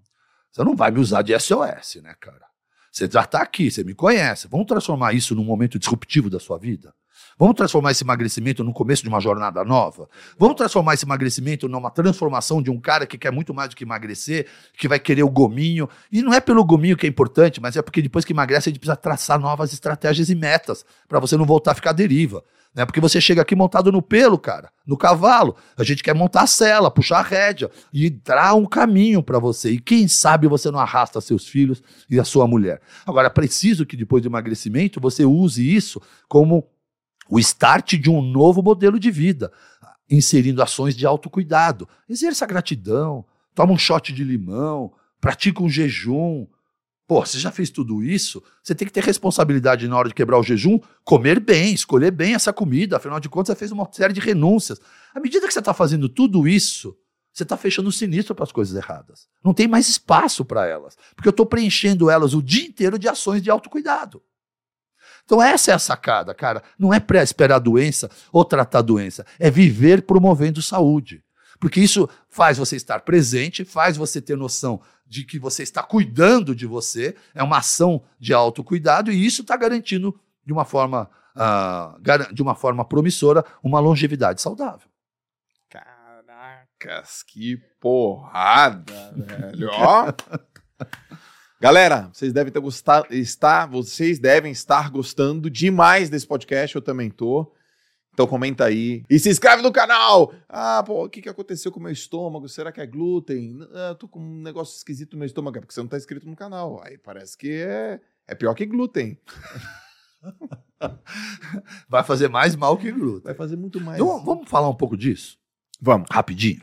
Você 0.50 0.62
não 0.62 0.76
vai 0.76 0.92
me 0.92 1.00
usar 1.00 1.22
de 1.22 1.36
SOS, 1.38 1.96
né, 2.02 2.14
cara? 2.20 2.46
Você 2.92 3.10
já 3.10 3.22
está 3.22 3.42
aqui, 3.42 3.68
você 3.68 3.82
me 3.82 3.94
conhece. 3.94 4.46
Vamos 4.46 4.66
transformar 4.66 5.12
isso 5.12 5.34
num 5.34 5.44
momento 5.44 5.76
disruptivo 5.76 6.30
da 6.30 6.38
sua 6.38 6.56
vida? 6.56 6.94
Vamos 7.38 7.56
transformar 7.56 7.90
esse 7.90 8.04
emagrecimento 8.04 8.62
no 8.62 8.72
começo 8.72 9.02
de 9.02 9.08
uma 9.08 9.20
jornada 9.20 9.64
nova? 9.64 10.08
Vamos 10.38 10.56
transformar 10.56 10.94
esse 10.94 11.04
emagrecimento 11.04 11.68
numa 11.68 11.90
transformação 11.90 12.62
de 12.62 12.70
um 12.70 12.80
cara 12.80 13.06
que 13.06 13.18
quer 13.18 13.32
muito 13.32 13.52
mais 13.52 13.68
do 13.68 13.76
que 13.76 13.84
emagrecer, 13.84 14.46
que 14.76 14.86
vai 14.86 14.98
querer 14.98 15.22
o 15.22 15.30
gominho. 15.30 15.88
E 16.12 16.22
não 16.22 16.32
é 16.32 16.40
pelo 16.40 16.64
gominho 16.64 16.96
que 16.96 17.06
é 17.06 17.08
importante, 17.08 17.60
mas 17.60 17.76
é 17.76 17.82
porque 17.82 18.00
depois 18.00 18.24
que 18.24 18.32
emagrece, 18.32 18.68
a 18.68 18.70
gente 18.70 18.78
precisa 18.78 18.96
traçar 18.96 19.38
novas 19.38 19.72
estratégias 19.72 20.28
e 20.30 20.34
metas 20.34 20.84
para 21.08 21.18
você 21.18 21.36
não 21.36 21.44
voltar 21.44 21.72
a 21.72 21.74
ficar 21.74 21.90
à 21.90 21.92
deriva. 21.92 22.42
Né? 22.74 22.84
Porque 22.84 23.00
você 23.00 23.20
chega 23.20 23.40
aqui 23.40 23.54
montado 23.54 23.92
no 23.92 24.02
pelo, 24.02 24.36
cara, 24.36 24.70
no 24.84 24.96
cavalo. 24.96 25.54
A 25.76 25.84
gente 25.84 26.02
quer 26.02 26.14
montar 26.14 26.42
a 26.42 26.46
cela, 26.46 26.90
puxar 26.90 27.18
a 27.20 27.22
rédea 27.22 27.70
e 27.92 28.10
dar 28.10 28.54
um 28.54 28.66
caminho 28.66 29.22
para 29.22 29.38
você. 29.38 29.70
E 29.70 29.78
quem 29.78 30.08
sabe 30.08 30.48
você 30.48 30.70
não 30.70 30.80
arrasta 30.80 31.20
seus 31.20 31.46
filhos 31.46 31.82
e 32.10 32.18
a 32.18 32.24
sua 32.24 32.48
mulher. 32.48 32.80
Agora, 33.06 33.28
é 33.28 33.30
preciso 33.30 33.86
que 33.86 33.96
depois 33.96 34.22
do 34.22 34.28
emagrecimento 34.28 35.00
você 35.00 35.24
use 35.24 35.74
isso 35.74 36.00
como 36.28 36.66
o 37.28 37.38
start 37.38 37.94
de 37.94 38.10
um 38.10 38.22
novo 38.22 38.62
modelo 38.62 38.98
de 38.98 39.10
vida, 39.10 39.52
inserindo 40.10 40.62
ações 40.62 40.96
de 40.96 41.06
autocuidado. 41.06 41.88
Exerça 42.08 42.46
gratidão, 42.46 43.24
toma 43.54 43.72
um 43.72 43.78
shot 43.78 44.12
de 44.12 44.24
limão, 44.24 44.92
pratica 45.20 45.62
um 45.62 45.68
jejum. 45.68 46.46
Pô, 47.06 47.24
você 47.24 47.38
já 47.38 47.50
fez 47.50 47.70
tudo 47.70 48.02
isso? 48.02 48.42
Você 48.62 48.74
tem 48.74 48.86
que 48.86 48.92
ter 48.92 49.04
responsabilidade 49.04 49.86
na 49.86 49.96
hora 49.96 50.08
de 50.08 50.14
quebrar 50.14 50.38
o 50.38 50.42
jejum, 50.42 50.80
comer 51.04 51.38
bem, 51.38 51.74
escolher 51.74 52.10
bem 52.10 52.34
essa 52.34 52.52
comida. 52.52 52.96
Afinal 52.96 53.20
de 53.20 53.28
contas, 53.28 53.48
você 53.48 53.58
fez 53.58 53.72
uma 53.72 53.88
série 53.92 54.12
de 54.12 54.20
renúncias. 54.20 54.80
À 55.14 55.20
medida 55.20 55.46
que 55.46 55.52
você 55.52 55.58
está 55.58 55.74
fazendo 55.74 56.08
tudo 56.08 56.48
isso, 56.48 56.96
você 57.32 57.42
está 57.42 57.56
fechando 57.56 57.88
o 57.88 57.92
sinistro 57.92 58.34
para 58.34 58.44
as 58.44 58.52
coisas 58.52 58.76
erradas. 58.76 59.26
Não 59.44 59.52
tem 59.52 59.66
mais 59.66 59.88
espaço 59.88 60.44
para 60.44 60.66
elas. 60.66 60.96
Porque 61.16 61.28
eu 61.28 61.32
estou 61.32 61.44
preenchendo 61.44 62.08
elas 62.08 62.32
o 62.32 62.40
dia 62.40 62.64
inteiro 62.64 62.98
de 62.98 63.08
ações 63.08 63.42
de 63.42 63.50
autocuidado. 63.50 64.22
Então 65.24 65.42
essa 65.42 65.70
é 65.70 65.74
a 65.74 65.78
sacada, 65.78 66.34
cara. 66.34 66.62
Não 66.78 66.92
é 66.92 67.00
para 67.00 67.22
esperar 67.22 67.56
a 67.56 67.60
doença 67.60 68.10
ou 68.32 68.44
tratar 68.44 68.80
a 68.80 68.82
doença, 68.82 69.24
é 69.38 69.50
viver 69.50 70.02
promovendo 70.02 70.60
saúde. 70.62 71.22
Porque 71.58 71.80
isso 71.80 72.08
faz 72.28 72.58
você 72.58 72.76
estar 72.76 73.00
presente, 73.00 73.64
faz 73.64 73.96
você 73.96 74.20
ter 74.20 74.36
noção 74.36 74.80
de 75.06 75.24
que 75.24 75.38
você 75.38 75.62
está 75.62 75.82
cuidando 75.82 76.54
de 76.54 76.66
você, 76.66 77.14
é 77.34 77.42
uma 77.42 77.58
ação 77.58 78.02
de 78.18 78.34
autocuidado 78.34 79.10
e 79.10 79.24
isso 79.24 79.42
está 79.42 79.56
garantindo 79.56 80.18
de 80.44 80.52
uma 80.52 80.64
forma, 80.64 81.08
uh, 81.36 82.32
de 82.32 82.42
uma 82.42 82.54
forma 82.54 82.84
promissora 82.84 83.44
uma 83.62 83.80
longevidade 83.80 84.42
saudável. 84.42 84.88
Caracas, 85.70 87.22
que 87.22 87.56
porrada, 87.80 89.12
velho. 89.16 89.68
Ó. 89.72 90.12
Galera, 91.64 92.10
vocês 92.12 92.30
devem 92.30 92.52
ter 92.52 92.60
gostado, 92.60 93.06
estar, 93.14 93.64
vocês 93.64 94.18
devem 94.18 94.52
estar 94.52 94.90
gostando 94.90 95.48
demais 95.48 96.10
desse 96.10 96.26
podcast, 96.26 96.76
eu 96.76 96.82
também 96.82 97.08
tô. 97.08 97.50
Então 98.12 98.26
comenta 98.26 98.66
aí. 98.66 99.02
E 99.08 99.18
se 99.18 99.30
inscreve 99.30 99.62
no 99.62 99.72
canal! 99.72 100.34
Ah, 100.46 100.82
pô, 100.86 101.06
o 101.06 101.08
que, 101.08 101.22
que 101.22 101.28
aconteceu 101.30 101.72
com 101.72 101.80
o 101.80 101.82
meu 101.82 101.90
estômago? 101.90 102.50
Será 102.50 102.70
que 102.70 102.82
é 102.82 102.86
glúten? 102.86 103.60
Ah, 103.72 103.88
eu 103.92 103.94
tô 103.94 104.06
com 104.06 104.20
um 104.20 104.42
negócio 104.42 104.76
esquisito 104.76 105.14
no 105.14 105.20
meu 105.20 105.26
estômago. 105.26 105.56
É 105.56 105.60
porque 105.62 105.72
você 105.72 105.80
não 105.80 105.88
tá 105.88 105.96
inscrito 105.96 106.28
no 106.28 106.36
canal. 106.36 106.82
Aí 106.84 106.98
parece 106.98 107.34
que 107.38 107.50
é, 107.50 107.98
é 108.28 108.34
pior 108.34 108.52
que 108.52 108.66
glúten. 108.66 109.18
Vai 111.88 112.04
fazer 112.04 112.28
mais 112.28 112.54
mal 112.54 112.76
que 112.76 112.92
glúten. 112.92 113.24
Vai 113.24 113.34
fazer 113.34 113.56
muito 113.56 113.80
mais. 113.80 113.98
Então, 113.98 114.22
vamos 114.22 114.50
falar 114.50 114.68
um 114.68 114.76
pouco 114.76 114.98
disso? 114.98 115.38
Vamos. 115.80 116.08
Rapidinho. 116.12 116.62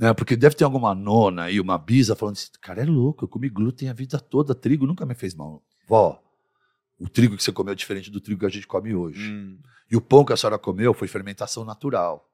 Né? 0.00 0.14
Porque 0.14 0.34
deve 0.34 0.56
ter 0.56 0.64
alguma 0.64 0.94
nona 0.94 1.44
aí, 1.44 1.60
uma 1.60 1.76
bisa, 1.76 2.16
falando 2.16 2.36
assim: 2.36 2.48
cara, 2.58 2.80
é 2.80 2.86
louco, 2.86 3.24
eu 3.24 3.28
comi 3.28 3.50
glúten 3.50 3.90
a 3.90 3.92
vida 3.92 4.18
toda, 4.18 4.54
trigo 4.54 4.86
nunca 4.86 5.04
me 5.04 5.14
fez 5.14 5.34
mal. 5.34 5.62
Vó, 5.86 6.22
O 6.98 7.06
trigo 7.06 7.36
que 7.36 7.42
você 7.42 7.52
comeu 7.52 7.72
é 7.72 7.74
diferente 7.74 8.10
do 8.10 8.18
trigo 8.18 8.40
que 8.40 8.46
a 8.46 8.50
gente 8.50 8.66
come 8.66 8.94
hoje. 8.94 9.30
Hum. 9.30 9.58
E 9.90 9.96
o 9.96 10.00
pão 10.00 10.24
que 10.24 10.32
a 10.32 10.36
senhora 10.38 10.58
comeu 10.58 10.94
foi 10.94 11.06
fermentação 11.06 11.66
natural. 11.66 12.26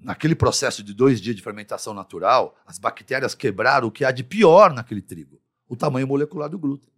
Naquele 0.00 0.34
processo 0.34 0.82
de 0.82 0.94
dois 0.94 1.20
dias 1.20 1.36
de 1.36 1.42
fermentação 1.42 1.92
natural, 1.92 2.56
as 2.64 2.78
bactérias 2.78 3.34
quebraram 3.34 3.88
o 3.88 3.90
que 3.90 4.04
há 4.04 4.10
de 4.10 4.24
pior 4.24 4.72
naquele 4.72 5.02
trigo: 5.02 5.38
o 5.68 5.76
tamanho 5.76 6.06
molecular 6.06 6.48
do 6.48 6.58
glúten. 6.58 6.90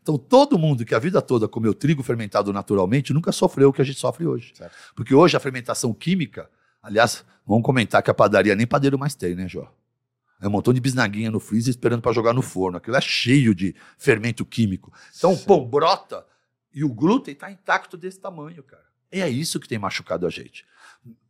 Então, 0.00 0.16
todo 0.16 0.58
mundo 0.58 0.84
que 0.84 0.94
a 0.94 0.98
vida 1.00 1.20
toda 1.20 1.48
comeu 1.48 1.74
trigo 1.74 2.04
fermentado 2.04 2.52
naturalmente 2.52 3.12
nunca 3.12 3.32
sofreu 3.32 3.70
o 3.70 3.72
que 3.72 3.82
a 3.82 3.84
gente 3.84 3.98
sofre 3.98 4.26
hoje. 4.26 4.52
Certo. 4.54 4.76
Porque 4.94 5.12
hoje 5.12 5.36
a 5.36 5.40
fermentação 5.40 5.92
química, 5.92 6.48
aliás, 6.82 7.24
vamos 7.46 7.64
comentar 7.64 8.02
que 8.02 8.10
a 8.10 8.14
padaria 8.14 8.54
nem 8.54 8.66
padeiro 8.66 8.98
mais 8.98 9.14
tem, 9.14 9.34
né, 9.34 9.48
Jó? 9.48 9.72
É 10.40 10.48
um 10.48 10.50
montão 10.50 10.74
de 10.74 10.80
bisnaguinha 10.80 11.30
no 11.30 11.38
freezer 11.38 11.70
esperando 11.70 12.02
para 12.02 12.12
jogar 12.12 12.32
no 12.32 12.42
forno. 12.42 12.76
Aquilo 12.76 12.96
é 12.96 13.00
cheio 13.00 13.54
de 13.54 13.76
fermento 13.96 14.44
químico. 14.44 14.92
Então, 15.16 15.32
o 15.32 15.38
pão 15.38 15.64
brota 15.64 16.26
e 16.74 16.82
o 16.82 16.88
glúten 16.88 17.32
está 17.32 17.48
intacto 17.48 17.96
desse 17.96 18.18
tamanho, 18.18 18.60
cara. 18.64 18.82
E 19.12 19.20
é 19.20 19.28
isso 19.28 19.60
que 19.60 19.68
tem 19.68 19.78
machucado 19.78 20.26
a 20.26 20.30
gente. 20.30 20.64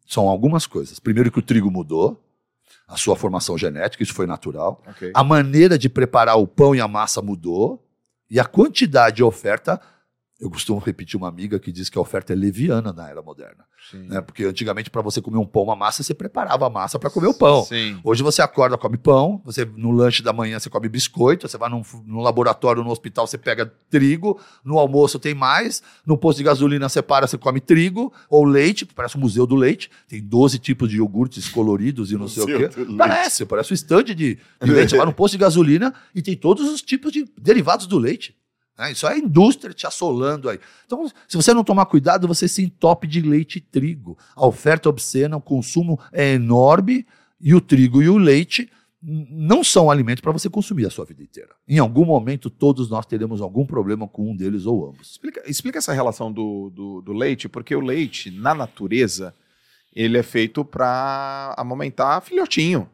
São 0.07 0.29
algumas 0.29 0.67
coisas. 0.67 0.99
Primeiro 0.99 1.31
que 1.31 1.39
o 1.39 1.43
trigo 1.43 1.71
mudou, 1.71 2.25
a 2.89 2.97
sua 2.97 3.15
formação 3.15 3.59
genética, 3.59 4.03
isso 4.03 4.15
foi 4.15 4.27
natural. 4.27 4.83
Ok. 4.87 5.13
A 5.15 5.23
maneira 5.23 5.79
de 5.79 5.91
preparar 5.91 6.37
o 6.39 6.47
pão 6.47 6.75
e 6.75 6.81
a 6.81 6.89
massa 6.89 7.21
mudou. 7.21 7.87
E 8.31 8.41
a 8.41 8.47
quantidade 8.47 9.17
de 9.17 9.23
oferta, 9.23 9.79
eu 10.43 10.51
costumo 10.51 10.81
repetir 10.81 11.17
uma 11.17 11.29
amiga 11.29 11.61
que 11.61 11.71
diz 11.71 11.89
que 11.89 11.97
a 11.97 12.01
oferta 12.01 12.33
é 12.33 12.37
leviana 12.37 12.93
na 12.93 13.09
era 13.09 13.23
moderna. 13.23 13.65
Né? 13.95 14.21
Porque 14.21 14.43
antigamente, 14.43 14.91
para 14.91 15.01
você 15.01 15.23
comer 15.23 15.39
um 15.39 15.47
pão, 15.47 15.63
uma 15.63 15.77
massa, 15.77 16.03
você 16.03 16.13
preparava 16.13 16.67
a 16.67 16.71
massa 16.71 16.99
para 16.99 17.09
comer 17.11 17.29
o 17.29 17.35
pão. 17.35 17.63
Sim. 17.65 17.97
Hoje 18.03 18.25
você 18.25 18.43
acorda, 18.43 18.77
come 18.77 18.97
pão, 18.97 19.41
você 19.45 19.65
no 19.65 19.93
lanche 19.93 20.21
da 20.21 20.33
manhã 20.33 20.59
você 20.59 20.69
come 20.69 20.89
biscoito, 20.89 21.47
você 21.47 21.57
vai 21.57 21.71
num, 21.71 21.83
num 22.05 22.21
laboratório, 22.21 22.83
no 22.83 22.91
hospital, 22.91 23.25
você 23.25 23.39
pega 23.39 23.73
trigo, 23.89 24.41
no 24.65 24.81
almoço 24.81 25.17
tem 25.17 25.33
mais, 25.33 25.81
no 26.05 26.19
posto 26.19 26.39
de 26.39 26.45
gasolina 26.45 26.89
você 26.89 27.01
para, 27.01 27.29
você 27.29 27.39
come 27.39 27.61
trigo, 27.61 28.13
ou 28.29 28.45
leite, 28.45 28.85
parece 28.85 29.17
um 29.17 29.21
museu 29.21 29.47
do 29.47 29.55
leite, 29.55 29.93
tem 30.09 30.21
12 30.21 30.59
tipos 30.59 30.89
de 30.89 30.97
iogurtes 30.97 31.49
coloridos 31.49 32.11
e 32.11 32.17
não 32.17 32.27
sei 32.27 32.43
o 32.43 32.49
Museu 32.49 32.69
quê. 32.69 32.97
Parece, 32.99 33.47
parece 33.47 33.73
um 33.73 33.75
estande 33.75 34.13
de, 34.13 34.39
de 34.61 34.71
leite. 34.73 34.91
Você 34.91 34.97
vai 34.97 35.07
no 35.07 35.13
posto 35.13 35.35
de 35.35 35.39
gasolina 35.39 35.95
e 36.13 36.21
tem 36.21 36.37
todos 36.37 36.69
os 36.69 36.83
tipos 36.83 37.13
de 37.13 37.31
derivados 37.39 37.87
do 37.87 37.97
leite. 37.97 38.35
Né? 38.83 38.91
Isso 38.91 39.07
é 39.07 39.13
a 39.13 39.19
indústria 39.19 39.73
te 39.73 39.87
assolando 39.87 40.49
aí. 40.49 40.59
Então, 40.85 41.09
se 41.29 41.37
você 41.37 41.55
não 41.55 41.63
tomar 41.63 41.87
cuidado, 41.87 42.27
você 42.27 42.49
se 42.49 42.65
entope 42.65 43.07
de 43.07 43.21
leite 43.21 43.57
e 43.57 43.61
trigo. 43.61 44.19
A 44.35 44.45
oferta 44.45 44.89
obscena, 44.89 45.37
o 45.37 45.41
consumo 45.41 46.01
é 46.13 46.35
enorme 46.35 47.07
e 47.41 47.55
o 47.55 47.61
trigo 47.61 48.03
e 48.03 48.09
o 48.09 48.19
leite 48.19 48.69
não 49.01 49.65
são 49.65 49.91
alimentos 49.91 50.21
para 50.21 50.33
você 50.33 50.49
consumir 50.49 50.87
a 50.87 50.91
sua 50.91 51.05
vida 51.05 51.23
inteira. 51.23 51.51
Em 51.67 51.79
algum 51.79 52.05
momento, 52.05 52.51
todos 52.51 52.91
nós 52.91 53.07
teremos 53.07 53.41
algum 53.41 53.65
problema 53.65 54.07
com 54.07 54.31
um 54.31 54.37
deles 54.37 54.67
ou 54.67 54.89
ambos. 54.89 55.13
Explica, 55.13 55.43
explica 55.49 55.79
essa 55.79 55.93
relação 55.93 56.33
do, 56.33 56.71
do, 56.71 57.03
do 57.03 57.13
leite, 57.13 57.49
porque 57.49 57.75
o 57.75 57.81
leite, 57.81 58.31
na 58.31 58.55
natureza, 58.55 59.35
ele 59.95 60.19
é 60.19 60.23
feito 60.23 60.65
para 60.65 61.55
amamentar 61.57 62.23
filhotinho, 62.23 62.89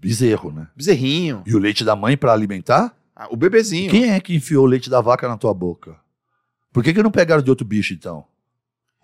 Bezerro, 0.00 0.52
né? 0.52 0.68
bezerrinho, 0.76 1.42
E 1.44 1.54
o 1.56 1.58
leite 1.58 1.84
da 1.84 1.96
mãe 1.96 2.16
para 2.16 2.32
alimentar? 2.32 2.94
Ah, 3.18 3.26
o 3.32 3.36
bebezinho. 3.36 3.90
Quem 3.90 4.12
é 4.12 4.20
que 4.20 4.32
enfiou 4.32 4.62
o 4.62 4.68
leite 4.68 4.88
da 4.88 5.00
vaca 5.00 5.26
na 5.26 5.36
tua 5.36 5.52
boca? 5.52 5.96
Por 6.72 6.84
que, 6.84 6.94
que 6.94 7.02
não 7.02 7.10
pegaram 7.10 7.42
de 7.42 7.50
outro 7.50 7.66
bicho, 7.66 7.92
então? 7.92 8.24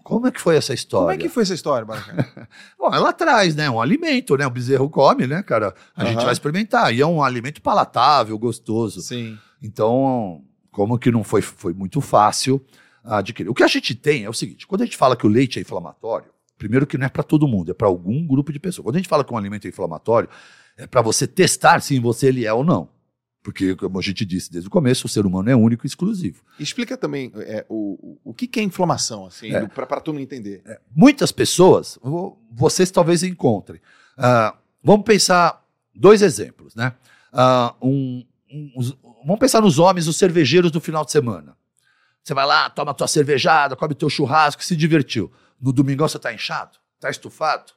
Como 0.04 0.28
é 0.28 0.30
que 0.30 0.40
foi 0.40 0.54
essa 0.54 0.72
história? 0.72 1.06
Como 1.06 1.12
é 1.12 1.16
que 1.16 1.28
foi 1.28 1.42
essa 1.42 1.54
história, 1.54 1.84
Baracá? 1.84 2.46
Bom, 2.78 2.94
ela 2.94 3.12
traz, 3.12 3.56
né? 3.56 3.68
Um 3.68 3.80
alimento, 3.80 4.36
né? 4.36 4.46
O 4.46 4.50
bezerro 4.50 4.88
come, 4.88 5.26
né, 5.26 5.42
cara? 5.42 5.74
A 5.96 6.04
gente 6.04 6.18
Aham. 6.18 6.24
vai 6.26 6.32
experimentar. 6.32 6.94
E 6.94 7.00
é 7.00 7.06
um 7.06 7.24
alimento 7.24 7.60
palatável, 7.60 8.38
gostoso. 8.38 9.00
Sim. 9.00 9.36
Então, 9.60 10.44
como 10.70 10.96
que 10.96 11.10
não 11.10 11.24
foi, 11.24 11.42
foi 11.42 11.72
muito 11.72 12.00
fácil 12.00 12.64
adquirir? 13.02 13.48
O 13.48 13.54
que 13.54 13.64
a 13.64 13.66
gente 13.66 13.96
tem 13.96 14.24
é 14.24 14.30
o 14.30 14.34
seguinte: 14.34 14.64
quando 14.64 14.82
a 14.82 14.84
gente 14.84 14.96
fala 14.96 15.16
que 15.16 15.26
o 15.26 15.30
leite 15.30 15.58
é 15.58 15.62
inflamatório, 15.62 16.30
primeiro 16.56 16.86
que 16.86 16.96
não 16.96 17.06
é 17.06 17.08
para 17.08 17.24
todo 17.24 17.48
mundo, 17.48 17.72
é 17.72 17.74
para 17.74 17.88
algum 17.88 18.24
grupo 18.24 18.52
de 18.52 18.60
pessoas. 18.60 18.84
Quando 18.84 18.96
a 18.96 18.98
gente 18.98 19.08
fala 19.08 19.24
que 19.24 19.32
um 19.32 19.38
alimento 19.38 19.64
é 19.64 19.70
inflamatório, 19.70 20.28
é 20.76 20.86
para 20.86 21.02
você 21.02 21.26
testar 21.26 21.80
se 21.80 21.96
em 21.96 22.00
você 22.00 22.28
ele 22.28 22.46
é 22.46 22.52
ou 22.52 22.62
não. 22.62 22.93
Porque, 23.44 23.76
como 23.76 23.98
a 23.98 24.02
gente 24.02 24.24
disse 24.24 24.50
desde 24.50 24.68
o 24.68 24.70
começo, 24.70 25.04
o 25.06 25.08
ser 25.08 25.26
humano 25.26 25.50
é 25.50 25.54
único 25.54 25.84
e 25.84 25.86
exclusivo. 25.86 26.42
Explica 26.58 26.96
também 26.96 27.30
é, 27.36 27.66
o, 27.68 28.18
o, 28.24 28.32
que, 28.32 28.46
que 28.46 28.58
é 28.58 28.62
inflamação, 28.62 29.26
assim, 29.26 29.54
É. 29.54 29.66
para 29.66 30.00
todo 30.00 30.14
mundo 30.14 30.22
entender. 30.22 30.62
Muitas 30.96 31.30
pessoas, 31.30 31.98
vo- 32.02 32.38
vocês 32.50 32.90
talvez 32.90 33.22
encontrem. 33.22 33.82
Ah, 34.16 34.56
vamos 34.82 35.04
pensar 35.04 35.62
dois 35.94 36.22
exemplos, 36.22 36.74
né? 36.74 36.94
Ah, 37.30 37.74
um- 37.82 38.24
um- 38.50 38.72
os- 38.78 38.96
vamos 39.26 39.38
pensar 39.38 39.60
nos 39.60 39.78
homens, 39.78 40.08
os 40.08 40.16
cervejeiros 40.16 40.70
do 40.70 40.80
final 40.80 41.04
de 41.04 41.12
semana. 41.12 41.54
Você 42.22 42.32
vai 42.32 42.46
lá, 42.46 42.70
toma 42.70 42.94
tua 42.94 43.06
cervejada, 43.06 43.76
come 43.76 43.94
teu 43.94 44.08
churrasco, 44.08 44.64
se 44.64 44.74
divertiu. 44.74 45.30
No 45.60 45.70
domingão 45.70 46.08
você 46.08 46.16
está 46.16 46.32
inchado, 46.32 46.78
está 46.94 47.10
estufado. 47.10 47.72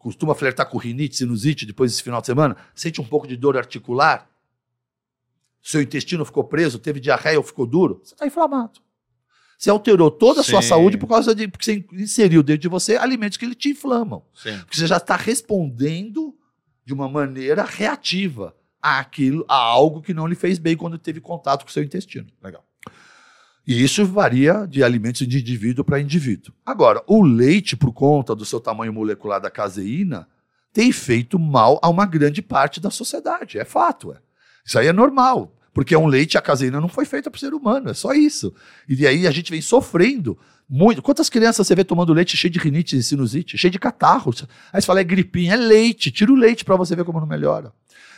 Costuma 0.00 0.34
flertar 0.34 0.66
com 0.66 0.78
rinite, 0.78 1.14
sinusite 1.14 1.66
depois 1.66 1.92
desse 1.92 2.02
final 2.02 2.22
de 2.22 2.26
semana? 2.26 2.56
Sente 2.74 3.02
um 3.02 3.04
pouco 3.04 3.28
de 3.28 3.36
dor 3.36 3.58
articular? 3.58 4.30
Seu 5.62 5.82
intestino 5.82 6.24
ficou 6.24 6.42
preso, 6.42 6.78
teve 6.78 6.98
diarreia 6.98 7.36
ou 7.36 7.44
ficou 7.44 7.66
duro? 7.66 8.00
Você 8.02 8.14
está 8.14 8.26
inflamado. 8.26 8.80
Você 9.58 9.68
alterou 9.68 10.10
toda 10.10 10.40
a 10.40 10.42
sua 10.42 10.62
Sim. 10.62 10.68
saúde 10.68 10.96
por 10.96 11.06
causa 11.06 11.34
de. 11.34 11.46
Porque 11.46 11.66
você 11.66 11.84
inseriu 11.92 12.42
dentro 12.42 12.62
de 12.62 12.68
você 12.68 12.96
alimentos 12.96 13.36
que 13.36 13.44
ele 13.44 13.54
te 13.54 13.68
inflamam. 13.68 14.24
Sim. 14.34 14.56
Porque 14.60 14.78
você 14.78 14.86
já 14.86 14.96
está 14.96 15.16
respondendo 15.16 16.34
de 16.82 16.94
uma 16.94 17.06
maneira 17.06 17.62
reativa 17.62 18.56
àquilo, 18.80 19.44
a 19.46 19.54
algo 19.54 20.00
que 20.00 20.14
não 20.14 20.26
lhe 20.26 20.34
fez 20.34 20.58
bem 20.58 20.78
quando 20.78 20.98
teve 20.98 21.20
contato 21.20 21.64
com 21.64 21.68
o 21.68 21.72
seu 21.72 21.82
intestino. 21.82 22.26
Legal. 22.42 22.64
E 23.66 23.82
isso 23.82 24.04
varia 24.04 24.66
de 24.66 24.82
alimentos 24.82 25.26
de 25.26 25.38
indivíduo 25.38 25.84
para 25.84 26.00
indivíduo. 26.00 26.52
Agora, 26.64 27.02
o 27.06 27.22
leite, 27.22 27.76
por 27.76 27.92
conta 27.92 28.34
do 28.34 28.44
seu 28.44 28.60
tamanho 28.60 28.92
molecular 28.92 29.40
da 29.40 29.50
caseína, 29.50 30.26
tem 30.72 30.92
feito 30.92 31.38
mal 31.38 31.78
a 31.82 31.88
uma 31.88 32.06
grande 32.06 32.42
parte 32.42 32.80
da 32.80 32.90
sociedade. 32.90 33.58
É 33.58 33.64
fato. 33.64 34.12
É. 34.12 34.18
Isso 34.64 34.78
aí 34.78 34.86
é 34.86 34.92
normal. 34.92 35.56
Porque 35.72 35.94
é 35.94 35.98
um 35.98 36.06
leite, 36.06 36.36
a 36.36 36.42
caseína 36.42 36.80
não 36.80 36.88
foi 36.88 37.04
feita 37.04 37.30
para 37.30 37.36
o 37.36 37.40
ser 37.40 37.54
humano, 37.54 37.90
é 37.90 37.94
só 37.94 38.12
isso. 38.12 38.52
E 38.88 39.06
aí 39.06 39.26
a 39.26 39.30
gente 39.30 39.52
vem 39.52 39.60
sofrendo 39.60 40.36
muito. 40.68 41.00
Quantas 41.00 41.30
crianças 41.30 41.64
você 41.66 41.74
vê 41.76 41.84
tomando 41.84 42.12
leite 42.12 42.36
cheio 42.36 42.52
de 42.52 42.58
rinite 42.58 42.96
e 42.96 43.02
sinusite, 43.02 43.56
cheio 43.56 43.70
de 43.70 43.78
catarro? 43.78 44.32
Aí 44.72 44.80
você 44.80 44.86
fala, 44.86 45.00
é 45.00 45.04
gripinha, 45.04 45.54
é 45.54 45.56
leite, 45.56 46.10
tira 46.10 46.32
o 46.32 46.34
leite 46.34 46.64
para 46.64 46.76
você 46.76 46.96
ver 46.96 47.04
como 47.04 47.20
não 47.20 47.26
melhora. 47.26 47.72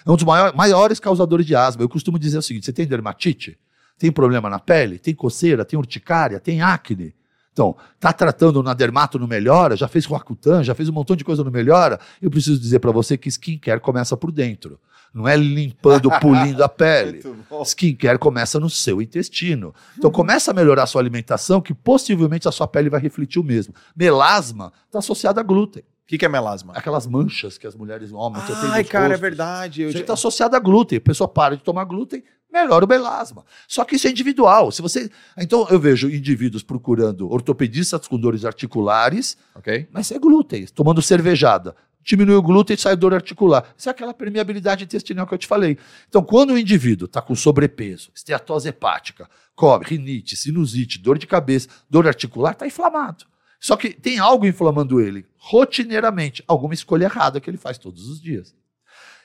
É 0.04 0.10
um 0.10 0.16
dos 0.16 0.24
maiores, 0.24 0.56
maiores 0.56 1.00
causadores 1.00 1.46
de 1.46 1.54
asma. 1.54 1.82
Eu 1.82 1.88
costumo 1.88 2.18
dizer 2.18 2.38
o 2.38 2.42
seguinte: 2.42 2.66
você 2.66 2.72
tem 2.72 2.86
dermatite? 2.86 3.58
Tem 4.02 4.10
problema 4.10 4.50
na 4.50 4.58
pele? 4.58 4.98
Tem 4.98 5.14
coceira? 5.14 5.64
Tem 5.64 5.78
urticária? 5.78 6.40
Tem 6.40 6.60
acne? 6.60 7.14
Então, 7.52 7.76
tá 8.00 8.12
tratando 8.12 8.60
na 8.60 8.74
dermato 8.74 9.16
não 9.16 9.28
melhora? 9.28 9.76
Já 9.76 9.86
fez 9.86 10.04
Roacutan? 10.06 10.64
Já 10.64 10.74
fez 10.74 10.88
um 10.88 10.92
montão 10.92 11.14
de 11.14 11.22
coisa 11.22 11.44
não 11.44 11.52
melhora? 11.52 12.00
Eu 12.20 12.28
preciso 12.28 12.58
dizer 12.58 12.80
para 12.80 12.90
você 12.90 13.16
que 13.16 13.28
skincare 13.28 13.78
começa 13.80 14.16
por 14.16 14.32
dentro. 14.32 14.80
Não 15.14 15.28
é 15.28 15.36
limpando, 15.36 16.10
pulindo 16.18 16.64
a 16.64 16.68
pele. 16.68 17.22
Skincare 17.64 18.18
começa 18.18 18.58
no 18.58 18.68
seu 18.68 19.00
intestino. 19.00 19.72
Então 19.96 20.10
começa 20.10 20.50
a 20.50 20.54
melhorar 20.54 20.82
a 20.82 20.86
sua 20.86 21.00
alimentação, 21.00 21.60
que 21.60 21.72
possivelmente 21.72 22.48
a 22.48 22.50
sua 22.50 22.66
pele 22.66 22.90
vai 22.90 22.98
refletir 23.00 23.38
o 23.38 23.44
mesmo. 23.44 23.72
Melasma 23.94 24.72
está 24.86 24.98
associado 24.98 25.38
a 25.38 25.44
glúten. 25.44 25.82
O 25.82 26.06
que, 26.08 26.18
que 26.18 26.24
é 26.24 26.28
melasma? 26.28 26.72
Aquelas 26.74 27.06
manchas 27.06 27.56
que 27.56 27.68
as 27.68 27.76
mulheres 27.76 28.12
homens 28.12 28.44
têm 28.46 28.54
Ai, 28.70 28.82
cara, 28.82 29.04
é 29.04 29.08
rostos. 29.10 29.20
verdade. 29.20 29.82
Eu 29.82 29.88
Isso 29.90 29.98
já- 29.98 30.02
está 30.02 30.14
associado 30.14 30.56
a 30.56 30.58
glúten. 30.58 30.98
A 30.98 31.00
pessoa 31.00 31.28
para 31.28 31.56
de 31.56 31.62
tomar 31.62 31.84
glúten, 31.84 32.24
melhora 32.52 32.84
o 32.84 32.88
melasma. 32.88 33.44
Só 33.66 33.84
que 33.84 33.96
isso 33.96 34.06
é 34.06 34.10
individual. 34.10 34.70
Se 34.70 34.82
você, 34.82 35.10
então 35.38 35.66
eu 35.70 35.80
vejo 35.80 36.08
indivíduos 36.10 36.62
procurando 36.62 37.30
ortopedistas 37.32 38.06
com 38.06 38.18
dores 38.18 38.44
articulares, 38.44 39.36
Ok. 39.54 39.88
mas 39.90 40.10
é 40.12 40.18
glúten, 40.18 40.66
tomando 40.66 41.00
cervejada. 41.00 41.74
Diminui 42.04 42.34
o 42.34 42.42
glúten 42.42 42.74
e 42.74 42.78
sai 42.78 42.96
dor 42.96 43.14
articular. 43.14 43.64
Isso 43.78 43.88
é 43.88 43.92
aquela 43.92 44.12
permeabilidade 44.12 44.82
intestinal 44.82 45.24
que 45.24 45.34
eu 45.34 45.38
te 45.38 45.46
falei. 45.46 45.78
Então, 46.08 46.22
quando 46.22 46.50
o 46.52 46.58
indivíduo 46.58 47.06
está 47.06 47.22
com 47.22 47.34
sobrepeso, 47.34 48.10
esteatose 48.12 48.68
hepática, 48.68 49.30
come, 49.54 49.84
rinite, 49.84 50.36
sinusite, 50.36 50.98
dor 50.98 51.16
de 51.16 51.28
cabeça, 51.28 51.68
dor 51.88 52.08
articular, 52.08 52.52
está 52.52 52.66
inflamado. 52.66 53.24
Só 53.60 53.76
que 53.76 53.90
tem 53.90 54.18
algo 54.18 54.44
inflamando 54.44 55.00
ele, 55.00 55.24
rotineiramente, 55.36 56.42
alguma 56.48 56.74
escolha 56.74 57.04
errada 57.04 57.40
que 57.40 57.48
ele 57.48 57.56
faz 57.56 57.78
todos 57.78 58.08
os 58.08 58.20
dias. 58.20 58.52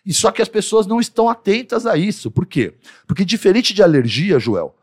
E 0.06 0.14
só 0.14 0.32
que 0.32 0.42
as 0.42 0.48
pessoas 0.48 0.88
não 0.88 1.00
estão 1.00 1.30
atentas 1.30 1.86
a 1.86 1.98
isso. 1.98 2.32
Por 2.32 2.46
quê? 2.46 2.74
Porque 3.06 3.26
diferente 3.26 3.74
de 3.74 3.84
alergia, 3.84 4.40
Joel, 4.40 4.76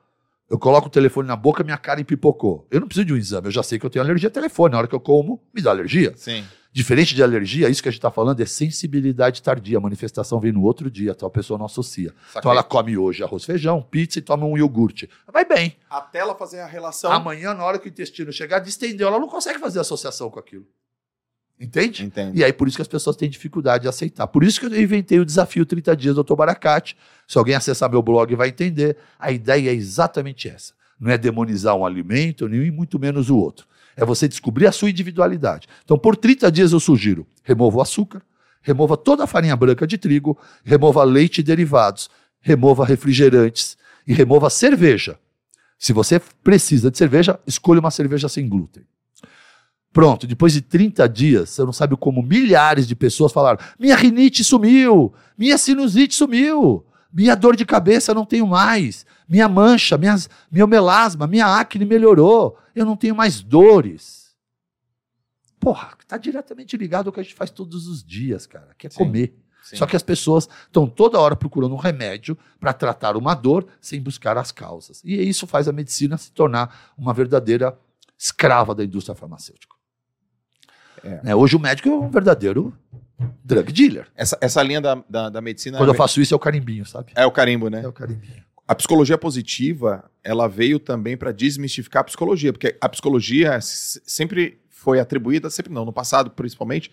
eu 0.51 0.59
coloco 0.59 0.89
o 0.89 0.91
telefone 0.91 1.27
na 1.27 1.37
boca, 1.37 1.65
minha 1.65 1.79
cara 1.79 2.01
empipocou. 2.01 2.67
Eu 2.71 2.81
não 2.81 2.87
preciso 2.87 3.07
de 3.07 3.13
um 3.13 3.17
exame, 3.17 3.49
eu 3.49 3.53
já 3.53 3.63
sei 3.63 3.79
que 3.79 3.87
eu 3.87 3.91
tenho 3.91 4.05
alergia 4.05 4.29
a 4.29 4.33
telefone. 4.33 4.73
Na 4.73 4.79
hora 4.79 4.87
que 4.87 4.95
eu 4.95 5.01
como, 5.01 5.43
me 5.55 5.63
dá 5.63 5.71
alergia. 5.71 6.13
Sim. 6.17 6.45
Diferente 6.75 7.15
de 7.15 7.23
alergia, 7.23 7.69
isso 7.69 7.81
que 7.81 7.89
a 7.89 7.93
gente 7.93 8.01
está 8.01 8.11
falando 8.11 8.41
é 8.41 8.47
sensibilidade 8.47 9.41
tardia. 9.41 9.79
A 9.79 9.81
manifestação 9.81 10.41
vem 10.41 10.51
no 10.51 10.63
outro 10.63 10.91
dia, 10.91 11.13
então 11.13 11.29
a 11.29 11.31
pessoa 11.31 11.57
não 11.57 11.67
associa. 11.67 12.13
Então 12.37 12.51
ela 12.51 12.65
come 12.65 12.99
hoje 12.99 13.23
arroz, 13.23 13.45
feijão, 13.45 13.81
pizza 13.81 14.19
e 14.19 14.23
toma 14.23 14.45
um 14.45 14.59
iogurte. 14.59 15.09
Vai 15.33 15.45
bem. 15.45 15.77
Até 15.89 16.19
ela 16.19 16.35
fazer 16.35 16.59
a 16.59 16.67
relação. 16.67 17.13
Amanhã, 17.13 17.55
na 17.55 17.65
hora 17.65 17.79
que 17.79 17.87
o 17.87 17.89
intestino 17.89 18.33
chegar, 18.33 18.59
distendeu, 18.59 19.07
ela 19.07 19.21
não 19.21 19.29
consegue 19.29 19.61
fazer 19.61 19.79
associação 19.79 20.29
com 20.29 20.41
aquilo. 20.41 20.67
Entende? 21.59 22.05
Entendo. 22.05 22.37
E 22.37 22.43
aí, 22.43 22.53
por 22.53 22.67
isso 22.67 22.77
que 22.77 22.83
as 22.83 22.89
pessoas 22.89 23.17
têm 23.17 23.31
dificuldade 23.31 23.83
de 23.83 23.89
aceitar. 23.89 24.27
Por 24.27 24.43
isso 24.43 24.59
que 24.61 24.67
eu 24.67 24.83
inventei 24.83 25.21
o 25.21 25.25
desafio 25.25 25.65
30 25.65 25.97
dias 25.97 26.15
do 26.15 26.25
Dr. 26.25 26.35
Baracate. 26.35 26.97
Se 27.29 27.39
alguém 27.39 27.55
acessar 27.55 27.91
meu 27.91 28.03
blog 28.03 28.35
vai 28.35 28.49
entender. 28.49 28.97
A 29.19 29.31
ideia 29.31 29.71
é 29.71 29.75
exatamente 29.75 30.49
essa. 30.49 30.73
Não 30.99 31.11
é 31.11 31.19
demonizar 31.19 31.75
um 31.77 31.87
alimento, 31.87 32.49
nem 32.49 32.71
muito 32.71 32.99
menos 32.99 33.31
o 33.31 33.37
outro. 33.37 33.67
É 33.97 34.05
você 34.05 34.27
descobrir 34.27 34.67
a 34.67 34.73
sua 34.73 34.91
individualidade. 34.91 35.69
Então, 35.85 35.97
por 35.97 36.17
30 36.17 36.51
dias 36.51 36.73
eu 36.73 36.81
sugiro: 36.81 37.27
remova 37.43 37.79
o 37.79 37.81
açúcar, 37.81 38.23
remova 38.61 38.97
toda 38.97 39.25
a 39.25 39.27
farinha 39.27 39.57
branca 39.57 39.87
de 39.87 39.97
trigo, 39.97 40.37
remova 40.65 41.05
leite 41.05 41.39
e 41.39 41.43
derivados, 41.45 42.11
remova 42.41 42.85
refrigerantes 42.85 43.77
e 44.07 44.13
remova 44.13 44.49
a 44.49 44.51
cerveja. 44.51 45.19
Se 45.79 45.93
você 45.93 46.21
precisa 46.43 46.91
de 46.91 46.99
cerveja, 46.99 47.39
escolha 47.47 47.81
uma 47.81 47.91
cerveja 47.91 48.29
sem 48.29 48.49
glúten. 48.49 48.85
Pronto, 49.95 50.27
depois 50.27 50.53
de 50.53 50.61
30 50.61 51.09
dias, 51.09 51.51
você 51.51 51.63
não 51.63 51.73
sabe 51.73 51.97
como 51.97 52.21
milhares 52.21 52.89
de 52.89 52.97
pessoas 52.97 53.31
falaram: 53.31 53.61
minha 53.79 53.95
rinite 53.95 54.43
sumiu, 54.43 55.15
minha 55.39 55.57
sinusite 55.57 56.17
sumiu, 56.17 56.85
minha 57.13 57.37
dor 57.37 57.55
de 57.55 57.65
cabeça 57.65 58.13
não 58.13 58.27
tenho 58.27 58.45
mais, 58.45 59.07
minha 59.29 59.49
mancha, 59.49 59.97
minhas, 59.97 60.29
meu 60.51 60.67
melasma, 60.67 61.29
minha 61.29 61.47
acne 61.47 61.85
melhorou, 61.85 62.59
eu 62.75 62.85
não 62.85 62.97
tenho 62.97 63.15
mais 63.15 63.41
dores. 63.41 64.35
Porra, 65.61 65.97
está 66.01 66.19
diretamente 66.19 66.77
ligado 66.77 67.07
ao 67.07 67.13
que 67.13 67.21
a 67.21 67.23
gente 67.23 67.37
faz 67.37 67.49
todos 67.53 67.87
os 67.87 68.03
dias, 68.03 68.49
cara, 68.49 68.75
que 68.77 68.89
é 68.89 68.91
Sim. 68.91 68.99
comer. 68.99 69.39
Sim. 69.63 69.77
Só 69.77 69.87
que 69.87 69.95
as 69.95 70.03
pessoas 70.03 70.49
estão 70.67 70.89
toda 70.89 71.21
hora 71.21 71.37
procurando 71.37 71.73
um 71.73 71.79
remédio 71.79 72.37
para 72.59 72.73
tratar 72.73 73.17
uma 73.17 73.33
dor 73.33 73.65
sem 73.81 74.03
buscar 74.03 74.37
as 74.37 74.51
causas. 74.51 75.01
E 75.05 75.15
isso 75.23 75.47
faz 75.47 75.69
a 75.69 75.73
medicina 75.73 76.19
se 76.19 76.33
tornar 76.33 76.93
uma 76.99 77.15
verdadeira 77.15 77.79
escrava 78.19 78.75
da 78.75 78.85
indústria 78.85 79.15
farmacêutica. 79.15 79.75
É. 81.05 81.21
Né, 81.23 81.35
Hoje 81.35 81.57
o 81.57 81.61
médico 81.61 81.89
é 81.89 81.93
um 81.93 82.11
verdadeiro 82.11 82.73
drug 83.45 83.73
dealer. 83.73 84.09
Essa, 84.17 84.37
essa 84.41 84.63
linha 84.63 84.81
da, 84.81 85.03
da, 85.09 85.29
da 85.29 85.41
medicina 85.41 85.79
Quando 85.79 85.91
eu 85.91 85.95
faço 85.95 86.21
isso 86.21 86.35
é 86.35 86.37
o 86.37 86.41
carimbinho, 86.41 86.85
sabe? 86.85 87.13
é 87.15 87.27
o 87.27 87.31
carimbo, 87.31 87.69
né? 87.69 87.83
É 87.85 87.89
o 87.89 87.93
carimbinho. 87.93 88.43
A 88.67 88.75
psicologia 88.75 89.19
positiva, 89.19 90.11
ela 90.23 90.49
veio 90.49 90.79
também 90.79 91.17
para 91.17 91.33
desmistificar 91.33 92.01
a 92.01 92.05
psicologia, 92.05 92.53
porque 92.53 92.77
a 92.81 92.89
psicologia 92.89 93.59
sempre 93.61 94.59
foi 94.71 94.99
atribuída, 94.99 95.51
sempre 95.51 95.73
não, 95.73 95.85
no 95.85 95.93
passado 95.93 96.31
principalmente, 96.31 96.91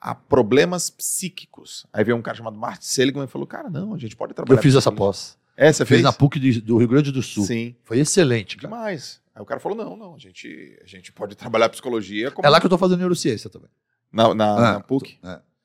a 0.00 0.14
problemas 0.14 0.88
psíquicos. 0.88 1.86
Aí 1.92 2.04
veio 2.04 2.16
um 2.16 2.22
cara 2.22 2.36
chamado 2.36 2.56
Martin 2.56 2.86
Seligman 2.86 3.24
e 3.24 3.28
falou: 3.28 3.48
Cara, 3.48 3.68
não, 3.68 3.94
a 3.94 3.98
gente 3.98 4.14
pode 4.14 4.32
trabalhar. 4.32 4.58
Eu 4.58 4.62
fiz 4.62 4.76
essa 4.76 4.92
psicologia." 4.92 5.12
pós. 5.12 5.38
É, 5.56 5.72
você 5.72 5.84
Fiz 5.84 5.96
fez? 5.96 6.02
na 6.04 6.12
PUC 6.12 6.38
do 6.60 6.78
Rio 6.78 6.86
Grande 6.86 7.10
do 7.10 7.20
Sul. 7.20 7.44
Sim. 7.44 7.74
Foi 7.82 7.98
excelente, 7.98 8.56
cara. 8.56 8.68
Demais. 8.68 9.20
Aí 9.38 9.42
o 9.42 9.46
cara 9.46 9.60
falou: 9.60 9.78
Não, 9.78 9.96
não, 9.96 10.16
a 10.16 10.18
gente, 10.18 10.76
a 10.82 10.86
gente 10.86 11.12
pode 11.12 11.36
trabalhar 11.36 11.68
psicologia 11.68 12.32
como 12.32 12.44
É 12.44 12.50
lá 12.50 12.58
que 12.58 12.66
eu 12.66 12.70
tô 12.70 12.76
fazendo 12.76 12.98
neurociência 12.98 13.48
também. 13.48 13.70
na, 14.12 14.34
na, 14.34 14.54
Ah, 14.56 14.72
na 14.74 14.80
PUC. 14.80 15.16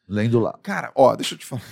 Lendo 0.07 0.39
lá. 0.39 0.53
Cara, 0.61 0.91
ó, 0.95 1.15
deixa 1.15 1.33
eu 1.33 1.39
te 1.39 1.45
falar. 1.45 1.63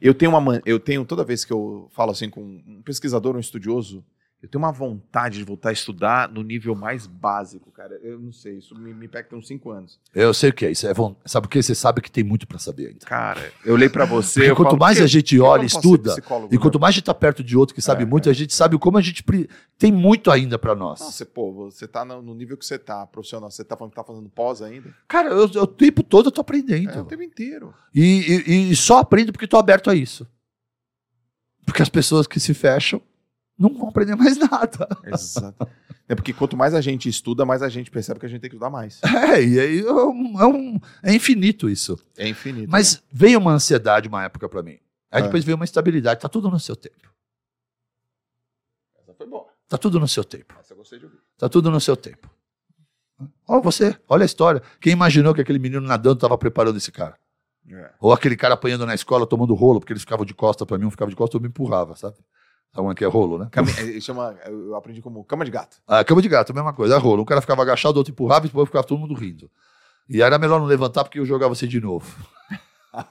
Eu 0.00 0.14
tenho 0.14 0.30
uma 0.30 0.40
man- 0.40 0.60
eu 0.64 0.78
tenho 0.78 1.04
toda 1.04 1.24
vez 1.24 1.44
que 1.44 1.52
eu 1.52 1.88
falo 1.90 2.12
assim 2.12 2.30
com 2.30 2.40
um 2.42 2.82
pesquisador, 2.84 3.34
um 3.34 3.40
estudioso, 3.40 4.04
eu 4.42 4.48
tenho 4.50 4.62
uma 4.62 4.70
vontade 4.70 5.38
de 5.38 5.44
voltar 5.44 5.70
a 5.70 5.72
estudar 5.72 6.28
no 6.30 6.42
nível 6.42 6.74
mais 6.74 7.06
básico, 7.06 7.70
cara. 7.72 7.98
Eu 8.02 8.18
não 8.20 8.30
sei, 8.32 8.58
isso 8.58 8.78
me, 8.78 8.92
me 8.94 9.08
pega 9.08 9.34
uns 9.34 9.48
cinco 9.48 9.70
anos. 9.70 9.98
Eu 10.14 10.32
sei 10.34 10.50
o 10.50 10.52
que 10.52 10.66
é 10.66 10.70
isso. 10.70 10.86
É 10.86 10.92
von- 10.94 11.16
Sabe 11.24 11.46
por 11.48 11.52
quê? 11.52 11.62
Você 11.62 11.74
sabe 11.74 12.00
que 12.02 12.10
tem 12.10 12.22
muito 12.22 12.46
para 12.46 12.58
saber 12.58 12.88
ainda. 12.88 13.06
Cara, 13.06 13.52
eu 13.64 13.74
olhei 13.74 13.88
pra 13.88 14.04
você. 14.04 14.40
Porque 14.40 14.54
quanto 14.54 14.68
falo, 14.68 14.78
mais 14.78 14.98
"Por 14.98 15.02
a 15.02 15.06
que- 15.06 15.12
gente 15.12 15.34
que 15.36 15.40
olha, 15.40 15.64
estuda, 15.64 16.14
E 16.52 16.58
quanto 16.58 16.78
né?" 16.78 16.82
mais 16.82 16.92
a 16.92 16.96
gente 16.96 17.02
está 17.02 17.14
perto 17.14 17.42
de 17.42 17.56
outro 17.56 17.74
que 17.74 17.80
sabe 17.82 18.02
É, 18.02 18.06
muito, 18.06 18.28
é. 18.28 18.32
a 18.32 18.34
gente 18.34 18.54
sabe 18.54 18.78
como 18.78 18.98
a 18.98 19.02
gente 19.02 19.22
pre- 19.24 19.48
tem 19.78 19.90
muito 19.90 20.30
ainda 20.30 20.58
para 20.58 20.74
nós. 20.76 21.00
Nossa, 21.00 21.24
pô, 21.26 21.52
você 21.52 21.88
tá 21.88 22.04
no, 22.04 22.34
nível 22.34 22.56
que 22.58 22.64
você 22.66 22.78
tá, 22.78 23.06
profissional, 23.06 23.50
você 23.50 23.64
tá 23.64 23.74
falando 23.76 23.90
que 23.92 23.96
tá 23.96 24.04
fazendo 24.04 24.28
pós 24.28 24.60
ainda? 24.62 24.94
Cara, 25.08 25.30
eu, 25.30 25.50
eu- 25.52 25.62
o 25.62 25.66
tempo 25.66 26.02
todo 26.02 26.26
eu 26.26 26.30
tô 26.32 26.40
É, 26.40 26.42
aprendendo. 26.42 27.00
o 27.00 27.04
tempo 27.04 27.22
inteiro. 27.22 27.74
E, 27.94 28.42
e- 28.46 28.70
e 28.70 28.76
só 28.76 28.98
aprendo 28.98 29.32
porque 29.32 29.48
tô 29.48 29.56
aberto 29.56 29.90
a 29.90 29.94
isso. 29.94 30.26
Porque 31.64 31.82
as 31.82 31.88
pessoas 31.88 32.26
que 32.28 32.38
se 32.38 32.54
fecham 32.54 33.00
não 33.58 33.72
vão 33.74 33.88
aprender 33.88 34.14
mais 34.16 34.36
nada. 34.36 34.86
Exato. 35.04 35.68
é 36.08 36.14
porque 36.14 36.32
quanto 36.32 36.56
mais 36.56 36.74
a 36.74 36.80
gente 36.80 37.08
estuda, 37.08 37.44
mais 37.44 37.62
a 37.62 37.68
gente 37.68 37.90
percebe 37.90 38.20
que 38.20 38.26
a 38.26 38.28
gente 38.28 38.40
tem 38.40 38.50
que 38.50 38.56
estudar 38.56 38.70
mais. 38.70 39.00
É, 39.34 39.42
e 39.42 39.58
aí 39.60 39.80
é, 39.80 39.92
um- 39.92 40.40
é 40.40 40.46
um- 40.46 40.80
é 41.02 41.14
infinito 41.14 41.68
isso. 41.68 41.98
É 42.16 42.28
infinito. 42.28 42.70
Mas 42.70 42.96
né? 42.96 43.02
veio 43.12 43.38
uma 43.38 43.52
ansiedade 43.52 44.08
uma 44.08 44.24
época 44.24 44.48
para 44.48 44.62
mim. 44.62 44.78
Aí 45.10 45.20
Ah. 45.20 45.22
depois 45.22 45.44
veio 45.44 45.56
uma 45.56 45.64
estabilidade. 45.64 46.20
Tá 46.20 46.28
tudo 46.28 46.50
no 46.50 46.58
seu 46.60 46.76
tempo. 46.76 47.08
Essa 49.00 49.14
foi 49.14 49.26
boa. 49.26 49.46
Tá 49.68 49.78
tudo 49.78 49.98
no 49.98 50.06
seu 50.08 50.24
tempo. 50.24 50.54
Essa 50.60 50.72
eu 50.74 50.76
gostei 50.76 50.98
de 50.98 51.06
ouvir. 51.06 51.18
Tá 51.38 51.48
tudo 51.48 51.70
no 51.70 51.80
seu 51.80 51.96
tempo. 51.96 52.30
Olha 53.48 53.62
você, 53.62 53.96
olha 54.08 54.22
a 54.22 54.26
história. 54.26 54.62
Quem 54.80 54.92
imaginou 54.92 55.34
que 55.34 55.40
aquele 55.40 55.58
menino 55.58 55.80
nadando 55.86 56.16
estava 56.16 56.36
preparando 56.36 56.76
esse 56.76 56.92
cara? 56.92 57.16
É. 57.68 57.90
Ou 57.98 58.12
aquele 58.12 58.36
cara 58.36 58.54
apanhando 58.54 58.84
na 58.86 58.94
escola 58.94 59.26
tomando 59.26 59.54
rolo, 59.54 59.80
porque 59.80 59.92
eles 59.92 60.02
ficavam 60.02 60.24
de 60.24 60.34
costa 60.34 60.64
para 60.66 60.78
mim, 60.78 60.84
um 60.84 60.90
ficava 60.90 61.10
de 61.10 61.16
costa, 61.16 61.36
eu 61.36 61.40
me 61.40 61.48
empurrava, 61.48 61.96
sabe? 61.96 62.16
Sabe 62.72 62.82
como 62.82 62.92
é 62.92 62.94
que 62.94 63.04
é 63.04 63.08
rolo, 63.08 63.38
né? 63.38 63.48
Cama- 63.50 63.70
é, 63.70 64.00
chama, 64.00 64.36
eu 64.46 64.74
aprendi 64.74 65.00
como 65.00 65.24
cama 65.24 65.44
de 65.44 65.50
gato. 65.50 65.78
Ah, 65.86 66.04
cama 66.04 66.20
de 66.20 66.28
gato, 66.28 66.50
a 66.52 66.54
mesma 66.54 66.72
coisa, 66.74 66.94
é 66.94 66.98
rolo. 66.98 67.22
Um 67.22 67.24
cara 67.26 67.40
ficava 67.40 67.62
agachado, 67.62 67.94
o 67.96 67.98
outro 67.98 68.12
empurrava 68.12 68.44
e 68.46 68.48
depois 68.48 68.66
ficava 68.68 68.86
todo 68.86 68.98
mundo 68.98 69.14
rindo. 69.14 69.50
E 70.08 70.20
era 70.22 70.38
melhor 70.38 70.58
não 70.60 70.66
levantar 70.66 71.02
porque 71.04 71.18
eu 71.18 71.24
jogava 71.26 71.54
você 71.54 71.66
de 71.66 71.80
novo. 71.80 72.06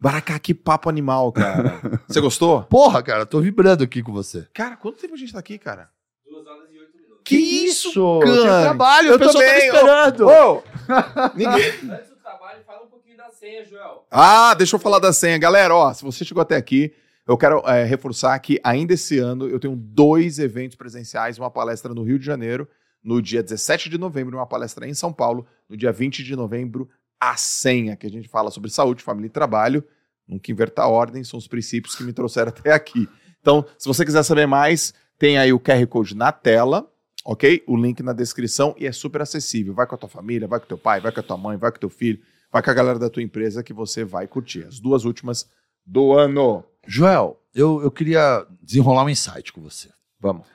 Baracá, 0.00 0.38
que 0.38 0.54
papo 0.54 0.88
animal, 0.88 1.30
cara. 1.30 1.78
Você 2.08 2.20
gostou? 2.22 2.62
Porra, 2.64 3.02
cara, 3.02 3.26
tô 3.26 3.38
vibrando 3.38 3.84
aqui 3.84 4.02
com 4.02 4.12
você. 4.12 4.48
Cara, 4.54 4.74
quanto 4.76 4.98
tempo 4.98 5.12
a 5.12 5.16
gente 5.18 5.30
tá 5.32 5.38
aqui, 5.38 5.58
cara? 5.58 5.90
Duas 6.26 6.46
horas 6.46 6.70
e 6.72 6.78
oito 6.78 6.96
minutos. 6.96 7.20
Que 7.22 7.36
isso, 7.36 7.90
Eu 7.94 8.20
cara? 8.20 8.32
tenho 8.32 8.60
trabalho, 8.62 9.08
Eu 9.10 9.16
o 9.16 9.18
pessoal 9.18 9.44
tá 9.44 9.52
me 9.52 9.60
também, 9.60 9.70
ô. 9.70 9.74
esperando. 9.74 10.26
Ô! 10.28 10.62
Ninguém... 11.36 11.66
Antes 11.92 12.08
do 12.08 12.16
trabalho, 12.16 12.62
fala 12.66 12.82
um 12.84 12.88
pouquinho 12.88 13.18
da 13.18 13.28
senha, 13.28 13.62
Joel. 13.66 14.06
Ah, 14.10 14.54
deixa 14.54 14.74
eu 14.76 14.80
falar 14.80 15.00
da 15.00 15.12
senha. 15.12 15.36
Galera, 15.36 15.74
ó, 15.74 15.92
se 15.92 16.02
você 16.02 16.24
chegou 16.24 16.40
até 16.40 16.56
aqui, 16.56 16.94
eu 17.30 17.38
quero 17.38 17.60
é, 17.64 17.84
reforçar 17.84 18.36
que 18.40 18.60
ainda 18.64 18.94
esse 18.94 19.20
ano 19.20 19.46
eu 19.46 19.60
tenho 19.60 19.76
dois 19.76 20.40
eventos 20.40 20.76
presenciais, 20.76 21.38
uma 21.38 21.48
palestra 21.48 21.94
no 21.94 22.02
Rio 22.02 22.18
de 22.18 22.26
Janeiro, 22.26 22.68
no 23.04 23.22
dia 23.22 23.40
17 23.40 23.88
de 23.88 23.96
novembro, 23.96 24.36
uma 24.36 24.48
palestra 24.48 24.84
em 24.84 24.94
São 24.94 25.12
Paulo, 25.12 25.46
no 25.68 25.76
dia 25.76 25.92
20 25.92 26.24
de 26.24 26.34
novembro, 26.34 26.88
a 27.20 27.36
senha, 27.36 27.94
que 27.94 28.04
a 28.04 28.10
gente 28.10 28.28
fala 28.28 28.50
sobre 28.50 28.68
saúde, 28.68 29.04
família 29.04 29.28
e 29.28 29.30
trabalho. 29.30 29.84
Nunca 30.26 30.50
inverta 30.50 30.82
a 30.82 30.88
ordem, 30.88 31.22
são 31.22 31.38
os 31.38 31.46
princípios 31.46 31.94
que 31.94 32.02
me 32.02 32.12
trouxeram 32.12 32.48
até 32.48 32.72
aqui. 32.72 33.08
Então, 33.40 33.64
se 33.78 33.86
você 33.86 34.04
quiser 34.04 34.24
saber 34.24 34.46
mais, 34.46 34.92
tem 35.16 35.38
aí 35.38 35.52
o 35.52 35.60
QR 35.60 35.86
Code 35.86 36.16
na 36.16 36.32
tela, 36.32 36.92
ok? 37.24 37.62
O 37.68 37.76
link 37.76 38.02
na 38.02 38.12
descrição 38.12 38.74
e 38.76 38.88
é 38.88 38.92
super 38.92 39.22
acessível. 39.22 39.72
Vai 39.72 39.86
com 39.86 39.94
a 39.94 39.98
tua 39.98 40.08
família, 40.08 40.48
vai 40.48 40.58
com 40.58 40.66
teu 40.66 40.78
pai, 40.78 41.00
vai 41.00 41.12
com 41.12 41.20
a 41.20 41.22
tua 41.22 41.36
mãe, 41.36 41.56
vai 41.56 41.70
com 41.70 41.78
teu 41.78 41.90
filho, 41.90 42.20
vai 42.50 42.60
com 42.60 42.70
a 42.72 42.74
galera 42.74 42.98
da 42.98 43.08
tua 43.08 43.22
empresa 43.22 43.62
que 43.62 43.72
você 43.72 44.02
vai 44.04 44.26
curtir. 44.26 44.64
As 44.64 44.80
duas 44.80 45.04
últimas 45.04 45.48
do 45.90 46.12
ano. 46.12 46.64
Joel, 46.86 47.42
eu, 47.52 47.82
eu 47.82 47.90
queria 47.90 48.46
desenrolar 48.62 49.04
um 49.04 49.08
insight 49.08 49.52
com 49.52 49.60
você. 49.60 49.90
Vamos. 50.20 50.46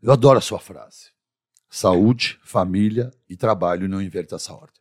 Eu 0.00 0.12
adoro 0.12 0.38
a 0.38 0.42
sua 0.42 0.60
frase. 0.60 1.10
Saúde, 1.68 2.38
família 2.44 3.10
e 3.28 3.36
trabalho, 3.36 3.88
não 3.88 4.00
inverta 4.00 4.36
essa 4.36 4.52
ordem. 4.52 4.80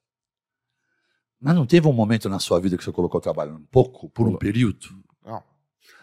Mas 1.41 1.55
não 1.55 1.65
teve 1.65 1.87
um 1.87 1.93
momento 1.93 2.29
na 2.29 2.39
sua 2.39 2.59
vida 2.59 2.77
que 2.77 2.83
você 2.83 2.91
colocou 2.91 3.17
o 3.17 3.21
trabalho 3.21 3.55
um 3.55 3.65
pouco, 3.65 4.07
por 4.09 4.27
um 4.27 4.37
período? 4.37 5.03
Não. 5.25 5.43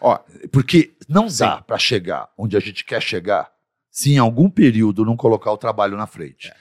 Ó, 0.01 0.19
Porque 0.51 0.95
não 1.07 1.27
dá 1.27 1.61
para 1.61 1.77
chegar 1.77 2.29
onde 2.37 2.57
a 2.57 2.59
gente 2.59 2.83
quer 2.83 3.01
chegar 3.01 3.50
se 3.91 4.13
em 4.13 4.17
algum 4.17 4.49
período 4.49 5.03
não 5.03 5.17
colocar 5.17 5.51
o 5.51 5.57
trabalho 5.57 5.97
na 5.97 6.07
frente. 6.07 6.47
é. 6.47 6.55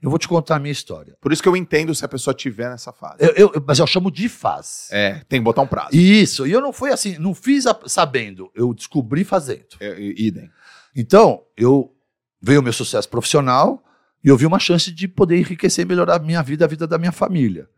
Eu 0.00 0.08
vou 0.08 0.18
te 0.18 0.26
contar 0.26 0.56
a 0.56 0.58
minha 0.58 0.72
história. 0.72 1.14
Por 1.20 1.30
isso 1.30 1.42
que 1.42 1.48
eu 1.48 1.54
entendo 1.54 1.94
se 1.94 2.04
a 2.04 2.08
pessoa 2.08 2.32
tiver 2.34 2.70
nessa 2.70 2.90
fase. 2.90 3.18
Eu- 3.20 3.34
eu- 3.54 3.64
mas 3.66 3.78
eu 3.78 3.86
chamo 3.86 4.10
de 4.10 4.28
fase. 4.30 4.88
É, 4.90 5.22
tem 5.28 5.38
que 5.40 5.44
botar 5.44 5.60
um 5.60 5.66
prazo. 5.66 5.94
Isso, 5.94 6.46
e 6.46 6.52
eu 6.52 6.60
não 6.60 6.72
fui 6.72 6.90
assim, 6.90 7.18
não 7.18 7.34
fiz 7.34 7.66
a- 7.66 7.78
sabendo, 7.86 8.50
eu 8.54 8.72
descobri 8.72 9.22
fazendo. 9.24 9.66
É, 9.78 10.00
idem. 10.00 10.50
Então, 10.96 11.44
eu 11.56 11.94
veio 12.40 12.60
o 12.60 12.62
meu 12.62 12.72
sucesso 12.72 13.08
profissional 13.10 13.84
e 14.24 14.28
eu 14.28 14.36
vi 14.36 14.46
uma 14.46 14.58
chance 14.58 14.90
de 14.90 15.06
poder 15.06 15.36
enriquecer 15.38 15.84
e 15.84 15.88
melhorar 15.88 16.16
a 16.16 16.18
minha 16.18 16.42
vida, 16.42 16.64
a 16.64 16.68
vida 16.68 16.86
da 16.86 16.96
minha 16.96 17.12
família. 17.12 17.68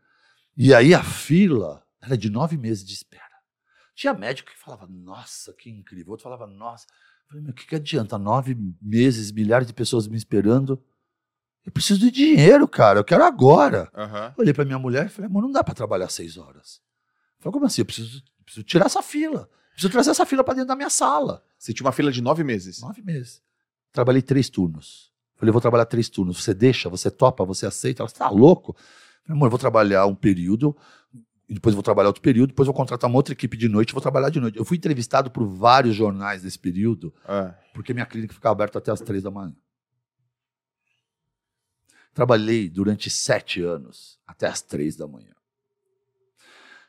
E 0.56 0.72
aí 0.72 0.94
a 0.94 1.02
fila 1.02 1.82
era 2.00 2.16
de 2.16 2.30
nove 2.30 2.56
meses 2.56 2.84
de 2.84 2.92
espera. 2.94 3.22
Tinha 3.96 4.14
médico 4.14 4.50
que 4.50 4.58
falava, 4.58 4.86
nossa, 4.86 5.52
que 5.52 5.68
incrível. 5.70 6.12
Outro 6.12 6.22
falava, 6.24 6.46
nossa. 6.46 6.86
Falei, 7.32 7.44
meu, 7.44 7.52
o 7.52 7.54
que, 7.54 7.66
que 7.66 7.74
adianta? 7.74 8.18
Nove 8.18 8.54
meses, 8.80 9.32
milhares 9.32 9.66
de 9.66 9.72
pessoas 9.72 10.06
me 10.06 10.18
esperando. 10.18 10.82
Eu 11.64 11.72
preciso 11.72 12.00
de 12.00 12.10
dinheiro, 12.10 12.68
cara. 12.68 13.00
Eu 13.00 13.04
quero 13.04 13.24
agora. 13.24 13.90
Eu 14.36 14.42
olhei 14.42 14.52
para 14.52 14.66
minha 14.66 14.78
mulher 14.78 15.06
e 15.06 15.08
falei, 15.08 15.30
amor, 15.30 15.40
não 15.42 15.50
dá 15.50 15.64
para 15.64 15.74
trabalhar 15.74 16.10
seis 16.10 16.36
horas. 16.36 16.82
Eu 17.38 17.44
falei, 17.44 17.52
como 17.54 17.64
assim? 17.64 17.80
Eu 17.80 17.86
preciso, 17.86 18.22
preciso 18.44 18.64
tirar 18.64 18.84
essa 18.84 19.00
fila. 19.00 19.48
Preciso 19.70 19.90
trazer 19.90 20.10
essa 20.10 20.26
fila 20.26 20.44
para 20.44 20.54
dentro 20.54 20.68
da 20.68 20.76
minha 20.76 20.90
sala. 20.90 21.42
Você 21.58 21.72
tinha 21.72 21.86
uma 21.86 21.92
fila 21.92 22.12
de 22.12 22.20
nove 22.20 22.44
meses. 22.44 22.82
Nove 22.82 23.00
meses. 23.00 23.40
Trabalhei 23.92 24.20
três 24.20 24.50
turnos. 24.50 25.10
Falei, 25.36 25.50
vou 25.52 25.60
trabalhar 25.60 25.86
três 25.86 26.10
turnos. 26.10 26.44
Você 26.44 26.52
deixa, 26.52 26.90
você 26.90 27.10
topa, 27.10 27.46
você 27.46 27.64
aceita? 27.64 28.02
Ela 28.02 28.08
está 28.08 28.28
louco? 28.28 28.76
Falei, 29.24 29.38
amor, 29.38 29.46
eu 29.46 29.50
vou 29.50 29.58
trabalhar 29.58 30.04
um 30.04 30.14
período, 30.14 30.76
e 31.48 31.54
depois 31.54 31.74
vou 31.74 31.82
trabalhar 31.82 32.08
outro 32.08 32.22
período, 32.22 32.48
depois 32.50 32.66
vou 32.66 32.74
contratar 32.74 33.08
uma 33.10 33.16
outra 33.16 33.32
equipe 33.34 33.56
de 33.56 33.68
noite 33.68 33.92
vou 33.92 34.00
trabalhar 34.02 34.30
de 34.30 34.40
noite. 34.40 34.58
Eu 34.58 34.64
fui 34.64 34.76
entrevistado 34.76 35.30
por 35.30 35.44
vários 35.46 35.94
jornais 35.94 36.42
nesse 36.42 36.58
período, 36.58 37.12
É. 37.28 37.52
porque 37.74 37.92
minha 37.92 38.06
clínica 38.06 38.32
ficava 38.34 38.52
aberta 38.52 38.78
até 38.78 38.90
as 38.90 39.00
três 39.00 39.22
da 39.22 39.30
manhã. 39.30 39.52
Trabalhei 42.14 42.68
durante 42.68 43.08
sete 43.08 43.62
anos, 43.62 44.18
até 44.26 44.46
as 44.46 44.60
três 44.60 44.96
da 44.96 45.06
manhã. 45.06 45.32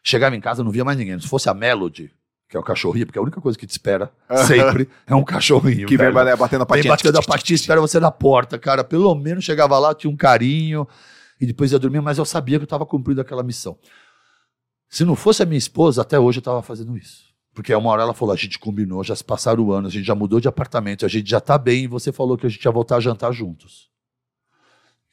Chegava 0.03 0.35
em 0.35 0.41
casa, 0.41 0.63
não 0.63 0.71
via 0.71 0.83
mais 0.83 0.97
ninguém. 0.97 1.17
Se 1.19 1.27
fosse 1.27 1.47
a 1.49 1.53
Melody, 1.53 2.11
que 2.49 2.57
é 2.57 2.59
o 2.59 2.63
cachorrinho, 2.63 3.05
porque 3.05 3.17
a 3.17 3.21
única 3.21 3.39
coisa 3.39 3.57
que 3.57 3.65
te 3.65 3.71
espera 3.71 4.11
sempre 4.45 4.89
é 5.07 5.15
um 5.15 5.23
cachorrinho. 5.23 5.87
Que 5.87 5.95
vem 5.95 6.11
velho. 6.11 6.37
batendo 6.37 6.63
a 6.63 6.65
Vem 6.65 6.67
patinha. 6.67 6.91
batendo 6.93 7.17
a 7.17 7.23
patinha, 7.23 7.55
espera 7.55 7.79
você 7.79 7.99
na 8.01 8.11
porta, 8.11 8.59
cara. 8.59 8.83
Pelo 8.83 9.15
menos 9.15 9.45
chegava 9.45 9.79
lá, 9.79 9.95
tinha 9.95 10.11
um 10.11 10.17
carinho, 10.17 10.85
e 11.39 11.45
depois 11.45 11.71
ia 11.71 11.79
dormir, 11.79 12.01
mas 12.01 12.17
eu 12.17 12.25
sabia 12.25 12.57
que 12.59 12.63
eu 12.63 12.65
estava 12.65 12.85
cumprindo 12.85 13.21
aquela 13.21 13.43
missão. 13.43 13.77
Se 14.93 15.03
não 15.03 15.15
fosse 15.15 15.41
a 15.41 15.45
minha 15.47 15.57
esposa, 15.57 16.03
até 16.03 16.19
hoje 16.19 16.37
eu 16.37 16.41
estava 16.41 16.61
fazendo 16.61 16.95
isso. 16.95 17.33
Porque 17.51 17.73
uma 17.73 17.89
hora 17.89 18.03
ela 18.03 18.13
falou: 18.13 18.31
a 18.31 18.37
gente 18.37 18.59
combinou, 18.59 19.03
já 19.03 19.15
se 19.15 19.23
passaram 19.23 19.71
anos, 19.71 19.91
a 19.91 19.91
gente 19.91 20.05
já 20.05 20.13
mudou 20.13 20.39
de 20.39 20.47
apartamento, 20.47 21.03
a 21.03 21.09
gente 21.09 21.27
já 21.27 21.41
tá 21.41 21.57
bem, 21.57 21.85
e 21.85 21.87
você 21.87 22.11
falou 22.11 22.37
que 22.37 22.45
a 22.45 22.49
gente 22.49 22.63
ia 22.63 22.69
voltar 22.69 22.97
a 22.97 22.99
jantar 22.99 23.31
juntos. 23.31 23.89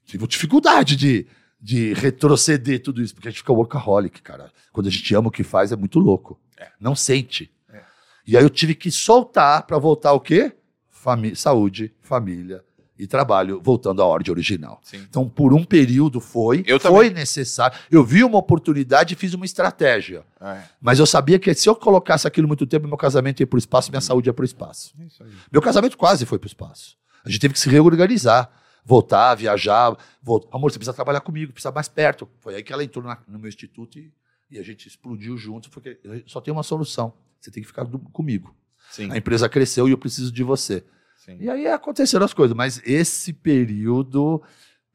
Tive 0.04 0.26
dificuldade 0.26 0.96
de, 0.96 1.26
de 1.58 1.94
retroceder 1.94 2.82
tudo 2.82 3.00
isso, 3.00 3.14
porque 3.14 3.28
a 3.28 3.30
gente 3.30 3.40
fica 3.40 3.54
workaholic, 3.54 4.20
cara. 4.20 4.52
Quando 4.70 4.88
a 4.88 4.90
gente 4.90 5.14
ama 5.14 5.28
o 5.28 5.32
que 5.32 5.42
faz, 5.42 5.72
é 5.72 5.76
muito 5.76 5.98
louco. 5.98 6.38
Não 6.78 6.94
sente. 6.94 7.50
É. 7.70 7.82
E 8.26 8.36
aí 8.36 8.44
eu 8.44 8.50
tive 8.50 8.74
que 8.74 8.90
soltar 8.90 9.62
para 9.62 9.78
voltar 9.78 10.12
o 10.12 10.20
quê? 10.20 10.54
Fami 10.90 11.34
saúde, 11.34 11.94
família 12.02 12.62
e 13.02 13.06
trabalho, 13.06 13.60
voltando 13.62 14.02
à 14.02 14.04
ordem 14.04 14.30
original. 14.30 14.78
Sim. 14.82 14.98
Então, 15.08 15.28
por 15.28 15.54
um 15.54 15.64
período 15.64 16.20
foi, 16.20 16.62
Eu 16.66 16.78
foi 16.78 17.08
necessário. 17.10 17.78
Eu 17.90 18.04
vi 18.04 18.22
uma 18.22 18.36
oportunidade 18.38 19.14
e 19.14 19.16
fiz 19.16 19.32
uma 19.34 19.44
estratégia. 19.46 20.22
É. 20.40 20.62
Mas 20.80 20.98
eu 20.98 21.06
sabia 21.06 21.38
que 21.38 21.52
se 21.54 21.68
eu 21.68 21.74
colocasse 21.74 22.26
aquilo 22.28 22.46
muito 22.46 22.66
tempo, 22.66 22.86
meu 22.86 22.96
casamento 22.98 23.40
ia 23.40 23.46
para 23.46 23.56
o 23.56 23.58
espaço, 23.58 23.90
minha 23.90 24.00
saúde 24.00 24.28
ia 24.28 24.34
para 24.34 24.42
o 24.42 24.44
espaço. 24.44 24.92
É 25.00 25.04
isso 25.06 25.22
aí. 25.22 25.30
Meu 25.50 25.62
casamento 25.62 25.96
quase 25.96 26.26
foi 26.26 26.38
para 26.38 26.46
o 26.46 26.48
espaço. 26.48 26.96
A 27.24 27.28
gente 27.30 27.40
teve 27.40 27.54
que 27.54 27.60
se 27.60 27.68
reorganizar, 27.70 28.50
voltar, 28.84 29.34
viajar. 29.34 29.96
Voltar. 30.22 30.48
Amor, 30.54 30.70
você 30.70 30.78
precisa 30.78 30.94
trabalhar 30.94 31.20
comigo, 31.20 31.52
precisa 31.52 31.72
mais 31.72 31.88
perto. 31.88 32.28
Foi 32.40 32.54
aí 32.54 32.62
que 32.62 32.72
ela 32.72 32.84
entrou 32.84 33.04
na- 33.04 33.18
no 33.26 33.38
meu 33.38 33.48
instituto 33.48 33.98
e, 33.98 34.12
e 34.50 34.58
a 34.58 34.62
gente 34.62 34.86
explodiu 34.88 35.36
junto, 35.36 35.70
porque 35.70 35.98
só 36.26 36.40
tem 36.40 36.52
uma 36.52 36.62
solução. 36.62 37.12
Você 37.40 37.50
tem 37.50 37.62
que 37.62 37.66
ficar 37.66 37.84
do- 37.84 37.98
comigo. 37.98 38.54
Sim. 38.90 39.10
A 39.10 39.16
empresa 39.16 39.48
cresceu 39.48 39.88
e 39.88 39.92
eu 39.92 39.98
preciso 39.98 40.30
de 40.32 40.42
você. 40.42 40.84
Sim. 41.24 41.36
E 41.38 41.50
aí 41.50 41.66
aconteceram 41.66 42.24
as 42.24 42.32
coisas, 42.32 42.56
mas 42.56 42.80
esse 42.84 43.32
período 43.32 44.42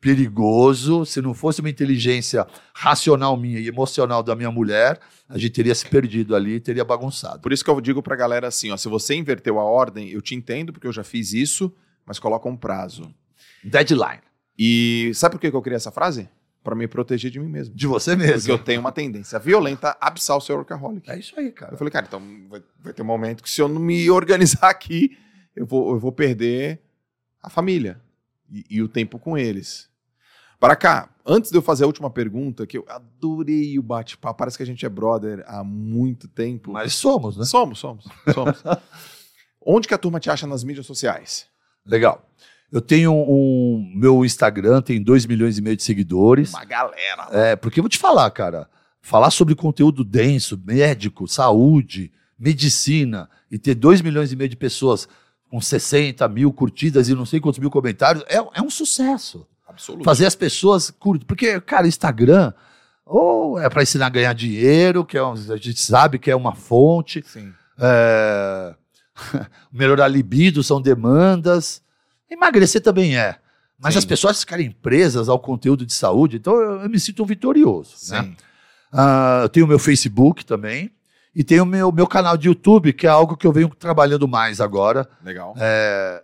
perigoso, 0.02 1.06
se 1.06 1.22
não 1.22 1.34
fosse 1.34 1.62
uma 1.62 1.70
inteligência 1.70 2.46
racional 2.74 3.36
minha 3.38 3.60
e 3.60 3.68
emocional 3.68 4.22
da 4.22 4.36
minha 4.36 4.52
mulher, 4.52 5.00
a 5.30 5.38
gente 5.38 5.52
teria 5.52 5.74
se 5.74 5.88
perdido 5.88 6.36
ali, 6.36 6.60
teria 6.60 6.84
bagunçado. 6.84 7.40
Por 7.40 7.52
isso 7.54 7.64
que 7.64 7.70
eu 7.70 7.80
digo 7.82 8.02
pra 8.04 8.16
galera 8.16 8.48
assim, 8.48 8.72
ó, 8.72 8.78
se 8.78 8.88
você 8.88 9.16
inverteu 9.16 9.60
a 9.60 9.64
ordem, 9.64 10.10
eu 10.10 10.22
te 10.22 10.36
entendo 10.36 10.74
porque 10.74 10.88
eu 10.88 10.94
já 10.94 11.04
fiz 11.04 11.34
isso, 11.34 11.74
mas 12.06 12.20
coloca 12.20 12.48
um 12.48 12.58
prazo. 12.58 13.14
Deadline. 13.64 14.22
E 14.58 15.12
sabe 15.14 15.36
por 15.36 15.42
que 15.42 15.48
eu 15.48 15.62
criei 15.62 15.76
essa 15.78 15.92
frase? 15.92 16.30
Pra 16.64 16.76
me 16.76 16.88
proteger 16.88 17.30
de 17.30 17.40
mim 17.40 17.50
mesmo. 17.50 17.76
De 17.76 17.86
você 17.86 18.16
Porque 18.16 18.32
mesmo. 18.32 18.52
eu 18.52 18.58
tenho 18.58 18.80
uma 18.82 18.92
tendência 18.92 19.38
violenta 19.38 19.96
a 20.02 20.08
absar 20.08 20.38
o 20.38 20.42
seu 20.42 20.56
workaholic. 20.56 21.10
É 21.10 21.20
isso 21.20 21.40
aí, 21.40 21.52
cara. 21.52 21.74
Eu 21.74 21.78
falei, 21.78 21.92
cara, 21.92 22.08
então 22.08 22.20
vai, 22.50 22.64
vai 22.80 22.94
ter 22.94 23.04
um 23.04 23.06
momento 23.06 23.44
que 23.44 23.50
se 23.50 23.62
eu 23.62 23.68
não 23.68 23.80
me 23.80 24.10
organizar 24.10 24.70
aqui, 24.70 25.16
eu 25.56 25.66
vou, 25.66 25.94
eu 25.94 26.00
vou 26.00 26.12
perder 26.12 26.82
a 27.42 27.50
família 27.50 28.02
e, 28.52 28.66
e 28.70 28.82
o 28.82 28.88
tempo 28.88 29.18
com 29.18 29.38
eles. 29.38 29.90
Para 30.60 30.76
cá, 30.76 31.10
antes 31.26 31.52
de 31.52 31.58
eu 31.58 31.62
fazer 31.62 31.84
a 31.84 31.88
última 31.88 32.10
pergunta, 32.10 32.66
que 32.66 32.78
eu 32.78 32.86
adorei 32.88 33.78
o 33.78 33.84
bate-papo, 33.84 34.38
parece 34.38 34.58
que 34.58 34.64
a 34.64 34.66
gente 34.66 34.86
é 34.86 34.90
brother 34.90 35.44
há 35.48 35.64
muito 35.64 36.28
tempo. 36.28 36.72
Mas 36.72 36.94
somos, 36.94 37.38
né? 37.38 37.46
Somos, 37.46 37.80
somos, 37.80 38.06
somos. 38.34 38.64
Onde 39.66 39.88
que 39.88 39.94
a 39.94 39.98
turma 39.98 40.20
te 40.20 40.30
acha 40.30 40.48
nas 40.48 40.64
mídias 40.64 40.86
sociais? 40.86 41.48
Legal. 41.86 42.28
Eu 42.72 42.82
tenho 42.82 43.14
um. 43.14 43.94
Meu 43.96 44.26
Instagram 44.26 44.82
tem 44.82 45.02
2 45.02 45.26
milhões 45.26 45.58
e 45.58 45.62
meio 45.62 45.78
de 45.78 45.84
seguidores. 45.84 46.54
Uma 46.54 46.66
galera. 46.66 47.28
É, 47.32 47.56
porque 47.56 47.80
eu 47.80 47.84
vou 47.84 47.90
te 47.90 47.98
falar, 47.98 48.30
cara. 48.32 48.70
Falar 49.02 49.30
sobre 49.30 49.56
conteúdo 49.56 50.04
denso, 50.04 50.60
médico, 50.66 51.28
saúde, 51.28 52.12
medicina, 52.38 53.30
e 53.52 53.60
ter 53.60 53.76
2 53.76 54.02
milhões 54.02 54.32
e 54.32 54.36
meio 54.36 54.50
de 54.50 54.58
pessoas 54.58 55.08
com 55.50 55.62
60 55.62 56.28
mil 56.28 56.52
curtidas 56.52 57.08
e 57.10 57.14
não 57.16 57.26
sei 57.26 57.40
quantos 57.40 57.60
mil 57.60 57.70
comentários, 57.70 58.24
é, 58.28 58.36
é 58.38 58.62
um 58.62 58.70
sucesso. 58.70 59.46
Absoluto. 59.68 60.04
Fazer 60.04 60.26
as 60.26 60.36
pessoas 60.36 60.90
curtir. 60.92 61.26
Porque, 61.26 61.60
cara, 61.62 61.88
Instagram, 61.88 62.54
ou 63.06 63.60
é 63.60 63.70
para 63.70 63.84
ensinar 63.84 64.08
a 64.08 64.10
ganhar 64.10 64.34
dinheiro, 64.34 65.04
que 65.06 65.18
é 65.18 65.24
um- 65.24 65.34
a 65.34 65.58
gente 65.58 65.80
sabe 65.82 66.18
que 66.20 66.30
é 66.32 66.36
uma 66.36 66.54
fonte, 66.56 67.24
Sim. 67.28 67.52
é, 67.80 68.76
melhorar 69.72 70.06
a 70.06 70.08
libido 70.08 70.64
são 70.64 70.82
demandas. 70.82 71.82
Emagrecer 72.30 72.82
também 72.82 73.18
é. 73.18 73.38
Mas 73.80 73.94
Sim. 73.94 74.00
as 74.00 74.06
pessoas 74.06 74.40
ficarem 74.40 74.72
presas 74.72 75.28
ao 75.30 75.40
conteúdo 75.40 75.86
de 75.86 75.94
saúde, 75.94 76.38
então 76.38 76.56
eu, 76.56 76.82
eu 76.84 76.90
me 76.90 77.00
sinto 77.00 77.24
um 77.24 77.26
vitorioso. 77.26 77.92
Né? 78.12 78.24
Sim. 78.24 78.36
Ah, 78.92 79.40
eu 79.44 79.50
tenho 79.50 79.66
o 79.66 79.70
meu 79.70 79.80
Facebook 79.80 80.46
também. 80.46 80.90
E 81.36 81.44
tenho 81.44 81.64
o 81.64 81.66
meu, 81.66 81.92
meu 81.92 82.08
canal 82.08 82.38
de 82.38 82.48
YouTube, 82.48 82.94
que 82.94 83.06
é 83.06 83.10
algo 83.10 83.36
que 83.36 83.46
eu 83.46 83.52
venho 83.52 83.68
trabalhando 83.70 84.28
mais 84.28 84.62
agora. 84.62 85.08
Legal. 85.24 85.54
É, 85.58 86.24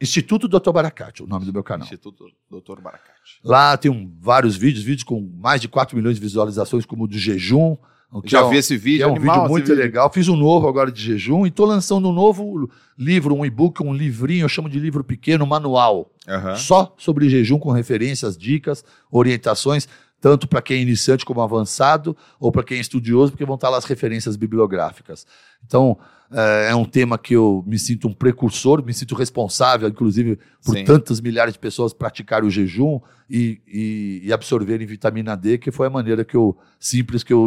Instituto 0.00 0.48
Dr. 0.48 0.70
Baracate, 0.72 1.22
o 1.22 1.26
nome 1.26 1.44
do 1.44 1.52
meu 1.52 1.62
canal. 1.62 1.84
Instituto 1.84 2.24
Dr. 2.50 2.80
Baracate. 2.80 3.38
Lá 3.44 3.76
tem 3.76 3.90
um- 3.90 4.10
vários 4.18 4.56
vídeos, 4.56 4.82
vídeos 4.82 5.04
com 5.04 5.20
mais 5.36 5.60
de 5.60 5.68
4 5.68 5.94
milhões 5.94 6.14
de 6.16 6.22
visualizações, 6.22 6.86
como 6.86 7.04
o 7.04 7.06
do 7.06 7.18
jejum. 7.18 7.76
Já 8.24 8.38
é 8.40 8.42
um- 8.44 8.48
vi 8.50 8.56
esse 8.56 8.76
vídeo, 8.78 9.04
é 9.04 9.06
um 9.06 9.14
animal 9.16 9.36
vídeo 9.40 9.50
muito 9.50 9.66
vídeo. 9.66 9.78
legal. 9.82 10.10
Fiz 10.10 10.26
um 10.26 10.34
novo 10.36 10.66
agora 10.66 10.90
de 10.90 11.00
jejum 11.02 11.44
e 11.44 11.50
estou 11.50 11.66
lançando 11.66 12.08
um 12.08 12.12
novo 12.12 12.68
livro, 12.98 13.34
um 13.36 13.44
e-book, 13.44 13.82
um 13.82 13.92
livrinho, 13.92 14.44
eu 14.44 14.48
chamo 14.48 14.68
de 14.70 14.80
livro 14.80 15.04
pequeno, 15.04 15.46
manual, 15.46 16.10
Aham. 16.26 16.56
só 16.56 16.94
sobre 16.98 17.28
jejum, 17.28 17.58
com 17.58 17.70
referências, 17.70 18.36
dicas, 18.38 18.82
orientações, 19.12 19.86
tanto 20.20 20.46
para 20.46 20.60
quem 20.60 20.78
é 20.78 20.82
iniciante 20.82 21.24
como 21.24 21.40
avançado, 21.40 22.16
ou 22.38 22.52
para 22.52 22.62
quem 22.62 22.78
é 22.78 22.80
estudioso, 22.80 23.32
porque 23.32 23.44
vão 23.44 23.54
estar 23.54 23.70
lá 23.70 23.78
as 23.78 23.84
referências 23.84 24.36
bibliográficas. 24.36 25.26
Então, 25.64 25.96
é, 26.30 26.68
é 26.70 26.74
um 26.74 26.84
tema 26.84 27.16
que 27.18 27.34
eu 27.34 27.64
me 27.66 27.78
sinto 27.78 28.06
um 28.06 28.12
precursor, 28.12 28.84
me 28.84 28.92
sinto 28.92 29.14
responsável, 29.14 29.88
inclusive, 29.88 30.38
por 30.64 30.76
Sim. 30.76 30.84
tantas 30.84 31.20
milhares 31.20 31.54
de 31.54 31.58
pessoas 31.58 31.92
praticarem 31.92 32.46
o 32.46 32.50
jejum 32.50 33.00
e, 33.28 33.60
e- 33.66 34.20
e 34.24 34.32
absorverem 34.32 34.86
vitamina 34.86 35.36
D, 35.36 35.56
que 35.58 35.70
foi 35.70 35.86
a 35.86 35.90
maneira 35.90 36.24
que 36.24 36.36
eu, 36.36 36.56
simples 36.78 37.22
que 37.24 37.32
eu, 37.32 37.46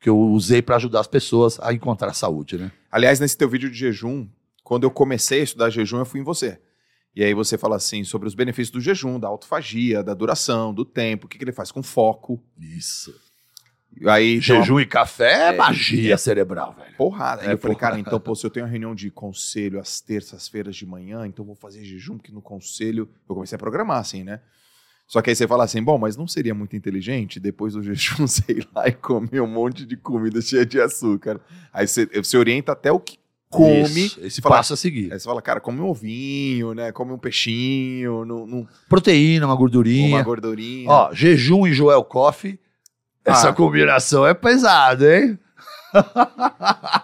que 0.00 0.08
eu 0.08 0.18
usei 0.18 0.60
para 0.60 0.76
ajudar 0.76 1.00
as 1.00 1.06
pessoas 1.06 1.58
a 1.60 1.72
encontrar 1.72 2.12
saúde, 2.14 2.58
né? 2.58 2.70
Aliás, 2.90 3.20
nesse 3.20 3.36
teu 3.36 3.48
vídeo 3.48 3.70
de 3.70 3.76
jejum, 3.78 4.26
quando 4.64 4.84
eu 4.84 4.90
comecei 4.90 5.40
a 5.40 5.44
estudar 5.44 5.70
jejum, 5.70 5.98
eu 5.98 6.04
fui 6.06 6.20
em 6.20 6.24
você. 6.24 6.58
E 7.16 7.24
aí 7.24 7.32
você 7.32 7.56
fala 7.56 7.76
assim 7.76 8.04
sobre 8.04 8.28
os 8.28 8.34
benefícios 8.34 8.70
do 8.70 8.80
jejum, 8.80 9.18
da 9.18 9.26
autofagia, 9.26 10.02
da 10.02 10.12
duração, 10.12 10.72
do 10.74 10.84
tempo, 10.84 11.24
o 11.24 11.28
que, 11.28 11.38
que 11.38 11.44
ele 11.44 11.50
faz 11.52 11.72
com 11.72 11.82
foco. 11.82 12.38
Isso. 12.60 13.14
Aí 14.06 14.34
uma 14.34 14.42
Jejum 14.42 14.78
e 14.78 14.84
café 14.84 15.32
é, 15.32 15.54
É, 15.54 15.56
magia 15.56 16.18
cerebral, 16.18 16.74
velho. 16.78 16.94
porrada. 16.98 17.40
Aí 17.42 17.48
É, 17.48 17.52
eu 17.54 17.58
falei, 17.58 17.74
porra. 17.74 17.88
cara, 17.90 17.98
então, 17.98 18.20
pô, 18.20 18.34
se 18.34 18.44
eu 18.44 18.50
tenho 18.50 18.66
uma 18.66 18.70
reunião 18.70 18.94
de 18.94 19.10
conselho 19.10 19.80
às 19.80 20.00
terças-feiras 20.02 20.76
de 20.76 20.84
manhã, 20.84 21.26
então 21.26 21.42
vou 21.46 21.54
fazer 21.54 21.82
jejum, 21.82 22.18
porque 22.18 22.30
no 22.30 22.42
conselho 22.42 23.08
eu 23.26 23.34
comecei 23.34 23.56
a 23.56 23.58
programar 23.58 23.98
assim, 23.98 24.22
né? 24.22 24.40
Só 25.08 25.22
que 25.22 25.30
aí 25.30 25.36
você 25.36 25.48
fala 25.48 25.64
assim, 25.64 25.82
bom, 25.82 25.96
mas 25.96 26.16
não 26.16 26.28
seria 26.28 26.52
muito 26.54 26.76
inteligente 26.76 27.40
depois 27.40 27.72
do 27.72 27.80
jejum 27.82 28.26
ir 28.48 28.68
lá 28.74 28.86
e 28.88 28.92
comer 28.92 29.40
um 29.40 29.46
monte 29.46 29.86
de 29.86 29.96
comida 29.96 30.42
cheia 30.42 30.66
de 30.66 30.78
açúcar. 30.78 31.40
Aí 31.72 31.88
você, 31.88 32.04
você 32.04 32.36
orienta 32.36 32.72
até 32.72 32.92
o 32.92 33.00
que 33.00 33.16
come. 33.56 34.06
Isso, 34.06 34.20
esse 34.20 34.40
Fala- 34.40 34.56
passo 34.56 34.74
a 34.74 34.76
seguir. 34.76 35.12
Aí 35.12 35.18
você 35.18 35.24
fala, 35.24 35.40
cara, 35.42 35.60
come 35.60 35.80
um 35.80 35.86
ovinho, 35.88 36.74
né? 36.74 36.92
Come 36.92 37.12
um 37.12 37.18
peixinho, 37.18 38.24
não- 38.24 38.68
Proteína, 38.88 39.46
uma 39.46 39.54
gordurinha. 39.56 40.16
uma 40.16 40.22
gordurinha. 40.22 40.88
Ó, 40.90 41.12
jejum 41.12 41.66
e 41.66 41.72
Joel 41.72 42.04
Coffee. 42.04 42.58
Essa 43.24 43.48
Ah. 43.48 43.52
combinação 43.52 44.26
é 44.26 44.32
pesada, 44.34 45.18
hein? 45.18 45.38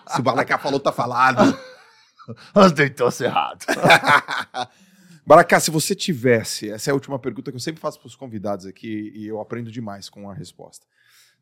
Se 0.08 0.20
o 0.20 0.22
Balacá 0.22 0.58
falou, 0.58 0.78
tá 0.78 0.92
falado. 0.92 1.38
Nós 2.54 2.70
ser 3.10 3.24
errado. 3.24 3.64
Baracá, 5.26 5.60
se 5.60 5.70
você 5.70 5.94
tivesse, 5.94 6.70
essa 6.70 6.90
é 6.90 6.92
a 6.92 6.94
última 6.94 7.18
pergunta 7.18 7.50
que 7.50 7.56
eu 7.56 7.60
sempre 7.60 7.80
faço 7.80 7.98
para 7.98 8.08
os 8.08 8.16
convidados 8.16 8.66
aqui 8.66 9.12
e 9.14 9.26
eu 9.26 9.40
aprendo 9.40 9.70
demais 9.70 10.08
com 10.08 10.28
a 10.28 10.34
resposta. 10.34 10.84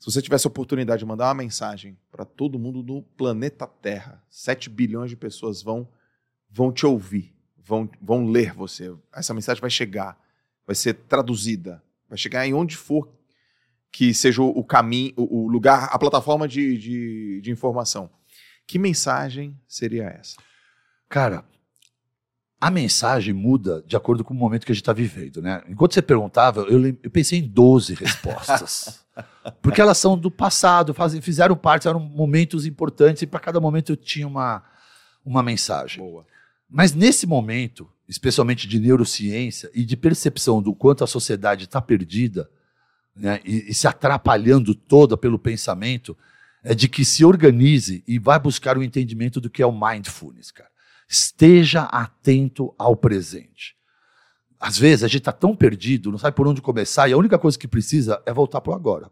Se 0.00 0.10
você 0.10 0.22
tivesse 0.22 0.46
a 0.46 0.48
oportunidade 0.48 1.00
de 1.00 1.06
mandar 1.06 1.26
uma 1.26 1.34
mensagem 1.34 1.96
para 2.10 2.24
todo 2.24 2.58
mundo 2.58 2.82
no 2.82 3.02
planeta 3.02 3.66
Terra, 3.66 4.24
7 4.30 4.70
bilhões 4.70 5.10
de 5.10 5.16
pessoas 5.16 5.62
vão 5.62 5.86
vão 6.50 6.72
te 6.72 6.84
ouvir, 6.84 7.32
vão, 7.64 7.88
vão 8.00 8.26
ler 8.26 8.52
você. 8.52 8.92
Essa 9.14 9.32
mensagem 9.32 9.60
vai 9.60 9.70
chegar, 9.70 10.18
vai 10.66 10.74
ser 10.74 10.94
traduzida, 10.94 11.82
vai 12.08 12.18
chegar 12.18 12.46
em 12.46 12.52
onde 12.52 12.76
for 12.76 13.08
que 13.92 14.14
seja 14.14 14.42
o, 14.42 14.64
caminho, 14.64 15.12
o, 15.16 15.48
lugar, 15.48 15.88
a 15.92 15.98
plataforma 15.98 16.46
de, 16.46 16.78
de, 16.78 17.40
de 17.40 17.50
informação. 17.50 18.10
Que 18.66 18.78
mensagem 18.78 19.58
seria 19.66 20.04
essa? 20.04 20.36
Cara, 21.08 21.44
a 22.60 22.70
mensagem 22.70 23.34
muda 23.34 23.82
de 23.84 23.96
acordo 23.96 24.22
com 24.22 24.32
o 24.32 24.36
momento 24.36 24.64
que 24.64 24.70
a 24.70 24.74
gente 24.74 24.82
está 24.82 24.92
vivendo, 24.92 25.42
né? 25.42 25.62
Enquanto 25.68 25.94
você 25.94 26.02
perguntava, 26.02 26.60
eu, 26.62 26.86
eu 26.86 27.10
pensei 27.10 27.40
em 27.40 27.48
12 27.48 27.94
respostas. 27.94 29.04
porque 29.62 29.80
elas 29.80 29.98
são 29.98 30.18
do 30.18 30.30
passado, 30.30 30.94
fazem, 30.94 31.20
fizeram 31.20 31.56
parte, 31.56 31.88
eram 31.88 32.00
momentos 32.00 32.66
importantes, 32.66 33.22
e 33.22 33.26
para 33.26 33.40
cada 33.40 33.60
momento 33.60 33.92
eu 33.92 33.96
tinha 33.96 34.26
uma, 34.26 34.62
uma 35.24 35.42
mensagem. 35.42 36.02
Boa. 36.02 36.26
Mas 36.68 36.92
nesse 36.92 37.26
momento, 37.26 37.90
especialmente 38.08 38.68
de 38.68 38.78
neurociência 38.78 39.70
e 39.74 39.84
de 39.84 39.96
percepção 39.96 40.62
do 40.62 40.74
quanto 40.74 41.02
a 41.02 41.06
sociedade 41.06 41.64
está 41.64 41.80
perdida 41.80 42.48
né, 43.14 43.40
e, 43.44 43.70
e 43.70 43.74
se 43.74 43.88
atrapalhando 43.88 44.74
toda 44.74 45.16
pelo 45.16 45.38
pensamento, 45.38 46.16
é 46.62 46.74
de 46.74 46.88
que 46.88 47.04
se 47.04 47.24
organize 47.24 48.04
e 48.06 48.18
vai 48.18 48.38
buscar 48.38 48.76
o 48.76 48.82
entendimento 48.82 49.40
do 49.40 49.50
que 49.50 49.62
é 49.62 49.66
o 49.66 49.72
mindfulness, 49.72 50.50
cara. 50.50 50.70
Esteja 51.08 51.82
atento 51.84 52.72
ao 52.78 52.94
presente. 52.94 53.74
Às 54.60 54.76
vezes 54.78 55.02
a 55.02 55.08
gente 55.08 55.20
está 55.20 55.32
tão 55.32 55.56
perdido, 55.56 56.10
não 56.10 56.18
sabe 56.18 56.36
por 56.36 56.46
onde 56.46 56.60
começar, 56.60 57.08
e 57.08 57.14
a 57.14 57.16
única 57.16 57.38
coisa 57.38 57.58
que 57.58 57.66
precisa 57.66 58.22
é 58.26 58.32
voltar 58.32 58.60
para 58.60 58.72
o 58.72 58.74
agora. 58.74 59.10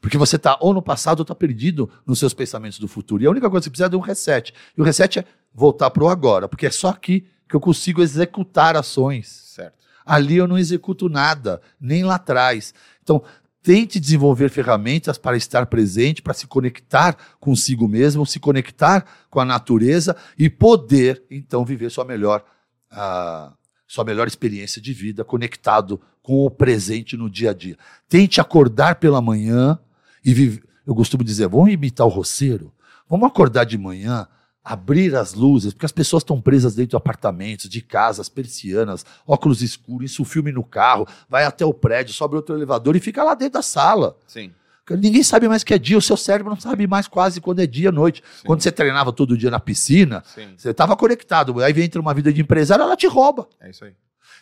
Porque 0.00 0.16
você 0.16 0.36
está 0.36 0.56
ou 0.60 0.72
no 0.72 0.80
passado 0.80 1.20
ou 1.20 1.22
está 1.22 1.34
perdido 1.34 1.90
nos 2.06 2.18
seus 2.18 2.32
pensamentos 2.32 2.78
do 2.78 2.88
futuro. 2.88 3.22
E 3.22 3.26
a 3.26 3.30
única 3.30 3.50
coisa 3.50 3.64
que 3.64 3.70
precisa 3.70 3.86
é 3.86 3.90
de 3.90 3.96
um 3.96 4.00
reset. 4.00 4.54
E 4.76 4.80
o 4.80 4.84
reset 4.84 5.18
é 5.18 5.24
voltar 5.52 5.90
para 5.90 6.04
o 6.04 6.08
agora, 6.08 6.48
porque 6.48 6.66
é 6.66 6.70
só 6.70 6.88
aqui 6.88 7.26
que 7.48 7.54
eu 7.54 7.60
consigo 7.60 8.02
executar 8.02 8.76
ações. 8.76 9.28
Certo. 9.28 9.84
Ali 10.04 10.36
eu 10.36 10.48
não 10.48 10.58
executo 10.58 11.08
nada, 11.08 11.60
nem 11.80 12.02
lá 12.04 12.16
atrás. 12.16 12.74
Então, 13.02 13.22
tente 13.62 13.98
desenvolver 13.98 14.50
ferramentas 14.50 15.16
para 15.16 15.36
estar 15.36 15.66
presente, 15.66 16.20
para 16.20 16.34
se 16.34 16.46
conectar 16.46 17.16
consigo 17.40 17.88
mesmo, 17.88 18.26
se 18.26 18.38
conectar 18.38 19.06
com 19.30 19.40
a 19.40 19.44
natureza 19.44 20.16
e 20.38 20.50
poder, 20.50 21.22
então, 21.30 21.64
viver 21.64 21.90
sua 21.90 22.04
melhor, 22.04 22.44
uh, 22.92 23.54
sua 23.94 24.04
melhor 24.04 24.26
experiência 24.26 24.82
de 24.82 24.92
vida, 24.92 25.24
conectado 25.24 26.00
com 26.20 26.44
o 26.44 26.50
presente 26.50 27.16
no 27.16 27.30
dia 27.30 27.50
a 27.50 27.54
dia. 27.54 27.78
Tente 28.08 28.40
acordar 28.40 28.96
pela 28.96 29.22
manhã 29.22 29.78
e 30.24 30.34
viver. 30.34 30.64
Eu 30.84 30.94
costumo 30.94 31.22
dizer, 31.22 31.48
vamos 31.48 31.70
imitar 31.70 32.04
o 32.04 32.10
roceiro? 32.10 32.72
Vamos 33.08 33.28
acordar 33.28 33.64
de 33.64 33.78
manhã 33.78 34.26
abrir 34.64 35.14
as 35.14 35.34
luzes, 35.34 35.74
porque 35.74 35.84
as 35.84 35.92
pessoas 35.92 36.22
estão 36.22 36.40
presas 36.40 36.74
dentro 36.74 36.90
de 36.90 36.96
apartamentos, 36.96 37.68
de 37.68 37.82
casas, 37.82 38.30
persianas, 38.30 39.04
óculos 39.26 39.60
escuros, 39.60 40.10
isso 40.10 40.24
filme 40.24 40.50
no 40.50 40.64
carro, 40.64 41.06
vai 41.28 41.44
até 41.44 41.66
o 41.66 41.74
prédio, 41.74 42.14
sobe 42.14 42.34
outro 42.34 42.56
elevador 42.56 42.96
e 42.96 43.00
fica 43.00 43.22
lá 43.22 43.34
dentro 43.34 43.54
da 43.54 43.62
sala. 43.62 44.16
Sim. 44.26 44.52
Ninguém 44.90 45.22
sabe 45.22 45.48
mais 45.48 45.64
que 45.64 45.72
é 45.72 45.78
dia, 45.78 45.96
o 45.96 46.02
seu 46.02 46.16
cérebro 46.16 46.50
não 46.50 46.60
sabe 46.60 46.86
mais 46.86 47.08
quase 47.08 47.40
quando 47.40 47.60
é 47.60 47.66
dia 47.66 47.88
à 47.88 47.92
noite. 47.92 48.22
Sim. 48.36 48.46
Quando 48.46 48.60
você 48.60 48.70
treinava 48.70 49.12
todo 49.12 49.36
dia 49.36 49.50
na 49.50 49.58
piscina, 49.58 50.22
Sim. 50.34 50.48
você 50.56 50.70
estava 50.70 50.94
conectado. 50.96 51.58
Aí 51.62 51.72
vem 51.72 51.84
entra 51.84 52.00
uma 52.00 52.12
vida 52.12 52.32
de 52.32 52.40
empresário, 52.40 52.82
ela 52.82 52.96
te 52.96 53.06
rouba. 53.06 53.48
É 53.60 53.70
isso 53.70 53.84
aí. 53.84 53.92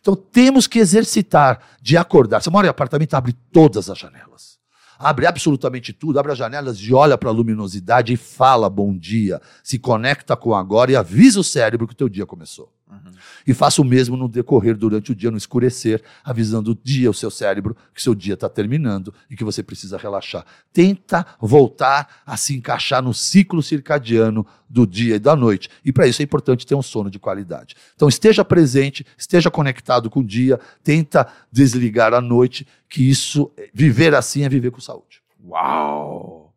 Então 0.01 0.17
temos 0.17 0.67
que 0.67 0.81
exercitar 0.81 1.61
de 1.81 1.97
acordar. 1.97 2.43
Você 2.43 2.51
mora 2.51 2.67
em 2.67 2.71
apartamento, 2.71 3.15
abre 3.15 3.35
todas 3.53 3.89
as 3.89 3.99
janelas 3.99 4.61
abre 5.03 5.27
absolutamente 5.27 5.93
tudo, 5.93 6.19
abre 6.19 6.33
as 6.33 6.39
janelas 6.39 6.79
e 6.79 6.95
olha 6.95 7.19
para 7.19 7.29
a 7.29 7.33
luminosidade 7.33 8.13
e 8.13 8.17
fala 8.17 8.71
bom 8.71 8.97
dia, 8.97 9.41
se 9.63 9.79
conecta 9.79 10.37
com 10.37 10.55
agora 10.55 10.93
e 10.93 10.97
avisa 10.97 11.41
o 11.41 11.45
cérebro 11.45 11.89
que 11.89 11.93
o 11.93 11.97
teu 11.97 12.09
dia 12.09 12.25
começou. 12.25 12.73
Uhum. 12.93 13.13
E 13.47 13.55
faça 13.55 13.81
o 13.81 13.85
mesmo 13.85 14.17
no 14.17 14.29
decorrer 14.29 14.77
durante 14.77 15.13
o 15.13 15.15
dia, 15.15 15.31
no 15.31 15.37
escurecer, 15.39 16.03
avisando 16.23 16.73
o 16.73 16.75
dia, 16.75 17.11
o 17.11 17.15
seu 17.15 17.31
cérebro, 17.31 17.75
que 17.95 18.03
seu 18.03 18.15
dia 18.15 18.35
está 18.35 18.49
terminando 18.49 19.15
e 19.31 19.37
que 19.37 19.45
você 19.45 19.63
precisa 19.63 19.97
relaxar. 19.97 20.45
Tenta 20.73 21.27
voltar 21.41 22.23
a 22.27 22.37
se 22.37 22.55
encaixar 22.55 23.03
no 23.03 23.15
ciclo 23.15 23.63
circadiano 23.63 24.47
do 24.69 24.87
dia 24.87 25.17
e 25.17 25.19
da 25.19 25.35
noite. 25.35 25.71
E 25.83 25.91
para 25.91 26.07
isso 26.07 26.21
é 26.21 26.25
importante 26.25 26.67
ter 26.67 26.75
um 26.75 26.83
sono 26.83 27.11
de 27.11 27.19
qualidade. 27.19 27.75
Então 27.95 28.09
esteja 28.09 28.45
presente, 28.45 29.07
esteja 29.17 29.51
conectado 29.51 30.11
com 30.11 30.21
o 30.21 30.25
dia, 30.25 30.61
tenta 30.85 31.27
desligar 31.51 32.13
à 32.13 32.21
noite, 32.21 32.67
que 32.89 33.09
isso, 33.09 33.51
viver 33.73 34.15
assim 34.15 34.45
é 34.45 34.49
viver 34.49 34.71
com 34.71 34.81
saúde. 34.81 35.23
Uau! 35.43 36.53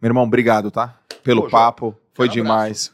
Meu 0.00 0.08
irmão, 0.08 0.24
obrigado, 0.24 0.70
tá? 0.70 0.98
Pelo 1.22 1.42
Pô, 1.42 1.50
papo, 1.50 1.94
foi 2.14 2.28
um 2.28 2.32
demais. 2.32 2.90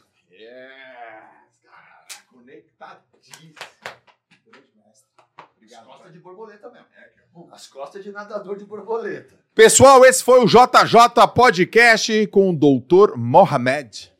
borboleta 6.27 6.69
mesmo. 6.69 6.87
É, 6.95 7.09
As 7.57 7.65
costas 7.65 8.03
de 8.03 8.11
nadador 8.11 8.55
de 8.55 8.65
borboleta. 8.65 9.33
Pessoal, 9.55 10.05
esse 10.05 10.23
foi 10.23 10.39
o 10.39 10.45
JJ 10.45 11.27
Podcast 11.33 12.27
com 12.27 12.51
o 12.51 12.55
doutor 12.55 13.17
Mohamed 13.17 14.13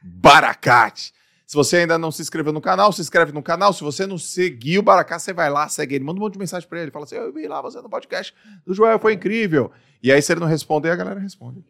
Barakat. 0.00 1.12
Se 1.44 1.56
você 1.56 1.78
ainda 1.78 1.98
não 1.98 2.12
se 2.12 2.22
inscreveu 2.22 2.52
no 2.52 2.60
canal, 2.60 2.92
se 2.92 3.00
inscreve 3.00 3.32
no 3.32 3.42
canal. 3.42 3.72
Se 3.72 3.82
você 3.82 4.06
não 4.06 4.16
seguiu 4.16 4.82
o 4.82 4.84
Barakat, 4.84 5.20
você 5.20 5.32
vai 5.32 5.50
lá, 5.50 5.68
segue 5.68 5.96
ele, 5.96 6.04
manda 6.04 6.20
um 6.20 6.22
monte 6.22 6.34
de 6.34 6.38
mensagem 6.38 6.68
para 6.68 6.80
ele. 6.80 6.92
Fala 6.92 7.06
assim: 7.06 7.16
Eu 7.16 7.32
vi 7.32 7.48
lá 7.48 7.60
você 7.60 7.80
no 7.80 7.90
podcast 7.90 8.32
do 8.64 8.72
Joel, 8.72 9.00
foi 9.00 9.14
incrível. 9.14 9.72
E 10.00 10.12
aí, 10.12 10.22
se 10.22 10.32
ele 10.32 10.38
não 10.38 10.46
responder, 10.46 10.90
a 10.90 10.96
galera 10.96 11.18
responde. 11.18 11.64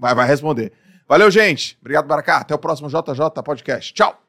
Vai, 0.00 0.16
vai 0.16 0.26
responder. 0.26 0.72
Valeu, 1.06 1.30
gente. 1.30 1.78
Obrigado, 1.80 2.08
Barakat. 2.08 2.40
Até 2.40 2.56
o 2.56 2.58
próximo 2.58 2.88
JJ 2.88 3.40
Podcast. 3.44 3.94
Tchau. 3.94 4.20